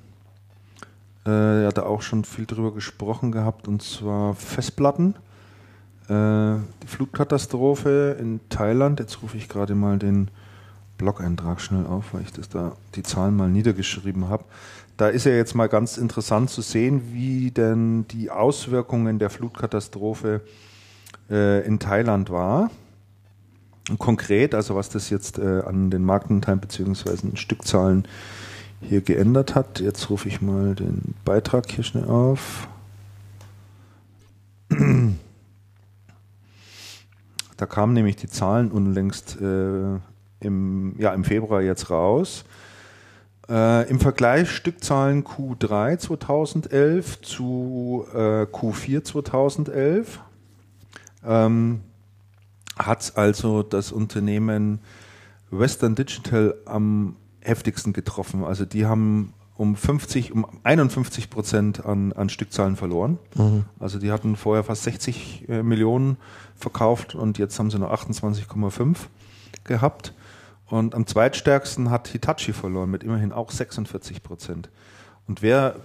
äh, 1.25 1.63
ja 1.63 1.71
da 1.71 1.83
auch 1.83 2.01
schon 2.01 2.23
viel 2.23 2.45
drüber 2.45 2.73
gesprochen 2.73 3.31
gehabt, 3.31 3.67
und 3.67 3.81
zwar 3.81 4.35
Festplatten. 4.35 5.15
Äh, 6.09 6.59
die 6.83 6.87
Flutkatastrophe 6.87 8.17
in 8.19 8.41
Thailand, 8.49 8.99
jetzt 8.99 9.23
rufe 9.23 9.37
ich 9.37 9.49
gerade 9.49 9.73
mal 9.73 9.97
den 9.97 10.29
Blog-Eintrag 10.97 11.61
schnell 11.61 11.87
auf, 11.87 12.13
weil 12.13 12.21
ich 12.21 12.31
das 12.33 12.49
da 12.49 12.75
die 12.95 13.03
Zahlen 13.03 13.35
mal 13.35 13.49
niedergeschrieben 13.49 14.29
habe. 14.29 14.43
Da 14.97 15.07
ist 15.07 15.25
ja 15.25 15.31
jetzt 15.31 15.55
mal 15.55 15.67
ganz 15.69 15.97
interessant 15.97 16.49
zu 16.49 16.61
sehen, 16.61 17.13
wie 17.13 17.51
denn 17.51 18.07
die 18.09 18.29
Auswirkungen 18.29 19.17
der 19.17 19.29
Flutkatastrophe 19.29 20.41
äh, 21.29 21.65
in 21.65 21.79
Thailand 21.79 22.29
war. 22.29 22.69
Konkret, 23.97 24.53
also 24.55 24.75
was 24.75 24.89
das 24.89 25.09
jetzt 25.09 25.39
äh, 25.39 25.61
an 25.61 25.89
den 25.89 26.03
Marktanteilen 26.03 26.59
bzw. 26.59 27.35
Stückzahlen 27.35 28.07
hier 28.81 29.01
geändert 29.01 29.55
hat. 29.55 29.79
Jetzt 29.79 30.09
rufe 30.09 30.27
ich 30.27 30.41
mal 30.41 30.75
den 30.75 31.15
Beitrag 31.25 31.69
hier 31.71 31.83
schnell 31.83 32.05
auf. 32.05 32.67
Da 37.57 37.65
kamen 37.65 37.93
nämlich 37.93 38.15
die 38.15 38.27
Zahlen 38.27 38.71
unlängst 38.71 39.39
äh, 39.41 39.99
im, 40.39 40.95
ja, 40.97 41.13
im 41.13 41.23
Februar 41.23 41.61
jetzt 41.61 41.89
raus. 41.89 42.45
Äh, 43.49 43.89
Im 43.89 43.99
Vergleich 43.99 44.49
Stückzahlen 44.51 45.23
Q3 45.23 45.97
2011 45.97 47.21
zu 47.21 48.05
äh, 48.13 48.43
Q4 48.43 49.03
2011 49.03 50.19
ähm, 51.25 51.81
hat 52.77 53.13
also 53.17 53.63
das 53.63 53.91
Unternehmen 53.91 54.79
Western 55.51 55.95
Digital 55.95 56.55
am 56.65 57.17
heftigsten 57.41 57.91
getroffen. 57.93 58.43
Also 58.43 58.65
die 58.65 58.85
haben 58.85 59.33
um 59.55 59.75
50, 59.75 60.31
um 60.31 60.45
51 60.63 61.29
Prozent 61.29 61.85
an, 61.85 62.13
an 62.13 62.29
Stückzahlen 62.29 62.75
verloren. 62.75 63.19
Also 63.79 63.99
die 63.99 64.11
hatten 64.11 64.35
vorher 64.35 64.63
fast 64.63 64.83
60 64.83 65.49
äh, 65.49 65.63
Millionen 65.63 66.17
verkauft 66.55 67.13
und 67.13 67.37
jetzt 67.37 67.59
haben 67.59 67.69
sie 67.69 67.77
nur 67.77 67.93
28,5 67.93 68.97
gehabt. 69.63 70.13
Und 70.67 70.95
am 70.95 71.05
zweitstärksten 71.05 71.89
hat 71.89 72.07
Hitachi 72.07 72.53
verloren 72.53 72.89
mit 72.89 73.03
immerhin 73.03 73.31
auch 73.31 73.51
46 73.51 74.23
Prozent. 74.23 74.69
Und 75.27 75.41
wer 75.41 75.75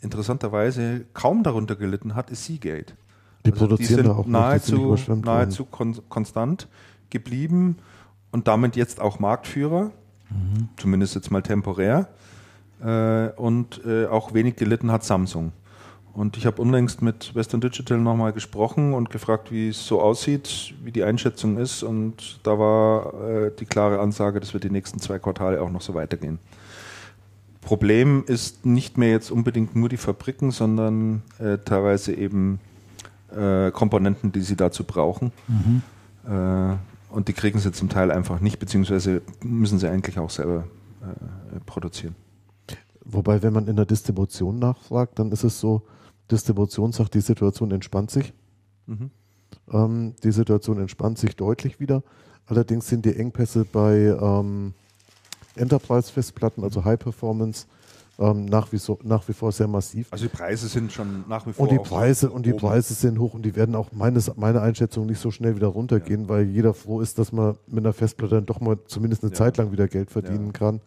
interessanterweise 0.00 1.04
kaum 1.12 1.42
darunter 1.42 1.76
gelitten 1.76 2.14
hat, 2.14 2.30
ist 2.30 2.44
Seagate. 2.44 2.94
Die 3.44 3.52
Also 3.52 3.66
produzieren 3.66 4.04
sind 4.04 4.10
auch 4.10 4.24
die 4.24 4.30
sind 4.30 4.32
nicht 4.32 4.40
nahezu, 4.40 4.82
worden. 4.84 5.20
nahezu 5.24 5.64
kon 5.64 5.96
konstant 6.08 6.68
geblieben 7.10 7.76
und 8.30 8.48
damit 8.48 8.76
jetzt 8.76 9.00
auch 9.00 9.18
Marktführer, 9.18 9.90
Mhm. 10.30 10.68
zumindest 10.76 11.14
jetzt 11.14 11.30
mal 11.30 11.42
temporär. 11.42 12.08
Äh, 12.82 13.30
und 13.40 13.80
äh, 13.86 14.06
auch 14.06 14.34
wenig 14.34 14.56
gelitten 14.56 14.92
hat 14.92 15.02
Samsung. 15.04 15.52
Und 16.18 16.36
ich 16.36 16.46
habe 16.46 16.60
unlängst 16.60 17.00
mit 17.00 17.32
Western 17.36 17.60
Digital 17.60 17.98
nochmal 17.98 18.32
gesprochen 18.32 18.92
und 18.92 19.08
gefragt, 19.08 19.52
wie 19.52 19.68
es 19.68 19.86
so 19.86 20.02
aussieht, 20.02 20.74
wie 20.82 20.90
die 20.90 21.04
Einschätzung 21.04 21.58
ist. 21.58 21.84
Und 21.84 22.40
da 22.42 22.58
war 22.58 23.14
äh, 23.22 23.52
die 23.56 23.66
klare 23.66 24.00
Ansage, 24.00 24.40
das 24.40 24.52
wird 24.52 24.64
die 24.64 24.70
nächsten 24.70 24.98
zwei 24.98 25.20
Quartale 25.20 25.62
auch 25.62 25.70
noch 25.70 25.80
so 25.80 25.94
weitergehen. 25.94 26.40
Problem 27.60 28.24
ist 28.26 28.66
nicht 28.66 28.98
mehr 28.98 29.10
jetzt 29.10 29.30
unbedingt 29.30 29.76
nur 29.76 29.88
die 29.88 29.96
Fabriken, 29.96 30.50
sondern 30.50 31.22
äh, 31.38 31.58
teilweise 31.64 32.12
eben 32.12 32.58
äh, 33.30 33.70
Komponenten, 33.70 34.32
die 34.32 34.40
sie 34.40 34.56
dazu 34.56 34.82
brauchen. 34.82 35.30
Äh, 36.26 37.14
und 37.14 37.28
die 37.28 37.32
kriegen 37.32 37.60
sie 37.60 37.70
zum 37.70 37.90
Teil 37.90 38.10
einfach 38.10 38.40
nicht, 38.40 38.58
beziehungsweise 38.58 39.22
müssen 39.44 39.78
sie 39.78 39.86
eigentlich 39.86 40.18
auch 40.18 40.30
selber 40.30 40.64
äh, 41.00 41.60
produzieren. 41.64 42.16
Wobei, 43.04 43.40
wenn 43.40 43.52
man 43.52 43.68
in 43.68 43.76
der 43.76 43.86
Distribution 43.86 44.58
nachfragt, 44.58 45.20
dann 45.20 45.30
ist 45.30 45.44
es 45.44 45.60
so, 45.60 45.82
Distribution 46.30 46.92
sagt, 46.92 47.14
die 47.14 47.20
Situation 47.20 47.70
entspannt 47.70 48.10
sich. 48.10 48.32
Mhm. 48.86 49.10
Ähm, 49.72 50.14
die 50.22 50.32
Situation 50.32 50.78
entspannt 50.80 51.18
sich 51.18 51.36
deutlich 51.36 51.80
wieder. 51.80 52.02
Allerdings 52.46 52.88
sind 52.88 53.04
die 53.04 53.14
Engpässe 53.14 53.64
bei 53.64 54.16
ähm, 54.20 54.74
Enterprise-Festplatten, 55.56 56.62
also 56.64 56.84
High 56.84 56.98
Performance, 56.98 57.66
ähm, 58.18 58.46
nach, 58.46 58.72
wie 58.72 58.78
so, 58.78 58.98
nach 59.02 59.26
wie 59.28 59.32
vor 59.32 59.52
sehr 59.52 59.68
massiv. 59.68 60.08
Also 60.10 60.26
die 60.26 60.34
Preise 60.34 60.66
sind 60.68 60.92
schon 60.92 61.24
nach 61.28 61.46
wie 61.46 61.52
vor. 61.52 61.68
Und 61.68 61.72
die 61.72 61.78
Preise 61.78 62.30
und 62.30 62.46
die 62.46 62.52
oben. 62.52 62.60
Preise 62.60 62.94
sind 62.94 63.18
hoch 63.18 63.34
und 63.34 63.42
die 63.42 63.54
werden 63.54 63.74
auch 63.74 63.92
meines 63.92 64.34
meiner 64.36 64.62
Einschätzung 64.62 65.06
nicht 65.06 65.20
so 65.20 65.30
schnell 65.30 65.56
wieder 65.56 65.68
runtergehen, 65.68 66.28
weil 66.28 66.44
jeder 66.46 66.74
froh 66.74 67.00
ist, 67.00 67.18
dass 67.18 67.32
man 67.32 67.56
mit 67.66 67.84
einer 67.84 67.92
Festplatte 67.92 68.36
dann 68.36 68.46
doch 68.46 68.60
mal 68.60 68.78
zumindest 68.86 69.22
eine 69.22 69.32
Ja. 69.32 69.36
Zeit 69.38 69.56
lang 69.56 69.70
wieder 69.72 69.86
Geld 69.88 70.10
verdienen 70.10 70.46
Ja. 70.46 70.52
kann. 70.52 70.80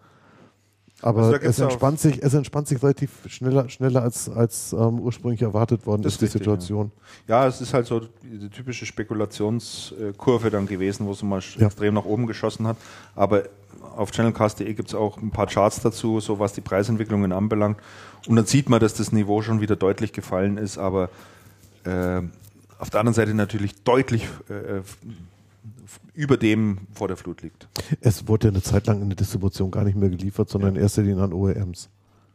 Aber 1.03 1.19
Also 1.21 1.31
da 1.31 1.37
gibt's 1.39 1.57
es 1.57 1.63
entspannt 1.63 1.99
sich, 1.99 2.21
es 2.21 2.33
entspannt 2.33 2.67
sich 2.67 2.81
relativ 2.83 3.09
schneller, 3.27 3.67
schneller 3.69 4.03
als, 4.03 4.29
als 4.29 4.71
ähm, 4.73 4.99
ursprünglich 4.99 5.41
erwartet 5.41 5.85
worden 5.85 6.03
Das 6.03 6.13
ist, 6.13 6.21
die 6.21 6.25
richtig, 6.25 6.41
Situation. 6.41 6.91
Ja, 7.27 7.47
es 7.47 7.59
ist 7.61 7.73
halt 7.73 7.87
so 7.87 8.01
die 8.23 8.49
typische 8.49 8.85
Spekulationskurve 8.85 10.49
dann 10.49 10.67
gewesen, 10.67 11.05
wo 11.07 11.11
es 11.11 11.23
mal 11.23 11.41
Ja. 11.57 11.67
extrem 11.67 11.93
nach 11.95 12.05
oben 12.05 12.27
geschossen 12.27 12.67
hat. 12.67 12.77
Aber 13.15 13.43
auf 13.95 14.11
channelcast.de 14.11 14.73
gibt 14.73 14.89
es 14.89 14.95
auch 14.95 15.17
ein 15.17 15.31
paar 15.31 15.47
Charts 15.47 15.81
dazu, 15.81 16.19
so 16.19 16.39
was 16.39 16.53
die 16.53 16.61
Preisentwicklungen 16.61 17.31
anbelangt. 17.31 17.77
Und 18.27 18.35
dann 18.35 18.45
sieht 18.45 18.69
man, 18.69 18.79
dass 18.79 18.93
das 18.93 19.11
Niveau 19.11 19.41
schon 19.41 19.61
wieder 19.61 19.75
deutlich 19.75 20.13
gefallen 20.13 20.57
ist, 20.57 20.77
aber 20.77 21.09
äh, 21.83 22.21
auf 22.77 22.89
der 22.89 22.99
anderen 22.99 23.13
Seite 23.15 23.33
natürlich 23.33 23.83
deutlich 23.83 24.27
äh, 24.49 24.77
f- 24.79 24.97
über 26.13 26.37
dem 26.37 26.79
vor 26.93 27.07
der 27.07 27.17
Flut 27.17 27.41
liegt. 27.41 27.67
Es 28.01 28.27
wurde 28.27 28.47
ja 28.47 28.51
eine 28.53 28.61
Zeit 28.61 28.87
lang 28.87 29.01
in 29.01 29.09
der 29.09 29.15
Distribution 29.17 29.71
gar 29.71 29.83
nicht 29.83 29.95
mehr 29.97 30.09
geliefert, 30.09 30.49
sondern 30.49 30.75
in 30.75 30.81
erster 30.81 31.01
Linie 31.01 31.23
an 31.23 31.33
OEMs. 31.33 31.89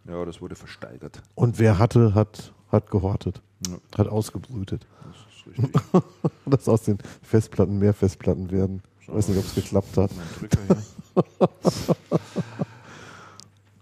Ja, 0.08 0.24
das 0.24 0.40
wurde 0.40 0.54
versteigert. 0.54 1.22
Und 1.34 1.58
wer 1.58 1.78
hatte, 1.78 2.14
hat, 2.14 2.52
hat 2.70 2.90
gehortet, 2.90 3.42
Ja. 3.66 3.76
hat 3.98 4.08
ausgebrütet. 4.08 4.86
Das 5.04 5.16
ist 5.60 5.64
richtig. 5.64 5.82
Dass 6.46 6.68
aus 6.68 6.82
den 6.82 6.98
Festplatten 7.22 7.78
mehr 7.78 7.92
Festplatten 7.94 8.50
werden. 8.50 8.82
Ich 9.00 9.08
weiß 9.08 9.28
nicht, 9.28 9.38
ob 9.38 9.44
es 9.44 9.54
geklappt 9.54 9.96
hat. 9.96 10.10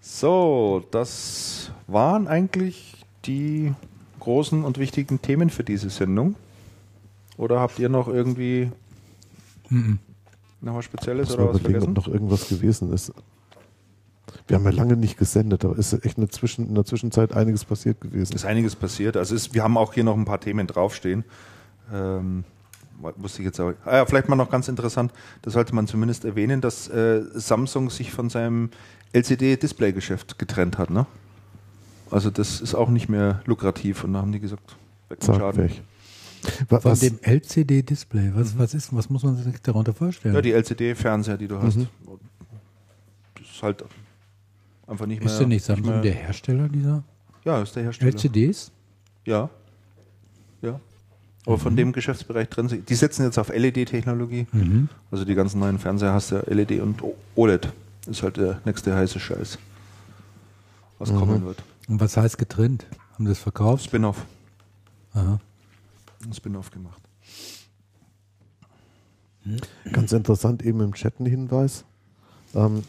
So, 0.01 0.85
das 0.91 1.73
waren 1.87 2.29
eigentlich 2.29 3.05
die 3.25 3.75
großen 4.21 4.65
und 4.65 4.79
wichtigen 4.79 5.21
Themen 5.21 5.51
für 5.51 5.65
diese 5.65 5.91
Sendung. 5.91 6.37
Oder 7.37 7.59
habt 7.61 7.79
ihr 7.79 7.89
noch 7.89 8.07
irgendwie 8.07 8.71
noch 10.61 10.77
was 10.77 10.85
Spezielles 10.85 11.33
oder 11.35 11.49
was 11.49 11.61
überlegen, 11.61 11.79
ob 11.79 11.85
vergessen? 11.85 11.93
noch 11.95 12.09
irgendwas 12.09 12.49
gewesen 12.49 12.93
ist. 12.93 13.13
Wir 14.47 14.57
haben 14.57 14.65
ja 14.65 14.71
lange 14.71 14.97
nicht 14.97 15.17
gesendet, 15.17 15.65
aber 15.65 15.77
ist 15.79 15.93
echt 16.05 16.19
eine 16.19 16.29
Zwischen, 16.29 16.69
in 16.69 16.75
der 16.75 16.85
Zwischenzeit 16.85 17.33
einiges 17.33 17.65
passiert 17.65 18.01
gewesen. 18.01 18.35
Ist 18.35 18.45
einiges 18.45 18.77
passiert. 18.77 19.17
Also 19.17 19.35
es, 19.35 19.55
wir 19.55 19.63
haben 19.63 19.77
auch 19.77 19.95
hier 19.95 20.05
noch 20.05 20.17
ein 20.17 20.25
paar 20.25 20.41
Themen 20.41 20.67
draufstehen. 20.67 21.25
Ähm, 21.93 22.45
wusste 23.17 23.43
ich 23.43 23.47
jetzt 23.47 23.61
auch. 23.61 23.73
Ah 23.85 23.97
ja, 23.97 24.07
vielleicht 24.07 24.29
mal 24.29 24.37
noch 24.37 24.51
ganz 24.51 24.69
interessant, 24.69 25.13
da 25.43 25.51
sollte 25.51 25.75
man 25.75 25.87
zumindest 25.87 26.25
erwähnen, 26.25 26.61
dass 26.61 26.89
äh, 26.89 27.23
Samsung 27.35 27.91
sich 27.91 28.13
von 28.13 28.31
seinem 28.31 28.71
LCD-Display-Geschäft 29.13 30.39
getrennt 30.39 30.79
hat. 30.79 30.91
Ne? 30.91 31.07
Also 32.11 32.31
das 32.31 32.61
ist 32.61 32.75
auch 32.75 32.91
nicht 32.91 33.09
mehr 33.09 33.43
lukrativ 33.47 34.05
und 34.05 34.13
da 34.13 34.21
haben 34.21 34.33
die 34.33 34.41
gesagt, 34.41 34.77
weg 35.09 35.19
mit 35.19 35.23
Zack, 35.23 35.37
Schaden. 35.37 35.65
weg. 35.65 35.83
Wa- 36.69 36.81
Von 36.81 36.93
Was, 36.93 37.01
dem 37.01 37.19
LCD-Display, 37.23 38.33
was, 38.35 38.57
was 38.59 38.75
ist, 38.75 38.95
was 38.95 39.09
muss 39.11 39.23
man 39.23 39.37
sich 39.37 39.61
darunter 39.63 39.93
vorstellen? 39.95 40.35
Ja, 40.35 40.41
die 40.43 40.53
LCD-Fernseher, 40.53 41.37
die 41.37 41.49
du 41.49 41.61
hast. 41.61 41.77
Mhm. 41.77 41.89
Das 43.37 43.47
ist 43.49 43.63
halt 43.63 43.85
einfach 44.87 45.07
nicht 45.07 45.21
mehr. 45.23 45.31
ist 45.33 45.39
denn 45.39 45.49
nicht 45.49 45.65
Samsung 45.65 45.87
mehr, 45.87 46.01
der 46.03 46.15
Hersteller 46.15 46.69
dieser 46.69 47.03
Ja, 47.45 47.63
ist 47.63 47.75
der 47.77 47.85
Hersteller. 47.85 48.11
LCDs? 48.13 48.71
Ja. 49.25 49.49
Ja. 50.63 50.81
Aber 51.47 51.59
von 51.59 51.77
dem 51.77 51.93
Geschäftsbereich 51.93 52.49
drin 52.49 52.69
sind. 52.69 52.89
Die 52.89 52.95
setzen 52.95 53.23
jetzt 53.25 53.39
auf 53.39 53.51
LED-Technologie. 53.51 54.47
Mhm. 54.53 54.89
Also 55.11 55.25
die 55.27 55.35
ganzen 55.35 55.61
neuen 55.61 55.79
Fernseher 55.79 56.13
hast 56.15 56.31
du 56.31 56.37
ja 56.37 56.43
LED 56.47 56.81
und 56.81 57.03
OLED. 57.37 57.71
Ist 58.07 58.23
halt 58.23 58.37
der 58.39 58.61
nächste 58.65 58.95
heiße 58.95 59.21
Scheiß. 59.21 59.59
Was 60.99 61.13
kommen 61.13 61.45
wird. 61.45 61.63
Und 61.89 62.01
was 62.01 62.17
heißt 62.17 62.39
getrennt? 62.39 62.87
Haben 63.15 63.27
das 63.27 63.39
verkauft? 63.39 63.85
Spin-off. 63.85 64.25
Aha. 65.13 65.39
Ein 66.25 66.33
Spin-off 66.33 66.71
gemacht. 66.71 67.03
ganz 69.93 70.13
interessant, 70.13 70.63
eben 70.63 70.81
im 70.81 70.95
Chat 70.95 71.21
ein 71.21 71.27
Hinweis. 71.27 71.85
Ähm, 72.55 72.83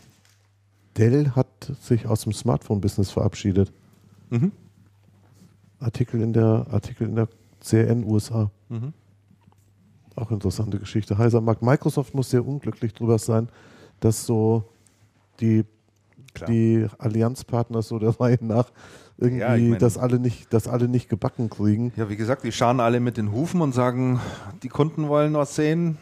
Dell 0.98 1.32
hat 1.32 1.48
sich 1.82 2.06
aus 2.08 2.22
dem 2.22 2.32
Smartphone-Business 2.32 3.12
verabschiedet. 3.12 3.74
Mhm. 4.30 4.52
Artikel 5.80 6.22
in 6.22 6.32
der 6.32 6.68
Artikel 6.72 7.08
in 7.08 7.16
der 7.16 7.28
CN 7.60 8.06
USA. 8.06 8.50
Mhm. 8.70 8.94
Auch 10.16 10.32
interessante 10.32 10.80
Geschichte. 10.80 11.18
Heiser 11.18 11.42
Markt. 11.42 11.62
Microsoft 11.62 12.14
muss 12.16 12.30
sehr 12.30 12.46
unglücklich 12.46 12.94
drüber 12.94 13.20
sein, 13.20 13.50
dass 14.00 14.26
so 14.26 14.64
die, 15.42 15.66
Klar. 16.34 16.50
die 16.50 16.88
Allianzpartner 16.98 17.82
so 17.82 18.00
der 18.00 18.18
Reihe 18.20 18.38
nach 18.40 18.72
irgendwie 19.18 19.42
Ja, 19.42 19.56
ich 19.56 19.70
mein- 19.70 19.80
das 19.80 19.98
alle 19.98 20.20
nicht, 20.20 20.54
das 20.54 20.68
alle 20.68 20.88
nicht 20.88 21.10
gebacken 21.10 21.50
kriegen. 21.50 21.94
Ja, 21.96 22.10
wie 22.10 22.16
gesagt, 22.16 22.44
die 22.44 22.52
scharen 22.52 22.80
alle 22.80 23.00
mit 23.00 23.18
den 23.18 23.32
Hufen 23.32 23.62
und 23.62 23.74
sagen, 23.74 24.20
die 24.64 24.70
Kunden 24.70 25.08
wollen 25.08 25.34
was 25.34 25.56
sehen. 25.56 25.98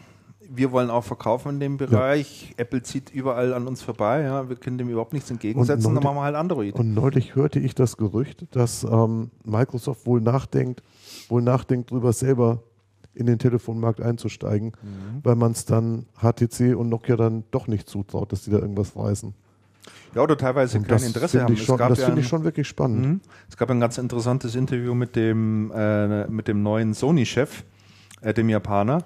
Wir 0.56 0.72
wollen 0.72 0.90
auch 0.90 1.02
verkaufen 1.04 1.54
in 1.54 1.60
dem 1.60 1.76
Bereich. 1.78 2.54
Apple 2.58 2.82
zieht 2.82 3.10
überall 3.10 3.54
an 3.54 3.66
uns 3.66 3.82
vorbei. 3.82 4.22
Ja. 4.22 4.48
Wir 4.48 4.56
können 4.56 4.76
dem 4.78 4.88
überhaupt 4.88 5.12
nichts 5.14 5.30
entgegensetzen. 5.30 5.86
Und 5.86 5.94
Dann 5.94 6.04
machen 6.04 6.16
wir 6.16 6.22
halt 6.22 6.36
Android. 6.36 6.74
Und 6.78 6.92
neulich 6.94 7.34
hörte 7.34 7.58
ich 7.60 7.74
das 7.74 7.96
Gerücht, 7.96 8.46
dass 8.54 8.84
ähm, 8.84 9.30
Microsoft 9.44 10.06
wohl 10.06 10.20
nachdenkt, 10.20 10.82
wohl 11.28 11.40
nachdenkt, 11.42 11.90
drüber 11.90 12.12
selber 12.12 12.62
in 13.14 13.26
den 13.26 13.38
Telefonmarkt 13.38 14.00
einzusteigen, 14.02 14.72
Mhm. 14.82 15.20
weil 15.22 15.36
man 15.36 15.52
es 15.52 15.64
dann 15.64 16.06
HTC 16.20 16.74
und 16.74 16.88
Nokia 16.88 17.16
dann 17.16 17.44
doch 17.50 17.66
nicht 17.68 17.88
zutraut, 17.88 18.30
dass 18.32 18.42
die 18.42 18.50
da 18.50 18.58
irgendwas 18.58 18.94
reißen. 18.96 19.34
Ja, 20.14 20.22
oder 20.22 20.36
teilweise 20.36 20.78
Und 20.78 20.88
kein 20.88 21.02
Interesse 21.02 21.42
haben. 21.42 21.56
schon, 21.56 21.76
gab 21.76 21.88
das 21.88 21.98
ja 21.98 22.06
finde 22.06 22.20
ich 22.20 22.28
schon 22.28 22.44
wirklich 22.44 22.68
spannend. 22.68 23.04
Mhm. 23.06 23.20
Es 23.48 23.56
gab 23.56 23.70
ein 23.70 23.80
ganz 23.80 23.98
interessantes 23.98 24.54
Interview 24.54 24.94
mit 24.94 25.16
dem, 25.16 25.72
äh, 25.74 26.26
mit 26.28 26.48
dem 26.48 26.62
neuen 26.62 26.94
Sony-Chef, 26.94 27.64
äh, 28.20 28.32
dem 28.32 28.48
Japaner. 28.48 29.04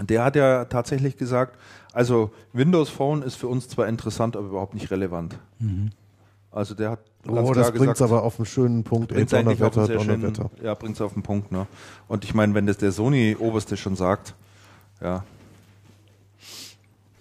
Der 0.00 0.24
hat 0.24 0.36
ja 0.36 0.64
tatsächlich 0.64 1.16
gesagt, 1.16 1.58
also 1.92 2.30
Windows 2.52 2.88
Phone 2.88 3.22
ist 3.22 3.34
für 3.34 3.48
uns 3.48 3.68
zwar 3.68 3.88
interessant, 3.88 4.36
aber 4.36 4.46
überhaupt 4.48 4.74
nicht 4.74 4.90
relevant. 4.90 5.36
Also 6.50 6.74
der 6.74 6.92
hat 6.92 7.00
Oh, 7.28 7.52
das 7.52 7.72
bringt 7.72 7.94
es 7.96 8.00
aber 8.02 8.22
auf 8.22 8.38
einen 8.38 8.46
schönen 8.46 8.82
Punkt. 8.82 9.12
Einen 9.12 9.26
Donnerwetter, 9.26 9.84
sehr 9.84 10.00
schönen, 10.00 10.22
Donnerwetter. 10.22 10.50
ja, 10.62 10.72
bringt's 10.74 11.02
auf 11.02 11.12
den 11.12 11.22
Punkt. 11.22 11.52
Ne? 11.52 11.66
Und 12.08 12.24
ich 12.24 12.32
meine, 12.32 12.54
wenn 12.54 12.66
das 12.66 12.78
der 12.78 12.92
Sony-Oberste 12.92 13.76
schon 13.76 13.94
sagt, 13.94 14.34
ja, 15.02 15.24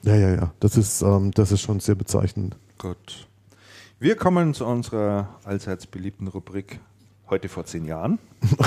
Ja, 0.10 0.15
ja, 0.15 0.34
ja. 0.34 0.52
Das 0.60 0.76
ist, 0.76 1.03
ähm, 1.03 1.30
das 1.36 1.52
ist 1.52 1.61
schon 1.61 1.80
sehr 1.80 1.94
bezeichnend. 1.94 2.56
gut. 2.80 3.27
Wir 3.99 4.15
kommen 4.15 4.56
zu 4.56 4.65
unserer 4.65 5.38
allseits 5.44 5.86
beliebten 5.86 6.27
Rubrik 6.27 6.80
heute 7.30 7.48
vor 7.48 7.65
zehn 7.65 7.86
Jahren. 7.86 8.18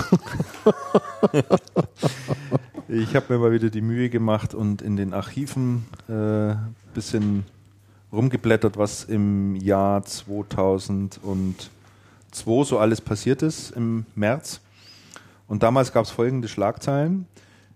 ich 2.88 3.16
habe 3.16 3.32
mir 3.32 3.38
mal 3.40 3.50
wieder 3.50 3.70
die 3.70 3.80
Mühe 3.80 4.08
gemacht 4.08 4.54
und 4.54 4.82
in 4.82 4.94
den 4.96 5.12
Archiven 5.12 5.84
ein 6.06 6.50
äh, 6.50 6.56
bisschen 6.94 7.44
rumgeblättert, 8.12 8.76
was 8.76 9.02
im 9.02 9.56
Jahr 9.56 10.04
2002 10.04 11.68
so 12.62 12.78
alles 12.78 13.00
passiert 13.00 13.42
ist 13.42 13.72
im 13.72 14.06
März. 14.14 14.60
Und 15.48 15.64
damals 15.64 15.92
gab 15.92 16.04
es 16.04 16.12
folgende 16.12 16.46
Schlagzeilen. 16.46 17.26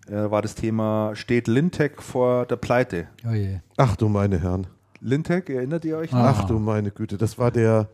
Äh, 0.08 0.30
war 0.30 0.42
das 0.42 0.54
Thema, 0.54 1.12
steht 1.14 1.48
Lintec 1.48 2.02
vor 2.02 2.46
der 2.46 2.56
Pleite? 2.56 3.08
Oh 3.28 3.32
je. 3.32 3.58
Ach 3.76 3.96
du 3.96 4.08
meine 4.08 4.40
Herren. 4.40 4.66
Lintec, 5.00 5.50
erinnert 5.50 5.84
ihr 5.84 5.96
euch? 5.98 6.12
Ah. 6.12 6.30
Ach 6.36 6.44
du 6.46 6.58
meine 6.58 6.90
Güte. 6.90 7.18
Das 7.18 7.38
war 7.38 7.50
der, 7.50 7.88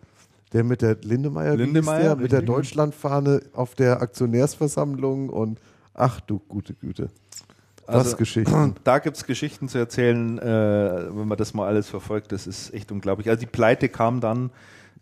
der 0.53 0.65
mit 0.65 0.83
der 0.83 0.97
Lindemeyer, 1.03 1.57
Lindemeyer, 1.57 2.01
der, 2.01 2.17
mit 2.17 2.33
der. 2.33 2.43
Deutschlandfahne 2.43 3.43
auf 3.55 3.75
der 3.75 4.03
Aktionärsversammlung 4.03 5.29
und 5.31 5.59
ach 5.95 6.21
du 6.21 6.39
gute 6.39 6.75
Güte. 6.75 7.09
Das 7.87 7.97
Also, 7.97 8.17
Geschichten. 8.17 8.75
Da 8.85 8.99
gibt 8.99 9.17
es 9.17 9.25
Geschichten 9.25 9.69
zu 9.69 9.79
erzählen, 9.79 10.39
äh, 10.39 10.45
wenn 10.45 11.27
man 11.29 11.39
das 11.39 11.55
mal 11.55 11.67
alles 11.67 11.89
verfolgt. 11.89 12.33
Das 12.33 12.47
ist 12.47 12.73
echt 12.75 12.93
unglaublich. 12.93 13.29
Also 13.29 13.41
die 13.41 13.47
Pleite 13.47 13.89
kam 13.89 14.21
dann 14.21 14.51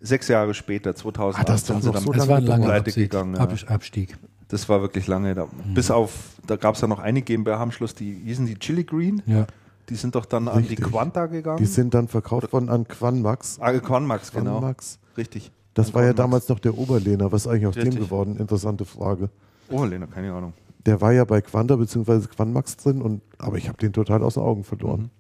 sechs 0.01 0.29
Jahre 0.29 0.55
später, 0.55 0.95
2008. 0.95 1.41
Ah, 1.41 1.53
das 1.53 1.67
sind 1.67 1.83
sie 1.83 1.91
dann 1.91 2.03
so 2.03 2.13
ein 2.13 2.45
langer 2.45 2.65
Pleite 2.67 2.87
Abstieg. 2.91 3.11
gegangen. 3.11 3.35
Ja. 3.35 3.41
Ab- 3.41 3.55
Abstieg. 3.69 4.17
Das 4.49 4.69
war 4.69 4.81
wirklich 4.83 5.07
lange. 5.07 5.35
Da, 5.35 5.47
Bis 5.75 5.91
auf, 5.91 6.13
da 6.47 6.57
gab 6.57 6.75
es 6.75 6.81
ja 6.81 6.89
noch 6.89 6.99
eine 6.99 7.23
GmbH 7.23 7.63
am 7.63 7.71
Schluss, 7.71 7.95
die 7.95 8.13
hießen 8.25 8.47
die 8.47 8.57
Chili 8.57 8.85
Green. 8.85 9.23
Ja. 9.27 9.47
Die 9.89 9.95
sind 9.95 10.15
doch 10.15 10.25
dann 10.27 10.49
an 10.49 10.63
die 10.63 10.69
Richtig. 10.71 10.87
Quanta 10.87 11.27
gegangen. 11.27 11.59
Die 11.59 11.67
sind 11.67 11.95
dann 11.95 12.09
verkauft 12.09 12.53
worden 12.53 12.69
an 12.69 12.87
Quanmax. 12.87 13.59
ah, 13.61 13.73
Quanmax, 13.79 14.33
genau. 14.33 14.59
Quanmax. 14.59 14.99
Richtig. 15.17 15.51
Das 15.75 15.89
An 15.89 15.95
war 15.95 16.03
ja 16.03 16.09
Quanmax. 16.13 16.17
damals 16.47 16.49
noch 16.49 16.59
der 16.59 16.77
Oberlehner. 16.79 17.31
Was 17.33 17.43
ist 17.43 17.47
eigentlich 17.53 17.67
aus 17.67 17.75
dem 17.75 17.83
Richtig. 17.85 18.01
geworden? 18.05 18.37
Interessante 18.39 18.85
Frage. 18.85 19.31
Lena, 19.69 20.07
keine 20.07 20.33
Ahnung. 20.33 20.53
Der 20.87 21.01
war 21.01 21.13
ja 21.13 21.25
bei 21.25 21.41
Quanta 21.43 21.77
bzw. 21.77 22.27
Quanmax 22.35 22.77
drin, 22.77 23.03
und, 23.03 23.21
aber 23.39 23.57
ich 23.59 23.69
habe 23.69 23.79
den 23.79 23.93
total 23.93 24.23
aus 24.25 24.35
den 24.35 24.43
Augen 24.43 24.65
verloren. 24.65 25.11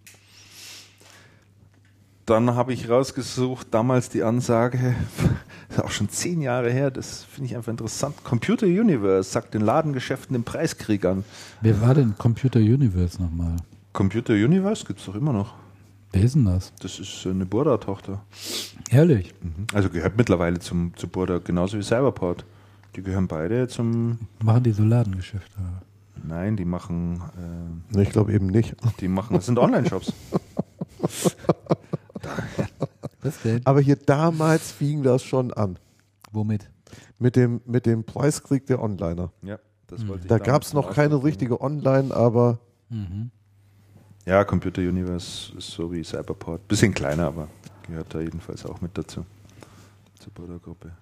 Dann 2.27 2.55
habe 2.55 2.73
ich 2.73 2.89
rausgesucht, 2.89 3.69
damals 3.71 4.09
die 4.09 4.23
Ansage 4.23 4.95
Das 5.69 5.79
ist 5.79 5.85
auch 5.85 5.91
schon 5.91 6.09
zehn 6.09 6.41
Jahre 6.41 6.71
her. 6.71 6.91
Das 6.91 7.25
finde 7.25 7.51
ich 7.51 7.57
einfach 7.57 7.71
interessant. 7.71 8.15
Computer 8.25 8.67
Universe 8.67 9.31
sagt 9.31 9.55
den 9.55 9.63
Ladengeschäften 9.63 10.35
den 10.35 10.45
Preiskrieg 10.45 11.05
an. 11.05 11.25
Wer 11.61 11.81
war 11.81 11.95
denn 11.95 12.15
Computer 12.19 12.61
Universe 12.61 13.21
nochmal? 13.21 13.57
Computer 13.93 14.35
Universe 14.35 14.85
gibt 14.85 15.01
es 15.01 15.07
doch 15.07 15.15
immer 15.15 15.33
noch. 15.33 15.55
Wer 16.13 16.23
ist 16.23 16.35
denn 16.35 16.45
das? 16.45 16.73
Das 16.81 16.99
ist 16.99 17.27
eine 17.27 17.47
Burda-Tochter. 17.47 18.23
Ehrlich? 18.91 19.33
Also 19.73 19.91
gehört 19.91 20.17
mittlerweile 20.17 20.59
zum, 20.59 20.93
zu 20.97 21.07
Burda, 21.07 21.39
genauso 21.39 21.79
wie 21.79 21.83
Cyberport. 21.83 22.45
Die 22.97 23.03
gehören 23.03 23.29
beide 23.29 23.69
zum. 23.69 24.19
Machen 24.43 24.65
die 24.65 24.73
so 24.73 24.83
Ladengeschäfte? 24.83 25.59
Nein, 26.27 26.57
die 26.57 26.65
machen. 26.65 27.23
Äh, 27.95 28.03
ich 28.03 28.11
glaube 28.11 28.33
eben 28.33 28.49
nicht. 28.49 28.75
die 29.01 29.09
machen. 29.09 29.35
Das 29.35 29.47
sind 29.47 29.59
Online-Shops. 29.59 30.13
Was 33.23 33.41
denn? 33.43 33.61
Aber 33.65 33.81
hier 33.81 33.97
damals 33.97 34.73
fing 34.73 35.03
das 35.03 35.23
schon 35.23 35.53
an. 35.53 35.79
Womit? 36.33 36.71
Mit 37.19 37.37
dem, 37.37 37.61
mit 37.67 37.87
dem 37.87 38.05
Preiskrieg 38.05 38.67
der 38.67 38.83
Onliner. 38.83 39.31
Ja, 39.43 39.59
das 39.87 40.07
wollte 40.07 40.23
ich 40.23 40.29
Da 40.29 40.39
gab 40.39 40.63
es 40.63 40.73
noch 40.73 40.93
keine 40.93 41.23
richtige 41.23 41.61
Online, 41.61 42.15
aber 42.15 42.59
Ja, 44.27 44.45
Computer 44.45 44.83
Universe 44.83 45.57
ist 45.57 45.71
so 45.71 45.93
wie 45.93 46.03
Cyberport. 46.03 46.67
Bisschen 46.69 46.95
kleiner, 46.95 47.27
aber 47.27 47.49
gehört 47.87 48.15
da 48.15 48.21
jedenfalls 48.21 48.65
auch 48.67 48.81
mit 48.81 48.97
dazu. 48.97 49.25
Zur 50.19 50.33
Burda-Gruppe. 50.33 50.93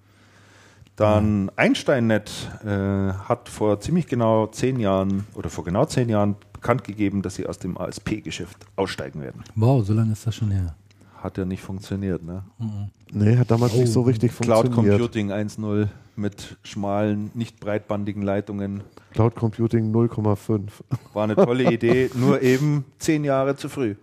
Dann 0.95 1.49
EinsteinNet 1.55 2.29
äh, 2.65 2.67
hat 2.67 3.47
vor 3.47 3.79
ziemlich 3.79 4.07
genau 4.07 4.47
zehn 4.47 4.79
Jahren 4.79 5.25
oder 5.33 5.49
vor 5.49 5.63
genau 5.63 5.85
zehn 5.85 6.09
Jahren 6.09 6.35
bekannt 6.51 6.83
gegeben, 6.83 7.21
dass 7.21 7.35
sie 7.35 7.47
aus 7.47 7.57
dem 7.57 7.77
ASP-Geschäft 7.77 8.65
aussteigen 8.75 9.21
werden. 9.21 9.43
Wow, 9.55 9.85
so 9.85 9.93
lange 9.93 10.11
ist 10.11 10.27
das 10.27 10.35
schon 10.35 10.51
her. 10.51 10.75
Hat 11.21 11.37
ja 11.37 11.43
nicht 11.45 11.61
funktioniert, 11.61 12.23
ne? 12.23 12.43
nee, 13.11 13.37
hat 13.37 13.51
damals 13.51 13.73
nicht 13.73 13.89
Oh, 13.89 13.91
so 13.91 14.01
richtig 14.03 14.31
Cloud 14.37 14.67
funktioniert. 14.67 14.99
Computing 14.99 15.31
1.0 15.31 15.87
mit 16.15 16.57
schmalen, 16.63 17.29
nicht 17.33 17.59
breitbandigen 17.59 18.21
Leitungen 18.23 18.83
Cloud 19.11 19.35
Computing 19.35 19.91
0,5. 19.93 20.69
war 21.13 21.23
eine 21.25 21.35
tolle 21.35 21.73
Idee, 21.73 22.09
nur 22.15 22.41
eben 22.41 22.85
zehn 22.99 23.23
Jahre 23.25 23.55
zu 23.57 23.67
früh. 23.67 23.95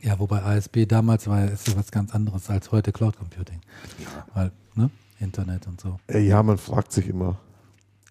Ja, 0.00 0.18
wobei 0.18 0.42
ASB 0.42 0.86
damals 0.86 1.26
war 1.26 1.44
ist 1.44 1.68
ja 1.68 1.76
was 1.76 1.90
ganz 1.90 2.14
anderes 2.14 2.48
als 2.48 2.70
heute 2.72 2.92
Cloud 2.92 3.18
Computing. 3.18 3.60
Weil, 4.32 4.52
ne? 4.74 4.88
Internet 5.20 5.66
und 5.66 5.80
so. 5.80 5.98
Ja, 6.16 6.42
man 6.42 6.56
fragt 6.56 6.92
sich 6.92 7.08
immer. 7.08 7.36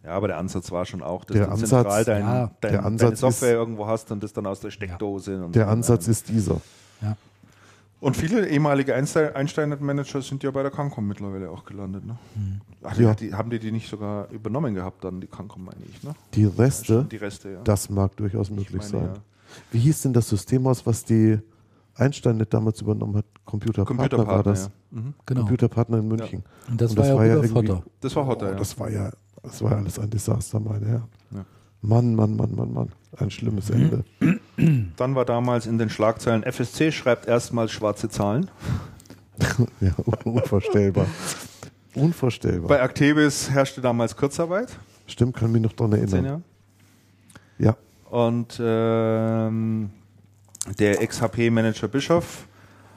Ja, 0.04 0.12
aber 0.12 0.28
der 0.28 0.38
Ansatz 0.38 0.70
war 0.72 0.86
schon 0.86 1.02
auch, 1.02 1.24
dass 1.26 1.36
Der 1.38 1.46
du 1.48 1.52
Ansatz- 1.54 1.70
zentral 1.70 2.06
dein, 2.06 2.22
ja, 2.22 2.40
dein, 2.46 2.52
der 2.62 2.72
deine 2.72 2.84
Ansatz 2.86 3.20
Software 3.22 3.50
ist- 3.54 3.56
irgendwo 3.56 3.88
hast 3.88 4.12
und 4.12 4.22
das 4.22 4.32
dann 4.34 4.46
aus 4.46 4.60
der 4.60 4.70
Steckdose. 4.72 5.44
Und 5.46 5.56
Der 5.56 5.70
Ansatz 5.70 6.06
ähm, 6.08 6.12
ist 6.12 6.30
dieser. 6.30 6.62
Ja. 7.02 7.16
Und 7.99 8.15
viele 8.15 8.48
ehemalige 8.48 8.94
Einstein- 8.94 9.36
Einstein-Manager 9.36 10.22
sind 10.22 10.44
ja 10.44 10.52
bei 10.52 10.61
der 10.61 10.69
Cancom 10.72 11.07
mittlerweile 11.07 11.49
auch 11.49 11.65
gelandet. 11.65 12.06
Ne? 12.06 12.15
Ach, 12.84 12.95
die, 12.95 13.02
Ja. 13.03 13.15
die, 13.15 13.34
haben 13.34 13.49
die 13.49 13.57
die 13.57 13.72
nicht 13.72 13.90
sogar 13.90 14.30
übernommen 14.30 14.76
gehabt, 14.76 15.03
dann 15.03 15.19
die 15.19 15.26
Cancom, 15.28 15.65
meine 15.65 15.80
ich. 15.90 16.03
Ne? 16.03 16.14
Die 16.36 16.45
Reste, 16.45 17.06
Die 17.10 17.15
Reste, 17.18 17.49
ja. 17.53 17.61
das 17.64 17.90
mag 17.90 18.15
durchaus 18.18 18.49
Ich 18.49 18.56
möglich 18.56 18.78
meine, 18.78 18.90
sein. 18.90 19.06
ja. 19.06 19.14
Wie 19.72 19.80
hieß 19.80 20.03
denn 20.03 20.14
das 20.14 20.30
System 20.30 20.68
aus, 20.68 20.86
was 20.86 21.03
die 21.06 21.40
Einstein 21.95 22.38
nicht 22.38 22.53
damals 22.53 22.82
übernommen 22.82 23.15
hat? 23.18 23.26
Computerpartner 23.45 23.98
war 23.98 24.10
Computerpartner, 24.10 24.52
das. 24.53 24.65
ja. 24.91 24.99
Mhm. 24.99 25.14
Genau. 25.26 25.40
Computerpartner 25.41 25.98
in 25.98 26.07
München. 26.07 26.44
Und 26.69 26.80
das, 26.80 26.91
Und 26.91 26.98
war 26.98 27.03
das 27.03 27.10
ja 27.10 27.15
war 27.18 27.26
ja 27.26 27.34
Rudolf 27.36 27.52
irgendwie- 27.56 27.72
Hotter. 27.74 27.84
Das 28.02 28.15
war 28.15 28.28
Hotter, 28.28 28.45
Oh, 28.45 28.49
ja. 28.52 28.56
das 28.57 28.80
war 28.80 28.90
ja, 28.91 29.11
das 29.41 29.61
war 29.64 29.72
ja 29.72 29.78
alles 29.78 29.98
ein 29.99 30.10
Desaster, 30.11 30.60
meine 30.60 30.86
Herren. 30.86 31.03
Ja. 31.32 31.45
Mann, 31.88 32.16
Mann, 32.16 32.36
Mann, 32.36 32.56
Mann, 32.56 32.74
Mann. 32.74 32.90
Ein 33.18 33.32
schlimmes 33.32 33.70
Mhm. 33.70 34.04
Ende. 34.20 34.40
Dann 34.98 35.16
war 35.16 35.26
damals 35.26 35.66
in 35.66 35.78
den 35.78 35.90
Schlagzeilen, 35.90 36.44
FSC 36.44 36.92
schreibt 36.92 37.28
erstmals 37.28 37.72
schwarze 37.72 38.10
Zahlen. 38.10 38.50
Ja, 39.80 39.92
unvorstellbar. 40.24 41.06
Unvorstellbar. 41.94 42.68
Bei 42.68 42.82
Actebis 42.82 43.50
herrschte 43.52 43.82
damals 43.82 44.16
Kurzarbeit, 44.16 44.78
Stimmt, 45.08 45.36
kann 45.36 45.52
mich 45.52 45.62
noch 45.62 45.74
daran 45.74 45.92
zehn 45.94 46.02
erinnern. 46.02 46.26
Jahre. 46.26 46.42
Ja, 47.60 48.10
Und 48.10 48.60
ähm, 48.60 49.90
der 50.80 51.02
Ex-HP-Manager 51.02 51.88
Bischof 51.88 52.48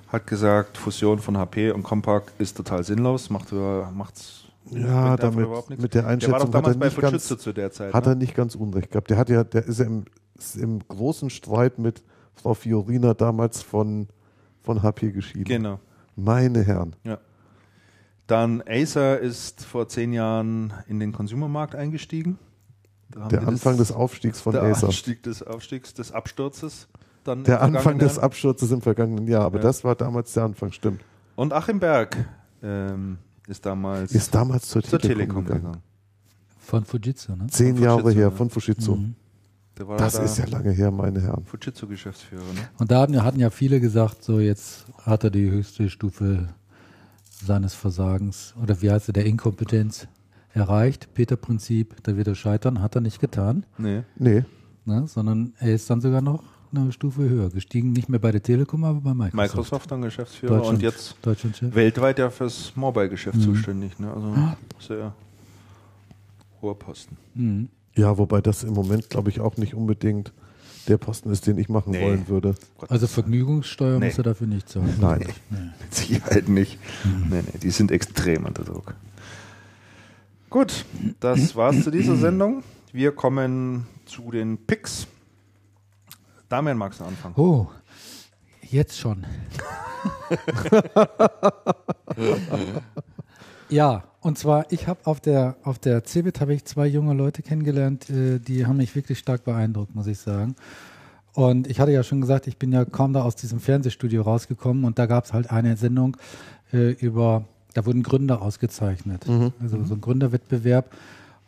hat 0.08 0.26
gesagt, 0.26 0.76
Fusion 0.78 1.18
von 1.18 1.36
HP 1.38 1.70
und 1.70 1.82
Compaq 1.82 2.32
ist 2.38 2.56
total 2.56 2.82
sinnlos, 2.84 3.30
macht, 3.30 3.52
über- 3.52 3.90
macht's 3.94 4.39
ja 4.70 5.16
damit, 5.16 5.48
mit 5.70 5.94
der 5.94 6.02
Der 6.02 6.06
Einschätzung 6.06 6.50
doch 6.50 6.62
hat 6.62 6.66
er 6.66 6.76
nicht 6.76 7.00
ganz, 7.00 7.26
zu 7.26 7.52
der 7.52 7.70
Zeit. 7.70 7.92
hat 7.94 8.06
ne? 8.06 8.12
er 8.12 8.14
nicht 8.16 8.34
ganz 8.34 8.54
unrecht 8.54 8.90
gehabt. 8.90 9.10
Der 9.10 9.16
hat 9.16 9.28
ja, 9.28 9.44
der 9.44 9.66
ist 9.66 9.78
ja 9.80 9.86
im, 9.86 10.04
ist 10.36 10.56
im 10.56 10.80
großen 10.86 11.30
Streit 11.30 11.78
mit 11.78 12.02
Frau 12.34 12.54
Fiorina 12.54 13.14
damals 13.14 13.62
von, 13.62 14.08
von 14.62 14.82
HP 14.82 15.12
geschieden. 15.12 15.44
Genau. 15.44 15.80
Meine 16.16 16.62
Herren. 16.62 16.96
Ja. 17.04 17.18
Dann 18.26 18.62
Acer 18.66 19.18
ist 19.18 19.64
vor 19.64 19.88
zehn 19.88 20.12
Jahren 20.12 20.72
in 20.86 21.00
den 21.00 21.12
Consumermarkt 21.12 21.74
eingestiegen. 21.74 22.38
Der 23.30 23.46
Anfang 23.46 23.76
das, 23.76 23.88
des 23.88 23.96
Aufstiegs 23.96 24.40
von 24.40 24.52
der 24.52 24.62
Acer. 24.62 24.86
Anstieg 24.86 25.22
des 25.24 25.42
Aufstiegs, 25.42 25.94
des 25.94 26.12
Absturzes. 26.12 26.88
Dann 27.24 27.44
Der 27.44 27.60
Anfang 27.60 27.98
des. 27.98 28.18
Absturzes 28.18 28.70
im 28.70 28.80
vergangenen 28.82 29.26
Jahr, 29.26 29.44
aber 29.44 29.58
Ja. 29.58 29.62
das 29.64 29.82
war 29.84 29.94
damals 29.96 30.32
der 30.32 30.44
Anfang, 30.44 30.70
stimmt. 30.72 31.02
Und 31.34 31.52
Achim 31.52 31.80
Berg 31.80 32.16
ähm, 32.62 33.18
ist 33.48 33.64
damals 33.66 34.12
Ist 34.12 34.34
damals 34.34 34.68
zur, 34.68 34.82
zur 34.82 34.98
Telekom, 34.98 35.18
Telekom 35.18 35.44
gegangen. 35.44 35.62
gegangen. 35.62 35.82
Von 36.58 36.84
Fujitsu, 36.84 37.34
ne? 37.36 37.46
Zehn 37.48 37.74
Von 37.76 37.84
Jahre 37.84 38.00
Fujitsu, 38.02 38.18
her 38.20 38.28
ja. 38.28 38.36
von 38.36 38.50
Fujitsu. 38.50 38.94
Mhm. 38.96 39.14
War 39.78 39.96
Das 39.96 40.12
da 40.12 40.22
ist 40.24 40.36
ja 40.36 40.44
lange 40.46 40.72
her, 40.72 40.90
meine 40.90 41.22
Herren. 41.22 41.42
Fujitsu-Geschäftsführer. 41.46 42.42
Ne? 42.42 42.68
Und 42.78 42.90
da 42.90 43.00
hatten, 43.00 43.22
hatten 43.22 43.40
ja 43.40 43.48
viele 43.48 43.80
gesagt, 43.80 44.22
so 44.22 44.38
jetzt 44.38 44.84
hat 45.04 45.24
er 45.24 45.30
die 45.30 45.50
höchste 45.50 45.88
Stufe 45.88 46.48
seines 47.42 47.72
Versagens 47.74 48.54
oder 48.62 48.82
wie 48.82 48.90
heißt 48.90 49.08
er, 49.08 49.12
der 49.14 49.24
Inkompetenz 49.24 50.06
erreicht. 50.52 51.14
Peter-Prinzip, 51.14 51.96
da 52.02 52.14
wird 52.16 52.28
er 52.28 52.34
scheitern, 52.34 52.82
hat 52.82 52.94
er 52.94 53.00
nicht 53.00 53.20
getan, 53.20 53.64
Nee. 53.78 54.02
Nee, 54.16 54.44
ne? 54.84 55.06
sondern 55.06 55.54
er 55.58 55.72
ist 55.74 55.88
dann 55.88 56.02
sogar 56.02 56.20
noch 56.20 56.42
eine 56.72 56.92
Stufe 56.92 57.22
höher 57.28 57.50
gestiegen. 57.50 57.92
Nicht 57.92 58.08
mehr 58.08 58.20
bei 58.20 58.30
der 58.32 58.42
Telekom, 58.42 58.84
aber 58.84 59.00
bei 59.00 59.14
Microsoft. 59.14 59.34
Microsoft 59.34 59.90
dann 59.90 60.02
Geschäftsführer 60.02 60.56
Deutschland, 60.58 60.78
und 60.78 60.82
jetzt 60.82 61.16
weltweit 61.74 62.18
ja 62.18 62.30
fürs 62.30 62.72
Mobile-Geschäft 62.76 63.36
Mhm. 63.38 63.42
zuständig. 63.42 63.98
Ne? 63.98 64.12
Also 64.12 64.26
Ah. 64.28 64.56
sehr 64.78 65.14
hoher 66.62 66.78
Posten. 66.78 67.16
Mhm. 67.34 67.68
ja, 67.96 68.16
wobei 68.18 68.40
das 68.40 68.62
im 68.64 68.74
Moment, 68.74 69.10
glaube 69.10 69.30
ich, 69.30 69.40
auch 69.40 69.56
nicht 69.56 69.74
unbedingt 69.74 70.32
der 70.88 70.96
Posten 70.96 71.30
ist, 71.30 71.46
den 71.46 71.58
ich 71.58 71.68
machen 71.68 71.90
Nee. 71.92 72.02
wollen 72.02 72.28
würde. 72.28 72.54
Also 72.88 73.06
Vergnügungssteuer 73.06 73.98
Nee. 73.98 74.06
muss 74.06 74.18
er 74.18 74.24
dafür 74.24 74.46
nicht 74.46 74.68
zahlen. 74.68 74.94
Nein. 75.00 75.26
Mit 75.50 75.94
Sicherheit 75.94 76.48
nicht. 76.48 76.78
Nee, 77.28 77.42
nee, 77.42 77.58
die 77.62 77.70
sind 77.70 77.90
extrem 77.90 78.44
unter 78.46 78.64
Druck. 78.64 78.94
Gut, 80.48 80.84
das 81.20 81.54
war's 81.54 81.84
zu 81.84 81.90
dieser 81.90 82.16
Sendung. 82.16 82.62
Wir 82.92 83.12
kommen 83.12 83.86
zu 84.06 84.30
den 84.32 84.58
Picks. 84.58 85.06
Damian, 86.50 86.76
magst 86.76 86.98
du 86.98 87.04
anfangen? 87.04 87.34
Oh, 87.36 87.68
jetzt 88.62 88.98
schon. 88.98 89.24
ja, 93.68 94.02
und 94.20 94.36
zwar, 94.36 94.66
ich 94.72 94.88
habe 94.88 94.98
auf 95.04 95.20
der, 95.20 95.54
auf 95.62 95.78
der 95.78 96.02
CeBIT 96.02 96.40
habe 96.40 96.52
ich 96.52 96.64
zwei 96.64 96.88
junge 96.88 97.14
Leute 97.14 97.42
kennengelernt, 97.42 98.10
äh, 98.10 98.40
die 98.40 98.66
haben 98.66 98.78
mich 98.78 98.96
wirklich 98.96 99.20
stark 99.20 99.44
beeindruckt, 99.44 99.94
muss 99.94 100.08
ich 100.08 100.18
sagen. 100.18 100.56
Und 101.34 101.68
ich 101.68 101.78
hatte 101.78 101.92
ja 101.92 102.02
schon 102.02 102.20
gesagt, 102.20 102.48
ich 102.48 102.56
bin 102.56 102.72
ja 102.72 102.84
kaum 102.84 103.12
da 103.12 103.22
aus 103.22 103.36
diesem 103.36 103.60
Fernsehstudio 103.60 104.22
rausgekommen 104.22 104.82
und 104.82 104.98
da 104.98 105.06
gab 105.06 105.26
es 105.26 105.32
halt 105.32 105.52
eine 105.52 105.76
Sendung 105.76 106.16
äh, 106.72 106.90
über, 106.94 107.44
da 107.74 107.86
wurden 107.86 108.02
Gründer 108.02 108.42
ausgezeichnet. 108.42 109.24
Also 109.62 109.84
so 109.84 109.94
ein 109.94 110.00
Gründerwettbewerb. 110.00 110.90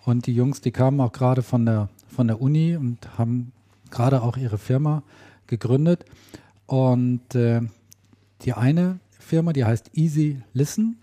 Und 0.05 0.29
die 0.29 0.35
Jungs, 0.35 0.61
die 0.61 0.71
kamen 0.71 1.01
auch 1.01 1.11
gerade 1.11 1.43
von 1.43 1.67
der, 1.67 1.89
von 2.07 2.29
der 2.29 2.41
Uni 2.41 2.77
und 2.77 3.19
haben 3.19 3.51
gerade 3.93 4.23
auch 4.23 4.37
ihre 4.37 4.59
Firma 4.59 5.05
gegründet. 5.47 6.05
Und 6.67 7.35
äh, 7.37 7.61
die 8.43 8.53
eine 8.55 8.99
Firma, 9.21 9.53
die 9.53 9.65
heißt 9.65 9.91
Easy 9.95 10.43
Listen. 10.53 10.99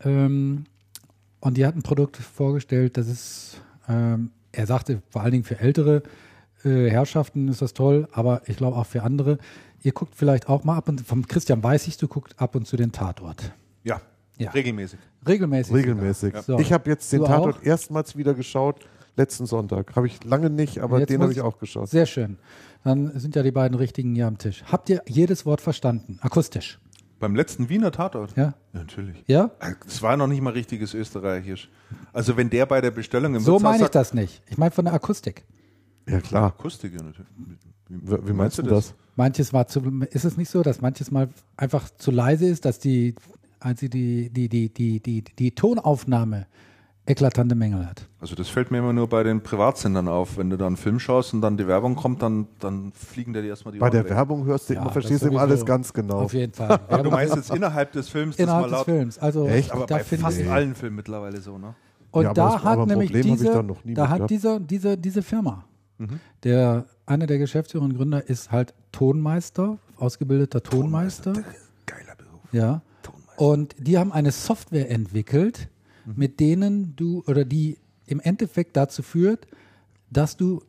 Ähm, 0.00 0.64
und 1.40 1.56
die 1.56 1.66
hat 1.66 1.76
ein 1.76 1.82
Produkt 1.82 2.16
vorgestellt, 2.16 2.96
das 2.96 3.08
ist, 3.08 3.60
ähm, 3.88 4.30
er 4.52 4.66
sagte, 4.66 5.02
vor 5.10 5.22
allen 5.22 5.32
Dingen 5.32 5.44
für 5.44 5.60
ältere 5.60 6.02
äh, 6.64 6.88
Herrschaften 6.90 7.48
ist 7.48 7.62
das 7.62 7.72
toll, 7.74 8.08
aber 8.12 8.42
ich 8.46 8.56
glaube 8.56 8.76
auch 8.76 8.86
für 8.86 9.02
andere. 9.02 9.38
Ihr 9.82 9.92
guckt 9.92 10.14
vielleicht 10.16 10.48
auch 10.48 10.64
mal 10.64 10.76
ab 10.76 10.88
und 10.88 11.00
vom 11.02 11.26
Christian 11.26 11.62
weiß 11.62 11.86
ich, 11.86 11.96
du 11.98 12.08
guckt 12.08 12.34
ab 12.40 12.54
und 12.56 12.66
zu 12.66 12.76
den 12.76 12.90
Tatort. 12.92 13.52
Ja, 13.84 14.00
Ja. 14.38 14.50
regelmäßig. 14.50 14.98
Regelmäßig. 15.28 15.74
Regelmäßig. 15.74 16.28
sogar. 16.30 16.42
So. 16.42 16.58
Ich 16.58 16.72
habe 16.72 16.90
jetzt 16.90 17.12
den 17.12 17.20
Du 17.20 17.26
Tatort 17.26 17.58
auch? 17.58 17.62
erstmals 17.62 18.16
wieder 18.16 18.34
geschaut, 18.34 18.80
letzten 19.16 19.46
Sonntag. 19.46 19.94
Habe 19.96 20.06
ich 20.06 20.22
lange 20.24 20.50
nicht, 20.50 20.78
aber 20.80 21.00
Jetzt 21.00 21.10
den 21.10 21.22
habe 21.22 21.32
ich 21.32 21.40
auch 21.40 21.58
geschaut. 21.58 21.88
Sehr 21.88 22.06
schön. 22.06 22.38
Dann 22.84 23.18
sind 23.18 23.34
ja 23.34 23.42
die 23.42 23.50
beiden 23.50 23.76
richtigen 23.76 24.14
hier 24.14 24.26
am 24.26 24.38
Tisch. 24.38 24.62
Habt 24.70 24.88
ihr 24.90 25.02
jedes 25.06 25.44
Wort 25.46 25.60
verstanden? 25.60 26.18
Akustisch. 26.22 26.78
Beim 27.18 27.34
letzten 27.34 27.68
Wiener 27.68 27.92
Tatort? 27.92 28.36
Ja? 28.36 28.42
Ja, 28.44 28.54
natürlich. 28.74 29.24
Ja? 29.26 29.50
Es 29.86 30.02
war 30.02 30.16
noch 30.16 30.26
nicht 30.26 30.42
mal 30.42 30.52
richtiges 30.52 30.92
Österreichisch. 30.92 31.70
Also 32.12 32.36
wenn 32.36 32.50
der 32.50 32.66
bei 32.66 32.80
der 32.80 32.90
Bestellung 32.90 33.34
im 33.34 33.40
So 33.40 33.52
Wirtshaus 33.52 33.62
meine 33.62 33.76
ich 33.76 33.82
sagt- 33.82 33.94
das 33.94 34.14
nicht. 34.14 34.42
Ich 34.48 34.58
meine 34.58 34.70
von 34.70 34.84
der 34.84 34.94
Akustik. 34.94 35.44
Ja, 36.08 36.20
klar. 36.20 36.48
Akustik, 36.48 36.92
ja, 36.92 37.02
natürlich. 37.02 37.26
Wie, 37.88 38.28
Wie, 38.28 38.32
meinst 38.32 38.58
du 38.58 38.62
das? 38.62 38.94
Manches 39.16 39.52
war 39.52 39.66
zu, 39.66 39.80
ist 40.10 40.24
es 40.24 40.36
nicht 40.36 40.50
so, 40.50 40.62
dass 40.62 40.80
manches 40.82 41.10
mal 41.10 41.28
einfach 41.56 41.88
zu 41.96 42.10
leise 42.10 42.46
ist, 42.46 42.64
dass 42.64 42.78
die 42.78 43.14
als 43.58 43.80
sie 43.80 43.88
die, 43.88 44.30
die, 44.30 44.48
die, 44.48 44.68
die, 44.68 45.00
die, 45.00 45.22
die 45.22 45.50
Tonaufnahme 45.52 46.46
eklatante 47.06 47.54
Mängel 47.54 47.86
hat. 47.86 48.06
Also 48.20 48.34
das 48.34 48.48
fällt 48.48 48.70
mir 48.70 48.78
immer 48.78 48.92
nur 48.92 49.08
bei 49.08 49.22
den 49.22 49.40
Privatsendern 49.40 50.08
auf. 50.08 50.36
Wenn 50.38 50.50
du 50.50 50.56
da 50.58 50.66
einen 50.66 50.76
Film 50.76 50.98
schaust 50.98 51.32
und 51.34 51.40
dann 51.40 51.56
die 51.56 51.66
Werbung 51.68 51.94
kommt, 51.94 52.20
dann, 52.22 52.48
dann 52.58 52.92
fliegen 52.92 53.32
dir 53.32 53.42
die 53.42 53.48
erstmal 53.48 53.72
die 53.72 53.78
Bei 53.78 53.90
der 53.90 54.04
weg. 54.04 54.10
Werbung 54.10 54.44
hörst 54.44 54.68
du 54.68 54.74
Ja, 54.74 54.80
immer, 54.80 54.86
das 54.88 54.92
verstehst 54.94 55.22
du 55.22 55.28
immer 55.28 55.40
alles 55.40 55.64
ganz 55.64 55.92
genau. 55.92 56.20
Auf 56.22 56.34
jeden 56.34 56.52
Fall. 56.52 56.68
Aber 56.88 57.02
du 57.02 57.10
meinst 57.10 57.36
jetzt 57.36 57.50
innerhalb 57.54 57.92
des 57.92 58.08
Films, 58.08 58.36
das 58.36 58.42
innerhalb 58.44 58.62
mal 58.64 58.68
des 58.70 58.78
laut. 58.78 58.84
Films. 58.84 59.18
Also 59.18 59.46
Echt? 59.46 59.70
Aber 59.72 59.86
da 59.86 59.96
bei 59.96 60.04
finde 60.04 60.24
fast 60.24 60.38
ich, 60.40 60.50
allen 60.50 60.74
Filmen 60.74 60.96
mittlerweile 60.96 61.40
so, 61.40 61.56
ne? 61.58 61.74
Und 62.10 62.24
Ja, 62.24 62.34
da 62.34 62.52
das- 62.54 62.64
hat 62.64 62.86
nämlich 62.86 63.12
diese, 63.12 63.44
da 63.52 63.62
noch 63.62 63.84
nie 63.84 63.94
da 63.94 64.08
hat 64.08 64.28
diese, 64.30 64.60
diese, 64.60 64.96
diese 64.98 65.22
Firma, 65.22 65.64
Mhm. 65.98 66.20
der 66.42 66.86
einer 67.06 67.26
der 67.26 67.38
Geschäftsführer 67.38 67.84
und 67.84 67.94
Gründer 67.96 68.28
ist 68.28 68.50
halt 68.52 68.74
Tonmeister, 68.92 69.78
ausgebildeter 69.96 70.62
Tonmeister. 70.62 71.32
Geiler 71.86 72.14
Beruf. 72.16 72.40
Ja. 72.52 72.82
Tonmeister. 73.02 73.40
Und 73.40 73.74
die 73.78 73.96
haben 73.96 74.12
eine 74.12 74.30
Software 74.32 74.90
entwickelt, 74.90 75.68
Mhm. 76.06 76.12
mit 76.16 76.40
denen 76.40 76.96
du 76.96 77.22
oder 77.26 77.44
die 77.44 77.78
im 78.06 78.20
Endeffekt 78.20 78.76
dazu 78.76 79.02
führt, 79.02 79.46
dass 80.10 80.36
du, 80.36 80.62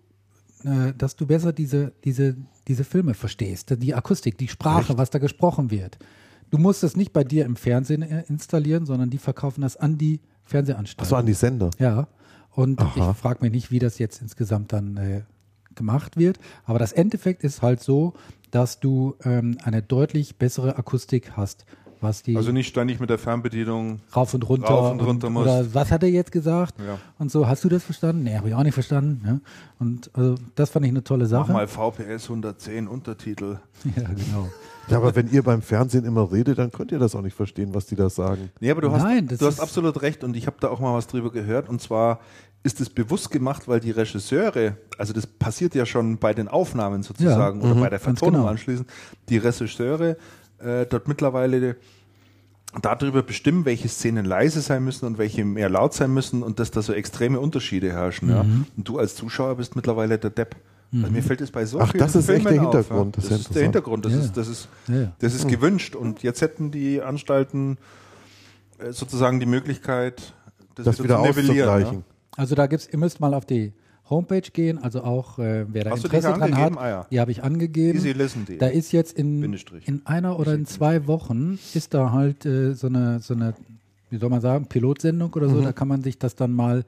äh, 0.63 0.93
dass 0.97 1.15
du 1.15 1.27
besser 1.27 1.53
diese, 1.53 1.93
diese, 2.03 2.35
diese 2.67 2.83
Filme 2.83 3.13
verstehst, 3.13 3.75
die 3.81 3.93
Akustik, 3.93 4.37
die 4.37 4.47
Sprache, 4.47 4.97
was 4.97 5.09
da 5.09 5.19
gesprochen 5.19 5.71
wird. 5.71 5.97
Du 6.49 6.57
musst 6.57 6.83
es 6.83 6.95
nicht 6.95 7.13
bei 7.13 7.23
dir 7.23 7.45
im 7.45 7.55
Fernsehen 7.55 8.01
äh, 8.01 8.23
installieren, 8.27 8.85
sondern 8.85 9.09
die 9.09 9.17
verkaufen 9.17 9.61
das 9.61 9.77
an 9.77 9.97
die 9.97 10.21
Fernsehanstalten. 10.45 11.03
Achso, 11.03 11.15
an 11.15 11.25
die 11.25 11.33
Sender. 11.33 11.69
Ja, 11.77 12.07
und 12.51 12.79
Aha. 12.79 13.11
ich 13.11 13.17
frage 13.17 13.43
mich 13.43 13.51
nicht, 13.51 13.71
wie 13.71 13.79
das 13.79 13.99
jetzt 13.99 14.21
insgesamt 14.21 14.73
dann 14.73 14.97
äh, 14.97 15.21
gemacht 15.75 16.17
wird. 16.17 16.39
Aber 16.65 16.79
das 16.79 16.91
Endeffekt 16.91 17.43
ist 17.43 17.61
halt 17.61 17.81
so, 17.81 18.13
dass 18.49 18.79
du 18.79 19.15
ähm, 19.23 19.57
eine 19.63 19.83
deutlich 19.83 20.37
bessere 20.37 20.77
Akustik 20.77 21.33
hast, 21.37 21.65
was 22.01 22.23
die 22.23 22.35
Also 22.37 22.51
nicht 22.51 22.67
ständig 22.67 22.99
mit 22.99 23.09
der 23.09 23.17
Fernbedienung. 23.17 23.99
rauf 24.15 24.33
und 24.33 24.47
runter, 24.47 24.67
rauf 24.67 24.91
und 24.91 24.99
runter 25.01 25.29
musst. 25.29 25.47
oder 25.47 25.73
was 25.73 25.91
hat 25.91 26.03
er 26.03 26.09
jetzt 26.09 26.31
gesagt 26.31 26.75
Ja. 26.79 26.97
und 27.19 27.31
so. 27.31 27.47
Hast 27.47 27.63
du 27.63 27.69
das 27.69 27.83
verstanden? 27.83 28.23
Nee, 28.23 28.35
habe 28.35 28.49
ich 28.49 28.55
auch 28.55 28.63
nicht 28.63 28.73
verstanden. 28.73 29.21
Ja? 29.25 29.39
Und 29.79 30.09
also, 30.13 30.35
das 30.55 30.69
fand 30.69 30.85
ich 30.85 30.91
eine 30.91 31.03
tolle 31.03 31.23
Mach 31.25 31.29
Sache. 31.29 31.51
mal 31.53 31.67
VPS 31.67 32.23
110 32.29 32.87
Untertitel. 32.87 33.57
Ja, 33.95 34.03
genau. 34.03 34.49
Ja, 34.89 34.97
aber 34.97 35.15
wenn 35.15 35.29
ihr 35.29 35.43
beim 35.43 35.61
Fernsehen 35.61 36.05
immer 36.05 36.31
redet, 36.31 36.57
dann 36.59 36.71
könnt 36.71 36.93
ihr 36.93 36.99
das 36.99 37.13
auch 37.13 37.21
nicht 37.21 37.35
verstehen, 37.35 37.73
was 37.73 37.87
die 37.87 37.95
da 37.97 38.09
sagen. 38.09 38.49
Nee, 38.61 38.71
aber 38.71 38.79
du 38.81 38.91
hast, 38.91 39.03
Nein, 39.03 39.27
du 39.27 39.45
hast 39.45 39.59
absolut 39.59 40.01
recht 40.01 40.23
und 40.23 40.35
ich 40.37 40.47
habe 40.47 40.57
da 40.61 40.69
auch 40.69 40.79
mal 40.79 40.93
was 40.93 41.07
drüber 41.07 41.29
gehört 41.29 41.67
und 41.67 41.81
zwar 41.81 42.21
ist 42.63 42.79
es 42.81 42.89
bewusst 42.89 43.29
gemacht, 43.29 43.67
weil 43.67 43.79
die 43.81 43.91
Regisseure, 43.91 44.77
also 44.97 45.11
das 45.13 45.27
passiert 45.27 45.75
ja 45.75 45.85
schon 45.85 46.17
bei 46.17 46.33
den 46.33 46.47
Aufnahmen 46.47 47.03
sozusagen 47.03 47.61
oder 47.61 47.75
bei 47.75 47.89
der 47.89 47.99
Vertonung 47.99 48.35
genau. 48.41 48.47
anschließend, 48.47 48.89
die 49.29 49.37
Regisseure 49.37 50.17
äh, 50.59 50.85
dort 50.85 51.07
mittlerweile 51.07 51.75
darüber 52.81 53.23
bestimmen, 53.23 53.65
welche 53.65 53.87
Szenen 53.87 54.25
leise 54.25 54.61
sein 54.61 54.83
müssen 54.83 55.05
und 55.05 55.17
welche 55.17 55.45
mehr 55.45 55.69
laut 55.69 55.93
sein 55.93 56.13
müssen 56.13 56.43
und 56.43 56.59
dass 56.59 56.69
da 56.71 56.81
so 56.81 56.93
extreme 56.93 57.39
Unterschiede 57.39 57.91
herrschen. 57.91 58.29
Ja? 58.29 58.43
Mhm. 58.43 58.65
Und 58.75 58.87
du 58.87 58.99
als 58.99 59.15
Zuschauer 59.15 59.55
bist 59.55 59.75
mittlerweile 59.75 60.17
der 60.17 60.29
Depp. 60.29 60.55
Also 60.93 61.11
mir 61.11 61.21
fällt 61.21 61.41
es 61.41 61.51
bei 61.51 61.65
so 61.65 61.79
Ach, 61.81 61.91
vielen 61.91 61.99
das 61.99 62.15
ist 62.15 62.29
echt 62.29 62.45
der 62.45 62.53
auf, 62.53 62.71
Hintergrund. 62.71 63.17
Ja? 63.17 63.21
Das 63.21 63.29
Das, 63.29 63.39
ist 63.41 63.55
der. 63.55 63.63
Hintergrund. 63.63 64.05
Das 64.05 64.13
Ja, 64.13 64.19
ist, 64.19 64.25
ja. 64.27 64.31
das 64.35 64.47
ist, 64.47 64.69
Ja, 64.87 64.95
ja. 64.95 65.11
das 65.19 65.33
ist 65.33 65.47
gewünscht. 65.47 65.95
Und 65.95 66.23
jetzt 66.23 66.41
hätten 66.41 66.71
die 66.71 67.01
Anstalten 67.01 67.77
äh, 68.79 68.91
sozusagen 68.91 69.39
die 69.39 69.45
Möglichkeit, 69.45 70.33
das, 70.75 70.85
Das 70.85 71.03
wieder 71.03 71.17
zu 71.17 71.23
nivellieren. 71.23 71.69
auszugleichen. 71.69 72.05
Also 72.37 72.55
da 72.55 72.67
gibt's, 72.67 72.87
ihr 72.91 72.99
müsst 72.99 73.19
mal 73.19 73.33
auf 73.33 73.45
die 73.45 73.73
Homepage 74.09 74.41
gehen, 74.41 74.77
also 74.77 75.03
auch 75.03 75.39
äh, 75.39 75.65
wer 75.67 75.83
da 75.83 75.91
Hast 75.91 76.03
die 76.03 76.07
Interesse 76.07 76.33
dran 76.33 76.57
hat? 76.57 76.77
Ah, 76.77 76.89
ja. 76.89 77.07
die 77.11 77.19
habe 77.19 77.31
ich 77.31 77.43
angegeben. 77.43 77.97
Easy 77.97 78.11
listen.de. 78.11 78.57
Da 78.57 78.67
ist 78.67 78.91
jetzt 78.91 79.17
in, 79.17 79.41
Bindestrich. 79.41 79.87
in 79.87 80.05
einer 80.05 80.39
oder 80.39 80.53
in 80.53 80.65
zwei 80.65 81.07
Wochen 81.07 81.59
ist 81.73 81.93
da 81.93 82.11
halt 82.11 82.45
äh, 82.45 82.73
so 82.73 82.87
eine 82.87 83.19
so 83.19 83.33
eine 83.33 83.53
wie 84.09 84.17
soll 84.17 84.29
man 84.29 84.41
sagen 84.41 84.67
Pilotsendung 84.67 85.33
oder 85.33 85.49
so. 85.49 85.61
Da 85.61 85.73
kann 85.73 85.87
man 85.87 86.01
sich 86.01 86.17
das 86.17 86.35
dann 86.35 86.53
mal 86.53 86.85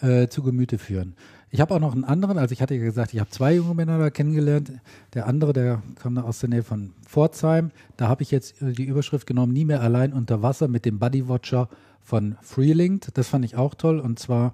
äh, 0.00 0.28
zu 0.28 0.42
Gemüte 0.42 0.78
führen. 0.78 1.14
Ich 1.50 1.60
habe 1.60 1.74
auch 1.74 1.80
noch 1.80 1.94
einen 1.94 2.04
anderen, 2.04 2.36
also 2.36 2.52
ich 2.52 2.60
hatte 2.60 2.74
ja 2.74 2.84
gesagt, 2.84 3.14
ich 3.14 3.20
habe 3.20 3.30
zwei 3.30 3.54
junge 3.54 3.74
Männer 3.74 3.98
da 3.98 4.10
kennengelernt. 4.10 4.72
Der 5.14 5.26
andere, 5.26 5.54
der 5.54 5.82
kam 6.00 6.14
da 6.14 6.22
aus 6.22 6.40
der 6.40 6.50
Nähe 6.50 6.62
von 6.62 6.92
Pforzheim. 7.06 7.70
Da 7.96 8.08
habe 8.08 8.22
ich 8.22 8.30
jetzt 8.30 8.60
äh, 8.60 8.72
die 8.72 8.84
Überschrift 8.84 9.26
genommen, 9.26 9.52
nie 9.52 9.64
mehr 9.64 9.80
allein 9.80 10.12
unter 10.12 10.42
Wasser 10.42 10.68
mit 10.68 10.84
dem 10.84 10.98
Bodywatcher 10.98 11.68
von 12.02 12.36
Freelink. 12.42 13.06
Das 13.14 13.28
fand 13.28 13.44
ich 13.44 13.56
auch 13.56 13.74
toll. 13.74 13.98
Und 13.98 14.18
zwar 14.18 14.52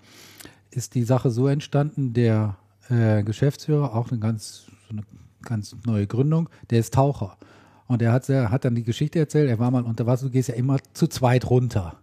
ist 0.77 0.95
die 0.95 1.05
Sache 1.05 1.31
so 1.31 1.47
entstanden, 1.49 2.13
der 2.13 2.57
äh, 2.89 3.23
Geschäftsführer, 3.23 3.95
auch 3.95 4.11
eine 4.11 4.21
ganz, 4.21 4.67
so 4.89 4.93
eine 4.93 5.03
ganz 5.43 5.77
neue 5.87 6.07
Gründung, 6.07 6.49
der 6.71 6.81
ist 6.81 6.95
Taucher. 6.95 7.37
Und 7.87 8.01
er 8.03 8.13
hat, 8.13 8.29
hat 8.29 8.65
dann 8.65 8.75
die 8.75 8.83
Geschichte 8.83 9.19
erzählt, 9.19 9.49
er 9.51 9.59
war 9.59 9.71
mal 9.71 9.83
unter 9.85 10.07
Wasser, 10.07 10.27
du 10.27 10.33
gehst 10.33 10.49
ja 10.49 10.55
immer 10.55 10.79
zu 10.95 11.07
zweit 11.07 11.49
runter, 11.51 11.99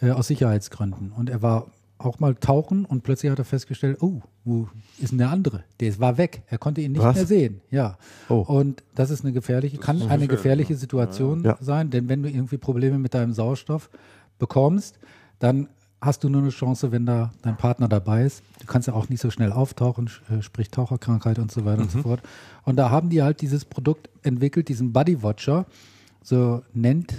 äh, 0.00 0.10
aus 0.10 0.28
Sicherheitsgründen. 0.28 1.10
Und 1.12 1.30
er 1.30 1.42
war 1.42 1.66
auch 1.98 2.20
mal 2.20 2.36
tauchen 2.36 2.84
und 2.84 3.02
plötzlich 3.02 3.30
hat 3.32 3.40
er 3.40 3.44
festgestellt, 3.44 4.00
oh, 4.00 4.22
wo 4.44 4.68
ist 5.00 5.10
denn 5.10 5.18
der 5.18 5.30
andere? 5.30 5.64
Der 5.80 5.98
war 5.98 6.16
weg, 6.16 6.42
er 6.46 6.58
konnte 6.58 6.80
ihn 6.80 6.92
nicht 6.92 7.02
Was? 7.02 7.16
mehr 7.16 7.26
sehen. 7.26 7.60
Ja. 7.70 7.98
Oh. 8.28 8.36
Und 8.46 8.84
das 8.94 9.10
ist 9.10 9.24
eine 9.24 9.32
gefährliche, 9.32 9.78
kann 9.78 9.96
eine 9.96 10.06
gefährlich, 10.06 10.28
gefährliche. 10.28 10.74
Situation 10.76 11.42
Ja. 11.42 11.58
sein, 11.60 11.90
denn 11.90 12.08
wenn 12.08 12.22
du 12.22 12.30
irgendwie 12.30 12.56
Probleme 12.56 12.98
mit 12.98 13.14
deinem 13.14 13.32
Sauerstoff 13.32 13.90
bekommst, 14.38 15.00
dann 15.40 15.68
hast 16.00 16.22
du 16.22 16.28
nur 16.28 16.42
eine 16.42 16.50
Chance, 16.50 16.92
wenn 16.92 17.06
da 17.06 17.32
dein 17.42 17.56
Partner 17.56 17.88
dabei 17.88 18.24
ist. 18.24 18.42
Du 18.60 18.66
kannst 18.66 18.86
ja 18.88 18.94
auch 18.94 19.08
nicht 19.08 19.20
so 19.20 19.30
schnell 19.30 19.52
auftauchen, 19.52 20.08
äh, 20.30 20.42
sprich 20.42 20.70
Taucherkrankheit 20.70 21.38
und 21.38 21.50
so 21.50 21.64
weiter 21.64 21.82
und 21.82 21.90
so 21.90 22.02
fort. 22.02 22.20
Und 22.64 22.76
da 22.76 22.90
haben 22.90 23.08
die 23.08 23.22
halt 23.22 23.40
dieses 23.40 23.64
Produkt 23.64 24.08
entwickelt, 24.22 24.68
diesen 24.68 24.92
Body 24.92 25.22
Watcher, 25.22 25.66
so 26.22 26.62
nennt 26.72 27.14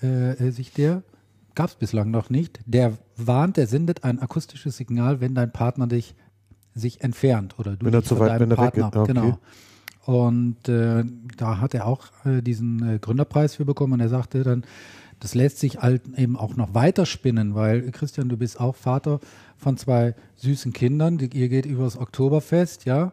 äh, 0.00 0.50
sich 0.50 0.72
der, 0.72 1.02
gab 1.54 1.68
es 1.68 1.74
bislang 1.74 2.10
noch 2.10 2.30
nicht. 2.30 2.60
Der 2.64 2.96
warnt, 3.16 3.56
der 3.58 3.66
sendet 3.66 4.04
ein 4.04 4.18
akustisches 4.18 4.76
Signal, 4.78 5.20
wenn 5.20 5.34
dein 5.34 5.52
Partner 5.52 5.86
dich 5.86 6.14
sich 6.74 7.02
entfernt 7.02 7.58
oder 7.58 7.76
du 7.76 7.84
Wenn 7.84 7.92
er 7.92 8.00
dich 8.00 8.08
zu 8.08 8.16
von 8.16 8.26
weit- 8.26 8.40
deinem 8.40 8.50
wenn 8.50 8.58
er 8.58 8.64
weg 8.64 8.74
Partner, 8.74 8.86
ist, 8.88 8.96
okay. 8.96 9.12
genau. 9.12 9.38
Und 10.04 10.68
äh, 10.68 11.04
da 11.36 11.60
hat 11.60 11.74
er 11.74 11.86
auch 11.86 12.06
äh, 12.24 12.40
diesen 12.40 12.94
äh, 12.94 12.98
Gründerpreis 12.98 13.54
für 13.56 13.64
bekommen 13.64 13.92
und 13.92 14.00
er 14.00 14.08
sagte 14.08 14.42
dann, 14.42 14.64
das 15.22 15.34
lässt 15.36 15.60
sich 15.60 15.78
halt 15.78 16.02
eben 16.16 16.36
auch 16.36 16.56
noch 16.56 16.74
weiter 16.74 17.06
spinnen, 17.06 17.54
weil 17.54 17.92
Christian, 17.92 18.28
du 18.28 18.36
bist 18.36 18.58
auch 18.58 18.74
Vater 18.74 19.20
von 19.56 19.76
zwei 19.76 20.16
süßen 20.36 20.72
Kindern, 20.72 21.16
die, 21.16 21.26
ihr 21.32 21.48
geht 21.48 21.64
übers 21.64 21.96
Oktoberfest, 21.96 22.86
ja? 22.86 23.12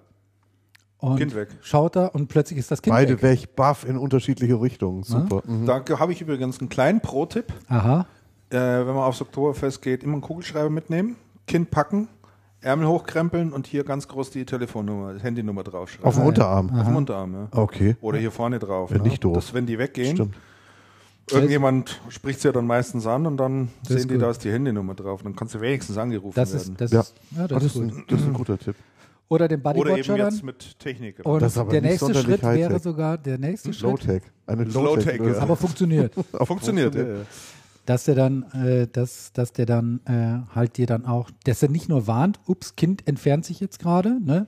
Und 0.98 1.18
Kind 1.18 1.36
weg. 1.36 1.50
schaut 1.62 1.96
da 1.96 2.08
und 2.08 2.28
plötzlich 2.28 2.58
ist 2.58 2.72
das 2.72 2.82
Kind 2.82 2.96
Beide 2.96 3.22
weg. 3.22 3.44
weg, 3.44 3.56
baff 3.56 3.88
in 3.88 3.96
unterschiedliche 3.96 4.60
Richtungen. 4.60 5.04
Super. 5.04 5.44
Mhm. 5.46 5.66
Da 5.68 5.84
habe 6.00 6.12
ich 6.12 6.20
übrigens 6.20 6.60
einen 6.60 6.70
kleinen 6.70 7.00
Pro-Tipp. 7.00 7.54
Aha. 7.68 8.08
Äh, 8.50 8.58
wenn 8.58 8.88
man 8.88 9.04
aufs 9.04 9.22
Oktoberfest 9.22 9.82
geht, 9.82 10.04
immer 10.04 10.14
einen 10.14 10.22
Kugelschreiber 10.22 10.72
mitnehmen, 10.72 11.16
Kind 11.46 11.70
packen, 11.70 12.10
Ärmel 12.62 12.88
hochkrempeln 12.88 13.54
und 13.54 13.68
hier 13.68 13.84
ganz 13.84 14.08
groß 14.08 14.32
die 14.32 14.46
Telefonnummer, 14.46 15.14
die 15.14 15.22
Handynummer 15.22 15.64
draufschreiben. 15.64 16.06
Auf 16.06 16.16
dem 16.16 16.26
Unterarm. 16.26 16.70
Auf 16.78 16.88
dem 16.88 16.96
Unterarm, 16.96 17.34
ja. 17.34 17.48
Okay. 17.52 17.96
Oder 18.02 18.18
hier 18.18 18.32
vorne 18.32 18.58
drauf. 18.58 18.92
Wenn 18.92 19.04
ne? 19.04 19.10
nicht 19.10 19.24
doof. 19.24 19.36
Dass, 19.36 19.54
wenn 19.54 19.68
die 19.68 19.78
weggehen, 19.78 20.16
Stimmt. 20.16 20.36
Irgendjemand 21.32 21.99
spricht 22.09 22.41
sie 22.41 22.48
ja 22.48 22.51
dann 22.51 22.66
meistens 22.67 23.06
an 23.08 23.25
und 23.25 23.38
dann 23.38 23.69
Das 23.83 23.93
sehen 23.99 24.08
die, 24.08 24.14
gut. 24.16 24.24
da 24.24 24.32
ist 24.32 24.43
die 24.43 24.51
Handynummer 24.51 24.95
drauf. 24.95 25.22
Dann 25.24 25.35
kannst 25.35 25.56
du 25.56 25.61
wenigstens 25.61 25.98
angerufen 25.98 26.35
Das 26.35 26.51
werden. 26.53 26.72
ist, 26.74 26.82
das 26.82 26.91
Ja. 26.91 26.99
ist, 27.01 27.14
ja, 27.35 27.48
das 27.48 27.64
das, 27.64 27.75
ist 27.75 27.82
ein, 27.82 28.03
das 28.08 28.22
ist 28.22 28.27
ein 28.27 28.33
guter 28.33 28.58
Tipp. 28.58 28.75
Oder 29.30 29.48
den 29.48 29.61
Body 29.61 29.80
Oder 29.80 29.98
eben 29.98 30.16
jetzt 30.16 30.43
mit 30.43 30.80
Technik. 30.80 31.24
Und 31.24 31.41
Das 31.41 31.51
ist 31.51 31.58
aber 31.59 31.72
der 31.72 31.82
nicht 31.82 31.90
nächste 31.91 32.06
sonderlich 32.08 32.40
Schritt 32.41 32.43
wäre 32.56 32.80
sogar, 32.80 33.17
der 33.17 33.38
nächste 33.38 33.74
Schritt, 33.74 33.83
Low-Tech. 33.83 34.24
Eine 34.48 34.64
Low-Tech, 34.64 35.17
Low-Tech. 35.19 35.35
ja. 35.35 35.41
aber 35.41 35.56
funktioniert. 35.56 36.14
Funktioniert, 36.43 36.95
ja. 36.95 37.01
ja. 37.03 37.16
dass 37.85 38.06
der 38.06 38.16
dann, 38.16 38.43
äh, 38.53 38.88
dass, 38.88 39.32
dass 39.33 39.53
der 39.53 39.67
dann 39.67 39.99
äh, 40.06 40.53
halt 40.56 40.77
dir 40.77 40.88
dann 40.88 41.06
auch, 41.06 41.30
dass 41.43 41.61
er 41.61 41.69
nicht 41.69 41.90
nur 41.90 42.08
warnt, 42.08 42.40
ups, 42.48 42.75
Kind 42.75 43.08
entfernt 43.08 43.45
sich 43.45 43.59
jetzt 43.59 43.77
gerade, 43.80 44.19
ne? 44.19 44.48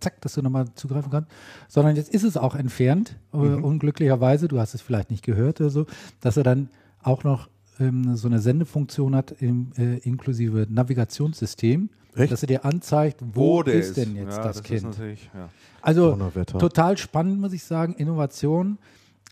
Zack, 0.00 0.20
dass 0.20 0.34
du 0.34 0.42
nochmal 0.42 0.66
zugreifen 0.74 1.10
kannst, 1.10 1.30
sondern 1.68 1.96
jetzt 1.96 2.12
ist 2.12 2.22
es 2.22 2.36
auch 2.36 2.54
entfernt, 2.54 3.16
äh, 3.32 3.36
unglücklicherweise, 3.36 4.48
du 4.48 4.58
hast 4.58 4.74
es 4.74 4.80
vielleicht 4.80 5.10
nicht 5.10 5.24
gehört 5.24 5.60
oder 5.60 5.70
so, 5.70 5.86
dass 6.20 6.36
er 6.36 6.42
dann 6.42 6.68
auch 7.02 7.24
noch 7.24 7.48
ähm, 7.80 8.16
so 8.16 8.28
eine 8.28 8.38
Sendefunktion 8.38 9.14
hat 9.14 9.32
im, 9.40 9.72
äh, 9.76 9.98
inklusive 9.98 10.66
Navigationssystem, 10.68 11.90
Echt? 12.14 12.32
dass 12.32 12.42
er 12.42 12.46
dir 12.48 12.64
anzeigt, 12.64 13.22
wo, 13.34 13.58
Wo 13.58 13.62
der 13.62 13.74
ist, 13.74 13.96
denn 13.96 14.14
jetzt 14.16 14.36
ja, 14.36 14.42
das, 14.42 14.56
Ist 14.58 14.64
Kind. 14.64 14.98
ja. 15.34 15.48
Also 15.80 16.16
total 16.46 16.96
spannend, 16.96 17.40
muss 17.40 17.52
ich 17.52 17.64
sagen. 17.64 17.94
Innovation 17.94 18.78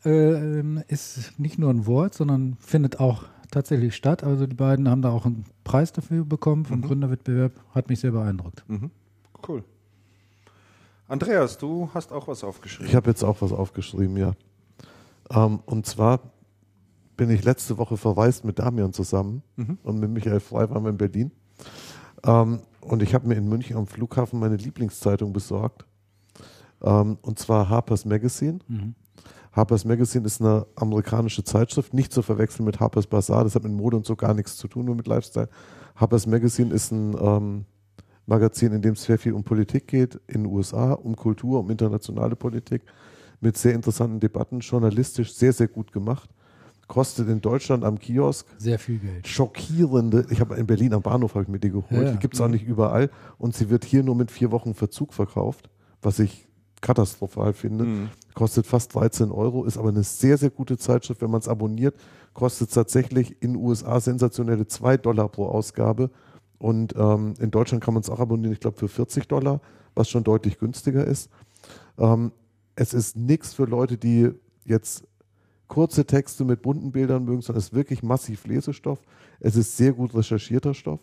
äh, 0.05 0.83
ist 0.89 1.39
nicht 1.39 1.59
nur 1.59 1.71
ein 1.71 1.87
Wort, 1.87 2.15
sondern 2.15 2.57
findet 2.61 2.99
auch 2.99 3.25
tatsächlich 3.51 3.95
statt. 3.95 4.25
Also 4.25 4.47
die 4.47 4.57
beiden 4.57 4.89
haben 4.89 5.03
da 5.03 5.11
auch 5.11 5.27
einen 5.27 5.45
Preis 5.65 5.93
dafür 5.93 6.25
bekommen 6.25 6.65
vom 6.65 6.83
Gründerwettbewerb. 6.83 7.53
Hat 7.75 7.89
mich 7.89 8.01
sehr 8.01 8.13
beeindruckt. 8.13 8.65
Mhm. 8.69 8.91
Cool. 9.47 9.65
Andreas, 11.11 11.59
du 11.59 11.91
hast 11.93 12.13
auch 12.13 12.29
was 12.29 12.45
aufgeschrieben. 12.45 12.87
Ich 12.89 12.95
habe 12.95 13.11
jetzt 13.11 13.25
auch 13.25 13.43
was 13.43 13.53
aufgeschrieben, 13.53 14.17
ja. 14.17 14.33
Ähm, 15.31 15.59
und 15.67 15.85
zwar 15.85 16.21
bin 17.17 17.31
ich 17.31 17.45
letzte 17.45 17.79
Woche 17.79 17.97
verreist 17.97 18.45
mit 18.45 18.61
Damian 18.61 18.93
zusammen 18.93 19.43
Mhm. 19.57 19.79
und 19.83 19.99
mit 19.99 20.09
Michael 20.11 20.39
Frey 20.41 20.71
waren 20.71 20.85
wir 20.85 20.91
in 20.91 20.97
Berlin. 20.99 21.33
Ähm, 22.25 22.61
und 22.81 23.03
ich 23.03 23.13
habe 23.13 23.27
mir 23.27 23.35
in 23.35 23.49
München 23.49 23.77
am 23.77 23.87
Flughafen 23.89 24.39
meine 24.39 24.55
Lieblingszeitung 24.57 25.33
besorgt. 25.33 25.85
Ähm, 26.83 27.19
und 27.23 27.39
zwar 27.41 27.69
Harper's 27.69 28.05
Magazine. 28.05 28.61
Mhm. 28.69 28.95
Harper's 29.53 29.85
Magazine 29.85 30.25
ist 30.27 30.41
eine 30.41 30.65
amerikanische 30.77 31.43
Zeitschrift, 31.43 31.93
nicht 31.93 32.13
zu 32.13 32.23
verwechseln 32.23 32.65
mit 32.67 32.79
Harper's 32.79 33.09
Bazaar, 33.09 33.43
das 33.43 33.57
hat 33.57 33.65
mit 33.65 33.73
Mode 33.73 33.97
und 33.97 34.07
so 34.07 34.15
gar 34.15 34.33
nichts 34.33 34.57
zu 34.57 34.69
tun, 34.69 34.85
nur 34.87 34.95
mit 34.95 35.09
Lifestyle. 35.09 35.49
Harper's 35.97 36.29
Magazine 36.29 36.73
ist 36.73 36.93
ein 36.93 37.17
ähm, 37.21 37.65
Magazin, 38.31 38.73
in 38.73 38.81
dem 38.81 38.95
es 38.95 39.03
sehr 39.03 39.19
viel 39.19 39.35
um 39.35 39.43
Politik 39.43 39.89
geht, 39.89 40.15
in 40.29 40.45
den 40.45 40.47
USA, 40.47 40.93
um 40.93 41.17
Kultur, 41.17 41.61
um 41.61 41.69
internationale 41.69 42.37
Politik, 42.37 42.83
mit 43.41 43.59
sehr 43.59 43.75
interessanten 43.75 44.21
Debatten, 44.21 44.61
journalistisch 44.61 45.35
sehr, 45.35 45.53
sehr 45.53 45.69
gut 45.69 45.93
gemacht. 45.93 46.31
Kostet 46.87 47.29
in 47.29 47.41
Deutschland 47.41 47.85
am 47.85 47.99
Kiosk 47.99 48.47
Sehr 48.59 48.79
viel 48.79 48.99
Geld. 48.99 49.27
schockierende, 49.27 50.27
ich 50.31 50.41
habe 50.41 50.57
in 50.57 50.67
Berlin 50.67 50.93
am 50.95 51.03
Bahnhof 51.03 51.35
habe 51.35 51.45
ich 51.45 51.49
mir 51.49 51.61
die 51.61 51.71
geholt, 51.71 51.91
Ja, 51.91 52.13
die 52.13 52.19
gibt 52.19 52.35
es 52.35 52.41
auch 52.41 52.49
nicht 52.49 52.65
überall 52.65 53.11
und 53.39 53.55
sie 53.55 53.71
wird 53.71 53.85
hier 53.85 54.03
nur 54.03 54.17
mit 54.17 54.31
vier 54.31 54.51
Wochen 54.51 54.75
Verzug 54.75 55.13
verkauft, 55.13 55.71
was 56.03 56.19
ich 56.19 56.49
katastrophal 56.81 57.53
finde. 57.53 57.85
Mhm. 57.85 58.09
Kostet 58.35 58.67
fast 58.67 58.95
13 58.95 59.31
Euro, 59.31 59.65
ist 59.65 59.77
aber 59.77 59.91
eine 59.91 60.03
sehr, 60.03 60.37
sehr 60.39 60.51
gute 60.51 60.79
Zeitschrift. 60.79 61.21
Wenn 61.21 61.31
man 61.31 61.41
es 61.41 61.49
abonniert, 61.49 61.95
kostet 62.33 62.69
es 62.69 62.75
tatsächlich 62.75 63.41
in 63.43 63.55
den 63.55 63.63
USA 63.63 64.01
sensationelle 64.01 64.67
2 64.67 64.97
Dollar 64.97 65.29
pro 65.29 65.47
Ausgabe. 65.47 66.11
Und 66.61 66.95
ähm, 66.95 67.33
in 67.41 67.51
Deutschland 67.51 67.83
kann 67.83 67.95
man 67.95 68.03
es 68.03 68.11
auch 68.11 68.21
abonnieren, 68.21 68.53
ich 68.53 68.61
glaube 68.61 68.77
für 68.77 68.89
40 68.89 69.27
Dollar, 69.27 69.63
was 69.95 70.11
schon 70.11 70.25
deutlich 70.25 70.59
günstiger 70.59 71.07
ist. 71.07 71.31
Ähm, 71.99 72.33
es 72.77 72.93
ist 72.93 73.17
nichts 73.17 73.55
für 73.55 73.65
Leute, 73.65 73.97
die 73.97 74.31
jetzt 74.67 75.09
kurze 75.69 76.05
Texte 76.05 76.45
mit 76.45 76.61
bunten 76.61 76.93
Bildern 76.93 77.25
mögen, 77.25 77.41
sondern 77.41 77.61
es 77.61 77.69
ist 77.69 77.75
wirklich 77.75 78.03
massiv 78.03 78.47
Lesestoff. 78.47 79.01
Es 79.41 79.57
ist 79.57 79.77
sehr 79.77 79.93
gut 79.93 80.15
recherchierter 80.15 80.75
Stoff 80.75 81.01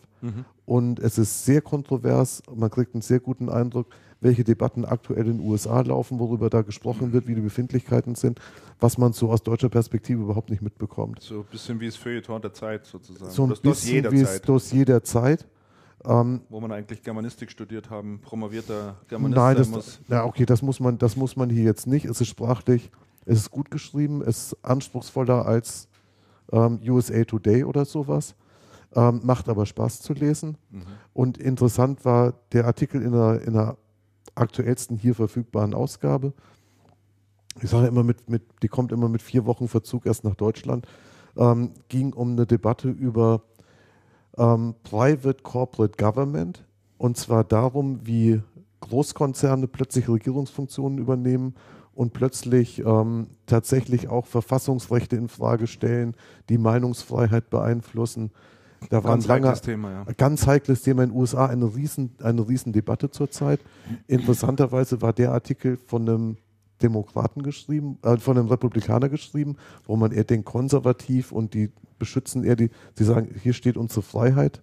und 0.64 1.00
es 1.00 1.18
ist 1.18 1.44
sehr 1.44 1.60
kontrovers. 1.60 2.42
Man 2.54 2.70
kriegt 2.70 2.94
einen 2.94 3.02
sehr 3.02 3.20
guten 3.20 3.48
Eindruck, 3.48 3.88
welche 4.20 4.44
Debatten 4.44 4.84
aktuell 4.84 5.26
in 5.26 5.38
den 5.38 5.46
USA 5.46 5.80
laufen, 5.80 6.18
worüber 6.18 6.50
da 6.50 6.62
gesprochen 6.62 7.12
wird, 7.12 7.26
wie 7.26 7.34
die 7.34 7.40
Befindlichkeiten 7.40 8.14
sind, 8.14 8.40
was 8.80 8.98
man 8.98 9.12
so 9.12 9.30
aus 9.30 9.42
deutscher 9.42 9.68
Perspektive 9.68 10.22
überhaupt 10.22 10.50
nicht 10.50 10.62
mitbekommt. 10.62 11.20
So 11.20 11.40
ein 11.40 11.44
bisschen 11.50 11.80
wie 11.80 11.86
das 11.86 11.96
Feuilleton 11.96 12.40
der 12.40 12.52
Zeit 12.52 12.86
sozusagen. 12.86 13.30
So 13.30 13.44
ein 13.44 13.50
das 13.50 13.62
Dossier 13.62 14.02
bisschen 14.02 14.02
der 14.02 14.12
wie 14.12 14.20
es 14.22 14.32
Zeit, 14.32 14.48
Dossier 14.48 14.84
der 14.84 15.02
Zeit. 15.02 15.46
Ähm, 16.04 16.42
wo 16.48 16.60
man 16.60 16.70
eigentlich 16.70 17.02
Germanistik 17.02 17.50
studiert 17.50 17.90
haben, 17.90 18.20
promovierter 18.20 18.96
Germanist 19.08 19.36
Nein, 19.36 19.56
das, 19.56 19.68
muss. 19.68 20.00
ja, 20.08 20.24
okay, 20.24 20.46
das 20.46 20.62
muss 20.62 20.78
man, 20.78 20.96
das 20.96 21.16
muss 21.16 21.34
man 21.34 21.50
hier 21.50 21.64
jetzt 21.64 21.88
nicht. 21.88 22.04
Es 22.04 22.20
ist 22.20 22.28
sprachlich, 22.28 22.92
es 23.26 23.38
ist 23.38 23.50
gut 23.50 23.70
geschrieben, 23.70 24.22
es 24.22 24.52
ist 24.52 24.64
anspruchsvoller 24.64 25.44
als 25.44 25.88
ähm, 26.52 26.80
USA 26.86 27.24
Today 27.24 27.64
oder 27.64 27.84
sowas. 27.84 28.34
Ähm, 28.94 29.20
macht 29.22 29.48
aber 29.48 29.66
Spaß 29.66 30.00
zu 30.00 30.14
lesen. 30.14 30.56
Mhm. 30.70 30.82
Und 31.12 31.38
interessant 31.38 32.04
war 32.04 32.34
der 32.52 32.64
Artikel 32.64 33.02
in 33.02 33.12
der, 33.12 33.42
in 33.42 33.52
der 33.52 33.76
aktuellsten 34.34 34.96
hier 34.96 35.14
verfügbaren 35.14 35.74
Ausgabe. 35.74 36.32
Ich 37.60 37.70
sage 37.70 37.88
immer, 37.88 38.04
mit, 38.04 38.30
mit, 38.30 38.42
die 38.62 38.68
kommt 38.68 38.92
immer 38.92 39.08
mit 39.08 39.20
vier 39.20 39.44
Wochen 39.44 39.68
Verzug 39.68 40.06
erst 40.06 40.24
nach 40.24 40.36
Deutschland. 40.36 40.86
Ähm, 41.36 41.72
ging 41.88 42.12
um 42.12 42.32
eine 42.32 42.46
Debatte 42.46 42.88
über 42.88 43.42
ähm, 44.38 44.74
Private 44.84 45.42
Corporate 45.42 45.96
Government 45.96 46.64
und 46.96 47.16
zwar 47.16 47.44
darum, 47.44 48.00
wie 48.06 48.42
Großkonzerne 48.80 49.66
plötzlich 49.68 50.08
Regierungsfunktionen 50.08 50.98
übernehmen 50.98 51.54
und 51.98 52.12
plötzlich 52.12 52.78
ähm, 52.86 53.26
tatsächlich 53.46 54.08
auch 54.08 54.24
Verfassungsrechte 54.24 55.16
in 55.16 55.26
Frage 55.26 55.66
stellen, 55.66 56.14
die 56.48 56.56
Meinungsfreiheit 56.56 57.50
beeinflussen. 57.50 58.30
Da 58.88 59.02
war 59.02 59.10
ein 59.10 59.16
Ganz 59.16 59.26
langer, 59.26 59.48
heikles 59.48 59.62
Thema, 59.62 59.90
ja. 59.90 60.04
ganz 60.16 60.46
heikles 60.46 60.82
Thema 60.82 61.02
in 61.02 61.10
den 61.10 61.18
USA, 61.18 61.46
eine 61.46 61.74
riesen, 61.74 62.14
eine 62.22 62.46
riesen 62.46 62.72
Debatte 62.72 63.10
zurzeit. 63.10 63.58
Interessanterweise 64.06 65.02
war 65.02 65.12
der 65.12 65.32
Artikel 65.32 65.76
von 65.76 66.08
einem 66.08 66.36
Demokraten 66.82 67.42
geschrieben, 67.42 67.98
äh, 68.04 68.16
von 68.18 68.38
einem 68.38 68.46
Republikaner 68.46 69.08
geschrieben, 69.08 69.56
wo 69.84 69.96
man 69.96 70.12
eher 70.12 70.22
den 70.22 70.44
konservativ 70.44 71.32
und 71.32 71.52
die 71.52 71.72
beschützen 71.98 72.44
eher 72.44 72.54
die, 72.54 72.70
sie 72.94 73.02
sagen, 73.02 73.34
hier 73.42 73.54
steht 73.54 73.76
unsere 73.76 74.02
Freiheit 74.02 74.62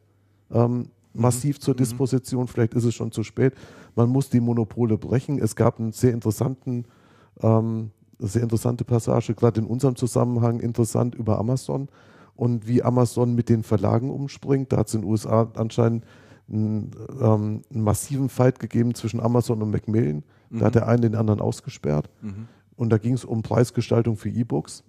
ähm, 0.51 0.88
massiv 1.11 1.59
zur 1.59 1.75
Disposition, 1.75 2.47
vielleicht 2.47 2.75
ist 2.75 2.85
es 2.85 2.95
schon 2.95 3.11
zu 3.11 3.23
spät. 3.23 3.55
Man 3.93 4.07
muss 4.07 4.30
die 4.30 4.39
Monopole 4.39 4.97
brechen. 4.97 5.38
Es 5.38 5.57
gab 5.57 5.81
einen 5.81 5.91
sehr 5.91 6.14
interessanten, 6.14 6.85
ähm, 7.41 7.91
sehr 8.19 8.43
interessante 8.43 8.85
Passage, 8.85 9.33
gerade 9.35 9.61
in 9.61 9.67
unserem 9.67 9.95
Zusammenhang 9.95 10.59
interessant 10.59 11.15
über 11.15 11.38
Amazon 11.38 11.89
und 12.35 12.67
wie 12.67 12.83
Amazon 12.83 13.35
mit 13.35 13.49
den 13.49 13.64
Verlagen 13.64 14.09
umspringt. 14.09 14.72
Da 14.72 14.77
hat 14.77 14.88
es 14.88 14.93
in 14.93 15.01
den 15.01 15.09
USA 15.09 15.49
anscheinend 15.55 16.05
einen, 16.49 16.91
ähm, 17.19 17.61
einen 17.73 17.83
massiven 17.83 18.30
Fight 18.30 18.59
gegeben 18.59 18.93
zwischen 18.93 19.19
Amazon 19.19 19.61
und 19.61 19.72
Macmillan. 19.72 20.23
Da 20.51 20.65
hat 20.65 20.75
der 20.75 20.88
eine 20.88 21.01
den 21.01 21.15
anderen 21.15 21.41
ausgesperrt. 21.41 22.09
Mhm. 22.22 22.47
Und 22.75 22.89
da 22.89 22.97
ging 22.97 23.14
es 23.14 23.25
um 23.25 23.41
Preisgestaltung 23.41 24.15
für 24.15 24.30
E-Books. 24.30 24.83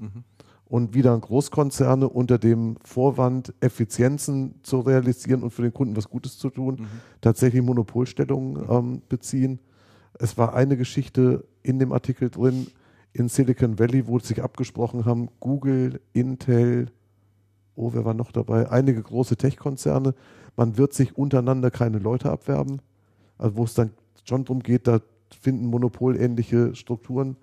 Und 0.68 0.94
wie 0.94 1.02
dann 1.02 1.20
Großkonzerne 1.20 2.08
unter 2.08 2.39
dem 2.39 2.76
Vorwand, 2.84 3.55
Effizienzen 3.60 4.57
zu 4.62 4.81
realisieren 4.81 5.42
und 5.42 5.50
für 5.50 5.62
den 5.62 5.73
Kunden 5.73 5.97
was 5.97 6.08
Gutes 6.08 6.39
zu 6.39 6.50
tun, 6.50 6.89
tatsächlich 7.20 7.62
Monopolstellungen 7.62 8.65
ähm, 8.68 9.02
beziehen. 9.08 9.60
Es 10.18 10.36
war 10.36 10.55
eine 10.55 10.76
Geschichte 10.76 11.44
in 11.67 11.78
dem 11.78 11.93
Artikel 11.93 12.31
drin, 12.31 12.69
in 13.12 13.28
Silicon 13.28 13.78
Valley, 13.78 14.07
wo 14.07 14.19
sie 14.19 14.28
sich 14.28 14.43
abgesprochen 14.43 15.05
haben, 15.05 15.28
Google, 15.41 16.01
Intel, 16.12 16.86
oh, 17.75 17.93
wer 17.93 18.05
war 18.05 18.15
noch 18.15 18.33
dabei? 18.33 18.70
Einige 18.70 19.03
große 19.03 19.36
Tech-Konzerne. 19.36 20.15
Man 20.57 20.78
wird 20.78 20.95
sich 20.95 21.17
untereinander 21.17 21.70
keine 21.70 21.99
Leute 21.99 22.31
abwerben. 22.31 22.81
Also 23.39 23.57
wo 23.57 23.65
es 23.65 23.75
dann 23.75 23.91
schon 24.25 24.45
darum 24.45 24.62
geht, 24.62 24.86
da 24.86 25.01
finden 25.41 25.67
monopolähnliche 25.67 26.75
Strukturen 26.75 27.36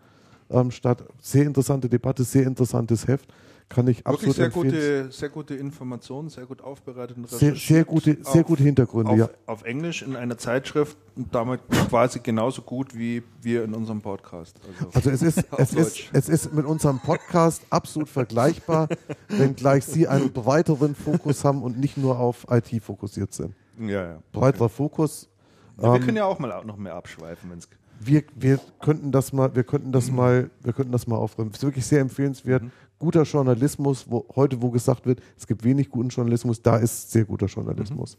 ähm, 0.50 0.72
statt. 0.72 1.04
Sehr 1.20 1.46
interessante 1.46 1.90
Debatte, 1.90 2.24
sehr 2.24 2.46
interessantes 2.46 3.08
Heft. 3.08 3.32
Kann 3.70 3.88
ich 3.88 3.98
Wirklich 4.00 4.08
absolut 4.08 4.36
sehr 4.36 4.46
empfehlen. 4.46 4.66
gute, 4.72 5.12
sehr 5.12 5.30
gute 5.30 5.56
Informationen, 5.56 6.30
sehr 6.30 6.46
gut 6.46 6.62
aufbereitet 6.62 7.18
und 7.18 7.28
Sehr, 7.30 7.56
sehr 7.56 7.84
gute, 7.86 8.18
sehr 8.22 8.42
Auf- 8.42 8.48
gute 8.48 8.62
Hintergründe, 8.64 9.12
auf, 9.12 9.18
ja. 9.18 9.30
auf 9.48 9.64
Englisch 9.64 10.02
in 10.04 10.16
einer 10.16 10.38
Zeitschrift 10.38 10.96
und 11.16 11.34
damit 11.34 11.62
quasi 11.90 12.20
genauso 12.20 12.62
gut 12.62 12.96
wie 12.96 13.24
wir 13.42 13.64
in 13.64 13.74
unserem 13.74 14.02
Podcast. 14.02 14.60
Also 14.94 15.10
es 15.10 15.22
ist, 15.24 15.44
es 15.58 15.74
ist, 15.74 16.00
es 16.14 16.30
ist 16.30 16.54
mit 16.54 16.66
unserem 16.66 17.00
Podcast 17.00 17.64
absolut 17.72 18.10
vergleichbar, 18.10 18.90
wenngleich 19.30 19.86
Sie 19.86 20.08
einen 20.08 20.32
breiteren 20.32 20.94
Fokus 20.94 21.44
haben 21.44 21.64
und 21.64 21.80
nicht 21.80 21.98
nur 21.98 22.20
auf 22.20 22.46
IT 22.52 22.84
fokussiert 22.84 23.34
sind. 23.34 23.56
ja, 23.80 23.88
ja. 24.06 24.20
Breiterer 24.34 24.70
Fokus. 24.70 25.30
Ja, 25.78 25.84
wir 25.94 25.96
Ähm, 25.96 26.02
können 26.06 26.18
ja 26.18 26.26
auch 26.26 26.38
mal 26.38 26.64
noch 26.66 26.78
mehr 26.78 26.94
abschweifen, 26.94 27.50
wenn 27.50 27.58
es. 27.58 27.68
wir, 28.00 28.24
wir 28.36 28.60
könnten 28.82 29.12
das 29.12 29.34
mal, 29.34 29.56
wir 29.56 29.64
könnten 29.64 29.88
Mhm. 29.88 29.94
das 29.94 30.12
mal, 30.12 30.52
wir 30.62 30.74
könnten 30.74 30.92
das 30.92 31.08
mal 31.08 31.16
aufräumen. 31.16 31.50
Es 31.52 31.58
ist 31.58 31.64
wirklich 31.64 31.86
sehr 31.88 32.02
empfehlenswert. 32.02 32.62
Guter 33.00 33.24
Journalismus, 33.24 34.06
wo 34.10 34.26
heute, 34.36 34.62
wo 34.62 34.70
gesagt 34.70 35.06
wird, 35.06 35.22
es 35.38 35.48
gibt 35.48 35.64
wenig 35.64 35.90
guten 35.90 36.10
Journalismus, 36.10 36.62
da 36.62 36.78
ist 36.78 37.12
sehr 37.12 37.26
guter 37.26 37.48
Journalismus. 37.48 38.18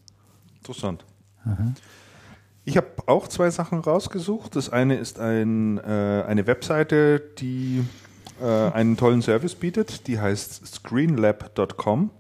Interessant. 0.57 1.05
Ich 2.65 2.77
habe 2.77 2.89
auch 3.07 3.29
zwei 3.29 3.51
Sachen 3.51 3.81
rausgesucht. 3.81 4.57
Das 4.57 4.71
eine 4.71 4.97
ist 4.97 5.19
ein, 5.19 5.79
äh, 5.79 6.25
eine 6.27 6.47
Webseite, 6.47 7.21
die 7.39 7.85
äh, 8.41 8.45
einen 8.45 8.97
tollen 8.97 9.23
Service 9.23 9.55
bietet. 9.55 10.07
Die 10.07 10.19
heißt 10.19 10.67
screenlab.com. 10.67 12.11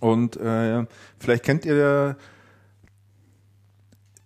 Und 0.00 0.36
äh, 0.36 0.86
vielleicht 1.18 1.44
kennt 1.44 1.64
ihr 1.64 2.16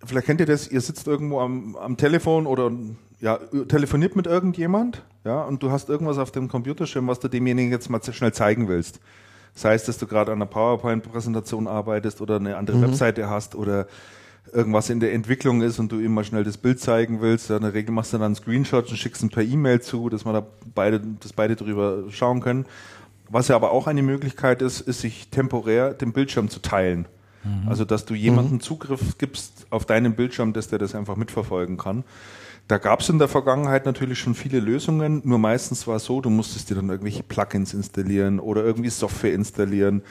vielleicht 0.05 0.27
kennt 0.27 0.41
ihr 0.41 0.47
das, 0.47 0.69
ihr 0.69 0.81
sitzt 0.81 1.07
irgendwo 1.07 1.41
am, 1.41 1.77
am 1.77 1.97
Telefon 1.97 2.47
oder 2.47 2.71
ja, 3.21 3.39
telefoniert 3.69 4.17
mit 4.17 4.27
irgendjemand, 4.27 5.05
ja, 5.25 5.43
und 5.43 5.63
du 5.63 5.71
hast 5.71 5.89
irgendwas 5.89 6.19
auf 6.19 6.31
dem 6.31 6.49
Computerschirm, 6.49 7.07
was 7.07 7.21
du 7.21 7.29
demjenigen 7.29 7.71
jetzt 7.71 7.91
mal 7.91 8.01
schnell 8.03 8.33
zeigen 8.33 8.69
willst. 8.69 9.01
Sei 9.55 9.75
es, 9.75 9.85
dass 9.85 9.99
du 9.99 10.07
gerade 10.07 10.33
an 10.33 10.39
einer 10.39 10.47
PowerPoint-Präsentation 10.47 11.67
arbeitest 11.67 12.21
oder 12.21 12.37
eine 12.37 12.57
andere 12.57 12.81
Webseite 12.83 13.29
hast 13.29 13.55
oder 13.55 13.87
irgendwas 14.53 14.91
in 14.91 15.01
der 15.01 15.13
Entwicklung 15.13 15.61
ist 15.61 15.79
und 15.79 15.93
du 15.93 15.99
ihm 15.99 16.15
mal 16.15 16.25
schnell 16.25 16.45
das 16.45 16.57
Bild 16.57 16.81
zeigen 16.81 17.21
willst. 17.21 17.51
Ja, 17.51 17.57
in 17.57 17.63
der 17.63 17.75
Regel 17.75 17.93
machst 17.93 18.13
du 18.13 18.19
dann 18.19 18.27
einen 18.27 18.35
Screenshot 18.37 18.89
und 18.89 18.97
schickst 18.97 19.23
ihn 19.23 19.29
per 19.29 19.43
E-Mail 19.43 19.81
zu, 19.81 20.09
dass 20.09 20.25
wir 20.25 20.33
da 20.33 20.47
beide, 20.75 21.01
dass 21.01 21.33
beide 21.33 21.57
drüber 21.57 22.05
schauen 22.11 22.41
können. 22.41 22.65
Was 23.29 23.49
ja 23.49 23.57
aber 23.57 23.73
auch 23.73 23.87
eine 23.87 24.03
Möglichkeit 24.03 24.63
ist, 24.63 24.81
ist 24.81 25.01
sich 25.01 25.29
temporär 25.31 25.95
den 25.95 26.13
Bildschirm 26.13 26.49
zu 26.49 26.61
teilen. 26.61 27.07
Also, 27.67 27.87
dass 27.87 28.05
du 28.05 28.15
jemanden 28.15 28.61
Zugriff 28.61 29.17
gibst 29.17 29.67
auf 29.71 29.87
deinen 29.87 30.15
Bildschirm, 30.15 30.53
dass 30.53 30.69
der 30.69 30.79
das 30.79 30.95
einfach 30.95 31.17
mitverfolgen 31.17 31.79
kann. 31.79 32.05
Da 32.71 32.79
gab 32.79 33.01
es 33.01 33.09
in 33.09 33.19
der 33.19 33.27
Vergangenheit 33.27 33.85
natürlich 33.85 34.21
schon 34.21 34.37
viele 34.37 34.61
Lösungen, 34.61 35.23
nur 35.25 35.41
meistens 35.41 35.89
war 35.89 35.97
es 35.97 36.05
so, 36.05 36.21
du 36.21 36.31
musstest 36.31 36.71
dir 36.71 36.77
dann 36.77 36.89
irgendwelche 36.89 37.25
Plugins 37.25 37.75
installieren 37.75 38.39
oder 38.39 38.63
irgendwie 38.63 38.91
Software 38.91 39.35
installieren. 39.35 40.03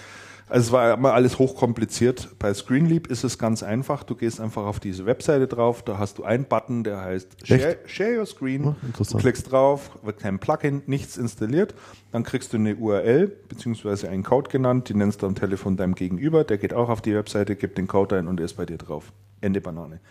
Also 0.50 0.66
es 0.68 0.72
war 0.74 0.94
immer 0.94 1.14
alles 1.14 1.40
hochkompliziert. 1.40 2.38
Bei 2.38 2.54
Screenleap 2.54 3.08
ist 3.08 3.24
es 3.24 3.38
ganz 3.38 3.64
einfach. 3.64 4.04
Du 4.04 4.14
gehst 4.14 4.42
einfach 4.42 4.66
auf 4.66 4.82
diese 4.82 5.06
Webseite 5.06 5.48
drauf, 5.48 5.84
da 5.84 6.00
hast 6.00 6.18
du 6.18 6.26
einen 6.26 6.44
Button, 6.44 6.84
der 6.84 7.00
heißt 7.00 7.48
Share, 7.48 7.78
Share 7.86 8.20
Your 8.20 8.26
Screen. 8.26 8.66
Ja, 8.66 8.76
du 8.82 8.88
interessant. 8.88 9.22
klickst 9.22 9.50
drauf, 9.50 9.92
wird 10.04 10.20
kein 10.20 10.40
Plugin, 10.40 10.82
nichts 10.86 11.16
installiert. 11.16 11.74
Dann 12.12 12.24
kriegst 12.24 12.52
du 12.52 12.58
eine 12.58 12.76
URL, 12.76 13.28
beziehungsweise 13.48 14.10
einen 14.10 14.24
Code 14.24 14.50
genannt, 14.50 14.90
die 14.90 14.96
nennst 14.96 15.22
du 15.22 15.28
am 15.28 15.36
Telefon 15.36 15.78
deinem 15.78 15.96
Gegenüber. 15.96 16.44
Der 16.44 16.58
geht 16.58 16.74
auch 16.74 16.90
auf 16.90 17.02
die 17.02 17.16
Webseite, 17.16 17.56
gibt 17.56 17.78
den 17.78 17.88
Code 17.88 18.18
ein 18.18 18.28
und 18.28 18.36
der 18.36 18.48
ist 18.48 18.56
bei 18.56 18.66
dir 18.66 18.78
drauf. 18.78 19.14
Ende 19.40 19.62
Banane. 19.62 20.02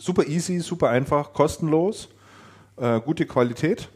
Super 0.00 0.26
easy, 0.26 0.60
super 0.60 0.88
einfach, 0.88 1.32
kostenlos, 1.34 2.08
äh, 2.76 3.00
gute 3.00 3.26
Qualität. 3.26 3.88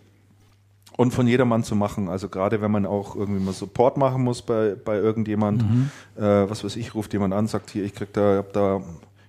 und 0.97 1.12
von 1.12 1.26
jedermann 1.26 1.65
zu 1.65 1.74
machen. 1.74 2.08
Also 2.08 2.28
gerade 2.28 2.60
wenn 2.60 2.70
man 2.70 2.86
auch 2.86 3.16
irgendwie 3.16 3.42
mal 3.42 3.52
Support 3.52 3.97
machen 3.97 4.23
muss 4.23 4.42
bei, 4.42 4.76
bei 4.76 4.97
irgendjemand, 4.97 5.62
Mhm. 5.68 5.91
äh, 6.16 6.49
was 6.49 6.62
weiß 6.62 6.76
ich, 6.76 6.94
ruft 6.94 7.12
jemand 7.12 7.34
an, 7.34 7.49
sagt 7.49 7.70
hier, 7.70 7.83
ich 7.84 7.94
krieg 7.97 8.12
da, 8.12 8.36
hab 8.36 8.52
da 8.52 8.81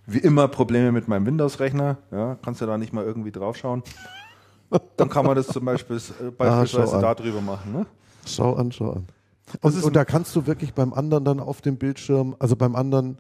wie 0.06 0.20
immer 0.20 0.48
Probleme 0.48 0.92
mit 0.92 1.08
meinem 1.08 1.26
Windows-Rechner, 1.26 1.98
ja, 2.12 2.38
kannst 2.44 2.62
du 2.62 2.68
da 2.68 2.78
nicht 2.78 2.94
mal 2.94 3.04
irgendwie 3.04 3.32
draufschauen? 3.32 3.82
Dann 4.98 5.10
kann 5.10 5.26
man 5.26 5.36
das 5.36 5.48
zum 5.48 5.66
Beispiel 5.66 5.96
äh, 5.98 6.30
beispielsweise 6.38 6.98
an. 6.98 7.02
darüber 7.02 7.42
machen. 7.42 7.74
Ne? 7.74 7.86
Schau 8.28 8.54
an, 8.54 8.72
schau 8.72 8.92
an. 8.92 9.08
Und, 9.62 9.84
und 9.84 9.96
da 9.96 10.06
kannst 10.06 10.36
du 10.36 10.46
wirklich 10.46 10.72
beim 10.74 10.94
anderen 10.94 11.26
dann 11.26 11.40
auf 11.40 11.62
dem 11.62 11.78
Bildschirm, 11.78 12.36
also 12.38 12.56
beim 12.56 12.76
anderen 12.76 13.18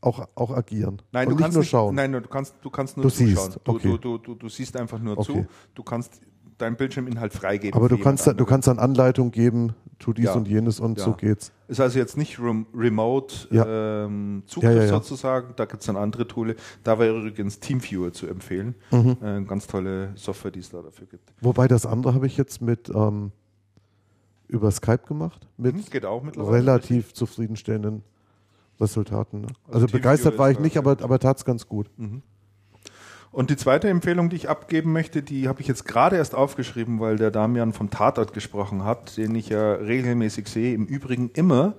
auch, 0.00 0.28
auch 0.34 0.50
agieren. 0.52 1.02
Nein, 1.12 1.26
und 1.26 1.32
du 1.32 1.36
nicht 1.36 1.42
kannst 1.42 1.54
nur 1.56 1.62
nicht, 1.62 1.70
schauen. 1.70 1.94
Nein, 1.94 2.12
du 2.12 2.20
kannst, 2.22 2.54
du 2.62 2.70
kannst 2.70 2.96
nur 2.96 3.04
Du 3.04 3.10
zuschauen. 3.10 3.28
siehst, 3.50 3.60
Du, 3.64 3.72
okay. 3.72 3.98
du, 4.00 4.18
du, 4.18 4.34
du, 4.34 4.48
siehst 4.48 4.76
einfach 4.76 4.98
nur 5.00 5.18
Okay. 5.18 5.32
zu. 5.32 5.46
Du 5.74 5.82
kannst 5.82 6.20
deinen 6.58 6.76
Bildschirminhalt 6.76 7.32
freigeben. 7.32 7.78
Aber 7.78 7.88
du 7.88 7.98
kannst, 7.98 8.26
du 8.26 8.44
kannst 8.44 8.66
dann 8.68 8.78
Anleitung 8.80 9.30
geben, 9.30 9.74
tu 10.00 10.12
dies 10.12 10.24
Ja. 10.26 10.34
und 10.34 10.48
jenes 10.48 10.80
und 10.80 10.98
Ja. 10.98 11.04
so 11.04 11.12
geht's. 11.12 11.52
Ist 11.68 11.80
also 11.80 11.98
jetzt 11.98 12.16
nicht 12.16 12.38
rem 12.40 12.66
remote 12.74 13.34
Ja. 13.50 14.04
ähm, 14.06 14.42
Zugriff 14.46 14.88
sozusagen. 14.88 15.52
Da 15.56 15.66
gibt 15.66 15.80
es 15.82 15.86
dann 15.86 15.96
andere 15.96 16.26
Tools. 16.26 16.56
Da 16.82 16.98
wäre 16.98 17.16
übrigens 17.18 17.60
Teamviewer 17.60 18.12
zu 18.12 18.26
empfehlen. 18.26 18.74
Mhm. 18.90 19.16
Äh, 19.22 19.42
ganz 19.44 19.66
tolle 19.68 20.12
Software, 20.16 20.50
die 20.50 20.60
es 20.60 20.70
da 20.70 20.82
dafür 20.82 21.06
gibt. 21.06 21.32
Wobei 21.40 21.68
das 21.68 21.86
andere 21.86 22.14
habe 22.14 22.26
ich 22.26 22.36
jetzt 22.36 22.60
mit 22.60 22.88
ähm, 22.92 23.30
über 24.48 24.70
Skype 24.70 25.06
gemacht, 25.06 25.46
mit 25.58 25.90
geht 25.90 26.04
auch 26.06 26.22
mittlerweile. 26.22 26.56
relativ 26.56 27.12
zufriedenstellenden 27.12 28.02
Resultaten. 28.80 29.42
Ne? 29.42 29.48
Also 29.66 29.86
Also, 29.86 29.86
begeistert 29.88 30.38
war 30.38 30.50
ich 30.50 30.58
nicht, 30.58 30.76
aber, 30.76 30.96
aber 31.02 31.18
tat's 31.18 31.44
ganz 31.44 31.66
gut. 31.68 31.88
Und 33.30 33.50
die 33.50 33.56
zweite 33.56 33.88
Empfehlung, 33.88 34.30
die 34.30 34.36
ich 34.36 34.48
abgeben 34.48 34.92
möchte, 34.92 35.22
die 35.22 35.48
habe 35.48 35.60
ich 35.60 35.68
jetzt 35.68 35.84
gerade 35.84 36.16
erst 36.16 36.34
aufgeschrieben, 36.34 36.98
weil 37.00 37.16
der 37.16 37.30
Damian 37.30 37.72
vom 37.72 37.90
Tatort 37.90 38.32
gesprochen 38.32 38.84
hat, 38.84 39.16
den 39.16 39.34
ich 39.34 39.50
ja 39.50 39.74
regelmäßig 39.74 40.48
sehe. 40.48 40.74
Im 40.74 40.86
Übrigen 40.86 41.30
immer 41.34 41.74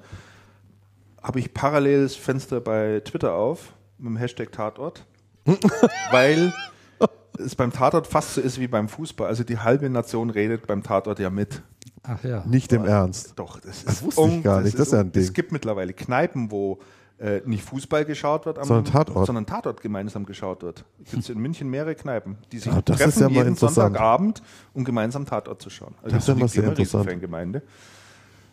habe 1.21 1.39
ich 1.39 1.53
parallel 1.53 2.03
das 2.03 2.15
Fenster 2.15 2.61
bei 2.61 3.01
Twitter 3.03 3.33
auf 3.33 3.73
mit 3.97 4.07
dem 4.07 4.17
Hashtag 4.17 4.51
Tatort, 4.51 5.05
weil 6.11 6.53
es 7.37 7.55
beim 7.55 7.71
Tatort 7.71 8.07
fast 8.07 8.35
so 8.35 8.41
ist 8.41 8.59
wie 8.59 8.67
beim 8.67 8.87
Fußball. 8.87 9.27
Also 9.27 9.43
die 9.43 9.59
halbe 9.59 9.89
Nation 9.89 10.29
redet 10.29 10.67
beim 10.67 10.83
Tatort 10.83 11.19
ja 11.19 11.29
mit. 11.29 11.61
Ach 12.03 12.23
ja. 12.23 12.43
Nicht 12.45 12.71
im 12.73 12.85
Ernst. 12.85 13.33
Doch, 13.35 13.59
das 13.59 13.77
ist 13.77 13.87
Das 13.87 14.03
wusste 14.03 14.21
ich 14.27 14.43
gar 14.43 14.61
nicht. 14.61 14.77
Das 14.77 14.87
ist 14.87 14.93
ja 14.93 14.99
ein 15.01 15.11
Ding. 15.11 15.21
Es 15.23 15.33
gibt 15.33 15.51
mittlerweile 15.51 15.93
Kneipen, 15.93 16.49
wo 16.51 16.79
äh, 17.19 17.41
nicht 17.45 17.63
Fußball 17.63 18.05
geschaut 18.05 18.45
wird, 18.45 18.57
am, 18.57 18.65
Sondern 18.65 18.85
Tatort. 18.85 19.25
sondern 19.25 19.45
Tatort 19.45 19.81
gemeinsam 19.81 20.25
geschaut 20.25 20.63
wird. 20.63 20.85
Es 21.03 21.11
gibt 21.11 21.29
in 21.29 21.39
München 21.39 21.69
mehrere 21.69 21.95
Kneipen, 21.95 22.37
die 22.51 22.59
sich 22.59 22.71
Ah, 22.71 22.81
das 22.81 22.97
treffen 22.97 23.09
ist 23.09 23.19
ja 23.19 23.27
mal 23.29 23.43
jeden. 23.43 23.55
Sonntagabend, 23.55 24.41
um 24.73 24.83
gemeinsam 24.85 25.25
Tatort 25.25 25.61
zu 25.61 25.69
schauen. 25.69 25.95
Also 26.01 26.15
Das 26.15 26.23
ist 26.23 26.27
ja 26.29 26.35
mal 26.35 26.47
sehr 26.47 26.63
interessant. 26.63 27.09
Fangemeinde. 27.09 27.61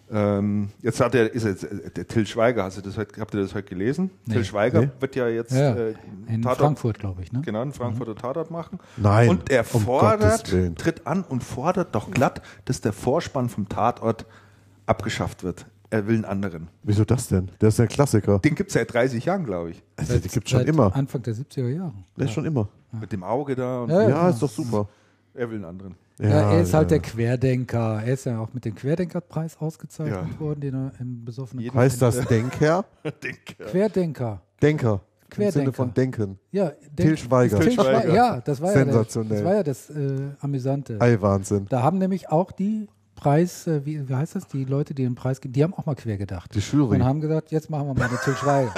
Ähm, 0.08 0.68
jetzt 0.82 1.00
hat 1.00 1.14
er, 1.16 1.32
ist 1.34 1.44
er 1.44 1.50
jetzt, 1.50 1.64
äh, 1.64 1.90
der 1.90 2.06
Till 2.06 2.26
Schweiger, 2.26 2.62
hast 2.62 2.76
du 2.76 2.80
das 2.82 2.96
heute, 2.96 3.20
habt 3.20 3.34
ihr 3.34 3.40
das 3.40 3.54
heute 3.54 3.68
gelesen? 3.68 4.10
Nee. 4.26 4.34
Till 4.34 4.44
Schweiger 4.44 4.82
Nee. 4.82 4.88
wird 5.00 5.16
ja 5.16 5.26
jetzt 5.28 5.52
Ja, 5.52 5.74
äh, 5.74 5.94
in 6.28 6.42
Tatort- 6.42 6.58
Frankfurt, 6.58 6.98
glaube 7.00 7.22
ich. 7.22 7.32
Ne? 7.32 7.42
Genau, 7.44 7.60
einen 7.62 7.72
Frankfurter 7.72 8.14
Tatort 8.14 8.50
machen. 8.52 8.78
Nein, 8.96 9.28
Und 9.30 9.50
er 9.50 9.64
um 9.72 9.80
fordert, 9.82 10.52
Willen. 10.52 10.76
tritt 10.76 11.06
an 11.08 11.24
und 11.24 11.42
fordert 11.42 11.94
doch 11.94 12.10
glatt, 12.12 12.40
dass 12.66 12.80
der 12.80 12.92
Vorspann 12.92 13.48
vom 13.48 13.68
Tatort 13.68 14.26
abgeschafft 14.86 15.42
wird. 15.42 15.66
Er 15.90 16.06
will 16.06 16.16
einen 16.16 16.24
anderen. 16.24 16.68
Wieso 16.82 17.04
das 17.04 17.28
denn? 17.28 17.50
Der 17.60 17.68
ist 17.68 17.78
ja 17.78 17.84
ein 17.84 17.88
Klassiker. 17.88 18.38
Den 18.40 18.54
gibt 18.56 18.70
es 18.70 18.74
seit 18.74 18.92
30 18.92 19.24
Jahren, 19.24 19.44
glaube 19.44 19.70
ich. 19.70 19.82
Also, 19.96 20.18
die 20.18 20.28
gibt's 20.28 20.50
schon 20.50 20.60
Seit 20.60 20.68
immer. 20.68 20.94
Anfang 20.94 21.22
der 21.22 21.34
70er 21.34 21.68
Jahre. 21.68 21.94
Der 22.16 22.24
ist 22.26 22.32
schon 22.32 22.44
immer. 22.44 22.68
Mit 22.92 23.12
dem 23.12 23.22
Auge 23.22 23.54
da. 23.54 23.82
Und 23.82 23.90
Ja, 23.90 24.02
Ja, 24.02 24.06
genau. 24.08 24.28
ist 24.28 24.42
doch 24.42 24.50
super. 24.50 24.88
Er 25.36 25.48
will 25.50 25.56
einen 25.56 25.64
anderen. 25.66 25.94
Ja, 26.18 26.52
er 26.52 26.62
ist 26.62 26.72
halt 26.72 26.90
ja. 26.90 26.98
der 26.98 27.00
Querdenker. 27.10 28.02
Er 28.02 28.14
ist 28.14 28.24
ja 28.24 28.40
auch 28.40 28.52
mit 28.54 28.64
dem 28.64 28.74
Querdenkerpreis 28.74 29.58
ausgezeichnet 29.60 30.18
Ja. 30.32 30.40
worden, 30.40 30.60
den 30.60 30.74
er 30.74 30.92
im 30.98 31.24
besoffenen 31.24 31.62
Jeden- 31.62 31.74
Kopf- 31.74 31.82
Heißt 31.84 32.00
das 32.00 32.20
Denker? 32.28 32.84
Querdenker. 33.58 34.40
Denker. 34.62 35.00
Im 35.24 35.28
Querdenker. 35.30 35.52
Sinne 35.60 35.72
von 35.72 35.92
Denken. 35.92 36.38
Ja, 36.52 36.72
Till 36.96 37.16
Schweiger. 37.18 37.58
Till 37.58 37.68
Till 37.68 37.74
Schweiger. 37.74 38.00
Schweiger. 38.02 38.14
Ja, 38.14 38.40
das 38.40 38.60
war 38.60 38.72
Sensationell. 38.72 39.44
ja 39.44 39.62
das, 39.62 39.88
das, 39.88 39.94
war 39.94 40.04
ja 40.04 40.12
das 40.14 40.20
äh, 40.20 40.30
Amüsante. 40.40 41.00
Ei, 41.00 41.20
Wahnsinn. 41.20 41.66
Da 41.68 41.82
haben 41.82 41.98
nämlich 41.98 42.30
auch 42.30 42.52
die 42.52 42.88
Preis, 43.16 43.66
äh, 43.66 43.84
wie, 43.84 44.08
wie 44.08 44.14
heißt 44.14 44.36
das, 44.36 44.46
die 44.46 44.64
Leute, 44.64 44.94
die 44.94 45.02
den 45.02 45.14
Preis 45.16 45.40
geben, 45.40 45.52
die 45.54 45.64
haben 45.64 45.74
auch 45.74 45.86
mal 45.86 45.94
quer 45.96 46.16
gedacht. 46.18 46.54
Die 46.54 46.60
Jury. 46.60 46.96
Und 46.96 47.04
haben 47.04 47.20
gesagt, 47.20 47.50
jetzt 47.50 47.68
machen 47.70 47.88
wir 47.88 47.94
mal 47.94 48.08
den 48.08 48.18
Till 48.22 48.34
Schweiger. 48.36 48.72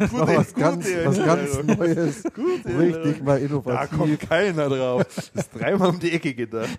Noch 0.12 0.36
was 0.36 0.54
ganz, 0.54 0.86
was 1.04 1.18
ganz 1.24 1.62
Neues. 1.62 2.24
Richtig 2.64 3.22
mal 3.22 3.38
Da 3.38 3.44
innovativ. 3.46 3.98
kommt 3.98 4.20
keiner 4.20 4.68
drauf. 4.68 5.04
Das 5.34 5.44
ist 5.46 5.50
dreimal 5.54 5.90
um 5.90 6.00
die 6.00 6.12
Ecke 6.12 6.34
gedacht. 6.34 6.70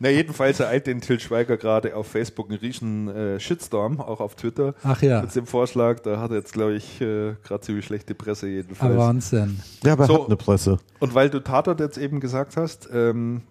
Na, 0.00 0.08
jedenfalls 0.08 0.58
ereilt 0.60 0.86
den 0.86 1.00
Till 1.00 1.20
Schweiger 1.20 1.56
gerade 1.56 1.94
auf 1.94 2.06
Facebook 2.08 2.48
einen 2.48 2.58
riesen 2.58 3.08
äh, 3.08 3.38
Shitstorm, 3.38 4.00
auch 4.00 4.20
auf 4.20 4.34
Twitter. 4.34 4.74
Ach 4.82 5.00
ja, 5.02 5.20
Mit 5.22 5.34
dem 5.36 5.46
Vorschlag, 5.46 6.00
da 6.00 6.18
hat 6.20 6.30
er 6.30 6.38
jetzt, 6.38 6.52
glaube 6.52 6.74
ich, 6.74 7.00
äh, 7.00 7.34
gerade 7.44 7.60
ziemlich 7.60 7.84
schlechte 7.84 8.14
Presse 8.14 8.48
jedenfalls. 8.48 8.92
aber 8.94 9.00
Wahnsinn. 9.02 9.60
Ja, 9.84 9.92
aber 9.92 10.04
er 10.04 10.06
So. 10.08 10.14
hat 10.22 10.26
eine 10.26 10.36
Presse. 10.36 10.78
Und 10.98 11.14
weil 11.14 11.30
du 11.30 11.40
Tatort 11.40 11.78
jetzt 11.80 11.98
eben 11.98 12.18
gesagt 12.20 12.56
hast, 12.56 12.88
ähm, 12.92 13.42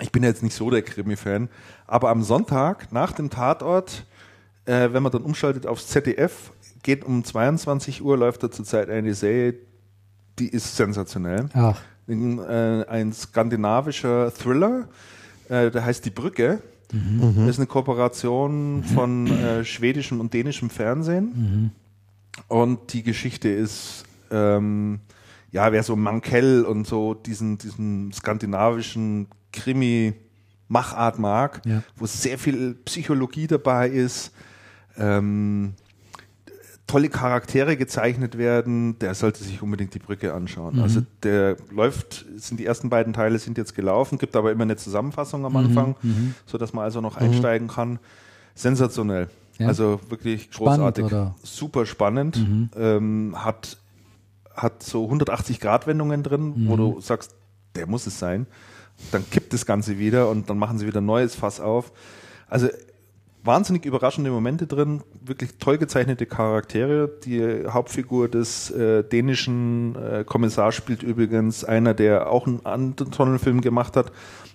ich 0.00 0.10
bin 0.10 0.22
jetzt 0.22 0.42
nicht 0.42 0.54
so 0.54 0.70
der 0.70 0.80
Krimi-Fan, 0.82 1.50
aber 1.92 2.08
am 2.08 2.22
Sonntag 2.22 2.90
nach 2.90 3.12
dem 3.12 3.28
Tatort, 3.28 4.06
äh, 4.64 4.88
wenn 4.92 5.02
man 5.02 5.12
dann 5.12 5.22
umschaltet 5.24 5.66
aufs 5.66 5.88
ZDF, 5.88 6.52
geht 6.82 7.04
um 7.04 7.22
22 7.22 8.02
Uhr, 8.02 8.16
läuft 8.16 8.42
da 8.42 8.50
zurzeit 8.50 8.88
eine 8.88 9.12
Serie, 9.12 9.54
die 10.38 10.48
ist 10.48 10.74
sensationell. 10.74 11.50
Ach, 11.52 11.78
Ein, 12.08 12.38
äh, 12.38 12.86
ein 12.88 13.12
skandinavischer 13.12 14.32
Thriller, 14.32 14.88
äh, 15.50 15.70
der 15.70 15.84
heißt 15.84 16.02
Die 16.06 16.10
Brücke. 16.10 16.62
Das 16.90 17.50
ist 17.50 17.58
eine 17.58 17.66
Kooperation 17.66 18.84
von 18.84 19.26
äh, 19.26 19.62
schwedischem 19.64 20.18
und 20.20 20.32
dänischem 20.32 20.70
Fernsehen. 20.70 21.72
Und 22.48 22.94
die 22.94 23.02
Geschichte 23.02 23.50
ist, 23.50 24.04
ähm, 24.30 25.00
ja, 25.50 25.70
wer 25.72 25.82
so 25.82 25.94
Mankell 25.96 26.64
und 26.64 26.86
so 26.86 27.12
diesen, 27.12 27.58
diesen 27.58 28.12
skandinavischen 28.12 29.28
Krimi-Machart 30.72 31.18
mag, 31.18 31.60
Ja. 31.64 31.82
wo 31.96 32.06
sehr 32.06 32.38
viel 32.38 32.74
Psychologie 32.84 33.46
dabei 33.46 33.88
ist, 33.88 34.32
ähm, 34.96 35.74
tolle 36.86 37.08
Charaktere 37.08 37.76
gezeichnet 37.76 38.36
werden, 38.36 38.98
der 38.98 39.14
sollte 39.14 39.42
sich 39.44 39.62
unbedingt 39.62 39.94
die 39.94 39.98
Brücke 39.98 40.34
anschauen. 40.34 40.80
Also 40.80 41.00
der 41.22 41.56
läuft, 41.70 42.26
sind 42.36 42.58
die 42.60 42.66
ersten 42.66 42.90
beiden 42.90 43.12
Teile 43.12 43.38
sind 43.38 43.56
jetzt 43.56 43.74
gelaufen, 43.74 44.18
gibt 44.18 44.36
aber 44.36 44.52
immer 44.52 44.64
eine 44.64 44.76
Zusammenfassung 44.76 45.44
am 45.46 45.56
Anfang, 45.56 45.96
so 46.44 46.58
dass 46.58 46.72
man 46.72 46.84
also 46.84 47.00
noch 47.00 47.16
einsteigen 47.16 47.68
kann. 47.68 47.98
Sensationell. 48.54 49.28
Ja. 49.58 49.68
Also 49.68 50.00
wirklich 50.10 50.48
Spannend, 50.50 50.76
großartig. 50.96 51.04
oder? 51.04 51.34
Super 51.42 51.86
spannend. 51.86 52.44
Ähm, 52.76 53.34
hat, 53.36 53.78
hat 54.54 54.82
so 54.82 55.04
180 55.04 55.60
Grad 55.60 55.86
Wendungen 55.86 56.22
drin, 56.22 56.66
wo 56.68 56.76
du 56.76 57.00
sagst, 57.00 57.34
der 57.74 57.86
muss 57.86 58.06
es 58.06 58.18
sein. 58.18 58.46
Dann 59.10 59.28
kippt 59.30 59.52
das 59.52 59.66
Ganze 59.66 59.98
wieder 59.98 60.28
und 60.30 60.48
dann 60.48 60.58
machen 60.58 60.78
sie 60.78 60.86
wieder 60.86 61.00
ein 61.00 61.06
neues 61.06 61.34
Fass 61.34 61.60
auf. 61.60 61.92
Also 62.48 62.68
wahnsinnig 63.44 63.84
überraschende 63.84 64.30
Momente 64.30 64.66
drin, 64.66 65.02
wirklich 65.20 65.50
toll 65.58 65.78
gezeichnete 65.78 66.26
Charaktere. 66.26 67.10
Die 67.24 67.64
Hauptfigur 67.68 68.28
des 68.28 68.70
äh, 68.70 69.02
dänischen 69.02 69.96
äh, 69.96 70.24
Kommissars 70.24 70.74
spielt 70.74 71.02
übrigens 71.02 71.64
einer, 71.64 71.94
der 71.94 72.30
auch 72.30 72.46
einen 72.46 72.64
anderen 72.64 73.38
Film 73.38 73.60
gemacht 73.60 73.96
hat. 73.96 74.12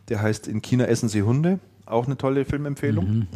Der 0.09 0.21
heißt 0.21 0.47
In 0.47 0.61
China 0.61 0.85
essen 0.85 1.09
sie 1.09 1.23
Hunde. 1.23 1.59
Auch 1.85 2.05
eine 2.05 2.17
tolle 2.17 2.45
Filmempfehlung. 2.45 3.27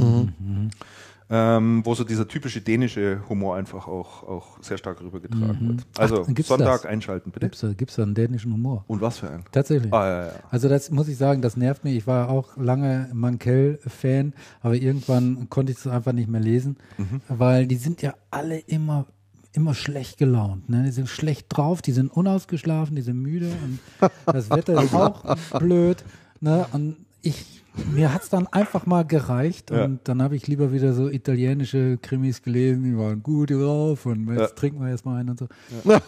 Ähm, 1.34 1.82
wo 1.86 1.96
so 1.96 2.04
dieser 2.04 2.28
typische 2.28 2.60
dänische 2.60 3.22
Humor 3.30 3.56
einfach 3.56 3.88
auch, 3.88 4.24
auch 4.24 4.62
sehr 4.62 4.78
stark 4.78 5.00
rübergetragen 5.02 5.70
wird. 5.70 5.88
Also 5.98 6.24
Ach, 6.30 6.44
Sonntag 6.44 6.82
das? 6.82 6.86
einschalten, 6.86 7.32
bitte. 7.32 7.46
gibt's 7.46 7.62
da, 7.62 7.72
gibt's 7.74 7.96
da 7.96 8.04
einen 8.04 8.16
dänischen 8.16 8.52
Humor? 8.52 8.84
Und 8.88 9.00
was 9.00 9.20
für 9.20 9.30
ein? 9.30 9.46
Tatsächlich. 9.52 9.94
Ah, 9.94 10.08
ja, 10.08 10.26
ja. 10.28 10.34
Also 10.50 10.68
das 10.68 10.92
muss 10.92 11.08
ich 11.08 11.16
sagen, 11.18 11.42
das 11.42 11.56
nervt 11.56 11.86
mich. 11.86 11.96
Ich 11.96 12.06
war 12.06 12.30
auch 12.30 12.58
lange 12.58 13.10
Mankell-Fan, 13.14 14.34
aber 14.62 14.76
irgendwann 14.76 15.50
konnte 15.50 15.72
ich 15.72 15.78
es 15.78 15.88
einfach 15.88 16.12
nicht 16.12 16.30
mehr 16.30 16.42
lesen, 16.42 16.76
Mhm. 16.98 17.22
weil 17.30 17.66
die 17.68 17.76
sind 17.78 18.02
ja 18.02 18.14
alle 18.30 18.60
immer 18.60 19.06
immer 19.54 19.74
schlecht 19.74 20.18
gelaunt. 20.18 20.70
Ne? 20.70 20.84
Die 20.84 20.92
sind 20.92 21.10
schlecht 21.10 21.48
drauf, 21.50 21.82
die 21.82 21.92
sind 21.92 22.10
unausgeschlafen, 22.12 22.96
die 22.96 23.02
sind 23.02 23.18
müde 23.22 23.48
und 23.64 23.80
das 24.26 24.50
Wetter 24.50 24.82
ist 24.82 24.94
auch 24.94 25.36
blöd. 25.60 26.04
Ne? 26.40 26.66
Und 26.72 26.96
ich 27.22 27.61
mir 27.94 28.14
hat's 28.14 28.30
dann 28.30 28.48
einfach 28.48 28.86
mal 28.86 29.06
gereicht 29.06 29.72
Ja. 29.72 29.86
und 29.86 30.00
dann 30.08 30.22
habe 30.22 30.36
ich 30.36 30.48
lieber 30.48 30.72
wieder 30.74 30.94
so 30.94 31.08
italienische 31.10 31.98
Krimis 32.02 32.42
gelesen, 32.42 32.84
die 32.84 32.98
waren 32.98 33.24
gut 33.24 33.52
drauf 33.52 34.06
und 34.06 34.28
jetzt 34.30 34.40
Ja. 34.40 34.48
trinken 34.48 34.82
wir 34.82 34.90
erstmal 34.90 35.20
einen 35.20 35.30
und 35.30 35.40
so. 35.40 35.48
ja, 35.86 36.02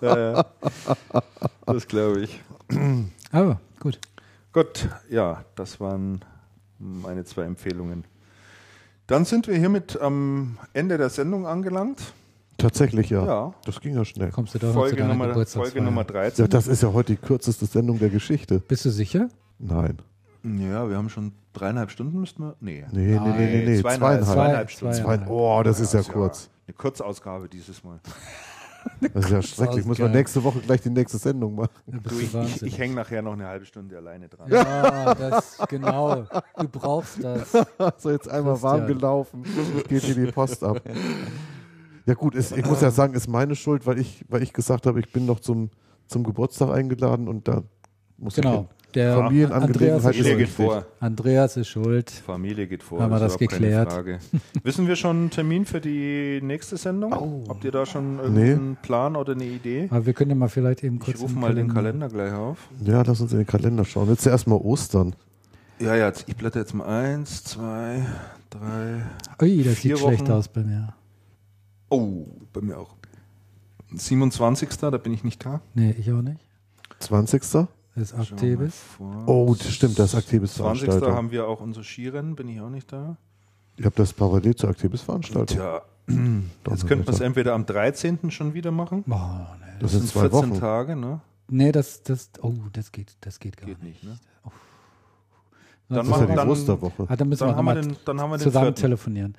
ja. 0.32 0.46
Das 1.66 1.86
glaube 1.88 2.20
ich. 2.22 2.40
Aber 3.32 3.60
gut. 3.80 3.98
Gut, 4.52 4.88
ja, 5.10 5.44
das 5.54 5.80
waren 5.80 6.20
meine 6.78 7.24
zwei 7.24 7.42
Empfehlungen. 7.42 8.04
Dann 9.06 9.24
sind 9.24 9.46
wir 9.48 9.56
hiermit 9.56 10.00
am 10.00 10.58
Ende 10.72 10.96
der 10.98 11.10
Sendung 11.10 11.46
angelangt. 11.46 12.00
Tatsächlich, 12.58 13.10
ja. 13.10 13.24
Ja. 13.26 13.54
Das 13.66 13.80
ging 13.80 13.94
ja 13.94 14.04
schnell. 14.04 14.30
Kommst 14.30 14.54
du 14.54 14.58
doch 14.58 14.72
Folge 14.72 15.04
Nummer, 15.04 15.44
Folge 15.46 15.82
Nummer 15.82 16.04
13. 16.04 16.06
Geburtstagsfeier. 16.06 16.44
Ja, 16.44 16.48
das 16.48 16.66
ist 16.66 16.82
ja 16.82 16.92
heute 16.92 17.12
die 17.14 17.20
kürzeste 17.20 17.66
Sendung 17.66 17.98
der 17.98 18.08
Geschichte. 18.08 18.60
Bist 18.60 18.84
du 18.86 18.90
sicher? 18.90 19.28
Nein. 19.58 19.98
Ja, 20.58 20.88
wir 20.88 20.96
haben 20.96 21.08
schon 21.08 21.32
dreieinhalb 21.52 21.90
Stunden 21.90 22.20
müssten 22.20 22.42
wir. 22.44 22.56
Nee. 22.60 22.84
Nee, 22.92 23.18
nee, 23.18 23.18
nee, 23.18 23.46
nee, 23.46 23.64
nee. 23.66 23.80
zweieinhalb, 23.80 24.22
Zweieinhalb. 24.24 24.24
zweieinhalb 24.24 24.68
Zwei- 24.70 24.76
Stunden. 24.76 24.94
zweieinhalb. 24.94 25.30
Oh, 25.30 25.62
das 25.64 25.80
ist 25.80 25.92
ja 25.94 26.00
Das 26.00 26.08
kurz. 26.08 26.50
Eine 26.66 26.74
Kurzausgabe 26.74 27.48
dieses 27.48 27.82
Mal. 27.82 27.98
Das 29.00 29.24
ist 29.24 29.30
ja 29.32 29.42
schrecklich. 29.42 29.84
Muss 29.84 29.98
man 29.98 30.12
nächste 30.12 30.44
Woche 30.44 30.60
gleich 30.60 30.80
die 30.80 30.90
nächste 30.90 31.18
Sendung 31.18 31.56
machen. 31.56 31.70
Du, 31.88 32.20
ich, 32.20 32.32
ich, 32.32 32.62
ich 32.62 32.78
hänge 32.78 32.94
nachher 32.94 33.20
noch 33.20 33.32
eine 33.32 33.44
halbe 33.48 33.64
Stunde 33.64 33.96
alleine 33.96 34.28
dran. 34.28 34.48
ja, 34.48 35.12
das, 35.12 35.58
genau. 35.68 36.22
Du 36.56 36.68
brauchst 36.68 37.22
das. 37.24 37.50
So, 37.98 38.12
jetzt 38.12 38.28
einmal 38.28 38.62
warm 38.62 38.78
Christian. 38.86 38.98
gelaufen. 38.98 39.42
Geht 39.88 40.02
hier 40.04 40.14
die 40.14 40.30
Post 40.30 40.62
ab. 40.62 40.80
Ja 42.06 42.14
gut, 42.14 42.36
ist, 42.36 42.56
ich 42.56 42.64
muss 42.64 42.80
ja 42.80 42.92
sagen, 42.92 43.14
ist 43.14 43.26
meine 43.28 43.56
Schuld, 43.56 43.86
weil 43.86 43.98
ich, 43.98 44.24
weil 44.28 44.44
ich 44.44 44.52
gesagt 44.52 44.86
habe, 44.86 45.00
ich 45.00 45.10
bin 45.12 45.26
noch 45.26 45.40
zum, 45.40 45.70
zum 46.06 46.22
Geburtstag 46.22 46.70
eingeladen 46.70 47.26
und 47.26 47.48
da 47.48 47.64
muss 48.18 48.38
ich 48.38 48.44
Genau. 48.44 48.56
hin. 48.58 48.68
Der 48.94 49.14
Familienangelegenheit 49.14 49.96
Andreas 49.96 50.02
Familie 50.02 50.24
schuld. 50.24 50.38
geht 50.38 50.48
vor. 50.48 50.86
Andreas 51.00 51.56
ist 51.58 51.68
schuld. 51.68 52.10
Familie 52.10 52.66
geht 52.66 52.82
vor. 52.82 53.00
Haben 53.02 53.10
wir 53.10 53.16
ist 53.16 53.22
das 53.24 53.36
keine 53.38 53.48
geklärt? 53.48 53.92
Frage. 53.92 54.18
Wissen 54.62 54.86
wir 54.88 54.96
schon 54.96 55.16
einen 55.16 55.30
Termin 55.30 55.66
für 55.66 55.80
die 55.82 56.40
nächste 56.42 56.76
Sendung? 56.78 57.12
Oh. 57.12 57.44
Habt 57.48 57.64
ihr 57.64 57.72
da 57.72 57.84
schon 57.84 58.18
irgendeinen 58.18 58.76
Plan 58.76 59.16
oder 59.16 59.32
eine 59.32 59.44
Idee? 59.44 59.88
Aber 59.90 60.06
wir 60.06 60.14
können 60.14 60.30
ja 60.30 60.36
mal 60.36 60.48
vielleicht 60.48 60.82
eben 60.82 60.98
kurz. 60.98 61.16
Ich 61.16 61.22
rufe 61.22 61.34
mal 61.38 61.54
den 61.54 61.68
Kalender 61.72 62.08
gleich 62.08 62.32
auf. 62.32 62.56
Ja, 62.84 63.02
lass 63.02 63.20
uns 63.20 63.32
in 63.32 63.38
den 63.38 63.46
Kalender 63.46 63.84
schauen. 63.84 64.08
Jetzt 64.08 64.26
erstmal 64.26 64.58
Ostern. 64.58 65.14
Ja, 65.78 65.94
ja, 65.94 66.06
jetzt- 66.06 66.24
ich 66.26 66.36
blätter 66.36 66.60
jetzt 66.60 66.72
mal 66.72 66.86
eins, 66.86 67.44
zwei, 67.44 68.06
drei. 68.48 69.02
Ui, 69.42 69.62
das 69.62 69.74
Vier 69.74 69.96
sieht 69.96 70.06
schlecht 70.06 70.22
Wochen. 70.22 70.32
aus 70.32 70.48
bei 70.48 70.62
mir. 70.62 70.94
Oh, 71.90 72.24
bei 72.54 72.62
mir 72.62 72.78
auch. 72.78 72.94
27. 73.94 74.68
Da 74.80 74.90
bin 74.96 75.12
ich 75.12 75.22
nicht 75.22 75.44
da. 75.44 75.60
Nee, 75.74 75.94
ich 75.98 76.10
auch 76.12 76.22
nicht. 76.22 76.40
20. 77.00 77.68
Das 77.96 78.12
ist 78.12 78.74
vor. 78.76 79.24
Oh, 79.26 79.54
das 79.58 79.72
stimmt, 79.72 79.98
das 79.98 80.12
ist 80.12 80.14
Aktives 80.18 80.54
20. 80.54 80.84
Veranstaltung. 80.84 81.16
haben 81.16 81.30
wir 81.30 81.48
auch 81.48 81.60
unser 81.60 81.82
Skirennen, 81.82 82.36
bin 82.36 82.48
ich 82.48 82.60
auch 82.60 82.68
nicht 82.68 82.92
da. 82.92 83.16
Ich 83.76 83.84
habe 83.84 83.94
das 83.96 84.12
parallel 84.12 84.54
zur 84.54 84.70
Aktives 84.70 85.00
Veranstaltung. 85.02 85.56
Tja, 85.56 85.82
jetzt 86.70 86.86
könnten 86.86 87.06
wir 87.06 87.12
es 87.14 87.20
entweder 87.20 87.54
am 87.54 87.64
13. 87.64 88.30
schon 88.30 88.52
wieder 88.54 88.70
machen. 88.70 89.02
Boah, 89.06 89.56
nee. 89.60 89.72
Das 89.80 89.92
sind 89.92 90.06
zwei 90.08 90.28
14 90.28 90.32
Wochen. 90.50 90.60
Tage, 90.60 90.94
ne? 90.94 91.20
nee, 91.48 91.72
das, 91.72 92.02
das, 92.02 92.30
oh, 92.42 92.52
das 92.72 92.92
geht, 92.92 93.16
das 93.20 93.38
geht 93.40 93.56
gar 93.56 93.66
Geht 93.66 93.82
nicht. 93.82 94.04
nicht, 94.04 94.12
ne? 94.12 94.18
Sonst 95.88 95.88
Dann 95.88 95.96
Das 95.98 96.06
ist 96.06 96.10
ja 96.10 96.16
machen 96.18 96.30
die 96.30 96.36
dann- 96.36 96.48
Osterwoche. 96.50 97.06
Ah, 97.08 97.16
dann 97.16 97.28
müssen 97.28 97.40
Dann 97.40 97.48
wir 97.50 97.56
haben 97.56 97.64
wir 97.64 97.74
den, 97.74 97.96
dann 98.04 98.20
haben 98.20 98.30
wir 98.30 98.38
den 98.38 98.42
zusammen 98.42 98.66
vierten. 98.66 98.80
telefonieren. 98.80 99.34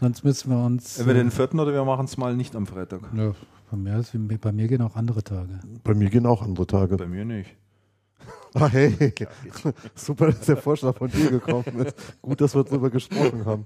Sonst 0.00 0.24
müssen 0.24 0.50
wir 0.50 0.64
uns. 0.64 0.98
Entweder 0.98 1.20
äh, 1.20 1.22
den 1.24 1.30
vierten 1.30 1.60
oder 1.60 1.72
wir 1.74 1.84
machen 1.84 2.06
es 2.06 2.16
mal 2.16 2.34
nicht 2.34 2.56
am 2.56 2.66
Freitag. 2.66 3.02
ja, 3.14 3.32
bei, 3.70 3.76
mir 3.76 3.98
ist, 3.98 4.12
bei 4.40 4.52
mir 4.52 4.66
gehen 4.66 4.80
auch 4.82 4.96
andere 4.96 5.22
Tage. 5.22 5.60
Bei 5.84 5.94
mir 5.94 6.08
gehen 6.10 6.24
auch 6.26 6.42
andere 6.42 6.66
Tage. 6.66 6.96
Bei 6.96 7.06
mir 7.06 7.24
nicht. 7.24 7.54
Ah, 8.54 8.68
hey. 8.68 9.14
Super, 9.94 10.26
dass 10.26 10.40
der 10.46 10.56
Vorschlag 10.56 10.96
von 10.96 11.10
dir 11.10 11.30
gekommen 11.30 11.86
ist. 11.86 11.96
Gut, 12.20 12.40
dass 12.40 12.54
wir 12.54 12.64
drüber 12.64 12.90
gesprochen 12.90 13.44
haben. 13.44 13.64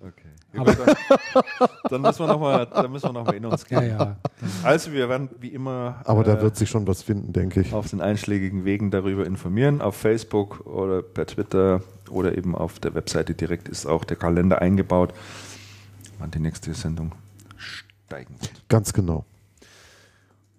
Okay. 0.00 0.28
Ja, 0.54 0.64
gut, 0.64 0.76
dann, 0.78 1.82
dann 1.88 2.02
müssen 2.02 2.18
wir 2.20 2.26
nochmal 2.26 2.66
noch 3.12 3.24
mal 3.24 3.34
in 3.34 3.46
uns 3.46 3.64
Ja, 3.70 3.80
gehen. 3.80 3.90
ja. 3.98 4.16
Also 4.62 4.92
wir 4.92 5.08
werden 5.08 5.30
wie 5.40 5.48
immer 5.48 6.00
Aber 6.04 6.24
da 6.24 6.34
äh, 6.38 6.42
wird 6.42 6.56
sich 6.56 6.68
schon 6.68 6.86
was 6.86 7.02
finden, 7.02 7.32
denke 7.32 7.60
ich. 7.62 7.72
auf 7.72 7.88
den 7.88 8.00
einschlägigen 8.02 8.64
Wegen 8.64 8.90
darüber 8.90 9.24
informieren. 9.24 9.80
Auf 9.80 9.96
Facebook 9.96 10.66
oder 10.66 11.02
per 11.02 11.26
Twitter 11.26 11.82
oder 12.10 12.36
eben 12.36 12.54
auf 12.54 12.80
der 12.80 12.94
Webseite 12.94 13.34
direkt 13.34 13.68
ist 13.68 13.86
auch 13.86 14.04
der 14.04 14.16
Kalender 14.18 14.60
eingebaut, 14.60 15.14
wann 16.18 16.30
die 16.30 16.40
nächste 16.40 16.74
Sendung 16.74 17.12
steigen 17.56 18.34
wird. 18.40 18.68
Ganz 18.68 18.92
genau. 18.92 19.24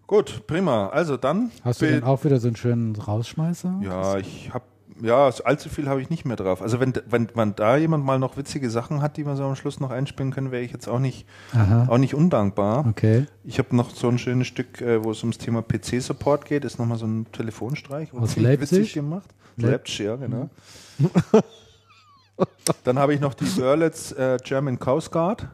Gut, 0.07 0.45
prima. 0.48 0.90
Also 0.90 1.17
dann. 1.17 1.51
Hast 1.64 1.82
du 1.82 1.85
denn 1.88 2.03
auch 2.03 2.23
wieder 2.23 2.40
so 2.40 2.48
einen 2.48 2.56
schönen 2.56 2.95
Rausschmeißer? 2.95 3.80
Ja, 3.83 4.17
ich 4.17 4.53
habe 4.53 4.65
ja 5.01 5.27
allzu 5.43 5.69
viel 5.69 5.88
habe 5.90 6.01
ich 6.01 6.09
nicht 6.11 6.23
mehr 6.25 6.35
drauf. 6.35 6.61
Also 6.61 6.80
wenn 6.80 6.93
wenn 7.07 7.27
wenn 7.33 7.56
da 7.56 7.77
jemand 7.77 8.06
mal 8.06 8.19
noch 8.19 8.38
witzige 8.38 8.69
Sachen 8.69 9.01
hat, 9.01 9.17
die 9.17 9.25
wir 9.25 9.35
so 9.35 9.43
am 9.43 9.56
Schluss 9.56 9.80
noch 9.80 9.90
einspielen 9.90 10.32
können, 10.32 10.51
wäre 10.51 10.61
ich 10.61 10.72
jetzt 10.72 10.88
auch 10.88 10.99
nicht 10.99 11.25
Aha. 11.53 11.88
auch 11.90 11.98
nicht 11.98 12.14
undankbar. 12.14 12.85
Okay. 12.88 13.25
Ich 13.43 13.57
habe 13.59 13.75
noch 13.75 13.90
so 13.90 14.07
ein 14.09 14.17
schönes 14.19 14.48
Stück, 14.48 14.82
äh, 14.82 15.03
wo 15.03 15.11
es 15.11 15.22
ums 15.23 15.40
Thema 15.40 15.61
PC-Support 15.64 16.45
geht. 16.45 16.64
Ist 16.65 16.77
nochmal 16.80 16.98
so 16.99 17.07
ein 17.07 17.25
Telefonstreich. 17.32 18.14
Aus 18.14 18.35
Leipzig? 18.35 18.72
Witzig 18.80 18.93
gemacht. 18.93 19.30
Leip- 19.57 19.72
Leipzig, 19.72 19.99
ja, 19.99 20.15
genau. 20.15 20.49
Dann 22.83 22.99
habe 22.99 23.14
ich 23.14 23.19
noch 23.22 23.33
die 23.33 23.45
Berlitz 23.45 24.11
äh, 24.11 24.38
German 24.43 24.80
Coast 24.80 25.11
Guard. 25.11 25.48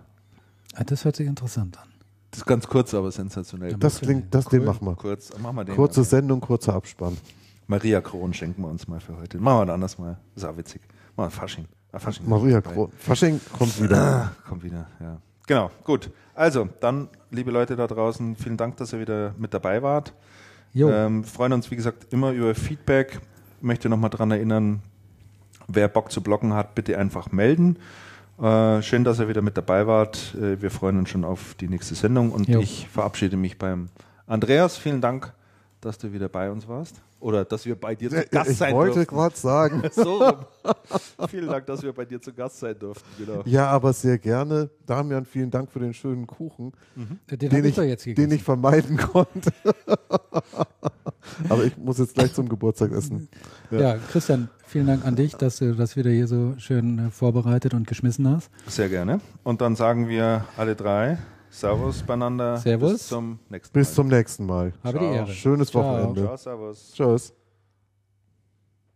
Ah, 0.76 0.84
Das 0.86 1.06
hört 1.06 1.16
sich 1.16 1.28
interessant 1.28 1.78
an. 1.78 1.89
Das 2.32 2.40
ist 2.40 2.46
ganz 2.46 2.68
kurz, 2.68 2.94
aber 2.94 3.12
sensationell. 3.12 3.74
Das 3.74 4.00
klingt, 4.00 4.34
das 4.34 4.46
den 4.46 4.66
machen 4.66 4.86
wir. 4.86 4.96
kurz, 4.96 5.36
machen 5.40 5.56
wir 5.56 5.66
den. 5.66 5.76
Kurze 5.76 6.02
mal. 6.02 6.06
Sendung, 6.06 6.42
kurzer 6.42 6.74
Abspann. 6.74 7.18
Maria 7.68 8.02
Kron 8.02 8.34
schenken 8.34 8.62
wir 8.62 8.70
uns 8.70 8.88
mal 8.88 9.00
für 9.00 9.18
heute. 9.18 9.38
Machen 9.40 9.58
wir 9.58 9.62
ein 9.62 9.70
anderes 9.70 9.98
Mal. 9.98 10.18
Ist 10.36 10.44
auch 10.46 10.58
witzig. 10.58 10.82
Machen 11.16 11.28
wir 11.28 11.32
Fasching. 11.32 11.66
Ah, 11.92 12.00
Fasching. 12.00 12.28
Maria 12.28 12.62
Kron. 12.62 12.92
Fasching 12.98 13.40
kommt 13.58 13.82
wieder. 13.82 13.98
Ah, 13.98 14.32
kommt 14.48 14.64
wieder, 14.64 14.88
ja. 15.00 15.18
Genau, 15.48 15.72
gut. 15.84 16.12
Also, 16.36 16.70
dann, 16.80 17.10
liebe 17.32 17.50
Leute 17.50 17.76
da 17.76 17.88
draußen, 17.88 18.36
vielen 18.36 18.58
Dank, 18.58 18.78
dass 18.78 18.94
ihr 18.94 19.00
wieder 19.00 19.34
mit 19.38 19.54
dabei 19.54 19.82
wart. 19.82 20.14
Jo. 20.74 20.90
Ähm, 20.90 21.24
freuen 21.24 21.54
uns, 21.54 21.72
wie 21.72 21.76
gesagt, 21.76 22.14
immer 22.14 22.32
über 22.32 22.54
Feedback. 22.54 23.20
Möchte 23.62 23.90
nochmal 23.90 24.12
daran 24.12 24.32
erinnern, 24.32 24.82
wer 25.68 25.88
Bock 25.88 26.12
zu 26.12 26.22
blocken 26.22 26.54
hat, 26.54 26.76
bitte 26.76 26.98
einfach 26.98 27.32
melden. 27.32 27.78
Äh, 28.42 28.82
schön, 28.82 29.04
dass 29.04 29.20
ihr 29.20 29.28
wieder 29.28 29.42
mit 29.42 29.58
dabei 29.58 29.86
wart. 29.86 30.34
Äh, 30.36 30.62
wir 30.62 30.72
freuen 30.72 30.98
uns 30.98 31.10
schon 31.10 31.26
auf 31.26 31.56
die 31.56 31.68
nächste 31.68 31.96
Sendung 31.96 32.32
und 32.32 32.48
Jo. 32.48 32.60
ich 32.60 32.88
verabschiede 32.88 33.36
mich 33.38 33.58
beim 33.58 33.90
Andreas. 34.28 34.78
Vielen 34.78 35.02
Dank, 35.02 35.34
dass 35.82 35.98
du 35.98 36.14
wieder 36.14 36.30
bei 36.30 36.50
uns 36.50 36.68
warst. 36.68 36.96
Oder 37.20 37.44
dass 37.44 37.66
wir 37.66 37.76
bei 37.76 37.96
dir 37.96 38.10
zu 38.10 38.24
Gast 38.32 38.50
Ich 38.52 38.58
sein 38.58 38.74
wollte 38.74 39.06
durften. 39.06 39.14
gerade 39.16 39.36
sagen. 39.36 39.84
So 39.92 40.24
rum. 40.24 40.36
Vielen 41.28 41.48
Dank, 41.48 41.66
dass 41.66 41.84
wir 41.84 41.92
bei 41.92 42.06
dir 42.06 42.22
zu 42.22 42.32
Gast 42.32 42.60
sein 42.60 42.80
durften. 42.80 43.06
Genau. 43.18 43.42
Ja, 43.46 43.68
aber 43.68 43.92
sehr 43.92 44.18
gerne. 44.18 44.70
Damian, 44.86 45.26
vielen 45.26 45.52
Dank 45.52 45.70
für 45.70 45.80
den 45.80 45.94
schönen 45.94 46.26
Kuchen, 46.26 46.72
Den, 47.30 47.40
den, 47.40 47.52
habe 47.52 47.68
ich 47.68 48.08
ich, 48.08 48.16
den 48.16 48.32
ich 48.32 48.42
vermeiden 48.42 48.96
konnte. 49.12 49.52
aber 51.50 51.66
ich 51.66 51.76
muss 51.78 51.98
jetzt 51.98 52.14
gleich 52.16 52.34
zum 52.34 52.48
Geburtstag 52.48 52.94
essen. 52.94 53.28
ja. 53.70 53.98
Christian, 54.10 54.50
vielen 54.70 54.88
Dank 54.88 55.06
an 55.06 55.16
dich, 55.16 55.36
dass 55.36 55.58
du 55.58 55.74
das 55.74 55.96
wieder 55.96 56.12
hier 56.12 56.28
so 56.28 56.54
schön 56.58 57.08
äh, 57.08 57.12
vorbereitet 57.12 57.74
und 57.74 57.88
geschmissen 57.88 58.28
hast. 58.30 58.50
Sehr 58.68 58.90
gerne. 58.90 59.20
Und 59.44 59.62
dann 59.62 59.76
sagen 59.76 60.08
wir 60.08 60.46
alle 60.58 60.76
drei 60.76 61.18
Servus 61.50 62.04
beieinander. 62.04 62.58
Servus. 62.58 62.94
Bis 62.94 63.08
zum 63.08 63.40
nächsten 63.50 63.74
Bis 63.74 63.88
Mal. 63.90 63.96
zum 63.96 64.08
nächsten 64.08 64.46
Mal. 64.46 64.74
Habe 64.84 64.98
Ciao. 65.00 65.10
die 65.10 65.16
Ehre. 65.18 65.32
Schönes 65.32 65.70
Ciao. 65.70 65.84
Wochenende. 65.84 66.22
Ciao, 66.22 66.38
Servus. 66.38 66.92
Tschüss. 66.94 67.34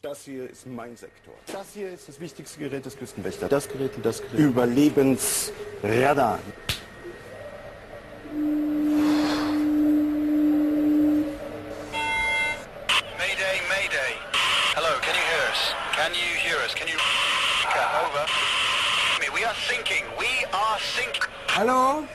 Das 0.01 0.23
hier 0.25 0.49
ist 0.49 0.67
mein 0.67 0.95
Sektor. 0.95 1.33
Das 1.51 1.73
hier 1.73 1.91
ist 1.91 2.09
das 2.09 2.19
wichtigste 2.19 2.59
Gerät 2.59 2.85
des 2.85 2.97
Küstenwächters. 2.97 3.49
Das 3.49 3.69
Gerät 3.69 3.95
und 3.95 4.05
das 4.05 4.21
Gerät. 4.21 4.39
Überlebensradar. 4.39 6.39
Hello? 20.75 22.07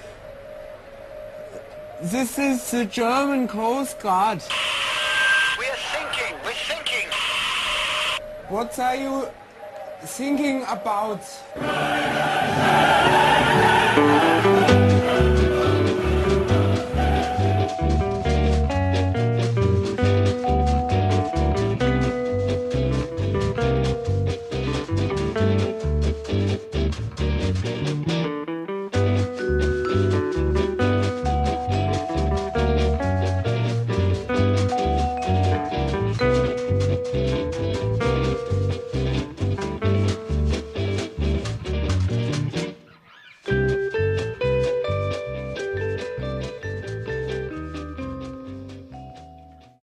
This 2.03 2.41
is 2.41 2.71
the 2.73 2.87
German 2.87 3.47
Coast 3.47 4.01
Guard. 4.01 4.43
We 5.61 5.67
are 5.67 5.77
sinking. 5.93 6.37
We're 6.45 6.53
sinking. 6.53 7.09
What 8.49 8.77
are 8.81 8.97
you 8.97 9.29
thinking 10.03 10.65
about? 10.65 11.23